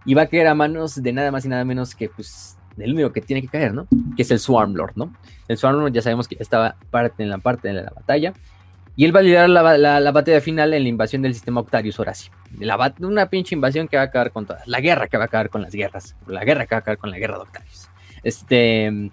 Y 0.05 0.13
va 0.13 0.23
a 0.23 0.27
caer 0.27 0.47
a 0.47 0.55
manos 0.55 1.01
de 1.01 1.13
nada 1.13 1.31
más 1.31 1.45
y 1.45 1.49
nada 1.49 1.63
menos 1.63 1.95
que, 1.95 2.09
pues, 2.09 2.57
del 2.75 2.93
único 2.93 3.13
que 3.13 3.21
tiene 3.21 3.41
que 3.41 3.47
caer, 3.47 3.73
¿no? 3.73 3.87
Que 4.15 4.23
es 4.23 4.31
el 4.31 4.39
Swarmlord, 4.39 4.93
¿no? 4.95 5.13
El 5.47 5.57
Swarmlord 5.57 5.93
ya 5.93 6.01
sabemos 6.01 6.27
que 6.27 6.35
estaba 6.39 6.75
parte 6.89 7.23
en 7.23 7.29
la 7.29 7.37
parte 7.37 7.69
de 7.69 7.75
la 7.75 7.91
batalla. 7.95 8.33
Y 8.95 9.05
él 9.05 9.15
va 9.15 9.21
a 9.21 9.23
liderar 9.23 9.49
la, 9.49 9.77
la, 9.77 10.11
batalla 10.11 10.39
final 10.39 10.73
en 10.73 10.83
la 10.83 10.89
invasión 10.89 11.23
del 11.23 11.33
sistema 11.33 11.61
Octarius 11.61 11.97
ahora 11.97 12.13
sí. 12.13 12.29
La, 12.59 12.93
una 12.99 13.27
pinche 13.27 13.55
invasión 13.55 13.87
que 13.87 13.97
va 13.97 14.03
a 14.03 14.05
acabar 14.05 14.31
con 14.31 14.45
todas. 14.45 14.67
La 14.67 14.81
guerra 14.81 15.07
que 15.07 15.17
va 15.17 15.23
a 15.23 15.27
acabar 15.27 15.49
con 15.49 15.63
las 15.63 15.73
guerras. 15.73 16.15
La 16.27 16.43
guerra 16.43 16.67
que 16.67 16.75
va 16.75 16.77
a 16.77 16.81
acabar 16.81 16.97
con 16.99 17.09
la 17.09 17.17
guerra 17.17 17.37
de 17.37 17.41
Octarius. 17.41 17.89
Este 18.23 19.11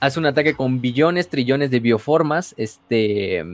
hace 0.00 0.18
un 0.18 0.26
ataque 0.26 0.54
con 0.54 0.80
billones, 0.80 1.28
trillones 1.28 1.70
de 1.70 1.80
bioformas 1.80 2.54
este, 2.56 3.44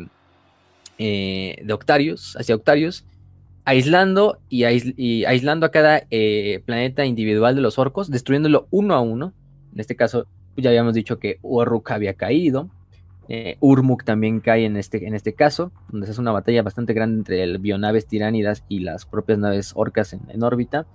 eh, 0.98 1.56
de 1.62 1.72
Octarius, 1.72 2.36
hacia 2.36 2.54
Octarius, 2.54 3.04
aislando 3.64 4.38
y, 4.48 4.64
aislando 5.24 5.66
a 5.66 5.70
cada 5.70 6.02
eh, 6.10 6.62
planeta 6.66 7.04
individual 7.04 7.54
de 7.54 7.62
los 7.62 7.78
orcos, 7.78 8.10
destruyéndolo 8.10 8.66
uno 8.70 8.94
a 8.94 9.00
uno. 9.00 9.32
En 9.72 9.80
este 9.80 9.96
caso, 9.96 10.26
ya 10.56 10.70
habíamos 10.70 10.94
dicho 10.94 11.18
que 11.18 11.38
Uruk 11.42 11.90
había 11.90 12.14
caído. 12.14 12.68
Eh, 13.28 13.56
Urmuk 13.60 14.04
también 14.04 14.40
cae 14.40 14.66
en 14.66 14.76
este, 14.76 15.06
en 15.06 15.14
este 15.14 15.32
caso, 15.32 15.72
donde 15.90 16.06
se 16.06 16.10
hace 16.10 16.20
una 16.20 16.32
batalla 16.32 16.62
bastante 16.62 16.92
grande 16.92 17.18
entre 17.18 17.42
el 17.44 17.58
bionaves 17.58 18.06
tiránidas 18.06 18.64
y 18.68 18.80
las 18.80 19.06
propias 19.06 19.38
naves 19.38 19.72
orcas 19.76 20.12
en, 20.12 20.42
órbita. 20.42 20.86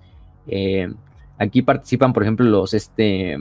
aquí 1.40 1.62
participan, 1.62 2.14
por 2.14 2.24
ejemplo, 2.24 2.46
los 2.46 2.74
este, 2.74 3.38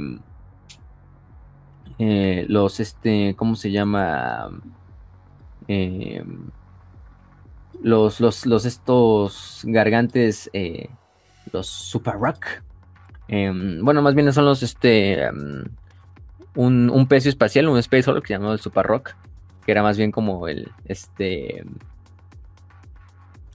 eh, 1.98 2.44
los, 2.48 2.80
este, 2.80 3.34
¿cómo 3.36 3.56
se 3.56 3.70
llama? 3.70 4.50
Eh, 5.68 6.24
los, 7.82 8.20
los, 8.20 8.64
estos 8.64 9.62
gargantes, 9.64 10.50
eh, 10.52 10.88
los 11.52 11.66
Super 11.66 12.14
Rock. 12.14 12.46
Em, 13.28 13.84
bueno, 13.84 14.02
más 14.02 14.14
bien 14.14 14.32
son 14.32 14.44
los, 14.44 14.62
este, 14.62 15.24
em, 15.24 15.64
un, 16.54 16.90
un 16.90 17.06
pecio 17.06 17.28
espacial, 17.28 17.68
un 17.68 17.78
Space 17.78 18.10
Hulk 18.10 18.26
llamaba 18.28 18.52
el 18.52 18.60
Super 18.60 18.86
Rock, 18.86 19.14
que 19.64 19.72
era 19.72 19.82
más 19.82 19.96
bien 19.96 20.10
como 20.12 20.48
el, 20.48 20.70
este, 20.86 21.64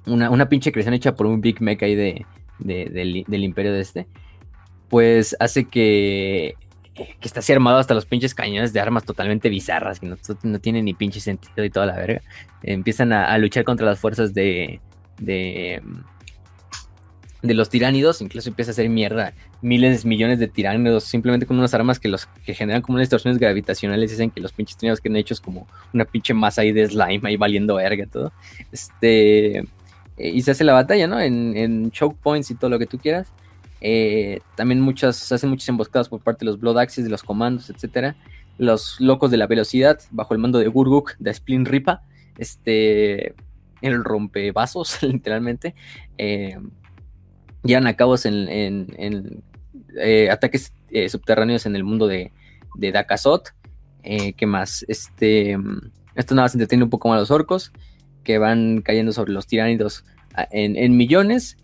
una, 0.05 0.29
una 0.29 0.49
pinche 0.49 0.71
creación 0.71 0.93
hecha 0.93 1.15
por 1.15 1.27
un 1.27 1.41
Big 1.41 1.61
Mech 1.61 1.81
ahí 1.83 1.95
de, 1.95 2.25
del 2.59 3.43
imperio 3.43 3.73
de 3.73 3.81
este, 3.81 4.07
pues 4.89 5.35
hace 5.39 5.65
que 5.65 6.55
que 6.93 7.07
está 7.23 7.39
así 7.39 7.53
armado 7.53 7.77
hasta 7.77 7.93
los 7.93 8.05
pinches 8.05 8.35
cañones 8.35 8.73
de 8.73 8.79
armas 8.79 9.05
totalmente 9.05 9.49
bizarras, 9.49 9.99
que 9.99 10.07
no, 10.07 10.17
no 10.43 10.59
tienen 10.59 10.85
ni 10.85 10.93
pinche 10.93 11.19
sentido 11.19 11.63
y 11.63 11.69
toda 11.69 11.85
la 11.85 11.95
verga. 11.95 12.21
empiezan 12.63 13.13
a, 13.13 13.37
luchar 13.37 13.63
contra 13.63 13.85
las 13.85 13.99
fuerzas 13.99 14.33
de, 14.33 14.81
de, 15.17 15.81
de 17.41 17.53
los 17.53 17.69
tiránidos, 17.69 18.21
incluso 18.21 18.49
empieza 18.49 18.71
a 18.71 18.73
hacer 18.73 18.89
mierda 18.89 19.33
miles, 19.61 20.05
millones 20.05 20.39
de 20.39 20.47
tiránidos, 20.47 21.05
simplemente 21.05 21.45
con 21.45 21.57
unas 21.57 21.73
armas 21.73 21.99
que 21.99 22.09
los 22.09 22.25
que 22.25 22.53
generan 22.53 22.81
como 22.81 22.95
unas 22.95 23.03
distorsiones 23.03 23.39
gravitacionales, 23.39 24.11
dicen 24.11 24.29
que 24.29 24.41
los 24.41 24.51
pinches 24.51 24.75
tiránidos 24.77 24.99
quedan 24.99 25.17
hechos 25.17 25.39
como 25.39 25.67
una 25.93 26.03
pinche 26.03 26.33
masa 26.33 26.61
ahí 26.61 26.73
de 26.73 26.87
slime 26.87 27.21
ahí 27.23 27.37
valiendo 27.37 27.75
verga 27.75 28.05
todo. 28.05 28.33
Este, 28.71 29.59
eh, 29.59 29.65
y 30.17 30.41
se 30.41 30.51
hace 30.51 30.65
la 30.65 30.73
batalla, 30.73 31.07
¿no? 31.07 31.19
En 31.21 31.89
choke 31.91 32.17
points 32.21 32.51
y 32.51 32.55
todo 32.55 32.69
lo 32.69 32.79
que 32.79 32.85
tú 32.87 32.97
quieras. 32.97 33.31
Eh, 33.81 34.39
también 34.55 34.79
muchas, 34.79 35.31
hacen 35.31 35.49
muchas 35.49 35.67
emboscadas 35.69 36.07
por 36.07 36.21
parte 36.21 36.45
de 36.45 36.51
los 36.51 36.59
Blood 36.59 36.77
Axis, 36.77 37.03
de 37.03 37.09
los 37.09 37.23
comandos, 37.23 37.69
etcétera. 37.69 38.15
Los 38.57 38.99
locos 39.01 39.31
de 39.31 39.37
la 39.37 39.47
velocidad, 39.47 39.99
bajo 40.11 40.33
el 40.33 40.39
mando 40.39 40.59
de 40.59 40.67
Gurguk, 40.67 41.15
de 41.17 41.33
Splin 41.33 41.65
Ripa, 41.65 42.03
este, 42.37 43.33
el 43.81 44.03
rompevasos, 44.03 45.01
literalmente, 45.03 45.75
eh, 46.17 46.57
llevan 47.63 47.87
a 47.87 47.95
cabo 47.95 48.15
en, 48.23 49.43
eh, 49.97 50.29
ataques 50.29 50.73
eh, 50.89 51.09
subterráneos 51.09 51.65
en 51.65 51.75
el 51.75 51.83
mundo 51.83 52.07
de, 52.07 52.31
de 52.75 52.91
Dakazot. 52.91 53.53
¿Qué 54.03 54.45
más? 54.47 54.83
Este, 54.87 55.55
esto 56.15 56.33
nada 56.33 56.45
más 56.45 56.55
entretiene 56.55 56.83
un 56.83 56.89
poco 56.89 57.09
más 57.09 57.17
a 57.17 57.19
los 57.19 57.29
orcos, 57.29 57.71
que 58.23 58.39
van 58.39 58.81
cayendo 58.81 59.11
sobre 59.11 59.31
los 59.31 59.45
tiránidos 59.45 60.05
en, 60.49 60.75
en 60.75 60.97
millones. 60.97 61.57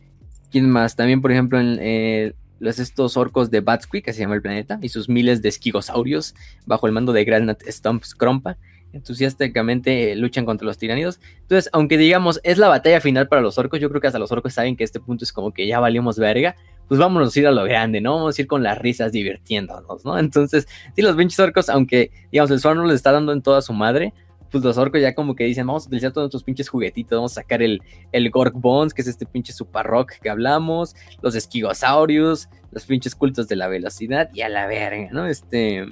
¿Quién 0.52 0.70
más? 0.70 0.96
También, 0.96 1.22
por 1.22 1.32
ejemplo, 1.32 1.60
en 1.60 2.34
los, 2.60 2.80
estos 2.80 3.18
orcos 3.18 3.52
de 3.52 3.62
Batsky, 3.62 4.02
que 4.02 4.14
se 4.14 4.22
llama 4.22 4.36
el 4.36 4.42
planeta, 4.42 4.80
y 4.82 4.90
sus 4.90 5.10
miles 5.10 5.42
de 5.42 5.50
esquigosaurios 5.50 6.36
bajo 6.66 6.88
el 6.88 6.94
mando 6.94 7.14
de 7.14 7.26
Granat 7.26 7.62
Stomp 7.68 8.04
Scrompa, 8.04 8.58
entusiásticamente 8.94 10.16
luchan 10.16 10.46
contra 10.46 10.66
los 10.66 10.78
tiranidos. 10.78 11.20
Entonces, 11.42 11.70
aunque 11.74 11.98
digamos 11.98 12.40
es 12.44 12.58
la 12.58 12.68
batalla 12.68 13.02
final 13.02 13.28
para 13.28 13.42
los 13.42 13.58
orcos, 13.58 13.80
yo 13.80 13.90
creo 13.90 14.02
que 14.02 14.08
hasta 14.08 14.20
los 14.20 14.32
orcos 14.32 14.54
saben 14.54 14.76
que 14.76 14.84
este 14.84 15.00
punto 15.00 15.24
es 15.24 15.32
como 15.32 15.52
que 15.52 15.68
ya 15.68 15.80
valimos 15.80 16.18
verga. 16.18 16.56
Pues 16.88 17.00
vámonos 17.00 17.36
a 17.36 17.40
ir 17.40 17.48
a 17.48 17.52
lo 17.52 17.66
grande, 17.66 18.00
¿no? 18.00 18.16
Vamos 18.16 18.38
a 18.38 18.42
ir 18.42 18.48
con 18.48 18.64
las 18.64 18.78
risas 18.78 19.12
divirtiéndonos, 19.12 20.06
¿no? 20.06 20.18
Entonces, 20.18 20.70
sí, 20.96 21.02
los 21.02 21.18
pinches 21.18 21.38
orcos, 21.40 21.68
aunque 21.70 22.12
digamos 22.32 22.50
el 22.52 22.62
suelo 22.62 22.86
les 22.86 22.96
está 22.96 23.12
dando 23.12 23.34
en 23.34 23.42
toda 23.42 23.62
su 23.62 23.74
madre, 23.74 24.14
pues 24.52 24.64
los 24.64 24.78
orcos 24.78 25.02
ya 25.02 25.14
como 25.14 25.36
que 25.36 25.44
dicen, 25.44 25.68
vamos 25.68 25.84
a 25.84 25.88
utilizar 25.88 26.12
todos 26.12 26.26
nuestros 26.26 26.44
pinches 26.44 26.70
juguetitos, 26.70 27.18
vamos 27.18 27.32
a 27.34 27.42
sacar 27.42 27.62
el, 27.62 27.82
el 28.12 28.30
Gork 28.30 28.54
Bones, 28.56 28.94
que 28.94 29.02
es 29.02 29.08
este 29.08 29.26
pinche 29.26 29.54
super 29.54 29.86
rock 29.86 30.14
que 30.22 30.30
hablamos, 30.30 30.96
los 31.22 31.36
esquigosaurios, 31.36 32.50
los 32.72 32.86
pinches 32.86 33.16
cultos 33.16 33.48
de 33.48 33.56
la 33.56 33.68
velocidad 33.68 34.30
y 34.34 34.42
a 34.42 34.50
la 34.50 34.68
verga, 34.68 35.10
¿no? 35.12 35.26
Este, 35.26 35.86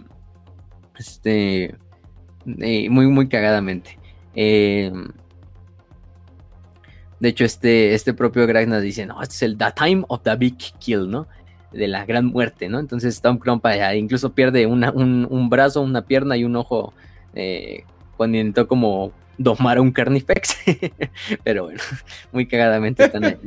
este, 0.97 1.75
muy, 2.45 3.07
muy 3.07 3.27
cagadamente. 3.27 3.97
Eh, 4.35 4.91
de 7.19 7.29
hecho, 7.29 7.45
este, 7.45 7.93
este 7.93 8.13
propio 8.13 8.45
Gragnas 8.45 8.81
dice, 8.81 9.05
no, 9.05 9.21
este 9.21 9.35
es 9.35 9.41
el 9.43 9.57
The 9.57 9.71
Time 9.75 10.03
of 10.09 10.21
the 10.23 10.35
Big 10.35 10.57
Kill, 10.79 11.09
¿no? 11.09 11.27
De 11.71 11.87
la 11.87 12.05
gran 12.05 12.27
muerte, 12.27 12.69
¿no? 12.69 12.79
Entonces 12.79 13.21
Tom 13.21 13.37
Crumpa 13.37 13.95
incluso 13.95 14.33
pierde 14.33 14.65
un, 14.65 14.83
un, 14.83 15.49
brazo, 15.49 15.81
una 15.81 16.05
pierna 16.05 16.37
y 16.37 16.43
un 16.43 16.55
ojo 16.55 16.93
eh, 17.33 17.83
cuando 18.15 18.37
intentó 18.37 18.67
como 18.67 19.11
domar 19.37 19.77
a 19.77 19.81
un 19.81 19.91
Carnifex. 19.91 20.55
Pero 21.43 21.65
bueno, 21.65 21.79
muy 22.31 22.45
cagadamente 22.47 23.05
están 23.05 23.25
ahí. 23.25 23.37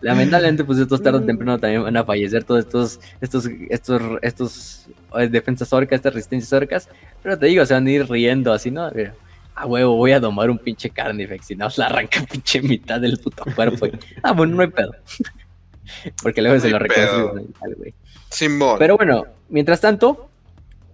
Lamentablemente, 0.00 0.64
pues 0.64 0.78
estos 0.78 1.02
tarde 1.02 1.18
o 1.18 1.22
temprano 1.22 1.58
también 1.58 1.82
van 1.82 1.96
a 1.96 2.04
fallecer 2.04 2.44
todos 2.44 2.64
estos, 2.64 3.00
estos, 3.20 3.46
estos, 3.68 4.02
estos 4.22 4.86
eh, 5.18 5.28
defensas 5.28 5.72
orcas, 5.72 5.96
estas 5.96 6.14
resistencias 6.14 6.52
orcas. 6.52 6.88
Pero 7.22 7.38
te 7.38 7.46
digo, 7.46 7.64
se 7.66 7.74
van 7.74 7.86
a 7.86 7.90
ir 7.90 8.08
riendo 8.08 8.52
así, 8.52 8.70
¿no? 8.70 8.90
A 9.54 9.66
huevo, 9.66 9.96
voy 9.96 10.12
a 10.12 10.20
domar 10.20 10.48
un 10.50 10.58
pinche 10.58 10.90
Carnifex 10.90 11.50
y 11.50 11.56
no, 11.56 11.68
la 11.76 11.86
arranca 11.86 12.24
pinche 12.30 12.62
mitad 12.62 13.00
del 13.00 13.18
puto 13.18 13.44
cuerpo. 13.54 13.86
ah, 14.22 14.32
bueno, 14.32 14.56
no 14.56 14.62
hay 14.62 14.68
pedo. 14.68 14.92
Porque 16.22 16.40
luego 16.40 16.58
se 16.58 16.70
lo 16.70 16.78
reconstruye 16.78 17.52
güey. 17.76 17.94
Pero 18.78 18.96
bueno, 18.96 19.26
mientras 19.50 19.80
tanto, 19.80 20.30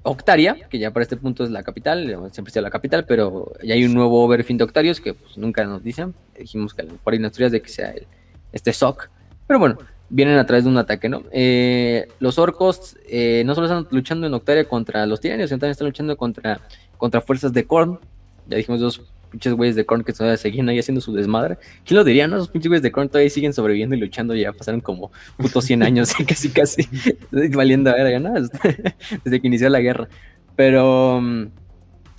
Octaria, 0.03 0.57
que 0.69 0.79
ya 0.79 0.93
para 0.93 1.03
este 1.03 1.16
punto 1.16 1.45
es 1.45 1.51
la 1.51 1.62
capital, 1.62 2.31
siempre 2.33 2.53
sea 2.53 2.62
la 2.62 2.70
capital, 2.70 3.05
pero 3.07 3.53
ya 3.62 3.75
hay 3.75 3.85
un 3.85 3.95
nuevo 3.95 4.25
Overfin 4.25 4.57
de 4.57 4.65
Octarios 4.65 5.01
que 5.01 5.15
pues, 5.15 5.37
nunca 5.37 5.65
nos 5.65 5.83
dicen. 5.83 6.15
Dijimos 6.39 6.75
que 6.75 6.85
por 6.85 7.12
ahí 7.12 7.20
hay 7.23 7.51
de 7.51 7.62
que 7.62 7.69
sea 7.69 7.91
el, 7.91 8.07
este 8.53 8.73
SOC. 8.73 9.11
Pero 9.47 9.59
bueno, 9.59 9.79
vienen 10.09 10.39
a 10.39 10.47
través 10.47 10.65
de 10.65 10.70
un 10.70 10.79
ataque, 10.79 11.09
¿no? 11.09 11.23
Eh, 11.31 12.09
los 12.20 12.39
orcos 12.39 12.97
eh, 13.09 13.43
no 13.45 13.55
solo 13.55 13.66
están 13.66 13.87
luchando 13.91 14.27
en 14.27 14.35
Octaria 14.35 14.69
contra 14.69 15.05
los 15.07 15.20
tiranios, 15.20 15.51
sino 15.51 15.59
también 15.59 15.73
están 15.73 15.89
luchando 15.89 16.16
contra, 16.16 16.61
contra 16.97 17.20
fuerzas 17.20 17.53
de 17.53 17.66
Korn. 17.66 17.99
Ya 18.47 18.57
dijimos 18.57 18.81
dos 18.81 19.03
pinches 19.31 19.53
güeyes 19.53 19.77
de 19.77 19.85
Korn 19.87 20.05
que 20.05 20.13
todavía 20.13 20.37
seguían 20.37 20.69
ahí 20.69 20.79
haciendo 20.79 21.01
su 21.01 21.13
desmadre. 21.13 21.59
¿Quién 21.85 21.99
lo 21.99 22.05
diría, 22.05 22.27
no? 22.27 22.37
Los 22.37 22.49
pinches 22.49 22.69
güeyes 22.69 22.83
de 22.83 22.93
Korn 22.93 23.09
todavía 23.09 23.31
siguen 23.31 23.53
sobreviviendo 23.53 23.95
y 23.95 24.01
luchando. 24.01 24.35
Ya 24.35 24.53
pasaron 24.53 24.81
como 24.81 25.11
putos 25.37 25.65
100 25.65 25.83
años, 25.83 26.13
casi, 26.27 26.51
casi 26.51 26.89
valiendo 27.55 27.91
a 27.91 27.95
verga, 27.95 28.19
¿no? 28.19 28.35
Desde 29.25 29.41
que 29.41 29.47
inició 29.47 29.69
la 29.69 29.81
guerra. 29.81 30.09
Pero 30.57 31.21
mm, 31.21 31.47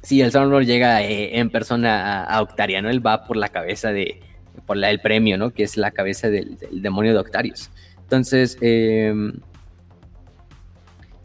sí, 0.01 0.21
el 0.21 0.31
Soundlord 0.31 0.65
llega 0.65 1.03
eh, 1.03 1.39
en 1.39 1.49
persona 1.49 2.23
a, 2.23 2.23
a 2.23 2.41
Octaria, 2.41 2.81
¿no? 2.81 2.89
Él 2.89 3.05
va 3.05 3.25
por 3.25 3.37
la 3.37 3.49
cabeza 3.49 3.91
de, 3.91 4.21
por 4.69 4.77
la, 4.77 4.91
el 4.91 4.99
premio, 4.99 5.37
¿no? 5.37 5.51
Que 5.51 5.63
es 5.63 5.77
la 5.77 5.91
cabeza 5.91 6.29
del, 6.29 6.57
demonio 6.71 7.13
de 7.13 7.19
Octarius. 7.19 7.71
Entonces, 8.03 8.57
em, 8.61 9.33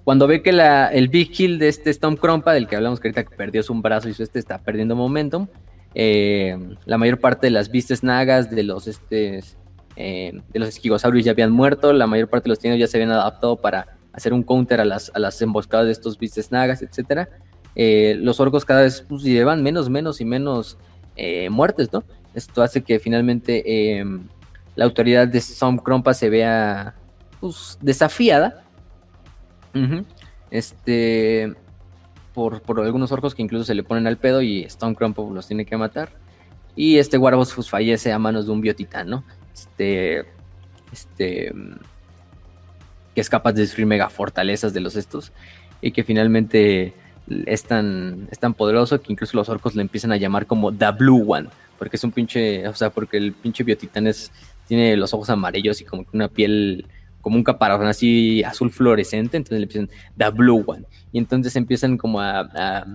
cuando 0.05 0.26
ve 0.26 0.42
que 0.42 0.50
el 0.50 1.08
big 1.08 1.31
kill 1.31 1.58
de 1.58 1.68
este 1.68 1.91
Storm 1.91 2.17
Crompa, 2.17 2.52
del 2.52 2.67
que 2.67 2.76
hablamos 2.76 3.00
que 3.00 3.08
ahorita 3.08 3.25
perdió 3.36 3.62
su 3.62 3.75
brazo 3.75 4.08
y 4.08 4.15
su 4.15 4.23
este 4.23 4.39
está 4.39 4.58
perdiendo 4.58 4.97
momentum, 4.97 5.47
em, 5.94 6.76
la 6.84 6.98
mayor 6.98 7.20
parte 7.20 7.47
de 7.47 7.50
las 7.50 7.70
vistas 7.70 8.02
nagas 8.02 8.50
de 8.50 8.62
los 8.62 8.86
este, 8.86 9.42
em, 9.97 10.42
de 10.52 10.58
los 10.58 10.68
esquigosaurios 10.68 11.24
ya 11.24 11.32
habían 11.32 11.52
muerto, 11.52 11.92
la 11.92 12.06
mayor 12.06 12.28
parte 12.28 12.44
de 12.44 12.50
los 12.50 12.58
tinos 12.58 12.78
ya 12.78 12.86
se 12.86 12.97
habían 12.97 13.12
adaptado 13.12 13.56
para 13.56 13.97
hacer 14.12 14.32
un 14.32 14.42
counter 14.42 14.81
a 14.81 14.84
las, 14.84 15.10
a 15.14 15.18
las 15.18 15.40
emboscadas 15.42 15.86
de 15.86 15.92
estos 15.92 16.18
vistas 16.18 16.52
nagas, 16.52 16.82
etc. 16.82 17.28
Eh, 17.74 18.16
los 18.20 18.39
orcos 18.40 18.64
cada 18.64 18.82
vez 18.82 19.05
pues, 19.08 19.23
llevan 19.23 19.62
menos, 19.62 19.90
menos 19.90 20.20
y 20.20 20.24
menos 20.24 20.78
eh, 21.16 21.48
muertes, 21.50 21.92
¿no? 21.92 22.05
Esto 22.34 22.62
hace 22.62 22.82
que 22.82 22.98
finalmente 22.98 23.62
la 24.76 24.84
autoridad 24.84 25.28
de 25.28 25.39
Storm 25.39 25.78
Crompa 25.78 26.14
se 26.14 26.28
vea 26.28 26.94
pues, 27.40 27.78
desafiada. 27.81 28.64
Este. 30.50 31.55
Por, 32.34 32.62
algunos 32.80 33.12
orcos 33.12 33.34
que 33.34 33.42
incluso 33.42 33.64
se 33.64 33.74
le 33.74 33.84
ponen 33.84 34.06
al 34.06 34.18
pedo 34.18 34.42
y 34.42 34.64
Storm 34.64 34.94
Crompa 34.94 35.22
los 35.22 35.46
tiene 35.46 35.64
que 35.64 35.76
matar. 35.76 36.10
Y 36.76 36.98
este 36.98 37.16
Warboss 37.16 37.54
pues, 37.54 37.70
fallece 37.70 38.12
a 38.12 38.18
manos 38.18 38.46
de 38.46 38.52
un 38.52 38.60
biotitán, 38.60 39.08
¿no? 39.08 39.24
Este. 39.52 40.24
Este. 40.92 41.52
Que 43.14 43.20
es 43.20 43.30
capaz 43.30 43.52
de 43.52 43.62
destruir 43.62 43.86
mega 43.86 44.10
fortalezas 44.10 44.74
de 44.74 44.80
los 44.80 44.96
estos. 44.96 45.32
Y 45.80 45.92
que 45.92 46.02
finalmente 46.02 46.92
es 47.46 47.62
tan, 47.64 48.28
es 48.30 48.38
tan 48.38 48.54
poderoso 48.54 49.00
que 49.00 49.12
incluso 49.12 49.36
los 49.36 49.48
orcos 49.48 49.76
le 49.76 49.82
empiezan 49.82 50.12
a 50.12 50.16
llamar 50.16 50.46
como 50.46 50.72
The 50.72 50.90
Blue 50.90 51.24
One 51.32 51.48
porque 51.78 51.96
es 51.96 52.04
un 52.04 52.12
pinche, 52.12 52.66
o 52.68 52.74
sea, 52.74 52.90
porque 52.90 53.16
el 53.16 53.32
pinche 53.32 53.64
biotitán 53.64 54.06
es, 54.06 54.30
tiene 54.66 54.96
los 54.96 55.12
ojos 55.14 55.30
amarillos 55.30 55.80
y 55.80 55.84
como 55.84 56.04
que 56.04 56.10
una 56.16 56.28
piel, 56.28 56.86
como 57.25 57.36
un 57.36 57.43
caparazón 57.43 57.86
así 57.86 58.44
azul 58.44 58.70
fluorescente, 58.70 59.39
entonces 59.39 59.59
le 59.59 59.65
empiezan 59.65 59.91
The 60.19 60.28
Blue 60.28 60.62
One. 60.67 60.85
Y 61.11 61.19
entonces 61.19 61.57
empiezan 61.57 61.97
como 61.97 62.20
a, 62.20 62.86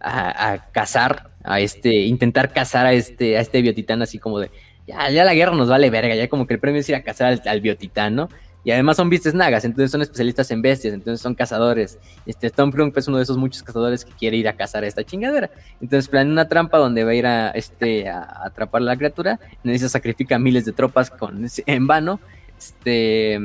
a, 0.00 0.70
cazar, 0.72 1.30
a 1.44 1.60
este, 1.60 1.94
intentar 2.00 2.52
cazar 2.52 2.84
a 2.84 2.92
este, 2.92 3.38
a 3.38 3.40
este 3.40 3.62
biotitán 3.62 4.02
así 4.02 4.18
como 4.18 4.40
de, 4.40 4.50
ya, 4.88 5.08
ya 5.10 5.24
la 5.24 5.34
guerra 5.34 5.54
nos 5.54 5.68
vale 5.68 5.88
verga, 5.88 6.16
ya 6.16 6.28
como 6.28 6.48
que 6.48 6.54
el 6.54 6.60
premio 6.60 6.80
es 6.80 6.88
ir 6.88 6.96
a 6.96 7.04
cazar 7.04 7.28
al, 7.28 7.42
al 7.46 8.12
¿no? 8.12 8.28
Y 8.62 8.72
además 8.72 8.96
son 8.96 9.08
vistes 9.08 9.32
nagas, 9.34 9.64
entonces 9.64 9.90
son 9.90 10.02
especialistas 10.02 10.50
en 10.50 10.60
bestias, 10.60 10.92
entonces 10.92 11.20
son 11.22 11.34
cazadores. 11.34 11.98
Este 12.26 12.50
Tom 12.50 12.70
Cruise 12.70 12.92
es 12.94 13.08
uno 13.08 13.16
de 13.16 13.22
esos 13.22 13.38
muchos 13.38 13.62
cazadores 13.62 14.04
que 14.04 14.12
quiere 14.12 14.36
ir 14.36 14.48
a 14.48 14.52
cazar 14.54 14.84
a 14.84 14.86
esta 14.86 15.02
chingadera. 15.02 15.50
Entonces 15.80 16.08
planea 16.08 16.32
una 16.32 16.48
trampa 16.48 16.76
donde 16.76 17.04
va 17.04 17.12
a 17.12 17.14
ir 17.14 17.26
a, 17.26 17.50
este, 17.50 18.08
a, 18.08 18.44
atrapar 18.44 18.82
a 18.82 18.84
la 18.84 18.96
criatura. 18.96 19.40
En 19.64 19.70
esa 19.70 19.88
sacrifica 19.88 20.38
miles 20.38 20.66
de 20.66 20.72
tropas 20.72 21.10
con, 21.10 21.46
en 21.66 21.86
vano. 21.86 22.20
Este, 22.60 23.40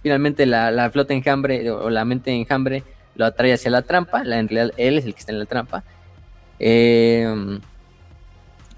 finalmente 0.00 0.46
la, 0.46 0.70
la 0.70 0.90
flota 0.90 1.12
enjambre 1.12 1.68
o 1.72 1.90
la 1.90 2.04
mente 2.04 2.30
enjambre 2.30 2.84
lo 3.16 3.26
atrae 3.26 3.52
hacia 3.52 3.70
la 3.70 3.82
trampa. 3.82 4.22
La, 4.22 4.38
en 4.38 4.48
realidad 4.48 4.72
él 4.76 4.96
es 4.96 5.04
el 5.04 5.14
que 5.14 5.18
está 5.18 5.32
en 5.32 5.40
la 5.40 5.46
trampa. 5.46 5.82
Eh, 6.60 7.58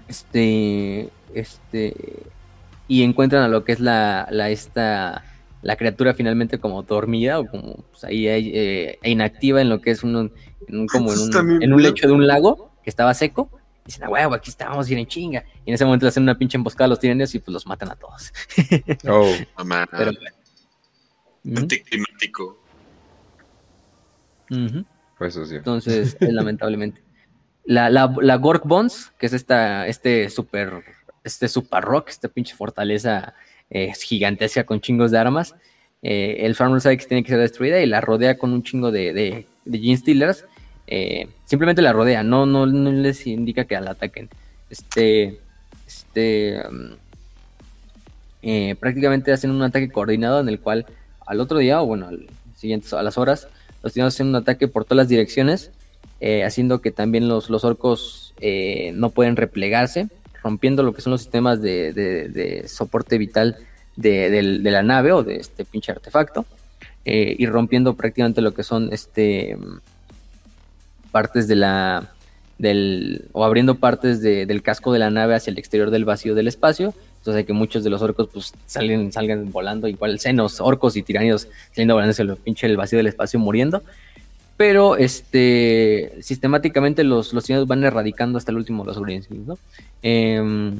este, 0.07 1.09
este, 1.35 1.93
y 2.87 3.03
encuentran 3.03 3.43
a 3.43 3.47
lo 3.47 3.63
que 3.63 3.73
es 3.73 3.79
la, 3.79 4.27
la 4.31 4.49
esta 4.49 5.23
la 5.61 5.77
criatura 5.77 6.13
finalmente 6.13 6.57
como 6.57 6.83
dormida 6.83 7.39
o 7.39 7.45
como 7.45 7.85
pues, 7.91 8.03
ahí 8.03 8.27
eh, 8.27 8.99
inactiva 9.03 9.61
en 9.61 9.69
lo 9.69 9.79
que 9.79 9.91
es 9.91 10.03
un, 10.03 10.31
como 10.91 11.13
en 11.13 11.19
un, 11.19 11.63
en 11.63 11.73
un, 11.73 11.81
lecho 11.81 12.05
de 12.07 12.13
un 12.13 12.27
lago 12.27 12.71
que 12.83 12.89
estaba 12.89 13.13
seco. 13.13 13.49
Dicen, 13.85 14.03
ah, 14.05 14.09
huevo, 14.09 14.33
aquí 14.33 14.49
estábamos 14.49 14.87
bien 14.87 14.99
en 14.99 15.07
chinga. 15.07 15.43
Y 15.65 15.69
en 15.69 15.75
ese 15.75 15.85
momento 15.85 16.05
le 16.05 16.09
hacen 16.09 16.23
una 16.23 16.37
pinche 16.37 16.57
emboscada 16.57 16.85
a 16.85 16.87
los 16.89 16.99
tiranios 16.99 17.33
y 17.35 17.39
pues 17.39 17.53
los 17.53 17.67
matan 17.67 17.91
a 17.91 17.95
todos. 17.95 18.31
oh, 19.07 19.33
mamá. 19.57 19.87
Pero, 19.91 20.11
Anticlimático. 21.55 22.57
Pues 25.17 25.35
eso 25.35 25.45
sí. 25.45 25.55
Entonces, 25.55 26.17
lamentablemente. 26.21 27.01
La, 27.65 27.89
la, 27.89 28.13
la 28.21 28.35
Gork 28.37 28.65
Bones, 28.65 29.11
que 29.17 29.25
es 29.25 29.33
esta, 29.33 29.87
este 29.87 30.29
super, 30.29 30.83
este 31.23 31.47
super 31.47 31.83
rock, 31.83 32.09
esta 32.09 32.27
pinche 32.27 32.55
fortaleza 32.55 33.33
es 33.69 34.01
gigantesca 34.01 34.65
con 34.65 34.81
chingos 34.81 35.11
de 35.11 35.17
armas. 35.17 35.55
Eh, 36.01 36.45
el 36.45 36.55
Farmer 36.55 36.81
sabe 36.81 36.97
que 36.97 37.05
tiene 37.05 37.23
que 37.23 37.29
ser 37.29 37.39
destruida 37.39 37.81
y 37.81 37.85
la 37.85 38.01
rodea 38.01 38.37
con 38.37 38.51
un 38.51 38.61
chingo 38.63 38.91
de, 38.91 39.13
de, 39.13 39.47
de 39.65 39.79
Gene 39.79 39.97
Stealers. 39.97 40.45
Eh, 40.95 41.27
simplemente 41.45 41.81
la 41.81 41.91
rodea, 41.91 42.21
no, 42.21 42.45
no, 42.45 42.67
les 42.67 43.25
indica 43.25 43.65
que 43.65 43.81
la 43.81 43.91
ataquen. 43.91 44.29
Este, 44.69 45.39
este, 45.87 46.61
um, 46.69 46.91
eh, 48.43 48.75
prácticamente 48.79 49.31
hacen 49.31 49.49
un 49.49 49.63
ataque 49.63 49.89
coordinado 49.89 50.39
en 50.39 50.49
el 50.49 50.59
cual 50.59 50.85
al 51.25 51.39
otro 51.39 51.57
día, 51.57 51.81
o 51.81 51.87
bueno, 51.87 52.09
al 52.09 52.27
a 52.93 53.01
las 53.01 53.17
horas, 53.17 53.47
los 53.81 53.91
tiranos 53.91 54.13
hacen 54.13 54.27
un 54.27 54.35
ataque 54.35 54.67
por 54.67 54.85
todas 54.85 54.97
las 54.97 55.07
direcciones. 55.07 55.71
eh, 56.19 56.43
haciendo 56.45 56.79
que 56.79 56.91
también 56.91 57.27
los, 57.27 57.49
los 57.49 57.65
orcos 57.65 58.33
no 58.93 59.09
pueden 59.09 59.35
replegarse, 59.35 60.07
rompiendo 60.43 60.83
lo 60.83 60.93
que 60.93 61.01
son 61.01 61.11
los 61.11 61.21
sistemas 61.21 61.59
de, 61.59 61.91
de- 61.91 62.67
soporte 62.67 63.17
vital 63.17 63.57
de, 63.95 64.41
la 64.61 64.83
nave 64.83 65.11
o 65.11 65.23
de 65.23 65.37
este 65.37 65.65
pinche 65.65 65.91
artefacto, 65.91 66.45
y 67.03 67.45
rompiendo 67.47 67.95
prácticamente 67.95 68.41
lo 68.41 68.53
que 68.53 68.63
son 68.63 68.89
este 68.93 69.57
partes 71.13 71.47
de 71.47 71.55
la 71.55 72.09
del 72.59 73.25
o 73.31 73.43
abriendo 73.45 73.75
partes 73.75 74.21
de- 74.21 74.45
del 74.45 74.61
casco 74.61 74.91
de 74.93 74.99
la 74.99 75.09
nave 75.09 75.35
hacia 75.35 75.51
el 75.51 75.57
exterior 75.57 75.89
del 75.91 76.05
vacío 76.05 76.35
del 76.35 76.47
espacio. 76.47 76.93
Entonces 77.19 77.39
hay 77.39 77.45
que 77.45 77.53
muchos 77.53 77.83
de 77.83 77.89
los 77.89 78.01
orcos 78.01 78.27
pues 78.33 78.53
salen, 78.65 79.11
salgan 79.13 79.51
volando, 79.51 79.87
igual 79.87 80.19
senos, 80.19 80.59
orcos 80.59 80.95
y 80.97 81.03
tiranidos 81.03 81.47
saliendo 81.71 81.93
volando 81.93 82.11
hacia 82.11 82.23
el 82.23 82.35
pinche 82.35 82.67
el 82.67 82.75
vacío 82.77 82.97
del 82.97 83.07
espacio 83.07 83.39
muriendo. 83.39 83.81
Pero 84.57 84.97
este 84.97 86.13
sistemáticamente 86.21 87.03
los, 87.03 87.33
los 87.33 87.43
tiranidos 87.43 87.67
van 87.67 87.83
erradicando 87.83 88.37
hasta 88.37 88.51
el 88.51 88.57
último 88.57 88.85
los 88.85 88.99
Greenskins, 88.99 89.47
¿no? 89.47 89.57
Em, 90.01 90.77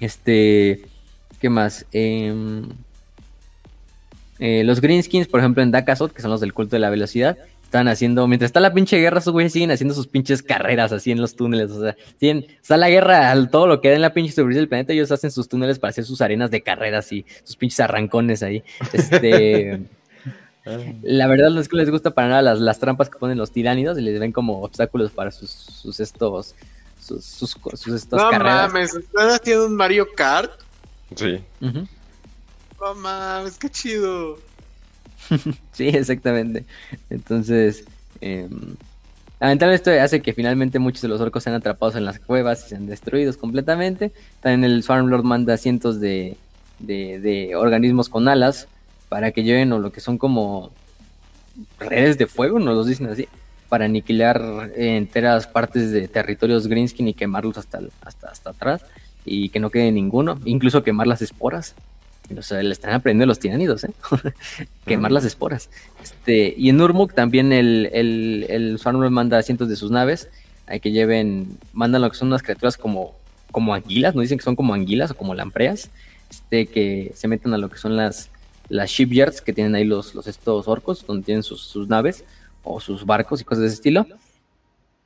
este. 0.00 0.82
¿Qué 1.40 1.48
más? 1.48 1.86
Em, 1.92 2.68
eh, 4.38 4.62
los 4.64 4.80
Greenskins, 4.80 5.26
por 5.26 5.40
ejemplo, 5.40 5.62
en 5.62 5.70
Dakazot, 5.70 6.12
que 6.12 6.22
son 6.22 6.30
los 6.30 6.40
del 6.40 6.52
culto 6.52 6.76
de 6.76 6.80
la 6.80 6.90
velocidad, 6.90 7.36
están 7.70 7.86
haciendo, 7.86 8.26
mientras 8.26 8.48
está 8.48 8.58
la 8.58 8.74
pinche 8.74 8.98
guerra, 8.98 9.20
esos 9.20 9.32
güeyes 9.32 9.52
siguen 9.52 9.70
haciendo 9.70 9.94
sus 9.94 10.08
pinches 10.08 10.42
carreras 10.42 10.90
así 10.90 11.12
en 11.12 11.20
los 11.20 11.36
túneles. 11.36 11.70
O 11.70 11.80
sea, 11.80 11.96
tienen, 12.18 12.44
está 12.60 12.76
la 12.76 12.90
guerra, 12.90 13.30
al- 13.30 13.48
todo 13.48 13.68
lo 13.68 13.80
que 13.80 13.90
da 13.90 13.94
en 13.94 14.02
la 14.02 14.12
pinche 14.12 14.32
superficie 14.32 14.58
del 14.58 14.68
planeta, 14.68 14.92
ellos 14.92 15.12
hacen 15.12 15.30
sus 15.30 15.48
túneles 15.48 15.78
para 15.78 15.90
hacer 15.90 16.04
sus 16.04 16.20
arenas 16.20 16.50
de 16.50 16.62
carreras 16.62 17.12
y 17.12 17.24
sus 17.44 17.54
pinches 17.54 17.78
arrancones 17.78 18.42
ahí. 18.42 18.64
Este. 18.92 19.80
La 21.02 21.26
verdad 21.26 21.50
no 21.50 21.60
es 21.60 21.68
que 21.68 21.76
les 21.76 21.90
gusta 21.90 22.10
para 22.10 22.28
nada 22.28 22.42
las, 22.42 22.58
las 22.60 22.78
trampas 22.78 23.08
que 23.08 23.18
ponen 23.18 23.38
los 23.38 23.50
tiránidos 23.50 23.96
y 23.98 24.02
les 24.02 24.20
ven 24.20 24.30
como 24.32 24.62
obstáculos 24.62 25.10
para 25.12 25.30
sus, 25.30 25.48
sus 25.50 26.00
estos 26.00 26.54
sus, 27.00 27.24
sus, 27.24 27.56
sus 27.74 27.94
estas 27.94 28.20
No 28.22 28.30
carreras. 28.30 28.72
mames, 28.72 28.94
¿están 28.94 29.30
haciendo 29.30 29.66
un 29.66 29.74
Mario 29.76 30.06
Kart? 30.14 30.50
Sí. 31.14 31.40
Ujú. 31.62 31.86
No 32.80 32.94
mames, 32.96 33.56
qué 33.58 33.70
chido. 33.70 34.38
Sí, 35.72 35.88
exactamente. 35.88 36.64
Entonces, 37.08 37.84
eh, 38.20 38.48
lamentablemente 39.40 39.90
esto 39.90 40.02
hace 40.02 40.20
que 40.20 40.32
finalmente 40.32 40.78
muchos 40.78 41.02
de 41.02 41.08
los 41.08 41.20
orcos 41.20 41.42
sean 41.42 41.56
atrapados 41.56 41.96
en 41.96 42.04
las 42.04 42.18
cuevas 42.18 42.66
y 42.66 42.70
sean 42.70 42.86
destruidos 42.86 43.36
completamente. 43.36 44.12
También 44.40 44.64
el 44.70 44.82
Swarmlord 44.82 45.24
manda 45.24 45.56
cientos 45.56 46.00
de, 46.00 46.36
de, 46.78 47.54
organismos 47.56 48.08
con 48.08 48.28
alas 48.28 48.68
para 49.08 49.32
que 49.32 49.42
lleven 49.42 49.72
o 49.72 49.78
lo 49.78 49.92
que 49.92 50.00
son 50.00 50.18
como 50.18 50.70
redes 51.78 52.16
de 52.16 52.26
fuego, 52.26 52.58
nos 52.58 52.76
los 52.76 52.86
dicen 52.86 53.08
así, 53.08 53.28
para 53.68 53.84
aniquilar 53.84 54.70
eh, 54.76 54.96
enteras 54.96 55.46
partes 55.46 55.90
de 55.90 56.08
territorios 56.08 56.68
Greenskin 56.68 57.08
y 57.08 57.14
quemarlos 57.14 57.58
hasta, 57.58 57.80
hasta, 58.02 58.28
hasta 58.28 58.50
atrás 58.50 58.84
y 59.24 59.50
que 59.50 59.60
no 59.60 59.70
quede 59.70 59.92
ninguno, 59.92 60.38
incluso 60.44 60.82
quemar 60.82 61.06
las 61.06 61.22
esporas. 61.22 61.74
O 62.36 62.42
sea, 62.42 62.62
le 62.62 62.72
están 62.72 62.92
aprendiendo 62.92 63.26
los 63.26 63.38
tiránidos, 63.38 63.84
¿eh? 63.84 63.90
quemar 64.86 65.12
las 65.12 65.24
esporas. 65.24 65.68
Este, 66.02 66.54
y 66.56 66.68
en 66.68 66.80
Urmuk 66.80 67.12
también 67.12 67.52
el, 67.52 67.90
el, 67.92 68.46
el 68.48 69.10
manda 69.10 69.42
cientos 69.42 69.68
de 69.68 69.76
sus 69.76 69.90
naves 69.90 70.28
a 70.66 70.78
que 70.78 70.92
lleven, 70.92 71.58
mandan 71.72 72.02
lo 72.02 72.10
que 72.10 72.16
son 72.16 72.28
unas 72.28 72.42
criaturas 72.42 72.76
como, 72.76 73.14
como 73.50 73.74
anguilas, 73.74 74.14
nos 74.14 74.22
dicen 74.22 74.38
que 74.38 74.44
son 74.44 74.56
como 74.56 74.74
anguilas 74.74 75.10
o 75.10 75.16
como 75.16 75.34
lampreas, 75.34 75.90
este, 76.30 76.66
que 76.66 77.12
se 77.14 77.26
meten 77.26 77.52
a 77.52 77.58
lo 77.58 77.68
que 77.68 77.78
son 77.78 77.96
las, 77.96 78.30
las 78.68 78.88
shipyards 78.90 79.40
que 79.40 79.52
tienen 79.52 79.74
ahí 79.74 79.84
los, 79.84 80.14
los 80.14 80.26
estos 80.26 80.68
orcos, 80.68 81.04
donde 81.04 81.24
tienen 81.24 81.42
sus, 81.42 81.62
sus 81.62 81.88
naves 81.88 82.24
o 82.62 82.80
sus 82.80 83.04
barcos 83.04 83.40
y 83.40 83.44
cosas 83.44 83.62
de 83.62 83.66
ese 83.66 83.74
estilo. 83.74 84.06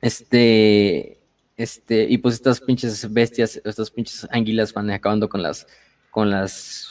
Este, 0.01 1.17
este, 1.57 2.05
y 2.09 2.17
pues 2.17 2.35
estas 2.35 2.59
pinches 2.61 3.11
bestias, 3.11 3.59
estas 3.63 3.89
pinches 3.89 4.27
anguilas 4.29 4.73
van 4.73 4.91
acabando 4.91 5.29
con 5.29 5.41
las, 5.41 5.67
con 6.11 6.29
las 6.29 6.84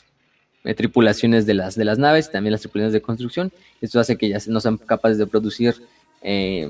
eh, 0.64 0.74
tripulaciones 0.74 1.46
de 1.46 1.54
las, 1.54 1.74
de 1.76 1.84
las 1.84 1.98
naves, 1.98 2.30
también 2.30 2.52
las 2.52 2.62
tripulaciones 2.62 2.92
de 2.92 3.02
construcción. 3.02 3.52
Esto 3.80 4.00
hace 4.00 4.16
que 4.16 4.28
ya 4.28 4.38
no 4.48 4.60
sean 4.60 4.78
capaces 4.78 5.18
de 5.18 5.26
producir 5.26 5.76
eh, 6.22 6.68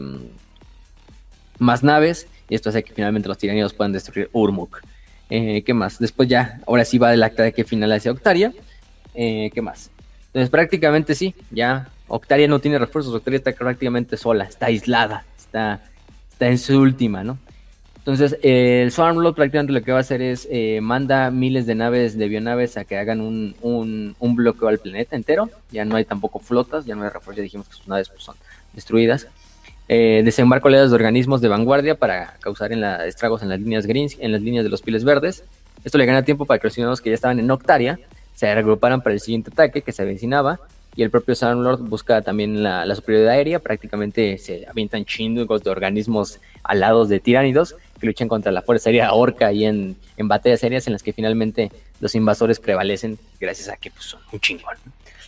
más 1.59 1.83
naves, 1.83 2.27
y 2.49 2.55
esto 2.55 2.69
hace 2.69 2.83
que 2.83 2.93
finalmente 2.93 3.29
los 3.29 3.39
tiranidos 3.39 3.73
puedan 3.73 3.93
destruir 3.93 4.29
Urmuk. 4.33 4.81
Eh, 5.31 5.63
¿Qué 5.65 5.73
más? 5.73 5.99
Después 5.99 6.29
ya, 6.29 6.61
ahora 6.67 6.85
sí 6.85 6.99
va 6.99 7.15
el 7.15 7.23
acta 7.23 7.43
de 7.43 7.53
que 7.53 7.65
final 7.65 7.91
hacia 7.93 8.11
Octaria. 8.11 8.53
¿Qué 9.15 9.61
más? 9.63 9.91
Entonces 10.27 10.51
prácticamente 10.51 11.15
sí, 11.15 11.37
ya 11.53 11.89
Octaria 12.09 12.49
no 12.49 12.59
tiene 12.59 12.79
refuerzos, 12.79 13.15
Octaria 13.15 13.39
está 13.39 13.53
prácticamente 13.53 14.17
sola, 14.17 14.45
está 14.45 14.67
aislada, 14.67 15.25
está, 15.39 15.81
está 16.33 16.49
en 16.49 16.59
su 16.59 16.81
última, 16.81 17.23
¿no? 17.23 17.39
Entonces, 18.05 18.39
eh, 18.43 18.83
el 18.83 18.93
Swarmlord 18.93 19.35
prácticamente 19.35 19.73
lo 19.73 19.83
que 19.83 19.91
va 19.91 19.97
a 19.97 20.01
hacer 20.03 20.21
es 20.21 20.47
eh, 20.51 20.81
manda 20.83 21.31
miles 21.31 21.65
de 21.65 21.75
naves, 21.75 22.19
de 22.19 22.29
bionaves 22.29 22.77
a 22.77 22.85
que 22.85 22.99
hagan 22.99 23.23
un, 23.23 23.57
un, 23.63 24.15
un 24.19 24.37
bloqueo 24.37 24.69
al 24.69 24.77
planeta 24.77 25.17
entero. 25.17 25.49
Ya 25.73 25.87
no 25.87 25.97
hay 25.97 26.05
tampoco 26.05 26.39
flotas, 26.39 26.85
ya 26.85 26.95
no 26.95 27.05
hay 27.05 27.09
refuerzos, 27.09 27.37
ya 27.37 27.43
dijimos 27.45 27.67
que 27.67 27.77
sus 27.77 27.89
naves 27.89 28.11
pues, 28.11 28.23
son 28.23 28.37
destruidas. 28.75 29.27
Eh, 29.89 30.21
desembarca 30.23 30.69
oleadas 30.69 30.91
de 30.91 30.97
organismos 30.97 31.41
de 31.41 31.49
vanguardia 31.49 31.95
para 31.95 32.35
causar 32.41 32.73
en 32.73 32.83
la, 32.83 33.07
estragos 33.07 33.43
en 33.43 33.49
las 33.49 33.59
líneas 33.59 33.87
greens, 33.87 34.19
en 34.21 34.33
las 34.33 34.43
líneas 34.43 34.65
de 34.65 34.71
los 34.71 34.83
piles 34.83 35.03
verdes. 35.03 35.43
Esto 35.83 35.97
le 35.97 36.05
gana 36.05 36.23
tiempo 36.25 36.45
para 36.45 36.59
que 36.59 36.67
los 36.67 36.75
ciudadanos 36.75 37.01
que 37.01 37.09
ya 37.09 37.15
estaban 37.15 37.39
en 37.41 37.51
Octaria 37.51 37.99
se 38.35 38.55
regruparan 38.55 39.01
para 39.01 39.15
el 39.15 39.21
siguiente 39.21 39.49
ataque 39.51 39.81
que 39.81 39.93
se 39.93 40.03
avecinaba. 40.03 40.61
Y 40.95 41.03
el 41.03 41.11
propio 41.11 41.35
Swarmlord 41.35 41.81
busca 41.81 42.21
también 42.21 42.63
la, 42.63 42.85
la 42.85 42.95
superioridad 42.95 43.33
aérea. 43.33 43.59
Prácticamente 43.61 44.37
se 44.37 44.67
avientan 44.69 45.07
chingos 45.07 45.63
de 45.63 45.71
organismos 45.71 46.39
alados 46.63 47.09
de 47.09 47.19
tiránidos 47.19 47.75
que 48.05 48.09
luchan 48.09 48.29
contra 48.29 48.53
la 48.53 48.61
fuerza 48.61 48.91
aérea 48.91 49.13
orca 49.15 49.51
y 49.51 49.65
en, 49.65 49.97
en 50.19 50.29
batallas 50.29 50.63
aéreas 50.63 50.87
en 50.87 50.93
las 50.93 51.03
que 51.03 51.15
finalmente 51.15 51.73
los 52.01 52.15
invasores 52.15 52.61
prevalecen 52.61 53.19
gracias 53.41 53.71
a 53.71 53.77
que 53.77 53.91
pues, 53.91 54.05
son 54.05 54.21
un 54.31 54.41
chingón. 54.41 54.77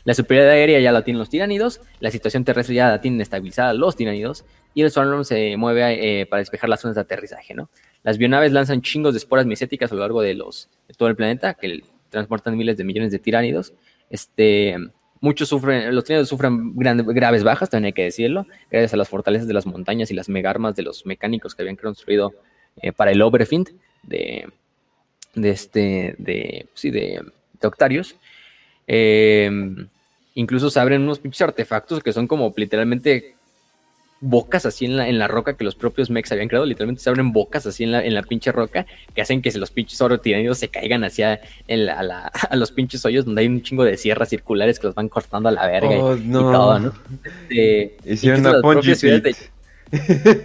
La 0.05 0.15
superioridad 0.15 0.53
aérea 0.53 0.79
ya 0.79 0.93
la 0.93 1.03
tienen 1.03 1.19
los 1.19 1.31
tiránidos, 1.31 1.81
la 2.01 2.11
situación 2.11 2.45
terrestre 2.45 2.75
ya 2.75 2.91
la 2.91 3.01
tienen 3.01 3.21
estabilizada 3.21 3.73
los 3.73 3.97
tiránidos 3.97 4.45
y 4.75 4.83
el 4.83 4.91
Swarmlord 4.91 5.25
se 5.25 5.57
mueve 5.57 6.21
eh, 6.21 6.27
para 6.27 6.41
despejar 6.41 6.69
las 6.69 6.81
zonas 6.81 6.97
de 6.97 7.01
aterrizaje. 7.01 7.55
¿no? 7.55 7.71
Las 8.03 8.19
bionaves 8.19 8.53
lanzan 8.53 8.83
chingos 8.83 9.15
de 9.15 9.19
esporas 9.19 9.47
micéticas 9.47 9.91
a 9.91 9.95
lo 9.95 10.03
largo 10.03 10.21
de, 10.21 10.35
los, 10.35 10.69
de 10.87 10.95
todo 10.95 11.09
el 11.09 11.17
planeta 11.17 11.55
que 11.55 11.83
transportan 12.11 12.57
miles 12.57 12.77
de 12.77 12.85
millones 12.85 13.11
de 13.11 13.19
tiránidos. 13.19 13.73
Este, 14.11 14.77
muchos 15.21 15.49
sufren, 15.49 15.95
los 15.95 16.05
tiránidos 16.05 16.29
sufren 16.29 16.77
gran, 16.77 16.99
graves 16.99 17.43
bajas, 17.43 17.71
también 17.71 17.87
hay 17.87 17.93
que 17.95 18.05
decirlo, 18.05 18.47
gracias 18.71 18.95
a 18.95 18.97
las 18.97 19.09
fortalezas 19.09 19.49
de 19.49 19.55
las 19.55 19.67
montañas 19.67 20.11
y 20.11 20.15
las 20.15 20.29
megarmas 20.29 20.77
de 20.77 20.83
los 20.83 21.07
mecánicos 21.07 21.55
que 21.55 21.63
habían 21.63 21.77
construido 21.77 22.33
eh, 22.83 22.93
para 22.93 23.11
el 23.11 23.23
Overfind 23.23 23.69
de, 24.03 24.49
de 25.35 25.51
este, 25.51 26.15
de, 26.19 26.67
sí, 26.75 26.91
de, 26.91 27.23
de 27.61 27.69
Octarius. 27.69 28.17
Eh, 28.87 29.51
incluso 30.35 30.71
se 30.71 30.81
abren 30.81 31.03
unos 31.03 31.19
pinches 31.19 31.43
artefactos 31.43 32.03
que 32.03 32.13
son 32.13 32.27
como 32.27 32.53
literalmente 32.57 33.37
bocas 34.21 34.65
así 34.65 34.87
en 34.87 34.97
la, 34.97 35.09
en 35.09 35.19
la 35.19 35.29
roca 35.29 35.57
que 35.57 35.65
los 35.65 35.75
propios 35.75 36.11
mechs 36.11 36.33
habían 36.33 36.49
creado. 36.49 36.67
Literalmente 36.67 37.03
se 37.03 37.11
abren 37.11 37.33
bocas 37.33 37.67
así 37.67 37.85
en 37.85 37.93
la, 37.93 38.05
en 38.05 38.15
la 38.15 38.23
pinche 38.23 38.53
roca 38.53 38.87
que 39.15 39.23
hacen 39.23 39.43
que 39.43 39.53
los 39.53 39.71
pinches 39.71 40.01
oro 40.01 40.21
tiranidos 40.21 40.59
se 40.59 40.69
caigan 40.69 41.05
hacia 41.05 41.35
a, 41.69 41.77
la, 41.77 42.21
a, 42.51 42.57
los 42.57 42.73
pinches 42.73 43.05
hoyos 43.05 43.25
donde 43.25 43.43
hay 43.43 43.49
un 43.49 43.63
chingo 43.63 43.85
de 43.85 43.97
sierras 43.97 44.29
circulares 44.29 44.79
que 44.79 44.87
los 44.87 44.95
van 44.95 45.09
cortando 45.09 45.49
a 45.49 45.53
la 45.53 45.67
verga 45.67 45.97
Oh, 45.99 46.17
y, 46.17 46.21
no. 46.21 46.41
y 46.41 46.53
todo, 46.53 46.79
¿no? 46.79 46.93
Este, 47.25 47.97
Hicieron 48.05 48.41
una 48.41 48.53
de-. 48.53 49.37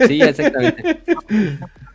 Sí, 0.07 0.21
exactamente. 0.21 1.01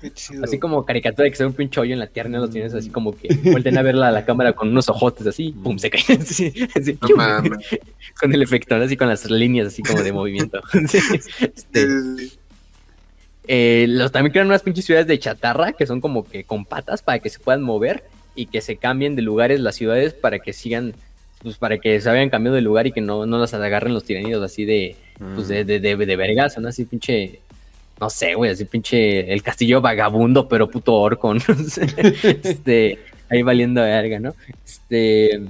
Qué 0.00 0.12
chido. 0.12 0.44
Así 0.44 0.58
como 0.58 0.84
caricatura 0.84 1.24
de 1.24 1.30
que 1.30 1.36
se 1.36 1.44
ve 1.44 1.48
un 1.48 1.54
pinche 1.54 1.80
hoyo 1.80 1.94
en 1.94 1.98
la 1.98 2.06
tierra, 2.06 2.28
los 2.28 2.50
tienes 2.50 2.74
así 2.74 2.90
como 2.90 3.16
que 3.16 3.28
vuelten 3.44 3.78
a 3.78 3.82
verla 3.82 4.08
a 4.08 4.10
la 4.10 4.24
cámara 4.24 4.52
con 4.52 4.68
unos 4.68 4.88
ojotes 4.88 5.26
así, 5.26 5.52
pum, 5.52 5.78
se 5.78 5.90
caen. 5.90 6.20
así, 6.20 6.52
así, 6.74 6.96
con 8.20 8.34
el 8.34 8.42
efecto, 8.42 8.76
¿no? 8.76 8.84
así 8.84 8.96
con 8.96 9.08
las 9.08 9.30
líneas 9.30 9.68
así 9.68 9.82
como 9.82 10.02
de 10.02 10.12
movimiento. 10.12 10.60
Sí. 10.88 10.98
Este, 11.40 11.86
eh, 13.48 13.86
los, 13.88 14.12
también 14.12 14.32
crean 14.32 14.48
unas 14.48 14.62
pinches 14.62 14.84
ciudades 14.84 15.06
de 15.06 15.18
chatarra 15.18 15.72
que 15.72 15.86
son 15.86 16.00
como 16.00 16.24
que 16.24 16.44
con 16.44 16.64
patas 16.64 17.02
para 17.02 17.18
que 17.18 17.30
se 17.30 17.38
puedan 17.38 17.62
mover 17.62 18.04
y 18.34 18.46
que 18.46 18.60
se 18.60 18.76
cambien 18.76 19.16
de 19.16 19.22
lugares 19.22 19.60
las 19.60 19.76
ciudades 19.76 20.12
para 20.12 20.40
que 20.40 20.52
sigan, 20.52 20.94
pues 21.42 21.56
para 21.56 21.78
que 21.78 22.00
se 22.00 22.08
vayan 22.08 22.28
cambiando 22.28 22.56
de 22.56 22.62
lugar 22.62 22.86
y 22.86 22.92
que 22.92 23.00
no, 23.00 23.24
no 23.24 23.38
las 23.38 23.54
agarren 23.54 23.94
los 23.94 24.04
tiranidos 24.04 24.44
así 24.44 24.64
de, 24.64 24.96
pues 25.34 25.48
de, 25.48 25.64
de, 25.64 25.80
de, 25.80 25.96
de 25.96 26.16
vergazo, 26.16 26.60
¿no? 26.60 26.68
Así 26.68 26.84
pinche, 26.84 27.40
no 28.00 28.10
sé, 28.10 28.34
güey, 28.34 28.50
así 28.50 28.64
pinche 28.64 29.32
el 29.32 29.42
castillo 29.42 29.80
vagabundo, 29.80 30.48
pero 30.48 30.68
puto 30.68 30.94
orco, 30.94 31.32
¿no? 31.34 31.40
este, 31.96 32.98
ahí 33.28 33.42
valiendo 33.42 33.82
verga, 33.82 34.18
¿no? 34.20 34.34
Este, 34.64 35.40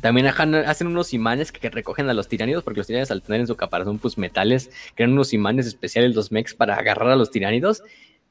también 0.00 0.26
hacen 0.26 0.86
unos 0.86 1.12
imanes 1.12 1.52
que, 1.52 1.60
que 1.60 1.70
recogen 1.70 2.08
a 2.08 2.14
los 2.14 2.28
tiránidos, 2.28 2.64
porque 2.64 2.78
los 2.78 2.86
tiránidos 2.86 3.10
al 3.10 3.22
tener 3.22 3.40
en 3.42 3.46
su 3.46 3.56
caparazón, 3.56 3.98
pues 3.98 4.16
metales, 4.16 4.70
crean 4.94 5.12
unos 5.12 5.32
imanes 5.32 5.66
especiales 5.66 6.14
los 6.14 6.32
mechs 6.32 6.54
para 6.54 6.76
agarrar 6.76 7.10
a 7.10 7.16
los 7.16 7.30
tiránidos. 7.30 7.82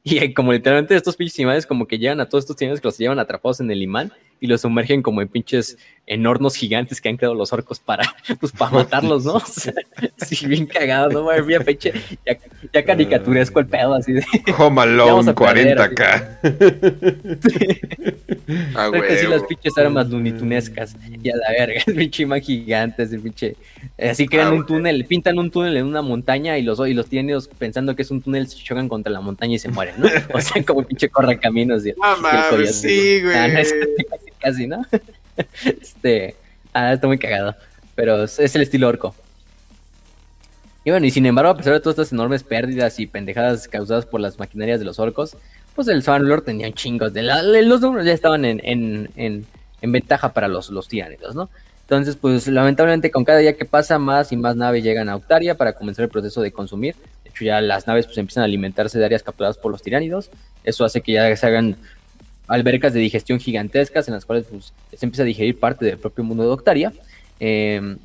Y 0.03 0.19
eh, 0.19 0.33
como 0.33 0.53
literalmente 0.53 0.95
estos 0.95 1.17
pinches 1.17 1.37
imanes 1.39 1.65
como 1.65 1.85
que 1.85 1.97
llegan 1.97 2.21
a 2.21 2.29
todos 2.29 2.45
estos 2.45 2.55
tiránidos 2.55 2.79
que 2.79 2.87
los 2.87 2.97
llevan 2.97 3.19
atrapados 3.19 3.59
en 3.59 3.69
el 3.69 3.81
imán 3.81 4.13
y 4.39 4.47
los 4.47 4.61
sumergen 4.61 5.01
como 5.01 5.21
en 5.21 5.27
pinches 5.27 5.77
en 6.07 6.25
hornos 6.25 6.55
gigantes 6.55 7.01
que 7.01 7.09
han 7.09 7.17
creado 7.17 7.35
los 7.35 7.51
orcos 7.51 7.79
para, 7.79 8.15
pues, 8.39 8.53
para 8.53 8.71
matarlos, 8.71 9.25
¿no? 9.25 9.41
sí, 10.17 10.47
bien 10.47 10.65
cagado, 10.65 11.09
¿no? 11.09 11.45
Bien 11.45 11.63
feche, 11.63 11.93
ya, 12.25 12.37
ya 12.73 12.85
caricaturesco 12.85 13.59
el 13.59 13.67
pedo, 13.67 13.93
así 13.93 14.13
de... 14.13 14.25
Home 14.57 14.81
Alone 14.83 15.35
40K. 15.35 16.37
ah, 18.75 18.87
güey. 18.87 19.17
Sí, 19.17 19.27
las 19.27 19.43
pinches 19.43 19.77
armas 19.77 20.09
lunitunescas, 20.09 20.95
y 21.21 21.29
a 21.29 21.35
la 21.35 21.51
verga, 21.51 21.81
el 21.85 21.95
pinche 21.95 22.25
man 22.25 22.41
gigante, 22.41 23.03
el 23.03 23.19
pinche... 23.19 23.57
Así 24.01 24.27
crean 24.27 24.47
ah, 24.47 24.53
un 24.53 24.65
túnel, 24.65 25.03
pintan 25.05 25.37
un 25.37 25.51
túnel 25.51 25.75
en 25.75 25.85
una 25.85 26.01
montaña 26.01 26.57
y 26.57 26.63
los, 26.63 26.79
y 26.87 26.93
los 26.93 27.07
tienen 27.07 27.37
pensando 27.57 27.95
que 27.97 28.03
es 28.03 28.11
un 28.11 28.21
túnel, 28.21 28.47
se 28.47 28.63
chocan 28.63 28.87
contra 28.87 29.11
la 29.11 29.19
montaña 29.19 29.55
y 29.55 29.59
se 29.59 29.67
mueren, 29.67 29.95
¿no? 29.97 30.07
O 30.33 30.39
sea, 30.39 30.63
como 30.63 30.83
pinche 30.83 31.09
corre 31.09 31.37
caminos. 31.37 31.85
Y, 31.85 31.93
ah, 32.01 32.15
mames, 32.21 32.75
sí, 32.75 33.21
güey. 33.21 33.35
Ah, 33.35 33.49
casi, 34.39 34.67
¿no? 34.67 34.85
este, 35.81 36.35
ah, 36.73 36.93
está 36.93 37.07
muy 37.07 37.17
cagado. 37.17 37.55
Pero 37.95 38.23
es, 38.23 38.55
el 38.55 38.61
estilo 38.61 38.87
orco. 38.87 39.15
Y 40.83 40.91
bueno, 40.91 41.05
y 41.05 41.11
sin 41.11 41.25
embargo, 41.25 41.51
a 41.51 41.57
pesar 41.57 41.73
de 41.73 41.79
todas 41.79 41.95
estas 41.97 42.13
enormes 42.13 42.43
pérdidas 42.43 42.99
y 42.99 43.07
pendejadas 43.07 43.67
causadas 43.67 44.05
por 44.05 44.21
las 44.21 44.39
maquinarias 44.39 44.79
de 44.79 44.85
los 44.85 44.99
orcos, 44.99 45.35
pues 45.75 45.87
el 45.89 46.01
Swarmlord 46.01 46.43
tenía 46.43 46.71
chingos 46.71 47.13
de 47.13 47.23
los 47.23 47.81
números 47.81 48.05
ya 48.05 48.13
estaban 48.13 48.45
en, 48.45 48.61
en, 48.63 49.09
en, 49.15 49.91
ventaja 49.91 50.33
para 50.33 50.47
los, 50.47 50.69
los 50.69 50.87
tiránidos, 50.87 51.35
¿no? 51.35 51.49
Entonces, 51.81 52.15
pues 52.15 52.47
lamentablemente 52.47 53.11
con 53.11 53.23
cada 53.23 53.39
día 53.39 53.55
que 53.55 53.65
pasa, 53.65 53.97
más 53.99 54.31
y 54.31 54.37
más 54.37 54.55
naves 54.55 54.83
llegan 54.83 55.07
a 55.07 55.15
Octaria 55.15 55.55
para 55.55 55.73
comenzar 55.73 56.03
el 56.03 56.09
proceso 56.09 56.41
de 56.41 56.51
consumir. 56.51 56.95
De 57.23 57.29
hecho, 57.29 57.45
ya 57.45 57.61
las 57.61 57.87
naves 57.87 58.05
pues 58.05 58.17
empiezan 58.17 58.41
a 58.41 58.45
alimentarse 58.45 58.99
de 58.99 59.05
áreas 59.05 59.23
capturadas 59.23 59.57
por 59.57 59.71
los 59.71 59.81
tiránidos. 59.81 60.29
Eso 60.63 60.83
hace 60.83 61.01
que 61.01 61.13
ya 61.13 61.33
se 61.35 61.45
hagan 61.45 61.77
albercas 62.47 62.93
de 62.93 62.99
digestión 62.99 63.39
gigantescas 63.39 64.07
en 64.07 64.13
las 64.13 64.25
cuales 64.25 64.45
pues, 64.49 64.73
se 64.95 65.05
empieza 65.05 65.23
a 65.23 65.25
digerir 65.25 65.59
parte 65.59 65.85
del 65.85 65.97
propio 65.97 66.23
mundo 66.23 66.43
de 66.43 66.49
Octaria. 66.49 66.93
Em, 67.39 67.97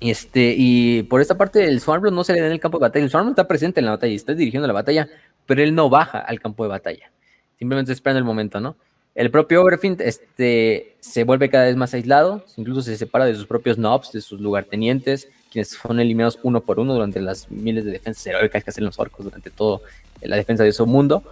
este, 0.00 0.54
y 0.56 1.02
por 1.04 1.20
esta 1.20 1.36
parte 1.36 1.64
el 1.64 1.80
Swarmlord 1.80 2.12
no 2.12 2.24
se 2.24 2.34
le 2.34 2.40
da 2.40 2.46
en 2.46 2.52
el 2.52 2.60
campo 2.60 2.78
de 2.78 2.82
batalla. 2.82 3.04
El 3.04 3.10
Swarmlord 3.10 3.32
está 3.32 3.48
presente 3.48 3.80
en 3.80 3.86
la 3.86 3.92
batalla 3.92 4.14
está 4.14 4.34
dirigiendo 4.34 4.66
la 4.66 4.74
batalla, 4.74 5.08
pero 5.46 5.62
él 5.62 5.74
no 5.74 5.88
baja 5.88 6.18
al 6.18 6.40
campo 6.40 6.64
de 6.64 6.68
batalla. 6.68 7.10
Simplemente 7.58 7.92
esperando 7.92 8.18
el 8.18 8.24
momento, 8.24 8.60
¿no? 8.60 8.76
El 9.14 9.30
propio 9.30 9.62
Overfind 9.62 10.00
este, 10.00 10.96
se 10.98 11.22
vuelve 11.22 11.48
cada 11.48 11.66
vez 11.66 11.76
más 11.76 11.94
aislado, 11.94 12.44
incluso 12.56 12.82
se 12.82 12.96
separa 12.96 13.26
de 13.26 13.34
sus 13.36 13.46
propios 13.46 13.78
nobs, 13.78 14.10
de 14.10 14.20
sus 14.20 14.40
lugartenientes, 14.40 15.28
quienes 15.52 15.68
son 15.68 16.00
eliminados 16.00 16.38
uno 16.42 16.60
por 16.60 16.80
uno 16.80 16.94
durante 16.94 17.20
las 17.20 17.48
miles 17.48 17.84
de 17.84 17.92
defensas 17.92 18.26
heroicas 18.26 18.64
que 18.64 18.70
hacen 18.70 18.84
los 18.84 18.98
orcos 18.98 19.24
durante 19.24 19.50
toda 19.50 19.78
la 20.20 20.34
defensa 20.34 20.64
de 20.64 20.72
su 20.72 20.84
mundo. 20.84 21.22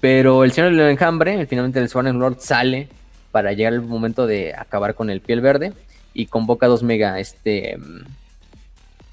Pero 0.00 0.44
el 0.44 0.52
señor 0.52 0.74
del 0.74 0.90
enjambre, 0.90 1.46
finalmente 1.46 1.78
el 1.78 1.88
Swan 1.88 2.18
Lord 2.18 2.38
sale 2.40 2.88
para 3.32 3.52
llegar 3.52 3.74
al 3.74 3.82
momento 3.82 4.26
de 4.26 4.54
acabar 4.54 4.94
con 4.94 5.10
el 5.10 5.20
piel 5.20 5.40
verde 5.40 5.72
y 6.14 6.26
convoca 6.26 6.66
dos 6.66 6.82
mega, 6.82 7.18
este, 7.20 7.78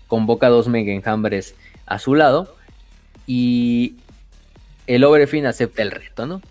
convoca 0.07 0.49
dos 0.49 0.67
mega 0.67 0.93
enjambres 0.93 1.55
a 1.85 1.99
su 1.99 2.15
lado 2.15 2.55
y 3.25 3.95
el 4.87 5.03
Overfin 5.03 5.45
acepta 5.45 5.81
el 5.81 5.91
reto, 5.91 6.25
¿no? 6.25 6.41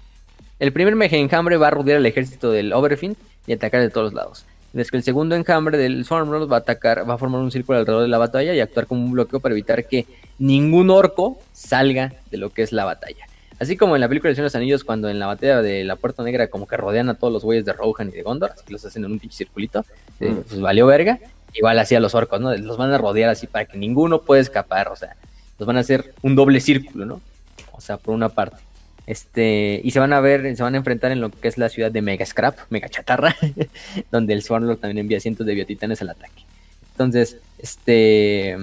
El 0.58 0.72
primer 0.72 0.94
mega 0.96 1.16
enjambre 1.16 1.56
va 1.56 1.68
a 1.68 1.70
rodear 1.70 1.98
al 1.98 2.06
ejército 2.06 2.50
del 2.50 2.72
Overfin 2.72 3.16
y 3.46 3.52
atacar 3.52 3.80
de 3.80 3.90
todos 3.90 4.12
lados. 4.12 4.44
Mientras 4.72 4.90
que 4.90 4.96
el 4.98 5.02
segundo 5.02 5.34
enjambre 5.34 5.78
del 5.78 6.04
Swarmlord 6.04 6.50
va 6.50 6.56
a 6.56 6.60
atacar, 6.60 7.08
va 7.08 7.14
a 7.14 7.18
formar 7.18 7.40
un 7.40 7.50
círculo 7.50 7.78
alrededor 7.78 8.02
de 8.02 8.08
la 8.08 8.18
batalla 8.18 8.54
y 8.54 8.60
actuar 8.60 8.86
como 8.86 9.02
un 9.04 9.12
bloqueo 9.12 9.40
para 9.40 9.54
evitar 9.54 9.86
que 9.86 10.06
ningún 10.38 10.90
orco 10.90 11.38
salga 11.52 12.12
de 12.30 12.36
lo 12.36 12.50
que 12.50 12.62
es 12.62 12.72
la 12.72 12.84
batalla. 12.84 13.25
Así 13.58 13.76
como 13.76 13.94
en 13.94 14.02
la 14.02 14.08
película 14.08 14.32
de 14.32 14.42
los 14.42 14.54
Anillos, 14.54 14.84
cuando 14.84 15.08
en 15.08 15.18
la 15.18 15.26
batalla 15.26 15.62
de 15.62 15.82
la 15.84 15.96
Puerta 15.96 16.22
Negra 16.22 16.48
como 16.48 16.66
que 16.66 16.76
rodean 16.76 17.08
a 17.08 17.14
todos 17.14 17.32
los 17.32 17.42
güeyes 17.42 17.64
de 17.64 17.72
Rohan 17.72 18.08
y 18.08 18.12
de 18.12 18.22
Gondor, 18.22 18.50
así 18.52 18.64
que 18.66 18.72
los 18.72 18.84
hacen 18.84 19.04
en 19.04 19.12
un 19.12 19.18
pinche 19.18 19.36
circulito, 19.36 19.84
eh, 20.20 20.30
mm. 20.30 20.42
pues 20.48 20.60
valió 20.60 20.86
verga. 20.86 21.18
Igual 21.54 21.78
así 21.78 21.94
a 21.94 22.00
los 22.00 22.14
orcos, 22.14 22.38
¿no? 22.38 22.54
Los 22.54 22.76
van 22.76 22.92
a 22.92 22.98
rodear 22.98 23.30
así 23.30 23.46
para 23.46 23.64
que 23.64 23.78
ninguno 23.78 24.20
pueda 24.20 24.42
escapar, 24.42 24.88
o 24.88 24.96
sea, 24.96 25.16
los 25.58 25.66
van 25.66 25.78
a 25.78 25.80
hacer 25.80 26.14
un 26.20 26.34
doble 26.34 26.60
círculo, 26.60 27.06
¿no? 27.06 27.22
O 27.72 27.80
sea, 27.80 27.96
por 27.96 28.14
una 28.14 28.28
parte. 28.28 28.58
Este, 29.06 29.80
y 29.82 29.90
se 29.92 30.00
van 30.00 30.12
a 30.12 30.20
ver, 30.20 30.54
se 30.54 30.62
van 30.62 30.74
a 30.74 30.78
enfrentar 30.78 31.12
en 31.12 31.20
lo 31.20 31.30
que 31.30 31.48
es 31.48 31.56
la 31.56 31.70
ciudad 31.70 31.90
de 31.90 32.02
Mega 32.02 32.26
Scrap, 32.26 32.58
Mega 32.68 32.90
Chatarra, 32.90 33.34
donde 34.10 34.34
el 34.34 34.42
Swarmlord 34.42 34.78
también 34.78 34.98
envía 34.98 35.20
cientos 35.20 35.46
de 35.46 35.54
biotitanes 35.54 36.02
al 36.02 36.10
ataque. 36.10 36.44
Entonces, 36.90 37.38
este, 37.58 38.58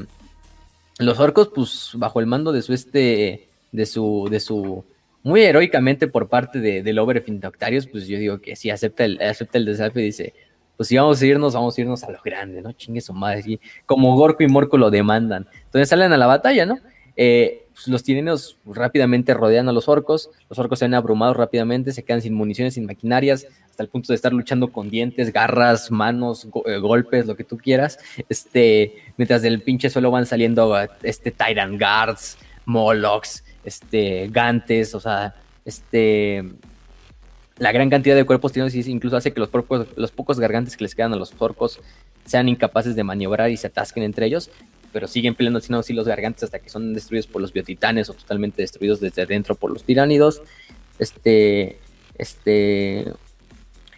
los 1.00 1.20
orcos, 1.20 1.50
pues, 1.56 1.92
bajo 1.94 2.20
el 2.20 2.28
mando 2.28 2.52
de 2.52 2.62
su 2.62 2.74
este 2.74 3.48
de 3.74 3.86
su, 3.86 4.30
de 4.32 4.40
su, 4.40 4.86
muy 5.24 5.42
heroicamente 5.42 6.08
por 6.08 6.30
parte 6.30 6.60
de, 6.60 6.82
del 6.82 7.00
Octarius, 7.00 7.88
pues 7.88 8.08
yo 8.08 8.18
digo 8.18 8.40
que 8.40 8.56
sí, 8.56 8.70
acepta 8.70 9.04
el, 9.04 9.22
acepta 9.22 9.58
el 9.58 9.66
desafío 9.66 10.02
y 10.02 10.06
dice, 10.06 10.34
pues 10.78 10.88
si 10.90 10.96
vamos 10.96 11.22
a 11.22 11.26
irnos, 11.26 11.54
vamos 11.54 11.78
a 11.78 11.82
irnos 11.82 12.04
a 12.04 12.12
lo 12.12 12.20
grande, 12.24 12.62
¿no? 12.62 12.72
Chingue 12.72 13.02
su 13.02 13.14
madre, 13.14 13.60
como 13.86 14.16
Gorko 14.16 14.44
y 14.44 14.48
Morco 14.48 14.78
lo 14.78 14.90
demandan. 14.90 15.48
Entonces 15.66 15.90
salen 15.90 16.14
a 16.14 16.18
la 16.18 16.28
batalla, 16.28 16.66
¿no? 16.66 16.78
Eh, 17.16 17.68
pues, 17.74 17.88
los 17.88 18.04
tirenios 18.04 18.58
rápidamente 18.66 19.34
rodean 19.34 19.70
a 19.70 19.72
los 19.72 19.88
orcos, 19.88 20.30
los 20.50 20.60
orcos 20.60 20.80
se 20.80 20.86
ven 20.86 20.94
abrumados 20.94 21.38
rápidamente, 21.38 21.92
se 21.92 22.04
quedan 22.04 22.22
sin 22.22 22.34
municiones, 22.34 22.76
sin 22.76 22.86
maquinarias, 22.86 23.48
hasta 23.70 23.84
el 23.84 23.90
punto 23.90 24.14
de 24.14 24.16
estar 24.16 24.34
luchando 24.34 24.72
con 24.72 24.90
dientes, 24.90 25.34
garras, 25.34 25.90
manos, 25.90 26.48
eh, 26.66 26.78
golpes, 26.78 27.26
lo 27.26 27.36
que 27.36 27.44
tú 27.44 27.58
quieras, 27.58 28.00
este, 28.30 28.96
mientras 29.18 29.42
del 29.42 29.62
pinche 29.62 29.90
suelo 29.90 30.12
van 30.12 30.26
saliendo 30.26 30.76
este 31.02 31.32
Tyrant 31.32 31.80
Guards, 31.80 32.38
Molochs, 32.66 33.44
este, 33.64 34.28
gantes, 34.30 34.96
o 34.96 35.00
sea, 35.00 35.36
este, 35.66 36.44
la 37.58 37.72
gran 37.72 37.90
cantidad 37.90 38.16
de 38.16 38.26
cuerpos 38.26 38.52
tienen 38.52 38.72
incluso 38.90 39.18
hace 39.18 39.32
que 39.34 39.40
los, 39.40 39.50
pocos, 39.50 39.88
los 39.96 40.12
pocos 40.12 40.40
gargantes 40.40 40.76
que 40.76 40.84
les 40.84 40.96
quedan 40.96 41.14
a 41.14 41.16
los 41.16 41.34
orcos 41.38 41.80
sean 42.26 42.50
incapaces 42.50 42.96
de 42.96 43.04
maniobrar 43.04 43.52
y 43.52 43.58
se 43.58 43.68
atasquen 43.68 44.04
entre 44.04 44.26
ellos, 44.26 44.50
pero 44.92 45.08
siguen 45.08 45.36
peleando 45.36 45.60
sino 45.60 45.80
así 45.80 45.94
los 45.94 46.08
gargantes 46.08 46.44
hasta 46.44 46.60
que 46.60 46.70
son 46.70 46.94
destruidos 46.94 47.28
por 47.28 47.42
los 47.42 47.54
biotitanes 47.54 48.10
o 48.10 48.14
totalmente 48.14 48.62
destruidos 48.62 49.00
desde 49.00 49.26
dentro 49.26 49.56
por 49.56 49.72
los 49.72 49.84
tiránidos. 49.84 50.42
Este, 51.00 51.80
este, 52.18 53.06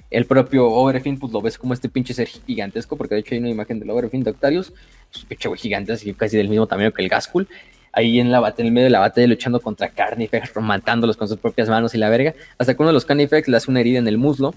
el 0.10 0.26
propio 0.26 0.68
Overfin, 0.68 1.19
pues 1.19 1.34
lo 1.34 1.42
ves 1.42 1.58
como 1.58 1.74
este 1.74 1.90
pinche 1.90 2.14
ser 2.14 2.27
gigantesco, 2.27 2.95
porque 2.95 3.16
de 3.16 3.22
hecho 3.22 3.35
hay 3.35 3.40
una 3.40 3.50
imagen 3.50 3.80
del 3.80 3.90
Overfin 3.90 4.24
de 4.24 4.32
Octarius, 4.32 4.72
pues, 5.11 5.24
un 5.24 5.30
pinche 5.30 5.50
gigante, 5.58 5.94
así 5.94 6.14
casi 6.14 6.38
del 6.38 6.50
mismo 6.50 6.68
tamaño 6.68 6.94
que 6.94 7.02
el 7.02 7.10
Gaskull, 7.10 7.48
ahí 7.95 8.19
en, 8.19 8.32
la, 8.32 8.53
en 8.56 8.65
el 8.65 8.72
medio 8.72 8.85
de 8.85 8.91
la 8.91 8.99
batalla 8.99 9.25
luchando 9.25 9.59
contra 9.59 9.90
Carnifex, 9.90 10.56
matándolos 10.61 11.17
con 11.17 11.27
sus 11.27 11.38
propias 11.38 11.69
manos 11.69 11.95
y 11.95 11.98
la 11.98 12.09
verga, 12.09 12.35
hasta 12.57 12.75
que 12.75 12.82
uno 12.82 12.90
de 12.90 12.93
los 12.93 13.06
Carnifex 13.06 13.48
le 13.48 13.57
hace 13.57 13.72
una 13.72 13.80
herida 13.80 13.99
en 13.99 14.07
el 14.07 14.17
muslo, 14.17 14.53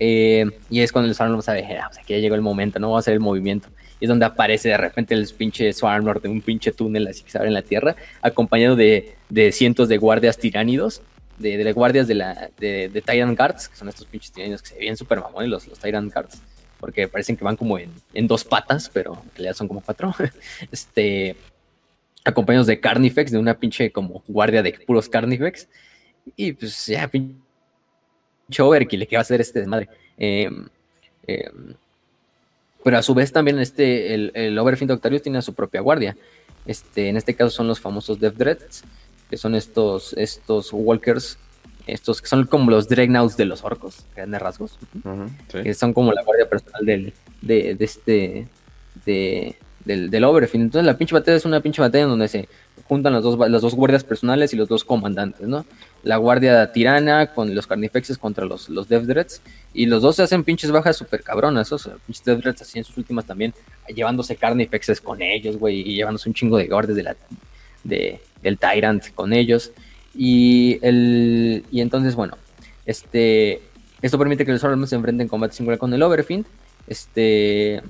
eh, 0.00 0.46
y 0.70 0.80
es 0.80 0.92
cuando 0.92 1.08
el 1.08 1.14
Swarmlord 1.14 1.42
sabe, 1.42 1.66
ah, 1.76 1.88
o 1.90 1.94
sea, 1.94 2.02
que 2.04 2.14
ya 2.14 2.20
llegó 2.20 2.34
el 2.34 2.40
momento, 2.40 2.78
no 2.78 2.90
va 2.90 2.96
a 2.96 3.00
hacer 3.00 3.14
el 3.14 3.20
movimiento. 3.20 3.68
Y 4.00 4.04
es 4.04 4.08
donde 4.08 4.26
aparece 4.26 4.68
de 4.68 4.76
repente 4.76 5.14
el 5.14 5.28
pinche 5.36 5.72
Swarmlord 5.72 6.22
de 6.22 6.28
un 6.28 6.40
pinche 6.40 6.70
túnel 6.70 7.08
así 7.08 7.24
que 7.24 7.30
se 7.32 7.38
abre 7.38 7.48
en 7.48 7.54
la 7.54 7.62
tierra, 7.62 7.96
acompañado 8.22 8.76
de, 8.76 9.16
cientos 9.52 9.88
de 9.88 9.98
guardias 9.98 10.38
tiránidos, 10.38 11.02
de, 11.38 11.56
de 11.56 11.72
guardias 11.72 12.06
de, 12.06 12.14
la, 12.14 12.50
de, 12.58 12.88
de, 12.88 13.02
Tyrant 13.02 13.36
Guards, 13.36 13.68
que 13.68 13.76
son 13.76 13.88
estos 13.88 14.06
pinches 14.06 14.32
tiránidos 14.32 14.62
que 14.62 14.68
se 14.68 14.78
ven 14.78 14.96
súper 14.96 15.20
mamones, 15.20 15.50
los, 15.50 15.66
los 15.66 15.78
Tyrant 15.78 16.12
Guards, 16.12 16.40
porque 16.78 17.08
parecen 17.08 17.36
que 17.36 17.44
van 17.44 17.56
como 17.56 17.78
en, 17.78 17.90
en 18.14 18.28
dos 18.28 18.44
patas, 18.44 18.88
pero 18.92 19.14
en 19.14 19.30
realidad 19.34 19.54
son 19.54 19.66
como 19.66 19.80
cuatro. 19.80 20.14
este, 20.72 21.36
acompañados 22.28 22.66
de 22.66 22.80
Carnifex, 22.80 23.30
de 23.32 23.38
una 23.38 23.58
pinche 23.58 23.90
como 23.90 24.22
guardia 24.28 24.62
de 24.62 24.72
puros 24.86 25.08
Carnifex. 25.08 25.68
Y 26.36 26.52
pues 26.52 26.86
ya, 26.86 27.08
pinche 27.08 27.36
Overkill, 28.58 29.06
¿qué 29.06 29.16
va 29.16 29.20
a 29.20 29.22
hacer 29.22 29.40
este 29.40 29.60
desmadre? 29.60 29.88
Em, 30.16 30.68
em, 31.26 31.74
pero 32.84 32.98
a 32.98 33.02
su 33.02 33.14
vez 33.14 33.32
también 33.32 33.58
este, 33.58 34.14
el, 34.14 34.32
el 34.34 34.58
Overfiend 34.58 34.92
Octarius 34.92 35.22
tiene 35.22 35.42
su 35.42 35.54
propia 35.54 35.80
guardia. 35.80 36.16
Este, 36.66 37.08
en 37.08 37.16
este 37.16 37.34
caso 37.34 37.50
son 37.50 37.66
los 37.66 37.80
famosos 37.80 38.20
Death 38.20 38.34
Dreads, 38.34 38.84
que 39.30 39.36
son 39.36 39.54
estos, 39.54 40.12
estos 40.14 40.70
Walkers, 40.72 41.38
estos 41.86 42.20
que 42.20 42.28
son 42.28 42.46
como 42.46 42.70
los 42.70 42.88
Dreadnoughts 42.88 43.36
de 43.36 43.46
los 43.46 43.64
orcos, 43.64 44.04
grandes 44.14 44.40
rasgos, 44.40 44.78
que 45.50 45.74
son 45.74 45.92
como 45.94 46.12
la 46.12 46.22
guardia 46.22 46.48
personal 46.48 46.84
del, 46.84 47.14
de, 47.40 47.74
de 47.74 47.84
este, 47.84 48.48
de, 49.06 49.56
del, 49.88 50.10
del 50.10 50.22
Overfield. 50.22 50.66
Entonces 50.66 50.86
la 50.86 50.96
pinche 50.96 51.14
batalla 51.14 51.36
es 51.36 51.44
una 51.44 51.60
pinche 51.60 51.82
batalla 51.82 52.04
en 52.04 52.10
donde 52.10 52.28
se 52.28 52.48
juntan 52.86 53.12
las 53.12 53.22
dos, 53.22 53.36
las 53.50 53.62
dos 53.62 53.74
guardias 53.74 54.04
personales 54.04 54.52
y 54.52 54.56
los 54.56 54.68
dos 54.68 54.84
comandantes, 54.84 55.48
¿no? 55.48 55.64
La 56.04 56.16
guardia 56.16 56.70
tirana 56.72 57.34
con 57.34 57.54
los 57.54 57.66
carnifexes 57.66 58.18
contra 58.18 58.44
los, 58.44 58.68
los 58.68 58.88
Death 58.88 59.04
Dreads. 59.04 59.42
Y 59.74 59.86
los 59.86 60.02
dos 60.02 60.16
se 60.16 60.22
hacen 60.22 60.44
pinches 60.44 60.70
bajas 60.70 60.96
súper 60.96 61.22
cabronas. 61.22 61.66
Esos 61.66 61.90
pinches 62.06 62.24
Death 62.24 62.38
Dreads 62.38 62.62
así 62.62 62.82
sus 62.84 62.96
últimas 62.96 63.24
también, 63.24 63.52
llevándose 63.94 64.36
carnifexes 64.36 65.00
con 65.00 65.20
ellos, 65.20 65.56
güey, 65.56 65.80
y 65.80 65.96
llevándose 65.96 66.28
un 66.28 66.34
chingo 66.34 66.56
de 66.56 66.68
guardias 66.68 66.96
de 66.96 67.02
la, 67.02 67.16
de, 67.82 68.20
del 68.42 68.58
Tyrant 68.58 69.12
con 69.14 69.32
ellos. 69.32 69.72
Y, 70.14 70.78
el, 70.82 71.64
y 71.70 71.80
entonces, 71.80 72.14
bueno, 72.14 72.36
este, 72.86 73.60
esto 74.00 74.18
permite 74.18 74.46
que 74.46 74.52
los 74.52 74.62
Orlamos 74.64 74.90
se 74.90 74.96
enfrenten 74.96 75.22
en 75.22 75.28
combate 75.28 75.54
singular 75.54 75.78
con 75.78 75.92
el 75.92 76.02
Overfiend. 76.02 76.46
Este, 76.86 77.82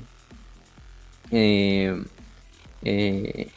eh, 1.31 2.03
eh, 2.83 3.49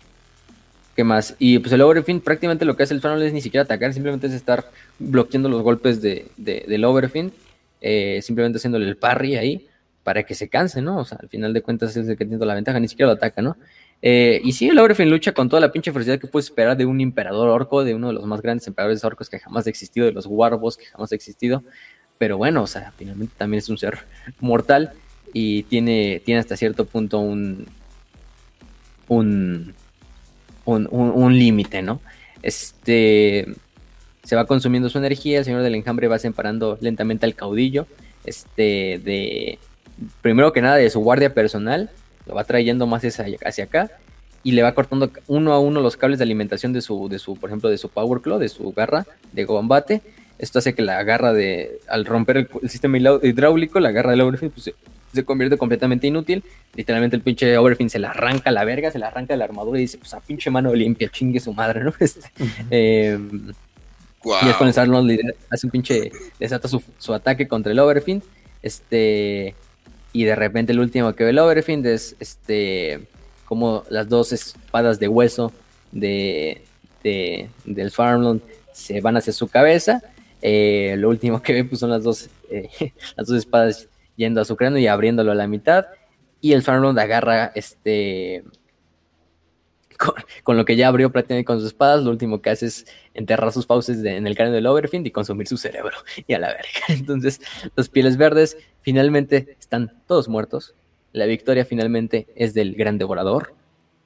¿Qué 0.95 1.03
más? 1.03 1.35
Y 1.39 1.59
pues 1.59 1.71
el 1.71 1.81
Overfiend 1.81 2.21
prácticamente 2.21 2.65
lo 2.65 2.75
que 2.75 2.83
hace 2.83 2.93
el 2.93 3.01
Funnel 3.01 3.23
es 3.23 3.33
ni 3.33 3.41
siquiera 3.41 3.63
atacar, 3.63 3.93
simplemente 3.93 4.27
es 4.27 4.33
estar 4.33 4.69
bloqueando 4.99 5.47
los 5.47 5.61
golpes 5.61 6.01
de, 6.01 6.29
del 6.37 6.83
Overfiend, 6.83 7.31
eh, 7.79 8.19
simplemente 8.21 8.57
haciéndole 8.57 8.87
el 8.87 8.97
parry 8.97 9.37
ahí 9.37 9.67
para 10.03 10.23
que 10.23 10.35
se 10.35 10.49
canse, 10.49 10.81
¿no? 10.81 10.97
O 10.97 11.05
sea, 11.05 11.17
al 11.21 11.29
final 11.29 11.53
de 11.53 11.61
cuentas 11.61 11.95
es 11.95 12.07
el 12.07 12.17
que 12.17 12.25
tiene 12.25 12.45
la 12.45 12.55
ventaja, 12.55 12.79
ni 12.79 12.87
siquiera 12.87 13.11
lo 13.11 13.17
ataca, 13.17 13.41
¿no? 13.41 13.55
Eh, 14.01 14.41
y 14.43 14.51
sí, 14.51 14.67
el 14.67 14.79
Overfin 14.79 15.09
lucha 15.09 15.31
con 15.31 15.47
toda 15.47 15.61
la 15.61 15.71
pinche 15.71 15.91
ferocidad 15.91 16.19
que 16.19 16.27
puedes 16.27 16.47
esperar 16.47 16.75
de 16.75 16.85
un 16.85 16.99
emperador 16.99 17.49
orco, 17.49 17.83
de 17.83 17.93
uno 17.93 18.07
de 18.07 18.13
los 18.13 18.25
más 18.25 18.41
grandes 18.41 18.67
emperadores 18.67 19.03
orcos 19.03 19.29
que 19.29 19.39
jamás 19.39 19.67
ha 19.67 19.69
existido, 19.69 20.07
de 20.07 20.11
los 20.11 20.25
Warbos 20.25 20.75
que 20.75 20.85
jamás 20.85 21.11
ha 21.11 21.15
existido. 21.15 21.63
Pero 22.17 22.37
bueno, 22.37 22.63
o 22.63 22.67
sea, 22.67 22.91
finalmente 22.97 23.33
también 23.37 23.59
es 23.59 23.69
un 23.69 23.77
ser 23.77 23.99
mortal 24.39 24.93
y 25.33 25.63
tiene, 25.63 26.21
tiene 26.25 26.39
hasta 26.39 26.57
cierto 26.57 26.85
punto 26.85 27.19
un, 27.19 27.67
un, 29.07 29.73
un, 30.65 31.39
límite, 31.39 31.81
¿no? 31.81 32.01
Este 32.41 33.47
se 34.23 34.35
va 34.35 34.45
consumiendo 34.45 34.89
su 34.89 34.97
energía, 34.97 35.39
el 35.39 35.45
señor 35.45 35.63
del 35.63 35.75
enjambre 35.75 36.07
va 36.07 36.19
separando 36.19 36.77
lentamente 36.79 37.25
al 37.25 37.35
caudillo, 37.35 37.87
este, 38.23 39.01
de, 39.03 39.57
primero 40.21 40.53
que 40.53 40.61
nada 40.61 40.75
de 40.75 40.89
su 40.89 40.99
guardia 40.99 41.33
personal, 41.33 41.89
lo 42.27 42.35
va 42.35 42.43
trayendo 42.43 42.85
más 42.85 43.03
hacia, 43.03 43.25
hacia 43.43 43.63
acá, 43.63 43.89
y 44.43 44.51
le 44.51 44.63
va 44.63 44.73
cortando 44.73 45.11
uno 45.27 45.53
a 45.53 45.59
uno 45.59 45.81
los 45.81 45.97
cables 45.97 46.19
de 46.19 46.23
alimentación 46.23 46.73
de 46.73 46.81
su, 46.81 47.09
de 47.09 47.19
su, 47.19 47.35
por 47.35 47.49
ejemplo, 47.49 47.69
de 47.69 47.77
su 47.77 47.89
Power 47.89 48.21
Claw, 48.21 48.39
de 48.39 48.49
su 48.49 48.71
garra 48.71 49.05
de 49.31 49.45
combate. 49.45 50.01
Esto 50.39 50.59
hace 50.59 50.73
que 50.73 50.81
la 50.81 51.03
garra 51.03 51.33
de, 51.33 51.79
al 51.87 52.05
romper 52.05 52.37
el, 52.37 52.49
sistema 52.69 52.97
hidráulico, 52.97 53.79
la 53.79 53.91
garra 53.91 54.11
del 54.11 54.21
Overfin 54.21 54.49
pues, 54.49 54.73
se, 55.13 55.25
convierte 55.25 55.57
completamente 55.57 56.07
inútil. 56.07 56.43
Literalmente 56.75 57.15
el 57.15 57.21
pinche 57.21 57.57
Overfin 57.57 57.89
se 57.89 57.99
la 57.99 58.11
arranca 58.11 58.49
a 58.49 58.53
la 58.53 58.63
verga, 58.63 58.91
se 58.91 58.99
la 58.99 59.07
arranca 59.07 59.33
de 59.33 59.37
la 59.37 59.45
armadura 59.45 59.79
y 59.79 59.83
dice, 59.83 59.97
pues 59.97 60.13
a 60.13 60.19
pinche 60.19 60.49
mano 60.49 60.73
limpia, 60.73 61.09
chingue 61.09 61.39
su 61.39 61.53
madre, 61.53 61.83
¿no? 61.83 61.93
Este, 61.99 62.29
em, 62.69 63.53
y 64.23 64.49
es 64.49 64.55
cuando 64.55 64.71
Sarlon 64.71 65.09
hace 65.49 65.65
un 65.65 65.71
pinche, 65.71 66.11
desata 66.39 66.67
su, 66.67 66.83
su 66.99 67.13
ataque 67.13 67.47
contra 67.47 67.71
el 67.71 67.79
Overfin. 67.79 68.21
Este, 68.61 69.55
y 70.13 70.23
de 70.25 70.35
repente 70.35 70.73
el 70.73 70.79
último 70.79 71.13
que 71.13 71.23
ve 71.23 71.31
el 71.31 71.39
Overfin 71.39 71.85
es 71.85 72.15
este 72.19 73.07
como 73.45 73.83
las 73.89 74.07
dos 74.07 74.31
espadas 74.31 74.99
de 74.99 75.07
hueso 75.07 75.51
de, 75.91 76.61
del 77.03 77.91
Farmland 77.91 78.41
se 78.71 79.01
van 79.01 79.17
hacia 79.17 79.33
su 79.33 79.47
cabeza. 79.47 80.01
Eh, 80.41 80.95
lo 80.97 81.09
último 81.09 81.41
que 81.41 81.53
ve 81.53 81.65
pues, 81.65 81.79
son 81.79 81.89
las 81.89 82.03
dos, 82.03 82.29
eh, 82.49 82.69
las 83.17 83.27
dos 83.27 83.37
espadas 83.37 83.87
yendo 84.21 84.39
a 84.39 84.45
su 84.45 84.55
cráneo 84.55 84.79
y 84.79 84.87
abriéndolo 84.87 85.31
a 85.31 85.35
la 85.35 85.47
mitad. 85.47 85.87
Y 86.39 86.53
el 86.53 86.63
Farmland 86.63 86.97
agarra 86.99 87.51
este 87.55 88.43
con, 90.43 90.57
lo 90.57 90.65
que 90.65 90.75
ya 90.75 90.87
abrió 90.87 91.11
prácticamente 91.11 91.45
con 91.45 91.59
sus 91.59 91.67
espadas, 91.67 92.03
lo 92.03 92.09
último 92.09 92.41
que 92.41 92.49
hace 92.49 92.65
es 92.65 92.85
enterrar 93.13 93.51
sus 93.51 93.67
fauces 93.67 94.03
en 94.03 94.25
el 94.25 94.35
cráneo 94.35 94.53
del 94.53 94.65
Overfind 94.65 95.05
y 95.05 95.11
consumir 95.11 95.47
su 95.47 95.57
cerebro. 95.57 95.97
Y 96.27 96.33
a 96.33 96.39
la 96.39 96.47
verga. 96.47 96.69
Entonces, 96.89 97.41
los 97.75 97.89
pieles 97.89 98.17
verdes 98.17 98.57
finalmente 98.81 99.55
están 99.59 100.01
todos 100.07 100.27
muertos. 100.27 100.73
La 101.13 101.25
victoria 101.25 101.65
finalmente 101.65 102.27
es 102.35 102.53
del 102.53 102.75
gran 102.75 102.97
devorador. 102.97 103.53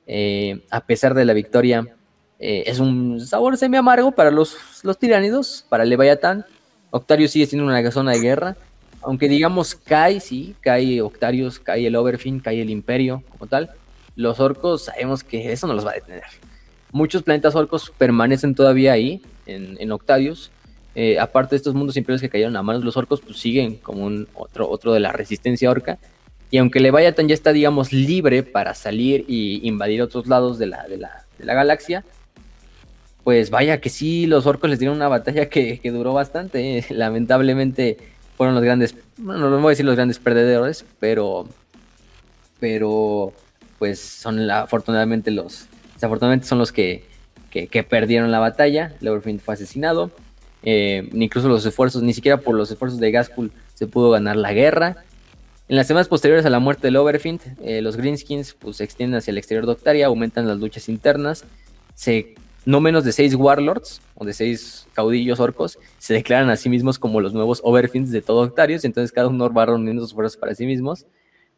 Eh, 0.07 0.65
a 0.69 0.85
pesar 0.85 1.13
de 1.13 1.25
la 1.25 1.33
victoria, 1.33 1.95
eh, 2.39 2.63
es 2.67 2.79
un 2.79 3.21
sabor 3.21 3.57
semi 3.57 3.77
amargo 3.77 4.11
para 4.11 4.31
los, 4.31 4.57
los 4.83 4.97
tiránidos, 4.97 5.65
para 5.69 5.85
Leviatán. 5.85 6.45
Octarius 6.91 7.31
sigue 7.31 7.45
siendo 7.45 7.67
una 7.67 7.91
zona 7.91 8.11
de 8.11 8.19
guerra. 8.19 8.57
Aunque 9.05 9.29
digamos 9.29 9.75
cae, 9.75 10.19
sí, 10.19 10.55
cae 10.61 11.01
Octarius, 11.01 11.59
cae 11.59 11.87
el 11.87 11.95
Overfin, 11.95 12.39
cae 12.39 12.61
el 12.61 12.69
Imperio 12.69 13.23
como 13.29 13.47
tal 13.47 13.71
los 14.15 14.39
orcos 14.39 14.85
sabemos 14.85 15.23
que 15.23 15.51
eso 15.51 15.67
no 15.67 15.73
los 15.73 15.85
va 15.85 15.91
a 15.91 15.95
detener. 15.95 16.23
Muchos 16.91 17.23
planetas 17.23 17.55
orcos 17.55 17.91
permanecen 17.97 18.55
todavía 18.55 18.93
ahí, 18.93 19.21
en, 19.45 19.91
Octavius. 19.91 20.51
Eh, 20.95 21.19
aparte 21.19 21.51
de 21.51 21.57
estos 21.57 21.75
mundos 21.75 21.97
imperios 21.97 22.21
que 22.21 22.29
cayeron 22.29 22.55
a 22.55 22.63
manos 22.63 22.81
de 22.81 22.85
los 22.85 22.95
orcos, 22.95 23.19
pues 23.19 23.37
siguen 23.37 23.75
como 23.75 24.05
un 24.05 24.29
otro, 24.33 24.69
otro 24.69 24.93
de 24.93 25.01
la 25.01 25.11
resistencia 25.11 25.69
orca. 25.69 25.97
Y 26.51 26.57
aunque 26.57 26.79
Leviathan 26.79 27.27
ya 27.27 27.33
está, 27.33 27.51
digamos, 27.51 27.91
libre 27.91 28.43
para 28.43 28.73
salir 28.73 29.25
y 29.27 29.67
invadir 29.67 30.01
otros 30.01 30.27
lados 30.27 30.57
de 30.57 30.67
la, 30.67 30.87
de 30.87 30.97
la, 30.97 31.53
galaxia, 31.53 32.05
pues 33.25 33.49
vaya 33.49 33.81
que 33.81 33.89
sí, 33.89 34.25
los 34.25 34.45
orcos 34.45 34.69
les 34.69 34.79
dieron 34.79 34.95
una 34.95 35.09
batalla 35.09 35.49
que, 35.49 35.81
duró 35.83 36.13
bastante. 36.13 36.77
Eh. 36.77 36.85
Lamentablemente 36.91 37.97
fueron 38.35 38.55
los 38.55 38.63
grandes, 38.63 38.95
bueno, 39.17 39.49
no 39.49 39.57
voy 39.59 39.67
a 39.67 39.69
decir 39.69 39.85
los 39.85 39.95
grandes 39.95 40.19
perdedores, 40.19 40.85
pero, 40.99 41.47
pero 42.59 43.33
pues 43.79 43.99
son 43.99 44.49
afortunadamente 44.49 45.31
los, 45.31 45.67
desafortunadamente 45.93 46.47
son 46.47 46.59
los 46.59 46.71
que, 46.71 47.03
perdieron 47.89 48.31
la 48.31 48.39
batalla. 48.39 48.93
Leverfield 48.99 49.39
fue 49.39 49.53
asesinado. 49.53 50.11
Eh, 50.63 51.09
incluso 51.13 51.47
los 51.47 51.65
esfuerzos, 51.65 52.03
ni 52.03 52.13
siquiera 52.13 52.37
por 52.37 52.55
los 52.55 52.69
esfuerzos 52.69 52.99
de 52.99 53.11
Gaskul 53.11 53.51
se 53.75 53.87
pudo 53.87 54.11
ganar 54.11 54.35
la 54.35 54.51
guerra. 54.51 54.97
En 55.67 55.77
las 55.77 55.87
semanas 55.87 56.07
posteriores 56.07 56.45
a 56.45 56.49
la 56.49 56.59
muerte 56.59 56.91
de 56.91 56.97
Overfind, 56.97 57.41
eh, 57.63 57.81
los 57.81 57.95
Greenskins 57.95 58.53
pues, 58.53 58.77
se 58.77 58.83
extienden 58.83 59.17
hacia 59.17 59.31
el 59.31 59.37
exterior 59.37 59.65
de 59.65 59.71
Octaria, 59.71 60.07
aumentan 60.07 60.47
las 60.47 60.59
luchas 60.59 60.89
internas. 60.89 61.45
Se, 61.95 62.35
no 62.65 62.81
menos 62.81 63.03
de 63.03 63.11
seis 63.11 63.35
warlords 63.35 64.01
o 64.15 64.25
de 64.25 64.33
seis 64.33 64.87
caudillos 64.93 65.39
orcos 65.39 65.77
se 65.99 66.13
declaran 66.13 66.49
a 66.49 66.55
sí 66.55 66.69
mismos 66.69 66.97
como 66.97 67.21
los 67.21 67.33
nuevos 67.33 67.61
Overfinds 67.63 68.11
de 68.11 68.21
todo 68.21 68.41
Octarius. 68.41 68.85
Entonces 68.85 69.11
cada 69.11 69.27
uno 69.27 69.51
va 69.53 69.67
reuniendo 69.67 70.01
sus 70.01 70.13
fuerzas 70.13 70.37
para 70.37 70.55
sí 70.55 70.65
mismos. 70.65 71.05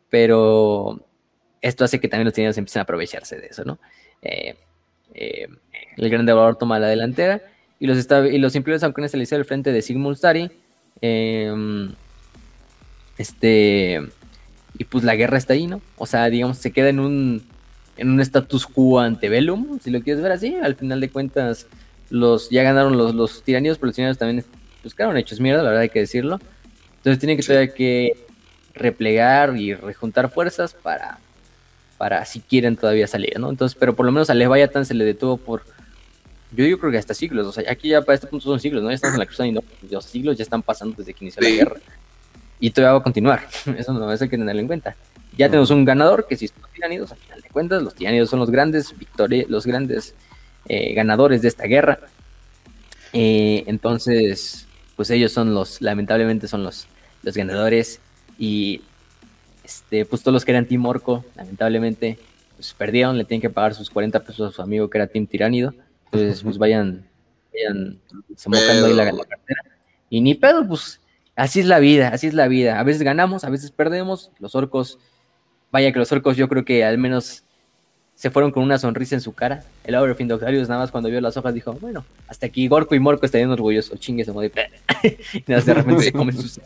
Pero 0.10 1.02
esto 1.62 1.86
hace 1.86 2.00
que 2.00 2.08
también 2.08 2.26
los 2.26 2.34
tiranos 2.34 2.58
empiecen 2.58 2.82
a 2.82 2.84
aprovecharse 2.84 3.38
de 3.38 3.48
eso, 3.48 3.64
¿no? 3.66 3.80
Eh, 4.22 4.56
eh, 5.14 5.48
el 5.98 6.10
gran 6.10 6.26
devorador 6.26 6.58
toma 6.58 6.80
la 6.80 6.88
delantera 6.88 7.42
y 7.80 7.88
los, 7.88 8.08
y 8.32 8.38
los 8.38 8.56
imperios 8.56 8.84
aunque 8.84 9.08
se 9.08 9.36
al 9.36 9.46
frente 9.46 9.72
de 9.72 9.82
Sigmund 9.82 10.18
Stari. 10.18 10.52
Em, 11.02 11.94
este. 13.18 14.02
Y 14.78 14.84
pues 14.86 15.04
la 15.04 15.16
guerra 15.16 15.38
está 15.38 15.54
ahí, 15.54 15.68
¿no? 15.68 15.82
O 15.98 16.06
sea, 16.06 16.30
digamos, 16.30 16.58
se 16.58 16.72
queda 16.72 16.90
en 16.90 17.00
un, 17.00 17.44
en 17.98 18.10
un 18.10 18.22
status 18.22 18.66
quo 18.66 19.00
ante 19.00 19.30
Velum, 19.30 19.80
si 19.80 19.92
lo 19.92 20.02
quieres 20.02 20.22
ver 20.22 20.32
así. 20.32 20.56
Al 20.56 20.76
final 20.76 21.02
de 21.02 21.10
cuentas, 21.10 21.68
los 22.10 22.50
ya 22.50 22.64
ganaron 22.64 22.98
los, 22.98 23.14
los 23.14 23.44
tiranios, 23.44 23.78
pero 23.78 23.88
los 23.88 23.96
tiranios 23.96 24.18
también 24.18 24.46
pues, 24.82 24.94
quedaron 24.94 25.18
hechos 25.18 25.40
mierda, 25.40 25.64
la 25.64 25.70
verdad 25.70 25.82
hay 25.84 25.90
que 25.90 26.00
decirlo. 26.00 26.40
Entonces 26.98 27.20
tienen 27.20 27.38
que 27.38 27.44
todavía 27.44 27.74
que 27.74 28.18
replegar 28.74 29.58
y 29.58 29.74
rejuntar 29.74 30.30
fuerzas 30.30 30.74
para 30.74 31.20
para 31.98 32.24
si 32.26 32.42
quieren 32.42 32.78
todavía 32.78 33.08
salir, 33.08 33.40
¿no? 33.40 33.50
Entonces, 33.50 33.76
pero 33.80 33.96
por 33.96 34.06
lo 34.06 34.12
menos 34.12 34.30
a 34.30 34.34
Leviathan 34.34 34.86
se 34.86 34.94
le 34.94 35.04
detuvo 35.04 35.38
por, 35.38 35.64
yo 36.56 36.80
creo 36.80 36.92
que 36.92 36.98
hasta 36.98 37.14
siglos, 37.14 37.48
o 37.48 37.52
sea, 37.52 37.70
aquí 37.70 37.90
ya 37.90 38.02
para 38.02 38.16
este 38.16 38.28
punto 38.28 38.46
son 38.46 38.60
siglos, 38.60 38.84
¿no? 38.84 38.90
Ya 38.90 38.96
estamos 38.96 39.16
en 39.16 39.20
la 39.20 39.26
cruzada 39.26 39.48
y 39.48 39.52
no, 39.52 39.62
los 39.90 40.06
siglos 40.06 40.38
ya 40.38 40.44
están 40.44 40.62
pasando 40.62 40.96
desde 40.98 41.14
que 41.14 41.26
inició 41.26 41.42
la 41.42 41.50
guerra. 41.50 41.76
Y 42.60 42.72
todavía 42.72 42.94
va 42.94 43.00
a 43.00 43.04
continuar, 43.04 43.48
eso 43.78 43.94
no 43.94 44.10
hay 44.10 44.18
que 44.18 44.28
tenerlo 44.28 44.62
en 44.62 44.68
cuenta. 44.68 44.96
Ya 45.38 45.48
tenemos 45.48 45.70
un 45.70 45.86
ganador, 45.86 46.28
que 46.28 46.36
si 46.36 46.48
son 46.48 46.62
los 46.62 46.72
tiranidos, 46.72 47.12
al 47.12 47.18
final 47.18 47.42
de 47.42 47.50
cuentas, 47.50 47.84
los 47.84 47.94
tiranidos 47.94 48.30
son 48.30 48.40
los 48.40 48.50
grandes 48.50 48.98
victorias, 48.98 49.50
los 49.50 49.66
grandes 49.66 50.16
eh, 50.68 50.94
ganadores 50.94 51.42
de 51.42 51.48
esta 51.48 51.66
guerra. 51.66 52.00
Eh, 53.14 53.64
entonces, 53.68 54.68
pues 54.96 55.10
ellos 55.12 55.32
son 55.32 55.54
los, 55.54 55.82
lamentablemente 55.82 56.48
son 56.48 56.64
los, 56.64 56.88
los 57.24 57.36
ganadores. 57.36 58.02
Y 58.38 58.82
este, 59.64 60.06
pues 60.06 60.24
todos 60.24 60.34
los 60.34 60.46
que 60.46 60.52
eran 60.52 60.66
Team 60.66 60.86
Orco, 60.86 61.24
lamentablemente, 61.36 62.18
pues 62.56 62.74
perdieron, 62.74 63.18
le 63.18 63.26
tienen 63.26 63.42
que 63.42 63.50
pagar 63.50 63.76
sus 63.76 63.90
40 63.90 64.24
pesos 64.24 64.52
a 64.52 64.56
su 64.56 64.62
amigo 64.62 64.90
que 64.90 64.98
era 64.98 65.08
Team 65.08 65.28
Tiránido. 65.28 65.74
Entonces, 66.06 66.42
pues 66.42 66.58
vayan, 66.58 67.06
vayan 67.54 68.00
se 68.36 68.50
ahí 68.50 68.94
la, 68.94 69.06
cartera. 69.06 69.62
Y 70.10 70.22
ni 70.22 70.36
pedo, 70.36 70.68
pues 70.68 71.00
así 71.36 71.60
es 71.60 71.66
la 71.66 71.80
vida, 71.80 72.10
así 72.10 72.28
es 72.28 72.34
la 72.34 72.48
vida. 72.48 72.80
A 72.80 72.84
veces 72.84 73.04
ganamos, 73.04 73.44
a 73.44 73.50
veces 73.50 73.72
perdemos. 73.72 74.32
Los 74.40 74.56
orcos, 74.56 75.00
vaya 75.72 75.92
que 75.92 76.00
los 76.00 76.12
orcos 76.12 76.38
yo 76.38 76.48
creo 76.48 76.66
que 76.66 76.84
al 76.84 76.98
menos 76.98 77.44
se 78.18 78.32
fueron 78.32 78.52
con 78.52 78.64
una 78.64 78.80
sonrisa 78.80 79.14
en 79.14 79.22
su 79.22 79.34
cara. 79.34 79.64
El 79.84 79.94
Overfind 79.94 80.32
Octarius 80.32 80.68
nada 80.68 80.82
más 80.82 80.92
cuando 80.92 81.08
vio 81.08 81.22
las 81.22 81.38
hojas 81.38 81.54
dijo, 81.54 81.74
bueno, 81.74 82.04
hasta 82.28 82.48
aquí 82.48 82.68
Gorko 82.68 82.96
y 82.96 83.00
Morco 83.00 83.28
estarían 83.28 83.52
orgullosos, 83.52 84.00
chingue 84.00 84.26
se 84.26 84.32
y 85.34 85.44
nada 85.46 85.62
de 85.62 85.74
repente 85.76 86.04
se 86.04 86.12
comen 86.12 86.36
sus 86.36 86.60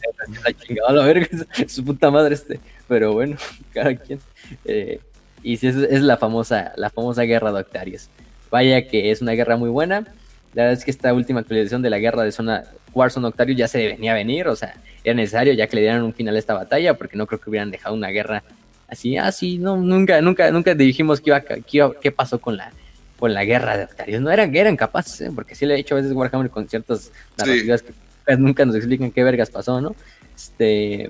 la 0.45 0.53
chingada, 0.53 0.93
la 0.93 1.05
verga, 1.05 1.27
su 1.67 1.83
puta 1.83 2.09
madre 2.09 2.35
este. 2.35 2.61
Pero 2.87 3.11
bueno, 3.11 3.35
cada 3.73 3.93
quien. 3.95 4.19
Eh, 4.63 5.01
y 5.43 5.57
si 5.57 5.67
es, 5.67 5.75
es, 5.75 6.01
la 6.01 6.15
famosa, 6.15 6.71
la 6.77 6.89
famosa 6.89 7.23
guerra 7.23 7.51
de 7.51 7.59
Octarius. 7.59 8.07
Vaya 8.49 8.87
que 8.87 9.11
es 9.11 9.21
una 9.21 9.33
guerra 9.33 9.57
muy 9.57 9.69
buena. 9.69 10.05
La 10.53 10.63
verdad 10.63 10.77
es 10.77 10.85
que 10.85 10.91
esta 10.91 11.13
última 11.13 11.41
actualización 11.41 11.81
de 11.81 11.89
la 11.89 11.99
guerra 11.99 12.23
de 12.23 12.31
zona 12.31 12.63
Warzone 12.93 13.27
Octarius 13.27 13.57
ya 13.57 13.67
se 13.67 13.87
venía 13.87 14.11
a 14.11 14.15
venir, 14.15 14.47
o 14.47 14.55
sea, 14.55 14.75
era 15.03 15.15
necesario 15.15 15.53
ya 15.53 15.67
que 15.67 15.75
le 15.75 15.81
dieran 15.81 16.03
un 16.03 16.13
final 16.13 16.35
a 16.35 16.39
esta 16.39 16.53
batalla, 16.53 16.93
porque 16.97 17.17
no 17.17 17.27
creo 17.27 17.39
que 17.39 17.49
hubieran 17.49 17.71
dejado 17.71 17.95
una 17.95 18.09
guerra 18.09 18.43
así, 18.91 19.17
ah, 19.17 19.31
no, 19.59 19.77
nunca, 19.77 20.21
nunca, 20.21 20.51
nunca 20.51 20.75
dijimos 20.75 21.21
que 21.21 21.29
iba, 21.29 21.91
qué 22.01 22.11
pasó 22.11 22.39
con 22.39 22.57
la, 22.57 22.71
con 23.17 23.33
la 23.33 23.45
guerra 23.45 23.77
de 23.77 23.85
Octarius. 23.85 24.21
No 24.21 24.29
eran, 24.31 24.53
eran 24.55 24.75
capaces, 24.75 25.21
¿eh? 25.21 25.31
porque 25.33 25.55
sí 25.55 25.65
le 25.65 25.75
he 25.75 25.79
hecho 25.79 25.95
a 25.95 25.97
veces 25.97 26.11
Warhammer 26.11 26.49
con 26.49 26.67
ciertas 26.67 27.11
narrativas 27.37 27.83
que 27.83 27.93
nunca 28.37 28.65
nos 28.65 28.75
explican 28.75 29.11
qué 29.11 29.23
vergas 29.23 29.49
pasó, 29.49 29.79
¿no? 29.79 29.95
Este, 30.35 31.09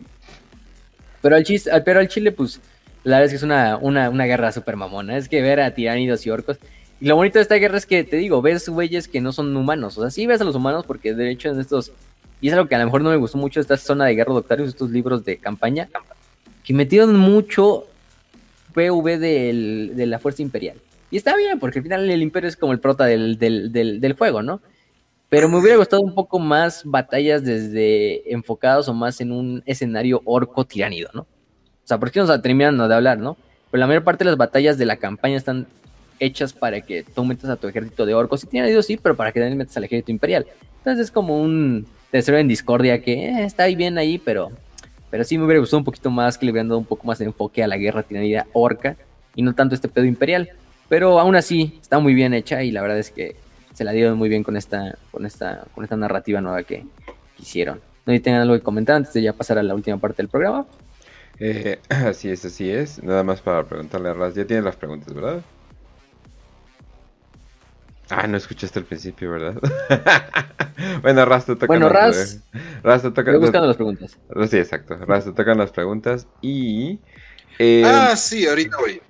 pero 1.21 1.35
al 1.35 1.43
chiste, 1.43 1.71
pero 1.81 1.99
al 1.99 2.07
Chile, 2.07 2.31
pues, 2.31 2.59
la 3.03 3.17
verdad 3.17 3.25
es 3.25 3.31
que 3.31 3.37
es 3.37 3.43
una, 3.43 3.77
una, 3.77 4.09
una 4.09 4.25
guerra 4.25 4.51
súper 4.51 4.75
mamona. 4.75 5.17
Es 5.17 5.29
que 5.29 5.41
ver 5.41 5.59
a 5.59 5.73
tiranidos 5.73 6.25
y 6.25 6.29
orcos. 6.29 6.57
Y 6.99 7.05
lo 7.05 7.15
bonito 7.15 7.39
de 7.39 7.43
esta 7.43 7.55
guerra 7.55 7.77
es 7.77 7.85
que, 7.85 8.03
te 8.03 8.17
digo, 8.17 8.41
ves 8.41 8.69
güeyes 8.69 9.07
que 9.07 9.21
no 9.21 9.31
son 9.31 9.55
humanos. 9.55 9.97
O 9.97 10.01
sea, 10.01 10.11
sí 10.11 10.27
ves 10.27 10.41
a 10.41 10.43
los 10.43 10.55
humanos 10.55 10.85
porque 10.85 11.13
de 11.13 11.31
hecho 11.31 11.49
en 11.49 11.59
estos... 11.59 11.91
Y 12.41 12.47
es 12.47 12.53
algo 12.53 12.67
que 12.67 12.75
a 12.75 12.79
lo 12.79 12.85
mejor 12.85 13.01
no 13.01 13.09
me 13.09 13.17
gustó 13.17 13.37
mucho 13.37 13.59
esta 13.59 13.77
zona 13.77 14.05
de 14.05 14.15
guerra 14.15 14.33
de 14.33 14.39
Octarius, 14.39 14.69
estos 14.69 14.89
libros 14.89 15.23
de 15.23 15.37
campaña 15.37 15.87
que 16.71 16.77
metieron 16.77 17.17
mucho 17.17 17.85
PV 18.73 19.17
del- 19.19 19.91
de 19.93 20.05
la 20.05 20.19
Fuerza 20.19 20.41
Imperial. 20.41 20.77
Y 21.09 21.17
está 21.17 21.35
bien, 21.35 21.59
porque 21.59 21.79
al 21.79 21.83
final 21.83 22.09
el 22.09 22.21
Imperio 22.21 22.47
es 22.47 22.55
como 22.55 22.71
el 22.71 22.79
prota 22.79 23.03
del, 23.03 23.37
del, 23.37 23.73
del, 23.73 24.13
juego, 24.13 24.41
¿no? 24.41 24.61
Pero 25.27 25.49
me 25.49 25.57
hubiera 25.57 25.75
gustado 25.75 26.01
un 26.01 26.15
poco 26.15 26.39
más 26.39 26.83
batallas 26.85 27.43
desde 27.43 28.31
enfocados 28.31 28.87
o 28.87 28.93
más 28.93 29.19
en 29.19 29.33
un 29.33 29.61
escenario 29.65 30.21
orco 30.23 30.63
tiránido, 30.63 31.09
¿no? 31.13 31.23
O 31.23 31.27
sea, 31.83 31.99
porque 31.99 32.21
nos 32.21 32.41
terminan 32.41 32.77
de 32.77 32.95
hablar, 32.95 33.17
¿no? 33.17 33.35
Pero 33.69 33.79
la 33.81 33.87
mayor 33.87 34.05
parte 34.05 34.23
de 34.23 34.29
las 34.29 34.37
batallas 34.37 34.77
de 34.77 34.85
la 34.85 34.95
campaña 34.95 35.35
están 35.35 35.67
hechas 36.19 36.53
para 36.53 36.79
que 36.79 37.03
tú 37.03 37.25
metas 37.25 37.49
a 37.49 37.57
tu 37.57 37.67
ejército 37.67 38.05
de 38.05 38.13
orcos 38.13 38.45
y 38.45 38.47
tiránidos, 38.47 38.85
sí, 38.85 38.95
pero 38.95 39.17
para 39.17 39.33
que 39.33 39.41
también 39.41 39.57
metas 39.57 39.75
al 39.75 39.83
ejército 39.83 40.11
imperial. 40.11 40.47
Entonces 40.77 41.07
es 41.07 41.11
como 41.11 41.41
un 41.41 41.85
tercero 42.11 42.37
en 42.37 42.47
discordia 42.47 43.01
que 43.01 43.25
eh, 43.25 43.43
está 43.43 43.63
ahí 43.63 43.75
bien 43.75 43.97
ahí, 43.97 44.17
pero, 44.17 44.51
pero 45.11 45.23
sí 45.25 45.37
me 45.37 45.45
hubiera 45.45 45.59
gustado 45.59 45.79
un 45.79 45.83
poquito 45.83 46.09
más 46.09 46.37
que 46.37 46.45
le 46.45 46.53
hubieran 46.53 46.69
dado 46.69 46.79
un 46.79 46.85
poco 46.85 47.05
más 47.05 47.19
de 47.19 47.25
enfoque 47.25 47.63
a 47.63 47.67
la 47.67 47.77
guerra 47.77 48.01
tiranida 48.01 48.47
orca 48.53 48.95
y 49.35 49.43
no 49.43 49.53
tanto 49.53 49.75
este 49.75 49.89
pedo 49.89 50.05
imperial. 50.05 50.49
Pero 50.89 51.19
aún 51.19 51.35
así 51.35 51.77
está 51.81 51.99
muy 51.99 52.13
bien 52.13 52.33
hecha 52.33 52.63
y 52.63 52.71
la 52.71 52.81
verdad 52.81 52.97
es 52.97 53.11
que 53.11 53.35
se 53.73 53.83
la 53.83 53.91
dieron 53.91 54.17
muy 54.17 54.29
bien 54.29 54.43
con 54.43 54.57
esta, 54.57 54.97
con 55.11 55.25
esta, 55.25 55.65
con 55.75 55.83
esta 55.83 55.97
narrativa 55.97 56.41
nueva 56.41 56.63
que 56.63 56.85
hicieron. 57.37 57.81
No 58.05 58.11
sé 58.11 58.17
si 58.17 58.23
tengan 58.23 58.41
algo 58.41 58.55
que 58.55 58.61
comentar 58.61 58.95
antes 58.95 59.13
de 59.13 59.21
ya 59.21 59.33
pasar 59.33 59.57
a 59.57 59.63
la 59.63 59.75
última 59.75 59.97
parte 59.97 60.21
del 60.21 60.29
programa. 60.29 60.65
Eh, 61.39 61.79
así 61.89 62.29
es, 62.29 62.45
así 62.45 62.69
es. 62.69 63.03
Nada 63.03 63.23
más 63.23 63.41
para 63.41 63.63
preguntarle 63.65 64.09
a 64.09 64.13
Raz. 64.13 64.33
Ya 64.35 64.45
tienes 64.45 64.63
las 64.65 64.75
preguntas, 64.75 65.13
¿verdad? 65.13 65.41
Ah, 68.11 68.27
no 68.27 68.37
escuchaste 68.37 68.79
al 68.79 68.85
principio, 68.85 69.31
¿verdad? 69.31 69.55
bueno, 71.01 71.25
Raz 71.25 71.45
te 71.45 71.55
toca. 71.55 71.67
Bueno, 71.67 71.89
las- 71.89 71.95
Raz, 71.97 72.43
Raz 72.83 73.01
te 73.03 73.11
toca. 73.11 73.31
Estoy 73.31 73.39
buscando 73.39 73.67
las 73.67 73.77
preguntas. 73.77 74.17
Sí, 74.49 74.57
exacto. 74.57 74.97
Raz 74.97 75.25
te 75.25 75.33
tocan 75.33 75.57
las 75.57 75.71
preguntas 75.71 76.27
y. 76.41 77.01
eh, 77.59 77.83
Ah, 77.83 78.15
sí, 78.15 78.47
ahorita 78.47 78.77
voy. 78.79 79.01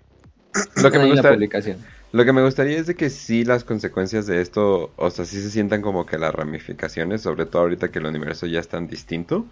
lo, 0.75 0.91
que 0.91 0.99
me 0.99 1.07
gusta, 1.07 1.35
lo 2.11 2.25
que 2.25 2.33
me 2.33 2.43
gustaría 2.43 2.77
es 2.79 2.87
de 2.87 2.95
que 2.95 3.09
sí 3.09 3.45
las 3.45 3.63
consecuencias 3.63 4.27
de 4.27 4.41
esto, 4.41 4.93
o 4.97 5.11
sea, 5.11 5.25
sí 5.25 5.41
se 5.41 5.51
sientan 5.51 5.81
como 5.81 6.05
que 6.05 6.17
las 6.17 6.33
ramificaciones, 6.35 7.21
sobre 7.21 7.45
todo 7.45 7.63
ahorita 7.63 7.91
que 7.91 7.99
el 7.99 8.05
universo 8.07 8.47
ya 8.47 8.59
es 8.59 8.69
tan 8.69 8.87
distinto. 8.87 9.49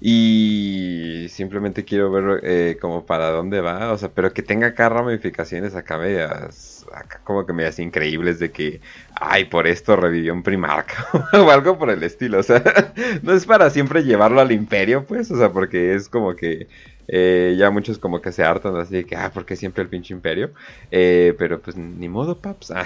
Y 0.00 1.28
simplemente 1.30 1.84
quiero 1.84 2.10
ver 2.12 2.40
eh, 2.44 2.78
como 2.80 3.06
para 3.06 3.30
dónde 3.30 3.60
va, 3.60 3.92
o 3.92 3.98
sea, 3.98 4.12
pero 4.14 4.32
que 4.34 4.42
tenga 4.42 4.68
acá 4.68 4.88
ramificaciones 4.90 5.74
acá 5.76 5.98
medias, 5.98 6.69
acá 6.94 7.20
como 7.24 7.46
que 7.46 7.52
medias 7.52 7.78
increíbles 7.78 8.38
de 8.38 8.50
que, 8.52 8.80
ay, 9.14 9.44
por 9.46 9.66
esto 9.66 9.96
revivió 9.96 10.32
un 10.34 10.42
primarca 10.42 11.06
o 11.32 11.50
algo 11.50 11.78
por 11.78 11.90
el 11.90 12.02
estilo, 12.02 12.38
o 12.40 12.42
sea, 12.42 12.62
no 13.22 13.32
es 13.34 13.46
para 13.46 13.70
siempre 13.70 14.02
llevarlo 14.04 14.40
al 14.40 14.52
imperio, 14.52 15.04
pues, 15.06 15.30
o 15.30 15.36
sea, 15.38 15.50
porque 15.52 15.94
es 15.94 16.08
como 16.08 16.34
que 16.36 16.68
eh, 17.12 17.56
ya 17.58 17.70
muchos 17.70 17.98
como 17.98 18.20
que 18.22 18.30
se 18.32 18.44
hartan 18.44 18.76
así 18.76 18.94
de 18.96 19.04
que, 19.04 19.16
ah, 19.16 19.30
porque 19.34 19.56
siempre 19.56 19.82
el 19.82 19.88
pinche 19.88 20.14
imperio, 20.14 20.52
Eh, 20.90 21.34
pero 21.38 21.60
pues 21.60 21.76
ni 21.76 22.08
modo, 22.08 22.38
paps, 22.40 22.70
ah, 22.76 22.84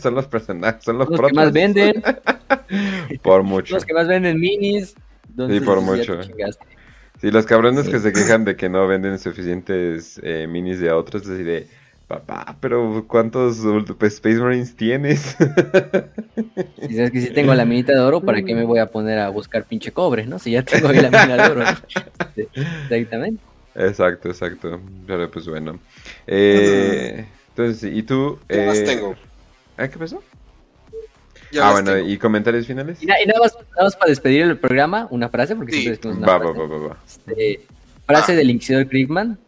son 0.00 0.14
los 0.14 0.26
personajes, 0.26 0.84
son 0.84 0.98
los, 0.98 1.08
Los 1.08 1.20
que 1.20 1.32
más 1.32 1.52
venden, 1.52 2.02
por 3.22 3.42
mucho. 3.42 3.74
los 3.74 3.84
que 3.84 3.94
más 3.94 4.06
venden 4.08 4.38
minis. 4.40 4.94
entonces, 5.30 5.62
por 5.62 5.80
mucho. 5.80 6.18
Sí, 7.20 7.30
los 7.32 7.46
cabrones 7.46 7.86
Sí. 7.86 7.92
que 7.92 7.98
se 7.98 8.12
quejan 8.12 8.44
de 8.44 8.54
que 8.56 8.68
no 8.68 8.86
venden 8.86 9.18
suficientes 9.18 10.20
eh, 10.22 10.46
minis 10.48 10.78
de 10.80 10.92
otros, 10.92 11.22
así 11.22 11.42
de, 11.42 11.66
papá, 12.08 12.56
pero 12.60 13.04
¿cuántos 13.06 13.58
pues, 13.98 14.14
Space 14.14 14.38
Marines 14.38 14.74
tienes? 14.74 15.36
Si 16.88 16.94
sabes 16.94 17.10
que 17.10 17.20
si 17.20 17.30
tengo 17.30 17.54
la 17.54 17.64
minita 17.66 17.92
de 17.92 17.98
oro, 18.00 18.20
¿para 18.22 18.42
qué 18.42 18.54
me 18.54 18.64
voy 18.64 18.78
a 18.78 18.86
poner 18.86 19.18
a 19.18 19.28
buscar 19.28 19.64
pinche 19.64 19.92
cobre, 19.92 20.26
no? 20.26 20.38
Si 20.38 20.52
ya 20.52 20.62
tengo 20.62 20.88
ahí 20.88 21.00
la 21.00 21.10
mina 21.10 21.36
de 21.36 21.50
oro. 21.50 21.64
Exactamente. 22.88 23.42
exacto, 23.74 24.28
exacto. 24.28 24.80
Pero 25.06 25.30
pues 25.30 25.46
bueno. 25.46 25.78
Eh, 26.26 27.26
entonces, 27.50 27.92
¿y 27.92 28.02
tú? 28.02 28.38
¿Qué 28.48 28.64
más 28.66 28.78
eh, 28.78 28.84
tengo? 28.84 29.14
¿ah, 29.76 29.88
¿Qué 29.88 29.98
pasó? 29.98 30.22
Ya 31.52 31.68
ah, 31.68 31.72
bueno, 31.72 31.92
tengo. 31.92 32.08
¿y 32.08 32.16
comentarios 32.18 32.66
finales? 32.66 33.02
Y, 33.02 33.06
na- 33.06 33.20
y 33.22 33.26
nada, 33.26 33.40
más, 33.40 33.54
nada 33.72 33.84
más 33.84 33.96
para 33.96 34.08
despedir 34.10 34.42
el 34.42 34.56
programa, 34.58 35.08
una 35.10 35.28
frase, 35.28 35.56
porque 35.56 35.72
Sí. 35.72 35.82
siempre 35.82 35.96
decimos 35.96 36.16
una 36.18 36.26
Va, 36.26 36.38
frase. 36.40 36.58
va, 36.58 36.66
va, 36.66 36.88
va. 36.88 36.96
Este, 37.06 37.60
frase 38.06 38.32
Ah. 38.32 38.36
del 38.36 38.50
Inquisidor 38.50 38.86
Krigman, 38.88 39.38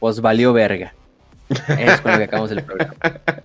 pues 0.00 0.20
valió 0.20 0.52
verga. 0.52 0.94
Es 1.78 2.00
con 2.00 2.12
lo 2.12 2.18
que 2.18 2.24
acabamos 2.24 2.50
el 2.52 2.62
programa. 2.62 2.94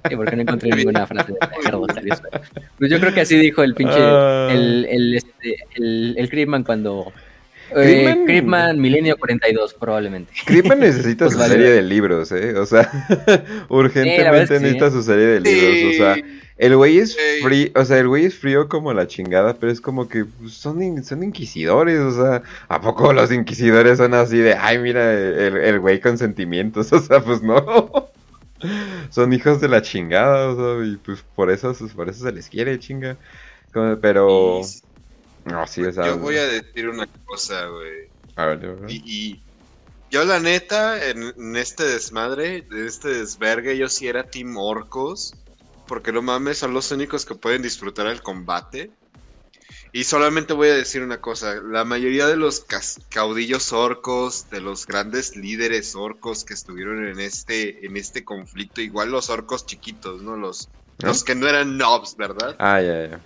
Sí, 0.09 0.15
porque 0.15 0.35
no 0.35 0.41
encontré 0.43 0.69
ninguna 0.71 1.05
frase 1.07 1.33
de 1.33 1.39
mierda, 1.61 1.77
Octavio. 1.77 2.15
Pues 2.77 2.91
yo 2.91 2.99
creo 2.99 3.13
que 3.13 3.21
así 3.21 3.37
dijo 3.37 3.63
el 3.63 3.73
pinche, 3.75 3.95
Ah. 3.99 4.49
el, 4.51 4.85
el, 4.89 5.15
este, 5.15 5.57
el, 5.75 6.15
el 6.17 6.29
Krigman 6.29 6.63
cuando... 6.63 7.11
Eh, 7.75 8.05
Krigman- 8.07 8.25
Krigman 8.25 8.79
Milenio 8.79 9.17
42, 9.17 9.73
probablemente. 9.73 10.31
Creepman 10.45 10.79
necesita 10.81 11.25
Pues 11.25 11.33
su 11.33 11.39
vale, 11.39 11.53
serie 11.55 11.69
de 11.71 11.81
libros, 11.81 12.31
¿eh? 12.31 12.53
O 12.57 12.65
sea, 12.65 12.89
urgentemente 13.69 14.43
es 14.43 14.49
que 14.49 14.57
sí. 14.57 14.63
necesita 14.63 14.91
su 14.91 15.03
serie 15.03 15.25
de 15.25 15.41
libros. 15.41 15.93
O 15.93 15.97
sea. 15.97 16.15
El 16.57 16.75
güey 16.75 16.97
es 16.97 17.15
Ey. 17.17 17.41
frío, 17.43 17.69
o 17.75 17.85
sea, 17.85 17.99
el 17.99 18.07
güey 18.07 18.25
es 18.25 18.35
frío 18.39 18.67
como 18.67 18.91
la 18.93 19.07
chingada, 19.07 19.53
pero 19.55 19.71
es 19.71 19.79
como 19.79 20.09
que 20.09 20.25
pues, 20.25 20.53
son, 20.53 20.81
in- 20.81 21.03
son 21.03 21.21
inquisidores, 21.23 21.99
o 21.99 22.11
sea, 22.11 22.41
¿a 22.67 22.81
poco 22.81 23.13
los 23.13 23.31
inquisidores 23.31 23.99
son 23.99 24.15
así 24.15 24.37
de, 24.39 24.55
ay, 24.55 24.79
mira, 24.79 25.13
el, 25.13 25.55
el 25.57 25.79
güey 25.79 25.99
con 26.01 26.17
sentimientos? 26.17 26.91
O 26.93 26.99
sea, 26.99 27.19
pues 27.23 27.41
no. 27.43 28.09
Son 29.11 29.31
hijos 29.33 29.61
de 29.61 29.67
la 29.67 29.83
chingada, 29.83 30.49
o 30.49 30.55
sea, 30.79 30.85
y 30.87 30.95
pues 30.97 31.23
por 31.35 31.51
eso, 31.51 31.75
por 31.95 32.09
eso 32.09 32.23
se 32.23 32.31
les 32.31 32.49
quiere, 32.49 32.79
chinga. 32.79 33.17
Como- 33.71 33.99
Pero, 33.99 34.61
Y- 34.61 35.49
no, 35.51 35.67
sí, 35.67 35.83
o 35.83 35.91
sea, 35.91 36.07
Yo 36.07 36.17
voy 36.17 36.37
a 36.37 36.47
decir 36.47 36.89
una 36.89 37.07
cosa, 37.25 37.67
güey. 37.67 38.09
a 38.35 38.45
ver, 38.47 38.65
a 38.65 38.73
ver. 38.73 38.89
Y, 38.91 39.03
y 39.05 39.41
yo 40.09 40.25
la 40.25 40.39
neta, 40.39 41.07
en, 41.07 41.21
en 41.37 41.55
este 41.55 41.83
desmadre, 41.83 42.65
en 42.71 42.85
este 42.87 43.09
desvergue, 43.09 43.77
yo 43.77 43.89
sí 43.89 44.07
era 44.07 44.23
Team 44.23 44.57
Orcos. 44.57 45.35
Porque 45.87 46.11
no 46.11 46.21
mames, 46.21 46.57
son 46.57 46.73
los 46.73 46.91
únicos 46.91 47.25
que 47.25 47.35
pueden 47.35 47.61
disfrutar 47.61 48.07
el 48.07 48.21
combate. 48.21 48.91
Y 49.93 50.03
solamente 50.03 50.53
voy 50.53 50.67
a 50.69 50.75
decir 50.75 51.01
una 51.01 51.19
cosa, 51.21 51.55
la 51.55 51.83
mayoría 51.85 52.27
de 52.27 52.35
los 52.35 52.65
caudillos 53.09 53.71
orcos, 53.73 54.49
de 54.49 54.59
los 54.61 54.85
grandes 54.85 55.35
líderes 55.35 55.95
orcos 55.95 56.43
que 56.43 56.53
estuvieron 56.53 57.07
en 57.07 57.19
este, 57.19 57.85
en 57.85 57.95
este 57.97 58.23
conflicto, 58.23 58.81
igual 58.81 59.11
los 59.11 59.29
orcos 59.29 59.65
chiquitos, 59.65 60.21
¿no? 60.21 60.35
Los, 60.35 60.69
¿No? 61.01 61.07
los 61.09 61.23
que 61.23 61.35
no 61.35 61.47
eran 61.47 61.77
nobs, 61.77 62.15
¿verdad? 62.17 62.55
Ah, 62.59 62.81
ya, 62.81 63.07
ya. 63.09 63.19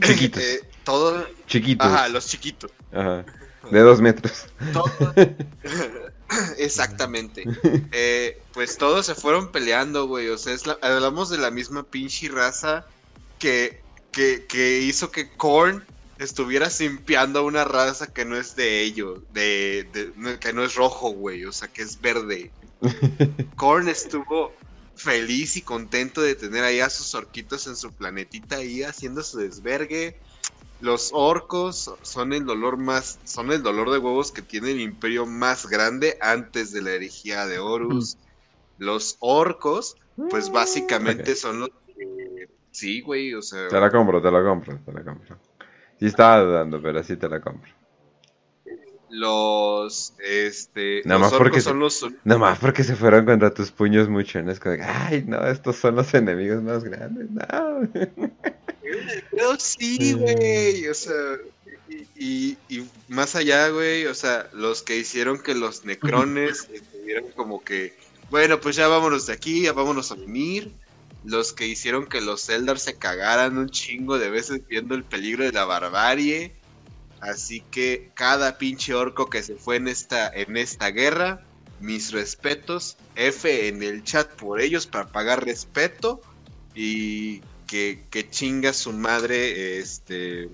Chiquitos. 0.06 0.42
Eh, 0.42 0.60
todo, 0.84 1.26
Chiquitos. 1.46 1.86
ajá, 1.86 2.08
los 2.08 2.26
chiquitos. 2.26 2.70
Ajá. 2.92 3.24
De 3.70 3.80
dos 3.80 4.00
metros. 4.00 4.46
Todo- 4.72 4.90
Exactamente. 6.58 7.44
Eh, 7.94 8.40
pues 8.54 8.78
todos 8.78 9.04
se 9.04 9.14
fueron 9.14 9.52
peleando, 9.52 10.06
güey. 10.06 10.28
O 10.28 10.38
sea, 10.38 10.54
es 10.54 10.66
la- 10.66 10.78
hablamos 10.80 11.28
de 11.28 11.36
la 11.36 11.50
misma 11.50 11.82
pinche 11.82 12.28
raza 12.28 12.86
que, 13.38 13.82
que, 14.12 14.46
que 14.48 14.80
hizo 14.80 15.10
que 15.10 15.28
Korn 15.36 15.84
estuviera 16.18 16.70
simpiando 16.70 17.40
a 17.40 17.42
una 17.42 17.64
raza 17.64 18.06
que 18.06 18.24
no 18.24 18.36
es 18.36 18.56
de 18.56 18.80
ellos, 18.80 19.20
de, 19.30 19.86
que 20.40 20.52
no 20.54 20.64
es 20.64 20.74
rojo, 20.74 21.10
güey. 21.10 21.44
O 21.44 21.52
sea, 21.52 21.68
que 21.68 21.82
es 21.82 22.00
verde. 22.00 22.50
Korn 23.56 23.88
estuvo 23.88 24.52
feliz 24.94 25.56
y 25.56 25.62
contento 25.62 26.22
de 26.22 26.34
tener 26.34 26.64
ahí 26.64 26.80
a 26.80 26.88
sus 26.90 27.14
orquitos 27.14 27.66
en 27.66 27.76
su 27.76 27.92
planetita 27.92 28.56
ahí 28.56 28.82
haciendo 28.82 29.22
su 29.22 29.38
desvergue. 29.38 30.18
Los 30.82 31.10
orcos 31.14 31.88
son 32.02 32.32
el 32.32 32.44
dolor 32.44 32.76
más, 32.76 33.20
son 33.24 33.52
el 33.52 33.62
dolor 33.62 33.90
de 33.90 33.98
huevos 33.98 34.32
que 34.32 34.42
tiene 34.42 34.72
el 34.72 34.80
imperio 34.80 35.26
más 35.26 35.66
grande 35.66 36.18
antes 36.20 36.72
de 36.72 36.82
la 36.82 36.90
herejía 36.90 37.46
de 37.46 37.58
Horus. 37.60 38.18
Los 38.78 39.16
orcos, 39.20 39.94
pues 40.28 40.50
básicamente 40.50 41.32
Ok. 41.32 41.36
son 41.38 41.60
los 41.60 41.70
que- 41.86 42.48
sí, 42.72 43.00
güey, 43.00 43.32
o 43.34 43.42
sea, 43.42 43.68
Te 43.68 43.78
la 43.80 43.90
compro, 43.90 44.20
te 44.20 44.30
la 44.30 44.42
compro, 44.42 44.78
te 44.84 44.92
la 44.92 45.04
compro. 45.04 45.38
Sí 46.00 46.06
estaba 46.06 46.40
dudando, 46.40 46.82
pero 46.82 47.02
sí 47.04 47.16
te 47.16 47.28
la 47.28 47.40
compro. 47.40 47.70
los, 49.08 50.14
este, 50.18 51.02
Nada 51.04 51.18
los 51.18 51.30
más 51.30 51.34
porque 51.34 51.56
orcos 51.56 51.64
se- 51.64 51.70
son 51.70 51.78
los, 51.80 52.06
Nada 52.24 52.40
más 52.40 52.58
porque 52.58 52.84
se 52.84 52.94
fueron 52.96 53.24
contra 53.24 53.52
tus 53.52 53.70
puños 53.72 54.08
mucho, 54.08 54.42
¿no? 54.42 54.50
Es 54.52 54.60
como, 54.60 54.76
que, 54.76 54.82
ay, 54.82 55.24
no, 55.26 55.44
estos 55.46 55.76
son 55.76 55.96
los 55.96 56.12
enemigos 56.14 56.62
más 56.62 56.84
grandes, 56.84 57.30
no. 57.30 57.42
Pero 59.30 59.58
sí, 59.58 60.12
güey, 60.12 60.86
o 60.88 60.94
sea, 60.94 61.36
y, 61.88 62.06
y- 62.16 62.58
y 62.68 62.88
más 63.08 63.34
allá, 63.34 63.68
güey, 63.68 64.06
o 64.06 64.14
sea, 64.14 64.48
los 64.52 64.82
que 64.82 64.96
hicieron 64.98 65.42
que 65.42 65.54
los 65.54 65.84
necrones 65.84 66.68
estuvieran 66.72 67.24
como 67.34 67.62
que, 67.62 67.96
bueno, 68.30 68.60
pues 68.60 68.76
ya 68.76 68.88
vámonos 68.88 69.26
de 69.26 69.34
aquí, 69.34 69.62
ya 69.62 69.72
vámonos 69.72 70.10
a 70.12 70.16
mimir. 70.16 70.72
Los 71.24 71.52
que 71.52 71.66
hicieron 71.66 72.06
que 72.06 72.20
los 72.20 72.48
Eldar 72.48 72.78
se 72.80 72.96
cagaran 72.96 73.56
un 73.56 73.68
chingo 73.68 74.18
de 74.18 74.28
veces 74.30 74.60
viendo 74.68 74.94
el 74.96 75.04
peligro 75.04 75.44
de 75.44 75.52
la 75.52 75.64
barbarie. 75.64 76.52
Así 77.20 77.60
que 77.70 78.10
cada 78.14 78.58
pinche 78.58 78.94
orco 78.94 79.30
que 79.30 79.42
se 79.44 79.54
fue 79.54 79.76
en 79.76 79.86
esta, 79.86 80.28
en 80.34 80.56
esta 80.56 80.90
guerra, 80.90 81.40
mis 81.78 82.10
respetos. 82.10 82.96
F 83.14 83.68
en 83.68 83.82
el 83.84 84.02
chat 84.02 84.28
por 84.34 84.60
ellos 84.60 84.86
para 84.88 85.06
pagar 85.06 85.44
respeto. 85.44 86.20
Y 86.74 87.42
que, 87.72 88.04
que 88.10 88.28
chinga 88.28 88.74
su 88.74 88.92
madre, 88.92 89.78
este, 89.78 90.46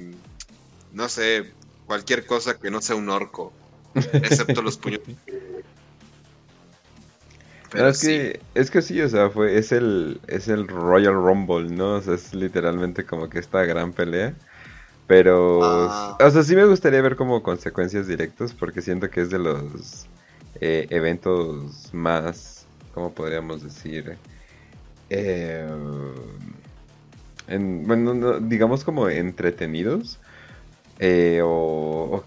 no 0.93 1.09
sé, 1.09 1.51
cualquier 1.85 2.25
cosa 2.25 2.57
que 2.61 2.71
no 2.71 2.81
sea 2.81 2.95
un 2.95 3.09
orco. 3.09 3.53
Excepto 4.13 4.63
los 4.63 4.79
puños. 4.79 5.01
Pero 7.73 7.89
es 7.89 8.01
que, 8.01 8.41
es 8.55 8.71
que 8.71 8.83
sí, 8.83 9.01
o 9.01 9.09
sea, 9.09 9.31
fue, 9.31 9.59
es 9.59 9.73
el, 9.73 10.21
es 10.29 10.47
el 10.47 10.69
Royal 10.69 11.15
Rumble, 11.15 11.69
¿no? 11.69 11.97
O 11.97 12.01
sea, 12.01 12.15
es 12.15 12.33
literalmente 12.33 13.05
como 13.05 13.29
que 13.29 13.41
esta 13.41 13.65
gran 13.65 13.93
pelea. 13.93 14.37
Pero, 15.09 15.61
Ah. 15.65 16.17
o 16.21 16.31
sea, 16.31 16.45
sí 16.45 16.55
me 16.55 16.67
gustaría 16.67 17.03
ver 17.03 17.17
como 17.17 17.43
consecuencias 17.43 18.07
directas 18.07 18.53
porque 18.55 18.81
siento 18.81 19.11
que 19.11 19.23
es 19.23 19.31
de 19.31 19.41
los 19.41 20.07
eh, 20.61 20.87
eventos 20.91 21.93
más, 21.93 22.65
¿cómo 22.95 23.13
podríamos 23.13 23.65
decir? 23.65 24.17
Eh, 25.11 25.67
en- 27.49 27.87
bueno, 27.87 28.15
no, 28.15 28.41
digamos 28.41 28.85
como 28.85 29.09
entretenidos. 29.09 30.21
Eh, 31.01 31.41
o, 31.45 31.49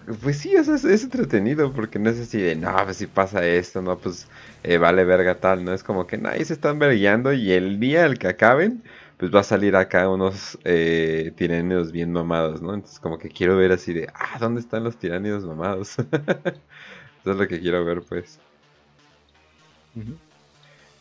pues 0.22 0.38
sí, 0.38 0.56
o 0.56 0.64
sea, 0.64 0.76
es, 0.76 0.84
es 0.84 1.04
entretenido 1.04 1.72
porque 1.74 1.98
no 1.98 2.10
es 2.10 2.20
así 2.20 2.40
de, 2.40 2.56
no, 2.56 2.74
pues 2.84 2.96
si 2.98 3.06
pasa 3.06 3.46
esto, 3.46 3.82
no, 3.82 4.00
pues 4.00 4.28
eh, 4.62 4.78
vale 4.78 5.04
verga 5.04 5.40
tal, 5.40 5.64
¿no? 5.64 5.74
Es 5.74 5.84
como 5.84 6.06
que 6.06 6.18
nadie 6.18 6.44
se 6.46 6.54
están 6.54 6.78
vergueando 6.78 7.32
y 7.34 7.52
el 7.52 7.80
día 7.80 8.04
al 8.06 8.18
que 8.18 8.28
acaben, 8.28 8.84
pues 9.18 9.34
va 9.34 9.40
a 9.40 9.42
salir 9.44 9.76
acá 9.76 10.08
unos 10.08 10.58
eh, 10.64 11.32
tiranidos 11.36 11.92
bien 11.92 12.12
mamados, 12.12 12.62
¿no? 12.62 12.74
Entonces 12.74 13.00
como 13.00 13.18
que 13.18 13.28
quiero 13.28 13.56
ver 13.56 13.72
así 13.72 13.92
de, 13.92 14.08
ah, 14.14 14.38
¿dónde 14.40 14.60
están 14.62 14.84
los 14.84 14.98
tiranidos 14.98 15.44
mamados? 15.46 15.96
Eso 17.20 17.32
es 17.32 17.36
lo 17.36 17.48
que 17.48 17.60
quiero 17.60 17.84
ver, 17.84 18.04
pues. 18.04 18.42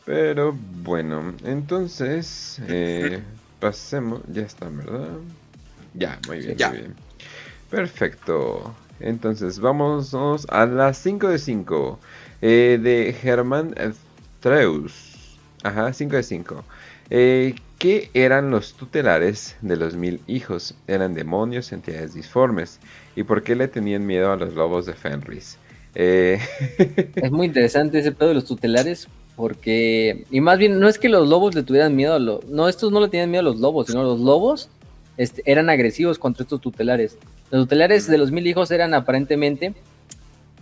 Pero 0.03 0.53
bueno, 0.53 1.37
entonces 1.43 2.59
eh, 2.65 3.23
pasemos, 3.61 4.21
ya 4.27 4.41
están, 4.41 4.77
¿verdad? 4.77 5.09
Ya, 5.93 6.19
muy 6.27 6.39
bien, 6.39 6.57
Ya. 6.57 6.69
muy 6.69 6.79
bien. 6.79 6.95
Perfecto. 7.69 8.75
Entonces 8.99 9.59
vamos 9.59 10.13
a 10.49 10.65
las 10.65 10.97
5 10.97 11.29
de 11.29 11.39
5 11.39 11.99
eh, 12.41 12.79
de 12.81 13.13
Germán 13.13 13.73
Treus. 14.41 15.37
Ajá, 15.63 15.93
5 15.93 16.15
de 16.17 16.23
5. 16.23 16.63
Eh, 17.09 17.55
¿Qué 17.79 18.11
eran 18.13 18.51
los 18.51 18.73
tutelares 18.73 19.55
de 19.61 19.75
los 19.75 19.95
mil 19.95 20.21
hijos? 20.27 20.75
Eran 20.87 21.13
demonios, 21.15 21.71
entidades 21.71 22.13
disformes. 22.13 22.79
¿Y 23.15 23.23
por 23.23 23.41
qué 23.43 23.55
le 23.55 23.67
tenían 23.67 24.05
miedo 24.05 24.31
a 24.31 24.35
los 24.35 24.53
lobos 24.53 24.85
de 24.85 24.93
Fenris? 24.93 25.57
Eh, 25.95 26.39
Es 27.15 27.31
muy 27.31 27.47
interesante 27.47 27.99
ese 27.99 28.11
pedo 28.11 28.29
de 28.29 28.35
los 28.35 28.45
tutelares, 28.45 29.07
porque. 29.41 30.25
Y 30.29 30.39
más 30.39 30.59
bien, 30.59 30.79
no 30.79 30.87
es 30.87 30.99
que 30.99 31.09
los 31.09 31.27
lobos 31.27 31.55
le 31.55 31.63
tuvieran 31.63 31.95
miedo 31.95 32.13
a 32.13 32.19
los. 32.19 32.45
No, 32.45 32.69
estos 32.69 32.91
no 32.91 33.01
le 33.01 33.07
tenían 33.07 33.31
miedo 33.31 33.41
a 33.41 33.51
los 33.51 33.59
lobos, 33.59 33.87
sino 33.87 34.03
los 34.03 34.19
lobos 34.19 34.69
este, 35.17 35.41
eran 35.47 35.67
agresivos 35.71 36.19
contra 36.19 36.43
estos 36.43 36.61
tutelares. 36.61 37.17
Los 37.49 37.63
tutelares 37.63 38.05
de 38.05 38.19
los 38.19 38.31
mil 38.31 38.45
hijos 38.45 38.69
eran 38.69 38.93
aparentemente. 38.93 39.73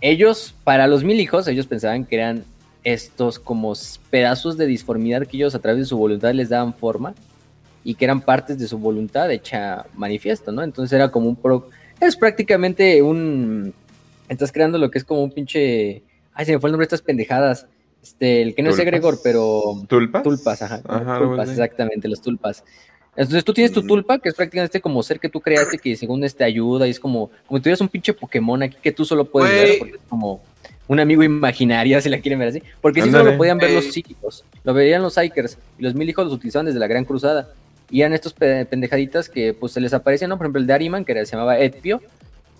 Ellos, 0.00 0.54
para 0.64 0.86
los 0.86 1.04
mil 1.04 1.20
hijos, 1.20 1.46
ellos 1.46 1.66
pensaban 1.66 2.06
que 2.06 2.16
eran 2.16 2.44
estos 2.82 3.38
como 3.38 3.74
pedazos 4.08 4.56
de 4.56 4.64
disformidad 4.64 5.26
que 5.26 5.36
ellos 5.36 5.54
a 5.54 5.58
través 5.58 5.80
de 5.80 5.84
su 5.84 5.98
voluntad 5.98 6.32
les 6.32 6.48
daban 6.48 6.72
forma 6.72 7.14
y 7.84 7.96
que 7.96 8.06
eran 8.06 8.22
partes 8.22 8.58
de 8.58 8.66
su 8.66 8.78
voluntad 8.78 9.30
hecha 9.30 9.84
manifiesto, 9.92 10.52
¿no? 10.52 10.62
Entonces 10.62 10.94
era 10.94 11.10
como 11.10 11.28
un 11.28 11.36
pro. 11.36 11.68
Es 12.00 12.16
prácticamente 12.16 13.02
un. 13.02 13.74
Estás 14.26 14.50
creando 14.50 14.78
lo 14.78 14.90
que 14.90 14.96
es 14.96 15.04
como 15.04 15.22
un 15.22 15.32
pinche. 15.32 16.02
Ay, 16.32 16.46
se 16.46 16.52
me 16.52 16.58
fue 16.58 16.68
el 16.68 16.72
nombre 16.72 16.84
de 16.84 16.94
estas 16.94 17.02
pendejadas. 17.02 17.66
Este, 18.02 18.42
el 18.42 18.54
que 18.54 18.62
no 18.62 18.70
es 18.70 18.78
egregor, 18.78 19.18
pero. 19.22 19.62
¿Tulpas? 19.88 20.22
Tulpas, 20.22 20.62
ajá. 20.62 20.82
tulpas, 21.18 21.50
exactamente, 21.50 22.08
los 22.08 22.20
tulpas. 22.22 22.64
Entonces 23.16 23.44
tú 23.44 23.52
tienes 23.52 23.72
tu 23.72 23.82
Mm. 23.82 23.86
tulpa, 23.86 24.18
que 24.18 24.28
es 24.28 24.34
prácticamente 24.34 24.80
como 24.80 25.02
ser 25.02 25.18
que 25.20 25.28
tú 25.28 25.40
creaste, 25.40 25.76
que 25.78 25.96
según 25.96 26.24
este 26.24 26.44
ayuda, 26.44 26.86
y 26.86 26.90
es 26.90 27.00
como, 27.00 27.30
como 27.46 27.58
si 27.58 27.62
tuvieras 27.62 27.80
un 27.80 27.88
pinche 27.88 28.14
Pokémon 28.14 28.62
aquí 28.62 28.76
que 28.82 28.92
tú 28.92 29.04
solo 29.04 29.24
puedes 29.24 29.52
ver, 29.52 29.78
porque 29.78 29.94
es 29.96 30.00
como 30.08 30.40
un 30.86 31.00
amigo 31.00 31.22
imaginario, 31.22 32.00
si 32.00 32.08
la 32.08 32.20
quieren 32.20 32.38
ver 32.38 32.48
así. 32.48 32.62
Porque 32.80 33.02
si 33.02 33.10
solo 33.10 33.32
lo 33.32 33.36
podían 33.36 33.58
ver 33.58 33.72
los 33.72 33.84
psíquicos, 33.86 34.44
lo 34.64 34.72
veían 34.72 35.02
los 35.02 35.14
Psykers, 35.14 35.58
y 35.78 35.82
los 35.82 35.94
mil 35.94 36.08
hijos 36.08 36.24
los 36.24 36.34
utilizaban 36.34 36.66
desde 36.66 36.78
la 36.78 36.86
Gran 36.86 37.04
Cruzada. 37.04 37.48
Y 37.90 38.00
eran 38.02 38.12
estos 38.14 38.32
pe- 38.32 38.64
pendejaditas 38.66 39.28
que 39.28 39.52
pues 39.52 39.72
se 39.72 39.80
les 39.80 39.92
aparecían, 39.92 40.28
¿no? 40.30 40.38
Por 40.38 40.46
ejemplo, 40.46 40.60
el 40.60 40.66
de 40.68 40.72
Ariman, 40.72 41.04
que 41.04 41.10
era- 41.12 41.26
se 41.26 41.32
llamaba 41.32 41.58
Edpio, 41.58 42.00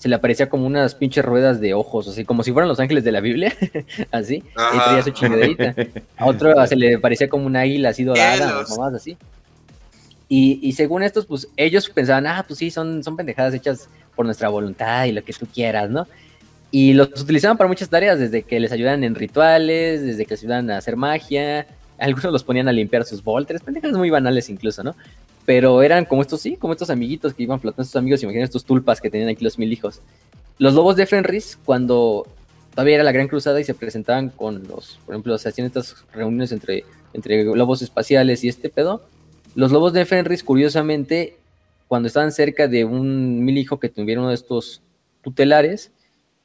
se 0.00 0.08
le 0.08 0.14
aparecía 0.14 0.48
como 0.48 0.66
unas 0.66 0.94
pinches 0.94 1.22
ruedas 1.22 1.60
de 1.60 1.74
ojos, 1.74 2.08
así 2.08 2.24
como 2.24 2.42
si 2.42 2.52
fueran 2.52 2.70
los 2.70 2.80
ángeles 2.80 3.04
de 3.04 3.12
la 3.12 3.20
Biblia, 3.20 3.54
así, 4.10 4.36
y 4.36 4.42
Ajá. 4.56 4.84
traía 4.84 5.02
su 5.02 5.10
chingaderita. 5.10 5.74
A 6.16 6.24
otro 6.24 6.54
se 6.66 6.74
le 6.74 6.98
parecía 6.98 7.28
como 7.28 7.44
un 7.44 7.54
águila 7.54 7.90
así 7.90 8.02
dorada, 8.02 8.64
mamás 8.66 8.94
así. 8.94 9.18
Y, 10.26 10.58
y 10.62 10.72
según 10.72 11.02
estos, 11.02 11.26
pues 11.26 11.48
ellos 11.54 11.90
pensaban, 11.90 12.26
ah, 12.26 12.42
pues 12.48 12.58
sí, 12.58 12.70
son, 12.70 13.04
son 13.04 13.14
pendejadas 13.14 13.52
hechas 13.52 13.90
por 14.16 14.24
nuestra 14.24 14.48
voluntad 14.48 15.04
y 15.04 15.12
lo 15.12 15.22
que 15.22 15.34
tú 15.34 15.46
quieras, 15.46 15.90
¿no? 15.90 16.06
Y 16.70 16.94
los 16.94 17.08
utilizaban 17.20 17.58
para 17.58 17.68
muchas 17.68 17.90
tareas, 17.90 18.18
desde 18.18 18.40
que 18.40 18.58
les 18.58 18.72
ayudaban 18.72 19.04
en 19.04 19.14
rituales, 19.14 20.02
desde 20.02 20.24
que 20.24 20.30
les 20.30 20.40
ayudaban 20.40 20.70
a 20.70 20.78
hacer 20.78 20.96
magia, 20.96 21.66
algunos 21.98 22.32
los 22.32 22.42
ponían 22.42 22.68
a 22.68 22.72
limpiar 22.72 23.04
sus 23.04 23.22
volters, 23.22 23.62
pendejadas 23.62 23.98
muy 23.98 24.08
banales 24.08 24.48
incluso, 24.48 24.82
¿no? 24.82 24.96
Pero 25.46 25.82
eran 25.82 26.04
como 26.04 26.22
estos, 26.22 26.40
sí, 26.40 26.56
como 26.56 26.72
estos 26.72 26.90
amiguitos 26.90 27.34
que 27.34 27.42
iban 27.42 27.60
flotando, 27.60 27.82
estos 27.82 27.98
amigos, 27.98 28.22
imaginen 28.22 28.44
estos 28.44 28.64
tulpas 28.64 29.00
que 29.00 29.10
tenían 29.10 29.28
aquí 29.30 29.42
los 29.44 29.58
mil 29.58 29.72
hijos. 29.72 30.00
Los 30.58 30.74
lobos 30.74 30.96
de 30.96 31.06
Fenris, 31.06 31.58
cuando 31.64 32.26
todavía 32.74 32.96
era 32.96 33.04
la 33.04 33.12
Gran 33.12 33.26
Cruzada 33.28 33.60
y 33.60 33.64
se 33.64 33.74
presentaban 33.74 34.28
con 34.28 34.68
los, 34.68 35.00
por 35.06 35.14
ejemplo, 35.14 35.36
se 35.38 35.48
hacían 35.48 35.66
estas 35.66 35.96
reuniones 36.12 36.52
entre, 36.52 36.84
entre 37.14 37.44
lobos 37.44 37.82
espaciales 37.82 38.44
y 38.44 38.48
este 38.48 38.68
pedo, 38.68 39.02
los 39.54 39.72
lobos 39.72 39.92
de 39.92 40.04
Fenris, 40.04 40.44
curiosamente, 40.44 41.36
cuando 41.88 42.06
estaban 42.06 42.30
cerca 42.30 42.68
de 42.68 42.84
un 42.84 43.44
mil 43.44 43.58
hijo 43.58 43.80
que 43.80 43.88
tuviera 43.88 44.20
uno 44.20 44.28
de 44.28 44.36
estos 44.36 44.82
tutelares, 45.22 45.90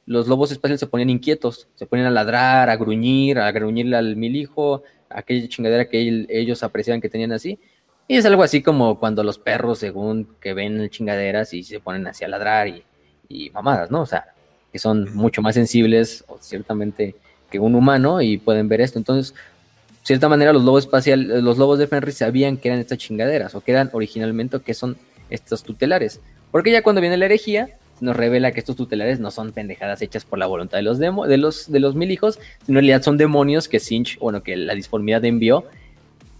los 0.06 0.26
lobos 0.26 0.50
espaciales 0.50 0.80
se 0.80 0.86
ponían 0.86 1.10
inquietos, 1.10 1.68
se 1.74 1.86
ponían 1.86 2.08
a 2.08 2.10
ladrar, 2.10 2.70
a 2.70 2.76
gruñir, 2.76 3.38
a 3.38 3.52
gruñirle 3.52 3.96
al 3.96 4.16
mil 4.16 4.34
hijo, 4.36 4.82
aquella 5.08 5.46
chingadera 5.48 5.88
que 5.88 6.08
el- 6.08 6.26
ellos 6.30 6.62
apreciaban 6.62 7.00
que 7.00 7.08
tenían 7.08 7.32
así. 7.32 7.58
Y 8.08 8.16
es 8.16 8.24
algo 8.24 8.42
así 8.42 8.62
como 8.62 8.98
cuando 8.98 9.24
los 9.24 9.38
perros, 9.38 9.78
según 9.78 10.28
que 10.40 10.54
ven 10.54 10.88
chingaderas 10.90 11.52
y 11.52 11.64
se 11.64 11.80
ponen 11.80 12.06
así 12.06 12.24
a 12.24 12.28
ladrar 12.28 12.68
y, 12.68 12.84
y 13.28 13.50
mamadas, 13.50 13.90
¿no? 13.90 14.02
O 14.02 14.06
sea, 14.06 14.26
que 14.72 14.78
son 14.78 15.14
mucho 15.14 15.42
más 15.42 15.54
sensibles, 15.54 16.24
o 16.28 16.38
ciertamente, 16.40 17.16
que 17.50 17.58
un 17.58 17.74
humano 17.74 18.20
y 18.22 18.38
pueden 18.38 18.68
ver 18.68 18.80
esto. 18.80 18.98
Entonces, 18.98 19.34
de 19.34 20.06
cierta 20.06 20.28
manera, 20.28 20.52
los 20.52 20.62
lobos 20.62 20.84
espacial, 20.84 21.42
los 21.42 21.58
lobos 21.58 21.78
de 21.78 21.88
Fenris 21.88 22.18
sabían 22.18 22.58
que 22.58 22.68
eran 22.68 22.80
estas 22.80 22.98
chingaderas, 22.98 23.54
o 23.54 23.60
que 23.60 23.72
eran 23.72 23.90
originalmente, 23.92 24.56
o 24.58 24.62
que 24.62 24.74
son 24.74 24.96
estos 25.30 25.64
tutelares. 25.64 26.20
Porque 26.52 26.70
ya 26.70 26.82
cuando 26.82 27.00
viene 27.00 27.16
la 27.16 27.24
herejía, 27.24 27.70
nos 28.00 28.14
revela 28.16 28.52
que 28.52 28.60
estos 28.60 28.76
tutelares 28.76 29.18
no 29.18 29.30
son 29.30 29.52
pendejadas 29.52 30.02
hechas 30.02 30.24
por 30.24 30.38
la 30.38 30.46
voluntad 30.46 30.78
de 30.78 30.82
los, 30.82 30.98
demo, 30.98 31.26
de 31.26 31.38
los, 31.38 31.72
de 31.72 31.80
los 31.80 31.94
mil 31.94 32.10
hijos, 32.10 32.38
sino 32.66 32.78
en 32.78 32.84
realidad 32.84 33.02
son 33.02 33.16
demonios 33.16 33.68
que 33.68 33.80
Sinch, 33.80 34.18
bueno, 34.18 34.42
que 34.42 34.56
la 34.56 34.74
disformidad 34.74 35.24
envió 35.24 35.64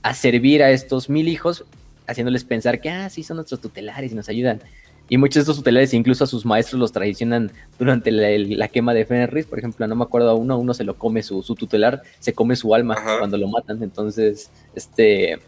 a 0.06 0.14
servir 0.14 0.62
a 0.62 0.70
estos 0.70 1.10
mil 1.10 1.26
hijos, 1.26 1.64
haciéndoles 2.06 2.44
pensar 2.44 2.80
que, 2.80 2.88
ah, 2.90 3.10
sí, 3.10 3.24
son 3.24 3.38
nuestros 3.38 3.60
tutelares 3.60 4.12
y 4.12 4.14
nos 4.14 4.28
ayudan. 4.28 4.60
Y 5.08 5.18
muchos 5.18 5.34
de 5.34 5.40
estos 5.40 5.56
tutelares, 5.56 5.92
incluso 5.94 6.22
a 6.22 6.28
sus 6.28 6.46
maestros, 6.46 6.78
los 6.78 6.92
traicionan 6.92 7.50
durante 7.76 8.12
la, 8.12 8.68
quema 8.68 8.94
de 8.94 9.04
Fenris. 9.04 9.46
Por 9.46 9.58
ejemplo, 9.58 9.84
no 9.88 9.96
me 9.96 10.04
acuerdo 10.04 10.30
a 10.30 10.34
uno, 10.34 10.58
uno 10.58 10.74
se 10.74 10.84
lo 10.84 10.94
come 10.94 11.24
su, 11.24 11.42
su 11.42 11.56
tutelar, 11.56 12.02
se 12.20 12.34
come 12.34 12.54
su 12.54 12.72
alma 12.72 12.94
Ajá. 12.94 13.18
cuando 13.18 13.36
lo 13.36 13.48
matan. 13.48 13.82
Entonces, 13.82 14.48
este, 14.76 15.40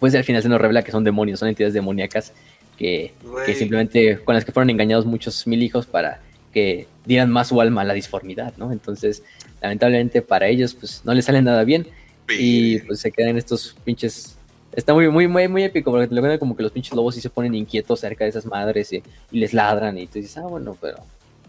pues 0.00 0.12
al 0.16 0.24
final 0.24 0.42
se 0.42 0.48
nos 0.48 0.60
revela 0.60 0.82
que 0.82 0.90
son 0.90 1.04
demonios, 1.04 1.38
son 1.38 1.48
entidades 1.48 1.72
demoníacas 1.72 2.32
que, 2.76 3.14
que 3.46 3.54
simplemente 3.54 4.18
con 4.24 4.34
las 4.34 4.44
que 4.44 4.50
fueron 4.50 4.70
engañados 4.70 5.06
muchos 5.06 5.46
mil 5.46 5.62
hijos 5.62 5.86
para 5.86 6.20
que 6.52 6.88
dieran 7.06 7.30
más 7.30 7.46
su 7.46 7.60
alma 7.60 7.82
a 7.82 7.84
la 7.84 7.94
disformidad, 7.94 8.54
¿no? 8.56 8.72
Entonces, 8.72 9.22
lamentablemente 9.62 10.20
para 10.20 10.48
ellos, 10.48 10.74
pues 10.74 11.02
no 11.04 11.14
les 11.14 11.26
sale 11.26 11.42
nada 11.42 11.62
bien 11.62 11.86
y 12.28 12.78
pues 12.80 13.00
se 13.00 13.10
quedan 13.10 13.36
estos 13.36 13.76
pinches. 13.84 14.36
Está 14.72 14.94
muy, 14.94 15.08
muy, 15.08 15.26
muy, 15.26 15.48
muy 15.48 15.64
épico, 15.64 15.90
porque 15.90 16.06
te 16.06 16.14
lo 16.14 16.38
como 16.38 16.56
que 16.56 16.62
los 16.62 16.72
pinches 16.72 16.94
lobos 16.94 17.14
sí 17.14 17.20
se 17.20 17.30
ponen 17.30 17.54
inquietos 17.54 18.00
cerca 18.00 18.24
de 18.24 18.30
esas 18.30 18.46
madres 18.46 18.92
y, 18.92 19.02
y 19.32 19.38
les 19.40 19.52
ladran, 19.52 19.98
y 19.98 20.06
tú 20.06 20.18
dices, 20.18 20.36
ah, 20.38 20.42
bueno, 20.42 20.76
pero. 20.80 20.98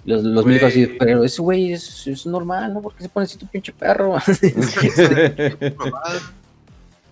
Los, 0.05 0.23
los 0.23 0.45
médicos 0.45 0.69
así, 0.69 0.87
pero 0.97 1.25
ese 1.25 1.41
güey 1.41 1.73
es, 1.73 2.07
es 2.07 2.25
normal, 2.25 2.73
¿no? 2.73 2.81
¿Por 2.81 2.95
qué 2.95 3.03
se 3.03 3.09
pone 3.09 3.25
así 3.25 3.37
tu 3.37 3.45
pinche 3.47 3.73
perro? 3.73 4.15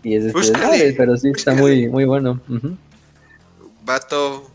Y 0.04 0.16
es 0.16 0.26
este, 0.26 0.38
Búscale, 0.40 0.94
pero 0.94 1.18
sí 1.18 1.30
está 1.36 1.54
muy, 1.54 1.90
muy 1.90 2.06
bueno. 2.06 2.40
Ujú. 2.48 2.78
Vato, 3.84 4.50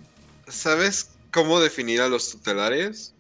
¿sabes 0.49 1.11
cómo 1.31 1.61
definir 1.61 2.01
a 2.01 2.09
los 2.09 2.31
tutelares? 2.31 3.15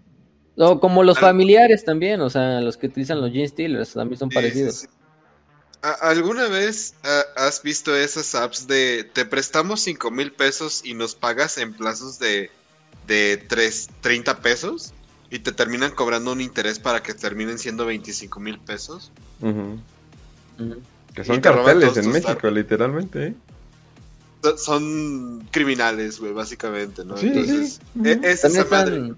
O 0.56 0.80
como 0.80 1.02
los 1.02 1.18
familiares 1.18 1.84
también, 1.84 2.20
o 2.20 2.30
sea, 2.30 2.60
los 2.60 2.76
que 2.76 2.86
utilizan 2.86 3.20
los 3.20 3.32
Gene 3.32 3.48
Stealers 3.48 3.92
también 3.92 4.18
son 4.18 4.30
Sí, 4.30 4.34
parecidos. 4.34 4.74
sí, 4.76 4.86
sí. 4.86 4.92
¿A- 5.82 6.08
¿Alguna 6.10 6.46
vez 6.48 6.94
has 7.36 7.62
visto 7.62 7.94
esas 7.96 8.34
apps 8.34 8.66
de 8.66 9.04
te 9.12 9.24
prestamos 9.24 9.80
5 9.80 10.10
mil 10.10 10.32
pesos 10.32 10.80
y 10.84 10.94
nos 10.94 11.14
pagas 11.14 11.58
en 11.58 11.72
plazos 11.74 12.18
de, 12.18 12.50
de 13.06 13.36
tres- 13.48 13.88
30 14.00 14.38
pesos? 14.40 14.92
Y 15.30 15.38
te 15.40 15.50
terminan 15.52 15.92
cobrando 15.92 16.32
un 16.32 16.40
interés 16.42 16.78
para 16.78 17.02
que 17.02 17.14
terminen 17.14 17.58
siendo 17.58 17.86
25 17.86 18.38
mil 18.38 18.58
pesos. 18.58 19.10
Que 21.14 21.24
son 21.24 21.40
carteles 21.40 21.96
en 21.96 22.10
México, 22.10 22.50
literalmente. 22.50 23.26
¿eh? 23.28 23.34
So- 24.42 24.58
Son 24.58 25.48
criminales, 25.50 26.18
güey, 26.20 26.32
básicamente, 26.32 27.04
¿no? 27.04 27.16
Sí, 27.16 27.28
Entonces, 27.28 27.80
sí. 27.94 28.00
e- 28.08 28.20
es 28.22 28.40
También 28.42 28.62
esa 28.62 28.70
madre. 28.70 28.96
están, 28.96 29.16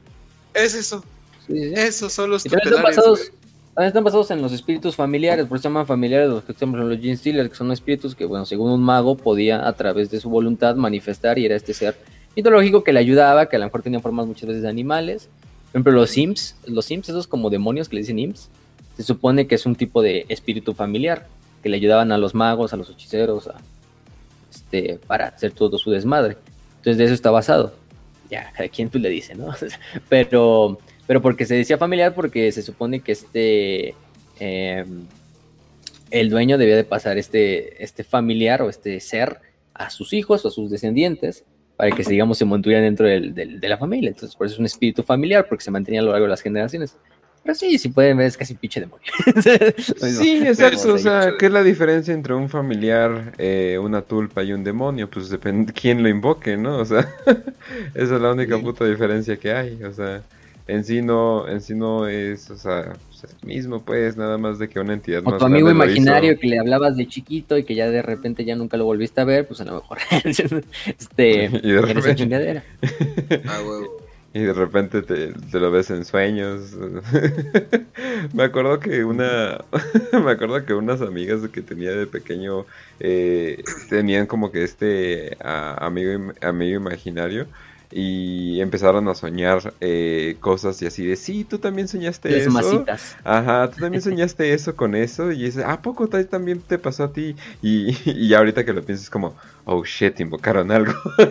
Es 0.55 0.75
eso. 0.75 1.05
Esos 1.49 2.13
son 2.13 2.31
los 2.31 2.47
y 2.47 2.49
tutelares, 2.49 2.97
están 3.77 4.05
basados 4.05 4.31
en 4.31 4.41
los 4.41 4.53
espíritus 4.53 4.95
familiares, 4.95 5.47
por 5.47 5.57
eso 5.57 5.63
se 5.63 5.69
llaman 5.69 5.87
familiares 5.87 6.29
los 6.29 6.45
que 6.45 6.53
estamos 6.53 6.81
en 6.81 6.89
los 6.89 6.99
Gene 6.99 7.17
Stealers, 7.17 7.51
que 7.51 7.57
son 7.57 7.73
espíritus 7.73 8.15
que, 8.15 8.25
bueno, 8.25 8.47
según 8.47 8.71
un 8.71 8.83
mago 8.83 9.17
podía 9.17 9.67
a 9.67 9.73
través 9.73 10.11
de 10.11 10.21
su 10.21 10.31
voluntad 10.31 10.77
manifestar 10.77 11.39
y 11.39 11.47
era 11.47 11.57
este 11.57 11.75
ser 11.75 11.97
mitológico 12.37 12.85
que 12.85 12.93
le 12.93 13.01
ayudaba, 13.01 13.49
que 13.49 13.57
a 13.57 13.59
lo 13.59 13.65
mejor 13.67 13.83
tenía 13.83 14.01
formas 14.01 14.27
muchas 14.27 14.49
veces 14.49 14.63
de 14.63 14.69
animales. 14.69 15.29
Por 15.73 15.81
ejemplo, 15.81 15.93
los 15.93 16.11
Sims, 16.11 16.57
los 16.67 16.85
Sims, 16.85 17.09
esos 17.09 17.27
como 17.27 17.51
demonios 17.51 17.89
que 17.89 17.97
le 17.97 18.03
dicen 18.03 18.19
Imps, 18.19 18.49
se 18.97 19.03
supone 19.03 19.47
que 19.47 19.57
es 19.57 19.67
un 19.67 19.75
tipo 19.75 20.03
de 20.03 20.25
espíritu 20.29 20.75
familiar 20.75 21.27
que 21.63 21.69
le 21.69 21.77
ayudaban 21.77 22.13
a 22.13 22.19
los 22.19 22.35
magos, 22.35 22.73
a 22.73 22.77
los 22.77 22.91
hechiceros, 22.91 23.49
a, 23.49 23.55
este, 24.51 25.01
para 25.07 25.29
hacer 25.29 25.53
todo 25.53 25.79
su 25.79 25.91
desmadre. 25.91 26.37
Entonces 26.77 26.99
de 26.99 27.05
eso 27.05 27.15
está 27.15 27.31
basado. 27.31 27.75
Ya, 28.31 28.53
cada 28.53 28.69
quien 28.69 28.89
tú 28.89 28.99
le 28.99 29.09
dice, 29.09 29.35
¿no? 29.35 29.55
pero, 30.09 30.79
pero 31.07 31.21
porque 31.23 31.47
se 31.47 31.55
decía 31.55 31.79
familiar, 31.79 32.15
porque 32.15 32.51
se 32.53 32.63
supone 32.63 33.01
que 33.01 33.13
este 33.13 33.95
eh, 34.41 34.85
el 36.11 36.31
dueño 36.31 36.59
debía 36.59 36.77
de 36.77 36.85
pasar 36.85 37.19
este, 37.19 37.83
este 37.83 38.05
familiar 38.05 38.63
o 38.63 38.69
este 38.71 39.01
ser 39.01 39.39
a 39.75 39.91
sus 39.91 40.13
hijos 40.13 40.45
o 40.45 40.49
a 40.49 40.51
sus 40.51 40.71
descendientes 40.71 41.45
para 41.77 41.91
que 41.91 42.05
digamos 42.05 42.39
se 42.39 42.45
mantuvieran 42.45 42.85
dentro 42.85 43.07
del- 43.07 43.35
del- 43.35 43.59
de 43.59 43.69
la 43.69 43.77
familia. 43.79 44.11
Entonces, 44.11 44.37
por 44.37 44.47
eso 44.47 44.55
es 44.55 44.61
un 44.61 44.67
espíritu 44.67 45.03
familiar, 45.03 45.47
porque 45.49 45.65
se 45.65 45.73
mantenía 45.73 46.01
a 46.01 46.05
lo 46.05 46.13
largo 46.13 46.27
de 46.27 46.31
las 46.31 46.41
generaciones. 46.41 46.97
Pero 47.43 47.55
sí, 47.57 47.77
si 47.79 47.89
pueden 47.89 48.17
ver, 48.17 48.27
es 48.29 48.37
casi 48.37 48.55
pinche 48.55 48.81
demonio. 48.81 49.05
Sí, 49.77 50.43
exacto. 50.47 50.95
O 50.95 50.99
sea. 50.99 51.33
¿qué 51.39 51.47
es 51.47 51.53
la 51.53 51.63
diferencia 51.65 52.15
entre 52.15 52.33
un 52.35 52.49
familiar, 52.49 53.33
eh, 53.39 53.77
una 53.83 54.03
tulpa 54.03 54.43
y 54.45 54.53
un 54.53 54.63
demonio? 54.65 55.11
Pues 55.11 55.29
depende 55.31 55.73
quién 55.73 56.03
lo 56.03 56.09
invoque, 56.09 56.57
¿no? 56.57 56.79
O 56.79 56.85
sea, 56.85 57.09
esa 57.95 58.15
es 58.15 58.21
la 58.21 58.33
única 58.33 58.57
puta 58.59 58.85
diferencia 58.87 59.37
que 59.37 59.53
hay. 59.53 59.83
O 59.83 59.93
sea, 59.93 60.23
en 60.67 60.85
sí 60.85 61.03
no, 61.03 61.47
en 61.49 61.61
sí 61.61 61.75
no 61.75 62.07
es, 62.09 62.51
o 62.51 62.57
sea, 62.57 62.95
pues 63.09 63.25
es 63.25 63.45
mismo, 63.45 63.83
pues, 63.83 64.17
nada 64.17 64.39
más 64.39 64.59
de 64.59 64.69
que 64.69 64.81
una 64.81 64.95
entidad 64.95 65.21
O 65.25 65.31
más 65.31 65.39
tu 65.39 65.45
amigo 65.45 65.71
imaginario 65.71 66.39
que 66.39 66.47
le 66.47 66.59
hablabas 66.59 66.97
de 66.97 67.07
chiquito 67.07 67.59
y 67.59 67.65
que 67.65 67.75
ya 67.75 67.91
de 67.91 68.01
repente 68.03 68.45
ya 68.45 68.57
nunca 68.57 68.77
lo 68.77 68.85
volviste 68.87 69.21
a 69.21 69.25
ver, 69.25 69.47
pues 69.47 69.61
a 69.61 69.65
lo 69.65 69.75
mejor 69.75 69.99
este, 70.25 71.45
Y 71.63 71.71
de 71.73 71.79
eres 71.79 71.95
repente- 71.95 72.15
chingadera. 72.17 72.65
Ah, 73.47 73.61
huevo. 73.63 74.05
Y 74.37 74.41
de 74.41 74.53
repente 74.53 75.03
te, 75.03 75.29
te 75.33 75.61
lo 75.61 75.71
ves 75.71 75.91
en 75.91 76.05
sueños. 76.05 76.77
me 78.33 78.43
acuerdo 78.43 78.81
que 78.81 79.05
una. 79.05 79.59
me 80.13 80.31
acuerdo 80.33 80.65
que 80.67 80.75
unas 80.75 81.01
amigas 81.03 81.41
que 81.53 81.63
tenía 81.63 81.93
de 81.93 82.07
pequeño 82.09 82.67
eh, 82.99 83.63
tenían 83.89 84.27
como 84.27 84.51
que 84.51 84.65
este 84.65 85.37
a- 85.41 85.87
amigo, 85.87 86.33
amigo 86.43 86.77
imaginario. 86.81 87.47
Y 87.97 88.61
empezaron 88.61 89.07
a 89.07 89.15
soñar 89.15 89.73
eh, 89.81 90.37
cosas 90.41 90.83
y 90.83 90.87
así 90.87 91.07
de 91.07 91.15
sí, 91.15 91.45
tú 91.45 91.59
también 91.59 91.87
soñaste 91.87 92.29
Las 92.29 92.41
eso. 92.41 92.51
masitas. 92.51 93.17
Ajá, 93.23 93.71
tú 93.71 93.81
también 93.81 94.03
soñaste 94.03 94.53
eso 94.53 94.75
con 94.75 94.97
eso. 94.97 95.31
Y 95.31 95.45
dices, 95.45 95.65
¿a 95.65 95.81
poco 95.81 96.09
también 96.09 96.61
te 96.61 96.79
pasó 96.79 97.05
a 97.05 97.13
ti? 97.13 97.37
Y, 97.63 97.97
y 98.11 98.35
ahorita 98.35 98.65
que 98.65 98.73
lo 98.73 98.83
piensas, 98.83 99.09
como, 99.11 99.37
oh 99.65 99.85
shit, 99.85 100.19
invocaron 100.19 100.73
algo. 100.73 100.93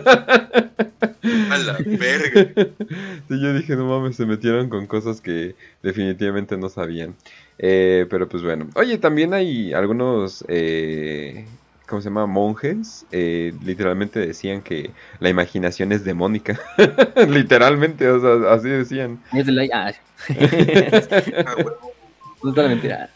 A 1.50 1.58
la 1.58 1.78
verga. 1.86 2.52
Sí, 3.28 3.40
yo 3.40 3.54
dije, 3.54 3.76
no 3.76 3.86
mames, 3.86 4.16
se 4.16 4.26
metieron 4.26 4.68
con 4.68 4.86
cosas 4.86 5.20
que 5.20 5.54
definitivamente 5.82 6.56
no 6.56 6.68
sabían. 6.68 7.14
Eh, 7.58 8.06
pero 8.10 8.28
pues 8.28 8.42
bueno. 8.42 8.68
Oye, 8.74 8.98
también 8.98 9.32
hay 9.34 9.72
algunos, 9.72 10.44
eh, 10.48 11.46
¿cómo 11.86 12.00
se 12.00 12.08
llama? 12.08 12.26
Monjes. 12.26 13.06
eh, 13.12 13.52
literalmente 13.62 14.18
decían 14.20 14.62
que 14.62 14.90
la 15.20 15.28
imaginación 15.28 15.92
es 15.92 16.04
demónica. 16.04 16.58
literalmente, 17.28 18.08
o 18.08 18.20
sea, 18.20 18.52
así 18.52 18.68
decían. 18.68 19.20
Es 19.32 19.46
de 19.46 19.52
la- 19.52 19.66
ah, 19.72 19.92
Ah, 21.46 21.54
no 22.42 22.50
es 22.50 22.56
la 22.56 22.68
mentira. 22.68 23.10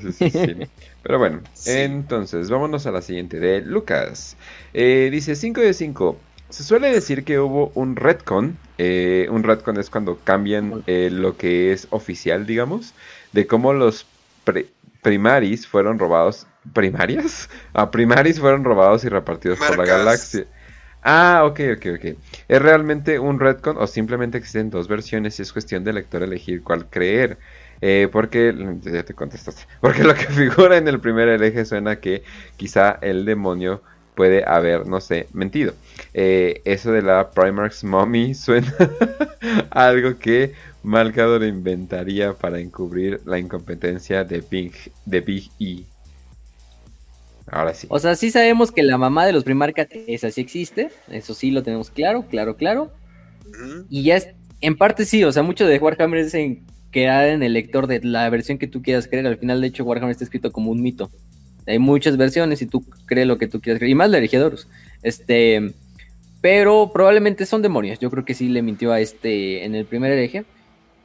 Sí, 0.00 0.12
sí, 0.12 0.30
sí. 0.30 0.56
Pero 1.02 1.18
bueno, 1.18 1.40
Sí. 1.52 1.70
entonces 1.72 2.50
vámonos 2.50 2.86
a 2.86 2.90
la 2.92 3.02
siguiente 3.02 3.38
de 3.38 3.60
Lucas. 3.60 4.36
Eh, 4.72 5.08
dice 5.12 5.34
5 5.36 5.60
de 5.60 5.74
5. 5.74 6.16
Se 6.48 6.62
suele 6.64 6.90
decir 6.90 7.24
que 7.24 7.38
hubo 7.38 7.70
un 7.74 7.96
retcon. 7.96 8.56
eh, 8.78 9.26
un 9.30 9.42
retcon 9.42 9.78
es 9.78 9.90
cuando 9.90 10.18
cambian 10.24 10.82
eh, 10.86 11.10
lo 11.12 11.36
que 11.36 11.72
es 11.72 11.88
oficial, 11.90 12.46
digamos, 12.46 12.94
de 13.32 13.46
cómo 13.46 13.72
los 13.72 14.06
pre- 14.44 14.66
primaris 15.02 15.66
fueron 15.66 15.98
robados. 15.98 16.46
¿Primarias? 16.72 17.48
Ah, 17.72 17.90
primaris 17.90 18.40
fueron 18.40 18.64
robados 18.64 19.04
y 19.04 19.08
repartidos 19.08 19.58
por 19.58 19.78
la 19.78 19.84
galaxia. 19.84 20.46
Ah, 21.02 21.42
ok, 21.44 21.60
ok, 21.76 21.86
ok. 21.96 22.18
¿Es 22.48 22.62
realmente 22.62 23.18
un 23.18 23.38
retcon 23.38 23.76
o 23.78 23.86
simplemente 23.86 24.38
existen 24.38 24.70
dos 24.70 24.88
versiones 24.88 25.38
y 25.38 25.42
es 25.42 25.52
cuestión 25.52 25.84
del 25.84 25.94
lector 25.94 26.22
elegir 26.22 26.62
cuál 26.62 26.86
creer? 26.90 27.38
Eh, 27.80 28.08
porque, 28.10 28.54
ya 28.82 29.04
te 29.04 29.14
contestaste, 29.14 29.62
porque 29.80 30.02
lo 30.02 30.14
que 30.14 30.26
figura 30.26 30.76
en 30.76 30.88
el 30.88 30.98
primer 30.98 31.28
eje 31.42 31.64
suena 31.64 32.00
que 32.00 32.22
quizá 32.56 32.98
el 33.02 33.24
demonio 33.24 33.82
puede 34.16 34.44
haber, 34.44 34.86
no 34.86 35.00
sé, 35.00 35.28
mentido. 35.32 35.74
Eh, 36.14 36.62
eso 36.64 36.90
de 36.90 37.02
la 37.02 37.30
Primarch's 37.30 37.84
Mommy 37.84 38.34
suena 38.34 38.74
a 39.70 39.86
algo 39.86 40.18
que 40.18 40.54
Malcador 40.82 41.44
inventaría 41.44 42.32
para 42.32 42.58
encubrir 42.58 43.20
la 43.26 43.38
incompetencia 43.38 44.24
de 44.24 44.40
Big, 44.40 44.92
de 45.04 45.20
Big 45.20 45.50
E. 45.60 45.84
Ahora 47.50 47.74
sí. 47.74 47.86
O 47.90 47.98
sea, 47.98 48.16
sí 48.16 48.30
sabemos 48.30 48.72
que 48.72 48.82
la 48.82 48.98
mamá 48.98 49.24
de 49.26 49.32
los 49.32 49.44
Primarcas 49.44 49.88
esa 50.06 50.30
sí 50.30 50.40
existe, 50.40 50.90
eso 51.08 51.34
sí 51.34 51.50
lo 51.50 51.62
tenemos 51.62 51.90
claro, 51.90 52.26
claro, 52.28 52.56
claro. 52.56 52.92
Y 53.88 54.02
ya 54.02 54.16
es, 54.16 54.28
en 54.60 54.76
parte 54.76 55.04
sí, 55.04 55.22
o 55.24 55.32
sea, 55.32 55.42
mucho 55.42 55.66
de 55.66 55.78
Warhammer 55.78 56.20
es 56.20 56.34
en 56.34 56.64
quedar 56.90 57.28
en 57.28 57.42
el 57.42 57.52
lector 57.52 57.86
de 57.86 58.00
la 58.02 58.28
versión 58.30 58.58
que 58.58 58.66
tú 58.66 58.82
quieras 58.82 59.06
creer. 59.06 59.26
Al 59.26 59.38
final, 59.38 59.60
de 59.60 59.68
hecho, 59.68 59.84
Warhammer 59.84 60.12
está 60.12 60.24
escrito 60.24 60.52
como 60.52 60.70
un 60.70 60.82
mito. 60.82 61.10
Hay 61.66 61.78
muchas 61.78 62.16
versiones 62.16 62.62
y 62.62 62.66
tú 62.66 62.84
crees 63.06 63.26
lo 63.26 63.38
que 63.38 63.48
tú 63.48 63.60
quieras 63.60 63.78
creer. 63.78 63.90
Y 63.90 63.94
más 63.94 64.10
la 64.10 64.18
Heregiadorus. 64.18 64.68
Este, 65.02 65.72
pero 66.40 66.90
probablemente 66.92 67.44
son 67.46 67.62
demonios. 67.62 67.98
Yo 67.98 68.10
creo 68.10 68.24
que 68.24 68.34
sí 68.34 68.48
le 68.48 68.62
mintió 68.62 68.92
a 68.92 69.00
este 69.00 69.64
en 69.64 69.74
el 69.74 69.84
primer 69.84 70.12
hereje. 70.12 70.44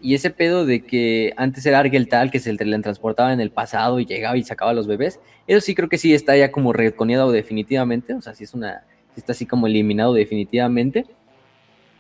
Y 0.02 0.16
ese 0.16 0.32
pedo 0.32 0.66
de 0.66 0.82
que 0.82 1.34
antes 1.38 1.66
era 1.66 1.80
Argel 1.80 2.08
tal, 2.08 2.32
que 2.32 2.40
se 2.40 2.52
le 2.54 2.80
transportaba 2.80 3.34
en 3.34 3.40
el 3.40 3.52
pasado 3.52 4.00
y 4.00 4.06
llegaba 4.06 4.36
y 4.36 4.44
sacaba 4.44 4.72
a 4.72 4.74
los 4.74 4.88
bebés. 4.88 5.20
Eso 5.48 5.62
sí 5.62 5.76
creo 5.76 5.90
que 5.90 6.00
sí 6.00 6.14
está 6.14 6.36
ya 6.36 6.52
como 6.52 6.74
reconeado 6.74 7.32
definitivamente. 7.32 8.14
O 8.14 8.22
sea, 8.22 8.34
sí 8.34 8.44
es 8.44 8.54
una. 8.54 8.84
está 9.16 9.34
así 9.34 9.46
como 9.46 9.68
eliminado 9.68 10.14
definitivamente. 10.14 11.06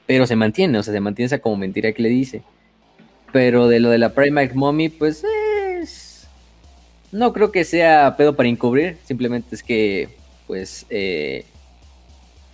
Pero 0.07 0.25
se 0.25 0.35
mantiene, 0.35 0.79
o 0.79 0.83
sea, 0.83 0.93
se 0.93 0.99
mantiene 0.99 1.27
esa 1.27 1.39
como 1.39 1.57
mentira 1.57 1.91
que 1.91 2.01
le 2.01 2.09
dice. 2.09 2.41
Pero 3.31 3.67
de 3.67 3.79
lo 3.79 3.89
de 3.89 3.99
la 3.99 4.13
Primarch 4.13 4.53
Mommy, 4.53 4.89
pues 4.89 5.23
es. 5.79 6.27
No 7.11 7.33
creo 7.33 7.51
que 7.51 7.63
sea 7.63 8.15
pedo 8.17 8.35
para 8.35 8.49
encubrir. 8.49 8.97
Simplemente 9.03 9.53
es 9.53 9.61
que, 9.61 10.09
pues, 10.47 10.85
eh, 10.89 11.45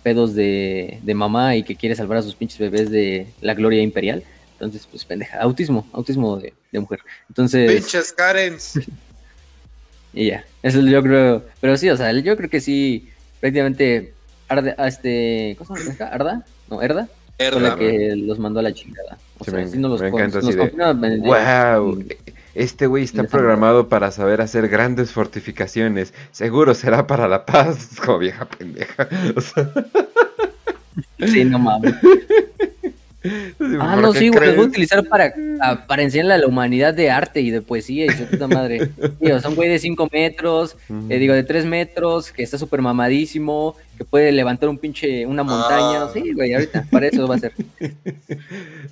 pedos 0.02 0.34
de, 0.34 0.98
de 1.02 1.14
mamá 1.14 1.56
y 1.56 1.62
que 1.62 1.74
quiere 1.74 1.94
salvar 1.94 2.18
a 2.18 2.22
sus 2.22 2.34
pinches 2.34 2.58
bebés 2.58 2.90
de 2.90 3.28
la 3.40 3.54
gloria 3.54 3.82
imperial. 3.82 4.22
Entonces, 4.60 4.86
pues, 4.90 5.04
pendeja. 5.04 5.38
Autismo, 5.40 5.86
autismo 5.92 6.36
de, 6.38 6.52
de 6.72 6.80
mujer. 6.80 6.98
Entonces. 7.28 7.70
Pinches 7.72 8.12
Karens. 8.12 8.74
Y 10.14 10.28
ya, 10.28 10.42
eso 10.62 10.80
yo 10.80 11.02
creo, 11.02 11.44
pero 11.60 11.76
sí, 11.76 11.88
o 11.90 11.96
sea, 11.96 12.10
yo 12.12 12.34
creo 12.36 12.48
que 12.48 12.62
sí, 12.62 13.10
prácticamente, 13.40 14.14
Arde, 14.48 14.74
a 14.78 14.88
este, 14.88 15.54
¿cómo 15.58 15.76
se 15.76 15.92
llama? 15.92 16.10
¿Arda? 16.10 16.46
No, 16.70 16.80
Erda, 16.82 17.06
fue 17.36 17.50
la 17.60 17.68
Herda. 17.68 17.76
que 17.76 18.16
los 18.16 18.38
mandó 18.38 18.58
a 18.58 18.62
la 18.62 18.72
chingada. 18.72 19.18
O 19.38 19.44
Sí, 19.44 19.50
sea, 19.50 19.60
me- 19.60 19.68
sí 19.68 19.76
nos 19.78 19.90
los 19.92 20.00
me 20.00 20.10
con- 20.10 20.22
encanta 20.22 20.38
así 20.38 20.52
de, 20.56 21.18
¡Wow! 21.20 22.04
Este 22.54 22.86
güey 22.86 23.04
está 23.04 23.24
programado 23.24 23.88
para 23.90 24.10
saber 24.10 24.40
hacer 24.40 24.68
grandes 24.68 25.12
fortificaciones. 25.12 26.14
Seguro 26.32 26.74
será 26.74 27.06
para 27.06 27.28
la 27.28 27.44
paz. 27.44 27.90
Como 28.04 28.18
vieja 28.18 28.46
pendeja. 28.46 29.08
O 29.36 29.40
sea, 29.42 29.70
Sí, 31.26 31.44
no 31.44 31.58
mames. 31.58 31.94
Ah, 33.80 33.94
¿por 33.94 34.02
no, 34.02 34.12
qué 34.12 34.18
sí, 34.18 34.28
güey, 34.28 34.46
los 34.46 34.56
voy 34.56 34.64
a 34.64 34.68
utilizar 34.68 35.04
para, 35.08 35.32
a- 35.60 35.86
para 35.86 36.02
enseñarle 36.02 36.34
a 36.34 36.38
la 36.38 36.46
humanidad 36.46 36.94
de 36.94 37.10
arte 37.10 37.40
y 37.40 37.50
de 37.50 37.62
poesía 37.62 38.06
y 38.06 38.10
su 38.10 38.24
puta 38.26 38.46
madre. 38.48 38.90
Sí, 39.20 39.30
o 39.30 39.40
sea, 39.40 39.50
un 39.50 39.56
güey 39.56 39.68
de 39.68 39.78
5 39.78 40.08
metros, 40.12 40.76
eh, 41.08 41.18
digo, 41.18 41.34
de 41.34 41.42
3 41.44 41.64
metros, 41.66 42.32
que 42.32 42.42
está 42.42 42.58
súper 42.58 42.82
mamadísimo, 42.82 43.76
que 43.96 44.04
puede 44.04 44.32
levantar 44.32 44.68
un 44.68 44.78
pinche, 44.78 45.26
una 45.26 45.42
montaña. 45.42 46.04
Ah. 46.04 46.10
Sí, 46.12 46.32
güey, 46.32 46.54
ahorita, 46.54 46.86
para 46.90 47.06
eso 47.08 47.26
va 47.26 47.34
a 47.36 47.38
ser. 47.38 47.52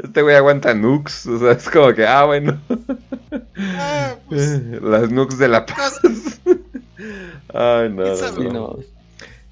Este 0.02 0.22
güey 0.22 0.36
aguanta 0.36 0.74
nukes. 0.74 1.26
O 1.26 1.38
sea, 1.38 1.52
es 1.52 1.68
como 1.68 1.92
que, 1.94 2.06
ah, 2.06 2.24
bueno. 2.24 2.60
Ah, 3.56 4.14
pues. 4.28 4.60
Las 4.82 5.10
nukes 5.10 5.38
de 5.38 5.48
la 5.48 5.64
paz. 5.66 5.98
Ay, 7.54 7.88
no. 7.90 8.04
no. 8.52 8.78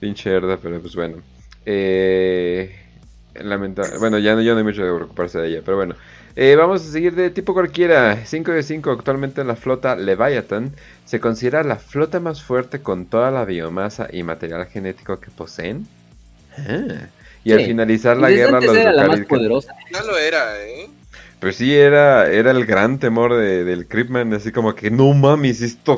Pinche 0.01 0.31
herda, 0.31 0.59
pero 0.63 0.81
pues 0.81 0.95
bueno. 0.95 1.17
Eh, 1.67 2.75
lamenta- 3.35 3.99
Bueno, 3.99 4.19
ya 4.19 4.35
no, 4.35 4.43
ya 4.43 4.53
no 4.53 4.59
hay 4.59 4.65
mucho 4.65 4.83
que 4.83 4.93
preocuparse 4.95 5.39
de 5.41 5.49
ella, 5.49 5.63
pero 5.65 5.77
bueno. 5.77 5.95
Eh, 6.37 6.57
vamos 6.57 6.83
a 6.83 6.91
seguir 6.93 7.15
de 7.15 7.31
tipo 7.31 7.55
cualquiera. 7.55 8.25
5 8.27 8.51
de 8.53 8.63
5 8.65 8.91
actualmente 8.91 9.41
en 9.41 9.47
la 9.47 9.55
flota 9.57 9.95
Leviathan. 9.97 10.73
Se 11.05 11.21
considera 11.21 11.63
la 11.63 11.77
flota 11.77 12.19
más 12.21 12.43
fuerte 12.43 12.81
con 12.81 13.07
toda 13.07 13.31
la 13.31 13.45
biomasa 13.45 14.09
y 14.13 14.23
material 14.25 14.67
genético 14.67 15.21
que 15.21 15.31
poseen. 15.31 15.87
Ah. 16.59 17.07
Y 17.45 17.53
al 17.53 17.61
Sí. 17.61 17.65
finalizar 17.67 18.17
Y 18.17 18.21
la 18.21 18.31
guerra 18.31 18.61
los 18.61 18.77
era 18.77 18.93
la 18.93 19.07
más 19.07 19.21
poderosa. 19.21 19.75
Ya 19.93 20.03
lo 20.03 20.17
era, 20.19 20.61
¿eh? 20.65 20.89
pues 21.41 21.57
sí, 21.57 21.75
era, 21.75 22.27
era 22.31 22.53
el 22.53 22.65
gran 22.65 22.99
temor 22.99 23.35
de, 23.37 23.65
del 23.65 23.87
Creepman, 23.87 24.33
así 24.33 24.51
como 24.51 24.75
que 24.75 24.91
no 24.91 25.13
mames, 25.13 25.61
esto 25.61 25.97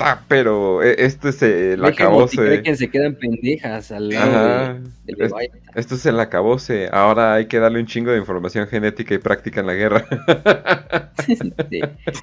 está, 0.00 0.24
pero 0.28 0.82
e, 0.82 1.04
esto 1.04 1.28
es 1.28 1.42
el 1.42 1.84
acabose. 1.84 2.62
que 2.62 2.76
se 2.76 2.90
quedan 2.90 3.14
pendejas 3.14 3.90
al 3.92 4.08
lado 4.08 4.80
de, 5.04 5.14
de 5.14 5.50
Esto 5.74 5.94
es 5.94 6.06
el 6.06 6.18
acabose, 6.18 6.88
ahora 6.90 7.34
hay 7.34 7.46
que 7.46 7.58
darle 7.58 7.80
un 7.80 7.86
chingo 7.86 8.10
de 8.10 8.18
información 8.18 8.66
genética 8.66 9.14
y 9.14 9.18
práctica 9.18 9.60
en 9.60 9.66
la 9.66 9.74
guerra. 9.74 10.06
sí, 11.26 11.36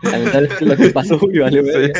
Lamentablemente 0.04 0.66
lo 0.66 0.76
que 0.76 0.90
pasó, 0.90 1.20
güey, 1.20 1.40
vale, 1.40 1.62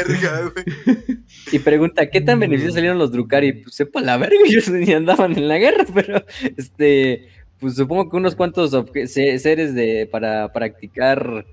Y 1.52 1.60
pregunta, 1.60 2.10
¿qué 2.10 2.22
tan 2.22 2.40
beneficiosos 2.40 2.76
salieron 2.76 2.98
los 2.98 3.12
Drukari? 3.12 3.54
Pues 3.64 3.76
sepa 3.76 4.02
la 4.02 4.18
verga, 4.18 4.38
ellos 4.46 4.70
ni 4.70 4.92
andaban 4.92 5.38
en 5.38 5.48
la 5.48 5.58
guerra, 5.58 5.86
pero 5.94 6.24
este 6.58 7.30
pues 7.60 7.76
supongo 7.76 8.08
que 8.10 8.18
unos 8.18 8.36
cuantos 8.36 8.72
seres 9.08 9.74
de 9.74 10.08
para 10.12 10.54
practicar 10.54 11.46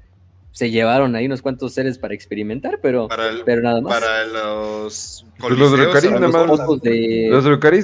se 0.55 0.71
llevaron 0.71 1.17
ahí 1.17 1.27
unos 1.27 1.43
cuantos 1.43 1.75
seres 1.75 1.99
para 1.99 2.15
experimentar, 2.15 2.79
pero, 2.81 3.09
pero 3.45 3.61
nada 3.61 3.81
más. 3.81 3.93
Para 3.93 4.25
los 4.25 5.27
pues 5.41 5.59
los 5.59 5.73
Drucaris 5.73 6.13
nada 6.13 6.29
más, 6.29 6.47
los 6.47 6.71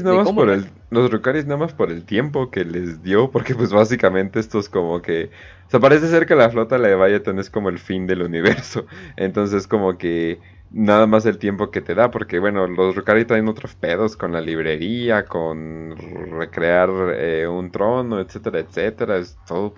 nada 0.05 0.23
más 0.23 0.33
por 0.33 0.51
el 0.51 0.67
los 0.91 1.11
Drucaris 1.11 1.47
nada 1.47 1.57
más 1.57 1.73
por 1.73 1.91
el 1.91 2.05
tiempo 2.05 2.53
que 2.53 2.65
les 2.65 3.03
dio, 3.03 3.29
porque 3.33 3.57
pues 3.57 3.73
básicamente 3.73 4.39
esto 4.39 4.61
es 4.61 4.69
como 4.69 5.03
que 5.03 5.31
o 5.67 5.71
sea, 5.71 5.81
parece 5.81 6.07
ser 6.07 6.27
que 6.27 6.37
la 6.37 6.49
flota 6.49 6.79
de 6.79 6.83
Leviathan 6.83 7.41
es 7.41 7.51
como 7.51 7.71
el 7.71 7.81
fin 7.81 8.07
del 8.07 8.23
universo. 8.23 8.87
Entonces 9.17 9.67
como 9.67 9.99
que 9.99 10.39
nada 10.71 11.09
más 11.09 11.27
el 11.27 11.39
tiempo 11.39 11.73
que 11.73 11.81
te 11.81 11.97
da, 11.97 12.13
porque 12.13 12.39
bueno, 12.39 12.69
los 12.69 12.95
Rukari 12.95 13.25
traen 13.25 13.49
otros 13.49 13.75
pedos 13.75 14.17
con 14.17 14.31
la 14.31 14.41
librería, 14.41 15.25
con 15.25 15.97
recrear 16.39 16.89
eh, 17.17 17.49
un 17.49 17.73
trono, 17.73 18.21
etcétera, 18.21 18.61
etcétera, 18.61 19.17
es 19.19 19.37
todo 19.45 19.75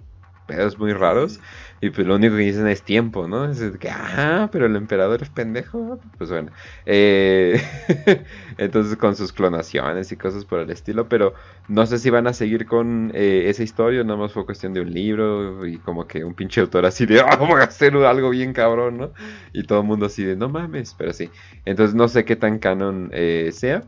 pedos 0.47 0.79
muy 0.79 0.93
raros. 0.93 1.41
Y 1.83 1.91
pues 1.91 2.07
lo 2.07 2.15
único 2.15 2.37
que 2.37 2.43
dicen 2.43 2.69
es 2.69 2.85
tiempo, 2.85 3.27
¿no? 3.27 3.51
Es 3.51 3.61
que, 3.77 3.91
ah, 3.91 4.49
pero 4.53 4.67
el 4.67 4.77
emperador 4.77 5.21
es 5.21 5.31
pendejo. 5.31 5.99
Pues 6.17 6.31
bueno. 6.31 6.53
Eh, 6.87 7.61
entonces 8.57 8.97
con 8.97 9.17
sus 9.17 9.33
clonaciones 9.33 10.13
y 10.13 10.17
cosas 10.17 10.45
por 10.45 10.61
el 10.61 10.71
estilo. 10.71 11.09
Pero 11.09 11.35
no 11.67 11.85
sé 11.87 11.99
si 11.99 12.09
van 12.09 12.29
a 12.29 12.35
seguir 12.35 12.67
con 12.67 13.11
eh, 13.15 13.47
esa 13.49 13.65
historia. 13.65 14.05
Nada 14.05 14.17
más 14.17 14.33
fue 14.33 14.47
cuestión 14.47 14.73
de 14.75 14.81
un 14.81 14.93
libro. 14.93 15.67
Y 15.67 15.79
como 15.79 16.07
que 16.07 16.23
un 16.23 16.35
pinche 16.35 16.61
autor 16.61 16.87
así 16.87 17.05
de, 17.05 17.21
ah, 17.21 17.35
voy 17.41 17.61
a 17.61 17.65
hacer 17.65 17.97
algo 17.97 18.31
bien 18.31 18.53
cabrón, 18.53 18.99
¿no? 18.99 19.13
Y 19.53 19.65
todo 19.65 19.81
el 19.81 19.87
mundo 19.89 20.07
así 20.07 20.23
de, 20.23 20.37
no 20.37 20.49
mames. 20.49 20.95
Pero 20.97 21.13
sí. 21.13 21.31
Entonces 21.65 21.97
no 21.97 22.07
sé 22.07 22.25
qué 22.25 22.37
tan 22.37 22.61
canon 22.61 23.11
eh, 23.13 23.51
sea. 23.53 23.83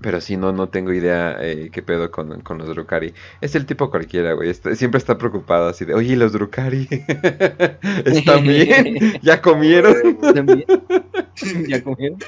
Pero 0.00 0.20
sí, 0.20 0.36
no, 0.36 0.52
no 0.52 0.68
tengo 0.68 0.92
idea 0.92 1.36
eh, 1.40 1.70
qué 1.72 1.82
pedo 1.82 2.10
con, 2.10 2.42
los 2.58 2.68
Drukari. 2.68 3.14
Es 3.40 3.54
el 3.54 3.64
tipo 3.64 3.90
cualquiera, 3.90 4.34
güey. 4.34 4.52
siempre 4.52 4.98
está 4.98 5.16
preocupado 5.16 5.68
así 5.68 5.84
de, 5.84 5.94
oye, 5.94 6.16
los 6.16 6.32
Drukari. 6.32 6.86
¿Están 8.04 8.44
bien? 8.44 9.18
¿Ya 9.22 9.40
comieron? 9.40 9.96
¿Ya 11.68 11.82
comieron? 11.82 12.18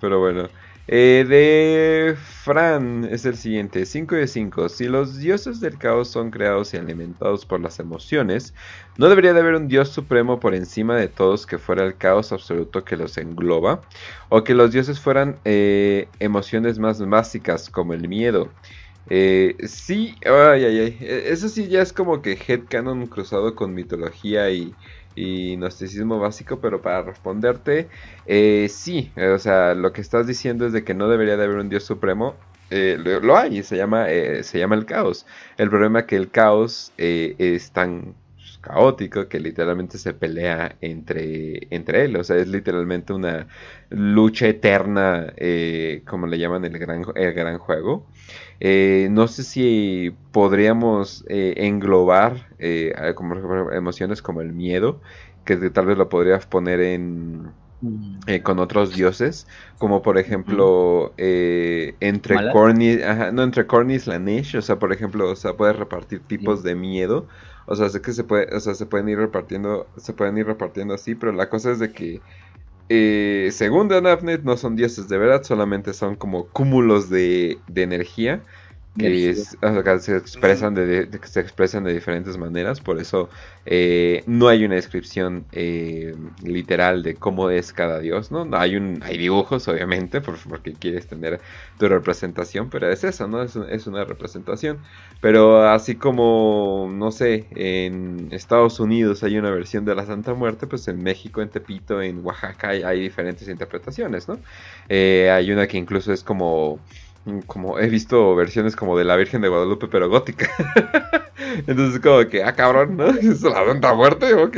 pero 0.00 0.18
bueno. 0.18 0.48
Eh, 0.90 1.26
de 1.28 2.16
Fran 2.16 3.04
es 3.04 3.26
el 3.26 3.36
siguiente, 3.36 3.84
5 3.84 4.14
de 4.14 4.26
5. 4.26 4.68
Si 4.70 4.88
los 4.88 5.18
dioses 5.18 5.60
del 5.60 5.76
caos 5.76 6.10
son 6.10 6.30
creados 6.30 6.72
y 6.72 6.78
alimentados 6.78 7.44
por 7.44 7.60
las 7.60 7.78
emociones, 7.78 8.54
¿no 8.96 9.08
debería 9.10 9.34
de 9.34 9.40
haber 9.40 9.54
un 9.54 9.68
dios 9.68 9.90
supremo 9.90 10.40
por 10.40 10.54
encima 10.54 10.96
de 10.96 11.08
todos 11.08 11.44
que 11.46 11.58
fuera 11.58 11.84
el 11.84 11.98
caos 11.98 12.32
absoluto 12.32 12.84
que 12.84 12.96
los 12.96 13.18
engloba? 13.18 13.86
¿O 14.30 14.44
que 14.44 14.54
los 14.54 14.72
dioses 14.72 14.98
fueran 15.00 15.40
eh, 15.44 16.10
emociones 16.20 16.78
más 16.78 17.06
básicas 17.06 17.68
como 17.68 17.92
el 17.92 18.08
miedo? 18.08 18.56
Eh, 19.10 19.56
sí, 19.66 20.16
ay, 20.24 20.64
ay, 20.64 20.78
ay. 20.80 20.98
E, 21.00 21.32
eso 21.32 21.48
sí 21.48 21.68
ya 21.68 21.82
es 21.82 21.92
como 21.92 22.20
que 22.22 22.32
headcanon 22.32 23.06
cruzado 23.08 23.54
con 23.54 23.74
mitología 23.74 24.50
y 24.50 24.78
y 25.18 25.56
gnosticismo 25.56 26.18
básico, 26.18 26.60
pero 26.60 26.80
para 26.80 27.02
responderte, 27.02 27.88
eh, 28.26 28.68
sí, 28.70 29.12
o 29.16 29.38
sea, 29.38 29.74
lo 29.74 29.92
que 29.92 30.00
estás 30.00 30.26
diciendo 30.26 30.66
es 30.66 30.72
de 30.72 30.84
que 30.84 30.94
no 30.94 31.08
debería 31.08 31.36
de 31.36 31.44
haber 31.44 31.58
un 31.58 31.68
Dios 31.68 31.84
supremo. 31.84 32.36
Eh, 32.70 32.98
lo, 32.98 33.36
hay, 33.36 33.62
se 33.62 33.76
llama, 33.76 34.10
eh, 34.10 34.42
se 34.44 34.58
llama 34.58 34.76
el 34.76 34.86
caos. 34.86 35.26
El 35.56 35.70
problema 35.70 36.00
es 36.00 36.04
que 36.06 36.16
el 36.16 36.30
caos 36.30 36.92
es 36.96 37.72
tan 37.72 38.14
caótico 38.60 39.28
que 39.28 39.40
literalmente 39.40 39.98
se 39.98 40.14
pelea 40.14 40.76
entre, 40.80 41.66
entre 41.70 42.04
él. 42.04 42.16
O 42.16 42.24
sea, 42.24 42.36
es 42.36 42.48
literalmente 42.48 43.12
una 43.12 43.46
lucha 43.90 44.46
eterna, 44.46 45.32
eh, 45.36 46.02
como 46.06 46.26
le 46.26 46.38
llaman 46.38 46.64
el 46.64 46.78
gran, 46.78 47.04
el 47.14 47.32
gran 47.32 47.58
juego. 47.58 48.06
Eh, 48.60 49.08
no 49.10 49.28
sé 49.28 49.44
si 49.44 50.14
podríamos 50.32 51.24
eh, 51.28 51.54
englobar 51.56 52.48
como 53.14 53.70
emociones 53.70 54.22
como 54.22 54.40
el 54.40 54.52
miedo, 54.52 55.00
que 55.44 55.56
tal 55.70 55.86
vez 55.86 55.98
lo 55.98 56.08
podrías 56.08 56.46
poner 56.46 56.80
en... 56.80 57.50
Mm. 57.80 58.40
con 58.42 58.58
otros 58.58 58.96
dioses, 58.96 59.46
como 59.78 60.02
por 60.02 60.18
ejemplo 60.18 61.14
entre 61.16 62.50
Corny, 62.50 62.96
no 63.32 63.44
entre 63.44 63.64
Slanesh, 64.00 64.56
o 64.56 64.62
sea, 64.62 64.80
por 64.80 64.92
ejemplo, 64.92 65.30
o 65.30 65.36
sea, 65.36 65.52
puedes 65.52 65.76
repartir 65.76 66.18
tipos 66.26 66.64
de 66.64 66.74
miedo, 66.74 67.28
o 67.66 67.76
sea, 67.76 67.88
sé 67.90 68.00
que 68.00 68.12
se 68.12 68.24
puede, 68.24 68.52
o 68.52 68.58
sea, 68.58 68.74
se 68.74 68.86
pueden 68.86 69.08
ir 69.10 69.18
repartiendo, 69.18 69.86
se 69.96 70.12
pueden 70.12 70.38
ir 70.38 70.46
repartiendo 70.46 70.94
así, 70.94 71.14
pero 71.14 71.30
la 71.30 71.48
cosa 71.50 71.70
es 71.70 71.78
de 71.78 71.92
que 71.92 72.20
eh, 72.88 73.50
según 73.52 73.88
Danafnet 73.88 74.42
no 74.42 74.56
son 74.56 74.76
dioses 74.76 75.08
de 75.08 75.18
verdad, 75.18 75.42
solamente 75.42 75.92
son 75.92 76.16
como 76.16 76.48
cúmulos 76.48 77.10
de 77.10 77.60
energía 77.74 78.42
que 78.96 79.34
se 79.34 80.16
expresan 80.16 80.74
de, 80.74 81.08
se 81.24 81.40
expresan 81.40 81.84
de 81.84 81.92
diferentes 81.92 82.36
maneras 82.36 82.80
por 82.80 83.00
eso 83.00 83.28
eh, 83.66 84.22
no 84.26 84.48
hay 84.48 84.64
una 84.64 84.74
descripción 84.74 85.44
eh, 85.52 86.14
literal 86.42 87.02
de 87.02 87.14
cómo 87.14 87.50
es 87.50 87.72
cada 87.72 88.00
dios 88.00 88.32
no 88.32 88.48
hay 88.56 88.76
un 88.76 89.00
hay 89.04 89.18
dibujos 89.18 89.68
obviamente 89.68 90.20
porque 90.20 90.72
quieres 90.72 91.06
tener 91.06 91.40
tu 91.78 91.88
representación 91.88 92.70
pero 92.70 92.90
es 92.90 93.04
eso 93.04 93.28
no 93.28 93.42
es, 93.42 93.56
es, 93.56 93.86
una 93.86 94.04
representación. 94.04 94.78
Pero 95.20 95.68
así 95.68 95.96
como 95.96 96.88
no 96.92 97.10
sé 97.10 97.46
en 97.50 98.28
Estados 98.30 98.80
Unidos 98.80 99.22
hay 99.22 99.38
una 99.38 99.50
versión 99.50 99.84
de 99.84 99.94
la 99.94 100.06
Santa 100.06 100.34
Muerte 100.34 100.66
pues 100.66 100.86
en 100.88 101.02
México 101.02 101.42
en 101.42 101.48
Tepito 101.48 102.00
en 102.00 102.24
Oaxaca 102.24 102.70
hay, 102.70 102.82
hay 102.82 103.00
diferentes 103.00 103.48
interpretaciones 103.48 104.28
no 104.28 104.38
eh, 104.88 105.30
hay 105.30 105.50
una 105.50 105.66
que 105.66 105.78
incluso 105.78 106.12
es 106.12 106.22
como 106.22 106.78
como 107.46 107.78
he 107.78 107.88
visto 107.88 108.34
versiones 108.34 108.76
como 108.76 108.96
de 108.96 109.04
la 109.04 109.16
Virgen 109.16 109.40
de 109.40 109.48
Guadalupe, 109.48 109.88
pero 109.88 110.08
gótica. 110.08 110.48
Entonces, 111.66 112.00
como 112.00 112.26
que, 112.28 112.42
ah, 112.42 112.54
cabrón, 112.54 112.96
¿no? 112.96 113.06
Es 113.18 113.42
la 113.42 113.64
Santa 113.64 113.94
Muerte, 113.94 114.34
ok. 114.34 114.56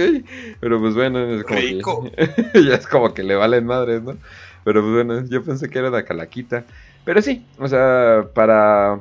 Pero 0.61 0.81
pues 0.81 0.95
bueno, 0.95 1.21
es 1.35 1.45
como 1.45 2.11
que. 2.11 2.31
ya 2.65 2.75
es 2.75 2.87
como 2.87 3.15
que 3.15 3.23
le 3.23 3.35
valen 3.35 3.67
madres, 3.67 4.03
¿no? 4.03 4.17
Pero 4.65 4.83
pues 4.83 4.93
bueno, 4.93 5.25
yo 5.27 5.43
pensé 5.43 5.69
que 5.69 5.79
era 5.79 5.91
la 5.91 6.05
calaquita. 6.05 6.65
Pero 7.05 7.23
sí, 7.23 7.45
o 7.59 7.69
sea, 7.69 8.27
para 8.35 9.01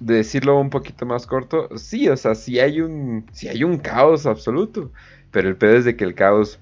decirlo 0.00 0.58
un 0.58 0.70
poquito 0.70 1.06
más 1.06 1.26
corto, 1.26 1.68
sí, 1.76 2.08
o 2.08 2.16
sea, 2.16 2.34
sí 2.34 2.58
hay 2.58 2.80
un, 2.80 3.26
sí 3.32 3.48
hay 3.48 3.64
un 3.64 3.78
caos 3.78 4.26
absoluto. 4.26 4.90
Pero 5.30 5.48
el 5.48 5.56
pedo 5.56 5.76
es 5.76 5.84
de 5.84 5.96
que 5.96 6.04
el 6.04 6.14
caos 6.14 6.58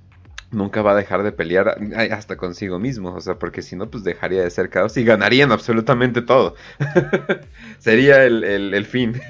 nunca 0.52 0.82
va 0.82 0.92
a 0.92 0.96
dejar 0.96 1.22
de 1.22 1.32
pelear 1.32 1.78
hasta 2.12 2.36
consigo 2.36 2.78
mismo, 2.78 3.14
o 3.14 3.20
sea, 3.20 3.38
porque 3.38 3.62
si 3.62 3.74
no, 3.74 3.90
pues 3.90 4.04
dejaría 4.04 4.42
de 4.42 4.50
ser 4.50 4.68
caos 4.68 4.96
y 4.96 5.04
ganarían 5.04 5.50
absolutamente 5.50 6.22
todo. 6.22 6.54
Sería 7.78 8.24
el, 8.24 8.84
fin. 8.84 9.20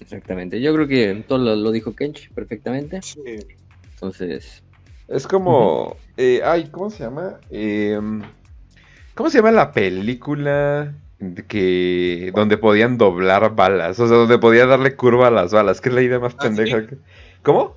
Exactamente, 0.00 0.60
yo 0.60 0.74
creo 0.74 0.88
que 0.88 1.24
todo 1.26 1.38
lo, 1.56 1.70
dijo 1.70 1.94
Kench 1.94 2.30
perfectamente. 2.32 3.00
Entonces... 3.94 4.62
Es 5.08 5.26
como... 5.26 5.96
Eh, 6.16 6.40
ay, 6.44 6.68
¿cómo 6.70 6.90
se 6.90 7.04
llama? 7.04 7.40
Em, 7.50 8.22
¿Cómo 9.14 9.30
se 9.30 9.38
llama 9.38 9.52
la 9.52 9.72
película? 9.72 10.94
que 11.48 12.32
donde 12.34 12.56
podían 12.56 12.96
doblar 12.96 13.54
balas, 13.54 14.00
o 14.00 14.08
sea, 14.08 14.16
donde 14.16 14.38
podía 14.38 14.64
darle 14.64 14.96
curva 14.96 15.28
a 15.28 15.30
las 15.30 15.52
balas, 15.52 15.82
que 15.82 15.90
es 15.90 15.94
la 15.94 16.00
idea 16.00 16.18
más 16.18 16.34
ah, 16.38 16.44
pendeja. 16.44 16.86
que... 16.86 16.96
¿Cómo? 17.42 17.76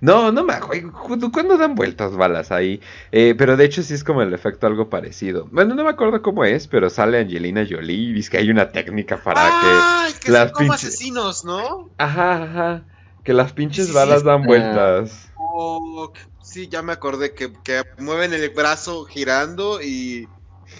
No, 0.00 0.30
no 0.30 0.44
me 0.44 0.54
acuerdo. 0.54 0.92
¿Cuándo 1.32 1.56
dan 1.56 1.74
vueltas 1.74 2.14
balas 2.16 2.52
ahí? 2.52 2.80
Eh, 3.12 3.34
pero 3.36 3.56
de 3.56 3.64
hecho 3.64 3.82
sí 3.82 3.94
es 3.94 4.04
como 4.04 4.22
el 4.22 4.34
efecto 4.34 4.66
algo 4.66 4.90
parecido. 4.90 5.48
Bueno, 5.50 5.74
no 5.74 5.84
me 5.84 5.90
acuerdo 5.90 6.22
cómo 6.22 6.44
es, 6.44 6.68
pero 6.68 6.90
sale 6.90 7.18
Angelina 7.18 7.66
Jolie 7.68 8.10
y 8.10 8.12
dice 8.12 8.30
que 8.30 8.38
hay 8.38 8.50
una 8.50 8.70
técnica 8.70 9.16
para 9.16 10.12
que, 10.12 10.26
que 10.26 10.32
las 10.32 10.52
pinches... 10.52 10.84
asesinos, 10.84 11.44
¿no? 11.44 11.88
Ajá, 11.98 12.42
ajá. 12.42 12.84
Que 13.24 13.32
las 13.32 13.52
pinches 13.52 13.92
balas 13.92 14.22
dan 14.22 14.42
vueltas. 14.42 15.32
Oh, 15.38 16.12
sí, 16.42 16.68
ya 16.68 16.82
me 16.82 16.92
acordé 16.92 17.34
que, 17.34 17.52
que 17.64 17.82
mueven 17.98 18.34
el 18.34 18.50
brazo 18.50 19.04
girando 19.06 19.80
y 19.80 20.28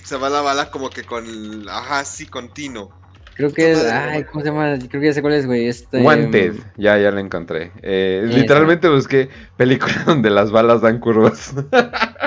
se 0.04 0.16
va 0.16 0.28
la 0.28 0.42
bala 0.42 0.70
como 0.70 0.90
que 0.90 1.04
con... 1.04 1.68
Ajá, 1.68 2.04
sí, 2.04 2.26
continuo. 2.26 2.92
Creo 3.36 3.52
que 3.52 3.72
es. 3.72 3.84
Ay, 3.84 4.24
¿cómo 4.24 4.42
se 4.42 4.50
llama? 4.50 4.78
Creo 4.88 5.00
que 5.00 5.08
ya 5.08 5.12
sé 5.12 5.20
cuál 5.20 5.34
es, 5.34 5.46
güey. 5.46 5.66
Este, 5.66 6.00
Wanted. 6.00 6.54
Mm, 6.54 6.62
ya, 6.78 6.98
ya 6.98 7.10
lo 7.10 7.18
encontré. 7.18 7.70
Eh, 7.82 8.24
literalmente 8.26 8.88
busqué 8.88 9.28
película 9.56 9.94
donde 10.06 10.30
las 10.30 10.50
balas 10.50 10.80
dan 10.80 11.00
curvas. 11.00 11.54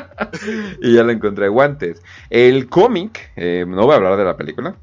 y 0.82 0.94
ya 0.94 1.04
lo 1.04 1.12
encontré. 1.12 1.50
Wanted. 1.50 1.98
El 2.30 2.70
cómic, 2.70 3.32
eh, 3.36 3.66
no 3.68 3.86
voy 3.86 3.94
a 3.94 3.96
hablar 3.96 4.18
de 4.18 4.26
la 4.26 4.38
película. 4.38 4.76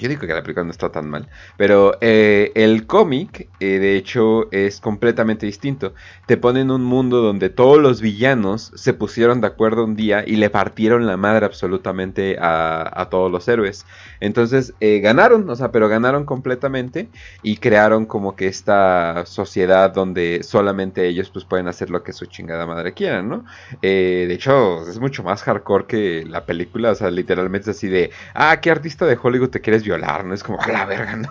Yo 0.00 0.08
digo 0.08 0.22
que 0.22 0.26
la 0.26 0.42
película 0.42 0.64
no 0.64 0.70
está 0.70 0.90
tan 0.90 1.08
mal. 1.08 1.28
Pero 1.56 1.96
eh, 2.00 2.52
el 2.54 2.86
cómic, 2.86 3.48
eh, 3.60 3.78
de 3.78 3.96
hecho, 3.96 4.50
es 4.52 4.80
completamente 4.80 5.46
distinto. 5.46 5.94
Te 6.26 6.36
ponen 6.36 6.70
un 6.70 6.84
mundo 6.84 7.22
donde 7.22 7.48
todos 7.48 7.80
los 7.80 8.00
villanos 8.00 8.72
se 8.74 8.94
pusieron 8.94 9.40
de 9.40 9.46
acuerdo 9.46 9.84
un 9.84 9.96
día 9.96 10.24
y 10.26 10.36
le 10.36 10.50
partieron 10.50 11.06
la 11.06 11.16
madre 11.16 11.46
absolutamente 11.46 12.36
a, 12.40 13.08
todos 13.10 13.30
los 13.30 13.46
héroes. 13.48 13.84
Entonces, 14.20 14.72
eh, 14.80 15.00
ganaron, 15.00 15.48
o 15.48 15.56
sea, 15.56 15.70
pero 15.70 15.88
ganaron 15.88 16.24
completamente 16.24 17.08
y 17.42 17.58
crearon 17.58 18.06
como 18.06 18.34
que 18.34 18.46
esta 18.46 19.26
sociedad 19.26 19.92
donde 19.92 20.42
solamente 20.42 21.06
ellos 21.06 21.30
pues 21.30 21.44
pueden 21.44 21.68
hacer 21.68 21.90
lo 21.90 22.02
que 22.02 22.12
su 22.12 22.26
chingada 22.26 22.66
madre 22.66 22.94
quieran, 22.94 23.28
¿no? 23.28 23.44
de 23.82 24.32
hecho, 24.32 24.88
es 24.88 24.98
mucho 24.98 25.22
más 25.22 25.42
hardcore 25.42 25.86
que 25.86 26.24
la 26.26 26.46
película, 26.46 26.92
o 26.92 26.94
sea, 26.94 27.10
literalmente 27.10 27.70
es 27.70 27.76
así 27.76 27.88
de, 27.88 28.10
ah, 28.34 28.60
¿qué 28.60 28.70
artista 28.70 29.06
de 29.06 29.18
Hollywood 29.20 29.50
te 29.50 29.60
quieres 29.60 29.83
violar, 29.84 30.24
¿no? 30.24 30.34
Es 30.34 30.42
como, 30.42 30.60
a 30.60 30.68
la 30.68 30.84
verga, 30.84 31.16
¿no? 31.16 31.28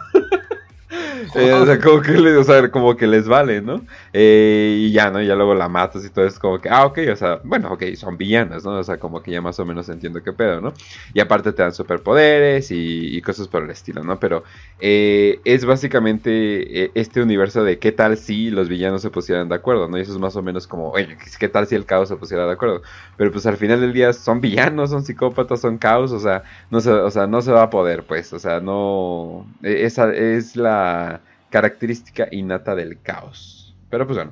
Eh, 1.36 1.52
o, 1.54 1.66
sea, 1.66 1.80
como 1.80 2.02
que 2.02 2.12
les, 2.14 2.48
o 2.48 2.72
como 2.72 2.96
que 2.96 3.08
les 3.08 3.28
vale, 3.28 3.62
¿no? 3.62 3.82
Eh, 4.12 4.76
y 4.80 4.92
ya, 4.92 5.10
¿no? 5.10 5.22
Ya 5.22 5.36
luego 5.36 5.56
la 5.56 5.68
matas 5.68 6.06
y 6.06 6.10
todo 6.10 6.26
es 6.26 6.38
como 6.38 6.60
que, 6.60 6.70
ah, 6.70 6.86
ok, 6.86 7.00
o 7.12 7.16
sea, 7.16 7.40
bueno, 7.44 7.72
ok, 7.72 7.84
son 7.96 8.18
villanas, 8.18 8.64
¿no? 8.64 8.78
O 8.78 8.84
sea, 8.84 8.98
como 8.98 9.22
que 9.22 9.32
ya 9.32 9.42
más 9.42 9.60
o 9.60 9.66
menos 9.66 9.90
entiendo 9.90 10.22
qué 10.22 10.34
pedo, 10.34 10.62
¿no? 10.62 10.74
Y 11.14 11.20
aparte 11.20 11.52
te 11.54 11.64
dan 11.64 11.74
superpoderes 11.74 12.70
y, 12.72 13.22
cosas 13.24 13.48
por 13.48 13.64
el 13.64 13.70
estilo, 13.70 14.04
¿no? 14.04 14.20
Pero 14.20 14.44
eh, 14.80 15.40
es 15.46 15.66
básicamente 15.66 16.92
este 17.00 17.22
universo 17.22 17.64
de 17.64 17.80
qué 17.80 17.92
tal 17.94 18.18
si 18.18 18.50
los 18.50 18.68
villanos 18.68 19.02
se 19.02 19.10
pusieran 19.10 19.48
de 19.48 19.56
acuerdo, 19.56 19.88
¿no? 19.88 19.98
Y 19.98 20.02
eso 20.02 20.12
es 20.12 20.20
más 20.20 20.36
o 20.36 20.42
menos 20.42 20.68
como, 20.68 20.90
oye, 20.92 21.18
¿qué 21.40 21.48
tal 21.48 21.68
si 21.68 21.76
el 21.76 21.86
caos 21.86 22.10
se 22.10 22.18
pusiera 22.18 22.46
de 22.46 22.52
acuerdo? 22.52 22.82
Pero 23.18 23.32
pues 23.32 23.46
al 23.46 23.58
final 23.58 23.80
del 23.80 23.94
día 23.94 24.12
son 24.14 24.42
villanos, 24.42 24.90
son 24.90 25.04
psicópatas, 25.04 25.62
son 25.62 25.78
caos, 25.78 26.12
o 26.12 26.20
sea, 26.20 26.44
no 26.70 26.82
se, 26.82 26.92
o 26.92 27.12
sea, 27.12 27.28
no 27.28 27.42
se 27.42 27.52
va 27.52 27.64
a 27.64 27.70
poder, 27.70 28.04
pues, 28.04 28.34
o 28.34 28.40
sea, 28.40 28.60
no... 28.60 29.46
E, 29.64 29.86
esa 29.86 30.14
es 30.14 30.56
la 30.56 31.13
característica 31.54 32.28
innata 32.32 32.74
del 32.74 33.00
caos. 33.00 33.76
Pero 33.92 34.08
pues 34.08 34.18
bueno, 34.18 34.32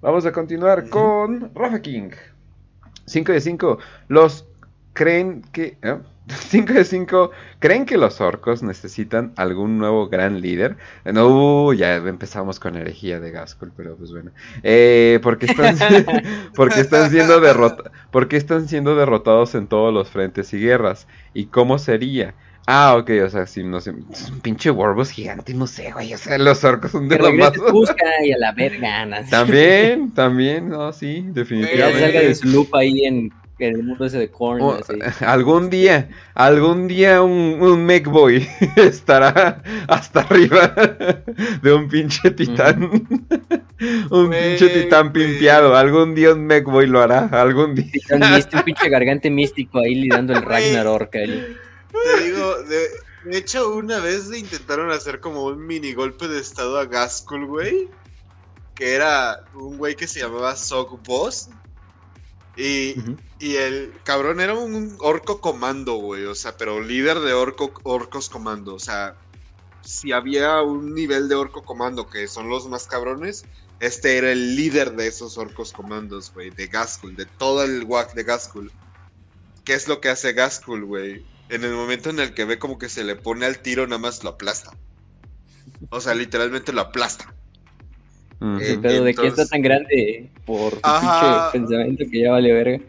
vamos 0.00 0.26
a 0.26 0.32
continuar 0.32 0.88
con 0.88 1.54
Rafa 1.54 1.80
King. 1.80 2.10
5 3.06 3.30
de 3.30 3.40
5. 3.40 3.78
Los 4.08 4.44
creen 4.92 5.42
que... 5.52 5.78
5 6.26 6.72
¿eh? 6.72 6.74
de 6.78 6.84
5. 6.84 7.30
¿Creen 7.60 7.86
que 7.86 7.96
los 7.96 8.20
orcos 8.20 8.64
necesitan 8.64 9.32
algún 9.36 9.78
nuevo 9.78 10.08
gran 10.08 10.40
líder? 10.40 10.76
No, 11.04 11.72
ya 11.72 11.94
empezamos 11.94 12.58
con 12.58 12.74
herejía 12.74 13.20
de 13.20 13.30
Gaskull, 13.30 13.70
pero 13.76 13.94
pues 13.94 14.10
bueno. 14.10 14.32
Eh, 14.64 15.20
porque 15.22 15.46
están, 15.46 15.76
porque 16.56 16.80
están 16.80 17.08
siendo 17.10 17.38
derrotados. 17.38 17.92
Porque 18.10 18.36
están 18.36 18.66
siendo 18.66 18.96
derrotados 18.96 19.54
en 19.54 19.68
todos 19.68 19.94
los 19.94 20.10
frentes 20.10 20.52
y 20.52 20.58
guerras. 20.58 21.06
¿Y 21.34 21.46
cómo 21.46 21.78
sería? 21.78 22.34
Ah, 22.70 22.96
ok, 22.98 23.10
o 23.24 23.30
sea, 23.30 23.46
sí, 23.46 23.64
no 23.64 23.80
sé, 23.80 23.94
es 24.12 24.28
un 24.28 24.40
pinche 24.40 24.70
Warboss 24.70 25.10
gigante, 25.10 25.54
no 25.54 25.66
sé, 25.66 25.90
güey, 25.90 26.12
o 26.12 26.18
sea, 26.18 26.36
los 26.36 26.62
orcos 26.64 26.90
son 26.90 27.08
de 27.08 27.16
los 27.16 27.32
más... 27.32 27.54
busca 27.72 28.04
y 28.22 28.30
a 28.30 28.36
la 28.36 28.52
verga, 28.52 29.08
También, 29.30 30.12
también, 30.12 30.68
no, 30.68 30.92
sí, 30.92 31.24
definitivamente. 31.28 31.98
Ya 31.98 32.06
salga 32.06 32.20
de 32.20 32.34
su 32.34 32.46
loop 32.48 32.76
ahí 32.76 33.06
en, 33.06 33.32
el 33.58 33.82
mundo 33.82 34.04
ese 34.04 34.18
de 34.18 34.30
Korn. 34.30 34.60
Oh, 34.60 34.78
algún 35.20 35.70
día, 35.70 36.10
algún 36.34 36.88
día 36.88 37.22
un, 37.22 37.56
un 37.58 38.02
Boy 38.04 38.46
estará 38.76 39.62
hasta 39.88 40.20
arriba 40.20 40.74
de 41.62 41.72
un 41.72 41.88
pinche 41.88 42.32
titán. 42.32 42.82
un 44.10 44.30
pinche 44.30 44.68
titán 44.68 45.14
pimpeado, 45.14 45.74
algún 45.74 46.14
día 46.14 46.34
un 46.34 46.46
Boy 46.66 46.86
lo 46.86 47.00
hará, 47.00 47.30
algún 47.32 47.74
día. 47.74 47.90
un 48.12 48.62
pinche 48.62 48.90
gargante 48.90 49.30
místico 49.30 49.78
ahí 49.78 49.94
lidiando 49.94 50.34
el 50.34 50.42
Ragnarok 50.42 51.16
ahí. 51.16 51.56
Te 51.90 52.24
digo, 52.24 52.62
de, 52.64 52.88
hecho, 53.32 53.74
una 53.74 53.98
vez 54.00 54.26
le 54.28 54.38
intentaron 54.38 54.90
hacer 54.90 55.20
como 55.20 55.44
un 55.44 55.66
mini 55.66 55.94
golpe 55.94 56.28
de 56.28 56.40
estado 56.40 56.78
a 56.78 56.86
Gaskell, 56.86 57.46
güey. 57.46 57.88
Que 58.74 58.94
era 58.94 59.44
un 59.54 59.78
güey 59.78 59.96
que 59.96 60.06
se 60.06 60.20
llamaba 60.20 60.54
Sock 60.54 61.02
Boss. 61.04 61.48
Y, 62.56 62.96
y, 63.38 63.56
el 63.56 63.92
cabrón 64.04 64.40
era 64.40 64.54
un 64.54 64.96
orco 64.98 65.40
comando, 65.40 65.94
güey. 65.94 66.24
O 66.24 66.34
sea, 66.34 66.56
pero 66.56 66.80
líder 66.80 67.20
de 67.20 67.32
orco, 67.32 67.72
orcos 67.84 68.28
comando. 68.28 68.74
O 68.74 68.78
sea, 68.78 69.16
si 69.82 70.12
había 70.12 70.60
un 70.62 70.94
nivel 70.94 71.28
de 71.28 71.34
orco 71.34 71.64
comando 71.64 72.08
que 72.08 72.28
son 72.28 72.48
los 72.48 72.68
más 72.68 72.86
cabrones, 72.86 73.44
este 73.80 74.18
era 74.18 74.32
el 74.32 74.56
líder 74.56 74.96
de 74.96 75.06
esos 75.06 75.38
orcos 75.38 75.72
comandos, 75.72 76.32
güey. 76.34 76.50
De 76.50 76.66
Gaskell, 76.66 77.16
de 77.16 77.26
todo 77.26 77.62
el 77.62 77.84
WAC 77.84 78.14
de 78.14 78.24
Gaskell. 78.24 78.72
¿Qué 79.64 79.74
es 79.74 79.86
lo 79.86 80.00
que 80.00 80.08
hace 80.08 80.32
Gaskell, 80.32 80.84
güey? 80.84 81.24
En 81.50 81.64
el 81.64 81.72
momento 81.72 82.10
en 82.10 82.20
el 82.20 82.34
que 82.34 82.44
ve 82.44 82.58
como 82.58 82.78
que 82.78 82.88
se 82.88 83.04
le 83.04 83.16
pone 83.16 83.46
al 83.46 83.58
tiro, 83.60 83.86
nada 83.86 83.98
más 83.98 84.22
lo 84.24 84.30
aplasta. 84.30 84.72
O 85.90 86.00
sea, 86.00 86.14
literalmente 86.14 86.72
lo 86.72 86.82
aplasta. 86.82 87.34
Eh, 88.40 88.78
pero 88.80 89.02
de 89.02 89.14
que 89.14 89.26
está 89.26 89.46
tan 89.46 89.62
grande 89.62 90.30
por 90.44 90.74
su 90.74 90.80
pinche 90.80 91.52
pensamiento 91.52 92.04
que 92.10 92.20
ya 92.20 92.30
vale 92.30 92.52
verga. 92.52 92.84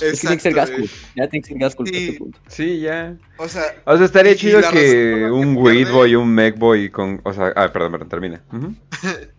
Es 0.00 0.20
que 0.20 0.26
tiene 0.28 0.36
que 0.36 0.42
ser 0.42 0.54
Gaskull. 0.54 0.90
Ya 1.16 1.28
tiene 1.28 1.42
que 1.42 1.48
ser 1.48 1.58
Gaskull 1.58 1.88
sí. 1.88 1.96
este 1.96 2.18
punto. 2.18 2.38
Sí, 2.48 2.80
ya. 2.80 3.16
O 3.38 3.48
sea, 3.48 3.62
o 3.84 3.96
sea 3.96 4.06
estaría 4.06 4.34
chido 4.34 4.60
que 4.70 5.30
un 5.30 5.56
Weedboy 5.56 6.12
y 6.12 6.14
un 6.14 6.34
Megboy 6.34 6.90
con. 6.90 7.20
O 7.24 7.32
sea, 7.32 7.52
ah, 7.56 7.72
perdón, 7.72 7.92
perdón, 7.92 8.08
termina. 8.08 8.42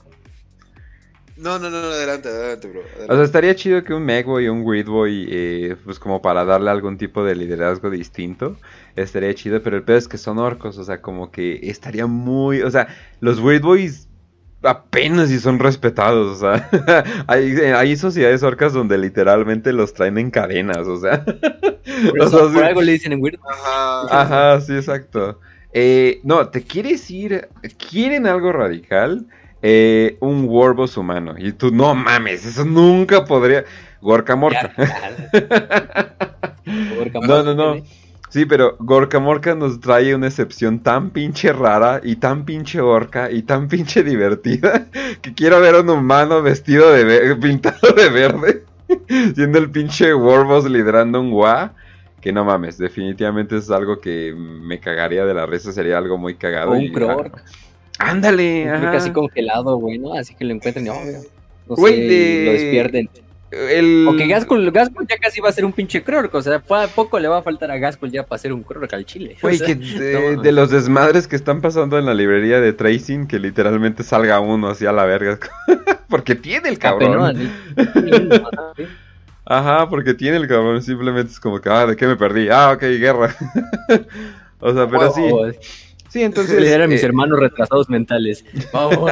No, 1.37 1.59
no, 1.59 1.69
no, 1.69 1.77
adelante, 1.77 2.29
adelante, 2.29 2.67
bro. 2.69 2.81
O 3.09 3.15
sea, 3.15 3.23
estaría 3.23 3.55
chido 3.55 3.83
que 3.83 3.93
un 3.93 4.03
Megboy 4.03 4.45
y 4.45 4.47
un 4.47 4.61
Weedboy, 4.61 5.27
eh, 5.29 5.75
pues 5.83 5.99
como 5.99 6.21
para 6.21 6.45
darle 6.45 6.71
algún 6.71 6.97
tipo 6.97 7.25
de 7.25 7.35
liderazgo 7.35 7.89
distinto, 7.89 8.55
estaría 8.95 9.33
chido, 9.33 9.61
pero 9.61 9.75
el 9.75 9.83
peor 9.83 9.97
es 9.97 10.07
que 10.07 10.17
son 10.17 10.37
orcos, 10.37 10.77
o 10.77 10.83
sea, 10.85 11.01
como 11.01 11.31
que 11.31 11.59
estaría 11.63 12.07
muy, 12.07 12.61
o 12.61 12.71
sea, 12.71 12.87
los 13.19 13.39
Weedboys 13.39 14.07
apenas 14.63 15.29
si 15.29 15.39
son 15.39 15.59
respetados, 15.59 16.37
o 16.37 16.39
sea, 16.39 16.69
hay, 17.27 17.53
hay, 17.57 17.97
sociedades 17.97 18.41
orcas 18.41 18.71
donde 18.71 18.97
literalmente 18.97 19.73
los 19.73 19.93
traen 19.93 20.17
en 20.17 20.31
cadenas, 20.31 20.87
o 20.87 20.97
sea. 20.97 21.23
Por, 21.23 22.63
algo 22.63 22.81
le 22.81 22.93
dicen 22.93 23.11
en 23.11 23.21
Weird. 23.21 23.39
Ajá, 23.45 24.21
Ajá 24.21 24.61
sí, 24.61 24.73
exacto. 24.73 25.39
Eh, 25.73 26.21
no, 26.23 26.47
¿te 26.47 26.63
quieres 26.63 27.11
ir? 27.11 27.49
¿Quieren 27.89 28.25
algo 28.27 28.53
radical? 28.53 29.27
Eh, 29.67 30.17
un 30.19 30.45
Warboss 30.47 30.95
humano. 30.95 31.33
Y 31.39 31.51
tú, 31.53 31.71
no 31.71 31.95
mames, 31.95 32.45
eso 32.45 32.63
nunca 32.63 33.25
podría. 33.25 33.65
Gorka 33.99 34.35
Morka. 34.35 34.71
no, 37.27 37.41
no, 37.41 37.55
no. 37.55 37.83
Sí, 38.29 38.45
pero 38.45 38.75
Gorka 38.77 39.19
Morka 39.19 39.55
nos 39.55 39.79
trae 39.79 40.13
una 40.13 40.27
excepción 40.27 40.83
tan 40.83 41.09
pinche 41.09 41.51
rara 41.51 41.99
y 42.03 42.17
tan 42.17 42.45
pinche 42.45 42.79
orca 42.79 43.31
y 43.31 43.41
tan 43.41 43.67
pinche 43.67 44.03
divertida 44.03 44.85
que 45.23 45.33
quiero 45.33 45.59
ver 45.59 45.73
a 45.73 45.81
un 45.81 45.89
humano 45.89 46.43
vestido 46.43 46.91
de 46.91 47.35
pintado 47.37 47.93
de 47.95 48.09
verde 48.09 48.63
siendo 49.35 49.57
el 49.57 49.71
pinche 49.71 50.13
Warboss 50.13 50.69
liderando 50.69 51.19
un 51.19 51.33
Wa. 51.33 51.73
Que 52.21 52.31
no 52.31 52.45
mames, 52.45 52.77
definitivamente 52.77 53.57
es 53.57 53.71
algo 53.71 53.99
que 53.99 54.31
me 54.35 54.79
cagaría 54.79 55.25
de 55.25 55.33
la 55.33 55.47
risa, 55.47 55.71
sería 55.71 55.97
algo 55.97 56.19
muy 56.19 56.35
cagado. 56.35 56.71
un 56.71 56.91
Krork. 56.91 57.43
Ándale. 57.99 58.65
Casi 58.65 59.11
congelado, 59.11 59.77
güey, 59.77 59.97
¿no? 59.97 60.13
Así 60.13 60.35
que 60.35 60.45
lo 60.45 60.53
encuentran 60.53 60.85
y 60.85 60.89
obvio. 60.89 61.19
No 61.67 61.75
sé, 61.75 62.45
lo 62.45 62.51
despierten. 62.51 63.09
El... 63.51 64.05
O 64.09 64.17
que 64.17 64.27
Gaskull, 64.27 64.73
ya 64.73 65.17
casi 65.17 65.39
va 65.39 65.49
a 65.49 65.51
ser 65.51 65.65
un 65.65 65.71
pinche 65.71 66.03
Krork, 66.03 66.33
o 66.33 66.41
sea, 66.41 66.59
poco 66.59 67.19
le 67.19 67.27
va 67.27 67.37
a 67.37 67.41
faltar 67.41 67.71
a 67.71 67.77
Gaskull 67.77 68.11
ya 68.11 68.25
para 68.25 68.39
ser 68.39 68.51
un 68.51 68.63
Krork 68.63 68.91
al 68.93 69.05
chile. 69.05 69.37
Güey, 69.41 69.59
que 69.59 69.75
de, 69.75 70.51
los 70.51 70.71
desmadres 70.71 71.27
que 71.27 71.35
están 71.35 71.61
pasando 71.61 71.97
en 71.97 72.05
la 72.05 72.13
librería 72.13 72.59
de 72.59 72.73
Tracing, 72.73 73.27
que 73.27 73.39
literalmente 73.39 74.03
salga 74.03 74.39
uno 74.39 74.69
así 74.69 74.85
a 74.85 74.91
la 74.91 75.05
verga. 75.05 75.39
porque 76.09 76.35
tiene 76.35 76.69
el 76.69 76.79
cabrón. 76.79 77.49
Ajá, 79.45 79.87
porque 79.89 80.15
tiene 80.15 80.37
el 80.37 80.47
cabrón, 80.47 80.81
simplemente 80.81 81.31
es 81.31 81.39
como 81.39 81.61
que, 81.61 81.69
ah, 81.69 81.85
¿de 81.85 81.95
qué 81.95 82.07
me 82.07 82.15
perdí? 82.15 82.49
Ah, 82.49 82.71
ok, 82.71 82.81
guerra. 82.81 83.35
o 84.59 84.73
sea, 84.73 84.87
pero 84.89 85.13
sí. 85.13 85.21
Sí, 86.15 86.23
entonces. 86.23 86.65
eran 86.65 86.89
mis 86.89 87.03
eh, 87.03 87.07
hermanos 87.07 87.37
retrasados 87.37 87.89
mentales. 87.89 88.45
Vamos. 88.71 89.11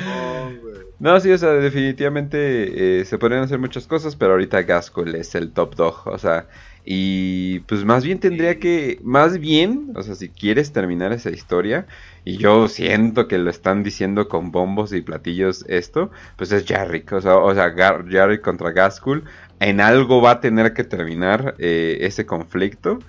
no, 0.98 1.20
sí, 1.20 1.30
o 1.30 1.36
sea, 1.36 1.50
definitivamente 1.50 3.00
eh, 3.00 3.04
se 3.04 3.18
podrían 3.18 3.42
hacer 3.42 3.58
muchas 3.58 3.86
cosas, 3.86 4.16
pero 4.16 4.32
ahorita 4.32 4.62
Gaskull 4.62 5.14
es 5.14 5.34
el 5.34 5.52
top 5.52 5.74
dog, 5.74 6.06
o 6.06 6.16
sea, 6.16 6.46
y 6.86 7.58
pues 7.60 7.84
más 7.84 8.02
bien 8.02 8.18
tendría 8.18 8.58
que, 8.58 8.98
más 9.02 9.38
bien, 9.38 9.92
o 9.94 10.02
sea, 10.02 10.14
si 10.14 10.30
quieres 10.30 10.72
terminar 10.72 11.12
esa 11.12 11.28
historia, 11.28 11.86
y 12.24 12.38
yo 12.38 12.66
siento 12.68 13.28
que 13.28 13.36
lo 13.36 13.50
están 13.50 13.82
diciendo 13.82 14.26
con 14.26 14.52
bombos 14.52 14.94
y 14.94 15.02
platillos 15.02 15.66
esto, 15.68 16.12
pues 16.36 16.50
es 16.50 16.64
Jarrick, 16.64 17.12
o 17.12 17.20
sea, 17.20 17.36
o 17.36 17.54
sea 17.54 17.74
Jarrick 17.76 18.40
contra 18.40 18.70
Gaskull, 18.70 19.24
en 19.60 19.82
algo 19.82 20.22
va 20.22 20.30
a 20.30 20.40
tener 20.40 20.72
que 20.72 20.84
terminar 20.84 21.56
eh, 21.58 21.98
ese 22.00 22.24
conflicto. 22.24 23.00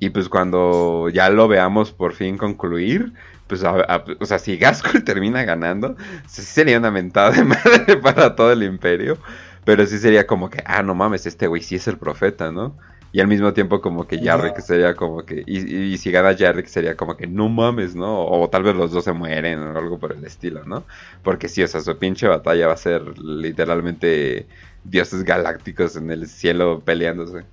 Y 0.00 0.10
pues 0.10 0.28
cuando 0.28 1.08
ya 1.10 1.28
lo 1.30 1.46
veamos 1.46 1.92
por 1.92 2.14
fin 2.14 2.38
concluir, 2.38 3.12
pues, 3.46 3.62
o 3.62 4.26
sea, 4.26 4.38
si 4.38 4.56
Gaskull 4.56 5.04
termina 5.04 5.44
ganando, 5.44 5.96
sí 6.26 6.42
sería 6.42 6.78
una 6.78 6.90
mentada 6.90 7.30
de 7.30 7.44
madre 7.44 7.96
para 8.02 8.34
todo 8.34 8.50
el 8.52 8.62
imperio. 8.62 9.18
Pero 9.64 9.84
sí 9.86 9.98
sería 9.98 10.26
como 10.26 10.48
que, 10.48 10.62
ah, 10.64 10.82
no 10.82 10.94
mames, 10.94 11.26
este 11.26 11.46
güey 11.46 11.62
sí 11.62 11.76
es 11.76 11.86
el 11.86 11.98
profeta, 11.98 12.50
¿no? 12.50 12.76
Y 13.12 13.20
al 13.20 13.26
mismo 13.26 13.52
tiempo 13.52 13.80
como 13.80 14.06
que 14.06 14.18
Jarrick 14.18 14.60
sería 14.60 14.94
como 14.94 15.24
que... 15.24 15.42
Y, 15.46 15.98
si 15.98 16.10
gana 16.12 16.36
Jarrick 16.36 16.66
sería 16.66 16.96
como 16.96 17.16
que 17.16 17.26
no 17.26 17.48
mames, 17.48 17.94
¿no? 17.94 18.24
O, 18.24 18.48
tal 18.48 18.62
vez 18.62 18.74
los 18.76 18.92
dos 18.92 19.04
se 19.04 19.12
mueren 19.12 19.58
o 19.58 19.76
algo 19.76 19.98
por 19.98 20.12
el 20.12 20.24
estilo, 20.24 20.64
¿no? 20.64 20.84
Porque 21.22 21.48
sí, 21.48 21.62
o 21.62 21.68
sea, 21.68 21.80
su 21.80 21.98
pinche 21.98 22.28
batalla 22.28 22.68
va 22.68 22.74
a 22.74 22.76
ser 22.76 23.18
literalmente 23.18 24.46
dioses 24.84 25.24
galácticos 25.24 25.96
en 25.96 26.10
el 26.10 26.28
cielo 26.28 26.80
peleándose. 26.84 27.44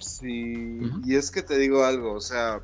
Sí, 0.00 0.80
y 1.04 1.16
es 1.16 1.30
que 1.30 1.42
te 1.42 1.58
digo 1.58 1.84
algo, 1.84 2.12
o 2.12 2.20
sea, 2.20 2.60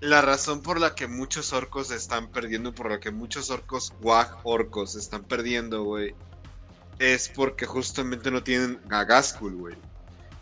la 0.00 0.22
razón 0.22 0.62
por 0.62 0.80
la 0.80 0.94
que 0.94 1.06
muchos 1.06 1.52
orcos 1.52 1.90
están 1.90 2.28
perdiendo, 2.28 2.74
por 2.74 2.90
la 2.90 3.00
que 3.00 3.10
muchos 3.10 3.50
orcos 3.50 3.92
guaj 4.00 4.40
orcos 4.44 4.96
están 4.96 5.24
perdiendo, 5.24 5.84
güey, 5.84 6.14
es 6.98 7.28
porque 7.28 7.66
justamente 7.66 8.30
no 8.30 8.42
tienen 8.42 8.78
a 8.90 9.04
Gaskul, 9.04 9.54
güey. 9.54 9.74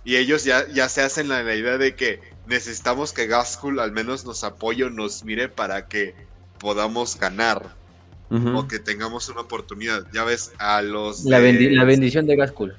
Y 0.05 0.17
ellos 0.17 0.45
ya, 0.45 0.67
ya 0.69 0.89
se 0.89 1.03
hacen 1.03 1.29
la, 1.29 1.43
idea 1.55 1.77
de 1.77 1.95
que 1.95 2.21
necesitamos 2.47 3.13
que 3.13 3.27
Gaskul 3.27 3.79
al 3.79 3.93
menos 3.93 4.25
nos 4.25 4.43
apoye 4.43 4.89
nos 4.91 5.25
mire 5.25 5.49
para 5.49 5.87
que 5.87 6.15
podamos 6.59 7.19
ganar. 7.19 7.77
O 8.31 8.69
que 8.69 8.79
tengamos 8.79 9.31
una 9.31 9.41
oportunidad. 9.41 10.07
Ya 10.13 10.23
ves, 10.23 10.53
a 10.59 10.83
los. 10.83 11.25
La, 11.25 11.41
la 11.41 11.85
bendición 11.85 12.27
de 12.27 12.37
Gaskul. 12.37 12.77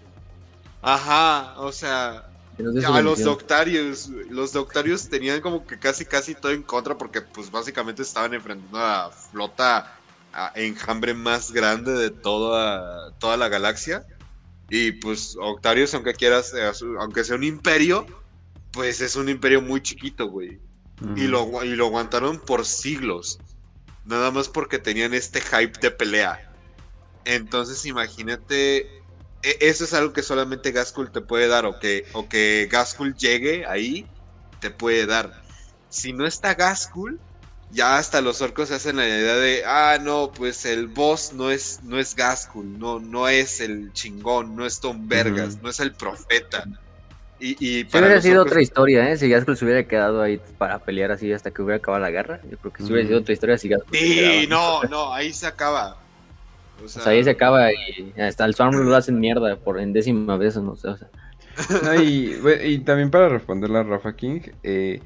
Ajá, 0.83 1.59
o 1.59 1.71
sea, 1.71 2.28
a 2.59 3.01
los 3.01 3.23
doctarios, 3.23 4.09
los 4.29 4.51
doctarios 4.51 5.07
tenían 5.07 5.41
como 5.41 5.65
que 5.65 5.79
casi 5.79 6.05
casi 6.05 6.35
todo 6.35 6.51
en 6.51 6.63
contra 6.63 6.97
porque 6.97 7.21
pues 7.21 7.49
básicamente 7.49 8.01
estaban 8.01 8.33
enfrentando 8.33 8.77
a 8.77 8.81
la 8.81 9.11
flota 9.11 9.95
a 10.33 10.51
enjambre 10.55 11.13
más 11.13 11.51
grande 11.51 11.93
de 11.93 12.09
toda, 12.09 13.11
toda 13.19 13.37
la 13.37 13.47
galaxia. 13.47 14.05
Y 14.69 14.91
pues 14.93 15.35
Octarios, 15.39 15.93
aunque 15.93 16.13
quieras, 16.13 16.53
aunque 16.99 17.23
sea 17.23 17.35
un 17.35 17.43
imperio, 17.43 18.05
pues 18.71 19.01
es 19.01 19.15
un 19.15 19.29
imperio 19.29 19.61
muy 19.61 19.81
chiquito, 19.81 20.27
güey. 20.27 20.59
y, 21.15 21.27
lo, 21.27 21.63
y 21.63 21.75
lo 21.75 21.87
aguantaron 21.87 22.39
por 22.39 22.65
siglos. 22.65 23.39
Nada 24.05 24.31
más 24.31 24.47
porque 24.49 24.79
tenían 24.79 25.13
este 25.13 25.41
hype 25.41 25.79
de 25.79 25.91
pelea. 25.91 26.51
Entonces 27.25 27.85
imagínate 27.85 28.98
eso 29.41 29.83
es 29.83 29.93
algo 29.93 30.13
que 30.13 30.23
solamente 30.23 30.71
Gaskul 30.71 31.11
te 31.11 31.21
puede 31.21 31.47
dar, 31.47 31.65
o 31.65 31.79
que, 31.79 32.05
o 32.13 32.27
que 32.27 32.67
Gaskul 32.71 33.15
llegue 33.15 33.65
ahí, 33.65 34.05
te 34.59 34.69
puede 34.69 35.05
dar. 35.05 35.41
Si 35.89 36.13
no 36.13 36.25
está 36.25 36.53
Gaskul, 36.53 37.19
ya 37.71 37.97
hasta 37.97 38.21
los 38.21 38.41
orcos 38.41 38.69
se 38.69 38.75
hacen 38.75 38.97
la 38.97 39.07
idea 39.07 39.35
de, 39.35 39.63
ah, 39.65 39.97
no, 40.01 40.31
pues 40.31 40.65
el 40.65 40.87
boss 40.87 41.33
no 41.33 41.51
es, 41.51 41.81
no 41.83 41.99
es 41.99 42.15
Gaskul, 42.15 42.77
no, 42.79 42.99
no 42.99 43.27
es 43.27 43.61
el 43.61 43.93
chingón, 43.93 44.55
no 44.55 44.65
es 44.65 44.79
Tom 44.79 45.07
Vergas, 45.07 45.61
no 45.61 45.69
es 45.69 45.79
el 45.79 45.93
profeta. 45.93 46.65
Y, 47.41 47.55
y 47.59 47.83
para 47.85 48.07
hubiera 48.07 48.21
sido 48.21 48.41
otra 48.41 48.61
historia, 48.61 49.09
¿eh? 49.09 49.17
Si 49.17 49.29
Gaskul 49.29 49.55
se 49.55 49.63
hubiera 49.63 49.87
quedado 49.87 50.21
ahí 50.21 50.41
para 50.57 50.79
pelear 50.79 51.11
así 51.11 51.31
hasta 51.31 51.51
que 51.51 51.61
hubiera 51.61 51.77
acabado 51.77 52.03
la 52.03 52.11
guerra. 52.11 52.41
Yo 52.49 52.57
creo 52.57 52.73
que 52.73 52.83
si 52.83 52.91
hubiera 52.91 53.07
sido 53.07 53.19
otra 53.21 53.33
historia 53.33 53.57
si 53.57 53.69
Gaskul 53.69 53.97
Sí, 53.97 54.45
no, 54.49 54.83
no, 54.83 55.13
ahí 55.13 55.31
se 55.31 55.47
acaba. 55.47 55.97
O 56.83 56.87
sea, 56.87 57.11
ahí 57.11 57.23
se 57.23 57.31
acaba 57.31 57.71
y 57.71 58.13
hasta 58.19 58.45
el 58.45 58.55
Swarm 58.55 58.75
lo 58.75 58.95
hacen 58.95 59.19
mierda 59.19 59.55
por 59.57 59.79
enésima 59.79 60.37
vez, 60.37 60.57
no 60.57 60.75
sé. 60.75 60.87
O 60.89 60.97
sea. 60.97 61.09
y, 62.01 62.79
también 62.79 63.11
para 63.11 63.29
responderle 63.29 63.79
a 63.79 63.83
Rafa 63.83 64.15
King, 64.15 64.41
eh, 64.63 65.01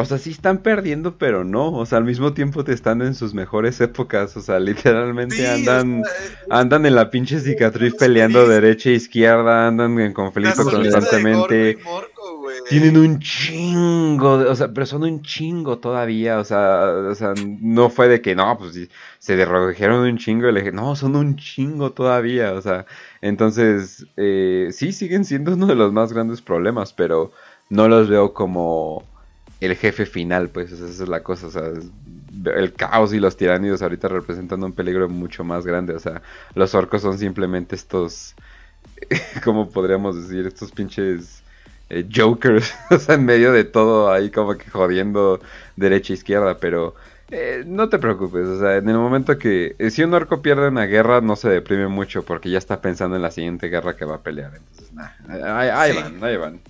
o 0.00 0.04
sea, 0.04 0.18
sí 0.18 0.30
están 0.30 0.58
perdiendo, 0.58 1.16
pero 1.16 1.44
no. 1.44 1.72
O 1.72 1.86
sea, 1.86 1.98
al 1.98 2.04
mismo 2.04 2.32
tiempo 2.32 2.64
te 2.64 2.72
están 2.72 3.02
en 3.02 3.14
sus 3.14 3.34
mejores 3.34 3.80
épocas. 3.80 4.36
O 4.36 4.40
sea, 4.40 4.58
literalmente 4.58 5.48
andan, 5.48 6.02
andan 6.48 6.86
en 6.86 6.94
la 6.94 7.10
pinche 7.10 7.40
cicatriz 7.40 7.94
peleando 7.94 8.48
derecha 8.48 8.90
e 8.90 8.94
izquierda, 8.94 9.68
andan 9.68 9.98
en 10.00 10.12
conflicto 10.12 10.64
constantemente. 10.64 11.78
Tienen 12.68 12.96
un 12.96 13.18
chingo, 13.20 14.38
de, 14.38 14.46
o 14.46 14.54
sea, 14.54 14.72
pero 14.72 14.86
son 14.86 15.02
un 15.02 15.22
chingo 15.22 15.78
todavía, 15.78 16.38
o 16.38 16.44
sea, 16.44 16.84
o 17.10 17.14
sea, 17.14 17.34
no 17.36 17.90
fue 17.90 18.08
de 18.08 18.20
que 18.20 18.34
no, 18.34 18.56
pues 18.58 18.88
se 19.18 19.36
derrojeron 19.36 20.00
un 20.00 20.18
chingo 20.18 20.48
y 20.48 20.52
le 20.52 20.60
dije, 20.60 20.72
no, 20.72 20.94
son 20.94 21.16
un 21.16 21.36
chingo 21.36 21.92
todavía, 21.92 22.52
o 22.52 22.62
sea, 22.62 22.86
entonces, 23.20 24.06
eh, 24.16 24.68
sí, 24.72 24.92
siguen 24.92 25.24
siendo 25.24 25.54
uno 25.54 25.66
de 25.66 25.74
los 25.74 25.92
más 25.92 26.12
grandes 26.12 26.42
problemas, 26.42 26.92
pero 26.92 27.32
no 27.70 27.88
los 27.88 28.08
veo 28.08 28.34
como 28.34 29.04
el 29.60 29.76
jefe 29.76 30.06
final, 30.06 30.48
pues, 30.48 30.72
esa 30.72 30.86
es 30.86 31.08
la 31.08 31.22
cosa, 31.22 31.46
o 31.46 31.50
sea, 31.50 31.70
el 32.56 32.72
caos 32.72 33.12
y 33.12 33.20
los 33.20 33.36
tiranidos 33.36 33.82
ahorita 33.82 34.08
representan 34.08 34.64
un 34.64 34.72
peligro 34.72 35.08
mucho 35.08 35.44
más 35.44 35.66
grande, 35.66 35.94
o 35.94 35.98
sea, 35.98 36.22
los 36.54 36.74
orcos 36.74 37.02
son 37.02 37.18
simplemente 37.18 37.76
estos, 37.76 38.34
¿cómo 39.44 39.68
podríamos 39.68 40.16
decir? 40.16 40.46
Estos 40.46 40.72
pinches 40.72 41.42
eh, 41.90 42.08
jokers, 42.12 42.74
o 42.90 42.98
sea, 42.98 43.16
en 43.16 43.24
medio 43.24 43.52
de 43.52 43.64
todo 43.64 44.10
ahí 44.10 44.30
como 44.30 44.56
que 44.56 44.70
jodiendo 44.70 45.40
derecha 45.76 46.12
e 46.12 46.16
izquierda, 46.16 46.56
pero 46.58 46.94
eh, 47.30 47.62
no 47.66 47.88
te 47.88 47.98
preocupes, 47.98 48.46
o 48.46 48.58
sea, 48.58 48.76
en 48.76 48.88
el 48.88 48.96
momento 48.96 49.38
que 49.38 49.76
eh, 49.78 49.90
si 49.90 50.02
un 50.02 50.14
orco 50.14 50.40
pierde 50.40 50.68
una 50.68 50.86
guerra 50.86 51.20
no 51.20 51.36
se 51.36 51.50
deprime 51.50 51.88
mucho 51.88 52.24
porque 52.24 52.50
ya 52.50 52.58
está 52.58 52.80
pensando 52.80 53.16
en 53.16 53.22
la 53.22 53.30
siguiente 53.30 53.68
guerra 53.68 53.94
que 53.94 54.06
va 54.06 54.16
a 54.16 54.22
pelear, 54.22 54.52
entonces, 54.56 54.92
nah, 54.94 55.10
ahí, 55.58 55.94
van, 55.94 56.24
ahí 56.24 56.36
van. 56.36 56.60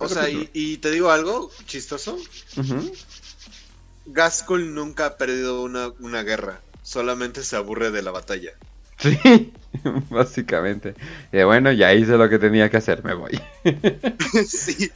O 0.00 0.08
sea, 0.08 0.28
y, 0.30 0.78
te 0.78 0.90
digo 0.90 1.10
algo 1.10 1.50
chistoso. 1.66 2.18
Gaskell 4.06 4.74
nunca 4.74 5.06
ha 5.06 5.16
perdido 5.16 5.62
una, 5.62 5.92
una 6.00 6.22
guerra, 6.22 6.60
solamente 6.82 7.42
se 7.42 7.56
aburre 7.56 7.90
de 7.90 8.02
la 8.02 8.10
batalla. 8.10 8.52
Sí, 8.98 9.52
básicamente. 10.10 10.94
Y 11.32 11.42
bueno, 11.42 11.72
ya 11.72 11.92
hice 11.94 12.16
lo 12.16 12.28
que 12.28 12.38
tenía 12.38 12.70
que 12.70 12.78
hacer, 12.78 13.04
me 13.04 13.14
voy. 13.14 13.40
sí. 14.46 14.90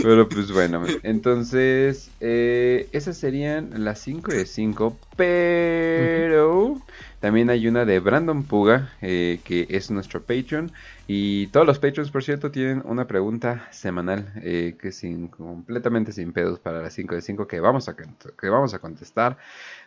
Pero 0.00 0.26
pues 0.26 0.50
bueno, 0.50 0.84
entonces 1.02 2.10
eh, 2.20 2.88
esas 2.92 3.18
serían 3.18 3.84
las 3.84 4.00
5 4.00 4.32
de 4.32 4.46
5, 4.46 4.98
pero 5.16 6.80
también 7.22 7.50
hay 7.50 7.68
una 7.68 7.84
de 7.84 8.00
Brandon 8.00 8.42
Puga, 8.42 8.90
eh, 9.00 9.38
que 9.44 9.68
es 9.70 9.92
nuestro 9.92 10.22
Patreon. 10.22 10.72
Y 11.06 11.46
todos 11.48 11.64
los 11.64 11.78
Patreons, 11.78 12.10
por 12.10 12.24
cierto, 12.24 12.50
tienen 12.50 12.82
una 12.84 13.06
pregunta 13.06 13.68
semanal 13.70 14.32
eh, 14.42 14.74
que 14.80 14.88
es 14.88 15.00
completamente 15.30 16.10
sin 16.10 16.32
pedos 16.32 16.58
para 16.58 16.82
las 16.82 16.94
5 16.94 17.14
de 17.14 17.22
5 17.22 17.46
que 17.46 17.60
vamos, 17.60 17.88
a, 17.88 17.94
que 17.94 18.48
vamos 18.48 18.74
a 18.74 18.80
contestar 18.80 19.36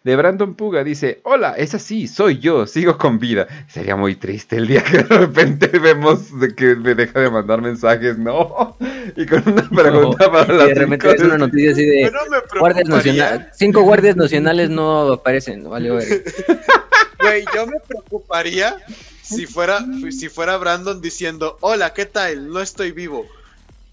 de 0.06 0.16
Brandon 0.16 0.56
Puga. 0.56 0.86
Dice, 0.86 1.20
hola, 1.24 1.56
es 1.58 1.76
así, 1.76 2.08
soy 2.08 2.40
yo, 2.40 2.66
sigo 2.68 2.98
con 2.98 3.20
vida. 3.20 3.48
Sería 3.68 3.98
muy 3.98 4.16
triste 4.16 4.56
el 4.56 4.68
día 4.68 4.82
que 4.82 5.00
de 5.00 5.04
repente 5.04 5.68
vemos 5.78 6.40
de 6.40 6.56
que 6.56 6.74
me 6.78 6.96
deja 6.96 7.20
de 7.20 7.30
mandar 7.30 7.62
mensajes, 7.62 8.18
¿no? 8.18 8.78
Y 9.18 9.26
con 9.26 9.44
una 9.46 9.70
pregunta 9.70 10.32
para 10.32 10.52
la... 10.52 10.66
De 10.68 10.74
repente 10.74 11.12
es 11.12 11.22
una 11.22 11.38
noticia 11.38 11.74
así 11.74 11.86
de... 11.86 12.12
Guardias 12.60 12.88
nacionales, 12.88 13.48
cinco 13.54 13.82
guardias 13.82 14.16
nacionales 14.16 14.70
no 14.70 15.14
aparecen, 15.14 15.70
vale, 15.70 15.92
Güey, 17.26 17.46
yo 17.54 17.66
me 17.68 17.80
preocuparía 17.80 18.78
si 19.22 19.46
fuera, 19.48 19.84
si 20.12 20.30
fuera 20.30 20.58
Brandon 20.58 21.02
diciendo, 21.02 21.58
hola, 21.62 21.94
¿qué 21.94 22.06
tal? 22.06 22.50
No 22.50 22.62
estoy 22.62 22.92
vivo. 22.92 23.26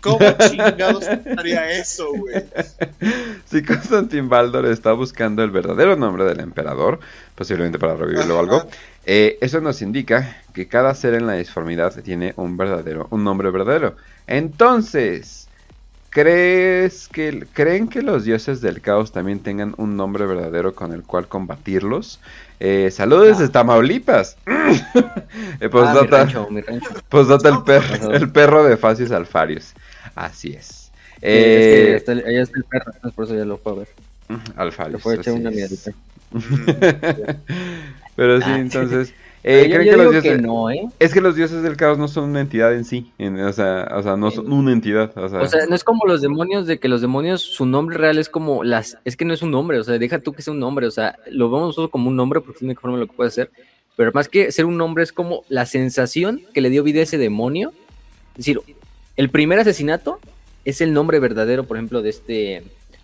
¿Cómo 0.03 0.19
chingados 0.51 1.07
haría 1.39 1.71
eso, 1.71 2.09
güey? 2.13 2.45
Si 3.47 3.63
Constantin 3.63 4.29
Baldor 4.29 4.67
está 4.67 4.93
buscando 4.93 5.45
el 5.45 5.51
verdadero 5.51 5.95
nombre 5.97 6.25
del 6.25 6.41
emperador, 6.41 6.99
posiblemente 7.37 7.79
para 7.79 7.95
revivirlo 7.95 8.37
o 8.37 8.41
algo, 8.41 8.63
eh, 9.07 9.39
eso 9.41 9.61
nos 9.61 9.81
indica 9.81 10.43
que 10.55 10.67
cada 10.67 10.95
ser 10.95 11.15
en 11.15 11.27
la 11.27 11.35
disformidad 11.35 11.95
tiene 12.03 12.35
un 12.37 12.57
verdadero, 12.57 13.07
un 13.11 13.23
nombre 13.23 13.51
verdadero. 13.51 13.97
Entonces, 14.27 15.49
¿crees 16.11 17.09
que, 17.09 17.47
¿creen 17.53 17.89
que 17.89 18.03
los 18.03 18.25
dioses 18.25 18.61
del 18.61 18.81
caos 18.81 19.13
también 19.13 19.41
tengan 19.41 19.75
un 19.77 19.97
nombre 19.97 20.27
verdadero 20.27 20.75
con 20.75 20.93
el 20.93 21.05
cual 21.05 21.29
combatirlos? 21.29 22.21
Eh, 22.65 22.93
saludos 22.93 23.39
desde 23.39 23.49
Tamaulipas. 23.53 24.37
eh, 24.47 25.69
pues 25.69 25.85
ah, 25.89 25.95
pues 27.09 27.29
el, 27.29 27.65
perro, 27.65 28.13
el 28.13 28.31
perro 28.31 28.63
de 28.63 28.77
Facios 28.77 29.11
Alfarius. 29.11 29.73
Así 30.15 30.53
es. 30.53 30.93
Eh, 31.23 31.95
está, 31.97 32.13
está 32.13 32.57
el 32.57 32.65
perro, 32.65 32.93
por 33.17 33.25
eso 33.25 33.35
ya 33.35 33.45
lo 33.45 33.59
puedo 33.59 33.79
ver. 33.79 33.89
Alfarius. 34.55 34.93
Lo 34.93 34.99
puedo 35.01 35.21
echar 35.21 35.35
una 35.35 35.51
miradita. 35.51 35.91
Pero 38.15 38.41
sí, 38.41 38.47
ah. 38.47 38.57
entonces. 38.61 39.13
Eh, 39.45 39.69
¿creen 39.69 39.91
que 39.91 39.97
los 39.97 40.13
dioses... 40.13 40.41
no, 40.41 40.71
¿eh? 40.71 40.89
Es 41.01 41.13
que 41.13 41.21
los 41.21 41.35
dioses 41.35 41.63
del 41.63 41.77
caos 41.77 41.99
no 41.99 42.07
son 42.07 42.31
una 42.31 42.41
entidad 42.41 42.75
en 42.75 42.85
sí. 42.85 43.11
o, 43.19 43.53
sea, 43.53 43.89
o 43.93 44.03
sea, 44.03 44.17
no 44.17 44.31
son 44.31 44.53
una 44.53 44.73
entidad. 44.73 45.17
O 45.19 45.29
sea... 45.29 45.41
o 45.41 45.47
sea, 45.49 45.67
no 45.67 45.75
es 45.75 45.83
como 45.83 46.07
los 46.07 46.21
demonios, 46.21 46.67
de 46.67 46.79
que 46.79 46.89
los 46.89 47.01
demonios, 47.01 47.43
su 47.43 47.67
nombre 47.67 47.99
real 47.99 48.19
es 48.19 48.29
como 48.29 48.63
las. 48.63 48.99
Es 49.05 49.17
que 49.17 49.25
no 49.25 49.35
es 49.35 49.43
un 49.43 49.51
nombre, 49.51 49.81
o 49.81 49.85
sea, 49.85 49.99
deja 49.99 50.21
tú 50.21 50.33
que 50.33 50.43
sea 50.43 50.53
un 50.53 50.61
nombre. 50.61 50.87
O 50.87 50.93
sea, 50.93 51.19
lo 51.29 51.51
vemos 51.51 51.69
nosotros 51.69 51.91
como 51.91 52.09
un 52.09 52.17
nombre 52.17 52.41
porque 52.41 52.59
es 52.59 52.63
la 52.63 52.67
única 52.67 52.81
forma 52.81 52.99
lo 52.99 53.07
que 53.09 53.15
puede 53.15 53.31
ser. 53.31 53.51
Pero 53.97 54.13
más 54.15 54.29
que 54.29 54.53
ser 54.53 54.65
un 54.65 54.77
nombre, 54.77 55.03
es 55.03 55.13
como 55.13 55.45
la 55.49 55.67
sensación 55.67 56.43
que 56.55 56.61
le 56.61 56.71
dio 56.71 56.85
vida 56.85 57.01
a 57.01 57.03
ese 57.03 57.19
demonio. 57.19 57.73
Es 58.33 58.39
decir, 58.39 58.61
el 59.17 59.29
primer 59.29 59.59
asesinato 59.59 60.21
es 60.65 60.81
el 60.81 60.93
nombre 60.93 61.19
verdadero, 61.19 61.65
por 61.65 61.77
ejemplo, 61.77 62.01
de 62.01 62.11
este. 62.11 62.63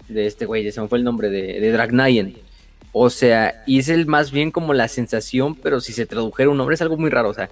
De 0.09 0.27
este 0.27 0.47
güey, 0.47 0.71
se 0.73 0.81
me 0.81 0.89
fue 0.89 0.97
el 0.99 1.05
nombre 1.05 1.29
de, 1.29 1.61
de 1.61 1.71
Dragnayen 1.73 2.48
o 2.93 3.11
sea, 3.11 3.63
y 3.67 3.79
es 3.79 3.89
el 3.89 4.07
más 4.07 4.31
bien 4.31 4.51
como 4.51 4.75
la 4.75 4.89
sensación, 4.89 5.55
pero 5.55 5.81
si 5.81 5.93
se 5.93 6.07
tradujera 6.07 6.51
un 6.51 6.57
nombre 6.57 6.75
es 6.75 6.83
algo 6.83 6.97
muy 6.97 7.11
raro. 7.11 7.29
O 7.29 7.35
sea, 7.35 7.49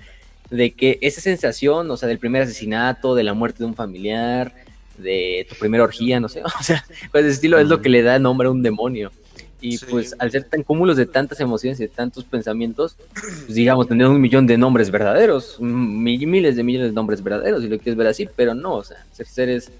de 0.50 0.72
que 0.72 0.98
esa 1.00 1.20
sensación, 1.20 1.90
o 1.90 1.96
sea, 1.96 2.08
del 2.08 2.18
primer 2.18 2.42
asesinato, 2.42 3.14
de 3.14 3.24
la 3.24 3.34
muerte 3.34 3.58
de 3.58 3.66
un 3.66 3.74
familiar, 3.74 4.54
de 4.98 5.46
tu 5.48 5.56
primera 5.56 5.84
orgía, 5.84 6.20
no 6.20 6.28
sé, 6.28 6.42
o 6.44 6.62
sea, 6.62 6.84
pues 7.10 7.24
ese 7.24 7.34
estilo 7.34 7.58
es 7.58 7.68
lo 7.68 7.82
que 7.82 7.88
le 7.88 8.02
da 8.02 8.18
nombre 8.18 8.48
a 8.48 8.50
un 8.50 8.62
demonio. 8.62 9.10
Y 9.58 9.78
pues 9.78 10.14
al 10.18 10.30
ser 10.30 10.44
tan 10.44 10.62
cúmulos 10.62 10.96
de 10.96 11.06
tantas 11.06 11.40
emociones 11.40 11.80
y 11.80 11.84
de 11.84 11.88
tantos 11.88 12.24
pensamientos, 12.24 12.96
pues 13.14 13.54
digamos, 13.54 13.88
tener 13.88 14.06
un 14.06 14.20
millón 14.20 14.46
de 14.46 14.58
nombres 14.58 14.90
verdaderos, 14.90 15.58
miles 15.60 16.56
de 16.56 16.62
millones 16.62 16.90
de 16.90 16.94
nombres 16.94 17.22
verdaderos, 17.22 17.62
si 17.62 17.68
lo 17.68 17.78
quieres 17.78 17.96
ver 17.96 18.06
así, 18.06 18.28
pero 18.36 18.54
no, 18.54 18.74
o 18.74 18.84
sea, 18.84 18.98
ser 19.12 19.26
seres 19.26 19.72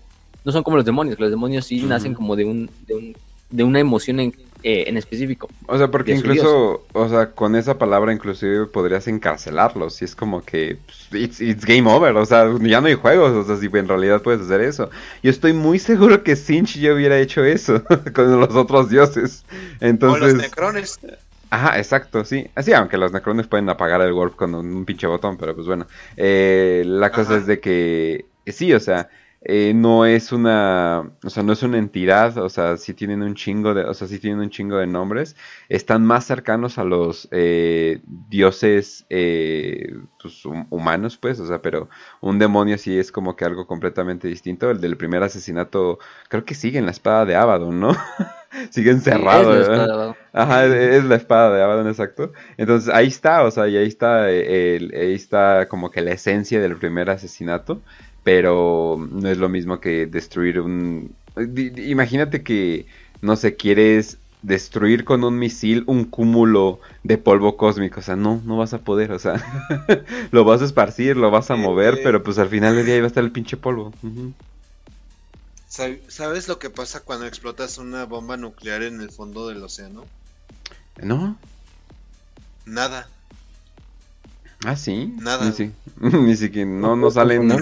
no 0.44 0.51
son 0.51 0.62
como 0.62 0.78
los 0.78 0.86
demonios, 0.86 1.20
los 1.20 1.31
demonios 1.31 1.67
sí 1.67 1.83
nacen 1.83 2.15
como 2.15 2.36
de 2.36 2.47
un, 2.47 2.70
de 2.86 2.94
un 2.94 3.17
de 3.51 3.65
una 3.65 3.81
emoción 3.81 4.20
en, 4.20 4.35
eh, 4.62 4.85
en 4.86 4.97
específico. 4.97 5.49
O 5.67 5.78
sea, 5.78 5.91
porque 5.91 6.15
incluso, 6.15 6.85
o 6.93 7.09
sea, 7.09 7.31
con 7.33 7.57
esa 7.57 7.78
palabra 7.78 8.12
inclusive 8.12 8.67
podrías 8.67 9.07
encarcelarlos. 9.07 9.94
Si 9.94 10.05
es 10.05 10.17
como 10.17 10.43
que 10.43 10.78
pues, 11.10 11.41
it's, 11.41 11.65
game 11.65 11.89
over, 11.91 12.17
o 12.17 12.26
sea, 12.26 12.51
ya 12.60 12.81
no 12.81 12.86
hay 12.86 12.94
juegos, 12.94 13.33
o 13.33 13.44
sea, 13.44 13.57
si 13.57 13.67
en 13.76 13.89
realidad 13.89 14.23
puedes 14.23 14.41
hacer 14.41 14.60
eso. 14.60 14.91
Yo 15.23 15.31
estoy 15.31 15.52
muy 15.52 15.78
seguro 15.78 16.23
que 16.23 16.36
Sinch 16.36 16.78
ya 16.78 16.93
hubiera 16.94 17.18
hecho 17.18 17.44
eso 17.44 17.83
con 18.15 18.41
los 18.41 18.55
otros 18.55 18.89
dioses. 18.91 19.44
Entonces... 19.81 20.23
O 20.23 20.26
los 20.26 20.36
necrones. 20.36 21.01
Ajá, 21.51 21.78
exacto, 21.78 22.25
sí. 22.25 22.49
Así, 22.55 22.73
aunque 22.73 22.99
los 22.99 23.12
necrones 23.12 23.47
pueden 23.47 23.68
apagar 23.68 24.01
el 24.01 24.12
warp 24.12 24.35
con 24.35 24.55
un, 24.55 24.85
pinche 24.85 25.07
botón, 25.07 25.36
pero 25.36 25.55
pues 25.55 25.67
bueno. 25.67 25.86
Eh, 26.17 26.83
la 26.86 27.10
cosa 27.10 27.36
es 27.36 27.47
de 27.47 27.60
que 27.60 28.26
sí, 28.47 28.73
o 28.73 28.81
sea, 28.81 29.09
eh, 29.49 29.75
no 29.75 30.05
es 30.05 30.33
una, 30.33 31.08
o 31.23 31.31
sea, 31.31 31.44
no 31.44 31.52
es 31.52 31.62
una 31.62 31.78
entidad, 31.78 32.36
o 32.39 32.49
sea, 32.49 32.76
sí 32.78 32.94
tienen 32.94 33.23
un 33.23 33.36
chingo 33.36 33.75
de, 33.75 33.84
o 33.84 33.94
sea, 33.94 34.08
sí 34.08 34.18
tienen 34.18 34.41
un 34.41 34.50
chingo 34.50 34.76
de 34.78 34.89
nombres, 34.89 35.36
están 35.68 36.05
más 36.05 36.25
cercanos 36.25 36.78
a 36.78 36.84
los 36.84 37.28
eh, 37.31 38.00
dioses 38.28 39.07
eh, 39.08 39.94
pues, 40.20 40.44
humanos, 40.44 41.16
pues, 41.16 41.39
o 41.39 41.47
sea, 41.47 41.62
pero 41.62 41.89
un 42.20 42.41
demonio 42.41 42.76
sí 42.76 42.99
es 42.99 43.12
como 43.12 43.36
que 43.36 43.44
algo 43.44 43.68
completamente 43.68 44.26
distinto. 44.26 44.68
El 44.68 44.81
del 44.81 44.97
primer 44.97 45.23
asesinato, 45.23 46.00
creo 46.28 46.44
que 46.44 46.57
sigue 46.57 46.81
en 46.81 46.86
la 46.86 46.91
espada 46.91 47.25
de 47.25 47.36
Abaddon, 47.36 47.78
¿no? 47.78 47.92
sigue 48.70 48.91
encerrado. 48.91 50.16
Ajá, 50.33 50.66
es, 50.66 51.05
la 51.05 51.15
espada 51.15 51.55
de 51.55 51.62
Abaddon, 51.62 51.86
exacto. 51.86 52.33
Entonces 52.57 52.92
ahí 52.92 53.07
está, 53.07 53.44
o 53.44 53.52
sea, 53.52 53.68
y 53.68 53.76
ahí 53.76 53.86
está, 53.86 54.25
ahí 54.25 55.15
está 55.15 55.68
como 55.68 55.92
que 55.92 56.00
la 56.00 56.10
esencia 56.10 56.60
del 56.60 56.76
primer 56.76 57.10
asesinato 57.10 57.81
pero 58.27 58.99
no 59.13 59.29
es 59.29 59.39
lo 59.39 59.49
mismo 59.49 59.79
que 59.79 60.07
destruir 60.09 60.59
un... 60.61 61.15
Imagínate 61.77 62.43
que, 62.43 62.85
no 63.21 63.37
sé, 63.37 63.55
quieres 63.55 64.19
destruir 64.43 65.05
con 65.05 65.23
un 65.23 65.39
misil 65.39 65.85
un 65.87 66.07
cúmulo 66.07 66.81
de 67.05 67.19
polvo 67.19 67.57
cósmico, 67.57 68.01
o 68.01 68.03
sea, 68.03 68.17
no, 68.17 68.43
no 68.45 68.57
vas 68.57 68.75
a 68.75 68.79
poder, 68.79 69.13
o 69.13 69.21
sea, 69.21 69.41
lo 70.33 70.43
vas 70.43 70.61
a 70.61 70.65
esparcir, 70.65 71.17
lo 71.17 71.31
vas 71.31 71.53
a 71.53 71.55
mover, 71.55 72.01
pero 72.03 72.25
pues 72.25 72.39
al 72.39 72.49
final 72.49 72.75
del 72.75 72.87
día 72.87 72.97
ahí 72.97 73.01
va 73.01 73.07
a 73.07 73.15
estar 73.15 73.23
el 73.23 73.31
pinche 73.31 73.57
polvo. 73.57 73.95
¿Sabes 75.69 76.49
lo 76.49 76.59
que 76.59 76.69
pasa 76.69 77.05
cuando 77.05 77.29
explotas 77.29 77.79
una 77.79 78.07
bomba 78.07 78.37
nuclear 78.37 78.83
en 78.83 79.01
el 79.01 79.13
fondo 79.13 79.47
del 79.47 79.63
océano? 79.63 80.05
No. 81.01 81.39
Nada. 82.65 83.09
Ah, 84.65 84.75
sí. 84.75 85.15
Nada. 85.21 85.55
Ni, 86.01 86.35
siquiera, 86.37 86.69
no, 86.69 86.97
no 86.97 87.09
salen. 87.13 87.47
No 87.47 87.57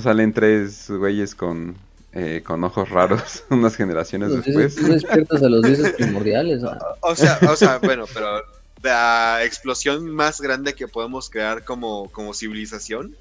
salen 0.00 0.32
tres 0.32 0.90
güeyes 0.90 1.34
con, 1.34 1.76
eh, 2.12 2.42
con 2.44 2.64
ojos 2.64 2.88
raros 2.88 3.44
unas 3.50 3.76
generaciones 3.76 4.32
después. 4.32 4.76
Despiertas 4.76 5.42
a 5.42 5.48
los 5.48 5.62
dioses 5.62 5.92
primordiales. 5.96 6.62
O 7.00 7.14
sea, 7.14 7.38
o 7.48 7.56
sea, 7.56 7.78
bueno, 7.78 8.04
pero 8.12 8.42
la 8.82 9.44
explosión 9.44 10.08
más 10.10 10.40
grande 10.40 10.74
que 10.74 10.88
podemos 10.88 11.28
crear 11.28 11.64
como, 11.64 12.08
como 12.10 12.34
civilización. 12.34 13.16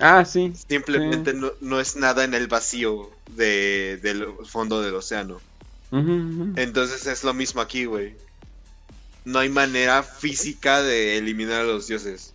Ah, 0.00 0.24
sí. 0.26 0.52
Simplemente 0.68 1.34
No, 1.60 1.80
es 1.80 1.96
nada 1.96 2.24
en 2.24 2.34
el 2.34 2.46
vacío 2.46 3.10
de, 3.36 3.98
del 4.02 4.26
fondo 4.44 4.82
del 4.82 4.94
océano. 4.94 5.40
Entonces 5.90 7.06
es 7.06 7.24
lo 7.24 7.34
mismo 7.34 7.60
aquí, 7.60 7.84
güey. 7.86 8.14
No 9.24 9.38
hay 9.38 9.48
manera 9.48 10.02
física 10.02 10.82
de 10.82 11.18
eliminar 11.18 11.62
a 11.62 11.64
los 11.64 11.86
dioses. 11.86 12.32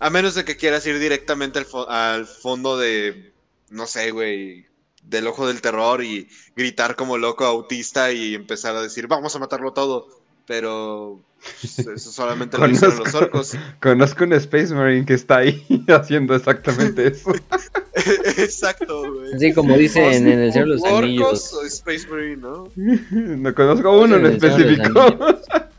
A 0.00 0.08
menos 0.10 0.34
de 0.34 0.44
que 0.44 0.56
quieras 0.56 0.86
ir 0.86 0.98
directamente 0.98 1.62
al, 1.88 2.26
fondo 2.26 2.78
de, 2.78 3.32
no 3.68 3.86
sé, 3.86 4.10
güey, 4.10 4.66
del 5.02 5.26
ojo 5.26 5.46
del 5.46 5.60
terror 5.60 6.02
y 6.02 6.26
gritar 6.56 6.96
como 6.96 7.18
loco 7.18 7.44
autista 7.44 8.10
y 8.10 8.34
empezar 8.34 8.74
a 8.74 8.82
decir, 8.82 9.06
vamos 9.06 9.36
a 9.36 9.38
matarlo 9.38 9.72
todo. 9.72 10.08
Pero 10.46 11.20
pues, 11.60 11.78
eso 11.78 12.12
solamente 12.12 12.56
lo 12.56 12.68
hicieron 12.68 12.98
los 12.98 13.14
orcos. 13.14 13.56
Conozco 13.80 14.24
un 14.24 14.32
Space 14.32 14.74
Marine 14.74 15.04
que 15.04 15.14
está 15.14 15.38
ahí 15.38 15.64
haciendo 15.88 16.34
exactamente 16.34 17.08
eso. 17.08 17.32
Exacto, 18.38 19.12
güey. 19.12 19.34
Así 19.34 19.52
como 19.52 19.76
dicen 19.76 20.26
en 20.26 20.40
el 20.40 20.52
cielo 20.52 20.76
de 20.76 20.80
los 20.80 20.84
Anillos. 20.84 21.52
o 21.52 21.62
Space 21.64 22.08
Marine, 22.08 22.36
¿no? 22.36 22.70
No 22.74 23.54
conozco 23.54 24.00
uno 24.00 24.16
en 24.16 24.26
específico. 24.26 24.90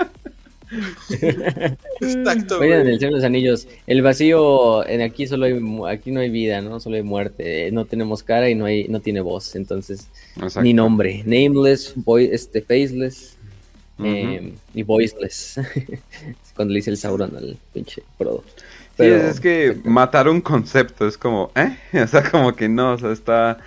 Exacto. 2.02 2.60
Oigan, 2.60 2.88
el 2.88 3.00
Señor 3.00 3.12
de 3.12 3.18
los 3.18 3.24
Anillos. 3.24 3.68
El 3.88 4.02
vacío, 4.02 4.88
en 4.88 5.02
aquí 5.02 5.28
solo 5.28 5.46
hay, 5.46 5.60
aquí 5.90 6.12
no 6.12 6.20
hay 6.20 6.30
vida, 6.30 6.62
¿no? 6.62 6.80
Solo 6.80 6.96
hay 6.96 7.04
muerte. 7.04 7.72
No 7.72 7.86
tenemos 7.86 8.24
cara 8.24 8.50
y 8.50 8.56
no 8.56 8.66
hay, 8.66 8.88
no 8.88 9.00
tiene 9.00 9.22
voz. 9.22 9.56
Entonces, 9.56 10.08
ni 10.62 10.74
nombre. 10.74 11.24
Nameless, 11.26 11.94
este, 12.32 12.62
faceless 12.62 13.38
em, 14.00 14.54
y 14.74 14.84
voiceless. 14.84 15.60
Cuando 16.56 16.74
le 16.74 16.80
dice 16.80 16.92
el 16.92 16.98
Sauron 16.98 17.36
al 17.36 17.58
pinche 17.74 18.04
Frodo. 18.18 18.44
Pero, 18.98 19.22
sí, 19.22 19.28
es 19.28 19.40
que 19.40 19.78
matar 19.84 20.28
un 20.28 20.42
concepto 20.42 21.08
es 21.08 21.18
como, 21.18 21.52
¿eh? 21.56 21.78
O 22.04 22.08
sea, 22.08 22.30
como 22.30 22.56
que 22.56 22.70
no, 22.70 22.94
o 22.94 22.98
sea, 22.98 23.12
está, 23.12 23.60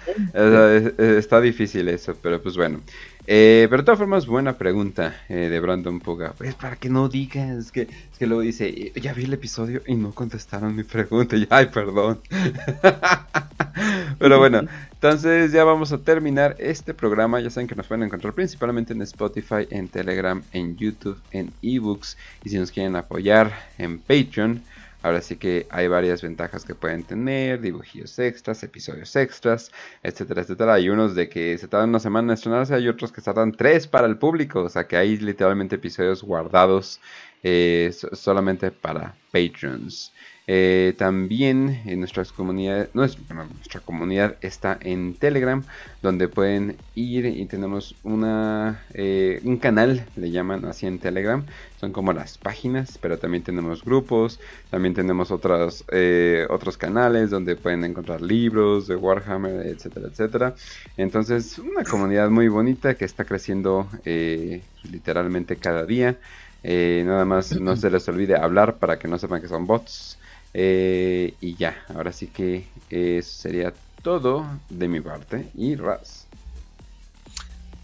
está 0.99 1.41
difícil 1.41 1.89
eso, 1.89 2.17
pero 2.23 2.41
pues 2.43 2.57
bueno. 2.57 2.81
Eh, 3.27 3.67
pero 3.71 3.83
de 3.83 3.87
todas 3.87 3.99
formas, 3.99 4.27
buena 4.27 4.59
pregunta 4.59 5.15
eh, 5.29 5.49
de 5.49 5.61
Brandon 5.61 5.99
Puga. 5.99 6.33
Pues 6.37 6.55
para 6.55 6.77
que 6.77 6.91
no 6.91 7.09
digas, 7.09 7.73
que, 7.73 7.83
es 7.83 8.19
que 8.19 8.27
luego 8.27 8.43
dice, 8.43 8.69
eh, 8.69 8.93
ya 9.01 9.15
vi 9.15 9.25
el 9.25 9.33
episodio 9.33 9.83
y 9.87 9.95
no 9.95 10.13
contestaron 10.13 10.75
mi 10.75 10.83
pregunta. 10.85 11.37
Y, 11.45 11.47
ay, 11.51 11.67
perdón. 11.67 12.21
pero 14.19 14.39
bueno, 14.39 14.63
entonces 14.93 15.53
ya 15.53 15.65
vamos 15.65 15.93
a 15.93 15.99
terminar 15.99 16.57
este 16.59 16.95
programa. 16.95 17.41
Ya 17.41 17.51
saben 17.51 17.67
que 17.67 17.75
nos 17.75 17.87
pueden 17.87 18.05
encontrar 18.05 18.35
principalmente 18.35 18.93
en 18.93 19.03
Spotify, 19.03 19.67
en 19.71 19.89
Telegram, 19.89 20.43
en 20.53 20.77
YouTube, 20.77 21.21
en 21.31 21.51
eBooks. 21.63 22.17
Y 22.45 22.51
si 22.51 22.59
nos 22.59 22.71
quieren 22.71 22.95
apoyar 22.95 23.53
en 23.79 23.99
Patreon. 23.99 24.63
Ahora 25.05 25.21
sí 25.21 25.37
que 25.37 25.67
hay 25.69 25.87
varias 25.87 26.23
ventajas 26.23 26.65
que 26.65 26.75
pueden 26.75 27.03
tener, 27.05 27.61
dibujillos 27.61 28.19
extras, 28.19 28.63
episodios 28.63 29.15
extras, 29.17 29.71
etcétera, 30.03 30.41
etcétera. 30.41 30.73
Hay 30.73 30.89
unos 30.89 31.15
de 31.15 31.29
que 31.29 31.59
se 31.59 31.69
tardan 31.69 31.91
una 31.91 32.01
semana 32.01 32.29
en 32.29 32.35
estrenarse, 32.39 32.75
hay 32.75 32.89
otros 32.89 33.13
que 33.13 33.21
tardan 33.21 33.53
tres 33.53 33.87
para 33.87 34.07
el 34.07 34.17
público, 34.17 34.63
o 34.63 34.69
sea 34.71 34.89
que 34.89 34.97
hay 34.97 35.19
literalmente 35.19 35.75
episodios 35.77 36.23
guardados 36.23 37.03
eh, 37.43 37.93
solamente 38.13 38.71
para 38.71 39.15
patrons. 39.31 40.11
Eh, 40.47 40.95
también 40.99 41.81
en 41.87 42.01
nuestras 42.01 42.31
comunidades, 42.31 42.91
nuestra 42.95 43.81
comunidad 43.83 44.37
está 44.43 44.77
en 44.79 45.15
Telegram, 45.15 45.65
donde 46.03 46.29
pueden 46.29 46.77
ir 46.95 47.25
y 47.25 47.47
tenemos 47.47 47.95
una, 48.03 48.85
eh, 48.93 49.41
un 49.45 49.57
canal, 49.57 50.05
le 50.17 50.31
llaman 50.31 50.67
así 50.67 50.87
en 50.87 50.99
Telegram, 50.99 51.47
son 51.81 51.93
como 51.93 52.13
las 52.13 52.37
páginas, 52.37 52.99
pero 53.01 53.19
también 53.19 53.43
tenemos 53.43 53.85
grupos, 53.85 54.39
también 54.71 54.93
tenemos 54.93 55.31
otros, 55.31 55.83
eh, 55.91 56.47
otros 56.51 56.77
canales 56.77 57.31
donde 57.31 57.57
pueden 57.57 57.83
encontrar 57.83 58.21
libros 58.21 58.87
de 58.87 58.97
Warhammer, 58.97 59.67
etcétera, 59.67 60.09
etcétera. 60.09 60.55
Entonces, 60.99 61.59
una 61.59 61.85
comunidad 61.85 62.29
muy 62.29 62.49
bonita 62.49 62.95
que 62.95 63.07
está 63.07 63.25
creciendo 63.25 63.89
literalmente 64.05 65.57
cada 65.57 65.87
día. 65.87 66.19
nada 66.63 67.25
más 67.25 67.59
no 67.59 67.77
se 67.77 67.91
les 67.91 68.07
olvide 68.09 68.37
hablar 68.37 68.77
para 68.77 68.99
que 68.99 69.09
no 69.09 69.19
sepan 69.19 69.41
que 69.41 69.49
son 69.49 69.67
bots. 69.67 70.19
Eh, 70.55 71.35
y 71.41 71.57
ya, 71.57 71.85
ahora 71.89 72.13
sí 72.13 72.29
que 72.29 72.65
eso 72.89 73.43
sería 73.43 73.75
todo 74.03 74.47
de 74.71 74.89
mi 74.89 75.01
parte. 75.01 75.51
Y 75.55 75.75
Raz. 75.75 76.27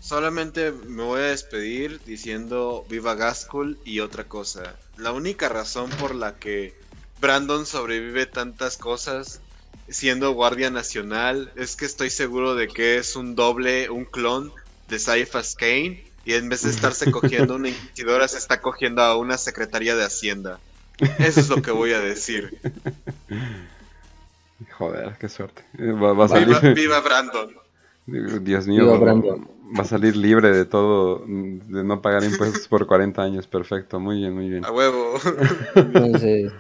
Solamente 0.00 0.72
me 0.72 1.02
voy 1.02 1.20
a 1.20 1.24
despedir 1.24 2.00
diciendo 2.04 2.84
viva 2.88 3.14
Gaskell 3.14 3.78
y 3.84 4.00
otra 4.00 4.24
cosa. 4.24 4.76
La 4.96 5.12
única 5.12 5.48
razón 5.48 5.90
por 6.00 6.14
la 6.14 6.36
que 6.36 6.74
Brandon 7.20 7.66
sobrevive 7.66 8.26
tantas 8.26 8.76
cosas 8.76 9.42
siendo 9.88 10.32
guardia 10.32 10.70
nacional 10.70 11.52
es 11.56 11.76
que 11.76 11.84
estoy 11.84 12.10
seguro 12.10 12.54
de 12.54 12.68
que 12.68 12.96
es 12.96 13.16
un 13.16 13.34
doble, 13.34 13.90
un 13.90 14.04
clon 14.04 14.52
de 14.88 14.98
Cyphas 14.98 15.54
Kane 15.54 16.04
y 16.24 16.34
en 16.34 16.48
vez 16.48 16.62
de 16.62 16.70
estarse 16.70 17.10
cogiendo 17.10 17.56
una 17.56 17.68
inquisidora 17.70 18.28
se 18.28 18.38
está 18.38 18.60
cogiendo 18.60 19.02
a 19.02 19.16
una 19.16 19.36
secretaria 19.36 19.96
de 19.96 20.04
Hacienda. 20.04 20.60
Eso 21.18 21.40
es 21.40 21.48
lo 21.48 21.62
que 21.62 21.70
voy 21.70 21.92
a 21.92 22.00
decir. 22.00 22.58
Joder, 24.78 25.16
qué 25.18 25.28
suerte. 25.28 25.62
Va, 25.78 26.24
a 26.24 26.28
salir... 26.28 26.74
viva, 26.74 27.00
Brandon. 27.00 27.54
Dios 28.06 28.66
mío, 28.66 29.00
va 29.00 29.82
a 29.82 29.84
salir 29.84 30.16
libre 30.16 30.50
de 30.50 30.64
todo, 30.64 31.24
de 31.26 31.84
no 31.84 32.02
pagar 32.02 32.24
impuestos 32.24 32.66
por 32.68 32.86
40 32.86 33.22
años. 33.22 33.46
Perfecto, 33.46 34.00
muy 34.00 34.18
bien, 34.18 34.34
muy 34.34 34.48
bien. 34.48 34.64
A 34.64 34.72
huevo. 34.72 35.14
Entonces, 35.74 36.52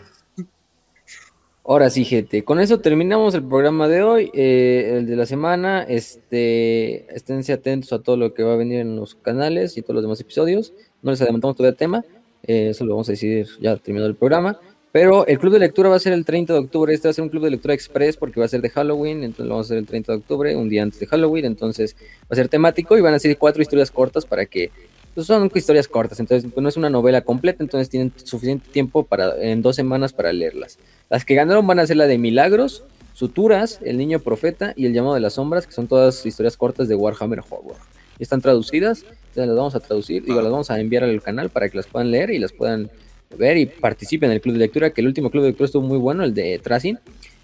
Ahora 1.70 1.88
sí, 1.88 2.04
gente, 2.04 2.42
con 2.42 2.58
eso 2.58 2.80
terminamos 2.80 3.32
el 3.34 3.44
programa 3.44 3.86
de 3.86 4.02
hoy, 4.02 4.30
eh, 4.34 4.96
el 4.96 5.06
de 5.06 5.14
la 5.14 5.24
semana. 5.24 5.82
Este, 5.82 7.14
esténse 7.14 7.52
atentos 7.52 7.92
a 7.92 8.00
todo 8.00 8.16
lo 8.16 8.34
que 8.34 8.42
va 8.42 8.54
a 8.54 8.56
venir 8.56 8.80
en 8.80 8.96
los 8.96 9.14
canales 9.14 9.76
y 9.76 9.82
todos 9.82 9.94
los 9.94 10.02
demás 10.02 10.20
episodios. 10.20 10.72
No 11.00 11.12
les 11.12 11.20
adelantamos 11.20 11.56
todavía 11.56 11.70
el 11.70 11.76
tema, 11.76 12.04
eh, 12.50 12.70
eso 12.70 12.84
lo 12.84 12.94
vamos 12.94 13.08
a 13.08 13.12
decidir 13.12 13.46
ya 13.60 13.76
terminado 13.76 14.08
el 14.08 14.16
programa. 14.16 14.58
Pero 14.92 15.24
el 15.28 15.38
club 15.38 15.52
de 15.52 15.60
lectura 15.60 15.88
va 15.88 15.96
a 15.96 16.00
ser 16.00 16.12
el 16.12 16.24
30 16.24 16.52
de 16.52 16.58
octubre. 16.58 16.92
Este 16.92 17.06
va 17.06 17.10
a 17.10 17.14
ser 17.14 17.22
un 17.22 17.28
club 17.28 17.44
de 17.44 17.50
lectura 17.50 17.74
express 17.74 18.16
porque 18.16 18.40
va 18.40 18.46
a 18.46 18.48
ser 18.48 18.60
de 18.60 18.70
Halloween. 18.70 19.22
Entonces 19.22 19.46
lo 19.46 19.50
vamos 19.50 19.66
a 19.66 19.68
hacer 19.68 19.78
el 19.78 19.86
30 19.86 20.12
de 20.12 20.18
octubre, 20.18 20.56
un 20.56 20.68
día 20.68 20.82
antes 20.82 20.98
de 20.98 21.06
Halloween. 21.06 21.44
Entonces 21.44 21.94
va 22.22 22.30
a 22.30 22.34
ser 22.34 22.48
temático 22.48 22.98
y 22.98 23.00
van 23.00 23.14
a 23.14 23.20
ser 23.20 23.38
cuatro 23.38 23.62
historias 23.62 23.90
cortas 23.90 24.26
para 24.26 24.46
que. 24.46 24.70
Pues 25.14 25.26
son 25.26 25.50
historias 25.52 25.88
cortas, 25.88 26.20
entonces 26.20 26.48
pues, 26.54 26.62
no 26.62 26.68
es 26.68 26.76
una 26.76 26.88
novela 26.88 27.22
completa, 27.22 27.64
entonces 27.64 27.88
tienen 27.88 28.12
suficiente 28.22 28.70
tiempo 28.70 29.02
para 29.02 29.36
en 29.42 29.60
dos 29.60 29.74
semanas 29.74 30.12
para 30.12 30.32
leerlas. 30.32 30.78
Las 31.08 31.24
que 31.24 31.34
ganaron 31.34 31.66
van 31.66 31.80
a 31.80 31.86
ser 31.86 31.96
la 31.96 32.06
de 32.06 32.16
Milagros, 32.16 32.84
Suturas, 33.12 33.80
El 33.82 33.98
Niño 33.98 34.20
Profeta 34.20 34.72
y 34.76 34.86
El 34.86 34.92
Llamado 34.92 35.14
de 35.14 35.20
las 35.20 35.32
Sombras, 35.32 35.66
que 35.66 35.72
son 35.72 35.88
todas 35.88 36.24
historias 36.24 36.56
cortas 36.56 36.86
de 36.86 36.94
Warhammer 36.94 37.40
Horror. 37.40 37.76
Están 38.20 38.40
traducidas, 38.40 39.04
entonces 39.30 39.48
las 39.48 39.56
vamos 39.56 39.74
a 39.76 39.80
traducir, 39.80 40.24
digo, 40.24 40.42
las 40.42 40.50
vamos 40.50 40.70
a 40.70 40.80
enviar 40.80 41.04
al 41.04 41.22
canal 41.22 41.50
para 41.50 41.68
que 41.68 41.76
las 41.76 41.86
puedan 41.86 42.10
leer 42.10 42.30
y 42.30 42.38
las 42.38 42.52
puedan 42.52 42.90
ver 43.38 43.56
y 43.56 43.66
participen 43.66 44.30
en 44.30 44.34
el 44.34 44.40
club 44.40 44.54
de 44.54 44.58
lectura, 44.58 44.90
que 44.90 45.00
el 45.00 45.06
último 45.06 45.30
club 45.30 45.44
de 45.44 45.50
lectura 45.50 45.66
estuvo 45.66 45.86
muy 45.86 45.98
bueno, 45.98 46.24
el 46.24 46.34
de 46.34 46.58
Tracing. 46.58 46.98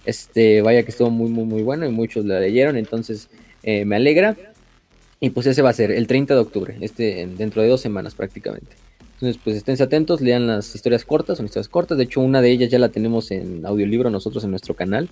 Este, 0.05 0.63
vaya 0.63 0.83
que 0.83 0.91
estuvo 0.91 1.11
muy, 1.11 1.31
muy, 1.31 1.45
muy 1.45 1.63
bueno 1.63 1.87
y 1.87 1.91
muchos 1.91 2.25
la 2.25 2.41
leyeron, 2.41 2.77
entonces 2.77 3.29
eh, 3.63 3.85
me 3.85 3.97
alegra. 3.97 4.37
Y 5.21 5.31
pues 5.31 5.47
ese 5.47 5.63
va 5.63 5.71
a 5.71 5.73
ser 5.73 5.93
el 5.93 6.07
30 6.07 6.35
de 6.35 6.41
octubre, 6.41 6.77
este, 6.81 7.27
dentro 7.37 7.63
de 7.63 7.69
dos 7.69 7.81
semanas 7.81 8.15
prácticamente. 8.15 8.77
Entonces, 9.15 9.41
pues 9.43 9.57
esténse 9.57 9.83
atentos, 9.83 10.21
lean 10.21 10.47
las 10.47 10.75
historias 10.75 11.05
cortas, 11.05 11.39
son 11.39 11.47
historias 11.47 11.69
cortas. 11.69 11.97
De 11.97 12.05
hecho, 12.05 12.21
una 12.21 12.43
de 12.43 12.51
ellas 12.51 12.71
ya 12.71 12.79
la 12.79 12.91
tenemos 12.91 13.31
en 13.31 13.65
audiolibro 13.65 14.11
nosotros 14.11 14.45
en 14.45 14.51
nuestro 14.51 14.75
canal. 14.75 15.09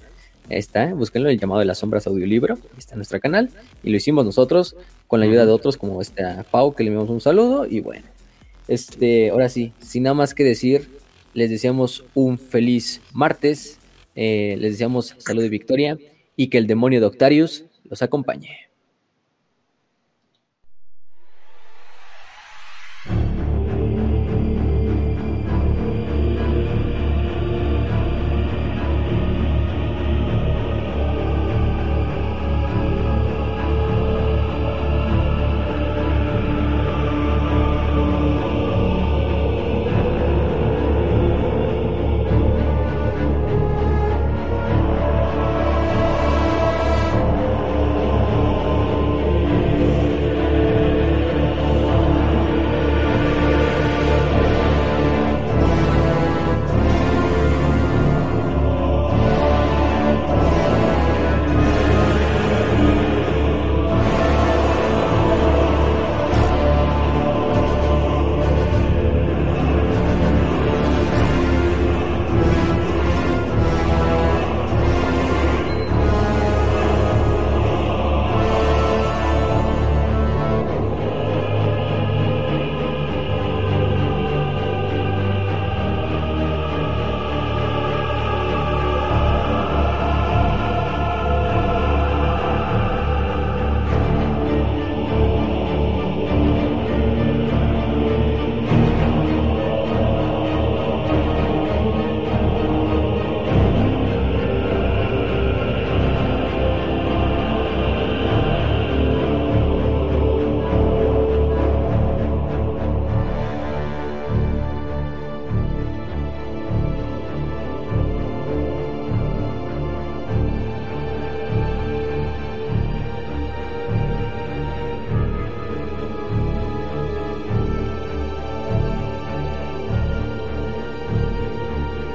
Ahí 0.51 0.59
está, 0.59 0.93
búsquenlo, 0.93 1.31
el 1.31 1.39
llamado 1.39 1.61
de 1.61 1.67
las 1.67 1.79
sombras 1.79 2.07
audiolibro. 2.07 2.59
Está 2.77 2.95
en 2.95 2.99
nuestro 2.99 3.19
canal. 3.21 3.51
Y 3.83 3.91
lo 3.91 3.97
hicimos 3.97 4.25
nosotros 4.25 4.77
con 5.09 5.21
la 5.21 5.27
ayuda 5.27 5.47
de 5.47 5.53
otros 5.53 5.77
como 5.77 6.01
este 6.01 6.23
Pau, 6.51 6.75
que 6.75 6.85
le 6.85 6.89
enviamos 6.89 7.11
un 7.11 7.21
saludo. 7.21 7.67
Y 7.67 7.81
bueno, 7.81 8.07
este, 8.69 9.31
ahora 9.31 9.49
sí, 9.49 9.73
sin 9.81 10.03
nada 10.03 10.15
más 10.15 10.35
que 10.35 10.45
decir, 10.45 10.89
les 11.33 11.51
deseamos 11.51 12.05
un 12.15 12.39
feliz 12.39 13.01
martes. 13.13 13.79
Eh, 14.15 14.57
les 14.59 14.73
deseamos 14.73 15.15
salud 15.19 15.43
y 15.45 15.49
victoria. 15.49 15.99
Y 16.37 16.49
que 16.49 16.59
el 16.59 16.67
demonio 16.67 17.01
de 17.01 17.07
Octarius 17.07 17.65
los 17.85 18.03
acompañe. 18.03 18.69